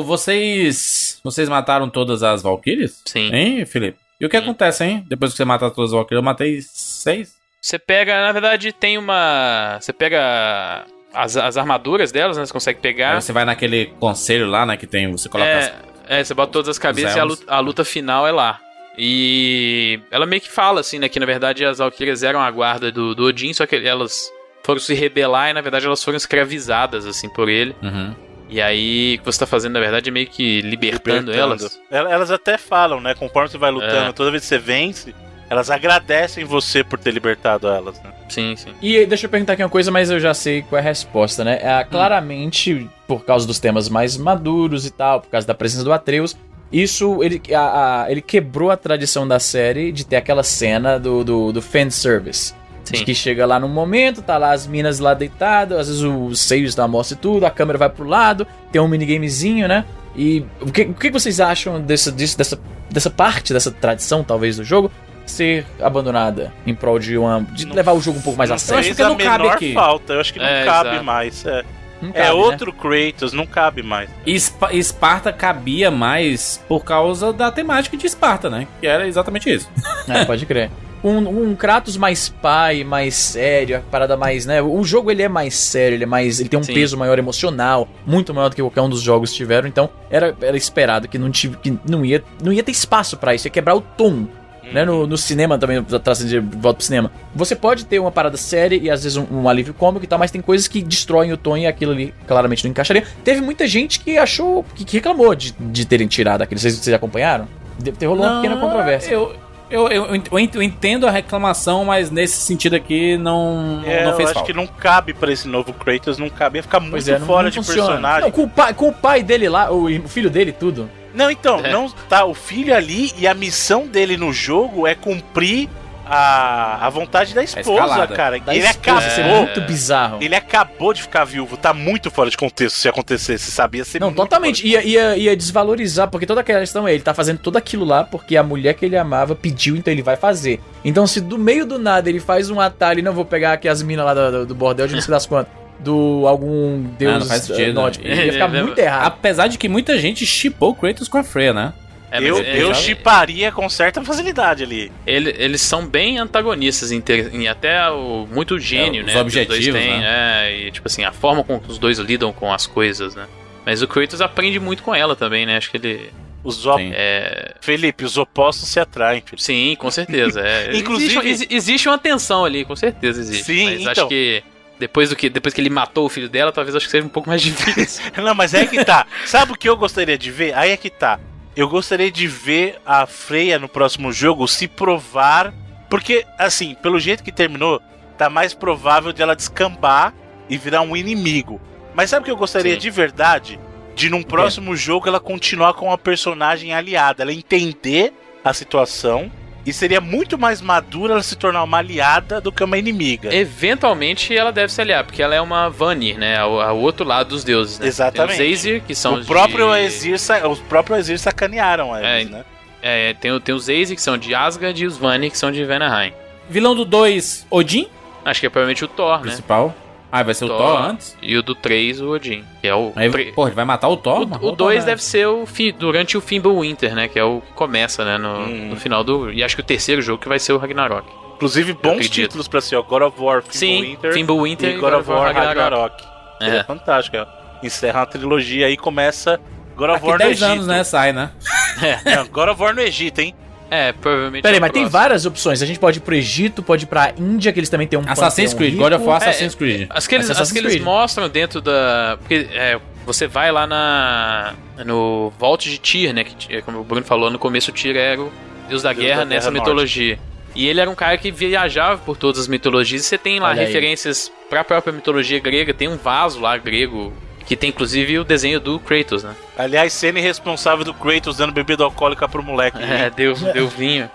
Vocês. 0.03 1.21
Vocês 1.23 1.49
mataram 1.49 1.89
todas 1.89 2.23
as 2.23 2.43
Valkyries? 2.43 3.03
Sim. 3.07 3.33
Hein, 3.33 3.65
Felipe? 3.65 3.99
E 4.21 4.27
o 4.27 4.29
que 4.29 4.37
Hum. 4.37 4.41
acontece, 4.43 4.85
hein? 4.85 5.05
Depois 5.09 5.31
que 5.33 5.37
você 5.37 5.45
mata 5.45 5.71
todas 5.71 5.91
as 5.91 5.97
Valkyries, 5.97 6.19
eu 6.19 6.23
matei 6.25 6.61
seis. 6.63 7.35
Você 7.61 7.79
pega, 7.79 8.21
na 8.21 8.33
verdade, 8.33 8.73
tem 8.73 8.99
uma. 8.99 9.79
Você 9.81 9.93
pega 9.93 10.85
as, 11.15 11.37
as 11.37 11.57
armaduras 11.57 12.11
delas, 12.11 12.37
né? 12.37 12.45
Você 12.45 12.53
consegue 12.53 12.81
pegar. 12.81 13.15
Aí 13.15 13.23
você 13.23 13.33
vai 13.33 13.45
naquele 13.45 13.87
conselho 13.99 14.47
lá, 14.49 14.65
né? 14.67 14.77
Que 14.77 14.87
tem. 14.87 15.11
Você 15.13 15.29
coloca 15.29 15.59
as 15.59 15.67
É, 16.09 16.21
é, 16.21 16.25
você 16.25 16.35
bota 16.35 16.53
todas 16.53 16.69
as 16.69 16.79
cabeças 16.79 17.17
e 17.17 17.21
a 17.21 17.25
luta, 17.25 17.45
a 17.47 17.61
luta 17.61 17.85
final 17.85 18.27
é 18.27 18.33
lá. 18.33 18.59
E 18.99 20.01
ela 20.11 20.27
meio 20.27 20.43
que 20.43 20.51
fala, 20.51 20.81
assim, 20.81 20.99
né? 20.99 21.09
Que 21.09 21.21
na 21.21 21.27
verdade 21.27 21.65
as 21.65 21.79
Valkyrias 21.79 22.23
eram 22.23 22.41
a 22.41 22.51
guarda 22.51 22.91
do, 22.91 23.15
do 23.15 23.25
Odin, 23.25 23.53
só 23.53 23.67
que 23.67 23.77
elas 23.77 24.31
foram 24.63 24.81
se 24.81 24.93
rebelar 24.95 25.51
e 25.51 25.53
na 25.55 25.61
verdade 25.61 25.87
elas 25.87 26.03
foram 26.03 26.17
escravizadas, 26.17 27.07
assim, 27.07 27.29
por 27.31 27.49
ele. 27.49 27.75
Uhum. 27.83 28.15
E 28.51 28.61
aí 28.61 29.15
o 29.17 29.19
que 29.21 29.25
você 29.27 29.39
tá 29.39 29.47
fazendo, 29.47 29.75
na 29.75 29.81
verdade, 29.81 30.09
é 30.11 30.13
meio 30.13 30.27
que 30.27 30.61
libertando, 30.61 31.33
elas. 31.33 31.81
El- 31.91 32.09
Elas 32.09 32.31
até 32.31 32.59
falam, 32.59 33.01
né? 33.01 33.15
Conforme 33.15 33.49
você 33.49 33.57
vai 33.59 33.71
lutando, 33.71 34.11
É. 34.11 34.13
toda 34.13 34.31
vez 34.31 34.43
que 34.43 34.49
você 34.49 34.59
vence, 34.59 35.15
elas 35.49 35.71
agradecem 35.71 36.45
você 36.45 36.83
por 36.83 36.99
ter 36.99 37.13
libertado 37.13 37.69
elas, 37.69 38.01
né? 38.03 38.11
Sim, 38.29 38.55
sim. 38.57 38.71
E 38.83 39.07
deixa 39.07 39.27
eu 39.27 39.31
perguntar 39.31 39.53
aqui 39.55 39.63
uma 39.63 39.69
coisa, 39.69 39.91
mas 39.91 40.11
eu 40.11 40.19
já 40.21 40.35
sei 40.35 40.63
qual 40.63 40.79
é 40.79 40.83
a 40.83 40.85
resposta, 40.85 41.45
né? 41.45 41.59
É, 41.63 41.85
claramente, 41.85 42.89
por 43.07 43.25
causa 43.25 43.47
dos 43.47 43.59
temas 43.59 43.89
mais 43.89 44.17
maduros 44.17 44.85
e 44.87 44.91
tal, 44.91 45.21
por 45.21 45.31
causa 45.31 45.47
da 45.47 45.55
presença 45.55 45.85
do 45.85 45.93
Atreus, 45.93 46.37
isso, 46.73 47.23
ele, 47.25 47.41
a- 47.55 48.03
a- 48.05 48.11
ele 48.11 48.21
quebrou 48.21 48.71
a 48.71 48.77
tradição 48.77 49.27
da 49.27 49.39
série 49.41 49.91
de 49.91 50.05
ter 50.07 50.17
aquela 50.17 50.43
cena 50.45 50.99
do, 50.99 51.25
do, 51.25 51.53
do 51.53 51.61
fanservice. 51.63 52.55
Sim. 52.85 53.05
que 53.05 53.15
chega 53.15 53.47
lá 53.47 53.59
no 53.61 53.69
momento, 53.69 54.21
tá 54.23 54.37
lá 54.39 54.53
as 54.53 54.67
minas 54.67 54.99
lá 54.99 55.15
deitadas, 55.15 55.79
às 55.79 55.89
vezes 55.89 56.03
os 56.03 56.41
seios 56.41 56.75
da 56.75 56.87
mostra 56.89 57.17
e 57.17 57.21
tudo, 57.21 57.45
a 57.47 57.51
câmera 57.51 57.79
vai 57.79 57.89
pro 57.89 58.05
lado, 58.07 58.47
tem 58.73 58.81
um 58.81 58.89
minigamezinho, 58.89 59.67
né? 59.69 59.85
E 60.17 60.45
o 60.61 60.73
que, 60.73 60.83
o 60.83 60.95
que 60.95 61.11
vocês 61.11 61.41
acham 61.41 61.81
desse, 61.81 62.11
disso, 62.11 62.37
dessa, 62.37 62.59
dessa 62.91 63.11
parte, 63.11 63.53
dessa 63.53 63.71
tradição, 63.71 64.25
talvez, 64.25 64.57
do 64.57 64.65
jogo, 64.65 64.91
ser 65.25 65.65
abandonada 65.81 66.53
em 66.67 66.75
prol 66.75 66.99
de, 66.99 67.17
uma, 67.17 67.41
de 67.53 67.65
levar 67.67 67.93
o 67.93 68.01
jogo 68.01 68.19
um 68.19 68.23
pouco 68.23 68.37
mais 68.37 68.51
a 68.51 68.55
Não 68.55 68.59
sério? 68.59 68.83
fez 68.85 68.97
que 68.97 69.03
a 69.03 69.09
não 69.09 69.17
cabe 69.17 69.43
menor 69.45 69.55
aqui. 69.55 69.73
falta. 69.73 70.13
Eu 70.15 70.21
acho 70.21 70.33
que 70.33 70.39
não 70.41 70.47
É, 70.47 70.65
cabe 70.65 70.89
exato. 70.91 71.05
mais. 71.05 71.47
É, 71.47 71.65
Não 72.03 72.09
é 72.09 72.13
cabe, 72.13 72.25
né? 72.27 72.33
outro 72.33 72.73
Kratos, 72.73 73.33
não 73.33 73.47
cabe 73.47 73.83
mais. 73.85 74.11
Espa- 74.27 74.73
Esparta 74.73 75.33
cabia 75.33 75.89
mais 75.93 76.61
por 76.67 76.83
causa 76.83 77.33
da 77.33 77.53
temática 77.53 77.97
de 77.97 78.07
Esparta, 78.07 78.51
né? 78.51 78.67
Que 78.81 78.89
era 78.89 79.07
exatamente 79.07 79.49
isso. 79.49 79.71
É, 80.09 80.25
pode 80.25 80.45
crer. 80.47 80.71
Um, 81.03 81.51
um 81.51 81.55
Kratos 81.55 81.97
mais 81.97 82.29
pai, 82.29 82.85
mais 82.85 83.15
sério, 83.15 83.79
a 83.79 83.81
parada 83.81 84.17
mais, 84.17 84.45
né? 84.45 84.61
O 84.61 84.83
jogo 84.85 85.11
ele 85.11 85.23
é 85.23 85.29
mais 85.29 85.55
sério, 85.55 85.97
ele 85.97 86.05
é 86.05 86.07
mais, 86.07 86.41
ele 86.41 86.49
tem 86.49 86.59
um 86.59 86.63
Sim. 86.63 86.75
peso 86.75 86.97
maior 86.97 87.19
emocional, 87.19 87.89
muito 88.07 88.35
maior 88.35 88.51
do 88.51 88.57
que 88.57 88.63
qualquer 88.63 88.83
um 88.83 88.89
dos 88.89 89.01
jogos 89.01 89.33
tiveram. 89.33 89.67
Então 89.67 89.89
era, 90.11 90.37
era 90.41 90.57
esperado 90.57 91.09
que 91.09 91.19
não 91.19 91.31
tive, 91.31 91.57
que 91.57 91.79
não 91.89 92.05
ia, 92.05 92.23
não 92.43 92.53
ia 92.53 92.63
ter 92.63 92.73
espaço 92.73 93.17
pra 93.17 93.35
isso, 93.35 93.47
ia 93.47 93.51
quebrar 93.51 93.75
o 93.75 93.81
tom. 93.81 94.27
Né, 94.73 94.85
no, 94.85 95.05
no 95.05 95.19
cinema 95.19 95.59
também, 95.59 95.83
trazendo 95.83 96.29
de 96.29 96.39
volta 96.39 96.77
pro 96.77 96.85
cinema. 96.85 97.11
Você 97.35 97.57
pode 97.57 97.87
ter 97.87 97.99
uma 97.99 98.13
parada 98.13 98.37
séria 98.37 98.77
e 98.77 98.89
às 98.89 99.03
vezes 99.03 99.17
um, 99.19 99.27
um 99.29 99.49
alívio 99.49 99.75
cômico 99.75 100.05
e 100.05 100.07
tal, 100.07 100.17
mas 100.17 100.31
tem 100.31 100.41
coisas 100.41 100.69
que 100.69 100.81
destroem 100.81 101.33
o 101.33 101.37
tom 101.37 101.57
e 101.57 101.67
aquilo 101.67 101.91
ali 101.91 102.15
claramente 102.25 102.63
não 102.63 102.71
encaixaria. 102.71 103.03
Teve 103.25 103.41
muita 103.41 103.67
gente 103.67 103.99
que 103.99 104.17
achou, 104.17 104.65
que, 104.77 104.85
que 104.85 104.99
reclamou 104.99 105.35
de, 105.35 105.53
de 105.59 105.85
terem 105.85 106.07
tirado 106.07 106.43
aquilo. 106.43 106.61
Vocês, 106.61 106.77
vocês 106.77 106.95
acompanharam? 106.95 107.49
Deve 107.81 107.97
ter 107.97 108.07
rolou 108.07 108.25
uma 108.25 108.41
pequena 108.41 108.61
controvérsia. 108.61 109.13
Eu, 109.13 109.35
eu, 109.71 109.89
eu, 109.89 110.05
eu 110.07 110.39
ent- 110.39 110.55
eu 110.55 110.63
entendo 110.63 111.07
a 111.07 111.11
reclamação, 111.11 111.85
mas 111.85 112.11
nesse 112.11 112.37
sentido 112.39 112.75
aqui 112.77 113.17
não, 113.17 113.83
É, 113.85 114.05
não 114.05 114.11
eu 114.11 114.17
fez 114.17 114.29
acho 114.29 114.35
falta. 114.35 114.47
que 114.53 114.57
não 114.57 114.67
cabe 114.67 115.15
pra 115.15 115.33
esse 115.33 115.47
novo 115.49 115.73
Kratos, 115.73 116.19
não 116.19 116.29
cabe. 116.29 116.59
Ia 116.59 116.63
ficar 116.63 116.81
muito 116.81 117.09
é, 117.11 117.19
não- 117.19 117.27
fora 117.27 117.45
não 117.45 117.51
de 117.51 117.57
funciona. 117.57 117.83
personagem. 117.89 118.21
Não, 118.23 118.31
com, 118.31 118.43
o 118.45 118.49
pai, 118.49 118.75
com 118.75 118.89
o 118.89 118.93
pai 118.93 119.23
dele 119.23 119.49
lá, 119.49 119.71
o, 119.71 119.85
o 119.87 120.09
filho 120.09 120.29
dele, 120.31 120.53
tudo. 120.53 120.91
Não, 121.15 121.31
então, 121.31 121.61
É. 121.65 121.73
não 121.73 121.89
tá 122.09 122.25
o 122.25 122.35
filho 122.35 122.75
ali 122.75 123.13
e 123.19 123.27
a 123.27 123.35
missão 123.35 123.87
dele 123.87 124.17
no 124.17 124.33
jogo 124.33 124.87
é 124.87 124.95
cumprir 124.95 125.69
a, 126.11 126.87
a 126.87 126.91
vontade 126.91 127.33
da 127.35 127.43
esposa, 127.45 128.07
cara. 128.09 128.39
Da 128.41 128.55
ele 128.55 128.65
esposa, 128.67 129.07
isso 129.07 129.21
é 129.21 129.23
acabou. 129.25 129.43
muito 129.43 129.61
bizarro. 129.61 130.19
Ele 130.21 130.35
acabou 130.35 130.93
de 130.93 131.03
ficar 131.03 131.25
viúvo, 131.25 131.57
tá 131.57 131.73
muito 131.73 132.11
fora 132.11 132.29
de 132.29 132.37
contexto 132.37 132.77
se 132.77 132.89
acontecesse, 132.89 133.51
sabia? 133.51 133.85
Ser 133.85 134.01
Não, 134.01 134.09
muito 134.09 134.17
totalmente. 134.17 134.67
Ia, 134.67 134.83
ia, 134.83 135.17
ia 135.17 135.37
desvalorizar, 135.37 136.09
porque 136.09 136.27
toda 136.27 136.41
aquela 136.41 136.61
questão 136.61 136.87
é, 136.89 136.93
ele 136.93 137.03
tá 137.03 137.15
fazendo 137.15 137.39
tudo 137.39 137.57
aquilo 137.57 137.85
lá 137.85 138.03
porque 138.05 138.37
a 138.37 138.43
mulher 138.43 138.75
que 138.75 138.85
ele 138.85 138.97
amava 138.97 139.35
pediu, 139.37 139.77
então 139.77 139.93
ele 139.93 140.03
vai 140.03 140.17
fazer. 140.17 140.61
Então, 140.85 141.07
se 141.07 141.21
do 141.21 141.39
meio 141.39 141.65
do 141.65 141.79
nada 141.79 142.09
ele 142.09 142.19
faz 142.21 142.51
um 142.51 142.59
atalho, 142.61 142.99
e 142.99 143.03
não 143.03 143.13
vou 143.13 143.25
pegar 143.25 143.53
aqui 143.53 143.69
as 143.69 143.83
minas 143.83 144.05
lá 144.05 144.13
do, 144.15 144.47
do- 144.47 144.55
bordel 144.55 144.89
de 144.89 144.95
não 144.95 145.01
sei 145.03 145.11
das 145.13 145.27
quantas, 145.27 145.53
do 145.79 146.25
algum 146.27 146.83
deus 146.99 147.15
Ah, 147.15 147.19
não 147.21 147.27
faz 147.27 147.43
sentido, 147.43 147.71
eh, 147.71 147.73
nórdico, 147.73 148.07
ia 148.07 148.33
ficar 148.33 148.49
muito 148.49 148.79
errado. 148.79 149.07
Apesar 149.07 149.47
de 149.47 149.57
que 149.57 149.69
muita 149.69 149.97
gente 149.99 150.27
chipou 150.27 150.71
o 150.71 150.75
Kratos 150.75 151.09
com 151.09 151.19
a 151.19 151.23
Freya, 151.23 151.53
né? 151.55 151.73
É, 152.11 152.19
eu 152.21 152.39
eu 152.39 152.75
chiparia 152.75 153.53
com 153.53 153.69
certa 153.69 154.03
facilidade 154.05 154.63
ali. 154.65 154.91
ele- 155.07 155.35
eles 155.39 155.61
são 155.61 155.87
bem 155.87 156.19
antagonistas 156.19 156.91
em, 156.93 157.01
ter- 157.01 157.33
em 157.35 157.47
até 157.49 157.89
o 157.91 158.27
muito 158.31 158.59
gênio, 158.59 159.01
É, 159.01 159.05
os 159.05 159.07
né? 159.07 159.13
que 159.15 159.19
objetivos, 159.21 159.65
dois 159.67 159.85
têm, 159.85 160.01
né? 160.01 160.49
é, 160.51 160.59
e 160.67 160.71
tipo 160.73 160.89
assim, 160.89 161.05
a 161.05 161.13
forma 161.13 161.45
como 161.45 161.63
os 161.69 161.79
dois 161.79 161.99
lidam 161.99 162.33
com 162.33 162.53
as 162.53 162.67
coisas, 162.67 163.15
né? 163.15 163.27
Mas 163.65 163.83
o 163.83 163.87
Kratos 163.89 164.21
aprende 164.21 164.59
muito 164.59 164.83
com 164.83 164.95
ela 164.95 165.15
também, 165.15 165.45
né? 165.47 165.57
Acho 165.57 165.71
que 165.71 165.77
ele. 165.77 166.11
Os 166.43 166.65
op... 166.67 166.81
É... 166.95 167.55
Felipe, 167.61 168.03
os 168.05 168.17
opostos 168.17 168.67
se 168.71 168.81
atraem, 168.81 169.21
Felipe. 169.21 169.43
Sim, 169.43 169.77
com 169.79 169.91
certeza. 169.91 170.41
É. 170.41 170.71
Inclusive- 170.75 171.13
Existe, 171.19 171.29
exi- 171.29 171.47
existe 171.51 171.89
uma 171.89 171.99
tensão 171.99 172.45
ali, 172.47 172.65
com 172.65 172.75
certeza 172.75 173.21
existe. 173.21 173.45
Sim, 173.45 173.65
mas 173.67 173.81
então. 173.83 173.93
acho 173.93 174.09
que. 174.09 174.43
Depois, 174.79 175.11
do 175.11 175.17
que 175.17 175.29
depois 175.29 175.53
que 175.53 175.61
ele 175.61 175.69
matou 175.69 176.07
o 176.07 176.09
filho 176.09 176.27
dela, 176.31 176.51
talvez 176.51 176.75
acho 176.75 176.87
que 176.87 176.91
seja 176.91 177.05
um 177.07 177.11
pouco 177.11 177.29
mais 177.29 177.43
difícil. 177.45 178.03
Não, 178.17 178.35
mas 178.35 178.55
é 178.55 178.65
que 178.65 178.83
tá. 178.83 179.07
Sabe 179.27 179.53
o 179.53 179.55
que 179.55 179.69
eu 179.69 179.77
gostaria 179.77 180.17
de 180.17 180.31
ver? 180.31 180.55
Aí 180.57 180.71
é 180.71 180.77
que 180.79 180.89
tá. 180.89 181.21
Eu 181.57 181.69
gostaria 181.69 182.11
de 182.11 182.27
ver 182.27 182.81
a 182.87 183.07
Freya 183.07 183.59
no 183.59 183.69
próximo 183.69 184.13
jogo 184.13 184.47
se 184.47 184.69
provar. 184.69 185.53
Porque, 185.89 186.25
assim, 186.39 186.75
pelo 186.75 187.01
jeito 187.01 187.25
que 187.25 187.33
terminou, 187.33 187.83
tá 188.17 188.31
mais 188.31 188.55
provável 188.55 189.13
de 189.13 189.23
ela 189.23 189.35
descambar 189.35 190.15
e 190.49 190.57
virar 190.57 190.83
um 190.83 190.97
inimigo. 190.97 191.61
Mas 191.95 192.11
sabe 192.11 192.23
o 192.23 192.25
que 192.25 192.31
eu 192.31 192.37
gostaria 192.37 192.75
Sim. 192.75 192.81
de 192.81 192.91
verdade? 192.91 193.61
De 193.97 194.09
num 194.09 194.23
próximo 194.23 194.77
jogo 194.77 195.09
ela 195.09 195.19
continuar 195.19 195.75
com 195.75 195.87
uma 195.87 195.99
personagem 195.99 196.73
aliada. 196.73 197.23
Ela 197.23 197.33
entender 197.33 198.13
a 198.45 198.55
situação. 198.55 199.31
E 199.67 199.73
seria 199.73 200.01
muito 200.01 200.39
mais 200.39 200.61
madura 200.63 201.13
ela 201.15 201.23
se 201.23 201.37
tornar 201.37 201.63
uma 201.63 201.79
aliada 201.79 202.41
do 202.41 202.51
que 202.51 202.65
uma 202.65 202.79
inimiga. 202.79 203.33
Eventualmente 203.35 204.35
ela 204.37 204.51
deve 204.51 204.73
se 204.73 204.81
aliar, 204.81 205.05
porque 205.05 205.23
ela 205.23 205.35
é 205.35 205.41
uma 205.41 205.69
Vanir, 205.69 206.19
né? 206.19 206.39
Ao, 206.39 206.61
ao 206.61 206.79
outro 206.79 207.05
lado 207.07 207.29
dos 207.31 207.45
deuses, 207.45 207.79
né? 207.79 207.87
Exatamente. 207.87 208.39
Tem 208.39 208.53
os 208.53 208.59
Aesir, 208.59 208.83
que 208.83 208.95
são 208.95 209.15
o 209.15 209.19
os 209.19 209.27
próprio 209.27 209.69
de... 209.89 210.19
Sa- 210.19 210.49
os 210.49 210.59
próprios 210.61 210.99
Exir 211.01 211.19
sacanearam 211.19 211.95
eles, 211.97 212.29
É, 212.29 212.31
né? 212.31 212.45
É, 212.83 213.15
tem, 213.15 213.31
o- 213.33 213.39
tem 213.41 213.55
os 213.55 213.69
Aesir, 213.69 213.95
que 213.95 214.03
são 214.03 214.17
de 214.17 214.35
Asgard, 214.35 214.83
e 214.83 214.87
os 214.87 214.97
Vanir, 214.97 215.31
que 215.31 215.37
são 215.39 215.53
de 215.53 215.63
Vanaheim. 215.65 216.13
Vilão 216.49 216.75
do 216.75 216.85
2, 216.85 217.47
Odin, 217.51 217.87
Acho 218.25 218.41
que 218.41 218.47
é 218.47 218.51
provavelmente 218.51 218.85
o 218.85 218.89
Thor, 218.89 219.17
né? 219.19 219.23
principal. 219.23 219.75
Ah, 220.13 220.23
vai 220.25 220.35
ser 220.35 220.45
o 220.47 220.49
Thor 220.49 220.83
antes? 220.83 221.17
E 221.23 221.37
o 221.37 221.43
do 221.43 221.55
3, 221.55 222.01
o 222.01 222.11
Odin. 222.11 222.45
Que 222.61 222.67
é 222.69 222.75
o. 222.75 222.93
Aí, 222.97 223.09
pre- 223.11 223.33
pô, 223.33 223.47
ele 223.47 223.55
vai 223.55 223.65
matar 223.65 223.89
o 223.89 223.97
Thor? 223.97 224.23
O 224.41 224.49
o 224.49 224.53
2 224.53 224.79
Thor, 224.79 224.87
deve 224.87 225.03
ser 225.03 225.27
o 225.29 225.47
fi- 225.47 225.71
durante 225.73 226.17
o 226.17 226.21
Fimbulwinter, 226.21 226.95
né? 226.95 227.07
Que 227.09 227.19
é 227.19 227.25
o 227.25 227.41
que 227.41 227.53
começa, 227.53 228.05
né? 228.05 228.19
No, 228.19 228.41
Hum. 228.41 228.69
no 228.71 228.77
final 228.77 229.05
do. 229.05 229.33
E 229.33 229.45
acho 229.45 229.55
que 229.55 229.63
o 229.63 229.65
terceiro 229.65 230.03
jogo 230.03 230.21
que 230.21 230.29
vai 230.29 230.39
ser 230.39 230.53
o 230.53 230.59
Ragnarok. 230.59 231.07
Inclusive, 231.37 231.73
bons 231.75 232.11
títulos 232.11 232.49
pra 232.49 232.61
ser, 232.61 232.77
ó. 232.77 232.83
God 232.83 233.03
of 233.03 233.21
War, 233.23 233.43
Sim, 233.49 233.69
Fimbulwinter 233.79 234.13
Fimbulwinter 234.13 234.71
e 234.75 234.79
God 234.79 234.93
of 234.95 235.11
War 235.11 235.33
Ragnarok. 235.35 236.05
É. 236.41 236.57
É. 236.57 236.65
fantástico, 236.65 237.17
ó. 237.19 237.27
Encerra 237.65 238.01
uma 238.01 238.07
trilogia 238.07 238.67
aí 238.67 238.77
começa 238.77 239.39
God 239.77 239.91
of 239.91 240.05
War 240.05 240.13
no 240.15 240.19
10 240.19 240.31
Egito. 240.33 240.45
anos, 240.51 240.67
né? 240.67 240.83
Sai, 240.85 241.13
né? 241.13 241.31
Não, 242.05 242.27
God 242.29 242.49
of 242.49 242.61
War 242.63 242.75
no 242.75 242.81
Egito, 242.81 243.21
hein? 243.21 243.35
É, 243.71 243.93
provavelmente. 243.93 244.43
Peraí, 244.43 244.57
é 244.57 244.61
mas 244.61 244.73
tem 244.73 244.83
próximo. 244.83 245.01
várias 245.01 245.27
opções. 245.27 245.63
A 245.63 245.67
gente 245.67 245.79
pode 245.79 245.99
ir 245.99 246.01
pro 246.01 246.15
Egito, 246.15 246.63
pode 246.63 246.85
ir 246.85 246.87
pra 246.89 247.13
Índia, 247.17 247.53
que 247.53 247.61
eles 247.61 247.69
também 247.69 247.87
têm 247.87 247.99
um 247.99 248.03
Assassin's 248.07 248.53
Creed, 248.53 248.73
rico. 248.73 248.83
God 248.83 248.93
of 248.95 249.05
War, 249.05 249.23
É, 249.23 249.29
Assassin's 249.29 249.55
Creed. 249.55 249.87
As 249.91 250.07
que 250.07 250.15
eles, 250.17 250.27
Assassin's 250.27 250.49
as 250.49 250.53
que 250.53 250.59
eles 250.59 250.73
Creed. 250.73 250.85
mostram 250.85 251.29
dentro 251.29 251.61
da. 251.61 252.17
Porque 252.21 252.49
é, 252.53 252.81
você 253.07 253.27
vai 253.27 253.53
lá 253.53 253.67
na. 253.67 254.55
No 254.85 255.33
Vault 255.39 255.71
de 255.71 255.79
Tyr, 255.79 256.13
né? 256.13 256.25
Que, 256.25 256.57
é, 256.57 256.61
como 256.63 256.81
o 256.81 256.85
Bruno 256.85 257.05
falou, 257.07 257.31
no 257.31 257.39
começo 257.39 257.71
o 257.71 257.75
Tyr 257.75 257.97
era 257.97 258.21
o 258.21 258.33
deus 258.69 258.83
da 258.83 258.93
Deus 258.93 259.05
guerra 259.05 259.21
da 259.21 259.27
nessa 259.27 259.51
mitologia. 259.51 260.19
E 260.55 260.67
ele 260.67 260.81
era 260.81 260.91
um 260.91 260.95
cara 260.97 261.17
que 261.17 261.31
viajava 261.31 261.99
por 261.99 262.17
todas 262.17 262.41
as 262.41 262.49
mitologias. 262.49 263.03
E 263.03 263.05
você 263.05 263.17
tem 263.17 263.39
lá 263.39 263.51
Olha 263.51 263.61
aí. 263.61 263.67
referências 263.67 264.33
pra 264.49 264.65
própria 264.65 264.93
mitologia 264.93 265.39
grega. 265.39 265.73
Tem 265.73 265.87
um 265.87 265.97
vaso 265.97 266.41
lá 266.41 266.57
grego 266.59 267.13
que 267.51 267.57
tem 267.57 267.71
inclusive 267.71 268.17
o 268.17 268.23
desenho 268.23 268.61
do 268.61 268.79
Kratos, 268.79 269.25
né? 269.25 269.35
Aliás, 269.59 269.93
cena 269.93 270.21
irresponsável 270.21 270.85
do 270.85 270.95
Kratos 270.95 271.37
dando 271.37 271.51
bebida 271.51 271.83
alcoólica 271.83 272.29
pro 272.29 272.45
moleque. 272.45 272.81
É, 272.81 273.11
deu, 273.11 273.35
deu 273.53 273.67
vinho. 273.67 274.09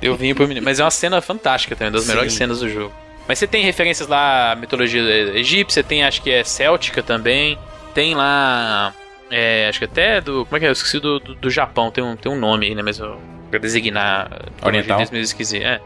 Deu 0.00 0.14
vinho 0.14 0.32
pro 0.36 0.46
menino. 0.46 0.64
Mas 0.64 0.78
é 0.78 0.84
uma 0.84 0.90
cena 0.92 1.20
fantástica 1.20 1.74
também, 1.74 1.92
das 1.92 2.02
Sim. 2.02 2.10
melhores 2.10 2.32
cenas 2.34 2.60
do 2.60 2.68
jogo. 2.68 2.94
Mas 3.26 3.40
você 3.40 3.48
tem 3.48 3.64
referências 3.64 4.06
lá 4.08 4.52
à 4.52 4.54
mitologia 4.54 5.02
egípcia, 5.36 5.82
tem 5.82 6.04
acho 6.04 6.22
que 6.22 6.30
é 6.30 6.44
céltica 6.44 7.02
também. 7.02 7.58
Tem 7.92 8.14
lá. 8.14 8.94
é, 9.28 9.66
acho 9.68 9.80
que 9.80 9.84
até 9.84 10.20
do. 10.20 10.46
Como 10.46 10.56
é 10.56 10.60
que 10.60 10.66
é? 10.66 10.68
Eu 10.68 10.72
esqueci 10.72 11.00
do, 11.00 11.18
do, 11.18 11.34
do 11.34 11.50
Japão, 11.50 11.90
tem 11.90 12.04
um, 12.04 12.14
tem 12.14 12.30
um 12.30 12.38
nome 12.38 12.66
aí, 12.66 12.76
né? 12.76 12.82
Mas 12.82 13.00
eu, 13.00 13.20
pra 13.50 13.58
designar. 13.58 14.30
Oriental. 14.62 15.00
Mesmo 15.00 15.16
esqueci. 15.16 15.58
É. 15.64 15.80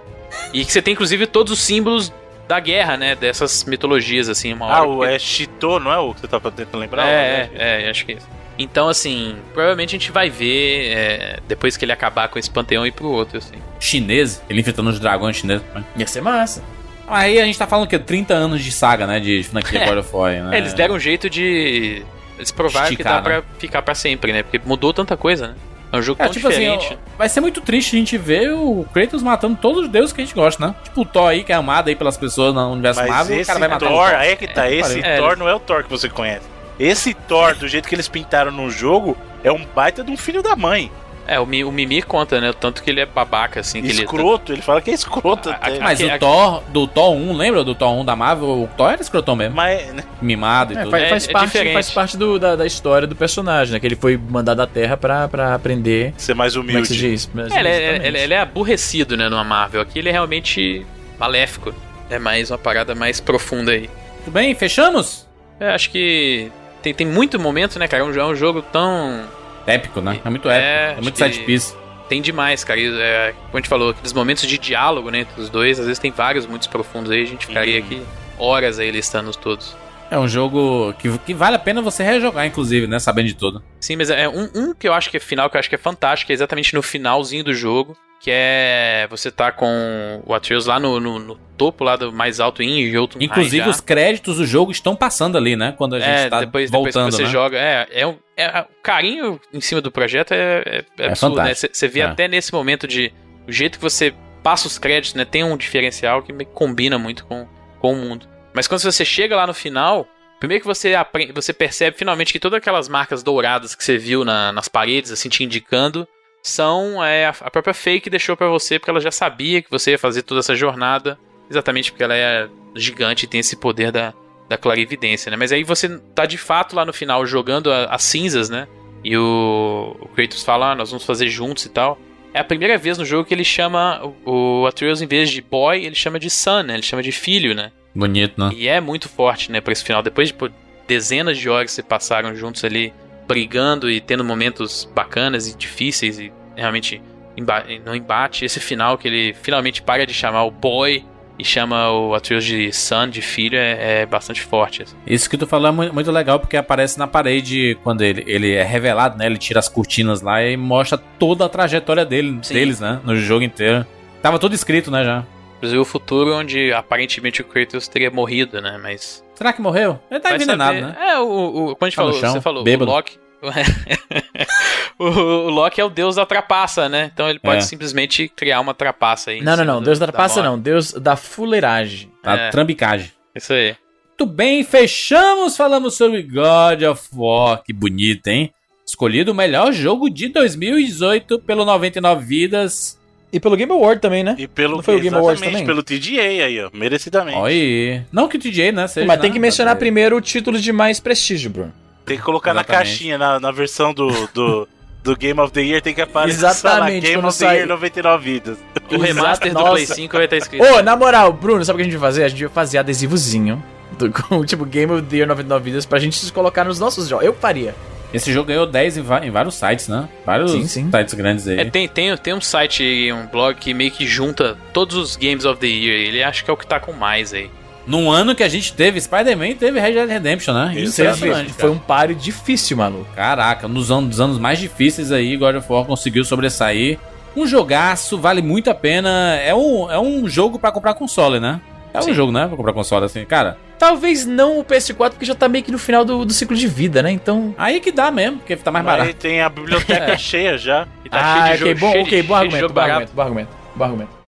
E 0.52 0.62
que 0.62 0.70
você 0.70 0.82
tem 0.82 0.92
inclusive 0.92 1.26
todos 1.26 1.54
os 1.54 1.58
símbolos 1.58 2.12
da 2.52 2.60
guerra, 2.60 2.96
né? 2.96 3.14
Dessas 3.14 3.64
mitologias, 3.64 4.28
assim. 4.28 4.52
Uma 4.52 4.66
Ah, 4.70 4.82
o 4.86 5.00
que- 5.00 5.06
é 5.06 5.18
Chitô, 5.18 5.80
não 5.80 5.90
é 5.90 5.98
o 5.98 6.12
que 6.12 6.20
você 6.20 6.28
tava 6.28 6.50
tentando 6.50 6.80
lembrar? 6.80 7.06
é, 7.08 7.48
é, 7.54 7.86
é, 7.86 7.90
acho 7.90 8.04
que 8.04 8.12
é 8.12 8.14
isso. 8.16 8.28
Então, 8.58 8.88
assim, 8.88 9.36
provavelmente 9.54 9.96
a 9.96 9.98
gente 9.98 10.12
vai 10.12 10.28
ver 10.28 10.92
é, 10.94 11.38
depois 11.48 11.76
que 11.76 11.84
ele 11.86 11.92
acabar 11.92 12.28
com 12.28 12.38
esse 12.38 12.50
panteão 12.50 12.86
ir 12.86 12.92
pro 12.92 13.08
outro, 13.08 13.38
assim. 13.38 13.54
Chinês, 13.80 14.42
ele 14.48 14.60
enfrentando 14.60 14.90
os 14.90 15.00
dragões 15.00 15.36
chineses. 15.36 15.64
Ia 15.96 16.06
ser 16.06 16.20
massa. 16.20 16.62
Aí 17.08 17.40
a 17.40 17.44
gente 17.46 17.58
tá 17.58 17.66
falando 17.66 17.88
que 17.88 17.98
30 17.98 18.34
anos 18.34 18.62
de 18.62 18.70
saga, 18.70 19.06
né? 19.06 19.18
De 19.18 19.42
franquia 19.42 19.84
God 19.86 19.98
of 19.98 20.14
War, 20.14 20.30
né? 20.32 20.54
É, 20.56 20.58
eles 20.58 20.74
deram 20.74 20.94
um 20.96 21.00
jeito 21.00 21.28
de. 21.30 22.04
Eles 22.36 22.50
provaram 22.50 22.88
que 22.88 22.92
Esticar, 22.94 23.22
dá 23.22 23.28
né? 23.30 23.40
pra 23.40 23.58
ficar 23.58 23.82
pra 23.82 23.94
sempre, 23.94 24.32
né? 24.32 24.42
Porque 24.42 24.60
mudou 24.64 24.92
tanta 24.92 25.16
coisa, 25.16 25.48
né? 25.48 25.54
É 25.92 25.98
um 25.98 26.02
jogo 26.02 26.22
É, 26.22 26.24
tão 26.24 26.32
tipo 26.32 26.48
assim, 26.48 26.60
diferente. 26.78 26.98
ó, 27.14 27.18
vai 27.18 27.28
ser 27.28 27.40
muito 27.42 27.60
triste 27.60 27.94
a 27.94 27.98
gente 27.98 28.16
ver 28.16 28.50
o 28.52 28.86
Kratos 28.94 29.22
matando 29.22 29.56
todos 29.60 29.84
os 29.84 29.88
deuses 29.90 30.12
que 30.12 30.22
a 30.22 30.24
gente 30.24 30.34
gosta, 30.34 30.66
né? 30.66 30.74
Tipo 30.84 31.02
o 31.02 31.04
Thor 31.04 31.28
aí, 31.28 31.44
que 31.44 31.52
é 31.52 31.54
amado 31.54 31.88
aí 31.88 31.94
pelas 31.94 32.16
pessoas 32.16 32.54
no 32.54 32.72
universo 32.72 33.00
Mas 33.00 33.08
Marvel, 33.10 33.36
o 33.36 33.40
esse 33.40 33.46
cara 33.46 33.58
vai 33.60 33.68
matar 33.68 33.86
Thor, 33.88 33.96
o 33.98 34.16
aí 34.16 34.30
é 34.30 34.36
que 34.36 34.48
tá, 34.48 34.66
É, 34.68 34.74
esse 34.74 35.00
pariu. 35.02 35.22
Thor 35.22 35.32
É, 35.32 35.36
não 35.36 35.48
é 35.48 35.54
o 35.54 35.60
Thor 35.60 35.84
que 35.84 35.90
você 35.90 36.08
conhece. 36.08 36.46
Esse 36.80 37.12
Thor, 37.12 37.54
do 37.54 37.68
jeito 37.68 37.88
que 37.88 37.94
eles 37.94 38.08
pintaram 38.08 38.50
no 38.50 38.70
jogo, 38.70 39.16
é 39.44 39.52
um 39.52 39.64
baita 39.74 40.02
de 40.02 40.10
um 40.10 40.16
filho 40.16 40.42
da 40.42 40.56
mãe. 40.56 40.90
É, 41.26 41.38
o, 41.38 41.46
Mi- 41.46 41.62
o 41.64 41.70
Mimir 41.70 42.04
conta, 42.06 42.40
né? 42.40 42.50
O 42.50 42.54
tanto 42.54 42.82
que 42.82 42.90
ele 42.90 43.00
é 43.00 43.06
babaca, 43.06 43.60
assim. 43.60 43.80
Que 43.80 43.88
Escroto, 43.88 44.52
ele, 44.52 44.60
fala 44.60 44.80
que 44.82 44.90
é 44.90 44.94
escroto 44.94 45.50
A- 45.50 45.52
até. 45.54 45.76
a- 45.78 45.80
Mas 45.80 46.00
Aqui- 46.00 46.14
o 46.14 46.18
Thor, 46.18 46.62
do 46.68 46.86
Thor 46.86 47.12
1, 47.14 47.32
lembra 47.36 47.62
do 47.62 47.74
Thor 47.74 47.92
1 47.92 48.04
da 48.04 48.16
Marvel? 48.16 48.48
O 48.48 48.68
Thor 48.76 48.90
era 48.90 49.00
escrotão 49.00 49.36
mesmo. 49.36 49.54
Mas, 49.54 49.92
né, 49.94 50.02
Mimado 50.20 50.72
e 50.72 50.76
É, 50.76 50.80
tudo. 50.80 50.90
faz, 50.90 51.02
É- 51.04 51.08
faz 51.08 51.28
é 51.28 51.32
parte, 51.32 51.46
diferente. 51.46 51.72
faz 51.74 51.90
parte 51.90 52.16
do- 52.16 52.38
da, 52.38 52.56
da 52.56 52.66
história 52.66 53.06
do 53.06 53.14
personagem, 53.14 53.72
né? 53.74 53.78
Que 53.80 53.86
ele 53.86 53.96
foi 53.96 54.16
mandado 54.16 54.60
à 54.60 54.66
Terra 54.66 54.96
pra, 54.96 55.28
pra 55.28 55.54
aprender 55.54 56.12
ser 56.16 56.34
mais 56.34 56.56
como 56.56 56.70
é 56.70 56.80
que 56.80 56.86
se 56.86 56.92
humilde. 56.94 57.10
diz. 57.10 57.30
Mas, 57.32 57.52
É, 57.54 57.60
ele, 57.60 57.68
é, 57.68 58.06
ele- 58.08 58.18
ele 58.18 58.34
é 58.34 58.40
aborrecido, 58.40 59.16
né? 59.16 59.28
Numa 59.28 59.44
Marvel. 59.44 59.80
Aqui 59.80 60.00
ele 60.00 60.08
é 60.08 60.12
realmente 60.12 60.84
maléfico. 61.18 61.72
É 62.10 62.18
mais 62.18 62.50
uma 62.50 62.58
parada 62.58 62.94
mais 62.94 63.20
profunda 63.20 63.72
aí. 63.72 63.88
Tudo 64.24 64.34
bem? 64.34 64.54
Fechamos? 64.54 65.26
Eu 65.60 65.68
acho 65.70 65.88
que 65.90 66.50
tem, 66.82 66.92
tem 66.92 67.06
muito 67.06 67.38
momento, 67.38 67.78
né, 67.78 67.86
cara? 67.86 68.02
É 68.02 68.06
um, 68.06 68.12
é 68.12 68.24
um 68.24 68.34
jogo 68.34 68.60
tão. 68.60 69.22
Épico, 69.66 70.00
né? 70.00 70.20
É 70.24 70.30
muito 70.30 70.48
épico. 70.50 70.64
É, 70.66 70.96
É, 70.98 71.00
muito 71.00 71.18
set 71.18 71.40
piece. 71.44 71.74
Tem 72.08 72.20
demais, 72.20 72.62
cara. 72.64 72.78
É, 72.80 73.32
como 73.32 73.54
a 73.54 73.56
gente 73.58 73.68
falou, 73.68 73.90
aqueles 73.90 74.12
momentos 74.12 74.46
de 74.46 74.58
diálogo 74.58 75.10
né, 75.10 75.20
entre 75.20 75.40
os 75.40 75.48
dois, 75.48 75.78
às 75.78 75.86
vezes 75.86 75.98
tem 75.98 76.10
vários 76.10 76.46
muito 76.46 76.68
profundos 76.68 77.10
aí. 77.10 77.22
A 77.22 77.26
gente 77.26 77.46
ficaria 77.46 77.78
Uhum. 77.80 77.86
aqui 77.86 78.02
horas 78.38 78.78
aí 78.78 78.90
listando 78.90 79.30
todos. 79.32 79.76
É 80.10 80.18
um 80.18 80.28
jogo 80.28 80.92
que, 80.98 81.16
que 81.20 81.32
vale 81.32 81.56
a 81.56 81.58
pena 81.58 81.80
você 81.80 82.02
rejogar, 82.02 82.44
inclusive, 82.44 82.86
né? 82.86 82.98
Sabendo 82.98 83.28
de 83.28 83.34
tudo. 83.34 83.62
Sim, 83.80 83.96
mas 83.96 84.10
é 84.10 84.28
um, 84.28 84.50
um 84.54 84.74
que 84.74 84.86
eu 84.86 84.92
acho 84.92 85.08
que 85.10 85.16
é 85.16 85.20
final, 85.20 85.48
que 85.48 85.56
eu 85.56 85.58
acho 85.58 85.70
que 85.70 85.74
é 85.74 85.78
fantástico, 85.78 86.30
é 86.30 86.34
exatamente 86.34 86.74
no 86.74 86.82
finalzinho 86.82 87.42
do 87.44 87.54
jogo. 87.54 87.96
Que 88.22 88.30
é 88.32 89.06
você 89.10 89.32
tá 89.32 89.50
com 89.50 90.22
o 90.24 90.32
Atreus 90.32 90.66
lá 90.66 90.78
no, 90.78 91.00
no, 91.00 91.18
no 91.18 91.34
topo, 91.56 91.82
lá 91.82 91.96
do 91.96 92.12
mais 92.12 92.38
alto 92.38 92.62
em 92.62 92.88
Jotunheim 92.88 93.26
Inclusive, 93.26 93.64
já. 93.64 93.68
os 93.70 93.80
créditos 93.80 94.36
do 94.36 94.46
jogo 94.46 94.70
estão 94.70 94.94
passando 94.94 95.36
ali, 95.36 95.56
né? 95.56 95.74
Quando 95.76 95.96
a 95.96 95.98
gente 96.00 96.08
é, 96.08 96.28
tá 96.30 96.38
depois, 96.40 96.70
voltando, 96.70 97.06
depois 97.06 97.16
que 97.16 97.16
você 97.16 97.22
né? 97.24 97.28
joga. 97.28 97.58
É, 97.58 97.88
é, 97.90 98.06
um- 98.06 98.16
é- 98.36 98.60
o 98.60 98.82
carinho 98.82 99.40
em 99.52 99.60
cima 99.60 99.80
do 99.80 99.90
projeto 99.90 100.32
é, 100.32 100.62
é, 100.64 100.84
é 100.98 101.04
É 101.04 101.06
absurdo, 101.08 101.42
né? 101.42 101.52
Você 101.52 101.88
vê 101.88 101.98
É. 102.00 102.04
até 102.04 102.28
nesse 102.28 102.52
momento 102.52 102.86
de. 102.86 103.12
O 103.48 103.50
jeito 103.50 103.76
que 103.78 103.82
você 103.82 104.14
passa 104.40 104.68
os 104.68 104.78
créditos, 104.78 105.14
né? 105.14 105.24
Tem 105.24 105.42
um 105.42 105.56
diferencial 105.56 106.22
que 106.22 106.32
combina 106.46 106.96
muito 106.98 107.26
com, 107.26 107.48
com 107.80 107.92
o 107.92 107.96
mundo. 107.96 108.28
Mas 108.54 108.68
quando 108.68 108.80
você 108.82 109.04
chega 109.04 109.34
lá 109.34 109.46
no 109.48 109.54
final. 109.54 110.06
Primeiro 110.38 110.62
que 110.62 110.66
você, 110.66 110.94
aprende, 110.96 111.32
você 111.32 111.52
percebe 111.52 111.96
finalmente 111.96 112.32
que 112.32 112.40
todas 112.40 112.56
aquelas 112.58 112.88
marcas 112.88 113.22
douradas 113.22 113.76
que 113.76 113.84
você 113.84 113.96
viu 113.96 114.24
na- 114.24 114.50
nas 114.52 114.66
paredes, 114.66 115.12
assim, 115.12 115.28
te 115.28 115.44
indicando, 115.44 116.06
são 116.42 117.02
é, 117.02 117.26
a, 117.26 117.32
própria 117.50 118.00
que 118.00 118.10
deixou 118.10 118.36
pra 118.36 118.48
você, 118.48 118.78
porque 118.78 118.90
ela 118.90 119.00
já 119.00 119.10
sabia 119.10 119.62
que 119.62 119.70
você 119.70 119.92
ia 119.92 119.98
fazer 119.98 120.22
toda 120.22 120.40
essa 120.40 120.54
jornada, 120.56 121.18
exatamente 121.48 121.92
porque 121.92 122.02
ela 122.02 122.16
é 122.16 122.48
gigante 122.74 123.24
e 123.24 123.28
tem 123.28 123.40
esse 123.40 123.56
poder 123.56 123.92
da, 123.92 124.12
da 124.48 124.58
clarividência, 124.58 125.30
né? 125.30 125.36
Mas 125.36 125.52
aí 125.52 125.62
você 125.62 125.98
tá 126.14 126.26
de 126.26 126.36
fato 126.38 126.74
lá 126.74 126.84
no 126.84 126.92
final 126.92 127.24
jogando 127.26 127.70
a- 127.72 127.84
as 127.86 128.02
cinzas, 128.02 128.50
né? 128.50 128.66
E 129.04 129.16
o, 129.16 129.96
o 130.00 130.08
Kratos 130.08 130.42
fala, 130.42 130.72
ah, 130.72 130.74
nós 130.74 130.90
vamos 130.90 131.04
fazer 131.04 131.28
juntos 131.28 131.64
e 131.66 131.68
tal. 131.68 131.98
É 132.34 132.40
a 132.40 132.44
primeira 132.44 132.78
vez 132.78 132.98
no 132.98 133.04
jogo 133.04 133.24
que 133.26 133.34
ele 133.34 133.44
chama 133.44 134.00
o, 134.24 134.62
o 134.62 134.66
Atreus, 134.66 135.02
em 135.02 135.06
vez 135.06 135.30
de 135.30 135.42
boy, 135.42 135.84
ele 135.84 135.94
chama 135.94 136.18
de 136.18 136.30
son, 136.30 136.62
né? 136.62 136.74
Ele 136.74 136.82
chama 136.82 137.02
de 137.02 137.12
filho, 137.12 137.54
né? 137.54 137.70
Bonito, 137.94 138.40
né? 138.40 138.50
E 138.56 138.68
é 138.68 138.80
muito 138.80 139.08
forte, 139.08 139.52
né, 139.52 139.60
pra 139.60 139.72
esse 139.72 139.84
final. 139.84 140.02
Depois 140.02 140.28
de 140.28 140.34
pô, 140.34 140.48
dezenas 140.86 141.36
de 141.36 141.48
horas 141.48 141.66
que 141.66 141.72
se 141.72 141.82
passaram 141.82 142.34
juntos 142.34 142.64
ali, 142.64 142.92
brigando 143.32 143.90
e 143.90 144.00
tendo 144.00 144.22
momentos 144.24 144.88
bacanas 144.94 145.48
e 145.48 145.56
difíceis 145.56 146.18
e 146.18 146.32
realmente 146.56 147.00
emba 147.36 147.64
no 147.84 147.94
embate, 147.96 148.44
esse 148.44 148.60
final 148.60 148.98
que 148.98 149.08
ele 149.08 149.34
finalmente 149.34 149.80
para 149.82 150.04
de 150.06 150.12
chamar 150.12 150.44
o 150.44 150.50
boy 150.50 151.04
e 151.38 151.44
chama 151.44 151.90
o 151.90 152.14
Atreus 152.14 152.44
de 152.44 152.70
son, 152.72 153.08
de 153.08 153.22
filho, 153.22 153.56
é, 153.56 154.02
é 154.02 154.06
bastante 154.06 154.42
forte. 154.42 154.82
assim. 154.82 154.94
Isso 155.06 155.28
que 155.30 155.38
tu 155.38 155.46
falou 155.46 155.68
é 155.68 155.70
mu- 155.72 155.92
muito 155.94 156.10
legal 156.12 156.38
porque 156.38 156.58
aparece 156.58 156.98
na 156.98 157.06
parede 157.06 157.76
quando 157.82 158.02
ele, 158.02 158.22
ele 158.26 158.52
é 158.52 158.62
revelado, 158.62 159.16
né? 159.16 159.24
Ele 159.26 159.38
tira 159.38 159.58
as 159.58 159.66
cortinas 159.68 160.20
lá 160.20 160.44
e 160.44 160.56
mostra 160.58 160.98
toda 161.18 161.46
a 161.46 161.48
trajetória 161.48 162.04
dele, 162.04 162.38
Sim. 162.42 162.52
deles, 162.54 162.80
né? 162.80 163.00
No 163.02 163.16
jogo 163.16 163.42
inteiro. 163.42 163.86
Tava 164.20 164.38
tudo 164.38 164.54
escrito, 164.54 164.90
né, 164.90 165.02
já. 165.04 165.24
Inclusive 165.56 165.80
o 165.80 165.84
futuro 165.86 166.34
onde 166.34 166.70
aparentemente 166.72 167.40
o 167.40 167.44
Kratos 167.44 167.88
teria 167.88 168.10
morrido, 168.10 168.60
né, 168.60 168.78
mas... 168.82 169.24
Será 169.34 169.52
que 169.54 169.62
morreu? 169.62 169.98
Ele 170.10 170.20
tá 170.20 170.28
Vai 170.28 170.36
envenenado, 170.36 170.78
saber. 170.80 170.92
né? 170.92 171.08
É, 171.12 171.18
o, 171.18 171.24
o, 171.24 171.76
como 171.76 171.76
a 171.80 171.84
gente 171.86 171.96
Tá 171.96 172.02
falou, 172.02 172.12
chão, 172.20 172.32
você 172.34 172.40
falou, 172.40 172.62
bêbado. 172.62 172.90
o 172.90 172.94
Loki... 172.94 173.18
o, 174.98 175.04
o 175.04 175.50
Loki 175.50 175.80
é 175.80 175.84
o 175.84 175.88
deus 175.90 176.16
da 176.16 176.26
trapaça, 176.26 176.88
né? 176.88 177.10
Então 177.12 177.28
ele 177.28 177.38
pode 177.38 177.58
É. 177.58 177.60
simplesmente 177.62 178.28
criar 178.28 178.60
uma 178.60 178.74
trapaça 178.74 179.30
aí. 179.30 179.40
Não, 179.40 179.56
não, 179.56 179.64
não. 179.64 179.78
do- 179.80 179.84
Deus 179.86 179.98
da 179.98 180.06
trapaça 180.06 180.36
morte. 180.42 180.46
não. 180.50 180.58
Deus 180.58 180.92
da 180.92 181.16
fuleiragem. 181.16 182.10
A 182.22 182.34
É. 182.36 182.50
trambicagem. 182.50 183.10
Isso 183.34 183.52
aí. 183.52 183.76
Muito 184.08 184.26
bem, 184.26 184.62
fechamos. 184.62 185.56
Falamos 185.56 185.96
sobre 185.96 186.22
God 186.22 186.82
of 186.82 187.02
War. 187.14 187.62
Que 187.64 187.72
bonito, 187.72 188.26
hein? 188.28 188.52
Escolhido 188.86 189.32
o 189.32 189.34
melhor 189.34 189.72
jogo 189.72 190.08
de 190.10 190.28
2018 190.28 191.38
pelo 191.40 191.64
99 191.64 192.24
Vidas. 192.24 192.98
E 193.32 193.40
pelo 193.40 193.56
Game 193.56 193.72
Award 193.72 193.98
também, 194.02 194.22
né? 194.22 194.36
E 194.38 194.46
pelo 194.46 194.76
Não 194.76 194.82
foi 194.82 194.96
o 194.96 195.00
Game 195.00 195.16
exatamente, 195.16 195.42
também? 195.52 195.64
pelo 195.64 195.82
TGA 195.82 196.20
aí, 196.44 196.62
ó, 196.62 196.68
merecidamente. 196.74 197.38
Olha 197.38 197.54
aí. 197.54 198.02
Não 198.12 198.28
que 198.28 198.36
o 198.36 198.38
TJ, 198.40 198.72
né? 198.72 198.86
Seja, 198.86 199.06
Mas 199.06 199.18
tem 199.22 199.30
né? 199.30 199.34
que 199.34 199.40
mencionar 199.40 199.72
Mas- 199.74 199.78
primeiro 199.78 200.16
o 200.16 200.20
título 200.20 200.60
de 200.60 200.70
mais 200.70 201.00
prestígio, 201.00 201.48
Bruno. 201.48 201.72
Tem 202.04 202.16
que 202.16 202.22
colocar 202.22 202.52
na 202.52 202.60
Exatamente. 202.62 202.88
caixinha, 202.90 203.18
na, 203.18 203.38
na 203.40 203.50
versão 203.50 203.94
do, 203.94 204.08
do, 204.34 204.68
do 205.04 205.16
Game 205.16 205.38
of 205.40 205.52
the 205.52 205.60
Year, 205.62 205.80
tem 205.80 205.94
que 205.94 206.00
aparecer 206.00 206.38
Exatamente, 206.38 207.06
lá, 207.06 207.12
Game 207.12 207.26
of 207.26 207.38
the 207.38 207.44
sai- 207.44 207.56
Year 207.56 207.68
99 207.68 208.24
vidas. 208.24 208.58
O 208.90 208.98
remaster 208.98 209.52
do 209.52 209.58
Nossa. 209.60 209.70
Play 209.72 209.86
5 209.86 210.16
vai 210.16 210.24
estar 210.24 210.36
escrito. 210.36 210.64
Ô, 210.64 210.82
na 210.82 210.96
moral, 210.96 211.32
Bruno, 211.32 211.64
sabe 211.64 211.76
o 211.76 211.78
que 211.78 211.82
a 211.82 211.84
gente 211.84 211.98
vai 211.98 212.10
fazer? 212.10 212.24
A 212.24 212.28
gente 212.28 212.44
vai 212.44 212.52
fazer 212.52 212.78
adesivozinho 212.78 213.62
do, 213.98 214.10
com 214.12 214.44
tipo 214.44 214.64
Game 214.64 214.92
of 214.92 215.02
the 215.02 215.16
Year 215.16 215.28
99 215.28 215.64
Vidas 215.64 215.86
pra 215.86 215.98
gente 215.98 216.30
colocar 216.32 216.64
nos 216.64 216.78
nossos 216.78 217.08
jogos. 217.08 217.24
Eu 217.24 217.32
faria. 217.34 217.74
Esse 218.12 218.30
jogo 218.30 218.48
ganhou 218.48 218.66
10 218.66 218.98
em, 218.98 219.00
em 219.22 219.30
vários 219.30 219.54
sites, 219.54 219.88
né? 219.88 220.06
Vários 220.26 220.50
Sim, 220.52 220.66
sim. 220.66 220.90
sites 220.90 221.14
grandes 221.14 221.48
aí. 221.48 221.60
É, 221.60 221.64
tem, 221.64 221.88
tem, 221.88 222.14
tem 222.18 222.34
um 222.34 222.42
site, 222.42 223.10
um 223.10 223.26
blog 223.26 223.56
que 223.56 223.72
meio 223.72 223.90
que 223.90 224.06
junta 224.06 224.58
todos 224.74 224.96
os 224.96 225.16
Games 225.16 225.46
of 225.46 225.58
the 225.58 225.66
Year. 225.66 225.96
Ele 226.08 226.22
acho 226.22 226.44
que 226.44 226.50
é 226.50 226.52
o 226.52 226.56
que 226.56 226.66
tá 226.66 226.78
com 226.78 226.92
mais 226.92 227.32
aí. 227.32 227.50
Num 227.86 228.10
ano 228.10 228.34
que 228.34 228.42
a 228.42 228.48
gente 228.48 228.72
teve 228.72 229.00
Spider-Man 229.00 229.48
e 229.48 229.54
teve 229.54 229.80
Red 229.80 229.92
Dead 229.92 230.08
Redemption, 230.08 230.54
né? 230.54 230.72
Impressionante, 230.76 231.52
Foi 231.52 231.70
um 231.70 231.78
páreo 231.78 232.14
difícil, 232.14 232.76
maluco. 232.76 233.06
Caraca, 233.14 233.66
nos 233.66 233.90
anos, 233.90 234.10
dos 234.10 234.20
anos 234.20 234.38
mais 234.38 234.58
difíceis 234.58 235.10
aí, 235.10 235.36
God 235.36 235.56
of 235.56 235.72
War 235.72 235.84
conseguiu 235.84 236.24
sobressair. 236.24 236.98
Um 237.36 237.46
jogaço, 237.46 238.18
vale 238.18 238.42
muito 238.42 238.70
a 238.70 238.74
pena. 238.74 239.36
É 239.36 239.54
um, 239.54 239.90
é 239.90 239.98
um 239.98 240.28
jogo 240.28 240.58
pra 240.58 240.70
comprar 240.70 240.94
console, 240.94 241.40
né? 241.40 241.60
É 241.92 241.98
um 241.98 242.02
Sim. 242.02 242.14
jogo, 242.14 242.30
né? 242.30 242.46
Pra 242.46 242.56
comprar 242.56 242.72
console, 242.72 243.04
assim. 243.04 243.24
Cara, 243.24 243.56
Talvez 243.82 244.24
não 244.24 244.60
o 244.60 244.64
PS4, 244.64 245.10
porque 245.10 245.24
já 245.24 245.34
tá 245.34 245.48
meio 245.48 245.64
que 245.64 245.72
no 245.72 245.78
final 245.78 246.04
do, 246.04 246.24
do 246.24 246.32
ciclo 246.32 246.56
de 246.56 246.68
vida, 246.68 247.02
né? 247.02 247.10
Então. 247.10 247.52
aí 247.58 247.80
que 247.80 247.90
dá 247.90 248.12
mesmo, 248.12 248.38
porque 248.38 248.54
tá 248.54 248.70
mais 248.70 248.86
Aí 248.86 248.92
barato. 248.92 249.14
tem 249.14 249.40
a 249.42 249.48
biblioteca 249.48 250.16
cheia 250.18 250.56
já. 250.56 250.86
E 251.04 251.08
tá 251.08 251.18
ah, 251.20 251.32
cheio 251.32 251.42
de 251.42 251.50
ok, 251.50 251.74
jogo, 251.74 251.80
bom, 251.80 251.90
cheio 251.90 252.04
ok, 252.04 252.22
bom 252.22 252.34
argumento, 252.36 252.72
bom 252.72 252.80
argumento, 252.80 253.12
bom 253.12 253.22
argumento, 253.22 253.48
bom 253.74 253.84
argumento. 253.84 254.21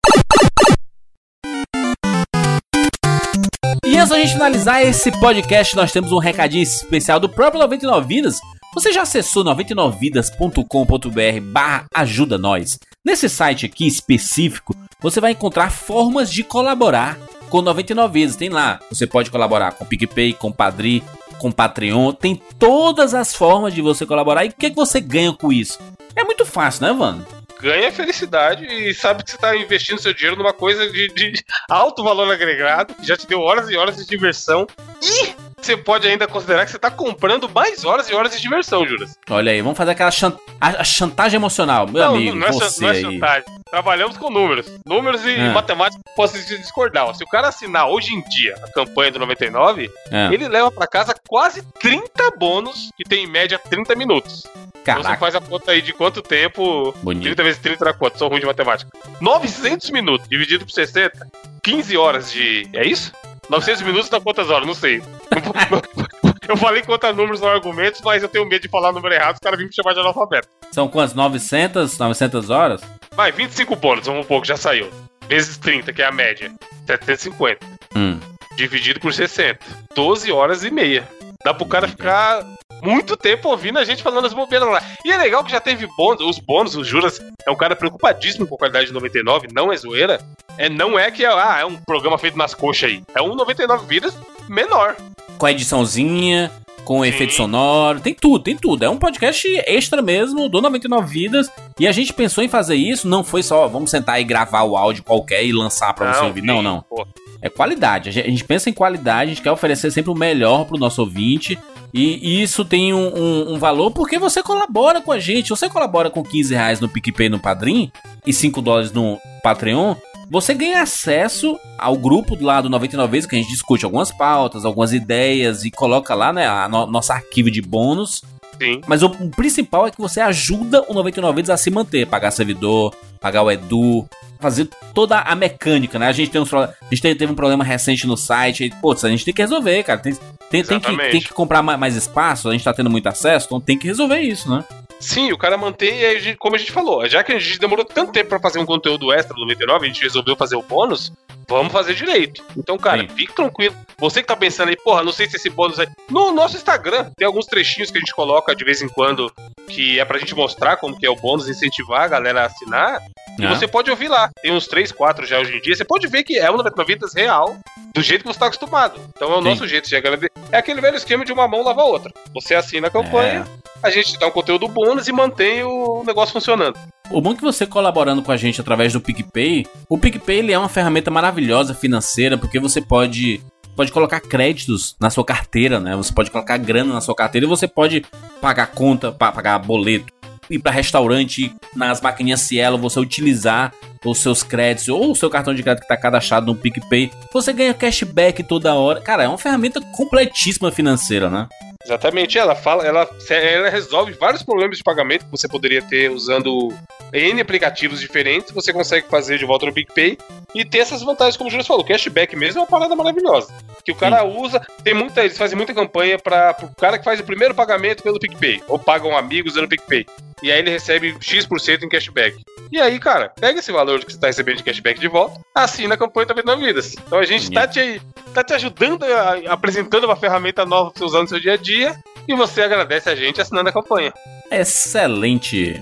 Antes 4.03 4.09
da 4.09 4.19
gente 4.19 4.34
finalizar 4.34 4.81
esse 4.81 5.09
podcast, 5.17 5.77
nós 5.77 5.91
temos 5.93 6.11
um 6.11 6.17
recadinho 6.17 6.61
especial 6.61 7.21
do 7.21 7.30
próprio 7.30 7.61
99 7.61 8.05
Vidas. 8.05 8.38
Você 8.73 8.91
já 8.91 9.03
acessou 9.03 9.45
99vidas.com.br 9.45 11.41
barra 11.41 11.85
ajuda 11.93 12.38
nós? 12.38 12.77
Nesse 13.05 13.30
site 13.30 13.65
aqui 13.65 13.88
específico, 13.88 14.75
você 15.01 15.21
vai 15.21 15.31
encontrar 15.31 15.71
formas 15.71 16.30
de 16.30 16.43
colaborar 16.43 17.17
com 17.49 17.61
99 17.61 18.11
vidas. 18.19 18.35
Tem 18.35 18.49
lá, 18.49 18.81
você 18.91 19.07
pode 19.07 19.31
colaborar 19.31 19.71
com 19.71 19.85
PicPay, 19.85 20.34
com 20.34 20.51
Padri, 20.51 21.01
com 21.38 21.49
Patreon, 21.49 22.11
tem 22.11 22.41
todas 22.59 23.13
as 23.13 23.34
formas 23.34 23.73
de 23.73 23.81
você 23.81 24.05
colaborar. 24.05 24.43
E 24.43 24.49
o 24.49 24.53
que, 24.53 24.69
que 24.69 24.75
você 24.75 24.99
ganha 24.99 25.31
com 25.31 25.53
isso? 25.53 25.80
É 26.13 26.25
muito 26.25 26.45
fácil, 26.45 26.85
né, 26.85 26.91
Vano? 26.91 27.25
Ganha 27.64 27.91
felicidade 27.94 28.65
e 28.65 28.94
sabe 28.94 29.23
que 29.23 29.31
você 29.31 29.38
está 29.38 29.56
investindo 29.56 29.98
seu 30.02 30.14
dinheiro 30.14 30.35
numa 30.35 30.52
coisa 30.52 30.85
de, 30.91 31.07
de 31.14 31.34
alto 31.69 32.03
valor 32.03 32.30
agregado, 32.30 32.94
que 32.94 33.07
já 33.07 33.15
te 33.15 33.26
deu 33.26 33.40
horas 33.40 33.69
e 33.69 33.77
horas 33.77 33.95
de 33.95 34.06
diversão. 34.06 34.68
E 35.02 35.34
você 35.57 35.77
pode 35.77 36.06
ainda 36.06 36.27
considerar 36.27 36.65
que 36.65 36.72
você 36.72 36.76
está 36.77 36.91
comprando 36.91 37.48
mais 37.48 37.85
horas 37.85 38.10
e 38.10 38.14
horas 38.14 38.34
de 38.35 38.41
diversão, 38.41 38.85
Juras. 38.85 39.18
Olha 39.30 39.53
aí, 39.53 39.61
vamos 39.61 39.77
fazer 39.77 39.91
aquela 39.91 40.11
chan 40.11 40.38
a, 40.60 40.84
chantagem 40.84 41.38
emocional. 41.38 41.88
Meu 41.88 42.03
não, 42.03 42.15
amigo, 42.15 42.35
não 42.35 42.48
é, 42.48 42.52
você 42.52 42.81
não 42.84 42.90
é 42.90 42.91
aí. 42.91 43.02
chantagem. 43.02 43.45
Trabalhamos 43.69 44.18
com 44.18 44.30
números. 44.30 44.68
Números 44.85 45.26
e 45.26 45.31
É. 45.31 45.49
matemática 45.53 46.02
posso 46.18 46.38
discordar. 46.45 47.15
Se 47.15 47.23
o 47.23 47.27
cara 47.27 47.48
assinar 47.48 47.88
hoje 47.88 48.14
em 48.14 48.22
dia 48.30 48.56
a 48.61 48.72
campanha 48.72 49.11
do 49.11 49.19
99, 49.19 49.90
É. 50.11 50.34
ele 50.34 50.48
leva 50.49 50.69
pra 50.69 50.85
casa 50.85 51.15
quase 51.27 51.61
30 51.80 52.31
bônus, 52.38 52.90
que 52.98 53.03
tem 53.03 53.23
em 53.23 53.27
média 53.27 53.57
30 53.57 53.95
minutos. 53.95 54.44
Então 54.84 54.95
Você 54.95 55.03
Caraca, 55.03 55.19
faz 55.19 55.35
a 55.35 55.41
conta 55.41 55.72
aí 55.72 55.81
de 55.81 55.93
quanto 55.93 56.22
tempo. 56.22 56.93
Bonito. 57.01 57.23
30 57.23 57.43
vezes 57.43 57.61
30 57.61 57.85
dá 57.85 57.93
quanto? 57.93 58.18
Sou 58.18 58.30
ruim 58.30 58.41
de 58.41 58.45
matemática. 58.45 58.91
900 59.22 59.89
minutos 59.91 60.27
dividido 60.27 60.65
por 60.65 60.72
60. 60.72 61.27
15 61.64 61.97
horas 61.97 62.31
de. 62.31 62.68
É 62.73 62.85
isso? 62.85 63.14
900 63.49 63.81
minutos 63.81 64.10
dá 64.10 64.19
quantas 64.19 64.49
horas? 64.49 64.68
Não 64.68 64.73
sei. 64.73 65.01
Eu 66.47 66.57
falei 66.57 66.81
contra 66.81 67.14
números 67.14 67.39
no 67.39 67.47
argumentos, 67.47 68.01
mas 68.03 68.22
eu 68.22 68.27
tenho 68.27 68.45
medo 68.45 68.61
de 68.61 68.68
falar 68.68 68.89
o 68.89 68.91
número 68.91 69.15
errado, 69.15 69.35
os 69.35 69.39
caras 69.39 69.57
vêm 69.57 69.68
me 69.68 69.73
chamar 69.73 69.93
de 69.93 70.01
analfabeto. 70.01 70.49
são 70.73 70.89
quantos? 70.89 71.15
900, 71.15 71.97
900 71.97 72.49
horas? 72.49 72.81
Vai, 73.15 73.31
25 73.31 73.76
bônus, 73.77 74.05
vamos 74.05 74.26
um 74.26 74.27
pouco, 74.27 74.45
já 74.45 74.57
saiu. 74.57 74.89
Vezes 75.27 75.57
30, 75.57 75.93
que 75.93 76.01
é 76.01 76.05
a 76.05 76.11
média. 76.11 76.51
750. 76.85 77.65
Hum. 77.95 78.19
Dividido 78.57 78.99
por 78.99 79.14
60. 79.14 79.57
12 79.95 80.31
horas 80.34 80.65
e 80.65 80.69
meia. 80.69 81.07
Dá 81.45 81.53
pro 81.53 81.65
cara 81.65 81.88
ficar 81.88 82.43
muito 82.84 83.15
tempo 83.15 83.49
ouvindo 83.49 83.80
a 83.80 83.85
gente 83.85 84.03
falando 84.03 84.26
as 84.26 84.34
bobeiras 84.34 84.69
lá. 84.69 84.84
E 85.05 85.11
é 85.11 85.18
legal 85.18 85.43
que 85.43 85.51
já 85.51 85.60
teve 85.60 85.88
bônus, 85.97 86.22
os 86.22 86.39
bônus, 86.39 86.76
o 86.76 86.84
Juras 86.84 87.22
é 87.45 87.51
um 87.51 87.55
cara 87.55 87.76
preocupadíssimo 87.76 88.45
com 88.45 88.55
a 88.55 88.57
qualidade 88.57 88.88
de 88.88 88.93
99, 88.93 89.47
não 89.53 89.72
é 89.72 89.77
zoeira. 89.77 90.22
É, 90.57 90.69
não 90.69 90.99
é 90.99 91.10
que 91.10 91.26
é, 91.26 91.27
ah, 91.27 91.57
é 91.61 91.65
um 91.65 91.76
programa 91.77 92.18
feito 92.18 92.38
nas 92.38 92.53
coxas 92.53 92.89
aí. 92.89 93.03
É 93.15 93.22
um 93.22 93.35
99 93.35 93.88
vidas 93.88 94.14
menor. 94.47 94.95
Com 95.38 95.45
a 95.45 95.51
ediçãozinha, 95.51 96.51
com 96.85 97.03
efeito 97.05 97.34
sonoro, 97.34 97.99
tem 97.99 98.14
tudo, 98.14 98.43
tem 98.43 98.55
tudo. 98.57 98.84
É 98.84 98.89
um 98.89 98.97
podcast 98.97 99.47
extra 99.68 100.01
mesmo, 100.01 100.49
do 100.49 100.61
99 100.61 101.07
Vidas. 101.14 101.49
E 101.80 101.88
a 101.88 101.91
gente 101.91 102.11
pensou 102.14 102.43
em 102.43 102.47
fazer 102.49 102.76
isso, 102.76 103.07
não 103.07 103.23
foi 103.23 103.41
só, 103.43 103.68
vamos 103.68 103.89
sentar 103.91 104.19
e 104.19 104.23
gravar 104.23 104.64
o 104.64 104.76
áudio 104.76 105.03
qualquer 105.03 105.43
e 105.45 105.51
lançar 105.53 105.93
pra 105.93 106.14
você 106.14 106.19
Não, 106.22 106.27
ouvir. 106.27 106.41
Não, 106.41 106.61
não. 106.61 106.81
pô. 106.89 107.05
É 107.41 107.49
qualidade. 107.49 108.07
A 108.07 108.11
gente, 108.11 108.43
pensa 108.45 108.69
em 108.69 108.73
qualidade, 108.73 109.31
a 109.31 109.34
gente 109.34 109.43
quer 109.43 109.51
oferecer 109.51 109.91
sempre 109.91 110.10
o 110.11 110.15
melhor 110.15 110.65
pro 110.65 110.77
nosso 110.77 111.01
ouvinte. 111.01 111.60
E, 111.93 112.18
e 112.22 112.41
isso 112.41 112.64
tem 112.64 112.93
um, 112.93 113.14
um- 113.15 113.53
um 113.55 113.60
valor 113.60 113.91
porque 113.91 114.18
você 114.18 114.41
colabora 114.41 115.01
com 115.01 115.11
a 115.11 115.19
gente. 115.19 115.49
Você 115.49 115.69
colabora 115.69 116.10
com 116.10 116.23
15 116.23 116.53
reais 116.55 116.80
no 116.80 116.88
PicPay 116.88 117.27
no 117.30 117.39
Padrim 117.39 117.91
e 118.26 118.31
5 118.31 118.61
dólares 118.61 118.91
no 118.93 119.19
Patreon. 119.43 119.93
Você 120.30 120.54
ganha 120.54 120.82
acesso 120.82 121.60
ao 121.78 121.95
grupo 121.98 122.36
do 122.36 122.45
lado 122.45 122.70
99 122.70 123.12
vezes 123.12 123.26
que 123.30 123.36
a 123.36 123.40
gente 123.40 123.50
discute 123.52 123.86
algumas 123.86 124.12
pautas, 124.12 124.66
algumas 124.66 124.94
ideias 124.94 125.64
e 125.66 125.72
coloca 125.72 126.16
lá, 126.16 126.32
né, 126.34 126.48
a 126.48 126.68
no- 126.68 126.88
nosso 126.88 127.12
arquivo 127.12 127.52
de 127.52 127.62
bônus. 127.62 128.22
Sim. 128.62 128.82
Mas 128.88 129.02
o, 129.04 129.10
principal 129.10 129.88
é 129.88 129.91
que 129.91 130.00
você 130.00 130.22
ajuda 130.22 130.84
o 130.88 130.94
99 130.94 131.36
vezes 131.36 131.50
a 131.50 131.58
se 131.58 131.70
manter, 131.72 132.08
pagar 132.08 132.32
servidor, 132.32 132.95
pagar 133.20 133.41
o 133.44 133.52
Edu, 133.52 134.08
fazer 134.40 134.70
toda 134.94 135.20
a 135.20 135.36
mecânica, 135.36 135.98
né? 135.98 136.08
A 136.08 136.12
gente 136.12 136.30
tem 136.32 136.40
uns, 136.40 136.54
a 136.54 136.74
gente 136.91 137.02
teve, 137.02 137.26
um 137.32 137.36
problema 137.36 137.64
recente 137.64 138.06
no 138.06 138.16
site, 138.16 138.66
e, 138.66 138.70
putz, 138.70 139.04
a 139.04 139.10
gente 139.10 139.26
tem 139.26 139.34
que 139.34 139.41
resolver, 139.41 139.84
cara. 139.84 140.00
Tem, 140.00 140.14
tem, 140.50 140.64
tem, 140.64 140.80
que, 140.80 140.91
tem 141.12 141.22
que 141.22 141.34
comprar 141.34 141.64
ma- 141.64 141.78
mais 141.78 141.95
espaço, 141.95 142.48
a 142.48 142.52
gente 142.52 142.64
tá 142.64 142.74
tendo 142.74 142.90
muito 142.90 143.08
acesso, 143.08 143.48
então 143.48 143.60
tem 143.60 143.78
que 143.78 143.88
resolver 143.88 144.20
isso, 144.20 144.50
né? 144.50 144.64
Sim, 145.03 145.31
o 145.31 145.38
cara 145.38 145.57
mantém, 145.57 145.99
e 145.99 146.05
aí, 146.05 146.35
como 146.35 146.55
a 146.55 146.57
gente 146.57 146.71
falou, 146.71 147.07
já 147.07 147.23
que 147.23 147.31
a 147.34 147.39
gente 147.39 147.59
demorou 147.59 147.84
tanto 147.85 148.11
tempo 148.11 148.30
pra 148.30 148.39
fazer 148.39 148.59
um 148.59 148.65
conteúdo 148.65 149.11
extra 149.11 149.34
do 149.35 149.41
99, 149.41 149.85
a 149.85 149.88
gente 149.89 150.01
resolveu 150.01 150.35
fazer 150.35 150.55
o 150.55 150.61
bônus, 150.61 151.11
vamos 151.47 151.71
fazer 151.73 151.93
direito. 151.93 152.43
Então, 152.55 152.77
cara, 152.77 153.05
fique 153.09 153.34
tranquilo. 153.34 153.75
Você 153.97 154.21
que 154.21 154.27
tá 154.27 154.35
pensando 154.35 154.69
aí, 154.69 154.77
porra, 154.77 155.03
não 155.03 155.11
sei 155.11 155.30
se 155.30 155.35
esse 155.35 155.49
bônus 155.49 155.80
aí. 155.80 155.88
No 156.09 156.31
nosso 156.31 156.55
Instagram, 156.55 157.11
tem 157.17 157.25
alguns 157.27 157.45
trechinhos 157.45 157.91
que 157.91 157.97
a 157.97 157.99
gente 157.99 158.13
coloca 158.15 158.55
de 158.55 158.63
vez 158.63 158.81
em 158.81 158.88
quando, 158.89 159.31
que 159.67 159.99
é 159.99 160.05
pra 160.05 160.17
gente 160.19 160.34
mostrar 160.35 160.77
como 160.77 160.97
que 160.97 161.05
é 161.05 161.09
o 161.09 161.15
bônus, 161.15 161.49
incentivar 161.49 162.01
a 162.03 162.07
galera 162.07 162.41
a 162.43 162.45
assinar. 162.45 163.01
E 163.39 163.45
É. 163.45 163.49
você 163.49 163.67
pode 163.67 163.89
ouvir 163.89 164.07
lá. 164.07 164.30
Tem 164.41 164.51
uns 164.51 164.67
3, 164.67 164.91
4 164.91 165.25
já 165.25 165.39
hoje 165.39 165.55
em 165.57 165.61
dia. 165.61 165.75
Você 165.75 165.84
pode 165.84 166.07
ver 166.07 166.23
que 166.23 166.38
é 166.38 166.49
um 166.51 166.57
99 166.57 166.93
vidas 166.93 167.13
real, 167.13 167.57
do 167.93 168.01
jeito 168.01 168.21
que 168.21 168.27
você 168.31 168.39
tá 168.39 168.45
acostumado. 168.45 168.99
Então 169.15 169.31
é 169.31 169.35
o 169.38 169.41
Sim. 169.41 169.49
nosso 169.49 169.67
jeito 169.67 169.89
de 169.89 169.95
agradecer. 169.95 170.31
É 170.51 170.57
aquele 170.57 170.80
velho 170.81 170.95
esquema 170.95 171.25
de 171.25 171.34
uma 171.34 171.47
mão 171.47 171.63
lava 171.63 171.81
a 171.81 171.85
outra. 171.85 172.11
Você 172.34 172.53
assina 172.55 172.88
a 172.88 172.91
campanha, 172.91 173.45
a 173.84 173.89
gente 173.89 174.18
dá 174.18 174.27
um 174.27 174.31
conteúdo 174.31 174.68
bônus 174.68 175.07
e 175.07 175.11
mantém 175.11 175.64
o 175.64 176.03
negócio 176.05 176.34
funcionando. 176.34 176.77
O 177.11 177.22
bom 177.22 177.34
é 177.34 177.35
que 177.35 177.41
você 177.41 177.65
colaborando 177.68 178.23
com 178.23 178.31
a 178.31 178.38
gente 178.38 178.60
através 178.61 178.93
do 178.93 179.01
PicPay, 179.01 179.65
o 179.89 179.97
PicPay 179.97 180.39
ele 180.39 180.53
é 180.53 180.57
uma 180.57 180.69
ferramenta 180.69 181.11
maravilhosa 181.11 181.73
financeira, 181.73 182.38
porque 182.38 182.60
você 182.60 182.81
pode 182.81 183.41
pode 183.76 183.91
colocar 183.91 184.19
créditos 184.19 184.95
na 184.99 185.10
sua 185.10 185.26
carteira, 185.26 185.80
né? 185.80 185.95
Você 185.95 186.14
pode 186.14 186.30
colocar 186.30 186.57
grana 186.57 186.93
na 186.93 187.01
sua 187.01 187.15
carteira 187.15 187.45
e 187.45 187.49
você 187.49 187.68
pode 187.68 188.05
pagar 188.39 188.68
conta, 188.68 189.11
pa- 189.11 189.31
pagar 189.31 189.57
boleto, 189.60 190.05
ir 190.47 190.60
para 190.60 190.72
restaurante, 190.72 191.51
nas 191.76 191.99
maquininhas 191.99 192.41
Cielo, 192.41 192.77
você 192.77 192.99
utilizar 192.99 193.73
os 194.05 194.19
seus 194.19 194.43
créditos 194.43 194.89
ou 194.89 195.11
o 195.11 195.15
seu 195.15 195.27
cartão 195.30 195.55
de 195.55 195.64
crédito 195.64 195.80
que 195.80 195.85
está 195.91 195.97
cadastrado 195.97 196.45
no 196.45 196.55
PicPay. 196.55 197.11
Você 197.34 197.51
ganha 197.51 197.73
cashback 197.73 198.43
toda 198.43 198.76
hora. 198.76 199.01
Cara, 199.01 199.23
é 199.23 199.27
uma 199.27 199.38
ferramenta 199.39 199.81
completíssima 199.81 200.72
financeira, 200.72 201.30
né? 201.30 201.47
Exatamente, 201.85 202.38
ela 202.38 202.55
fala, 202.55 202.85
ela, 202.85 203.10
ela 203.30 203.69
resolve 203.69 204.14
vários 204.14 204.41
problemas 204.41 204.77
de 204.77 204.84
pagamento 204.84 205.26
que 205.26 205.31
você 205.31 205.47
poderia 205.47 205.81
ter 205.81 206.10
usando 206.10 206.69
N 207.14 207.40
aplicativos 207.40 207.99
diferentes, 207.99 208.52
você 208.52 208.73
consegue 208.73 209.07
fazer 209.07 209.38
de 209.38 209.45
volta 209.45 209.65
no 209.65 209.73
PicPay 209.73 210.18
e 210.56 210.65
ter 210.65 210.80
essas 210.80 211.02
vantagens, 211.03 211.38
como 211.38 211.48
o 211.48 211.52
Júlio 211.52 211.65
falou, 211.65 211.84
cashback 211.84 212.35
mesmo 212.35 212.60
é 212.60 212.61
uma 212.64 212.68
parada 212.68 212.95
maravilhosa. 212.95 213.53
Que 213.85 213.91
o 213.91 213.95
cara 213.95 214.23
usa, 214.23 214.60
tem 214.84 214.94
muita, 214.94 215.23
eles 215.23 215.38
fazem 215.38 215.56
muita 215.57 215.73
campanha 215.73 216.18
para 216.18 216.56
o 216.64 216.76
cara 216.76 216.98
que 216.98 217.03
faz 217.03 217.19
o 217.19 217.23
primeiro 217.23 217.53
pagamento 217.53 218.02
pelo 218.02 218.19
PicPay, 218.19 218.61
ou 218.68 218.80
pagam 218.80 219.15
amigos 219.18 219.53
usando 219.53 219.65
o 219.65 219.69
PicPay. 219.69 220.06
E 220.41 220.52
aí 220.52 220.60
ele 220.60 220.72
recebe 220.72 221.15
X% 221.22 221.84
em 221.84 221.90
cashback. 221.90 222.38
E 222.72 222.81
aí, 222.81 222.99
cara, 222.99 223.30
pega 223.30 223.60
esse 223.60 223.72
valor 223.72 224.03
que 224.03 224.11
você 224.11 224.19
tá 224.19 224.27
recebendo 224.27 224.57
de 224.57 224.64
cashback 224.64 225.00
de 225.00 225.08
volta, 225.08 225.40
assina 225.56 225.93
a 225.93 225.98
campanha 225.98 226.25
Tá 226.27 226.33
Vendo 226.33 226.58
Vidas. 226.58 226.93
Então 226.93 227.19
a 227.19 227.24
gente 227.24 227.50
tá 227.51 227.67
te, 227.67 228.01
tá 228.33 228.43
te 228.43 228.53
ajudando, 228.53 229.03
a- 229.06 229.53
apresentando 229.53 230.06
uma 230.06 230.16
ferramenta 230.16 230.66
nova 230.66 230.92
pra 230.92 231.00
você 231.00 231.06
usar 231.06 231.22
no 231.22 231.27
seu 231.27 231.40
dia 231.40 231.53
a 231.53 231.58
dia, 231.58 231.95
e 232.27 232.33
você 232.35 232.61
agradece 232.61 233.09
a 233.09 233.16
gente 233.16 233.40
assinando 233.40 233.69
a 233.69 233.74
campanha. 233.74 234.11
Excelente. 234.51 235.82